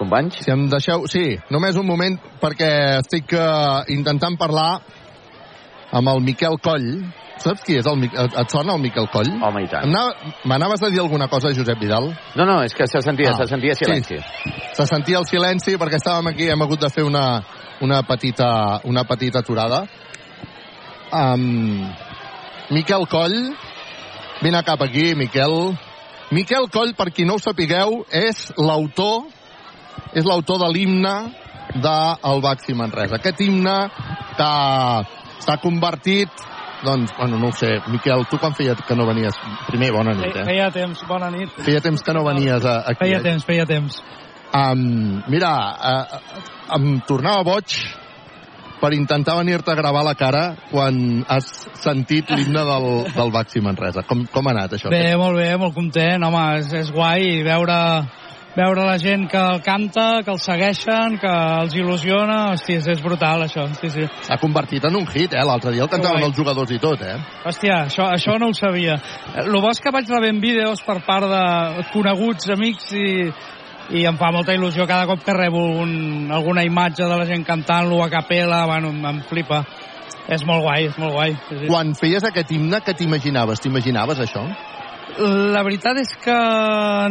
Companys? 0.00 0.40
Si 0.40 0.50
em 0.52 0.64
deixeu... 0.72 1.04
Sí, 1.12 1.36
només 1.52 1.76
un 1.76 1.86
moment, 1.88 2.16
perquè 2.40 2.70
estic 3.02 3.34
uh, 3.36 3.82
intentant 3.92 4.36
parlar 4.40 4.80
amb 5.96 6.12
el 6.12 6.22
Miquel 6.24 6.56
Coll. 6.64 6.88
Saps 7.40 7.64
qui 7.64 7.78
és 7.80 7.86
el? 7.88 8.04
Et 8.04 8.52
sona 8.52 8.74
el 8.76 8.82
Miquel 8.82 9.08
Coll? 9.12 9.30
Home, 9.40 9.62
i 9.64 9.70
tant. 9.70 9.88
M'anaves 10.44 10.82
a 10.84 10.90
dir 10.92 11.00
alguna 11.00 11.28
cosa, 11.32 11.54
Josep 11.56 11.80
Vidal? 11.80 12.10
No, 12.36 12.44
no, 12.44 12.60
és 12.66 12.76
que 12.76 12.86
se 12.90 13.00
sentia, 13.04 13.32
ah, 13.32 13.38
se 13.40 13.48
sentia 13.48 13.76
silenci. 13.78 14.20
Sí, 14.20 14.52
se 14.76 14.86
sentia 14.90 15.22
el 15.22 15.26
silenci 15.28 15.78
perquè 15.80 16.00
estàvem 16.00 16.28
aquí, 16.32 16.50
hem 16.52 16.66
hagut 16.66 16.84
de 16.84 16.92
fer 16.92 17.06
una, 17.08 17.24
una 17.80 18.02
petita, 18.04 18.50
una 18.84 19.06
petita 19.08 19.40
aturada. 19.40 19.86
Um, 21.10 21.88
Miquel 22.76 23.08
Coll, 23.10 23.38
vine 24.44 24.62
cap 24.68 24.84
aquí, 24.84 25.14
Miquel. 25.16 25.56
Miquel 26.36 26.68
Coll, 26.70 26.92
per 26.94 27.08
qui 27.10 27.24
no 27.24 27.38
ho 27.38 27.42
sapigueu, 27.42 28.02
és 28.12 28.50
l'autor 28.60 29.30
és 30.14 30.26
l'autor 30.26 30.58
de 30.62 30.68
l'himne 30.72 31.14
del 31.80 32.42
Baxi 32.42 32.74
Manresa. 32.74 33.18
Aquest 33.20 33.40
himne 33.44 33.76
que 34.38 34.52
s'ha 35.44 35.56
convertit 35.62 36.46
doncs, 36.84 37.12
bueno, 37.18 37.38
no 37.38 37.48
ho 37.48 37.52
sé, 37.52 37.74
Miquel, 37.92 38.24
tu 38.30 38.38
quan 38.40 38.54
feia 38.56 38.74
que 38.74 38.96
no 38.96 39.06
venies? 39.08 39.36
Primer, 39.68 39.92
bona 39.92 40.14
nit, 40.16 40.34
eh? 40.36 40.44
Feia 40.48 40.70
temps, 40.74 41.04
bona 41.08 41.30
nit. 41.32 41.54
Feia 41.66 41.80
temps 41.84 42.02
que 42.02 42.14
no 42.16 42.24
venies 42.26 42.64
a, 42.64 42.80
aquí. 42.92 43.04
Feia 43.04 43.22
temps, 43.24 43.46
feia 43.48 43.66
temps. 43.68 44.00
Um, 44.50 45.20
mira, 45.30 45.50
uh, 45.78 46.20
em 46.76 46.94
tornava 47.06 47.44
boig 47.46 47.76
per 48.80 48.94
intentar 48.96 49.36
venir-te 49.36 49.70
a 49.70 49.76
gravar 49.78 50.02
la 50.06 50.16
cara 50.16 50.42
quan 50.70 51.20
has 51.28 51.50
sentit 51.82 52.32
l'himne 52.32 52.64
del, 52.66 52.88
del 53.12 53.32
Baxi 53.34 53.60
Manresa. 53.62 54.02
Com, 54.08 54.24
com 54.32 54.48
ha 54.48 54.54
anat 54.56 54.78
això? 54.78 54.90
Bé, 54.92 55.12
molt 55.20 55.36
bé, 55.38 55.52
molt 55.60 55.76
content. 55.76 56.24
Home, 56.26 56.46
és, 56.62 56.72
és 56.80 56.90
guai 56.94 57.44
veure 57.46 57.76
veure 58.56 58.84
la 58.86 58.96
gent 58.98 59.28
que 59.30 59.38
el 59.38 59.60
canta, 59.62 60.22
que 60.24 60.32
el 60.32 60.40
segueixen, 60.42 61.18
que 61.22 61.30
els 61.62 61.76
il·lusiona, 61.78 62.40
hosti, 62.54 62.78
és, 62.80 62.88
és 62.94 63.02
brutal 63.04 63.44
això, 63.46 63.66
sí, 63.78 63.90
sí. 63.94 64.06
S'ha 64.26 64.40
convertit 64.42 64.84
en 64.88 64.98
un 64.98 65.06
hit, 65.06 65.34
eh? 65.34 65.44
L'altre 65.46 65.74
dia 65.74 65.86
el 65.86 65.92
cantaven 65.92 66.26
els 66.26 66.36
jugadors 66.36 66.72
i 66.74 66.80
tot, 66.82 67.04
eh? 67.06 67.16
Hòstia, 67.46 67.84
això, 67.86 68.08
això 68.10 68.36
no 68.40 68.50
ho 68.50 68.56
sabia. 68.56 68.98
El 69.44 69.54
bo 69.54 69.70
és 69.70 69.82
que 69.82 69.94
vaig 69.94 70.10
rebent 70.10 70.42
vídeos 70.42 70.82
per 70.86 70.98
part 71.06 71.28
de 71.30 71.86
coneguts, 71.92 72.50
amics 72.56 72.90
i, 72.98 73.06
i 74.00 74.04
em 74.10 74.18
fa 74.18 74.32
molta 74.34 74.56
il·lusió 74.56 74.86
cada 74.90 75.06
cop 75.10 75.22
que 75.26 75.36
rebo 75.36 75.62
un, 75.84 76.30
alguna 76.34 76.66
imatge 76.66 77.06
de 77.06 77.20
la 77.22 77.28
gent 77.28 77.46
cantant-lo 77.46 78.02
a 78.02 78.10
capella, 78.10 78.64
bueno, 78.66 78.90
em, 78.90 79.06
em 79.14 79.22
flipa. 79.30 79.62
És 80.30 80.44
molt 80.46 80.62
guai, 80.62 80.84
és 80.90 80.98
molt 81.00 81.14
guai. 81.16 81.32
Sí, 81.48 81.56
sí. 81.62 81.70
Quan 81.70 81.94
feies 81.98 82.26
aquest 82.26 82.50
himne, 82.54 82.82
què 82.86 82.94
t'imaginaves? 82.98 83.62
T'imaginaves 83.62 84.20
això? 84.22 84.44
La 85.18 85.62
veritat 85.66 85.98
és 86.00 86.12
que 86.22 86.36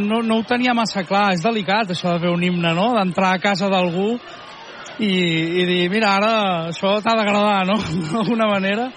no, 0.04 0.22
no 0.26 0.40
ho 0.40 0.46
tenia 0.48 0.76
massa 0.78 1.04
clar. 1.08 1.34
És 1.36 1.44
delicat, 1.44 1.92
això 1.92 2.16
de 2.16 2.24
fer 2.24 2.32
un 2.34 2.44
himne, 2.46 2.74
no? 2.78 2.94
D'entrar 2.96 3.36
a 3.36 3.42
casa 3.44 3.70
d'algú 3.72 4.14
i, 5.00 5.12
i 5.62 5.66
dir, 5.68 5.86
mira, 5.92 6.16
ara 6.18 6.34
això 6.72 6.98
t'ha 7.04 7.16
d'agradar, 7.20 7.64
no? 7.70 7.80
D'alguna 8.12 8.50
manera. 8.52 8.90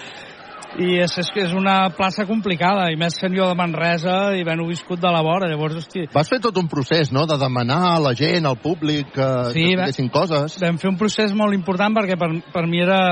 I 0.72 1.02
és, 1.04 1.12
és 1.20 1.28
que 1.28 1.42
és 1.44 1.52
una 1.52 1.90
plaça 1.92 2.24
complicada, 2.24 2.86
i 2.88 2.96
més 2.96 3.18
sent 3.20 3.34
jo 3.36 3.44
de 3.44 3.56
Manresa 3.58 4.32
i 4.38 4.44
ben-ho 4.46 4.64
viscut 4.70 5.02
de 5.02 5.10
la 5.12 5.20
vora, 5.20 5.50
llavors, 5.50 5.82
hosti... 5.82 6.06
Vas 6.14 6.30
fer 6.32 6.38
tot 6.40 6.56
un 6.56 6.70
procés, 6.72 7.10
no?, 7.12 7.26
de 7.28 7.36
demanar 7.36 7.80
a 7.90 7.98
la 8.00 8.14
gent, 8.16 8.48
al 8.48 8.56
públic, 8.56 9.10
que, 9.12 9.28
sí, 9.52 9.66
que 9.68 9.90
fessin 9.90 10.08
coses. 10.14 10.56
Vam 10.62 10.80
fer 10.80 10.88
un 10.88 10.96
procés 10.96 11.36
molt 11.36 11.52
important 11.52 11.92
perquè 11.98 12.16
per, 12.16 12.30
per 12.54 12.64
mi 12.70 12.80
era 12.80 13.02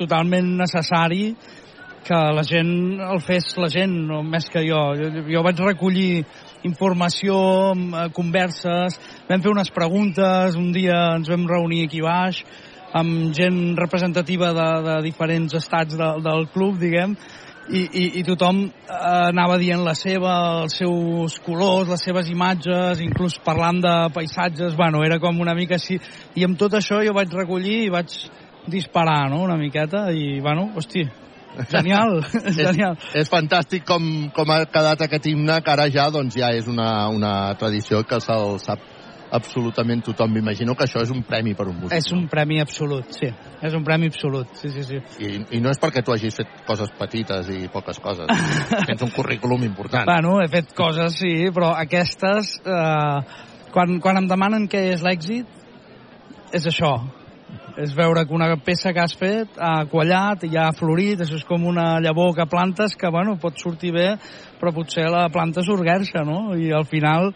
totalment 0.00 0.56
necessari 0.58 1.36
que 2.06 2.18
la 2.36 2.42
gent 2.46 3.00
el 3.02 3.20
fes 3.24 3.54
la 3.60 3.68
gent, 3.72 3.94
no 4.08 4.22
més 4.26 4.48
que 4.52 4.64
jo. 4.66 4.80
Jo, 4.98 5.24
jo 5.28 5.44
vaig 5.46 5.62
recollir 5.62 6.24
informació, 6.68 7.36
eh, 7.72 8.08
converses, 8.14 8.98
vam 9.28 9.42
fer 9.42 9.52
unes 9.52 9.72
preguntes, 9.74 10.58
un 10.58 10.72
dia 10.74 10.98
ens 11.16 11.30
vam 11.32 11.48
reunir 11.50 11.86
aquí 11.86 12.02
baix 12.04 12.42
amb 12.92 13.32
gent 13.32 13.76
representativa 13.78 14.52
de, 14.52 14.68
de 14.84 14.98
diferents 15.06 15.54
estats 15.56 15.96
de, 15.96 16.10
del 16.24 16.44
club, 16.52 16.76
diguem, 16.80 17.14
i, 17.70 17.80
i, 17.80 18.04
i 18.20 18.24
tothom 18.26 18.64
eh, 18.66 18.98
anava 19.30 19.56
dient 19.60 19.84
la 19.86 19.94
seva, 19.96 20.34
els 20.64 20.76
seus 20.82 21.38
colors, 21.46 21.88
les 21.88 22.04
seves 22.04 22.28
imatges, 22.32 23.00
inclús 23.04 23.38
parlant 23.44 23.80
de 23.80 23.94
paisatges, 24.14 24.76
bueno, 24.76 25.04
era 25.06 25.20
com 25.22 25.40
una 25.40 25.56
mica 25.56 25.78
així, 25.78 25.98
i 26.36 26.44
amb 26.44 26.58
tot 26.60 26.76
això 26.78 27.00
jo 27.06 27.16
vaig 27.16 27.32
recollir 27.38 27.84
i 27.86 27.92
vaig 27.92 28.16
disparar, 28.70 29.24
no?, 29.30 29.42
una 29.46 29.58
miqueta, 29.58 30.08
i, 30.12 30.38
bueno, 30.44 30.68
hosti, 30.76 31.06
Genial, 31.70 32.22
genial. 32.60 32.96
És, 32.96 33.22
és 33.24 33.30
fantàstic 33.32 33.84
com, 33.88 34.08
com 34.36 34.50
ha 34.54 34.62
quedat 34.70 35.04
aquest 35.06 35.28
himne, 35.30 35.60
que 35.64 35.72
ara 35.74 35.88
ja, 35.92 36.08
doncs, 36.12 36.38
ja 36.40 36.52
és 36.56 36.68
una, 36.70 36.88
una 37.12 37.34
tradició 37.60 38.02
que 38.08 38.20
se'l 38.24 38.58
sap 38.62 38.90
absolutament 39.32 40.02
tothom. 40.04 40.32
M'imagino 40.36 40.74
que 40.76 40.84
això 40.86 41.02
és 41.04 41.12
un 41.12 41.22
premi 41.28 41.54
per 41.56 41.66
un 41.70 41.78
músic. 41.80 41.96
És 41.96 42.10
un 42.14 42.26
premi 42.32 42.60
absolut, 42.60 43.08
sí. 43.16 43.30
És 43.64 43.76
un 43.76 43.84
premi 43.86 44.10
absolut, 44.12 44.52
sí, 44.60 44.72
sí, 44.74 44.84
sí. 44.88 45.00
I, 45.24 45.32
I 45.56 45.62
no 45.64 45.72
és 45.72 45.80
perquè 45.80 46.04
tu 46.04 46.12
hagis 46.14 46.36
fet 46.42 46.52
coses 46.68 46.92
petites 46.98 47.48
i 47.52 47.64
poques 47.72 48.00
coses. 48.04 48.28
Tens 48.90 49.06
un 49.06 49.14
currículum 49.14 49.64
important. 49.68 50.08
Bueno, 50.08 50.36
he 50.42 50.50
fet 50.52 50.76
coses, 50.76 51.16
sí, 51.20 51.32
però 51.54 51.72
aquestes, 51.80 52.58
eh, 52.60 53.40
quan, 53.72 53.98
quan 54.04 54.20
em 54.20 54.28
demanen 54.30 54.68
què 54.70 54.84
és 54.92 55.04
l'èxit, 55.06 55.60
és 56.52 56.68
això, 56.68 56.98
és 57.80 57.94
veure 57.96 58.24
que 58.26 58.34
una 58.36 58.50
peça 58.64 58.92
que 58.92 59.00
has 59.02 59.14
fet 59.18 59.58
ha 59.60 59.84
quallat, 59.90 60.44
ja 60.52 60.68
ha 60.68 60.76
florit, 60.76 61.22
això 61.22 61.38
és 61.38 61.46
com 61.48 61.64
una 61.68 62.00
llavor 62.04 62.34
que 62.36 62.48
plantes 62.50 62.96
que, 62.98 63.10
bueno, 63.10 63.38
pot 63.40 63.58
sortir 63.60 63.92
bé, 63.94 64.08
però 64.60 64.74
potser 64.74 65.08
la 65.10 65.28
planta 65.32 65.64
s'urguerxa, 65.64 66.24
no? 66.28 66.56
I 66.58 66.72
al 66.76 66.86
final 66.90 67.32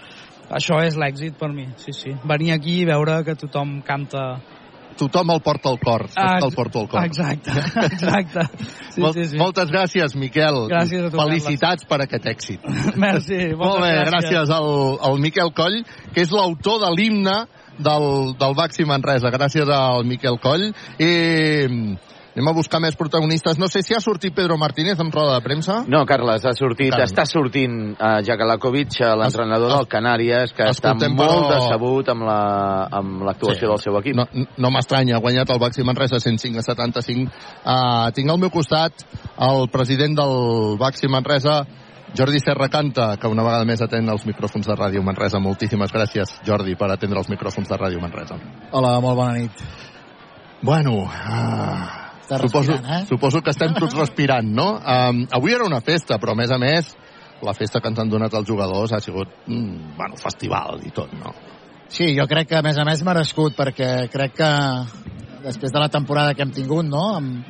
això 0.50 0.82
és 0.84 0.98
l'èxit 0.98 1.38
per 1.38 1.50
mi, 1.54 1.66
sí, 1.80 1.94
sí. 1.96 2.14
Venir 2.24 2.52
aquí 2.54 2.80
i 2.82 2.88
veure 2.88 3.22
que 3.26 3.38
tothom 3.38 3.80
canta 3.86 4.36
tothom 4.96 5.28
el 5.34 5.42
porta 5.44 5.68
al 5.68 5.76
cor, 5.76 6.06
ah, 6.16 6.38
el 6.40 6.54
porta 6.54 6.80
al 6.80 6.88
cor. 6.88 7.04
Exacte, 7.04 7.52
exacte. 7.90 8.46
Sí, 8.94 9.02
Mol, 9.02 9.12
sí, 9.12 9.26
sí. 9.28 9.36
Moltes 9.36 9.68
gràcies, 9.68 10.16
Miquel. 10.16 10.62
Gràcies 10.72 11.04
a 11.04 11.10
tu, 11.12 11.20
Felicitats 11.20 11.84
per 11.88 12.00
aquest 12.06 12.30
èxit. 12.32 12.64
Merci, 13.06 13.42
Molt 13.52 13.82
bé, 13.84 13.92
gràcies. 13.92 14.10
gràcies 14.14 14.54
al, 14.56 14.70
al 15.10 15.20
Miquel 15.20 15.52
Coll, 15.56 15.82
que 16.14 16.24
és 16.24 16.32
l'autor 16.32 16.80
de 16.86 16.92
l'himne 16.96 17.36
del, 17.78 18.34
del 18.38 18.54
Baxi 18.54 18.84
Manresa. 18.84 19.30
Gràcies 19.30 19.68
al 19.68 20.04
Miquel 20.04 20.38
Coll. 20.42 20.70
I 20.98 21.10
anem 22.36 22.50
a 22.50 22.52
buscar 22.52 22.80
més 22.84 22.96
protagonistes. 23.00 23.56
No 23.56 23.64
sé 23.72 23.80
si 23.82 23.94
ha 23.96 24.00
sortit 24.04 24.34
Pedro 24.36 24.58
Martínez 24.60 24.98
en 25.00 25.08
roda 25.12 25.38
de 25.38 25.44
premsa. 25.44 25.78
No, 25.88 26.02
Carles, 26.04 26.44
ha 26.44 26.52
sortit, 26.52 26.90
Carles. 26.92 27.08
està 27.12 27.24
sortint 27.24 27.94
uh, 27.96 28.18
Jakalakovic, 28.26 28.98
l'entrenador 29.16 29.72
del 29.72 29.88
Canàries, 29.88 30.52
que 30.52 30.66
està 30.68 30.92
Escoltem, 30.92 31.14
molt 31.16 31.32
però- 31.32 31.54
decebut 31.54 32.10
amb 32.12 32.26
la- 32.28 32.88
amb 33.00 33.22
l'actuació 33.24 33.62
Sí. 33.62 33.72
del 33.72 33.78
seu 33.80 33.96
equip. 34.02 34.16
No, 34.20 34.26
no 34.58 34.70
m'estranya, 34.70 35.16
ha 35.16 35.20
guanyat 35.24 35.48
el 35.48 35.58
Baxi 35.64 35.82
Manresa 35.82 36.20
105 36.20 36.58
a 36.60 36.62
75. 36.62 37.32
Uh, 37.64 38.12
tinc 38.12 38.30
al 38.30 38.38
meu 38.38 38.50
costat 38.50 38.92
el 39.40 39.68
president 39.72 40.14
del 40.20 40.76
Baxi 40.78 41.08
Manresa, 41.08 41.62
Jordi 42.16 42.38
Serra 42.40 42.70
Canta, 42.72 43.18
que 43.20 43.28
una 43.28 43.44
vegada 43.44 43.66
més 43.68 43.82
atén 43.84 44.08
els 44.08 44.22
micròfons 44.24 44.64
de 44.64 44.74
Ràdio 44.78 45.02
Manresa. 45.04 45.36
Moltíssimes 45.42 45.92
gràcies, 45.92 46.30
Jordi, 46.46 46.72
per 46.78 46.88
atendre 46.94 47.20
els 47.20 47.28
micròfons 47.28 47.68
de 47.68 47.76
Ràdio 47.76 48.00
Manresa. 48.00 48.38
Hola, 48.72 48.94
molt 49.04 49.18
bona 49.18 49.34
nit. 49.36 49.64
Bueno, 50.64 51.02
uh, 51.04 52.38
suposo, 52.40 52.78
eh? 52.78 53.02
suposo 53.10 53.42
que 53.44 53.52
estem 53.52 53.74
tots 53.76 53.98
respirant, 54.02 54.48
no? 54.48 54.70
Um, 54.80 55.26
avui 55.36 55.52
era 55.52 55.68
una 55.68 55.82
festa, 55.84 56.16
però 56.22 56.32
a 56.32 56.40
més 56.40 56.54
a 56.54 56.58
més 56.62 56.94
la 57.44 57.52
festa 57.52 57.82
que 57.84 57.92
ens 57.92 58.00
han 58.00 58.08
donat 58.08 58.32
els 58.38 58.48
jugadors 58.48 58.96
ha 58.96 59.02
sigut, 59.04 59.36
mm, 59.44 59.92
bueno, 59.98 60.16
festival 60.16 60.80
i 60.88 60.94
tot, 60.96 61.12
no? 61.20 61.34
Sí, 61.92 62.14
jo 62.16 62.24
crec 62.26 62.48
que 62.48 62.56
a 62.56 62.64
més 62.64 62.80
a 62.80 62.88
més 62.88 63.04
merescut, 63.04 63.52
perquè 63.60 64.08
crec 64.10 64.40
que 64.40 64.52
després 65.44 65.74
de 65.74 65.84
la 65.84 65.92
temporada 65.92 66.32
que 66.32 66.42
hem 66.48 66.56
tingut, 66.56 66.88
no?, 66.88 67.04
amb, 67.20 67.44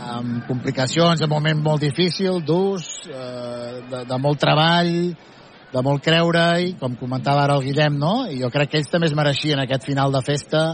amb 0.00 0.46
complicacions, 0.48 1.20
en 1.20 1.28
un 1.28 1.34
moment 1.34 1.60
molt 1.62 1.82
difícil, 1.84 2.40
durs, 2.46 2.88
eh, 3.08 3.82
de, 3.90 4.04
de 4.08 4.18
molt 4.18 4.40
treball, 4.40 4.94
de 5.70 5.82
molt 5.86 6.02
creure-hi, 6.02 6.74
com 6.80 6.96
comentava 6.98 7.44
ara 7.44 7.58
el 7.58 7.66
Guillem, 7.68 7.98
no? 8.00 8.14
I 8.26 8.40
jo 8.40 8.50
crec 8.50 8.72
que 8.72 8.80
ells 8.80 8.90
també 8.90 9.10
es 9.10 9.14
mereixien 9.14 9.60
aquest 9.62 9.86
final 9.86 10.12
de 10.12 10.22
festa 10.26 10.64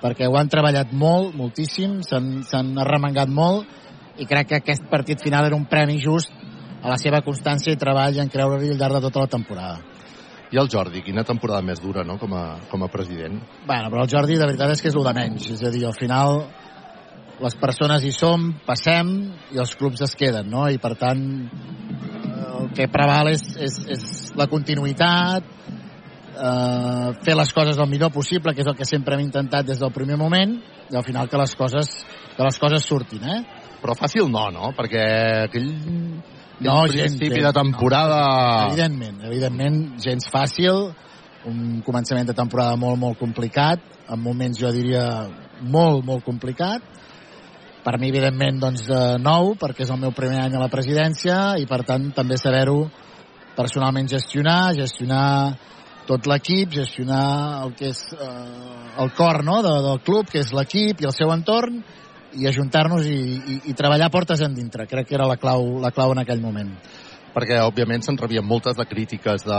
perquè 0.00 0.28
ho 0.28 0.36
han 0.40 0.48
treballat 0.48 0.94
molt, 0.96 1.34
moltíssim, 1.36 2.00
s'han 2.06 2.40
s'han 2.48 2.72
arremangat 2.80 3.28
molt 3.28 4.20
i 4.20 4.26
crec 4.28 4.48
que 4.48 4.60
aquest 4.60 4.88
partit 4.90 5.20
final 5.20 5.46
era 5.48 5.56
un 5.56 5.66
premi 5.68 5.98
just 6.00 6.32
a 6.80 6.88
la 6.88 6.96
seva 6.96 7.20
constància 7.20 7.74
i 7.74 7.80
treball 7.80 8.16
en 8.22 8.32
creure-hi 8.32 8.72
al 8.72 8.80
llarg 8.80 8.96
de 8.96 9.02
tota 9.08 9.26
la 9.26 9.32
temporada. 9.34 9.80
I 10.50 10.58
el 10.58 10.70
Jordi, 10.72 11.04
quina 11.06 11.22
temporada 11.22 11.62
més 11.62 11.78
dura, 11.78 12.02
no?, 12.02 12.16
com 12.18 12.32
a, 12.34 12.44
com 12.70 12.82
a 12.82 12.88
president. 12.90 13.36
Bueno, 13.68 13.90
però 13.92 14.02
el 14.02 14.10
Jordi 14.10 14.38
de 14.40 14.48
veritat 14.48 14.72
és 14.72 14.80
que 14.82 14.88
és 14.90 14.96
el 14.98 15.06
de 15.06 15.12
menys. 15.14 15.46
És 15.54 15.60
a 15.62 15.70
dir, 15.70 15.84
al 15.86 15.94
final 15.94 16.40
les 17.40 17.56
persones 17.56 18.04
hi 18.04 18.12
som, 18.12 18.50
passem 18.66 19.10
i 19.54 19.60
els 19.60 19.72
clubs 19.78 20.02
es 20.04 20.16
queden, 20.18 20.50
no? 20.52 20.66
I 20.68 20.80
per 20.82 20.94
tant 21.00 21.22
el 22.60 22.68
que 22.76 22.88
preval 22.92 23.30
és, 23.32 23.44
és, 23.56 23.78
és 23.96 24.04
la 24.36 24.46
continuïtat, 24.50 25.46
eh, 26.36 27.08
fer 27.24 27.36
les 27.38 27.52
coses 27.56 27.80
el 27.80 27.88
millor 27.90 28.12
possible, 28.12 28.54
que 28.54 28.64
és 28.64 28.68
el 28.70 28.76
que 28.76 28.88
sempre 28.88 29.16
hem 29.16 29.24
intentat 29.24 29.66
des 29.68 29.80
del 29.80 29.92
primer 29.94 30.18
moment, 30.20 30.58
i 30.90 30.98
al 30.98 31.06
final 31.06 31.30
que 31.30 31.40
les 31.40 31.54
coses, 31.56 31.94
que 32.36 32.44
les 32.44 32.60
coses 32.60 32.84
surtin, 32.84 33.24
eh? 33.24 33.40
Però 33.80 33.96
fàcil 33.96 34.28
no, 34.28 34.48
no? 34.52 34.74
Perquè 34.76 35.04
aquell, 35.46 35.70
aquell 35.72 36.66
No, 36.66 36.82
principi 36.84 37.30
gens, 37.30 37.46
de 37.46 37.52
temporada... 37.56 38.20
No, 38.20 38.72
evidentment, 38.74 39.22
evidentment, 39.30 39.78
gens 40.04 40.28
fàcil, 40.28 40.90
un 41.48 41.80
començament 41.86 42.28
de 42.28 42.36
temporada 42.36 42.76
molt, 42.76 43.00
molt 43.00 43.16
complicat, 43.20 43.80
en 44.10 44.20
moments 44.20 44.60
jo 44.60 44.68
diria 44.74 45.06
molt, 45.62 46.04
molt 46.04 46.26
complicat, 46.26 46.84
per 47.84 47.96
mi, 47.98 48.10
evidentment, 48.12 48.60
doncs, 48.60 48.84
de 48.88 49.00
nou, 49.22 49.54
perquè 49.60 49.84
és 49.86 49.92
el 49.92 50.00
meu 50.02 50.12
primer 50.16 50.42
any 50.44 50.56
a 50.56 50.62
la 50.62 50.70
presidència 50.72 51.56
i, 51.60 51.66
per 51.70 51.82
tant, 51.88 52.10
també 52.16 52.38
saber-ho 52.40 52.84
personalment 53.56 54.08
gestionar, 54.10 54.72
gestionar 54.76 55.26
tot 56.08 56.26
l'equip, 56.26 56.72
gestionar 56.74 57.24
el 57.64 57.74
que 57.78 57.90
és 57.92 58.02
eh, 58.16 59.00
el 59.02 59.12
cor 59.16 59.44
no? 59.46 59.60
de, 59.62 59.74
del 59.86 60.00
club, 60.06 60.30
que 60.30 60.42
és 60.42 60.52
l'equip 60.56 61.02
i 61.02 61.08
el 61.08 61.14
seu 61.16 61.32
entorn, 61.34 61.80
i 62.38 62.46
ajuntar-nos 62.46 63.06
i, 63.10 63.18
i, 63.18 63.56
i 63.72 63.76
treballar 63.78 64.10
portes 64.10 64.42
endintre. 64.46 64.86
Crec 64.90 65.08
que 65.08 65.16
era 65.18 65.26
la 65.26 65.38
clau, 65.40 65.80
la 65.82 65.90
clau 65.94 66.14
en 66.14 66.22
aquell 66.22 66.42
moment 66.42 66.74
perquè 67.30 67.60
òbviament 67.62 68.02
se'n 68.02 68.16
rebien 68.18 68.42
moltes 68.42 68.74
de 68.74 68.82
crítiques 68.90 69.44
de, 69.46 69.58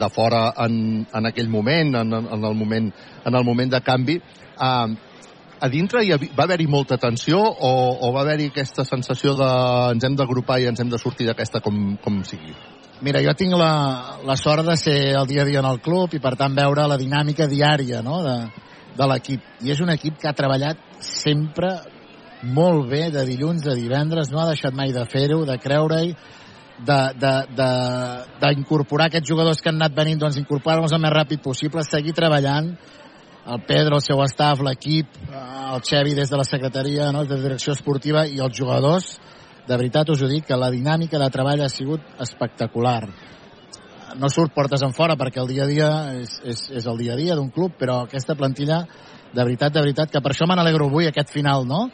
de 0.00 0.08
fora 0.10 0.48
en, 0.64 1.04
en 1.14 1.28
aquell 1.30 1.46
moment, 1.46 1.94
en, 2.00 2.16
en, 2.18 2.46
el 2.48 2.56
moment, 2.58 2.88
en 3.24 3.38
el 3.38 3.44
moment 3.46 3.70
de 3.70 3.80
canvi. 3.86 4.16
Uh, 4.58 4.96
a 5.64 5.68
dintre 5.72 6.02
hi 6.04 6.12
va 6.12 6.44
haver-hi 6.44 6.66
molta 6.68 6.98
tensió 7.00 7.40
o, 7.40 7.72
o 8.04 8.12
va 8.12 8.20
haver-hi 8.24 8.50
aquesta 8.50 8.84
sensació 8.84 9.32
de 9.38 9.50
ens 9.94 10.04
hem 10.04 10.16
d'agrupar 10.18 10.58
i 10.60 10.68
ens 10.68 10.82
hem 10.82 10.90
de 10.92 11.00
sortir 11.00 11.26
d'aquesta 11.30 11.62
com, 11.64 11.96
com 12.04 12.20
sigui? 12.28 12.52
Mira, 13.04 13.22
jo 13.24 13.32
tinc 13.38 13.56
la, 13.58 13.72
la 14.28 14.36
sort 14.36 14.66
de 14.66 14.76
ser 14.80 14.98
el 15.16 15.26
dia 15.30 15.42
a 15.42 15.48
dia 15.48 15.60
en 15.62 15.68
el 15.68 15.80
club 15.84 16.14
i 16.14 16.20
per 16.22 16.34
tant 16.40 16.54
veure 16.56 16.86
la 16.88 17.00
dinàmica 17.00 17.48
diària 17.50 18.02
no? 18.04 18.20
de, 18.24 18.36
de 18.98 19.08
l'equip. 19.10 19.42
I 19.64 19.72
és 19.74 19.80
un 19.84 19.90
equip 19.94 20.20
que 20.20 20.28
ha 20.30 20.36
treballat 20.36 20.80
sempre 21.04 21.74
molt 22.44 22.88
bé 22.90 23.10
de 23.12 23.24
dilluns 23.24 23.66
a 23.66 23.74
divendres, 23.76 24.30
no 24.30 24.40
ha 24.40 24.50
deixat 24.50 24.74
mai 24.76 24.92
de 24.92 25.04
fer-ho, 25.08 25.44
de 25.48 25.56
creure-hi, 25.60 26.14
d'incorporar 28.40 29.06
aquests 29.08 29.30
jugadors 29.30 29.62
que 29.62 29.70
han 29.70 29.80
anat 29.80 29.94
venint, 29.96 30.20
doncs 30.20 30.36
incorporar-los 30.40 30.92
el 30.92 31.00
més 31.00 31.14
ràpid 31.14 31.40
possible, 31.42 31.80
seguir 31.86 32.12
treballant, 32.16 32.74
el 33.46 33.62
Pedro, 33.68 33.96
el 33.96 34.04
seu 34.04 34.22
staff, 34.24 34.62
l'equip, 34.64 35.18
el 35.28 35.82
Xevi 35.84 36.14
des 36.16 36.30
de 36.30 36.40
la 36.40 36.46
secretaria, 36.48 37.10
no? 37.12 37.24
de 37.28 37.40
direcció 37.42 37.74
esportiva 37.74 38.26
i 38.26 38.40
els 38.40 38.56
jugadors, 38.56 39.18
de 39.68 39.76
veritat 39.76 40.10
us 40.12 40.22
ho 40.22 40.28
dic, 40.28 40.46
que 40.48 40.58
la 40.60 40.70
dinàmica 40.72 41.20
de 41.20 41.30
treball 41.32 41.64
ha 41.64 41.70
sigut 41.72 42.04
espectacular. 42.20 43.02
No 44.20 44.30
surt 44.30 44.54
portes 44.54 44.82
en 44.86 44.94
fora 44.94 45.16
perquè 45.18 45.42
el 45.42 45.50
dia 45.50 45.64
a 45.64 45.68
dia 45.68 45.90
és, 46.20 46.38
és, 46.44 46.66
és 46.80 46.86
el 46.86 47.00
dia 47.00 47.14
a 47.14 47.20
dia 47.20 47.36
d'un 47.36 47.50
club, 47.50 47.74
però 47.78 48.02
aquesta 48.04 48.36
plantilla, 48.38 48.84
de 49.34 49.42
veritat, 49.42 49.74
de 49.74 49.82
veritat, 49.82 50.12
que 50.12 50.22
per 50.22 50.32
això 50.32 50.46
me 50.46 50.56
n'alegro 50.56 50.88
avui, 50.88 51.08
aquest 51.08 51.32
final, 51.34 51.66
no?, 51.68 51.88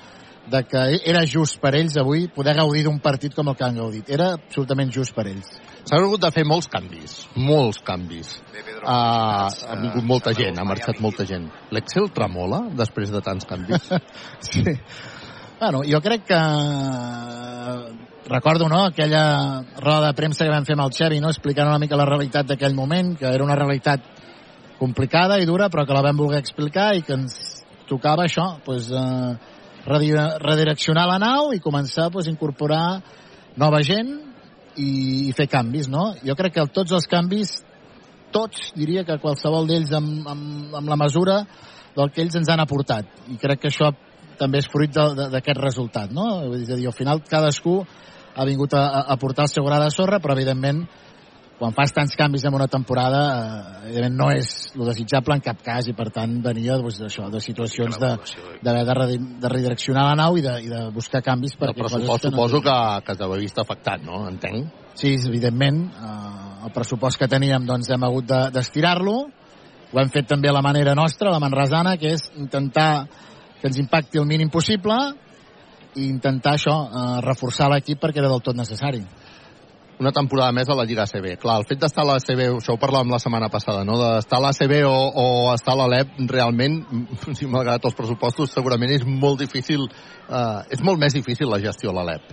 de 0.50 0.64
que 0.64 0.80
era 1.06 1.20
just 1.28 1.60
per 1.62 1.74
ells 1.78 1.96
avui 2.00 2.24
poder 2.34 2.56
gaudir 2.56 2.82
d'un 2.86 2.98
partit 2.98 3.34
com 3.36 3.48
el 3.48 3.56
que 3.56 3.64
han 3.64 3.76
gaudit. 3.78 4.08
Era 4.10 4.32
absolutament 4.34 4.90
just 4.90 5.14
per 5.14 5.28
ells. 5.30 5.50
S'han 5.84 6.02
hagut 6.02 6.22
de 6.24 6.30
fer 6.34 6.44
molts 6.48 6.68
canvis, 6.72 7.20
molts 7.36 7.80
canvis. 7.86 8.32
Uh, 8.50 8.69
ha 8.86 9.76
vingut 9.80 10.04
molta 10.06 10.32
gent, 10.36 10.58
ha 10.58 10.66
marxat 10.66 11.00
molta 11.04 11.26
gent. 11.28 11.48
L'Excel 11.74 12.10
tremola 12.16 12.62
després 12.76 13.12
de 13.12 13.20
tants 13.24 13.48
canvis? 13.48 13.90
sí. 14.50 14.76
Bueno, 15.60 15.82
jo 15.84 16.00
crec 16.00 16.24
que 16.30 16.40
recordo 18.30 18.68
no, 18.68 18.86
aquella 18.86 19.62
roda 19.76 20.06
de 20.06 20.14
premsa 20.16 20.46
que 20.46 20.54
vam 20.54 20.64
fer 20.64 20.76
amb 20.78 20.86
el 20.86 20.94
Xevi, 20.96 21.20
no, 21.20 21.32
explicant 21.34 21.68
una 21.68 21.80
mica 21.82 21.98
la 21.98 22.08
realitat 22.08 22.48
d'aquell 22.48 22.76
moment, 22.78 23.16
que 23.18 23.28
era 23.28 23.44
una 23.44 23.58
realitat 23.58 24.06
complicada 24.78 25.36
i 25.40 25.48
dura, 25.48 25.68
però 25.68 25.84
que 25.84 25.96
la 25.96 26.04
vam 26.06 26.16
voler 26.16 26.40
explicar 26.40 26.94
i 26.96 27.04
que 27.04 27.18
ens 27.18 27.36
tocava 27.90 28.24
això, 28.24 28.54
doncs, 28.64 28.88
eh, 28.94 29.56
redireccionar 29.84 31.06
la 31.08 31.18
nau 31.20 31.52
i 31.52 31.60
començar 31.60 32.10
pues, 32.12 32.28
a 32.28 32.32
incorporar 32.32 33.00
nova 33.60 33.82
gent 33.82 34.14
i, 34.76 35.28
i 35.28 35.32
fer 35.36 35.48
canvis, 35.50 35.88
no? 35.90 36.14
Jo 36.24 36.36
crec 36.38 36.54
que 36.56 36.66
tots 36.72 36.94
els 36.96 37.08
canvis, 37.10 37.58
tots, 38.32 38.70
diria 38.76 39.04
que 39.08 39.18
qualsevol 39.22 39.68
d'ells 39.68 39.92
amb, 39.96 40.28
amb, 40.28 40.78
amb 40.80 40.92
la 40.92 40.98
mesura 41.00 41.42
del 41.96 42.12
que 42.14 42.22
ells 42.24 42.38
ens 42.40 42.50
han 42.52 42.62
aportat. 42.62 43.08
I 43.30 43.38
crec 43.40 43.64
que 43.64 43.70
això 43.72 43.90
també 44.40 44.62
és 44.62 44.70
fruit 44.72 44.94
d'aquest 44.94 45.60
resultat, 45.60 46.12
no? 46.16 46.26
És 46.56 46.70
a 46.70 46.78
dir, 46.78 46.88
al 46.88 46.96
final 46.96 47.20
cadascú 47.28 47.80
ha 48.34 48.46
vingut 48.48 48.74
a, 48.78 48.86
a 48.86 49.06
aportar 49.16 49.48
el 49.48 49.52
seu 49.52 49.66
gra 49.66 49.80
de 49.82 49.90
sorra, 49.92 50.20
però 50.22 50.36
evidentment 50.38 50.84
quan 51.60 51.74
fas 51.76 51.92
tants 51.92 52.14
canvis 52.16 52.46
en 52.48 52.54
una 52.56 52.70
temporada, 52.72 53.20
eh, 53.28 53.90
evidentment 53.90 54.16
no 54.16 54.28
és 54.32 54.70
el 54.72 54.86
desitjable 54.88 55.36
en 55.36 55.42
cap 55.44 55.60
cas 55.60 55.90
i 55.90 55.94
per 55.96 56.06
tant 56.14 56.38
venia 56.40 56.78
doncs, 56.80 57.02
això, 57.04 57.26
de 57.28 57.42
situacions 57.44 57.98
d'haver 58.00 58.84
de, 58.88 58.94
de, 58.96 59.18
de 59.42 59.50
redireccionar 59.52 60.06
la 60.08 60.14
nau 60.22 60.38
i 60.40 60.44
de, 60.46 60.54
i 60.64 60.72
de 60.72 60.86
buscar 60.94 61.20
canvis 61.26 61.58
perquè 61.60 61.82
pressupost 61.82 62.24
que 62.24 62.32
no 62.32 62.38
suposo 62.38 62.62
que, 62.64 62.78
que 63.04 63.18
he 63.26 63.40
vist 63.42 63.60
afectat, 63.60 64.06
no? 64.06 64.22
Entenc. 64.30 64.72
Sí, 64.96 65.12
evidentment. 65.28 65.84
Eh, 65.92 66.49
el 66.64 66.72
pressupost 66.74 67.18
que 67.18 67.28
teníem 67.28 67.66
doncs 67.66 67.90
hem 67.90 68.04
hagut 68.04 68.28
d'estirar-lo. 68.54 69.16
De, 69.26 69.36
Ho 69.90 69.98
hem 69.98 70.10
fet 70.14 70.28
també 70.30 70.46
a 70.46 70.54
la 70.54 70.62
manera 70.62 70.94
nostra, 70.94 71.32
la 71.34 71.42
manresana, 71.42 71.96
que 71.98 72.12
és 72.14 72.28
intentar 72.38 73.08
que 73.60 73.66
ens 73.66 73.78
impacti 73.82 74.20
el 74.20 74.26
mínim 74.28 74.48
possible 74.48 74.94
i 75.96 76.04
intentar 76.06 76.54
això, 76.54 76.76
eh, 76.86 77.20
reforçar 77.26 77.68
l'equip 77.72 77.98
perquè 77.98 78.22
era 78.22 78.30
del 78.30 78.44
tot 78.46 78.56
necessari 78.56 79.02
una 80.00 80.12
temporada 80.16 80.52
més 80.56 80.68
a 80.68 80.74
la 80.76 80.86
Lliga 80.88 81.04
ACB. 81.04 81.34
Clar, 81.42 81.58
el 81.60 81.66
fet 81.68 81.80
d'estar 81.82 82.02
a 82.06 82.08
l'ACB, 82.08 82.42
això 82.56 82.74
ho 82.74 82.80
parlàvem 82.80 83.12
la 83.12 83.20
setmana 83.20 83.50
passada, 83.52 83.84
no? 83.84 83.98
d'estar 84.00 84.38
a 84.38 84.44
l'ACB 84.46 84.74
o, 84.88 84.94
o 85.22 85.24
estar 85.52 85.74
a 85.74 85.80
l'Alep, 85.82 86.14
realment, 86.30 86.78
si 87.38 87.48
malgrat 87.50 87.84
els 87.84 87.96
pressupostos, 87.98 88.54
segurament 88.56 88.94
és 88.96 89.04
molt 89.04 89.42
difícil, 89.44 89.84
eh, 90.28 90.60
és 90.72 90.84
molt 90.86 91.00
més 91.02 91.16
difícil 91.16 91.52
la 91.52 91.60
gestió 91.60 91.92
a 91.92 91.98
l'Alep. 91.98 92.32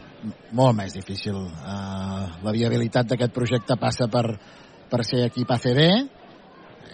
Molt 0.57 0.77
més 0.79 0.95
difícil. 0.95 1.35
Uh, 1.37 2.23
la 2.43 2.53
viabilitat 2.55 3.11
d'aquest 3.11 3.35
projecte 3.35 3.77
passa 3.77 4.07
per, 4.09 4.25
per 4.89 5.03
ser 5.05 5.27
equip 5.27 5.51
ACB, 5.53 5.83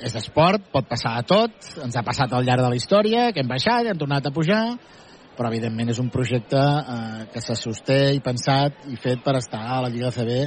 és 0.04 0.18
esport, 0.20 0.66
pot 0.74 0.90
passar 0.90 1.14
a 1.20 1.24
tot, 1.28 1.54
ens 1.86 1.96
ha 1.96 2.04
passat 2.04 2.34
al 2.34 2.44
llarg 2.44 2.66
de 2.66 2.74
la 2.74 2.80
història, 2.82 3.30
que 3.32 3.46
hem 3.46 3.48
baixat, 3.48 3.88
hem 3.88 4.02
tornat 4.02 4.26
a 4.28 4.34
pujar, 4.36 4.64
però 5.38 5.50
evidentment 5.50 5.92
és 5.94 6.00
un 6.04 6.12
projecte 6.14 6.62
eh, 6.62 7.26
que 7.34 7.42
s'ha 7.42 7.58
sosté 7.58 8.00
i 8.14 8.24
pensat 8.24 8.88
i 8.92 8.98
fet 9.02 9.24
per 9.26 9.38
estar 9.40 9.62
a 9.66 9.82
la 9.86 9.92
Lliga 9.94 10.14
CB 10.14 10.40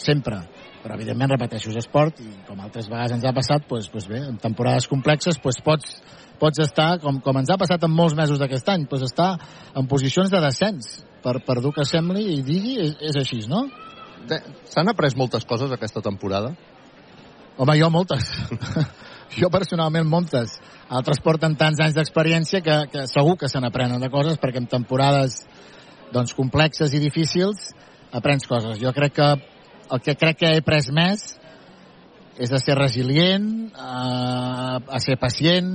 sempre 0.00 0.40
però 0.82 0.96
evidentment, 0.98 1.30
repeteixo, 1.30 1.70
és 1.70 1.78
esport 1.78 2.18
i 2.20 2.28
com 2.46 2.58
altres 2.60 2.88
vegades 2.90 3.14
ens 3.14 3.24
ha 3.28 3.32
passat, 3.36 3.68
doncs, 3.70 3.86
doncs 3.92 4.08
bé, 4.10 4.18
en 4.26 4.38
temporades 4.42 4.88
complexes 4.90 5.38
doncs 5.38 5.60
pots, 5.62 5.92
pots 6.42 6.62
estar, 6.64 6.96
com, 7.04 7.20
com 7.22 7.38
ens 7.38 7.52
ha 7.54 7.58
passat 7.60 7.86
en 7.86 7.94
molts 7.94 8.16
mesos 8.18 8.40
d'aquest 8.42 8.72
any, 8.74 8.88
doncs 8.90 9.06
estar 9.06 9.30
en 9.78 9.86
posicions 9.86 10.32
de 10.32 10.42
descens, 10.42 10.90
per, 11.22 11.38
per 11.46 11.60
dur 11.62 11.70
que 11.76 11.86
sembli 11.86 12.26
i 12.34 12.40
digui, 12.42 12.76
és, 12.82 12.96
és 13.12 13.18
així, 13.20 13.44
no? 13.50 13.68
S'han 14.70 14.90
après 14.90 15.14
moltes 15.18 15.46
coses 15.46 15.70
aquesta 15.74 16.02
temporada? 16.02 16.52
Home, 17.62 17.76
jo 17.78 17.90
moltes. 17.92 18.26
jo 19.40 19.50
personalment 19.54 20.08
moltes. 20.08 20.58
Altres 20.92 21.22
porten 21.24 21.54
tants 21.56 21.80
anys 21.80 21.94
d'experiència 21.96 22.60
que, 22.60 22.74
que 22.92 23.06
segur 23.08 23.38
que 23.40 23.48
se 23.48 23.60
n'aprenen 23.64 24.02
de 24.02 24.10
coses 24.12 24.36
perquè 24.40 24.60
en 24.60 24.68
temporades 24.68 25.38
doncs, 26.12 26.34
complexes 26.36 26.92
i 26.92 27.00
difícils 27.00 27.70
aprens 28.12 28.44
coses. 28.44 28.76
Jo 28.82 28.92
crec 28.92 29.14
que 29.16 29.28
el 29.32 30.02
que 30.04 30.14
crec 30.20 30.42
que 30.42 30.50
he 30.52 30.60
pres 30.64 30.90
més 30.92 31.24
és 32.36 32.52
a 32.52 32.60
ser 32.60 32.76
resilient, 32.76 33.46
a, 33.72 34.82
a 34.84 35.00
ser 35.00 35.16
pacient, 35.20 35.72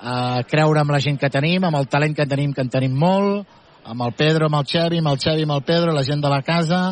a 0.00 0.40
creure 0.48 0.80
amb 0.80 0.92
la 0.92 1.02
gent 1.04 1.20
que 1.20 1.32
tenim, 1.32 1.64
amb 1.64 1.76
el 1.82 1.88
talent 1.92 2.16
que 2.16 2.28
tenim, 2.28 2.52
que 2.56 2.64
en 2.64 2.72
tenim 2.72 2.96
molt, 2.96 3.44
amb 3.84 4.06
el 4.08 4.16
Pedro, 4.16 4.48
amb 4.48 4.62
el 4.62 4.68
Xevi, 4.68 5.00
amb 5.04 5.12
el 5.12 5.20
Xevi, 5.20 5.44
amb 5.44 5.58
el 5.58 5.64
Pedro, 5.68 5.92
la 5.92 6.04
gent 6.04 6.24
de 6.24 6.32
la 6.32 6.40
casa, 6.44 6.82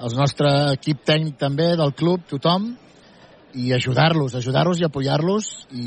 el 0.00 0.16
nostre 0.16 0.52
equip 0.72 1.04
tècnic 1.04 1.36
també, 1.40 1.74
del 1.76 1.92
club, 1.96 2.24
tothom, 2.32 2.72
i 3.54 3.72
ajudar-los, 3.72 4.34
ajudar-los 4.34 4.80
i 4.80 4.86
apoyar-los 4.86 5.48
i, 5.76 5.84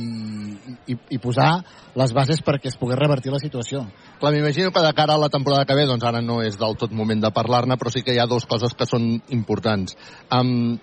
i, 0.91 0.97
i 1.15 1.19
posar 1.21 1.63
les 1.97 2.13
bases 2.13 2.41
perquè 2.45 2.69
es 2.69 2.77
pogués 2.77 2.99
revertir 2.99 3.33
la 3.33 3.41
situació. 3.41 3.85
Clar, 4.19 4.33
m'imagino 4.35 4.71
que 4.71 4.83
de 4.85 4.93
cara 4.97 5.15
a 5.15 5.21
la 5.21 5.29
temporada 5.33 5.65
que 5.65 5.77
ve, 5.77 5.87
doncs 5.89 6.05
ara 6.05 6.21
no 6.21 6.41
és 6.45 6.59
del 6.61 6.77
tot 6.77 6.93
moment 6.93 7.23
de 7.23 7.31
parlar-ne, 7.33 7.77
però 7.81 7.93
sí 7.93 8.03
que 8.05 8.13
hi 8.13 8.21
ha 8.21 8.29
dues 8.29 8.45
coses 8.45 8.75
que 8.77 8.87
són 8.89 9.15
importants. 9.33 9.97
Um, 10.29 10.77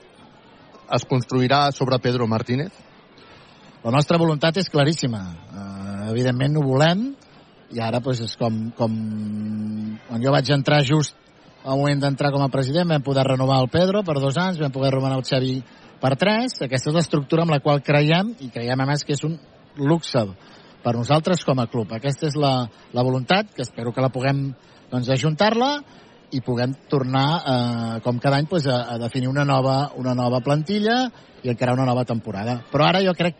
es 0.93 1.07
construirà 1.09 1.69
sobre 1.73 2.01
Pedro 2.03 2.27
Martínez? 2.27 2.73
La 3.83 3.95
nostra 3.95 4.19
voluntat 4.19 4.59
és 4.59 4.71
claríssima. 4.71 5.23
Uh, 5.51 6.11
evidentment 6.13 6.59
ho 6.59 6.67
volem, 6.67 7.13
i 7.73 7.81
ara 7.81 8.03
pues, 8.05 8.21
és 8.21 8.37
com, 8.37 8.69
com 8.77 8.97
quan 10.09 10.23
jo 10.23 10.33
vaig 10.35 10.51
entrar 10.53 10.83
just 10.85 11.17
al 11.63 11.79
moment 11.79 12.01
d'entrar 12.03 12.33
com 12.35 12.43
a 12.43 12.51
president 12.51 12.91
vam 12.91 13.05
poder 13.07 13.25
renovar 13.27 13.61
el 13.63 13.71
Pedro 13.71 14.03
per 14.03 14.19
dos 14.19 14.37
anys, 14.37 14.59
vam 14.59 14.73
poder 14.75 14.91
renovar 14.91 15.15
el 15.17 15.25
Xavi 15.27 15.61
per 16.03 16.17
tres, 16.19 16.59
aquesta 16.67 16.91
és 16.91 16.97
l'estructura 16.99 17.47
amb 17.47 17.55
la 17.55 17.61
qual 17.63 17.83
creiem 17.85 18.35
i 18.43 18.51
creiem 18.51 18.81
a 18.83 18.89
més 18.89 19.05
que 19.07 19.15
és 19.15 19.23
un 19.27 19.37
luxe 19.79 20.25
per 20.83 20.97
nosaltres 20.97 21.45
com 21.47 21.63
a 21.63 21.69
club. 21.71 21.95
Aquesta 21.95 22.27
és 22.27 22.37
la, 22.39 22.67
la 22.93 23.05
voluntat, 23.07 23.53
que 23.55 23.63
espero 23.63 23.93
que 23.95 24.03
la 24.03 24.11
puguem 24.11 24.49
doncs, 24.91 25.13
ajuntar-la 25.15 25.77
i 26.33 26.41
puguem 26.43 26.75
tornar, 26.91 27.27
eh, 27.39 28.01
com 28.03 28.19
cada 28.19 28.41
any, 28.41 28.49
pues, 28.51 28.67
a, 28.67 28.83
a 28.95 28.99
definir 28.99 29.29
una 29.31 29.45
nova, 29.47 29.93
una 30.01 30.15
nova 30.19 30.41
plantilla 30.43 31.05
i 31.45 31.53
encarar 31.53 31.77
una 31.77 31.87
nova 31.87 32.05
temporada. 32.09 32.59
Però 32.73 32.89
ara 32.89 33.03
jo 33.05 33.15
crec, 33.15 33.37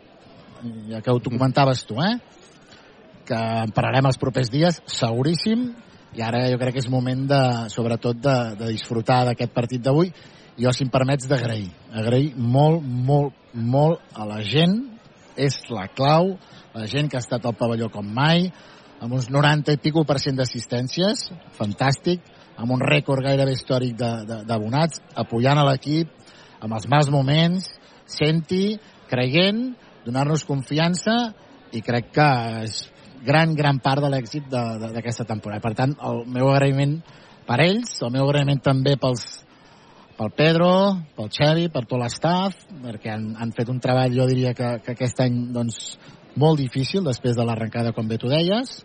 ja 0.89 1.01
que 1.01 1.11
ho 1.11 1.19
comentaves 1.25 1.83
tu, 1.89 1.97
eh, 1.99 2.15
que 3.27 3.39
en 3.65 3.73
parlarem 3.75 4.07
els 4.07 4.19
propers 4.21 4.51
dies, 4.53 4.79
seguríssim, 4.87 5.71
i 6.13 6.21
ara 6.21 6.45
jo 6.51 6.59
crec 6.61 6.77
que 6.77 6.83
és 6.83 6.91
moment 6.91 7.25
de, 7.27 7.41
sobretot 7.73 8.19
de, 8.21 8.37
de 8.59 8.71
disfrutar 8.75 9.23
d'aquest 9.29 9.53
partit 9.55 9.81
d'avui 9.81 10.13
jo 10.57 10.73
si 10.73 10.85
em 10.85 10.91
permets 10.93 11.27
d'agrair. 11.29 11.69
Agrair 11.93 12.33
molt, 12.37 12.83
molt, 12.83 13.33
molt 13.53 14.01
a 14.13 14.27
la 14.29 14.41
gent. 14.45 14.77
És 15.35 15.61
la 15.73 15.87
clau. 15.89 16.35
La 16.73 16.85
gent 16.89 17.09
que 17.09 17.17
ha 17.17 17.23
estat 17.23 17.45
al 17.45 17.57
pavelló 17.57 17.89
com 17.93 18.05
mai 18.05 18.49
amb 19.03 19.17
uns 19.17 19.27
90 19.33 19.73
i 19.75 19.81
pico 19.83 20.05
per 20.07 20.19
cent 20.21 20.37
d'assistències. 20.39 21.27
Fantàstic. 21.57 22.21
Amb 22.57 22.75
un 22.75 22.83
rècord 22.85 23.25
gairebé 23.25 23.55
històric 23.57 23.97
d'abonats. 23.97 25.01
Apoyant 25.19 25.59
a 25.59 25.67
l'equip 25.71 26.11
amb 26.63 26.77
els 26.77 26.87
mals 26.89 27.09
moments. 27.11 27.67
Senti, 28.05 28.77
creient 29.09 29.73
donar-nos 30.05 30.45
confiança. 30.47 31.33
I 31.73 31.81
crec 31.81 32.11
que 32.13 32.29
és 32.63 32.83
gran, 33.25 33.55
gran 33.55 33.79
part 33.81 34.03
de 34.03 34.11
l'èxit 34.11 34.47
d'aquesta 34.51 35.25
temporada. 35.25 35.63
Per 35.63 35.73
tant, 35.77 35.95
el 36.03 36.23
meu 36.29 36.51
agraïment 36.51 36.99
per 37.47 37.59
ells, 37.63 37.97
el 38.03 38.11
meu 38.13 38.27
agraïment 38.27 38.61
també 38.63 38.95
pels, 38.99 39.42
pel 40.17 40.31
Pedro, 40.37 40.71
pel 41.17 41.29
Xevi, 41.33 41.69
per 41.73 41.85
tot 41.87 42.01
l'estaf, 42.01 42.57
perquè 42.83 43.13
han, 43.13 43.31
han 43.39 43.53
fet 43.55 43.69
un 43.73 43.79
treball, 43.83 44.13
jo 44.13 44.27
diria 44.29 44.53
que, 44.57 44.75
que 44.85 44.93
aquest 44.93 45.21
any, 45.25 45.39
doncs, 45.55 45.79
molt 46.39 46.59
difícil, 46.61 47.03
després 47.05 47.37
de 47.37 47.45
l'arrencada, 47.45 47.93
com 47.93 48.07
bé 48.09 48.17
tu 48.21 48.29
deies, 48.31 48.79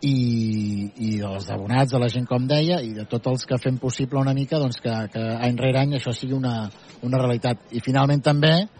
i, 0.00 0.90
i 0.96 1.10
dels 1.20 1.48
abonats, 1.52 1.92
de 1.92 2.00
la 2.00 2.08
gent, 2.12 2.26
com 2.28 2.46
deia, 2.48 2.80
i 2.84 2.94
de 2.96 3.04
tots 3.08 3.32
els 3.32 3.44
que 3.48 3.60
fem 3.60 3.76
possible 3.80 4.20
una 4.20 4.34
mica 4.36 4.60
doncs, 4.60 4.80
que, 4.80 4.94
que 5.12 5.24
any 5.36 5.58
rere 5.60 5.82
any 5.82 5.96
això 5.98 6.14
sigui 6.16 6.36
una, 6.36 6.70
una 7.04 7.20
realitat. 7.20 7.68
I 7.76 7.84
finalment 7.84 8.24
també 8.24 8.54
eh, 8.60 8.70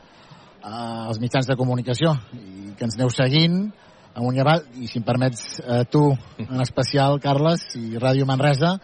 els 0.71 1.21
mitjans 1.21 1.49
de 1.49 1.59
comunicació, 1.61 2.15
i 2.37 2.73
que 2.77 2.89
ens 2.89 2.97
aneu 2.97 3.13
seguint, 3.13 3.61
amunt 4.15 4.37
i 4.37 4.43
avall, 4.43 4.65
i 4.81 4.89
si 4.91 5.01
em 5.01 5.07
permets 5.07 5.61
eh, 5.61 5.85
tu, 5.93 6.09
en 6.47 6.65
especial, 6.65 7.21
Carles, 7.23 7.69
i 7.79 8.01
Ràdio 8.01 8.29
Manresa, 8.29 8.79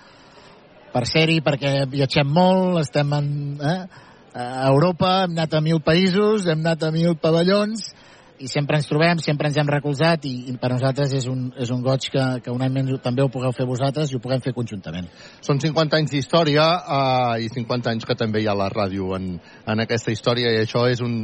per 0.97 1.05
ser-hi, 1.05 1.43
perquè 1.45 1.85
viatgem 1.93 2.29
molt, 2.33 2.81
estem 2.81 3.13
en, 3.13 3.31
eh, 3.61 4.05
a 4.33 4.67
Europa, 4.71 5.25
hem 5.25 5.37
anat 5.37 5.55
a 5.55 5.61
mil 5.61 5.83
països, 5.85 6.47
hem 6.49 6.63
anat 6.65 6.87
a 6.89 6.93
mil 6.95 7.19
pavellons, 7.21 7.91
i 8.39 8.49
sempre 8.53 8.77
ens 8.77 8.89
trobem, 8.89 9.21
sempre 9.25 9.49
ens 9.49 9.57
hem 9.57 9.69
recolzat 9.69 10.27
i, 10.29 10.33
i 10.51 10.55
per 10.61 10.71
nosaltres 10.73 11.13
és 11.17 11.27
un, 11.33 11.47
és 11.57 11.71
un 11.73 11.81
goig 11.85 12.09
que, 12.13 12.25
que 12.45 12.53
un 12.53 12.65
any 12.65 12.73
menys 12.73 13.01
també 13.05 13.25
ho 13.25 13.31
pugueu 13.33 13.53
fer 13.57 13.65
vosaltres 13.69 14.13
i 14.13 14.17
ho 14.17 14.21
puguem 14.21 14.43
fer 14.45 14.53
conjuntament. 14.57 15.09
Són 15.45 15.61
50 15.63 15.97
anys 16.01 16.13
d'història 16.13 16.67
eh, 16.77 17.47
i 17.47 17.53
50 17.53 17.95
anys 17.95 18.09
que 18.09 18.17
també 18.17 18.45
hi 18.45 18.49
ha 18.51 18.57
la 18.57 18.69
ràdio 18.73 19.15
en, 19.17 19.37
en 19.41 19.85
aquesta 19.85 20.13
història 20.13 20.53
i 20.53 20.61
això 20.65 20.85
és 20.93 21.01
un, 21.05 21.17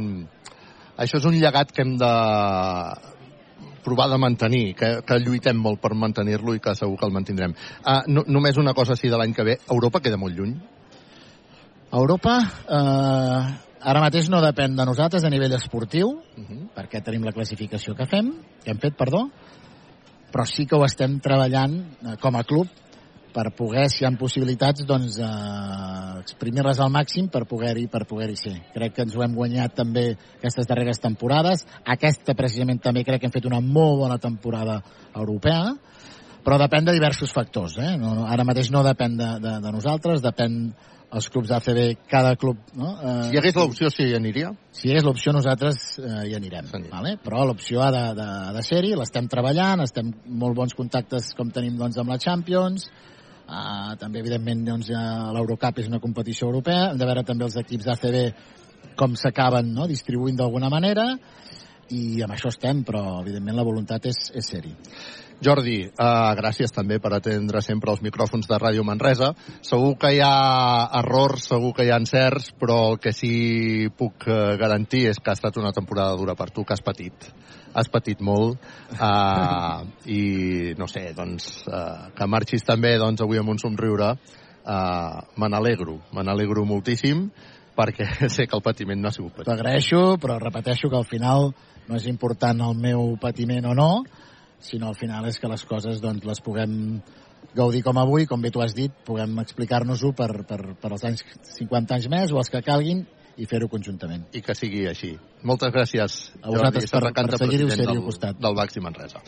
això 0.97 1.21
és 1.21 1.29
un 1.29 1.37
llegat 1.37 1.73
que 1.73 1.85
hem 1.85 1.95
de, 2.01 2.13
provar 3.83 4.09
de 4.11 4.17
mantenir, 4.17 4.73
que, 4.79 4.89
que 5.05 5.19
lluitem 5.19 5.59
molt 5.59 5.81
per 5.83 5.93
mantenir-lo 5.95 6.55
i 6.55 6.61
que 6.63 6.75
segur 6.75 6.97
que 6.99 7.05
el 7.05 7.15
mantindrem. 7.15 7.55
Uh, 7.83 8.01
no, 8.07 8.23
només 8.27 8.57
una 8.57 8.73
cosa 8.73 8.95
així 8.97 9.11
de 9.11 9.19
l'any 9.19 9.35
que 9.35 9.45
ve. 9.47 9.57
Europa 9.71 10.01
queda 10.03 10.17
molt 10.17 10.37
lluny? 10.37 10.55
Europa 11.93 12.39
eh, 12.41 13.41
ara 13.85 14.01
mateix 14.01 14.29
no 14.33 14.41
depèn 14.41 14.73
de 14.77 14.85
nosaltres 14.87 15.23
a 15.23 15.29
nivell 15.29 15.53
esportiu, 15.53 16.09
uh 16.09 16.43
-huh. 16.43 16.69
perquè 16.73 17.03
tenim 17.03 17.23
la 17.23 17.31
classificació 17.31 17.93
que 17.95 18.07
fem, 18.07 18.33
que 18.63 18.71
hem 18.71 18.79
fet, 18.79 18.95
perdó, 18.97 19.29
però 20.31 20.45
sí 20.45 20.65
que 20.65 20.75
ho 20.75 20.85
estem 20.85 21.19
treballant 21.19 21.75
eh, 21.77 22.17
com 22.19 22.35
a 22.35 22.43
club 22.43 22.67
per 23.33 23.49
poder, 23.57 23.87
si 23.89 24.03
hi 24.03 24.07
ha 24.07 24.11
possibilitats, 24.19 24.85
doncs, 24.87 25.17
eh, 25.17 26.19
exprimir-les 26.21 26.79
al 26.79 26.91
màxim 26.93 27.27
per 27.33 27.43
poder-hi 27.49 27.87
per 27.91 28.05
poder 28.09 28.31
ser. 28.37 28.55
Crec 28.75 28.95
que 28.95 29.05
ens 29.07 29.15
ho 29.17 29.23
hem 29.25 29.35
guanyat 29.35 29.75
també 29.75 30.05
aquestes 30.37 30.69
darreres 30.69 31.01
temporades. 31.03 31.65
Aquesta, 31.83 32.37
precisament, 32.37 32.81
també 32.81 33.03
crec 33.03 33.21
que 33.21 33.29
hem 33.31 33.35
fet 33.35 33.49
una 33.49 33.61
molt 33.61 33.99
bona 34.05 34.19
temporada 34.21 34.79
europea, 35.15 35.73
però 36.43 36.59
depèn 36.59 36.85
de 36.85 36.95
diversos 36.95 37.31
factors. 37.33 37.77
Eh? 37.79 37.95
No, 37.97 38.13
no, 38.17 38.27
ara 38.29 38.45
mateix 38.47 38.71
no 38.71 38.83
depèn 38.85 39.17
de, 39.17 39.29
de, 39.43 39.59
de 39.63 39.71
nosaltres, 39.71 40.21
depèn 40.23 40.59
els 41.13 41.29
clubs 41.29 41.49
d'ACB, 41.51 41.79
cada 42.09 42.33
club... 42.41 42.57
No? 42.77 42.95
Eh, 42.97 43.13
si 43.29 43.35
hi 43.35 43.39
hagués 43.39 43.57
l'opció, 43.59 43.89
sí 43.93 44.07
hi 44.09 44.15
aniria? 44.17 44.49
Si 44.73 44.87
hi 44.87 44.93
hagués 44.93 45.05
l'opció, 45.05 45.33
nosaltres 45.35 45.99
eh, 46.01 46.23
hi 46.29 46.35
anirem. 46.37 46.69
Sí. 46.71 46.81
Vale? 46.89 47.15
Però 47.23 47.45
l'opció 47.47 47.83
ha 47.85 47.91
de, 47.93 48.03
de, 48.17 48.27
de 48.57 48.63
ser-hi, 48.65 48.93
l'estem 48.97 49.29
treballant, 49.31 49.85
estem 49.85 50.09
molt 50.41 50.57
bons 50.57 50.73
contactes 50.77 51.31
com 51.37 51.53
tenim 51.53 51.77
doncs, 51.79 51.99
amb 52.01 52.13
la 52.13 52.19
Champions, 52.21 52.89
Uh, 53.43 53.93
també, 53.99 54.21
evidentment, 54.23 54.63
doncs, 54.65 54.89
l'Eurocup 55.35 55.81
és 55.83 55.89
una 55.91 56.01
competició 56.03 56.47
europea. 56.47 56.91
Hem 56.91 56.99
de 57.01 57.07
veure 57.09 57.25
també 57.27 57.45
els 57.47 57.57
equips 57.59 57.89
d'ACB 57.89 58.95
com 58.99 59.17
s'acaben 59.19 59.73
no? 59.73 59.87
distribuint 59.89 60.37
d'alguna 60.39 60.69
manera 60.71 61.09
i 61.93 62.21
amb 62.23 62.33
això 62.33 62.49
estem, 62.53 62.81
però 62.87 63.19
evidentment 63.21 63.57
la 63.57 63.65
voluntat 63.67 64.07
és, 64.09 64.29
és 64.33 64.47
ser-hi. 64.49 64.71
Jordi, 65.43 65.79
uh, 65.83 66.31
gràcies 66.39 66.71
també 66.71 67.01
per 67.03 67.11
atendre 67.17 67.59
sempre 67.65 67.91
els 67.91 68.03
micròfons 68.05 68.47
de 68.47 68.59
Ràdio 68.61 68.85
Manresa. 68.87 69.33
Segur 69.65 69.97
que 69.99 70.13
hi 70.15 70.21
ha 70.23 70.35
errors, 71.01 71.49
segur 71.51 71.73
que 71.75 71.83
hi 71.83 71.91
ha 71.91 71.99
encerts, 71.99 72.53
però 72.59 72.77
el 72.93 73.01
que 73.03 73.11
sí 73.11 73.89
puc 73.97 74.29
uh, 74.29 74.53
garantir 74.61 75.09
és 75.11 75.19
que 75.19 75.33
ha 75.33 75.37
estat 75.37 75.59
una 75.59 75.73
temporada 75.75 76.15
dura 76.15 76.37
per 76.39 76.49
tu, 76.53 76.63
que 76.63 76.77
has 76.77 76.85
patit 76.85 77.33
has 77.73 77.89
patit 77.91 78.21
molt 78.21 78.61
uh, 78.97 79.83
i 80.05 80.73
no 80.77 80.87
sé, 80.89 81.09
doncs 81.17 81.63
uh, 81.67 82.13
que 82.15 82.27
marxis 82.29 82.65
també 82.67 82.95
doncs, 83.01 83.23
avui 83.25 83.41
amb 83.41 83.53
un 83.53 83.61
somriure 83.61 84.13
uh, 84.13 85.19
me 85.37 85.49
n'alegro, 85.49 85.99
me 86.13 86.25
n'alegro 86.25 86.65
moltíssim 86.69 87.27
perquè 87.77 88.07
sé 88.35 88.47
que 88.47 88.57
el 88.57 88.65
patiment 88.65 89.01
no 89.01 89.09
ha 89.09 89.15
sigut 89.15 89.33
petit. 89.33 89.49
T'agraeixo, 89.49 90.19
però 90.21 90.37
repeteixo 90.41 90.91
que 90.91 90.99
al 90.99 91.09
final 91.09 91.51
no 91.89 91.97
és 91.97 92.05
important 92.07 92.61
el 92.63 92.77
meu 92.79 93.15
patiment 93.21 93.71
o 93.71 93.73
no, 93.77 93.91
sinó 94.63 94.91
al 94.91 94.99
final 94.99 95.27
és 95.27 95.39
que 95.41 95.49
les 95.51 95.65
coses 95.67 95.99
doncs, 96.03 96.23
les 96.25 96.41
puguem 96.43 97.01
gaudir 97.53 97.83
com 97.83 97.97
avui, 97.99 98.25
com 98.29 98.41
bé 98.41 98.53
tu 98.53 98.61
has 98.63 98.73
dit, 98.77 98.93
puguem 99.05 99.35
explicar-nos-ho 99.43 100.13
per, 100.15 100.31
per, 100.47 100.61
per 100.79 100.93
els 100.93 101.03
anys 101.09 101.25
50 101.57 101.97
anys 101.97 102.07
més 102.13 102.31
o 102.31 102.39
els 102.41 102.49
que 102.49 102.63
calguin 102.65 103.03
i 103.37 103.47
fer-ho 103.49 103.67
conjuntament. 103.69 104.27
I 104.37 104.41
que 104.45 104.53
sigui 104.57 104.83
així. 104.89 105.13
Moltes 105.43 105.73
gràcies, 105.73 106.17
a 106.39 106.51
vosaltres 106.51 106.85
Jordi, 106.87 107.11
per, 107.15 107.25
per 107.27 107.39
seguir-ho 107.41 107.67
del, 107.67 108.01
costat. 108.05 108.37
del 108.39 108.55
Baxi 108.55 108.83
Manresa. 108.83 109.19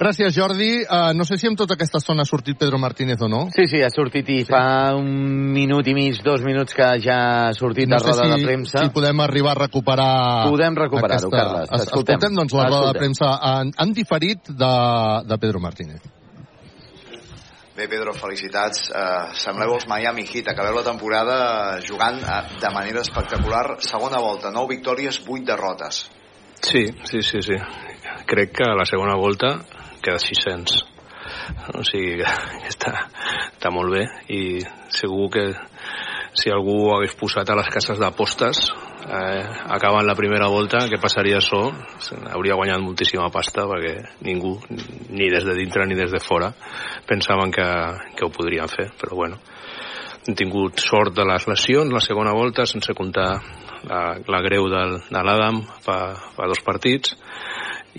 Gràcies, 0.00 0.32
Jordi. 0.34 0.70
Uh, 0.82 1.12
no 1.14 1.26
sé 1.28 1.36
si 1.38 1.46
amb 1.50 1.58
tota 1.60 1.76
aquesta 1.76 2.00
estona 2.00 2.24
ha 2.26 2.28
sortit 2.28 2.58
Pedro 2.58 2.80
Martínez 2.82 3.20
o 3.22 3.28
no. 3.30 3.42
Sí, 3.54 3.68
sí, 3.70 3.82
ha 3.84 3.90
sortit 3.92 4.28
i 4.32 4.40
sí. 4.42 4.48
fa 4.50 4.94
un 4.98 5.10
minut 5.54 5.86
i 5.86 5.94
mig, 5.96 6.22
dos 6.26 6.42
minuts 6.46 6.74
que 6.76 6.88
ja 7.04 7.18
ha 7.48 7.52
sortit 7.56 7.90
no 7.90 8.00
de 8.00 8.08
roda 8.08 8.26
si, 8.26 8.30
de 8.32 8.48
premsa. 8.48 8.84
si 8.84 8.94
podem 8.94 9.26
arribar 9.26 9.54
a 9.54 9.60
recuperar... 9.62 10.14
Podem 10.48 10.80
recuperar-ho, 10.80 11.28
aquesta... 11.28 11.36
Carles. 11.36 11.68
Escoltem, 11.68 12.16
escoltem 12.16 12.40
doncs 12.40 12.56
la 12.58 12.70
roda 12.70 12.94
de 12.94 13.04
premsa. 13.04 13.34
Han, 13.52 13.74
han 13.76 13.94
diferit 13.94 14.50
de, 14.50 14.72
de 15.28 15.38
Pedro 15.44 15.62
Martínez. 15.62 16.02
Bé, 17.80 17.86
Pedro, 17.88 18.12
felicitats. 18.12 18.90
Uh, 18.92 19.30
sembleu 19.40 19.70
els 19.72 19.86
Miami 19.88 20.26
Heat. 20.28 20.50
Acabeu 20.52 20.74
la 20.76 20.82
temporada 20.84 21.36
jugant 21.80 22.18
uh, 22.20 22.42
de 22.60 22.70
manera 22.74 23.00
espectacular. 23.00 23.78
Segona 23.80 24.18
volta, 24.20 24.50
9 24.52 24.68
victòries, 24.74 25.22
8 25.24 25.46
derrotes. 25.48 26.02
Sí, 26.60 26.82
sí, 27.08 27.22
sí, 27.24 27.40
sí. 27.40 27.56
Crec 28.28 28.52
que 28.58 28.66
a 28.68 28.76
la 28.76 28.84
segona 28.84 29.16
volta 29.16 29.54
queda 30.04 30.20
600. 30.20 30.76
O 31.80 31.86
sigui 31.88 32.18
que 32.20 32.34
està, 32.74 32.92
està 33.46 33.72
molt 33.72 33.96
bé 33.96 34.04
i 34.28 34.60
segur 34.92 35.30
que 35.32 35.46
si 36.36 36.52
algú 36.52 36.82
hagués 36.98 37.16
posat 37.16 37.48
a 37.48 37.56
les 37.62 37.72
cases 37.72 37.96
d'apostes 37.96 38.60
eh, 39.08 39.44
acabant 39.76 40.06
la 40.06 40.16
primera 40.18 40.48
volta, 40.52 40.84
què 40.90 40.98
passaria 41.00 41.38
això? 41.40 41.62
Hauria 42.34 42.58
guanyat 42.58 42.82
moltíssima 42.82 43.30
pasta 43.32 43.66
perquè 43.70 43.94
ningú, 44.26 44.56
ni 45.10 45.30
des 45.32 45.46
de 45.46 45.56
dintre 45.58 45.86
ni 45.86 45.98
des 45.98 46.12
de 46.12 46.20
fora, 46.20 46.52
pensaven 47.08 47.52
que, 47.54 47.68
que 48.16 48.26
ho 48.26 48.32
podrien 48.34 48.70
fer, 48.70 48.90
però 49.00 49.16
bueno. 49.22 49.40
Hem 50.28 50.36
tingut 50.36 50.82
sort 50.84 51.14
de 51.16 51.24
les 51.24 51.46
lesions 51.48 51.92
la 51.94 52.02
segona 52.04 52.34
volta, 52.36 52.66
sense 52.68 52.92
comptar 52.94 53.30
la, 53.88 54.02
la 54.28 54.42
greu 54.44 54.68
del, 54.68 54.98
de 55.08 55.22
l'Adam 55.24 55.62
fa, 55.84 55.96
fa 56.36 56.48
dos 56.50 56.60
partits, 56.66 57.16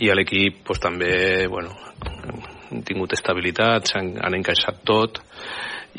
i 0.02 0.12
a 0.12 0.16
l'equip 0.16 0.62
pues, 0.68 0.80
també 0.80 1.48
bueno, 1.52 1.74
han 2.72 2.86
tingut 2.88 3.18
estabilitat, 3.18 3.92
han, 3.98 4.14
han 4.22 4.38
encaixat 4.38 4.86
tot, 4.88 5.20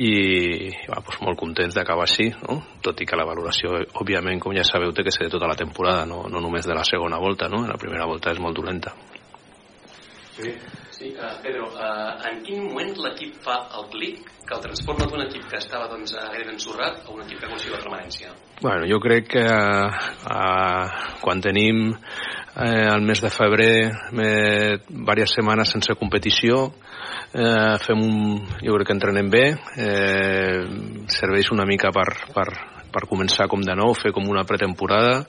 i 0.00 0.70
va, 0.88 1.00
doncs 1.04 1.20
molt 1.20 1.38
contents 1.40 1.74
d'acabar 1.76 2.06
així, 2.06 2.30
no? 2.48 2.60
tot 2.84 3.00
i 3.02 3.06
que 3.08 3.18
la 3.18 3.26
valoració, 3.28 3.82
òbviament, 4.00 4.40
com 4.40 4.54
ja 4.56 4.64
sabeu, 4.64 4.92
té 4.96 5.04
que 5.04 5.12
ser 5.12 5.28
de 5.28 5.34
tota 5.34 5.50
la 5.50 5.58
temporada, 5.58 6.06
no, 6.08 6.24
no 6.32 6.40
només 6.40 6.68
de 6.68 6.76
la 6.76 6.84
segona 6.88 7.20
volta, 7.20 7.50
no? 7.52 7.66
la 7.68 7.80
primera 7.80 8.06
volta 8.08 8.32
és 8.32 8.40
molt 8.40 8.56
dolenta. 8.56 8.94
Sí, 10.32 10.48
sí 10.96 11.10
uh, 11.12 11.34
Pedro, 11.44 11.68
uh, 11.76 12.14
en 12.30 12.40
quin 12.46 12.62
moment 12.64 12.94
l'equip 13.04 13.36
fa 13.44 13.58
el 13.76 13.90
clic 13.92 14.30
que 14.48 14.56
el 14.56 14.62
transforma 14.64 15.06
d'un 15.10 15.26
equip 15.26 15.44
que 15.50 15.60
estava 15.60 15.90
doncs, 15.90 16.14
gairebé 16.16 16.56
ensorrat 16.56 17.04
a 17.04 17.12
un 17.12 17.20
equip 17.26 17.42
que 17.42 17.50
aconsegueix 17.50 17.76
la 17.76 17.82
permanència? 17.84 18.32
Bueno, 18.62 18.88
jo 18.88 18.98
crec 19.04 19.28
que 19.36 19.44
uh, 19.44 21.02
quan 21.20 21.44
tenim 21.44 21.92
eh, 22.56 22.88
el 22.88 23.02
mes 23.02 23.20
de 23.20 23.30
febrer 23.30 23.92
eh, 24.24 24.78
diverses 24.88 25.36
setmanes 25.36 25.72
sense 25.72 25.94
competició 25.98 26.72
eh, 27.32 27.78
fem 27.82 28.02
un, 28.04 28.42
jo 28.60 28.76
crec 28.76 28.90
que 28.90 28.96
entrenem 28.96 29.30
bé. 29.32 29.46
Eh, 29.76 30.60
serveix 31.12 31.52
una 31.54 31.66
mica 31.68 31.92
per, 31.94 32.08
per, 32.34 32.46
per 32.92 33.06
començar 33.08 33.48
com 33.50 33.62
de 33.64 33.74
nou, 33.78 33.94
fer 33.96 34.12
com 34.14 34.28
una 34.28 34.44
pretemporada. 34.48 35.22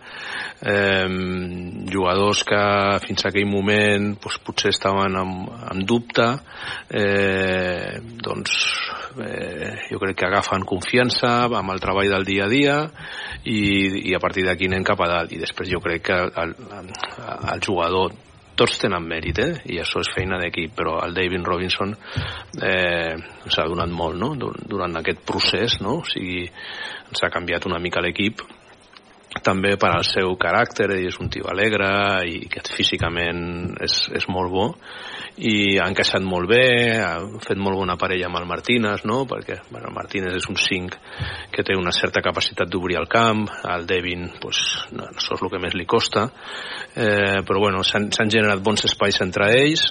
Eh, 0.64 1.08
jugadors 1.92 2.44
que 2.48 2.64
fins 3.04 3.24
a 3.24 3.32
aquell 3.32 3.48
moment 3.50 4.14
doncs, 4.16 4.40
potser 4.46 4.74
estaven 4.74 5.18
amb, 5.20 5.50
amb 5.74 5.84
dubte 5.88 6.28
eh, 6.88 8.00
doncs 8.24 8.54
eh, 9.20 9.74
jo 9.90 10.00
crec 10.00 10.22
que 10.22 10.30
agafen 10.30 10.64
confiança 10.68 11.34
amb 11.50 11.74
el 11.74 11.84
treball 11.84 12.14
del 12.16 12.28
dia 12.30 12.48
a 12.48 12.52
dia 12.52 12.78
i, 13.44 13.60
i 14.10 14.16
a 14.16 14.22
partir 14.24 14.46
d'aquí 14.48 14.72
anem 14.72 14.88
cap 14.88 15.04
a 15.04 15.10
dalt. 15.16 15.36
I 15.36 15.42
després 15.44 15.72
jo 15.72 15.84
crec 15.84 16.08
que 16.08 16.22
el, 16.22 16.56
el, 16.80 16.94
el 17.56 17.66
jugador 17.66 18.16
tots 18.60 18.80
tenen 18.82 19.06
mèrit, 19.08 19.40
eh? 19.40 19.54
i 19.74 19.80
això 19.82 20.02
és 20.04 20.12
feina 20.14 20.40
d'equip, 20.42 20.76
però 20.78 21.00
el 21.06 21.16
David 21.18 21.48
Robinson 21.48 21.94
eh, 21.94 23.16
s'ha 23.48 23.70
donat 23.70 23.94
molt 23.94 24.20
no? 24.20 24.34
durant 24.38 25.00
aquest 25.00 25.24
procés, 25.26 25.80
no? 25.82 26.00
o 26.02 26.10
sigui, 26.10 26.44
ens 27.10 27.24
ha 27.24 27.32
canviat 27.34 27.66
una 27.70 27.82
mica 27.82 28.04
l'equip, 28.04 28.44
també 29.42 29.74
per 29.82 29.90
al 29.96 30.06
seu 30.06 30.36
caràcter, 30.38 30.92
és 30.94 31.18
un 31.22 31.32
tio 31.34 31.48
alegre 31.50 31.90
i 32.30 32.46
que 32.52 32.62
físicament 32.70 33.74
és, 33.82 34.04
és 34.14 34.28
molt 34.30 34.52
bo 34.54 34.68
i 35.42 35.80
ha 35.82 35.88
encaixat 35.90 36.22
molt 36.22 36.46
bé, 36.52 37.00
ha 37.02 37.16
fet 37.42 37.58
molt 37.58 37.80
bona 37.80 37.96
parella 37.98 38.28
amb 38.30 38.38
el 38.38 38.46
Martínez, 38.46 39.02
no? 39.10 39.24
perquè 39.30 39.58
bueno, 39.72 39.90
el 39.90 39.96
Martínez 39.96 40.38
és 40.38 40.46
un 40.52 40.60
5 40.62 41.00
que 41.54 41.66
té 41.66 41.74
una 41.78 41.94
certa 41.96 42.22
capacitat 42.22 42.70
d'obrir 42.70 43.00
el 43.02 43.10
camp, 43.10 43.48
el 43.74 43.88
Devin, 43.90 44.28
pues, 44.42 44.62
no, 44.94 45.10
això 45.10 45.34
és 45.38 45.42
el 45.42 45.50
que 45.50 45.62
més 45.64 45.74
li 45.74 45.88
costa, 45.90 46.28
eh, 46.94 47.42
però 47.48 47.66
bueno, 47.66 47.82
s'han 47.82 48.12
generat 48.30 48.62
bons 48.62 48.86
espais 48.86 49.18
entre 49.26 49.50
ells 49.58 49.88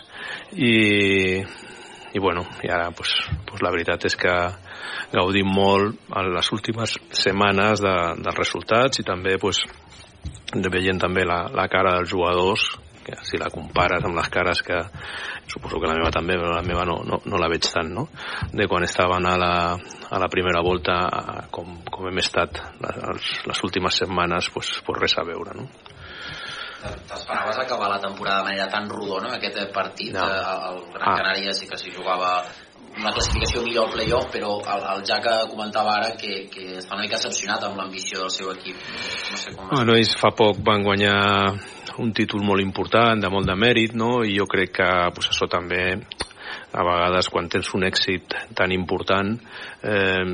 i, 0.55 1.43
i 2.15 2.23
bueno, 2.23 2.47
i 2.62 2.71
ara 2.71 2.93
pues, 2.95 3.17
pues 3.49 3.67
la 3.67 3.75
veritat 3.75 4.07
és 4.07 4.19
que 4.21 4.37
gaudim 5.12 5.49
molt 5.49 5.99
en 6.17 6.33
les 6.35 6.52
últimes 6.52 6.97
setmanes 7.11 7.83
de, 7.85 7.97
dels 8.23 8.39
resultats 8.39 9.02
i 9.02 9.07
també 9.07 9.36
pues, 9.41 9.62
de 10.52 10.73
veient 10.73 11.01
també 11.01 11.27
la, 11.28 11.44
la 11.52 11.69
cara 11.73 11.97
dels 11.99 12.11
jugadors 12.12 12.70
que 13.02 13.17
si 13.27 13.39
la 13.39 13.51
compares 13.51 14.05
amb 14.07 14.15
les 14.15 14.28
cares 14.31 14.62
que 14.62 14.78
suposo 15.51 15.81
que 15.81 15.89
la 15.91 15.97
meva 15.99 16.12
també, 16.15 16.36
però 16.39 16.55
la 16.55 16.65
meva 16.65 16.85
no, 16.89 17.01
no, 17.07 17.19
no 17.27 17.41
la 17.41 17.49
veig 17.51 17.67
tant, 17.67 17.91
no? 17.93 18.07
De 18.52 18.69
quan 18.70 18.86
estaven 18.86 19.27
a 19.27 19.35
la, 19.41 19.55
a 19.75 20.20
la 20.23 20.28
primera 20.31 20.62
volta, 20.65 21.01
com, 21.51 21.81
com 21.91 22.09
hem 22.09 22.23
estat 22.23 22.62
les, 22.85 23.33
les 23.49 23.65
últimes 23.67 23.99
setmanes, 24.05 24.52
pues, 24.55 24.77
pues 24.86 25.02
res 25.02 25.19
a 25.19 25.27
veure, 25.27 25.57
no? 25.59 25.67
T'esperaves 26.83 27.59
acabar 27.62 27.89
la 27.93 28.01
temporada 28.02 28.41
de 28.41 28.51
manera 28.51 28.69
tan 28.70 28.89
rodona, 28.91 29.36
aquest 29.36 29.61
partit? 29.75 30.15
No. 30.17 30.25
El 30.27 30.81
Gran 30.94 31.12
ah. 31.12 31.19
Canària 31.20 31.52
sí 31.55 31.69
que 31.70 31.78
s'hi 31.78 31.93
jugava 31.94 32.41
una 32.99 33.12
classificació 33.15 33.62
millor 33.65 33.87
al 33.89 33.93
playoff, 33.95 34.27
però 34.33 34.57
el, 34.61 34.83
el 34.95 35.05
Jaca 35.09 35.37
comentava 35.51 35.97
ara 35.99 36.11
que, 36.19 36.47
que 36.53 36.79
està 36.81 36.97
una 36.97 37.07
mica 37.07 37.19
decepcionat 37.19 37.65
amb 37.69 37.81
l'ambició 37.81 38.21
del 38.23 38.33
seu 38.35 38.51
equip. 38.53 38.83
No 39.31 39.41
sé 39.41 39.55
com... 39.57 39.71
Bueno, 39.73 39.97
ells 39.97 40.12
fa 40.21 40.33
poc 40.37 40.61
van 40.67 40.85
guanyar 40.87 41.17
un 42.03 42.12
títol 42.17 42.45
molt 42.47 42.65
important, 42.65 43.21
de 43.21 43.31
molt 43.33 43.49
de 43.49 43.57
mèrit, 43.59 43.97
no? 43.99 44.21
i 44.25 44.37
jo 44.39 44.49
crec 44.51 44.77
que 44.81 44.91
pues, 45.17 45.33
això 45.33 45.49
també 45.51 45.85
a 46.73 46.85
vegades 46.85 47.29
quan 47.33 47.49
tens 47.53 47.69
un 47.77 47.85
èxit 47.85 48.37
tan 48.57 48.73
important 48.73 49.35
eh, 49.85 50.25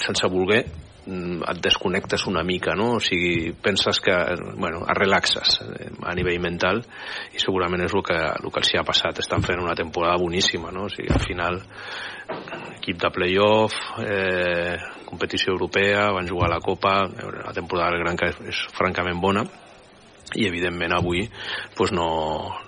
sense 0.00 0.30
voler 0.32 0.64
et 1.08 1.60
desconnectes 1.64 2.26
una 2.28 2.42
mica, 2.44 2.74
no? 2.76 2.94
O 2.98 3.00
sigui, 3.00 3.52
penses 3.62 4.00
que, 4.04 4.14
bueno, 4.56 4.82
et 4.84 4.98
relaxes 4.98 5.58
eh, 5.64 5.90
a 6.04 6.14
nivell 6.16 6.40
mental 6.44 6.82
i 7.32 7.40
segurament 7.40 7.86
és 7.86 7.94
el 7.96 8.04
que, 8.04 8.18
el 8.18 8.52
que 8.52 8.62
els 8.62 8.72
hi 8.74 8.80
ha 8.80 8.86
passat. 8.86 9.22
Estan 9.24 9.44
fent 9.46 9.62
una 9.62 9.76
temporada 9.78 10.18
boníssima, 10.20 10.72
no? 10.74 10.86
O 10.88 10.92
sigui, 10.92 11.08
al 11.14 11.24
final, 11.24 11.62
equip 12.76 13.00
de 13.00 13.12
playoff, 13.14 13.78
eh, 14.04 14.76
competició 15.08 15.54
europea, 15.54 16.10
van 16.12 16.28
jugar 16.28 16.50
a 16.50 16.56
la 16.56 16.60
Copa, 16.64 17.00
la 17.08 17.56
temporada 17.56 17.94
del 17.94 18.04
Gran 18.04 18.20
que 18.20 18.28
és, 18.34 18.44
és 18.52 18.66
francament 18.76 19.20
bona, 19.22 19.46
i 20.36 20.44
evidentment 20.44 20.92
avui 20.92 21.22
pues 21.76 21.92
no, 21.96 22.08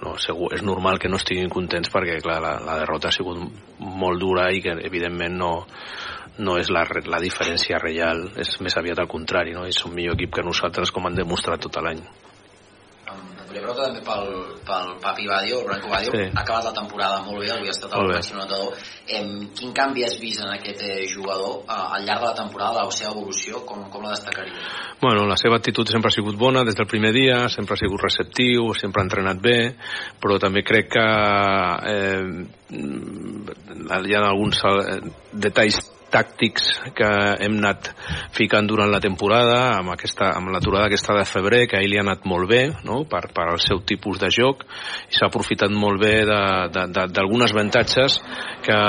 no, 0.01 0.15
segur, 0.17 0.49
és 0.57 0.63
normal 0.65 0.97
que 0.99 1.11
no 1.13 1.19
estiguin 1.21 1.51
contents 1.53 1.91
perquè 1.93 2.17
clar, 2.25 2.39
la, 2.41 2.55
la 2.65 2.79
derrota 2.81 3.11
ha 3.11 3.13
sigut 3.13 3.37
molt 3.81 4.21
dura 4.23 4.47
i 4.49 4.63
que 4.65 4.79
evidentment 4.89 5.37
no, 5.37 5.51
no 6.41 6.57
és 6.61 6.73
la, 6.73 6.87
la 7.13 7.21
diferència 7.23 7.79
real, 7.83 8.27
és 8.41 8.57
més 8.65 8.77
aviat 8.81 9.03
al 9.03 9.11
contrari, 9.11 9.55
no? 9.57 9.67
és 9.69 9.85
un 9.87 9.95
millor 9.97 10.19
equip 10.19 10.39
que 10.39 10.47
nosaltres 10.47 10.93
com 10.95 11.07
han 11.07 11.19
demostrat 11.19 11.69
tot 11.69 11.81
l'any. 11.85 12.03
Volia 13.51 13.65
preguntar 13.65 13.87
també 13.89 14.03
pel, 14.07 14.29
pel 14.63 14.91
Papi 15.03 15.25
Badio, 15.27 15.57
el 15.59 15.65
Branco 15.67 15.89
Badio, 15.91 16.13
sí. 16.15 16.27
ha 16.31 16.43
acabat 16.45 16.69
la 16.69 16.73
temporada 16.77 17.17
molt 17.25 17.41
bé, 17.43 17.49
avui 17.51 17.67
ha 17.67 17.75
estat 17.75 17.97
el 17.99 18.07
màxim 18.07 18.39
notador. 18.39 18.77
Em, 19.11 19.33
quin 19.59 19.73
canvi 19.75 20.05
has 20.07 20.15
vist 20.23 20.45
en 20.45 20.53
aquest 20.53 20.85
eh, 20.87 21.09
jugador 21.11 21.65
eh, 21.65 21.75
al 21.97 22.07
llarg 22.07 22.23
de 22.23 22.29
la 22.29 22.37
temporada, 22.39 22.85
la 22.87 22.95
seva 22.95 23.11
evolució, 23.11 23.65
com, 23.67 23.83
com 23.91 24.07
la 24.07 24.15
destacaria? 24.15 24.55
Bueno, 25.03 25.27
la 25.27 25.35
seva 25.41 25.59
actitud 25.59 25.91
sempre 25.91 26.13
ha 26.13 26.15
sigut 26.15 26.39
bona 26.39 26.63
des 26.69 26.79
del 26.79 26.87
primer 26.87 27.11
dia, 27.17 27.43
sempre 27.51 27.75
ha 27.75 27.83
sigut 27.83 28.07
receptiu, 28.07 28.71
sempre 28.79 29.03
ha 29.03 29.09
entrenat 29.09 29.43
bé, 29.43 29.59
però 30.23 30.39
també 30.39 30.63
crec 30.63 30.95
que 30.95 31.07
eh, 31.91 32.23
hi 33.99 34.15
ha 34.15 34.29
alguns 34.31 34.63
eh, 34.63 35.01
detalls 35.35 35.83
tàctics 36.13 36.67
que 36.97 37.09
hem 37.41 37.59
anat 37.61 37.91
ficant 38.37 38.69
durant 38.69 38.91
la 38.93 39.01
temporada 39.03 39.57
amb, 39.79 39.93
aquesta, 39.95 40.33
amb 40.37 40.53
l'aturada 40.53 40.89
aquesta 40.91 41.17
de 41.17 41.27
febrer 41.29 41.65
que 41.71 41.79
a 41.79 41.85
ell 41.85 41.93
li 41.93 42.01
ha 42.01 42.05
anat 42.05 42.27
molt 42.29 42.51
bé 42.51 42.63
no? 42.87 43.03
per, 43.11 43.23
per 43.35 43.47
al 43.49 43.61
seu 43.63 43.83
tipus 43.87 44.21
de 44.23 44.31
joc 44.35 44.65
i 45.11 45.19
s'ha 45.19 45.31
aprofitat 45.31 45.73
molt 45.73 46.03
bé 46.03 46.15
d'algunes 46.27 47.55
avantatges 47.55 48.21
que, 48.67 48.81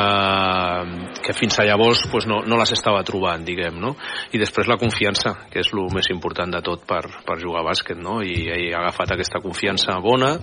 que 1.22 1.36
fins 1.38 1.60
a 1.60 1.66
llavors 1.68 2.08
pues, 2.12 2.28
no, 2.30 2.42
no 2.48 2.60
les 2.60 2.74
estava 2.74 3.04
trobant 3.08 3.46
diguem, 3.46 3.78
no? 3.82 3.94
i 4.34 4.42
després 4.42 4.70
la 4.72 4.80
confiança 4.82 5.36
que 5.52 5.62
és 5.62 5.72
el 5.74 5.84
més 5.94 6.10
important 6.14 6.52
de 6.58 6.64
tot 6.66 6.86
per, 6.88 7.04
per 7.28 7.40
jugar 7.42 7.62
a 7.62 7.70
bàsquet 7.70 8.02
no? 8.02 8.20
i 8.26 8.50
ell 8.50 8.68
ha 8.74 8.82
agafat 8.86 9.14
aquesta 9.16 9.44
confiança 9.44 10.00
bona 10.02 10.34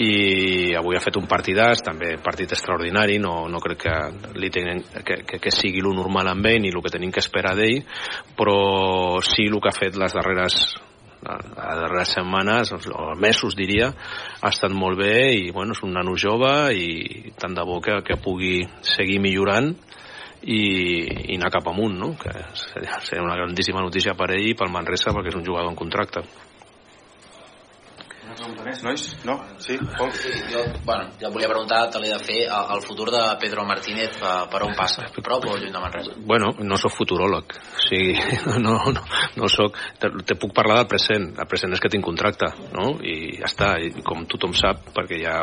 i 0.00 0.72
avui 0.78 0.96
ha 0.96 1.04
fet 1.04 1.20
un 1.20 1.28
partidàs 1.28 1.84
també 1.84 2.14
partit 2.24 2.56
extraordinari 2.56 3.20
no, 3.22 3.44
no 3.50 3.60
crec 3.60 3.84
que, 3.84 3.96
li 4.40 4.50
tenen, 4.54 4.80
que, 5.04 5.20
que, 5.28 5.42
que 5.42 5.52
sigui 5.54 5.82
lo 5.84 5.92
normal 5.92 6.14
normal 6.14 6.32
amb 6.32 6.46
ell 6.46 6.62
ni 6.62 6.72
el 6.72 6.82
que 6.82 6.92
tenim 6.92 7.12
que 7.12 7.22
esperar 7.22 7.54
d'ell, 7.58 7.82
però 8.38 9.20
sí 9.24 9.48
el 9.48 9.60
que 9.60 9.70
ha 9.70 9.76
fet 9.76 9.96
les 9.96 10.14
darreres 10.14 10.60
les 11.24 11.78
darreres 11.80 12.10
setmanes 12.12 12.70
o 12.92 13.14
mesos 13.16 13.54
diria 13.56 13.88
ha 14.42 14.50
estat 14.50 14.72
molt 14.76 14.98
bé 15.00 15.32
i 15.32 15.50
bueno, 15.56 15.72
és 15.72 15.80
un 15.82 15.94
nano 15.96 16.12
jove 16.20 16.52
i 16.76 17.32
tant 17.40 17.54
de 17.56 17.64
bo 17.64 17.80
que, 17.80 18.02
que 18.04 18.20
pugui 18.20 18.58
seguir 18.84 19.22
millorant 19.24 19.72
i, 20.44 20.62
i 21.32 21.36
anar 21.38 21.52
cap 21.54 21.68
amunt 21.72 21.96
no? 21.98 22.12
que 22.20 22.32
seria, 22.58 23.00
una 23.22 23.36
grandíssima 23.38 23.82
notícia 23.84 24.16
per 24.18 24.30
ell 24.36 24.50
i 24.50 24.56
pel 24.58 24.72
Manresa 24.72 25.14
perquè 25.14 25.32
és 25.32 25.38
un 25.40 25.46
jugador 25.46 25.72
en 25.72 25.78
contracte 25.78 26.24
més, 28.64 28.82
nois? 28.84 29.04
No? 29.24 29.36
Sí? 29.62 29.76
Pol? 29.98 30.10
Sí, 30.16 30.32
jo, 30.50 30.62
bueno, 30.86 31.10
ja 31.20 31.28
et 31.28 31.34
volia 31.34 31.50
preguntar, 31.50 31.84
te 31.92 32.00
l'he 32.02 32.10
de 32.12 32.20
fer, 32.22 32.40
el, 32.46 32.70
el 32.76 32.82
futur 32.84 33.10
de 33.14 33.22
Pedro 33.42 33.64
Martínez 33.68 34.16
per, 34.20 34.34
per 34.52 34.62
on 34.66 34.74
passa? 34.78 35.06
Prop 35.24 35.46
o 35.48 35.56
lluny 35.56 35.72
de 35.72 35.82
Manresa? 35.82 36.16
Bueno, 36.26 36.52
no 36.58 36.78
sóc 36.80 36.94
futuròleg, 36.96 37.54
o 37.54 37.84
sigui, 37.86 38.16
no, 38.64 38.76
no, 38.94 39.04
no 39.38 39.50
sóc... 39.52 39.78
Te, 40.00 40.10
te 40.26 40.36
puc 40.40 40.54
parlar 40.56 40.80
del 40.82 40.90
present, 40.90 41.30
el 41.38 41.48
present 41.50 41.76
és 41.76 41.82
que 41.82 41.92
tinc 41.92 42.04
contracte, 42.06 42.50
no? 42.74 42.96
I 43.04 43.38
ja 43.38 43.48
està, 43.48 43.70
i 43.82 43.92
com 44.04 44.26
tothom 44.30 44.54
sap, 44.56 44.90
perquè 44.96 45.20
ja 45.22 45.38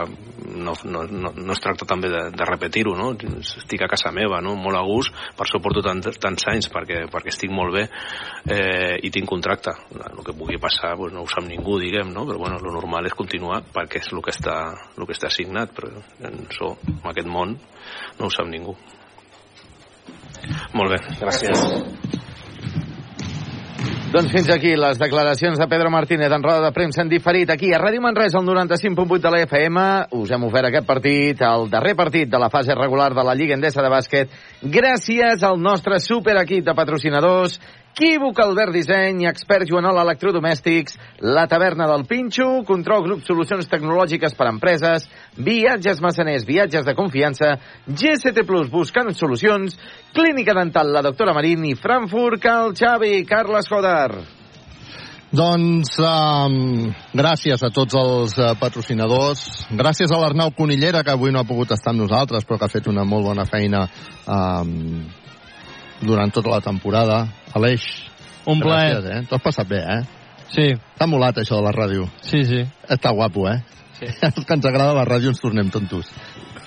no, 0.52 0.76
no, 0.84 1.06
no, 1.08 1.32
no 1.36 1.56
es 1.56 1.64
tracta 1.64 1.88
també 1.88 2.12
de, 2.12 2.24
de 2.36 2.48
repetir-ho, 2.48 2.96
no? 2.98 3.12
Estic 3.42 3.86
a 3.86 3.90
casa 3.92 4.12
meva, 4.16 4.42
no? 4.44 4.56
Molt 4.60 4.78
a 4.78 4.84
gust, 4.86 5.16
per 5.38 5.48
això 5.48 5.62
porto 5.64 5.84
tant, 5.86 6.04
tants 6.22 6.48
anys, 6.52 6.70
perquè, 6.74 7.06
perquè 7.12 7.32
estic 7.32 7.54
molt 7.54 7.76
bé 7.76 7.86
eh, 7.88 8.98
i 9.02 9.12
tinc 9.14 9.30
contracte. 9.30 9.74
El 9.96 10.24
que 10.26 10.36
pugui 10.38 10.60
passar 10.62 10.94
pues, 11.00 11.14
no 11.16 11.24
ho 11.24 11.32
sap 11.32 11.48
ningú, 11.48 11.80
diguem, 11.82 12.12
no? 12.14 12.26
Però 12.28 12.42
bueno, 12.42 12.60
lo 12.62 12.81
normal 12.82 13.06
és 13.06 13.18
continuar 13.18 13.62
perquè 13.74 14.02
és 14.02 14.10
el 14.12 14.24
que 14.26 14.34
està, 14.34 14.58
el 14.98 15.06
que 15.06 15.16
està 15.16 15.30
assignat, 15.30 15.74
però 15.78 15.94
en, 16.26 16.42
so, 16.56 16.74
en 16.90 17.06
aquest 17.14 17.30
món 17.30 17.56
no 18.18 18.28
ho 18.28 18.34
sap 18.34 18.50
ningú. 18.50 18.76
Molt 20.74 20.96
bé, 20.96 21.00
gràcies. 21.22 21.62
Doncs 24.12 24.28
fins 24.34 24.50
aquí 24.52 24.74
les 24.76 24.98
declaracions 25.00 25.56
de 25.56 25.66
Pedro 25.72 25.88
Martínez 25.94 26.34
en 26.36 26.44
roda 26.44 26.66
de 26.66 26.74
premsa 26.76 27.00
en 27.00 27.08
diferit 27.08 27.48
aquí 27.54 27.70
a 27.72 27.78
Ràdio 27.80 28.02
Manresa, 28.04 28.42
el 28.42 28.50
95.8 28.50 29.22
de 29.24 29.32
la 29.32 29.40
FM. 29.46 29.84
Us 30.20 30.34
hem 30.36 30.44
ofert 30.50 30.68
aquest 30.68 30.88
partit, 30.90 31.44
el 31.48 31.70
darrer 31.72 31.94
partit 31.96 32.28
de 32.28 32.42
la 32.42 32.50
fase 32.52 32.76
regular 32.76 33.14
de 33.16 33.24
la 33.24 33.38
Lliga 33.40 33.56
Endesa 33.56 33.80
de 33.80 33.94
Bàsquet, 33.94 34.34
gràcies 34.64 35.46
al 35.48 35.62
nostre 35.64 36.02
superequip 36.04 36.66
de 36.68 36.76
patrocinadors 36.76 37.62
Equívoc 37.92 38.40
Albert 38.40 38.72
Disseny, 38.72 39.26
expert 39.28 39.68
Joanol 39.68 39.98
Electrodomèstics, 40.00 40.96
la 41.20 41.44
taverna 41.52 41.90
del 41.90 42.06
Pinxo, 42.08 42.64
Control 42.64 43.04
Grup 43.04 43.26
Solucions 43.28 43.68
Tecnològiques 43.68 44.32
per 44.38 44.48
a 44.48 44.54
Empreses, 44.54 45.10
Viatges 45.36 46.00
Massaners, 46.00 46.46
Viatges 46.48 46.88
de 46.88 46.96
Confiança, 46.96 47.58
GCT 47.88 48.46
Plus 48.48 48.70
Buscant 48.72 49.12
Solucions, 49.12 49.76
Clínica 50.16 50.56
Dental 50.56 50.94
La 50.96 51.04
Doctora 51.04 51.36
Marín 51.36 51.68
i 51.68 51.76
Frankfurt 51.76 52.40
Cal 52.40 52.72
Xavi, 52.72 53.26
Carles 53.28 53.68
Joder. 53.68 54.24
Doncs 55.36 56.00
um, 56.00 56.56
gràcies 57.16 57.60
a 57.60 57.72
tots 57.76 57.96
els 58.00 58.38
uh, 58.40 58.54
patrocinadors, 58.60 59.66
gràcies 59.68 60.12
a 60.12 60.20
l'Arnau 60.20 60.56
Conillera, 60.56 61.04
que 61.04 61.12
avui 61.12 61.36
no 61.36 61.44
ha 61.44 61.48
pogut 61.48 61.76
estar 61.76 61.92
amb 61.92 62.06
nosaltres, 62.06 62.48
però 62.48 62.60
que 62.60 62.68
ha 62.68 62.72
fet 62.72 62.88
una 62.88 63.04
molt 63.04 63.28
bona 63.34 63.48
feina 63.52 63.84
um, 64.28 65.06
durant 66.02 66.32
tota 66.32 66.56
la 66.56 66.64
temporada. 66.64 67.22
Aleix, 67.58 67.86
un 68.46 68.62
plaer. 68.64 68.98
Gràcies, 68.98 69.12
eh? 69.12 69.28
T'ho 69.30 69.38
has 69.38 69.46
passat 69.46 69.70
bé, 69.70 69.82
eh? 69.82 70.02
Sí. 70.52 70.68
T'ha 70.98 71.08
molat 71.08 71.40
això 71.42 71.60
de 71.60 71.66
la 71.68 71.74
ràdio. 71.76 72.08
Sí, 72.26 72.44
sí. 72.48 72.64
Està 72.92 73.14
guapo, 73.16 73.48
eh? 73.50 73.62
Sí. 74.00 74.10
Els 74.32 74.46
que 74.46 74.58
ens 74.58 74.68
agrada 74.68 74.98
la 74.98 75.08
ràdio 75.08 75.32
ens 75.32 75.42
tornem 75.44 75.70
tontos. 75.72 76.12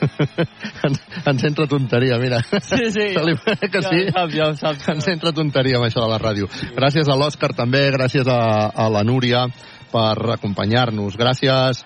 ens, 0.87 1.03
ens 1.25 1.45
entra 1.49 1.67
tonteria, 1.71 2.19
mira. 2.23 2.41
Sí, 2.61 2.91
sí. 2.95 3.11
Se 3.17 3.25
li... 3.27 3.37
que 3.61 3.85
sí? 3.85 4.07
Ja 4.15 4.27
ja 4.33 4.49
ho 4.51 4.57
sap. 4.61 4.81
Ens 4.95 5.09
entra 5.13 5.35
tonteria 5.37 5.81
amb 5.81 5.89
això 5.89 6.05
de 6.05 6.11
la 6.13 6.21
ràdio. 6.23 6.49
Gràcies 6.77 7.09
a 7.09 7.19
l'Òscar 7.19 7.53
també, 7.57 7.87
gràcies 7.95 8.29
a, 8.31 8.41
a 8.71 8.89
la 8.93 9.05
Núria 9.07 9.47
per 9.93 10.35
acompanyar-nos. 10.39 11.19
Gràcies 11.21 11.85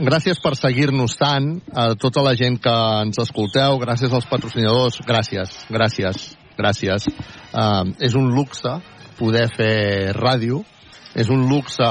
gràcies 0.00 0.38
per 0.40 0.54
seguir-nos 0.56 1.16
tant, 1.20 1.58
a 1.76 1.90
tota 1.98 2.22
la 2.24 2.32
gent 2.38 2.56
que 2.62 2.72
ens 3.04 3.18
escolteu, 3.20 3.76
gràcies 3.82 4.12
als 4.16 4.28
patrocinadors, 4.30 5.00
gràcies, 5.04 5.52
gràcies, 5.68 6.30
gràcies. 6.60 7.08
Uh, 7.50 7.90
és 7.98 8.14
un 8.18 8.30
luxe 8.36 8.76
poder 9.18 9.48
fer 9.52 10.12
ràdio, 10.16 10.62
és 11.18 11.28
un 11.32 11.48
luxe 11.50 11.88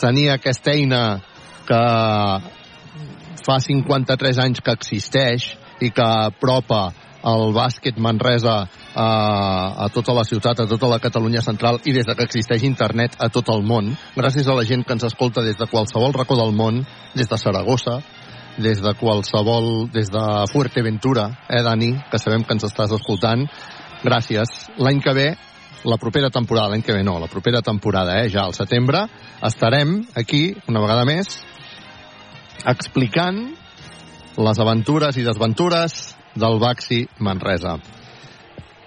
tenir 0.00 0.30
aquesta 0.32 0.74
eina 0.74 1.04
que 1.68 1.82
fa 3.44 3.56
53 3.60 4.40
anys 4.44 4.60
que 4.64 4.74
existeix 4.74 5.54
i 5.84 5.90
que 5.94 6.04
apropa 6.04 6.88
el 7.24 7.54
bàsquet 7.56 7.96
Manresa 7.96 8.56
a, 8.60 9.06
a 9.84 9.88
tota 9.92 10.12
la 10.16 10.24
ciutat, 10.28 10.60
a 10.60 10.68
tota 10.68 10.90
la 10.90 11.00
Catalunya 11.00 11.40
central 11.44 11.80
i 11.88 11.94
des 11.96 12.04
de 12.06 12.16
que 12.16 12.26
existeix 12.28 12.66
internet 12.68 13.16
a 13.18 13.30
tot 13.32 13.48
el 13.54 13.64
món. 13.64 13.94
Gràcies 14.16 14.48
a 14.48 14.56
la 14.56 14.66
gent 14.68 14.84
que 14.84 14.92
ens 14.96 15.06
escolta 15.08 15.44
des 15.44 15.56
de 15.56 15.68
qualsevol 15.70 16.12
racó 16.16 16.36
del 16.36 16.52
món, 16.52 16.82
des 17.16 17.30
de 17.30 17.40
Saragossa, 17.40 18.02
des 18.58 18.80
de 18.82 18.92
qualsevol, 18.94 19.88
des 19.92 20.10
de 20.10 20.24
Fuerteventura, 20.52 21.30
eh, 21.48 21.62
Dani, 21.62 21.92
que 22.10 22.18
sabem 22.18 22.44
que 22.44 22.54
ens 22.54 22.64
estàs 22.64 22.92
escoltant. 22.94 23.46
Gràcies. 24.04 24.70
L'any 24.78 25.00
que 25.00 25.14
ve 25.14 25.28
la 25.84 25.98
propera 25.98 26.30
temporada, 26.30 26.70
l'any 26.70 26.82
que 26.82 26.94
ve 26.94 27.02
no, 27.04 27.18
la 27.18 27.28
propera 27.28 27.60
temporada, 27.62 28.22
eh, 28.22 28.30
ja 28.30 28.44
al 28.44 28.54
setembre, 28.54 29.06
estarem 29.42 30.04
aquí, 30.14 30.54
una 30.68 30.80
vegada 30.80 31.04
més, 31.04 31.42
explicant 32.64 33.42
les 34.36 34.58
aventures 34.58 35.16
i 35.16 35.26
desventures 35.26 36.14
del 36.34 36.58
Baxi 36.58 37.04
Manresa. 37.18 37.76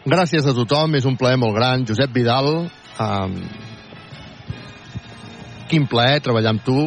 Gràcies 0.08 0.46
a 0.48 0.54
tothom, 0.56 0.96
és 0.96 1.06
un 1.06 1.18
plaer 1.20 1.38
molt 1.40 1.56
gran. 1.56 1.84
Josep 1.88 2.14
Vidal, 2.16 2.48
um, 3.04 3.34
quin 5.68 5.88
plaer 5.92 6.22
treballar 6.24 6.56
amb 6.56 6.64
tu. 6.64 6.78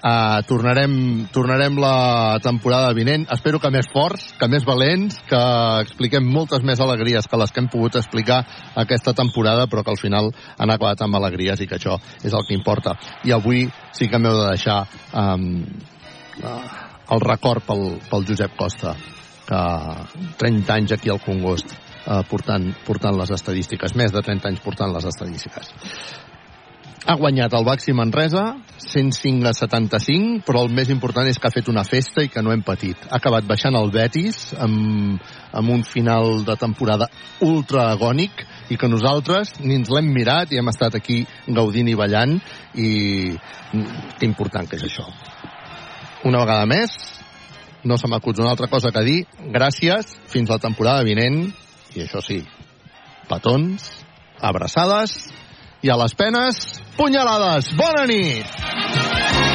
Uh, 0.00 0.40
tornarem, 0.48 1.28
tornarem 1.28 1.76
la 1.76 2.38
temporada 2.40 2.94
vinent. 2.96 3.26
Espero 3.34 3.58
que 3.60 3.68
més 3.68 3.88
forts, 3.92 4.30
que 4.40 4.48
més 4.48 4.64
valents, 4.64 5.18
que 5.28 5.40
expliquem 5.84 6.24
moltes 6.24 6.64
més 6.64 6.80
alegries 6.80 7.28
que 7.28 7.40
les 7.40 7.52
que 7.52 7.60
hem 7.60 7.68
pogut 7.68 7.98
explicar 8.00 8.38
aquesta 8.80 9.12
temporada, 9.12 9.66
però 9.68 9.84
que 9.84 9.92
al 9.92 10.00
final 10.00 10.30
han 10.56 10.72
acabat 10.72 11.04
amb 11.04 11.20
alegries 11.20 11.60
i 11.60 11.68
que 11.68 11.76
això 11.76 11.98
és 12.24 12.32
el 12.32 12.46
que 12.48 12.56
importa. 12.56 12.96
I 13.28 13.36
avui 13.36 13.66
sí 13.92 14.08
que 14.08 14.22
m'heu 14.22 14.40
de 14.40 14.48
deixar 14.54 14.80
um, 15.12 15.52
uh, 16.40 16.64
el 17.12 17.24
record 17.26 17.68
pel, 17.68 17.86
pel 18.08 18.24
Josep 18.32 18.56
Costa, 18.56 18.96
que 19.50 19.62
30 20.40 20.76
anys 20.78 20.96
aquí 20.96 21.12
al 21.12 21.20
Congost 21.20 21.76
eh, 22.06 22.22
portant, 22.30 22.70
portant 22.86 23.18
les 23.18 23.32
estadístiques, 23.34 23.94
més 23.98 24.12
de 24.14 24.22
30 24.24 24.50
anys 24.50 24.62
portant 24.64 24.92
les 24.94 25.06
estadístiques. 25.10 25.72
Ha 27.08 27.14
guanyat 27.16 27.54
el 27.56 27.64
Baxi 27.64 27.94
Manresa, 27.96 28.58
105 28.76 29.48
a 29.48 29.54
75, 29.56 30.42
però 30.44 30.60
el 30.66 30.74
més 30.76 30.90
important 30.92 31.28
és 31.30 31.38
que 31.40 31.48
ha 31.48 31.54
fet 31.54 31.70
una 31.72 31.84
festa 31.88 32.20
i 32.20 32.28
que 32.28 32.42
no 32.44 32.52
hem 32.52 32.60
patit. 32.66 33.06
Ha 33.08 33.16
acabat 33.16 33.46
baixant 33.48 33.78
el 33.78 33.88
Betis 33.94 34.50
amb, 34.60 35.16
amb 35.56 35.72
un 35.72 35.80
final 35.88 36.44
de 36.44 36.58
temporada 36.60 37.08
ultra 37.46 37.86
agònic 37.94 38.44
i 38.68 38.76
que 38.76 38.92
nosaltres 38.92 39.54
ni 39.64 39.78
ens 39.80 39.88
l'hem 39.88 40.12
mirat 40.12 40.52
i 40.52 40.60
hem 40.60 40.68
estat 40.68 41.00
aquí 41.00 41.22
gaudint 41.48 41.88
i 41.88 41.96
ballant 41.96 42.36
i 42.76 42.92
que 43.72 44.28
important 44.28 44.68
que 44.68 44.76
és 44.76 44.84
això. 44.90 45.08
Una 46.28 46.44
vegada 46.44 46.68
més, 46.68 47.00
no 47.88 47.96
se 47.96 48.12
m'acut 48.12 48.44
una 48.44 48.52
altra 48.52 48.68
cosa 48.68 48.92
que 48.92 49.06
dir. 49.08 49.20
Gràcies, 49.48 50.18
fins 50.28 50.52
la 50.52 50.60
temporada 50.60 51.08
vinent. 51.08 51.46
I 51.96 52.04
això 52.04 52.20
sí, 52.20 52.42
petons, 53.30 53.88
abraçades 54.40 55.16
i 55.82 55.90
a 55.90 55.96
les 55.96 56.14
penes, 56.14 56.60
punyalades. 56.96 57.72
Bona 57.78 58.04
nit! 58.10 59.49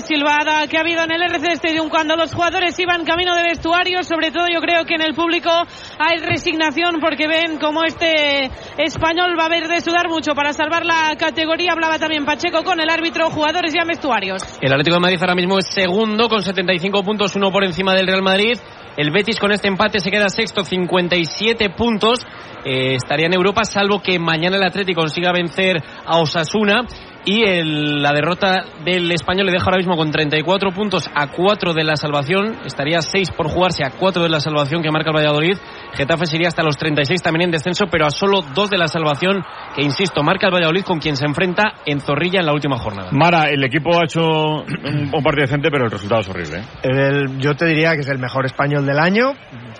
Silbada 0.00 0.66
que 0.66 0.76
ha 0.76 0.80
habido 0.80 1.04
en 1.04 1.12
el 1.12 1.22
RC 1.22 1.52
Stadium 1.54 1.88
cuando 1.88 2.16
los 2.16 2.34
jugadores 2.34 2.78
iban 2.78 3.04
camino 3.04 3.34
de 3.36 3.42
vestuario. 3.42 4.02
Sobre 4.02 4.30
todo 4.30 4.46
yo 4.52 4.60
creo 4.60 4.84
que 4.84 4.94
en 4.94 5.02
el 5.02 5.14
público 5.14 5.50
hay 5.98 6.18
resignación 6.18 7.00
porque 7.00 7.26
ven 7.26 7.58
como 7.58 7.84
este 7.84 8.50
español 8.78 9.36
va 9.38 9.44
a 9.44 9.46
haber 9.46 9.68
de 9.68 9.80
sudar 9.80 10.08
mucho 10.08 10.34
para 10.34 10.52
salvar 10.52 10.84
la 10.84 11.14
categoría. 11.18 11.72
Hablaba 11.72 11.98
también 11.98 12.24
Pacheco 12.24 12.62
con 12.64 12.80
el 12.80 12.90
árbitro, 12.90 13.30
jugadores 13.30 13.74
y 13.74 13.86
vestuarios. 13.86 14.42
El 14.60 14.72
Atlético 14.72 14.96
de 14.96 15.00
Madrid 15.00 15.18
ahora 15.20 15.34
mismo 15.34 15.58
es 15.58 15.66
segundo 15.68 16.28
con 16.28 16.42
75 16.42 17.02
puntos, 17.02 17.36
uno 17.36 17.50
por 17.50 17.64
encima 17.64 17.94
del 17.94 18.06
Real 18.06 18.22
Madrid. 18.22 18.58
El 18.96 19.10
Betis 19.10 19.38
con 19.38 19.52
este 19.52 19.68
empate 19.68 20.00
se 20.00 20.10
queda 20.10 20.28
sexto, 20.28 20.64
57 20.64 21.70
puntos. 21.70 22.26
Eh, 22.64 22.94
estaría 22.94 23.26
en 23.26 23.34
Europa, 23.34 23.64
salvo 23.64 24.00
que 24.00 24.18
mañana 24.18 24.56
el 24.56 24.64
Atlético 24.64 25.02
consiga 25.02 25.32
vencer 25.32 25.76
a 26.04 26.18
Osasuna 26.18 26.86
y 27.26 27.42
el- 27.42 28.00
la 28.02 28.12
derrota 28.12 28.64
del 28.84 29.12
español 29.12 29.46
le 29.46 29.52
deja 29.52 29.64
ahora 29.66 29.76
mismo 29.76 29.96
con 29.96 30.10
34 30.10 30.70
puntos 30.70 31.10
a 31.14 31.26
4 31.26 31.74
de 31.74 31.84
la 31.84 31.96
salvación. 31.96 32.56
Estaría 32.64 33.02
6 33.02 33.32
por 33.32 33.48
jugarse 33.48 33.84
a 33.84 33.90
4 33.90 34.22
de 34.22 34.28
la 34.30 34.40
salvación 34.40 34.80
que 34.82 34.90
marca 34.90 35.10
el 35.10 35.16
Valladolid. 35.16 35.56
Getafe 35.94 36.26
sería 36.26 36.48
hasta 36.48 36.62
los 36.62 36.76
36 36.76 37.20
también 37.22 37.42
en 37.46 37.50
descenso, 37.50 37.86
pero 37.90 38.06
a 38.06 38.10
solo 38.10 38.40
2 38.54 38.70
de 38.70 38.78
la 38.78 38.88
salvación 38.88 39.44
que, 39.74 39.82
insisto, 39.82 40.22
marca 40.22 40.46
el 40.46 40.54
Valladolid 40.54 40.84
con 40.84 40.98
quien 41.00 41.16
se 41.16 41.26
enfrenta 41.26 41.74
en 41.84 42.00
Zorrilla 42.00 42.40
en 42.40 42.46
la 42.46 42.52
última 42.52 42.78
jornada. 42.78 43.10
Mara, 43.12 43.50
el 43.50 43.62
equipo 43.64 43.90
ha 44.00 44.04
hecho 44.04 44.20
un, 44.22 45.10
un 45.12 45.22
partido 45.22 45.42
decente, 45.42 45.68
pero 45.70 45.84
el 45.86 45.90
resultado 45.90 46.20
es 46.20 46.28
horrible. 46.28 46.58
¿eh? 46.58 46.64
El- 46.84 47.38
yo 47.40 47.54
te 47.56 47.66
diría 47.66 47.92
que 47.94 48.00
es 48.00 48.08
el 48.08 48.18
mejor 48.18 48.46
español 48.46 48.86
del 48.86 49.00
año, 49.00 49.32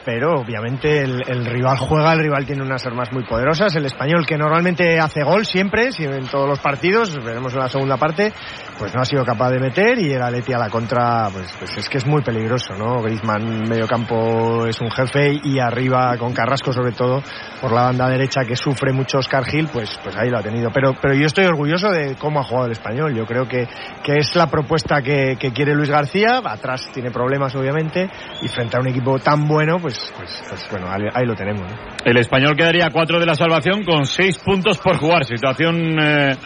pero 0.05 0.41
obviamente 0.41 1.01
el, 1.03 1.23
el 1.29 1.45
rival 1.47 1.77
juega, 1.79 2.13
el 2.13 2.21
rival 2.21 2.45
tiene 2.45 2.63
unas 2.63 2.85
armas 2.87 3.13
muy 3.13 3.25
poderosas. 3.25 3.75
El 3.77 3.87
español 3.87 4.27
que 4.27 4.37
normalmente 4.37 4.99
hace 4.99 5.23
gol 5.23 5.45
siempre, 5.47 5.93
si 5.93 6.05
en 6.05 6.27
todos 6.27 6.49
los 6.49 6.59
partidos, 6.61 7.15
veremos 7.37 7.53
en 7.53 7.61
la 7.61 7.69
segunda 7.69 7.99
parte, 7.99 8.33
pues 8.79 8.95
no 8.95 9.03
ha 9.03 9.05
sido 9.05 9.23
capaz 9.23 9.51
de 9.51 9.61
meter 9.61 9.99
y 9.99 10.11
el 10.11 10.23
Atleti 10.23 10.55
a 10.55 10.59
la 10.59 10.71
contra, 10.71 11.29
pues, 11.31 11.53
pues 11.59 11.77
es 11.77 11.89
que 11.89 11.99
es 11.99 12.07
muy 12.07 12.23
peligroso, 12.23 12.75
¿no? 12.75 13.03
Griezmann 13.03 13.69
medio 13.69 13.87
campo 13.87 14.67
es 14.67 14.81
un 14.81 14.91
jefe 14.91 15.39
y 15.45 15.59
arriba 15.59 16.17
con 16.17 16.33
Carrasco 16.33 16.73
sobre 16.73 16.93
todo 16.93 17.23
por 17.61 17.73
la 17.73 17.83
banda 17.83 18.09
derecha 18.09 18.45
que 18.47 18.57
sufre 18.57 18.93
mucho 18.93 19.19
Oscar 19.19 19.45
Gil, 19.45 19.69
pues, 19.71 19.99
pues 20.03 20.17
ahí 20.17 20.31
lo 20.31 20.39
ha 20.39 20.43
tenido. 20.43 20.71
Pero, 20.73 20.95
pero 21.01 21.15
yo 21.15 21.27
estoy 21.27 21.45
orgulloso 21.45 21.91
de 21.91 22.17
cómo 22.17 22.41
ha 22.41 22.45
jugado 22.45 22.67
el 22.67 22.73
español. 22.73 23.15
Yo 23.15 23.27
creo 23.27 23.47
que, 23.47 23.67
que 24.03 24.15
es 24.19 24.35
la 24.35 24.47
propuesta 24.47 25.03
que, 25.03 25.37
que 25.39 25.53
quiere 25.53 25.75
Luis 25.75 25.91
García. 25.91 26.41
Atrás 26.45 26.89
tiene 26.93 27.11
problemas, 27.11 27.55
obviamente, 27.55 28.09
y 28.43 28.49
frente 28.49 28.77
a 28.77 28.81
un 28.81 28.89
equipo 28.89 29.19
tan 29.19 29.47
bueno, 29.47 29.79
pues, 29.79 30.13
pues, 30.17 30.43
pues 30.49 30.67
bueno, 30.71 30.87
ahí, 30.91 31.03
ahí 31.13 31.27
lo 31.27 31.35
tenemos. 31.35 31.63
¿no? 31.63 31.77
El 32.05 32.17
español 32.19 32.57
quedaría 32.57 32.87
a 32.87 32.91
4 32.91 33.21
de 33.21 33.27
la 33.27 33.35
salvación 33.35 33.85
con 33.85 34.07
6 34.07 34.39
puntos 34.39 34.79
por 34.79 34.97
jugar. 34.97 35.25
Situación 35.25 35.99
eh, 36.01 36.37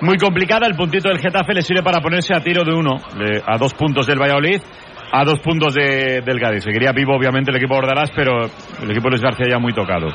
muy 0.00 0.16
complicada. 0.18 0.66
El 0.66 0.74
puntito 0.76 1.08
del 1.08 1.18
Getafe 1.18 1.54
le 1.54 1.62
sirve 1.62 1.82
para 1.82 2.00
ponerse 2.00 2.34
a 2.34 2.40
tiro 2.40 2.64
de 2.64 2.72
uno, 2.74 2.96
de- 3.18 3.42
a 3.46 3.56
dos 3.58 3.74
puntos 3.74 4.06
del 4.06 4.18
Valladolid, 4.20 4.60
a 5.12 5.24
dos 5.24 5.40
puntos 5.40 5.74
de- 5.74 6.20
del 6.22 6.40
Cádiz. 6.40 6.64
Seguiría 6.64 6.92
vivo, 6.92 7.14
obviamente, 7.16 7.50
el 7.50 7.56
equipo 7.56 7.74
Bordalás, 7.74 8.10
pero 8.14 8.42
el 8.82 8.90
equipo 8.90 9.08
Luis 9.08 9.22
García 9.22 9.46
ya 9.50 9.58
muy 9.58 9.72
tocado. 9.72 10.08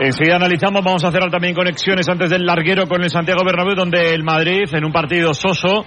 Enseguida 0.00 0.36
analizamos, 0.36 0.84
vamos 0.84 1.04
a 1.04 1.10
cerrar 1.10 1.30
también 1.30 1.54
conexiones 1.54 2.06
antes 2.08 2.28
del 2.30 2.44
larguero 2.44 2.86
con 2.86 3.02
el 3.02 3.08
Santiago 3.10 3.42
Bernabéu, 3.44 3.74
donde 3.74 4.12
el 4.12 4.22
Madrid, 4.24 4.64
en 4.72 4.84
un 4.84 4.92
partido 4.92 5.32
soso, 5.32 5.86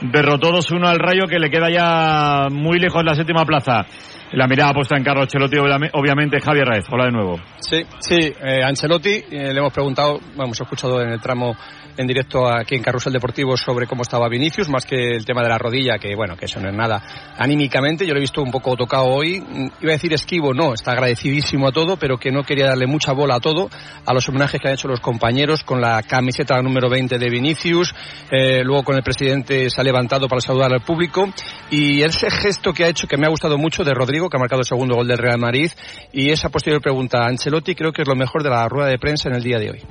derrotó 0.00 0.52
2-1 0.52 0.86
al 0.86 0.98
Rayo, 1.00 1.26
que 1.28 1.40
le 1.40 1.50
queda 1.50 1.68
ya 1.68 2.46
muy 2.52 2.78
lejos 2.78 3.02
la 3.04 3.14
séptima 3.16 3.44
plaza. 3.44 3.84
La 4.30 4.46
mirada 4.46 4.74
puesta 4.74 4.96
en 4.96 5.02
Carlos 5.02 5.26
Chelotti, 5.26 5.56
obviamente- 5.58 6.38
Javier 6.40 6.66
Raez. 6.66 6.84
Hola 6.92 7.06
de 7.06 7.12
nuevo. 7.12 7.40
Sí, 7.58 7.82
sí, 7.98 8.32
eh, 8.44 8.62
Ancelotti, 8.62 9.10
eh, 9.30 9.52
le 9.52 9.58
hemos 9.58 9.72
preguntado, 9.72 10.20
vamos, 10.36 10.60
he 10.60 10.62
escuchado 10.62 11.00
en 11.02 11.08
el 11.08 11.20
tramo 11.20 11.56
en 11.98 12.06
directo 12.06 12.48
aquí 12.48 12.76
en 12.76 12.82
Carrusel 12.82 13.12
Deportivo 13.12 13.56
sobre 13.56 13.88
cómo 13.88 14.02
estaba 14.02 14.28
Vinicius, 14.28 14.68
más 14.68 14.86
que 14.86 15.16
el 15.16 15.24
tema 15.24 15.42
de 15.42 15.48
la 15.48 15.58
rodilla, 15.58 15.98
que 15.98 16.14
bueno, 16.14 16.36
que 16.36 16.44
eso 16.44 16.60
no 16.60 16.68
es 16.68 16.74
nada. 16.74 17.02
Anímicamente, 17.36 18.06
yo 18.06 18.14
lo 18.14 18.18
he 18.18 18.20
visto 18.20 18.40
un 18.40 18.52
poco 18.52 18.76
tocado 18.76 19.06
hoy, 19.06 19.42
iba 19.80 19.90
a 19.90 19.96
decir 19.96 20.12
esquivo, 20.12 20.54
no, 20.54 20.74
está 20.74 20.92
agradecidísimo 20.92 21.66
a 21.66 21.72
todo, 21.72 21.96
pero 21.96 22.16
que 22.16 22.30
no 22.30 22.44
quería 22.44 22.66
darle 22.66 22.86
mucha 22.86 23.12
bola 23.12 23.34
a 23.34 23.40
todo, 23.40 23.68
a 24.06 24.14
los 24.14 24.28
homenajes 24.28 24.60
que 24.60 24.68
han 24.68 24.74
hecho 24.74 24.86
los 24.86 25.00
compañeros 25.00 25.64
con 25.64 25.80
la 25.80 26.00
camiseta 26.04 26.62
número 26.62 26.88
20 26.88 27.18
de 27.18 27.28
Vinicius, 27.28 27.92
eh, 28.30 28.62
luego 28.62 28.84
con 28.84 28.96
el 28.96 29.02
presidente 29.02 29.68
se 29.68 29.80
ha 29.80 29.84
levantado 29.84 30.28
para 30.28 30.40
saludar 30.40 30.72
al 30.72 30.82
público, 30.82 31.28
y 31.68 32.02
ese 32.02 32.30
gesto 32.30 32.72
que 32.72 32.84
ha 32.84 32.88
hecho, 32.88 33.08
que 33.08 33.16
me 33.16 33.26
ha 33.26 33.30
gustado 33.30 33.58
mucho, 33.58 33.82
de 33.82 33.92
Rodrigo, 33.92 34.30
que 34.30 34.36
ha 34.36 34.40
marcado 34.40 34.60
el 34.60 34.66
segundo 34.66 34.94
gol 34.94 35.08
del 35.08 35.18
Real 35.18 35.38
Madrid, 35.38 35.72
y 36.12 36.30
esa 36.30 36.48
posterior 36.48 36.80
pregunta 36.80 37.24
a 37.24 37.26
Ancelotti, 37.26 37.74
creo 37.74 37.92
que 37.92 38.02
es 38.02 38.08
lo 38.08 38.14
mejor 38.14 38.44
de 38.44 38.50
la 38.50 38.68
rueda 38.68 38.88
de 38.88 38.98
prensa 38.98 39.28
en 39.28 39.34
el 39.34 39.42
día 39.42 39.58
de 39.58 39.70
hoy. 39.70 39.82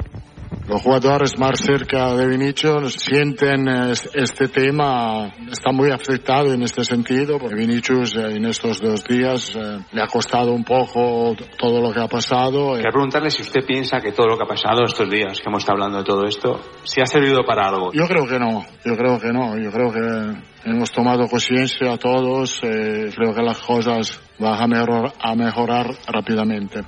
Los 0.68 0.82
jugadores 0.82 1.40
más 1.40 1.62
cerca 1.62 2.14
de 2.14 2.28
Vinicius 2.28 2.96
sienten 2.96 3.70
eh, 3.70 3.94
este 4.16 4.50
tema, 4.50 5.34
está 5.50 5.72
muy 5.72 5.92
afectado 5.92 6.54
en 6.54 6.62
este 6.62 6.84
sentido, 6.84 7.40
porque 7.40 7.56
Vinicius 7.56 8.18
eh, 8.18 8.36
en 8.36 8.44
estos 8.44 8.82
dos 8.82 9.02
días 9.06 9.56
eh, 9.56 9.80
le 9.94 10.02
ha 10.02 10.08
costado 10.08 10.52
un 10.52 10.66
poco 10.66 11.38
todo 11.58 11.80
lo 11.80 11.94
que 11.94 12.02
ha 12.02 12.10
pasado. 12.10 12.74
Quería 12.74 12.92
preguntarle 12.92 13.32
si 13.32 13.44
usted 13.44 13.66
piensa 13.66 14.02
que 14.02 14.12
todo 14.12 14.28
lo 14.28 14.38
que 14.38 14.44
ha 14.44 14.48
pasado 14.48 14.84
estos 14.84 15.10
días 15.10 15.40
que 15.40 15.48
hemos 15.48 15.64
estado 15.64 15.78
hablando 15.78 16.00
de 16.00 16.04
todo 16.04 16.26
esto, 16.26 16.60
si 16.84 17.00
ha 17.00 17.06
servido 17.06 17.46
para 17.46 17.70
algo. 17.70 17.94
Yo 17.94 18.06
creo 18.06 18.28
que 18.28 18.38
no, 18.38 18.66
yo 18.84 18.98
creo 18.98 19.20
que 19.22 19.32
no, 19.32 19.58
yo 19.58 19.72
creo 19.72 19.94
que 19.94 20.70
hemos 20.70 20.92
tomado 20.92 21.30
conciencia 21.30 21.98
todos, 21.98 22.60
eh, 22.64 23.10
creo 23.16 23.34
que 23.34 23.42
las 23.42 23.60
cosas 23.60 24.20
van 24.38 24.62
a 24.62 24.68
mejorar, 24.68 25.14
a 25.18 25.34
mejorar 25.34 25.88
rápidamente. 26.08 26.82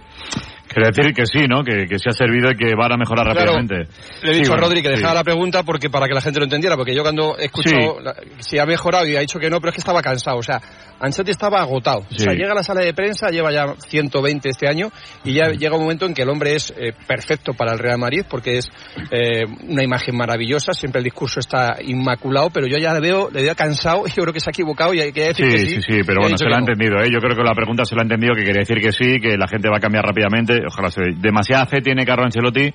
Quiero 0.72 0.88
decir 0.90 1.14
que 1.14 1.26
sí, 1.26 1.48
¿no? 1.48 1.64
Que, 1.64 1.86
que 1.88 1.98
se 1.98 2.10
ha 2.10 2.14
servido 2.14 2.52
y 2.52 2.56
que 2.56 2.76
van 2.76 2.92
a 2.94 2.98
mejorar 2.98 3.26
Claro. 3.32 3.54
rápidamente. 3.54 3.92
Le 4.22 4.32
he 4.32 4.34
Sí, 4.36 4.40
dicho 4.42 4.52
bueno, 4.52 4.66
a 4.66 4.68
Rodri 4.70 4.82
que 4.84 4.90
sí. 4.90 4.96
dejara 4.98 5.14
la 5.16 5.24
pregunta 5.24 5.64
porque 5.64 5.90
para 5.90 6.08
que 6.08 6.14
la 6.14 6.22
gente 6.22 6.40
lo 6.40 6.46
entendiera, 6.46 6.76
porque 6.78 6.94
yo 6.96 7.02
cuando 7.02 7.38
he 7.40 7.46
escuchado 7.46 7.98
Sí. 7.98 8.04
la- 8.04 8.16
si 8.40 8.60
ha 8.60 8.66
mejorado 8.66 9.08
y 9.08 9.16
ha 9.16 9.20
dicho 9.22 9.40
que 9.40 9.50
no, 9.50 9.60
pero 9.60 9.70
es 9.70 9.76
que 9.76 9.82
estaba 9.82 10.02
cansado, 10.02 10.38
o 10.38 10.44
sea, 10.44 10.62
Ancelotti 11.02 11.32
estaba 11.32 11.62
agotado. 11.62 12.00
O 12.00 12.14
sea, 12.14 12.34
Sí. 12.34 12.38
llega 12.38 12.52
a 12.52 12.56
la 12.56 12.64
sala 12.64 12.82
de 12.82 12.94
prensa, 12.94 13.30
lleva 13.30 13.52
ya 13.54 13.74
120 13.88 14.50
este 14.50 14.68
año 14.68 14.92
y 15.24 15.34
ya 15.34 15.48
llega 15.50 15.76
un 15.76 15.82
momento 15.84 16.06
en 16.06 16.14
que 16.14 16.24
el 16.24 16.30
hombre 16.30 16.56
es 16.56 16.74
eh, 16.78 16.92
perfecto 17.08 17.54
para 17.54 17.72
el 17.72 17.80
Real 17.80 17.98
Madrid 17.98 18.24
porque 18.30 18.58
es 18.58 18.70
eh, 19.12 19.46
una 19.68 19.82
imagen 19.84 20.16
maravillosa, 20.18 20.74
siempre 20.74 21.00
el 21.00 21.06
discurso 21.06 21.40
está 21.40 21.78
inmaculado, 21.82 22.50
pero 22.50 22.68
yo 22.68 22.78
ya 22.78 22.94
le 22.94 23.00
veo, 23.00 23.30
le 23.32 23.44
veo 23.44 23.56
cansado 23.56 24.04
y 24.06 24.10
yo 24.10 24.24
creo 24.24 24.34
que 24.34 24.40
se 24.42 24.50
ha 24.50 24.52
equivocado 24.54 24.94
y 24.94 25.00
hay 25.00 25.12
que 25.14 25.28
decir 25.28 25.46
Sí, 25.46 25.52
que 25.52 25.58
sí, 25.60 25.70
sí. 25.76 25.82
sí, 25.82 26.00
pero 26.06 26.20
bueno, 26.22 26.38
se 26.38 26.46
lo 26.46 26.54
ha 26.54 26.60
no. 26.60 26.66
entendido, 26.68 26.98
¿eh? 27.02 27.08
Yo 27.12 27.20
creo 27.20 27.36
que 27.36 27.44
la 27.44 27.54
pregunta 27.56 27.86
se 27.86 27.96
lo 27.96 28.02
ha 28.02 28.04
entendido, 28.04 28.36
que 28.36 28.44
quería 28.44 28.60
decir 28.60 28.78
que 28.82 28.92
sí, 28.92 29.20
que 29.22 29.38
la 29.38 29.48
gente 29.48 29.70
va 29.70 29.78
a 29.78 29.80
cambiar 29.80 30.04
rápidamente. 30.06 30.59
Ojalá 30.68 30.90
se... 30.90 31.02
Demasiada 31.18 31.66
fe 31.66 31.82
tiene 31.82 32.06
Carlo 32.06 32.26
Ancelotti 32.26 32.74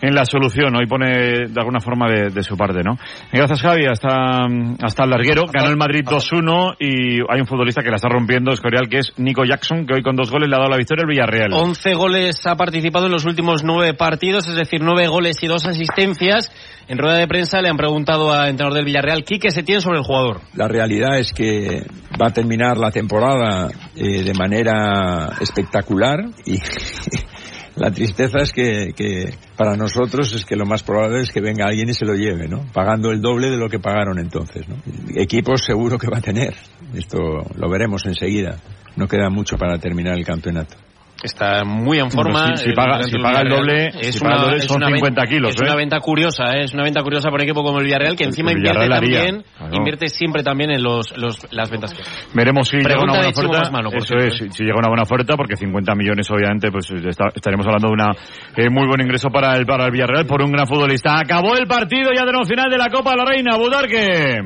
en 0.00 0.14
la 0.14 0.24
solución. 0.24 0.74
Hoy 0.76 0.86
pone 0.86 1.48
de 1.48 1.60
alguna 1.60 1.80
forma 1.80 2.08
de, 2.08 2.30
de 2.30 2.42
su 2.42 2.56
parte, 2.56 2.82
¿no? 2.82 2.98
Gracias, 3.32 3.60
Javi. 3.62 3.86
Hasta, 3.86 4.46
hasta 4.82 5.04
el 5.04 5.10
larguero. 5.10 5.44
Ganó 5.52 5.70
el 5.70 5.76
Madrid 5.76 6.04
2-1 6.04 6.76
y 6.78 7.20
hay 7.28 7.40
un 7.40 7.46
futbolista 7.46 7.82
que 7.82 7.90
la 7.90 7.96
está 7.96 8.08
rompiendo, 8.08 8.52
Escorial, 8.52 8.88
que 8.88 8.98
es 8.98 9.12
Nico 9.18 9.44
Jackson, 9.44 9.86
que 9.86 9.94
hoy 9.94 10.02
con 10.02 10.16
dos 10.16 10.30
goles 10.30 10.48
le 10.48 10.56
ha 10.56 10.58
dado 10.58 10.70
la 10.70 10.76
victoria 10.76 11.02
al 11.02 11.08
Villarreal. 11.08 11.52
11 11.52 11.94
goles 11.94 12.46
ha 12.46 12.56
participado 12.56 13.06
en 13.06 13.12
los 13.12 13.24
últimos 13.26 13.64
nueve 13.64 13.94
partidos, 13.94 14.48
es 14.48 14.54
decir, 14.54 14.80
nueve 14.82 15.08
goles 15.08 15.42
y 15.42 15.46
dos 15.46 15.66
asistencias. 15.66 16.52
En 16.88 16.96
rueda 16.96 17.18
de 17.18 17.28
prensa 17.28 17.60
le 17.60 17.68
han 17.68 17.76
preguntado 17.76 18.32
al 18.32 18.48
entrenador 18.48 18.74
del 18.74 18.86
Villarreal, 18.86 19.22
Quique 19.22 19.50
Setién, 19.50 19.82
sobre 19.82 19.98
el 19.98 20.04
jugador. 20.04 20.40
La 20.54 20.68
realidad 20.68 21.18
es 21.18 21.34
que 21.34 21.84
va 22.20 22.28
a 22.28 22.32
terminar 22.32 22.78
la 22.78 22.90
temporada 22.90 23.68
eh, 23.94 24.24
de 24.24 24.32
manera 24.32 25.36
espectacular 25.38 26.20
y 26.46 26.58
la 27.76 27.90
tristeza 27.90 28.38
es 28.38 28.52
que, 28.52 28.94
que 28.96 29.34
para 29.54 29.76
nosotros 29.76 30.32
es 30.34 30.46
que 30.46 30.56
lo 30.56 30.64
más 30.64 30.82
probable 30.82 31.20
es 31.20 31.30
que 31.30 31.42
venga 31.42 31.66
alguien 31.66 31.90
y 31.90 31.92
se 31.92 32.06
lo 32.06 32.14
lleve, 32.14 32.48
¿no? 32.48 32.64
Pagando 32.72 33.10
el 33.10 33.20
doble 33.20 33.50
de 33.50 33.58
lo 33.58 33.68
que 33.68 33.78
pagaron 33.78 34.18
entonces, 34.18 34.66
¿no? 34.66 34.76
Equipos 35.14 35.62
seguro 35.66 35.98
que 35.98 36.08
va 36.08 36.18
a 36.18 36.22
tener. 36.22 36.54
Esto 36.94 37.18
lo 37.54 37.68
veremos 37.68 38.06
enseguida. 38.06 38.56
No 38.96 39.06
queda 39.06 39.28
mucho 39.28 39.58
para 39.58 39.78
terminar 39.78 40.16
el 40.16 40.24
campeonato. 40.24 40.74
Está 41.20 41.64
muy 41.64 41.98
en 41.98 42.12
forma. 42.12 42.56
Si- 42.56 42.62
si 42.62 42.68
el 42.68 42.74
paga- 42.74 43.02
si 43.02 43.16
el 43.16 43.22
doble- 43.50 43.90
si 44.12 44.20
paga 44.20 44.34
el 44.36 44.40
doble 44.42 44.56
es 44.58 44.64
son 44.66 44.76
una 44.76 44.86
50 44.86 45.22
venta- 45.22 45.26
kilos, 45.26 45.50
Es 45.54 45.60
una 45.60 45.72
¿eh? 45.72 45.76
venta 45.76 45.98
curiosa, 45.98 46.56
¿eh? 46.56 46.62
es 46.62 46.74
una 46.74 46.84
venta 46.84 47.02
curiosa 47.02 47.24
para 47.30 47.42
un 47.42 47.48
equipo 47.48 47.64
como 47.64 47.78
el 47.80 47.86
Villarreal, 47.86 48.14
que 48.16 48.22
encima 48.24 48.52
invierte 48.52 48.88
también, 48.88 49.44
claro. 49.58 49.74
invierte 49.74 50.06
siempre 50.08 50.44
también 50.44 50.70
en 50.70 50.80
los, 50.82 51.16
los- 51.16 51.52
las 51.52 51.70
ventas 51.70 51.92
que 51.92 52.02
Veremos 52.34 52.68
si 52.68 52.76
llega 52.76 53.02
una 53.02 53.14
buena 53.14 53.28
oferta. 53.30 53.70
Por 53.90 53.96
Eso 53.98 54.06
cierto, 54.06 54.26
es, 54.28 54.34
¿eh? 54.34 54.44
si, 54.44 54.50
si 54.58 54.62
llega 54.64 54.78
una 54.78 54.88
buena 54.88 55.02
oferta, 55.02 55.36
porque 55.36 55.56
50 55.56 55.94
millones, 55.96 56.30
obviamente, 56.30 56.70
pues 56.70 56.88
está- 56.90 57.32
estaremos 57.34 57.66
hablando 57.66 57.88
de 57.88 57.94
una 57.94 58.12
eh, 58.56 58.70
muy 58.70 58.86
buen 58.86 59.00
ingreso 59.00 59.28
para 59.28 59.56
el, 59.56 59.66
para 59.66 59.86
el 59.86 59.90
Villarreal 59.90 60.24
por 60.26 60.40
un 60.42 60.52
gran 60.52 60.68
futbolista. 60.68 61.18
Acabó 61.18 61.56
el 61.56 61.66
partido, 61.66 62.10
ya 62.14 62.24
tenemos 62.24 62.46
final 62.48 62.70
de 62.70 62.78
la 62.78 62.86
Copa 62.90 63.10
de 63.10 63.16
la 63.16 63.24
Reina. 63.24 63.56
Budarque. 63.56 64.38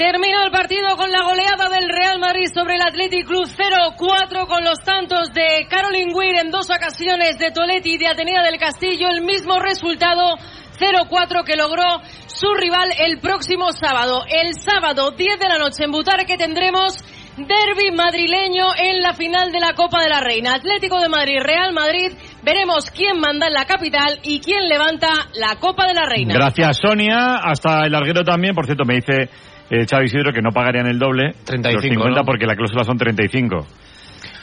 Terminó 0.00 0.42
el 0.46 0.50
partido 0.50 0.96
con 0.96 1.12
la 1.12 1.20
goleada 1.20 1.68
del 1.68 1.86
Real 1.90 2.18
Madrid 2.18 2.48
sobre 2.54 2.76
el 2.76 2.80
Athletic 2.80 3.26
Club 3.26 3.44
0-4 3.44 4.46
con 4.46 4.64
los 4.64 4.80
tantos 4.80 5.30
de 5.34 5.66
Caroline 5.68 6.14
Weir 6.14 6.36
en 6.40 6.50
dos 6.50 6.70
ocasiones 6.70 7.38
de 7.38 7.50
Toletti 7.50 7.96
y 7.96 7.98
de 7.98 8.06
Atenea 8.06 8.42
del 8.42 8.58
Castillo. 8.58 9.08
El 9.10 9.20
mismo 9.20 9.60
resultado 9.60 10.38
0-4 10.80 11.44
que 11.44 11.54
logró 11.54 12.00
su 12.28 12.48
rival 12.54 12.88
el 12.98 13.20
próximo 13.20 13.72
sábado. 13.72 14.24
El 14.26 14.54
sábado 14.54 15.10
10 15.10 15.38
de 15.38 15.48
la 15.50 15.58
noche 15.58 15.84
en 15.84 15.90
Butarque 15.90 16.38
tendremos 16.38 16.96
derby 17.36 17.94
madrileño 17.94 18.68
en 18.78 19.02
la 19.02 19.12
final 19.12 19.52
de 19.52 19.60
la 19.60 19.74
Copa 19.74 20.00
de 20.00 20.08
la 20.08 20.20
Reina. 20.20 20.54
Atlético 20.54 20.98
de 20.98 21.10
Madrid, 21.10 21.40
Real 21.42 21.74
Madrid. 21.74 22.12
Veremos 22.42 22.90
quién 22.90 23.20
manda 23.20 23.48
en 23.48 23.52
la 23.52 23.66
capital 23.66 24.18
y 24.22 24.40
quién 24.40 24.66
levanta 24.66 25.28
la 25.34 25.56
Copa 25.56 25.86
de 25.86 25.92
la 25.92 26.06
Reina. 26.06 26.32
Gracias, 26.32 26.78
Sonia. 26.78 27.36
Hasta 27.44 27.84
el 27.84 27.92
larguero 27.92 28.24
también. 28.24 28.54
Por 28.54 28.64
cierto, 28.64 28.86
me 28.86 28.94
dice 28.94 29.28
eh, 29.70 29.86
Xavi 29.88 30.04
Isidro 30.06 30.32
que 30.32 30.42
no 30.42 30.50
pagarían 30.50 30.86
el 30.86 30.98
doble. 30.98 31.32
35, 31.44 31.72
Los 31.74 31.82
50 31.82 32.20
¿no? 32.20 32.24
porque 32.26 32.46
la 32.46 32.54
cláusula 32.56 32.84
son 32.84 32.98
35. 32.98 33.66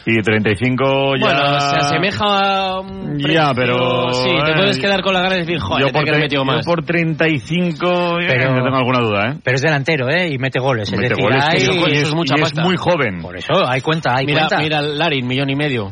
Y 0.09 0.21
35 0.21 1.15
ya... 1.17 1.19
Bueno, 1.19 1.59
se 1.59 1.75
asemeja 1.79 2.23
a 2.25 2.79
un 2.79 3.17
Ya, 3.19 3.51
pero... 3.53 4.09
Sí, 4.13 4.29
te 4.45 4.51
eh, 4.51 4.55
puedes 4.55 4.79
quedar 4.79 5.01
con 5.01 5.13
la 5.13 5.19
gana 5.19 5.33
de 5.35 5.41
decir, 5.41 5.59
joder, 5.59 5.85
yo 5.85 5.91
por, 5.91 5.99
te 5.99 6.05
que 6.05 6.09
haber 6.11 6.21
tre- 6.21 6.23
metido 6.23 6.41
yo 6.43 6.45
más. 6.45 6.65
por 6.65 6.81
35 6.85 8.19
eh, 8.21 8.25
Pero- 8.25 8.55
no 8.55 8.63
tengo 8.63 8.77
alguna 8.77 8.99
duda, 8.99 9.31
¿eh? 9.31 9.37
Pero 9.43 9.55
es 9.55 9.61
delantero, 9.61 10.07
¿eh? 10.09 10.29
Y 10.31 10.37
mete 10.37 10.59
goles. 10.59 10.87
Es 10.89 10.97
Mete 10.97 11.09
decir, 11.09 11.23
goles, 11.23 11.43
hay... 11.45 11.57
eso- 11.57 11.73
y 11.73 11.77
es- 11.91 12.13
y 12.13 12.41
es 12.41 12.55
muy 12.63 12.77
joven. 12.77 13.21
Por 13.21 13.35
eso, 13.35 13.67
hay 13.67 13.81
cuenta, 13.81 14.15
hay 14.15 14.25
mira, 14.25 14.47
cuenta. 14.47 14.59
mira, 14.63 14.81
Larin, 14.81 15.27
millón 15.27 15.49
y 15.49 15.55
medio. 15.57 15.91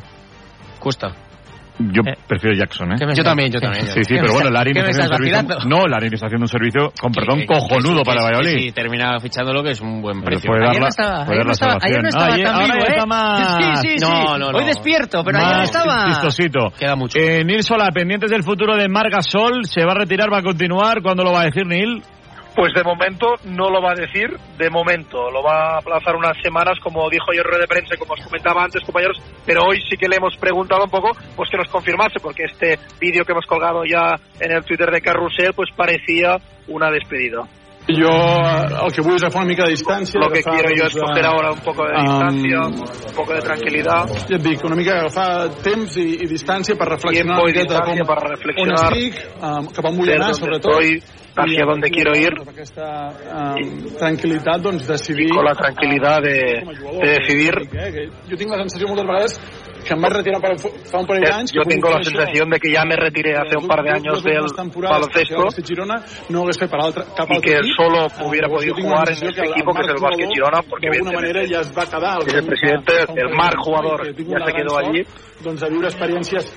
Cuesta. 0.79 1.09
Yo 1.77 2.01
prefiero 2.27 2.55
Jackson, 2.55 2.93
¿eh? 2.93 2.95
¿Qué 2.97 3.05
me 3.05 3.13
Yo 3.15 3.23
también, 3.23 3.51
yo 3.51 3.59
también. 3.59 3.85
Sí, 3.87 4.03
sí, 4.05 4.13
¿Qué 4.15 4.21
pero 4.21 4.33
bueno, 4.33 4.49
Larin 4.49 4.77
está 4.77 4.89
haciendo 4.91 5.15
un 5.17 5.23
servicio... 5.25 5.69
No, 5.69 5.85
Larin 5.87 6.13
está 6.13 6.25
haciendo 6.27 6.43
un 6.43 6.47
servicio, 6.47 6.93
con 6.99 7.11
perdón, 7.11 7.39
Que- 7.39 7.45
cojonudo 7.47 7.97
que- 7.99 8.03
para 8.05 8.19
que- 8.19 8.23
Valladolid. 8.25 8.59
Si 8.59 8.71
termina 8.71 9.19
fichándolo, 9.19 9.61
que 9.63 9.71
es 9.71 9.81
un 9.81 10.01
buen 10.01 10.21
precio. 10.21 10.47
puede 10.47 10.61
dar 10.61 10.69
Ayer 10.69 10.79
la- 10.81 10.85
no 10.85 10.89
estaba, 10.89 11.25
puede 11.25 11.25
ayer 11.25 11.37
dar 11.37 11.45
no 11.45 11.51
estaba, 11.51 11.73
ayer 11.81 12.01
no 12.01 12.07
estaba 12.09 12.33
Ayer- 12.33 12.45
tan 12.45 12.55
ahora 12.55 12.65
vivo, 12.75 12.79
ya 12.79 12.85
¿eh? 12.85 12.95
está 12.95 13.05
más- 13.05 13.81
Sí, 13.81 13.87
sí, 13.89 13.97
sí. 13.99 14.05
No, 14.05 14.37
no, 14.37 14.51
no. 14.53 14.57
Hoy 14.57 14.63
despierto, 14.65 15.23
pero 15.25 15.37
ayer 15.37 15.49
Más 15.57 15.63
estaba... 15.69 16.05
chistosito. 16.07 16.59
Queda 16.79 16.95
mucho. 16.95 17.19
Eh, 17.19 17.43
Nil 17.43 17.63
Sola, 17.63 17.89
pendientes 17.91 18.29
del 18.31 18.43
futuro 18.43 18.75
de 18.77 18.87
Marc 18.87 19.11
Gasol, 19.11 19.65
¿se 19.65 19.83
va 19.83 19.91
a 19.91 19.95
retirar, 19.95 20.31
va 20.31 20.37
a 20.39 20.43
continuar? 20.43 21.01
¿Cuándo 21.01 21.23
lo 21.23 21.31
va 21.33 21.41
a 21.41 21.45
decir 21.45 21.65
Nil? 21.67 22.01
Pues 22.55 22.73
de 22.73 22.83
momento 22.83 23.35
no 23.43 23.69
lo 23.69 23.81
va 23.81 23.91
a 23.91 23.95
decir, 23.95 24.29
de 24.57 24.69
momento. 24.69 25.29
Lo 25.29 25.43
va 25.43 25.73
a 25.73 25.77
aplazar 25.79 26.15
unas 26.15 26.37
semanas, 26.41 26.79
como 26.81 27.09
dijo 27.09 27.31
ayer 27.31 27.45
de 27.45 27.67
prensa, 27.67 27.97
como 27.97 28.13
os 28.13 28.21
comentaba 28.21 28.63
antes, 28.63 28.81
compañeros, 28.83 29.21
pero 29.45 29.65
hoy 29.65 29.81
sí 29.89 29.97
que 29.97 30.07
le 30.07 30.15
hemos 30.15 30.37
preguntado 30.37 30.85
un 30.85 30.89
poco, 30.89 31.11
pues 31.35 31.49
que 31.49 31.57
nos 31.57 31.67
confirmase, 31.67 32.21
porque 32.21 32.45
este 32.45 32.79
vídeo 32.99 33.25
que 33.25 33.33
hemos 33.33 33.45
colgado 33.45 33.83
ya 33.83 34.15
en 34.39 34.51
el 34.53 34.63
Twitter 34.63 34.89
de 34.89 35.01
Carrusel, 35.01 35.53
pues 35.53 35.69
parecía 35.75 36.37
una 36.67 36.89
despedida. 36.89 37.45
Eh, 37.87 38.85
el 38.85 38.93
que 38.93 39.03
vull 39.05 39.13
és 39.13 39.23
agafar 39.23 39.43
una 39.43 39.51
mica 39.51 39.65
de 39.67 39.75
distància. 39.75 40.17
Lo 40.17 40.31
que 40.33 40.41
quiero 40.41 40.71
yo 40.73 40.87
doncs, 40.87 40.95
es 40.95 41.01
coger 41.03 41.25
ahora 41.25 41.51
un 41.51 41.59
poco 41.59 41.85
de 41.85 41.93
um, 41.93 42.05
distancia, 42.05 42.61
un 43.09 43.13
poco 43.13 43.33
de 43.33 43.41
tranquilidad. 43.41 44.09
Ja 44.25 44.39
et 44.39 44.41
dic, 44.41 44.63
una 44.65 44.77
mica 44.79 44.95
agafar 45.03 45.27
temps 45.61 45.97
i, 46.01 46.07
i 46.25 46.29
distància 46.29 46.75
per 46.79 46.87
reflexionar 46.89 47.37
Tiempo 47.37 47.47
y 47.47 47.51
una 47.51 47.61
miqueta 47.61 47.73
distancia 47.75 48.05
com, 48.05 48.07
para 48.07 48.31
reflexionar. 48.33 48.79
on 48.79 48.97
estic, 48.97 49.21
um, 49.37 49.69
cap 49.77 49.85
on 49.85 49.99
vull 50.01 50.11
anar, 50.15 50.33
sobretot. 50.33 50.81
estoy, 50.81 51.03
hacia 51.35 51.61
I, 51.61 51.67
dónde 51.69 51.91
quiero 51.91 52.15
ir. 52.17 52.33
Amb 52.41 52.49
aquesta 52.55 52.89
um, 53.13 53.69
tranquil·litat, 54.01 54.65
doncs, 54.65 54.87
decidir... 54.87 55.29
con 55.29 55.45
la 55.45 55.53
tranquilidad 55.53 56.25
de, 56.25 56.39
de 56.65 57.09
decidir. 57.19 57.53
Eh, 57.69 57.91
que 57.93 58.09
jo 58.31 58.41
tinc 58.41 58.49
la 58.49 58.63
sensació 58.65 58.89
moltes 58.89 59.05
vegades 59.05 59.37
que 59.85 59.95
vaig 60.01 60.13
retirar 60.13 60.41
per, 60.41 60.53
fa 60.59 60.99
un 60.99 61.07
parell 61.07 61.25
d'anys... 61.29 61.53
Tengo 61.69 61.89
la 61.93 62.03
sensación 62.03 62.49
de 62.49 62.59
que 62.59 62.71
ya 62.73 62.83
me 62.85 62.95
retiré 62.95 63.35
hace 63.37 63.57
un 63.57 63.67
par 63.67 63.83
de 63.83 63.91
años 63.91 64.23
del 64.23 64.45
baloncesto. 64.75 65.47
Girona 65.65 66.01
no 66.29 66.43
hagués 66.43 66.59
fet 66.59 66.69
per 66.71 66.81
altre, 66.81 67.03
cap 67.15 67.29
y 67.31 67.39
que 67.41 67.57
solo 67.75 68.07
hubiera 68.25 68.47
podido 68.47 68.75
jo 68.75 68.81
la 68.81 68.87
jugar 68.89 69.09
en 69.09 69.15
sensació 69.15 69.43
este 69.43 69.51
equipo 69.53 69.73
que 69.73 69.81
es 69.81 69.87
el 69.89 70.01
Básquet 70.01 70.29
Girona 70.33 70.61
porque 70.61 70.87
evidentemente 70.87 71.33
manera 71.33 71.49
ja 71.49 71.61
es 71.61 71.71
va 71.75 71.85
quedar 71.85 72.19
el 72.21 72.45
presidente, 72.45 72.93
el 73.15 73.29
mar 73.35 73.55
jugador, 73.57 74.05
ya 74.15 74.45
se 74.45 74.53
quedó 74.53 74.77
allí. 74.77 75.05
doncs 75.43 75.63
a 75.63 75.67
viure 75.67 75.89
experiències 75.89 76.47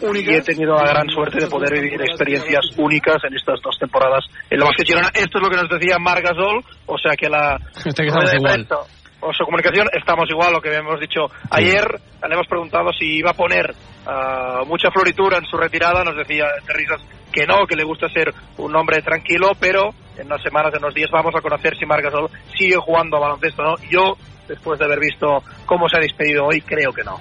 y 0.00 0.34
he 0.34 0.42
tenido 0.42 0.74
la 0.74 0.84
gran 0.84 1.08
suerte 1.08 1.40
de 1.40 1.46
poder 1.46 1.72
vivir 1.74 2.00
experiencias 2.00 2.64
únicas 2.78 3.16
en 3.24 3.36
estas 3.36 3.60
dos 3.62 3.76
temporadas 3.78 4.24
en 4.48 4.58
el 4.58 4.64
Básquet 4.64 4.86
Girona. 4.86 5.08
Esto 5.08 5.38
es 5.38 5.42
lo 5.42 5.50
que 5.50 5.56
nos 5.56 5.68
decía 5.68 5.98
Marc 5.98 6.24
Gasol, 6.24 6.64
o 6.86 6.98
sea 6.98 7.12
que 7.16 7.28
la 7.28 7.58
Está 7.84 8.02
que 8.02 8.08
estamos 8.08 8.14
rueda 8.14 8.30
de 8.30 8.36
igual. 8.36 8.66
prensa 8.66 8.99
su 9.36 9.44
comunicación 9.44 9.88
estamos 9.92 10.28
igual, 10.30 10.52
lo 10.52 10.60
que 10.60 10.74
hemos 10.74 10.98
dicho 11.00 11.26
ayer. 11.50 11.84
Le 12.26 12.34
hemos 12.34 12.46
preguntado 12.46 12.90
si 12.98 13.18
iba 13.18 13.30
a 13.30 13.34
poner 13.34 13.74
ah, 14.06 14.62
mucha 14.66 14.90
floritura 14.90 15.38
en 15.38 15.46
su 15.46 15.56
retirada. 15.56 16.04
Nos 16.04 16.16
decía 16.16 16.46
de 16.66 16.74
risas 16.74 17.00
que 17.32 17.46
no, 17.46 17.66
que 17.66 17.76
le 17.76 17.84
gusta 17.84 18.08
ser 18.08 18.32
un 18.58 18.74
hombre 18.76 19.02
tranquilo, 19.02 19.52
pero 19.58 19.90
en 20.18 20.26
unas 20.26 20.42
semanas, 20.42 20.72
en 20.74 20.82
unos 20.82 20.94
días, 20.94 21.10
vamos 21.10 21.34
a 21.34 21.40
conocer 21.40 21.76
si 21.76 21.86
Marc 21.86 22.04
Gasol 22.04 22.30
sigue 22.56 22.76
jugando 22.76 23.16
a 23.16 23.20
baloncesto 23.20 23.62
no. 23.62 23.74
Yo, 23.90 24.16
después 24.48 24.78
de 24.78 24.84
haber 24.84 25.00
visto 25.00 25.42
cómo 25.66 25.88
se 25.88 25.96
ha 25.96 26.00
despedido 26.00 26.46
hoy, 26.46 26.60
creo 26.60 26.92
que 26.92 27.04
no. 27.04 27.20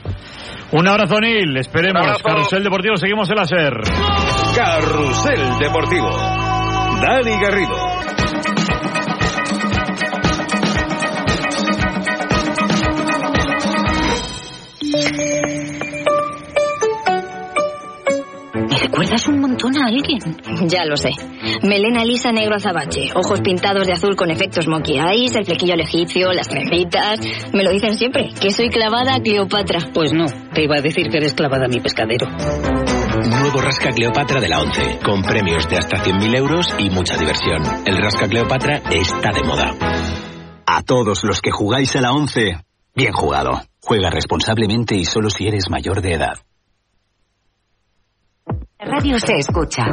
Un 0.71 0.87
abrazo, 0.87 1.19
Nil. 1.19 1.57
Esperemos. 1.57 2.01
Abrazo. 2.01 2.23
Carrusel 2.23 2.63
Deportivo, 2.63 2.95
seguimos 2.97 3.29
en 3.29 3.35
la 3.35 3.45
SER. 3.45 3.73
Carrusel 4.55 5.59
Deportivo. 5.59 6.09
Dani 7.01 7.41
Garrido. 7.41 8.28
¿Me 18.53 18.77
recuerdas 18.77 19.27
un 19.27 19.39
montón 19.39 19.77
a 19.77 19.85
alguien? 19.87 20.19
Ya 20.67 20.85
lo 20.85 20.97
sé. 20.97 21.11
Melena 21.63 22.03
lisa 22.03 22.31
negro 22.31 22.55
azabache, 22.55 23.09
ojos 23.13 23.41
pintados 23.41 23.85
de 23.85 23.93
azul 23.93 24.15
con 24.15 24.31
efectos 24.31 24.67
monkey 24.67 24.97
eyes, 24.97 25.35
el 25.35 25.45
flequillo 25.45 25.73
al 25.73 25.81
egipcio, 25.81 26.31
las 26.33 26.47
trencitas. 26.47 27.19
Me 27.53 27.63
lo 27.63 27.71
dicen 27.71 27.95
siempre, 27.95 28.29
que 28.39 28.51
soy 28.51 28.69
clavada 28.69 29.15
a 29.15 29.19
Cleopatra. 29.19 29.79
Pues 29.93 30.13
no, 30.13 30.25
te 30.53 30.63
iba 30.63 30.77
a 30.77 30.81
decir 30.81 31.09
que 31.09 31.17
eres 31.17 31.33
clavada 31.33 31.65
a 31.65 31.69
mi 31.69 31.79
pescadero. 31.79 32.27
Nuevo 32.27 33.61
Rasca 33.61 33.89
Cleopatra 33.89 34.41
de 34.41 34.49
la 34.49 34.59
11, 34.59 34.99
con 35.03 35.21
premios 35.21 35.67
de 35.69 35.77
hasta 35.77 35.97
100.000 35.97 36.37
euros 36.37 36.67
y 36.79 36.89
mucha 36.89 37.15
diversión. 37.15 37.61
El 37.85 37.97
Rasca 37.97 38.27
Cleopatra 38.27 38.81
está 38.89 39.31
de 39.31 39.43
moda. 39.43 39.75
A 40.65 40.81
todos 40.83 41.23
los 41.23 41.41
que 41.41 41.51
jugáis 41.51 41.95
a 41.95 42.01
la 42.01 42.11
11, 42.11 42.57
bien 42.99 43.13
jugado. 43.13 43.61
Juega 43.81 44.09
responsablemente 44.09 44.95
y 44.95 45.05
solo 45.05 45.29
si 45.29 45.47
eres 45.47 45.69
mayor 45.69 46.01
de 46.01 46.13
edad. 46.13 46.33
Radio 48.77 49.19
se 49.19 49.37
escucha, 49.37 49.85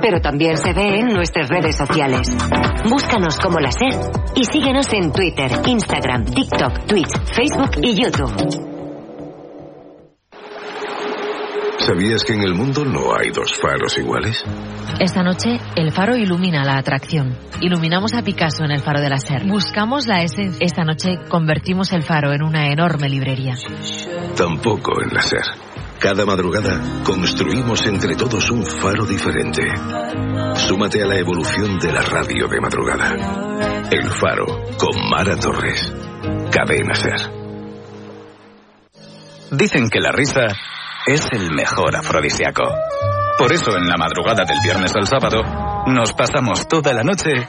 pero 0.00 0.20
también 0.20 0.56
se 0.56 0.72
ve 0.72 1.00
en 1.00 1.08
nuestras 1.08 1.48
redes 1.48 1.76
sociales. 1.76 2.34
Búscanos 2.88 3.38
como 3.38 3.58
la 3.58 3.70
SER 3.70 3.94
y 4.34 4.44
síguenos 4.44 4.90
en 4.92 5.12
Twitter, 5.12 5.50
Instagram, 5.66 6.24
TikTok, 6.24 6.86
Twitch, 6.86 7.12
Facebook 7.34 7.70
y 7.82 8.02
YouTube. 8.02 8.73
¿Sabías 11.86 12.24
que 12.24 12.32
en 12.32 12.40
el 12.40 12.54
mundo 12.54 12.82
no 12.82 13.14
hay 13.14 13.28
dos 13.30 13.52
faros 13.60 13.98
iguales? 13.98 14.42
Esta 14.98 15.22
noche, 15.22 15.60
el 15.76 15.92
faro 15.92 16.16
ilumina 16.16 16.64
la 16.64 16.78
atracción. 16.78 17.36
Iluminamos 17.60 18.14
a 18.14 18.22
Picasso 18.22 18.64
en 18.64 18.70
el 18.70 18.80
faro 18.80 19.02
de 19.02 19.10
la 19.10 19.18
SER. 19.18 19.46
Buscamos 19.46 20.06
la 20.06 20.22
esencia. 20.22 20.64
Esta 20.64 20.82
noche, 20.84 21.18
convertimos 21.28 21.92
el 21.92 22.02
faro 22.02 22.32
en 22.32 22.42
una 22.42 22.68
enorme 22.72 23.10
librería. 23.10 23.56
Tampoco 24.34 25.02
en 25.02 25.12
la 25.12 25.20
SER. 25.20 25.44
Cada 26.00 26.24
madrugada 26.24 26.80
construimos 27.04 27.86
entre 27.86 28.16
todos 28.16 28.50
un 28.50 28.64
faro 28.64 29.04
diferente. 29.04 29.62
Súmate 30.54 31.02
a 31.02 31.06
la 31.06 31.18
evolución 31.18 31.78
de 31.78 31.92
la 31.92 32.00
radio 32.00 32.48
de 32.48 32.60
madrugada. 32.62 33.88
El 33.90 34.08
faro 34.08 34.46
con 34.78 35.10
Mara 35.10 35.36
Torres. 35.36 35.92
Cadena 36.50 36.94
SER. 36.94 37.30
Dicen 39.50 39.90
que 39.90 40.00
la 40.00 40.12
risa 40.12 40.46
es 41.06 41.26
el 41.32 41.50
mejor 41.52 41.96
afrodisíaco. 41.96 42.62
Por 43.38 43.52
eso 43.52 43.76
en 43.76 43.86
la 43.86 43.96
madrugada 43.96 44.44
del 44.44 44.58
viernes 44.62 44.94
al 44.94 45.06
sábado 45.06 45.42
nos 45.86 46.12
pasamos 46.12 46.66
toda 46.66 46.92
la 46.92 47.02
noche 47.02 47.48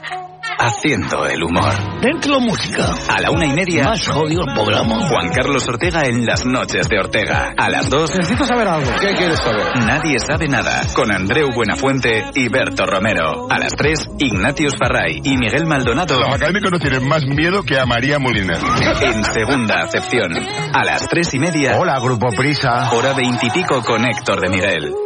haciendo 0.57 1.25
el 1.25 1.43
humor. 1.43 1.73
Dentro 2.01 2.39
música. 2.39 2.85
A 3.09 3.21
la 3.21 3.31
una 3.31 3.45
y 3.45 3.53
media. 3.53 3.83
Más 3.83 4.07
jodido 4.07 4.43
el 4.47 4.53
programa. 4.53 5.07
Juan 5.07 5.29
Carlos 5.33 5.67
Ortega 5.67 6.05
en 6.05 6.25
las 6.25 6.45
noches 6.45 6.87
de 6.89 6.99
Ortega. 6.99 7.53
A 7.57 7.69
las 7.69 7.89
dos. 7.89 8.15
Necesito 8.15 8.45
saber 8.45 8.67
algo. 8.67 8.91
¿Qué 8.99 9.13
quieres 9.13 9.39
saber? 9.39 9.65
Nadie 9.85 10.19
sabe 10.19 10.47
nada. 10.47 10.81
Con 10.93 11.11
Andreu 11.11 11.51
Buenafuente 11.53 12.25
y 12.33 12.47
Berto 12.49 12.85
Romero. 12.85 13.47
A 13.49 13.59
las 13.59 13.75
tres, 13.75 14.07
Ignatius 14.17 14.73
Farray 14.79 15.21
y 15.23 15.37
Miguel 15.37 15.65
Maldonado. 15.65 16.19
Los 16.19 16.33
académicos 16.33 16.71
no 16.71 16.79
tienen 16.79 17.07
más 17.07 17.23
miedo 17.25 17.63
que 17.63 17.79
a 17.79 17.85
María 17.85 18.19
Moliner. 18.19 18.57
En 19.01 19.23
segunda 19.25 19.81
acepción. 19.83 20.31
A 20.73 20.83
las 20.83 21.07
tres 21.07 21.33
y 21.33 21.39
media. 21.39 21.77
Hola, 21.77 21.99
Grupo 21.99 22.27
Prisa. 22.35 22.91
Hora 22.91 23.13
veintipico 23.13 23.81
con 23.81 24.05
Héctor 24.05 24.41
de 24.41 24.49
Miguel. 24.49 24.95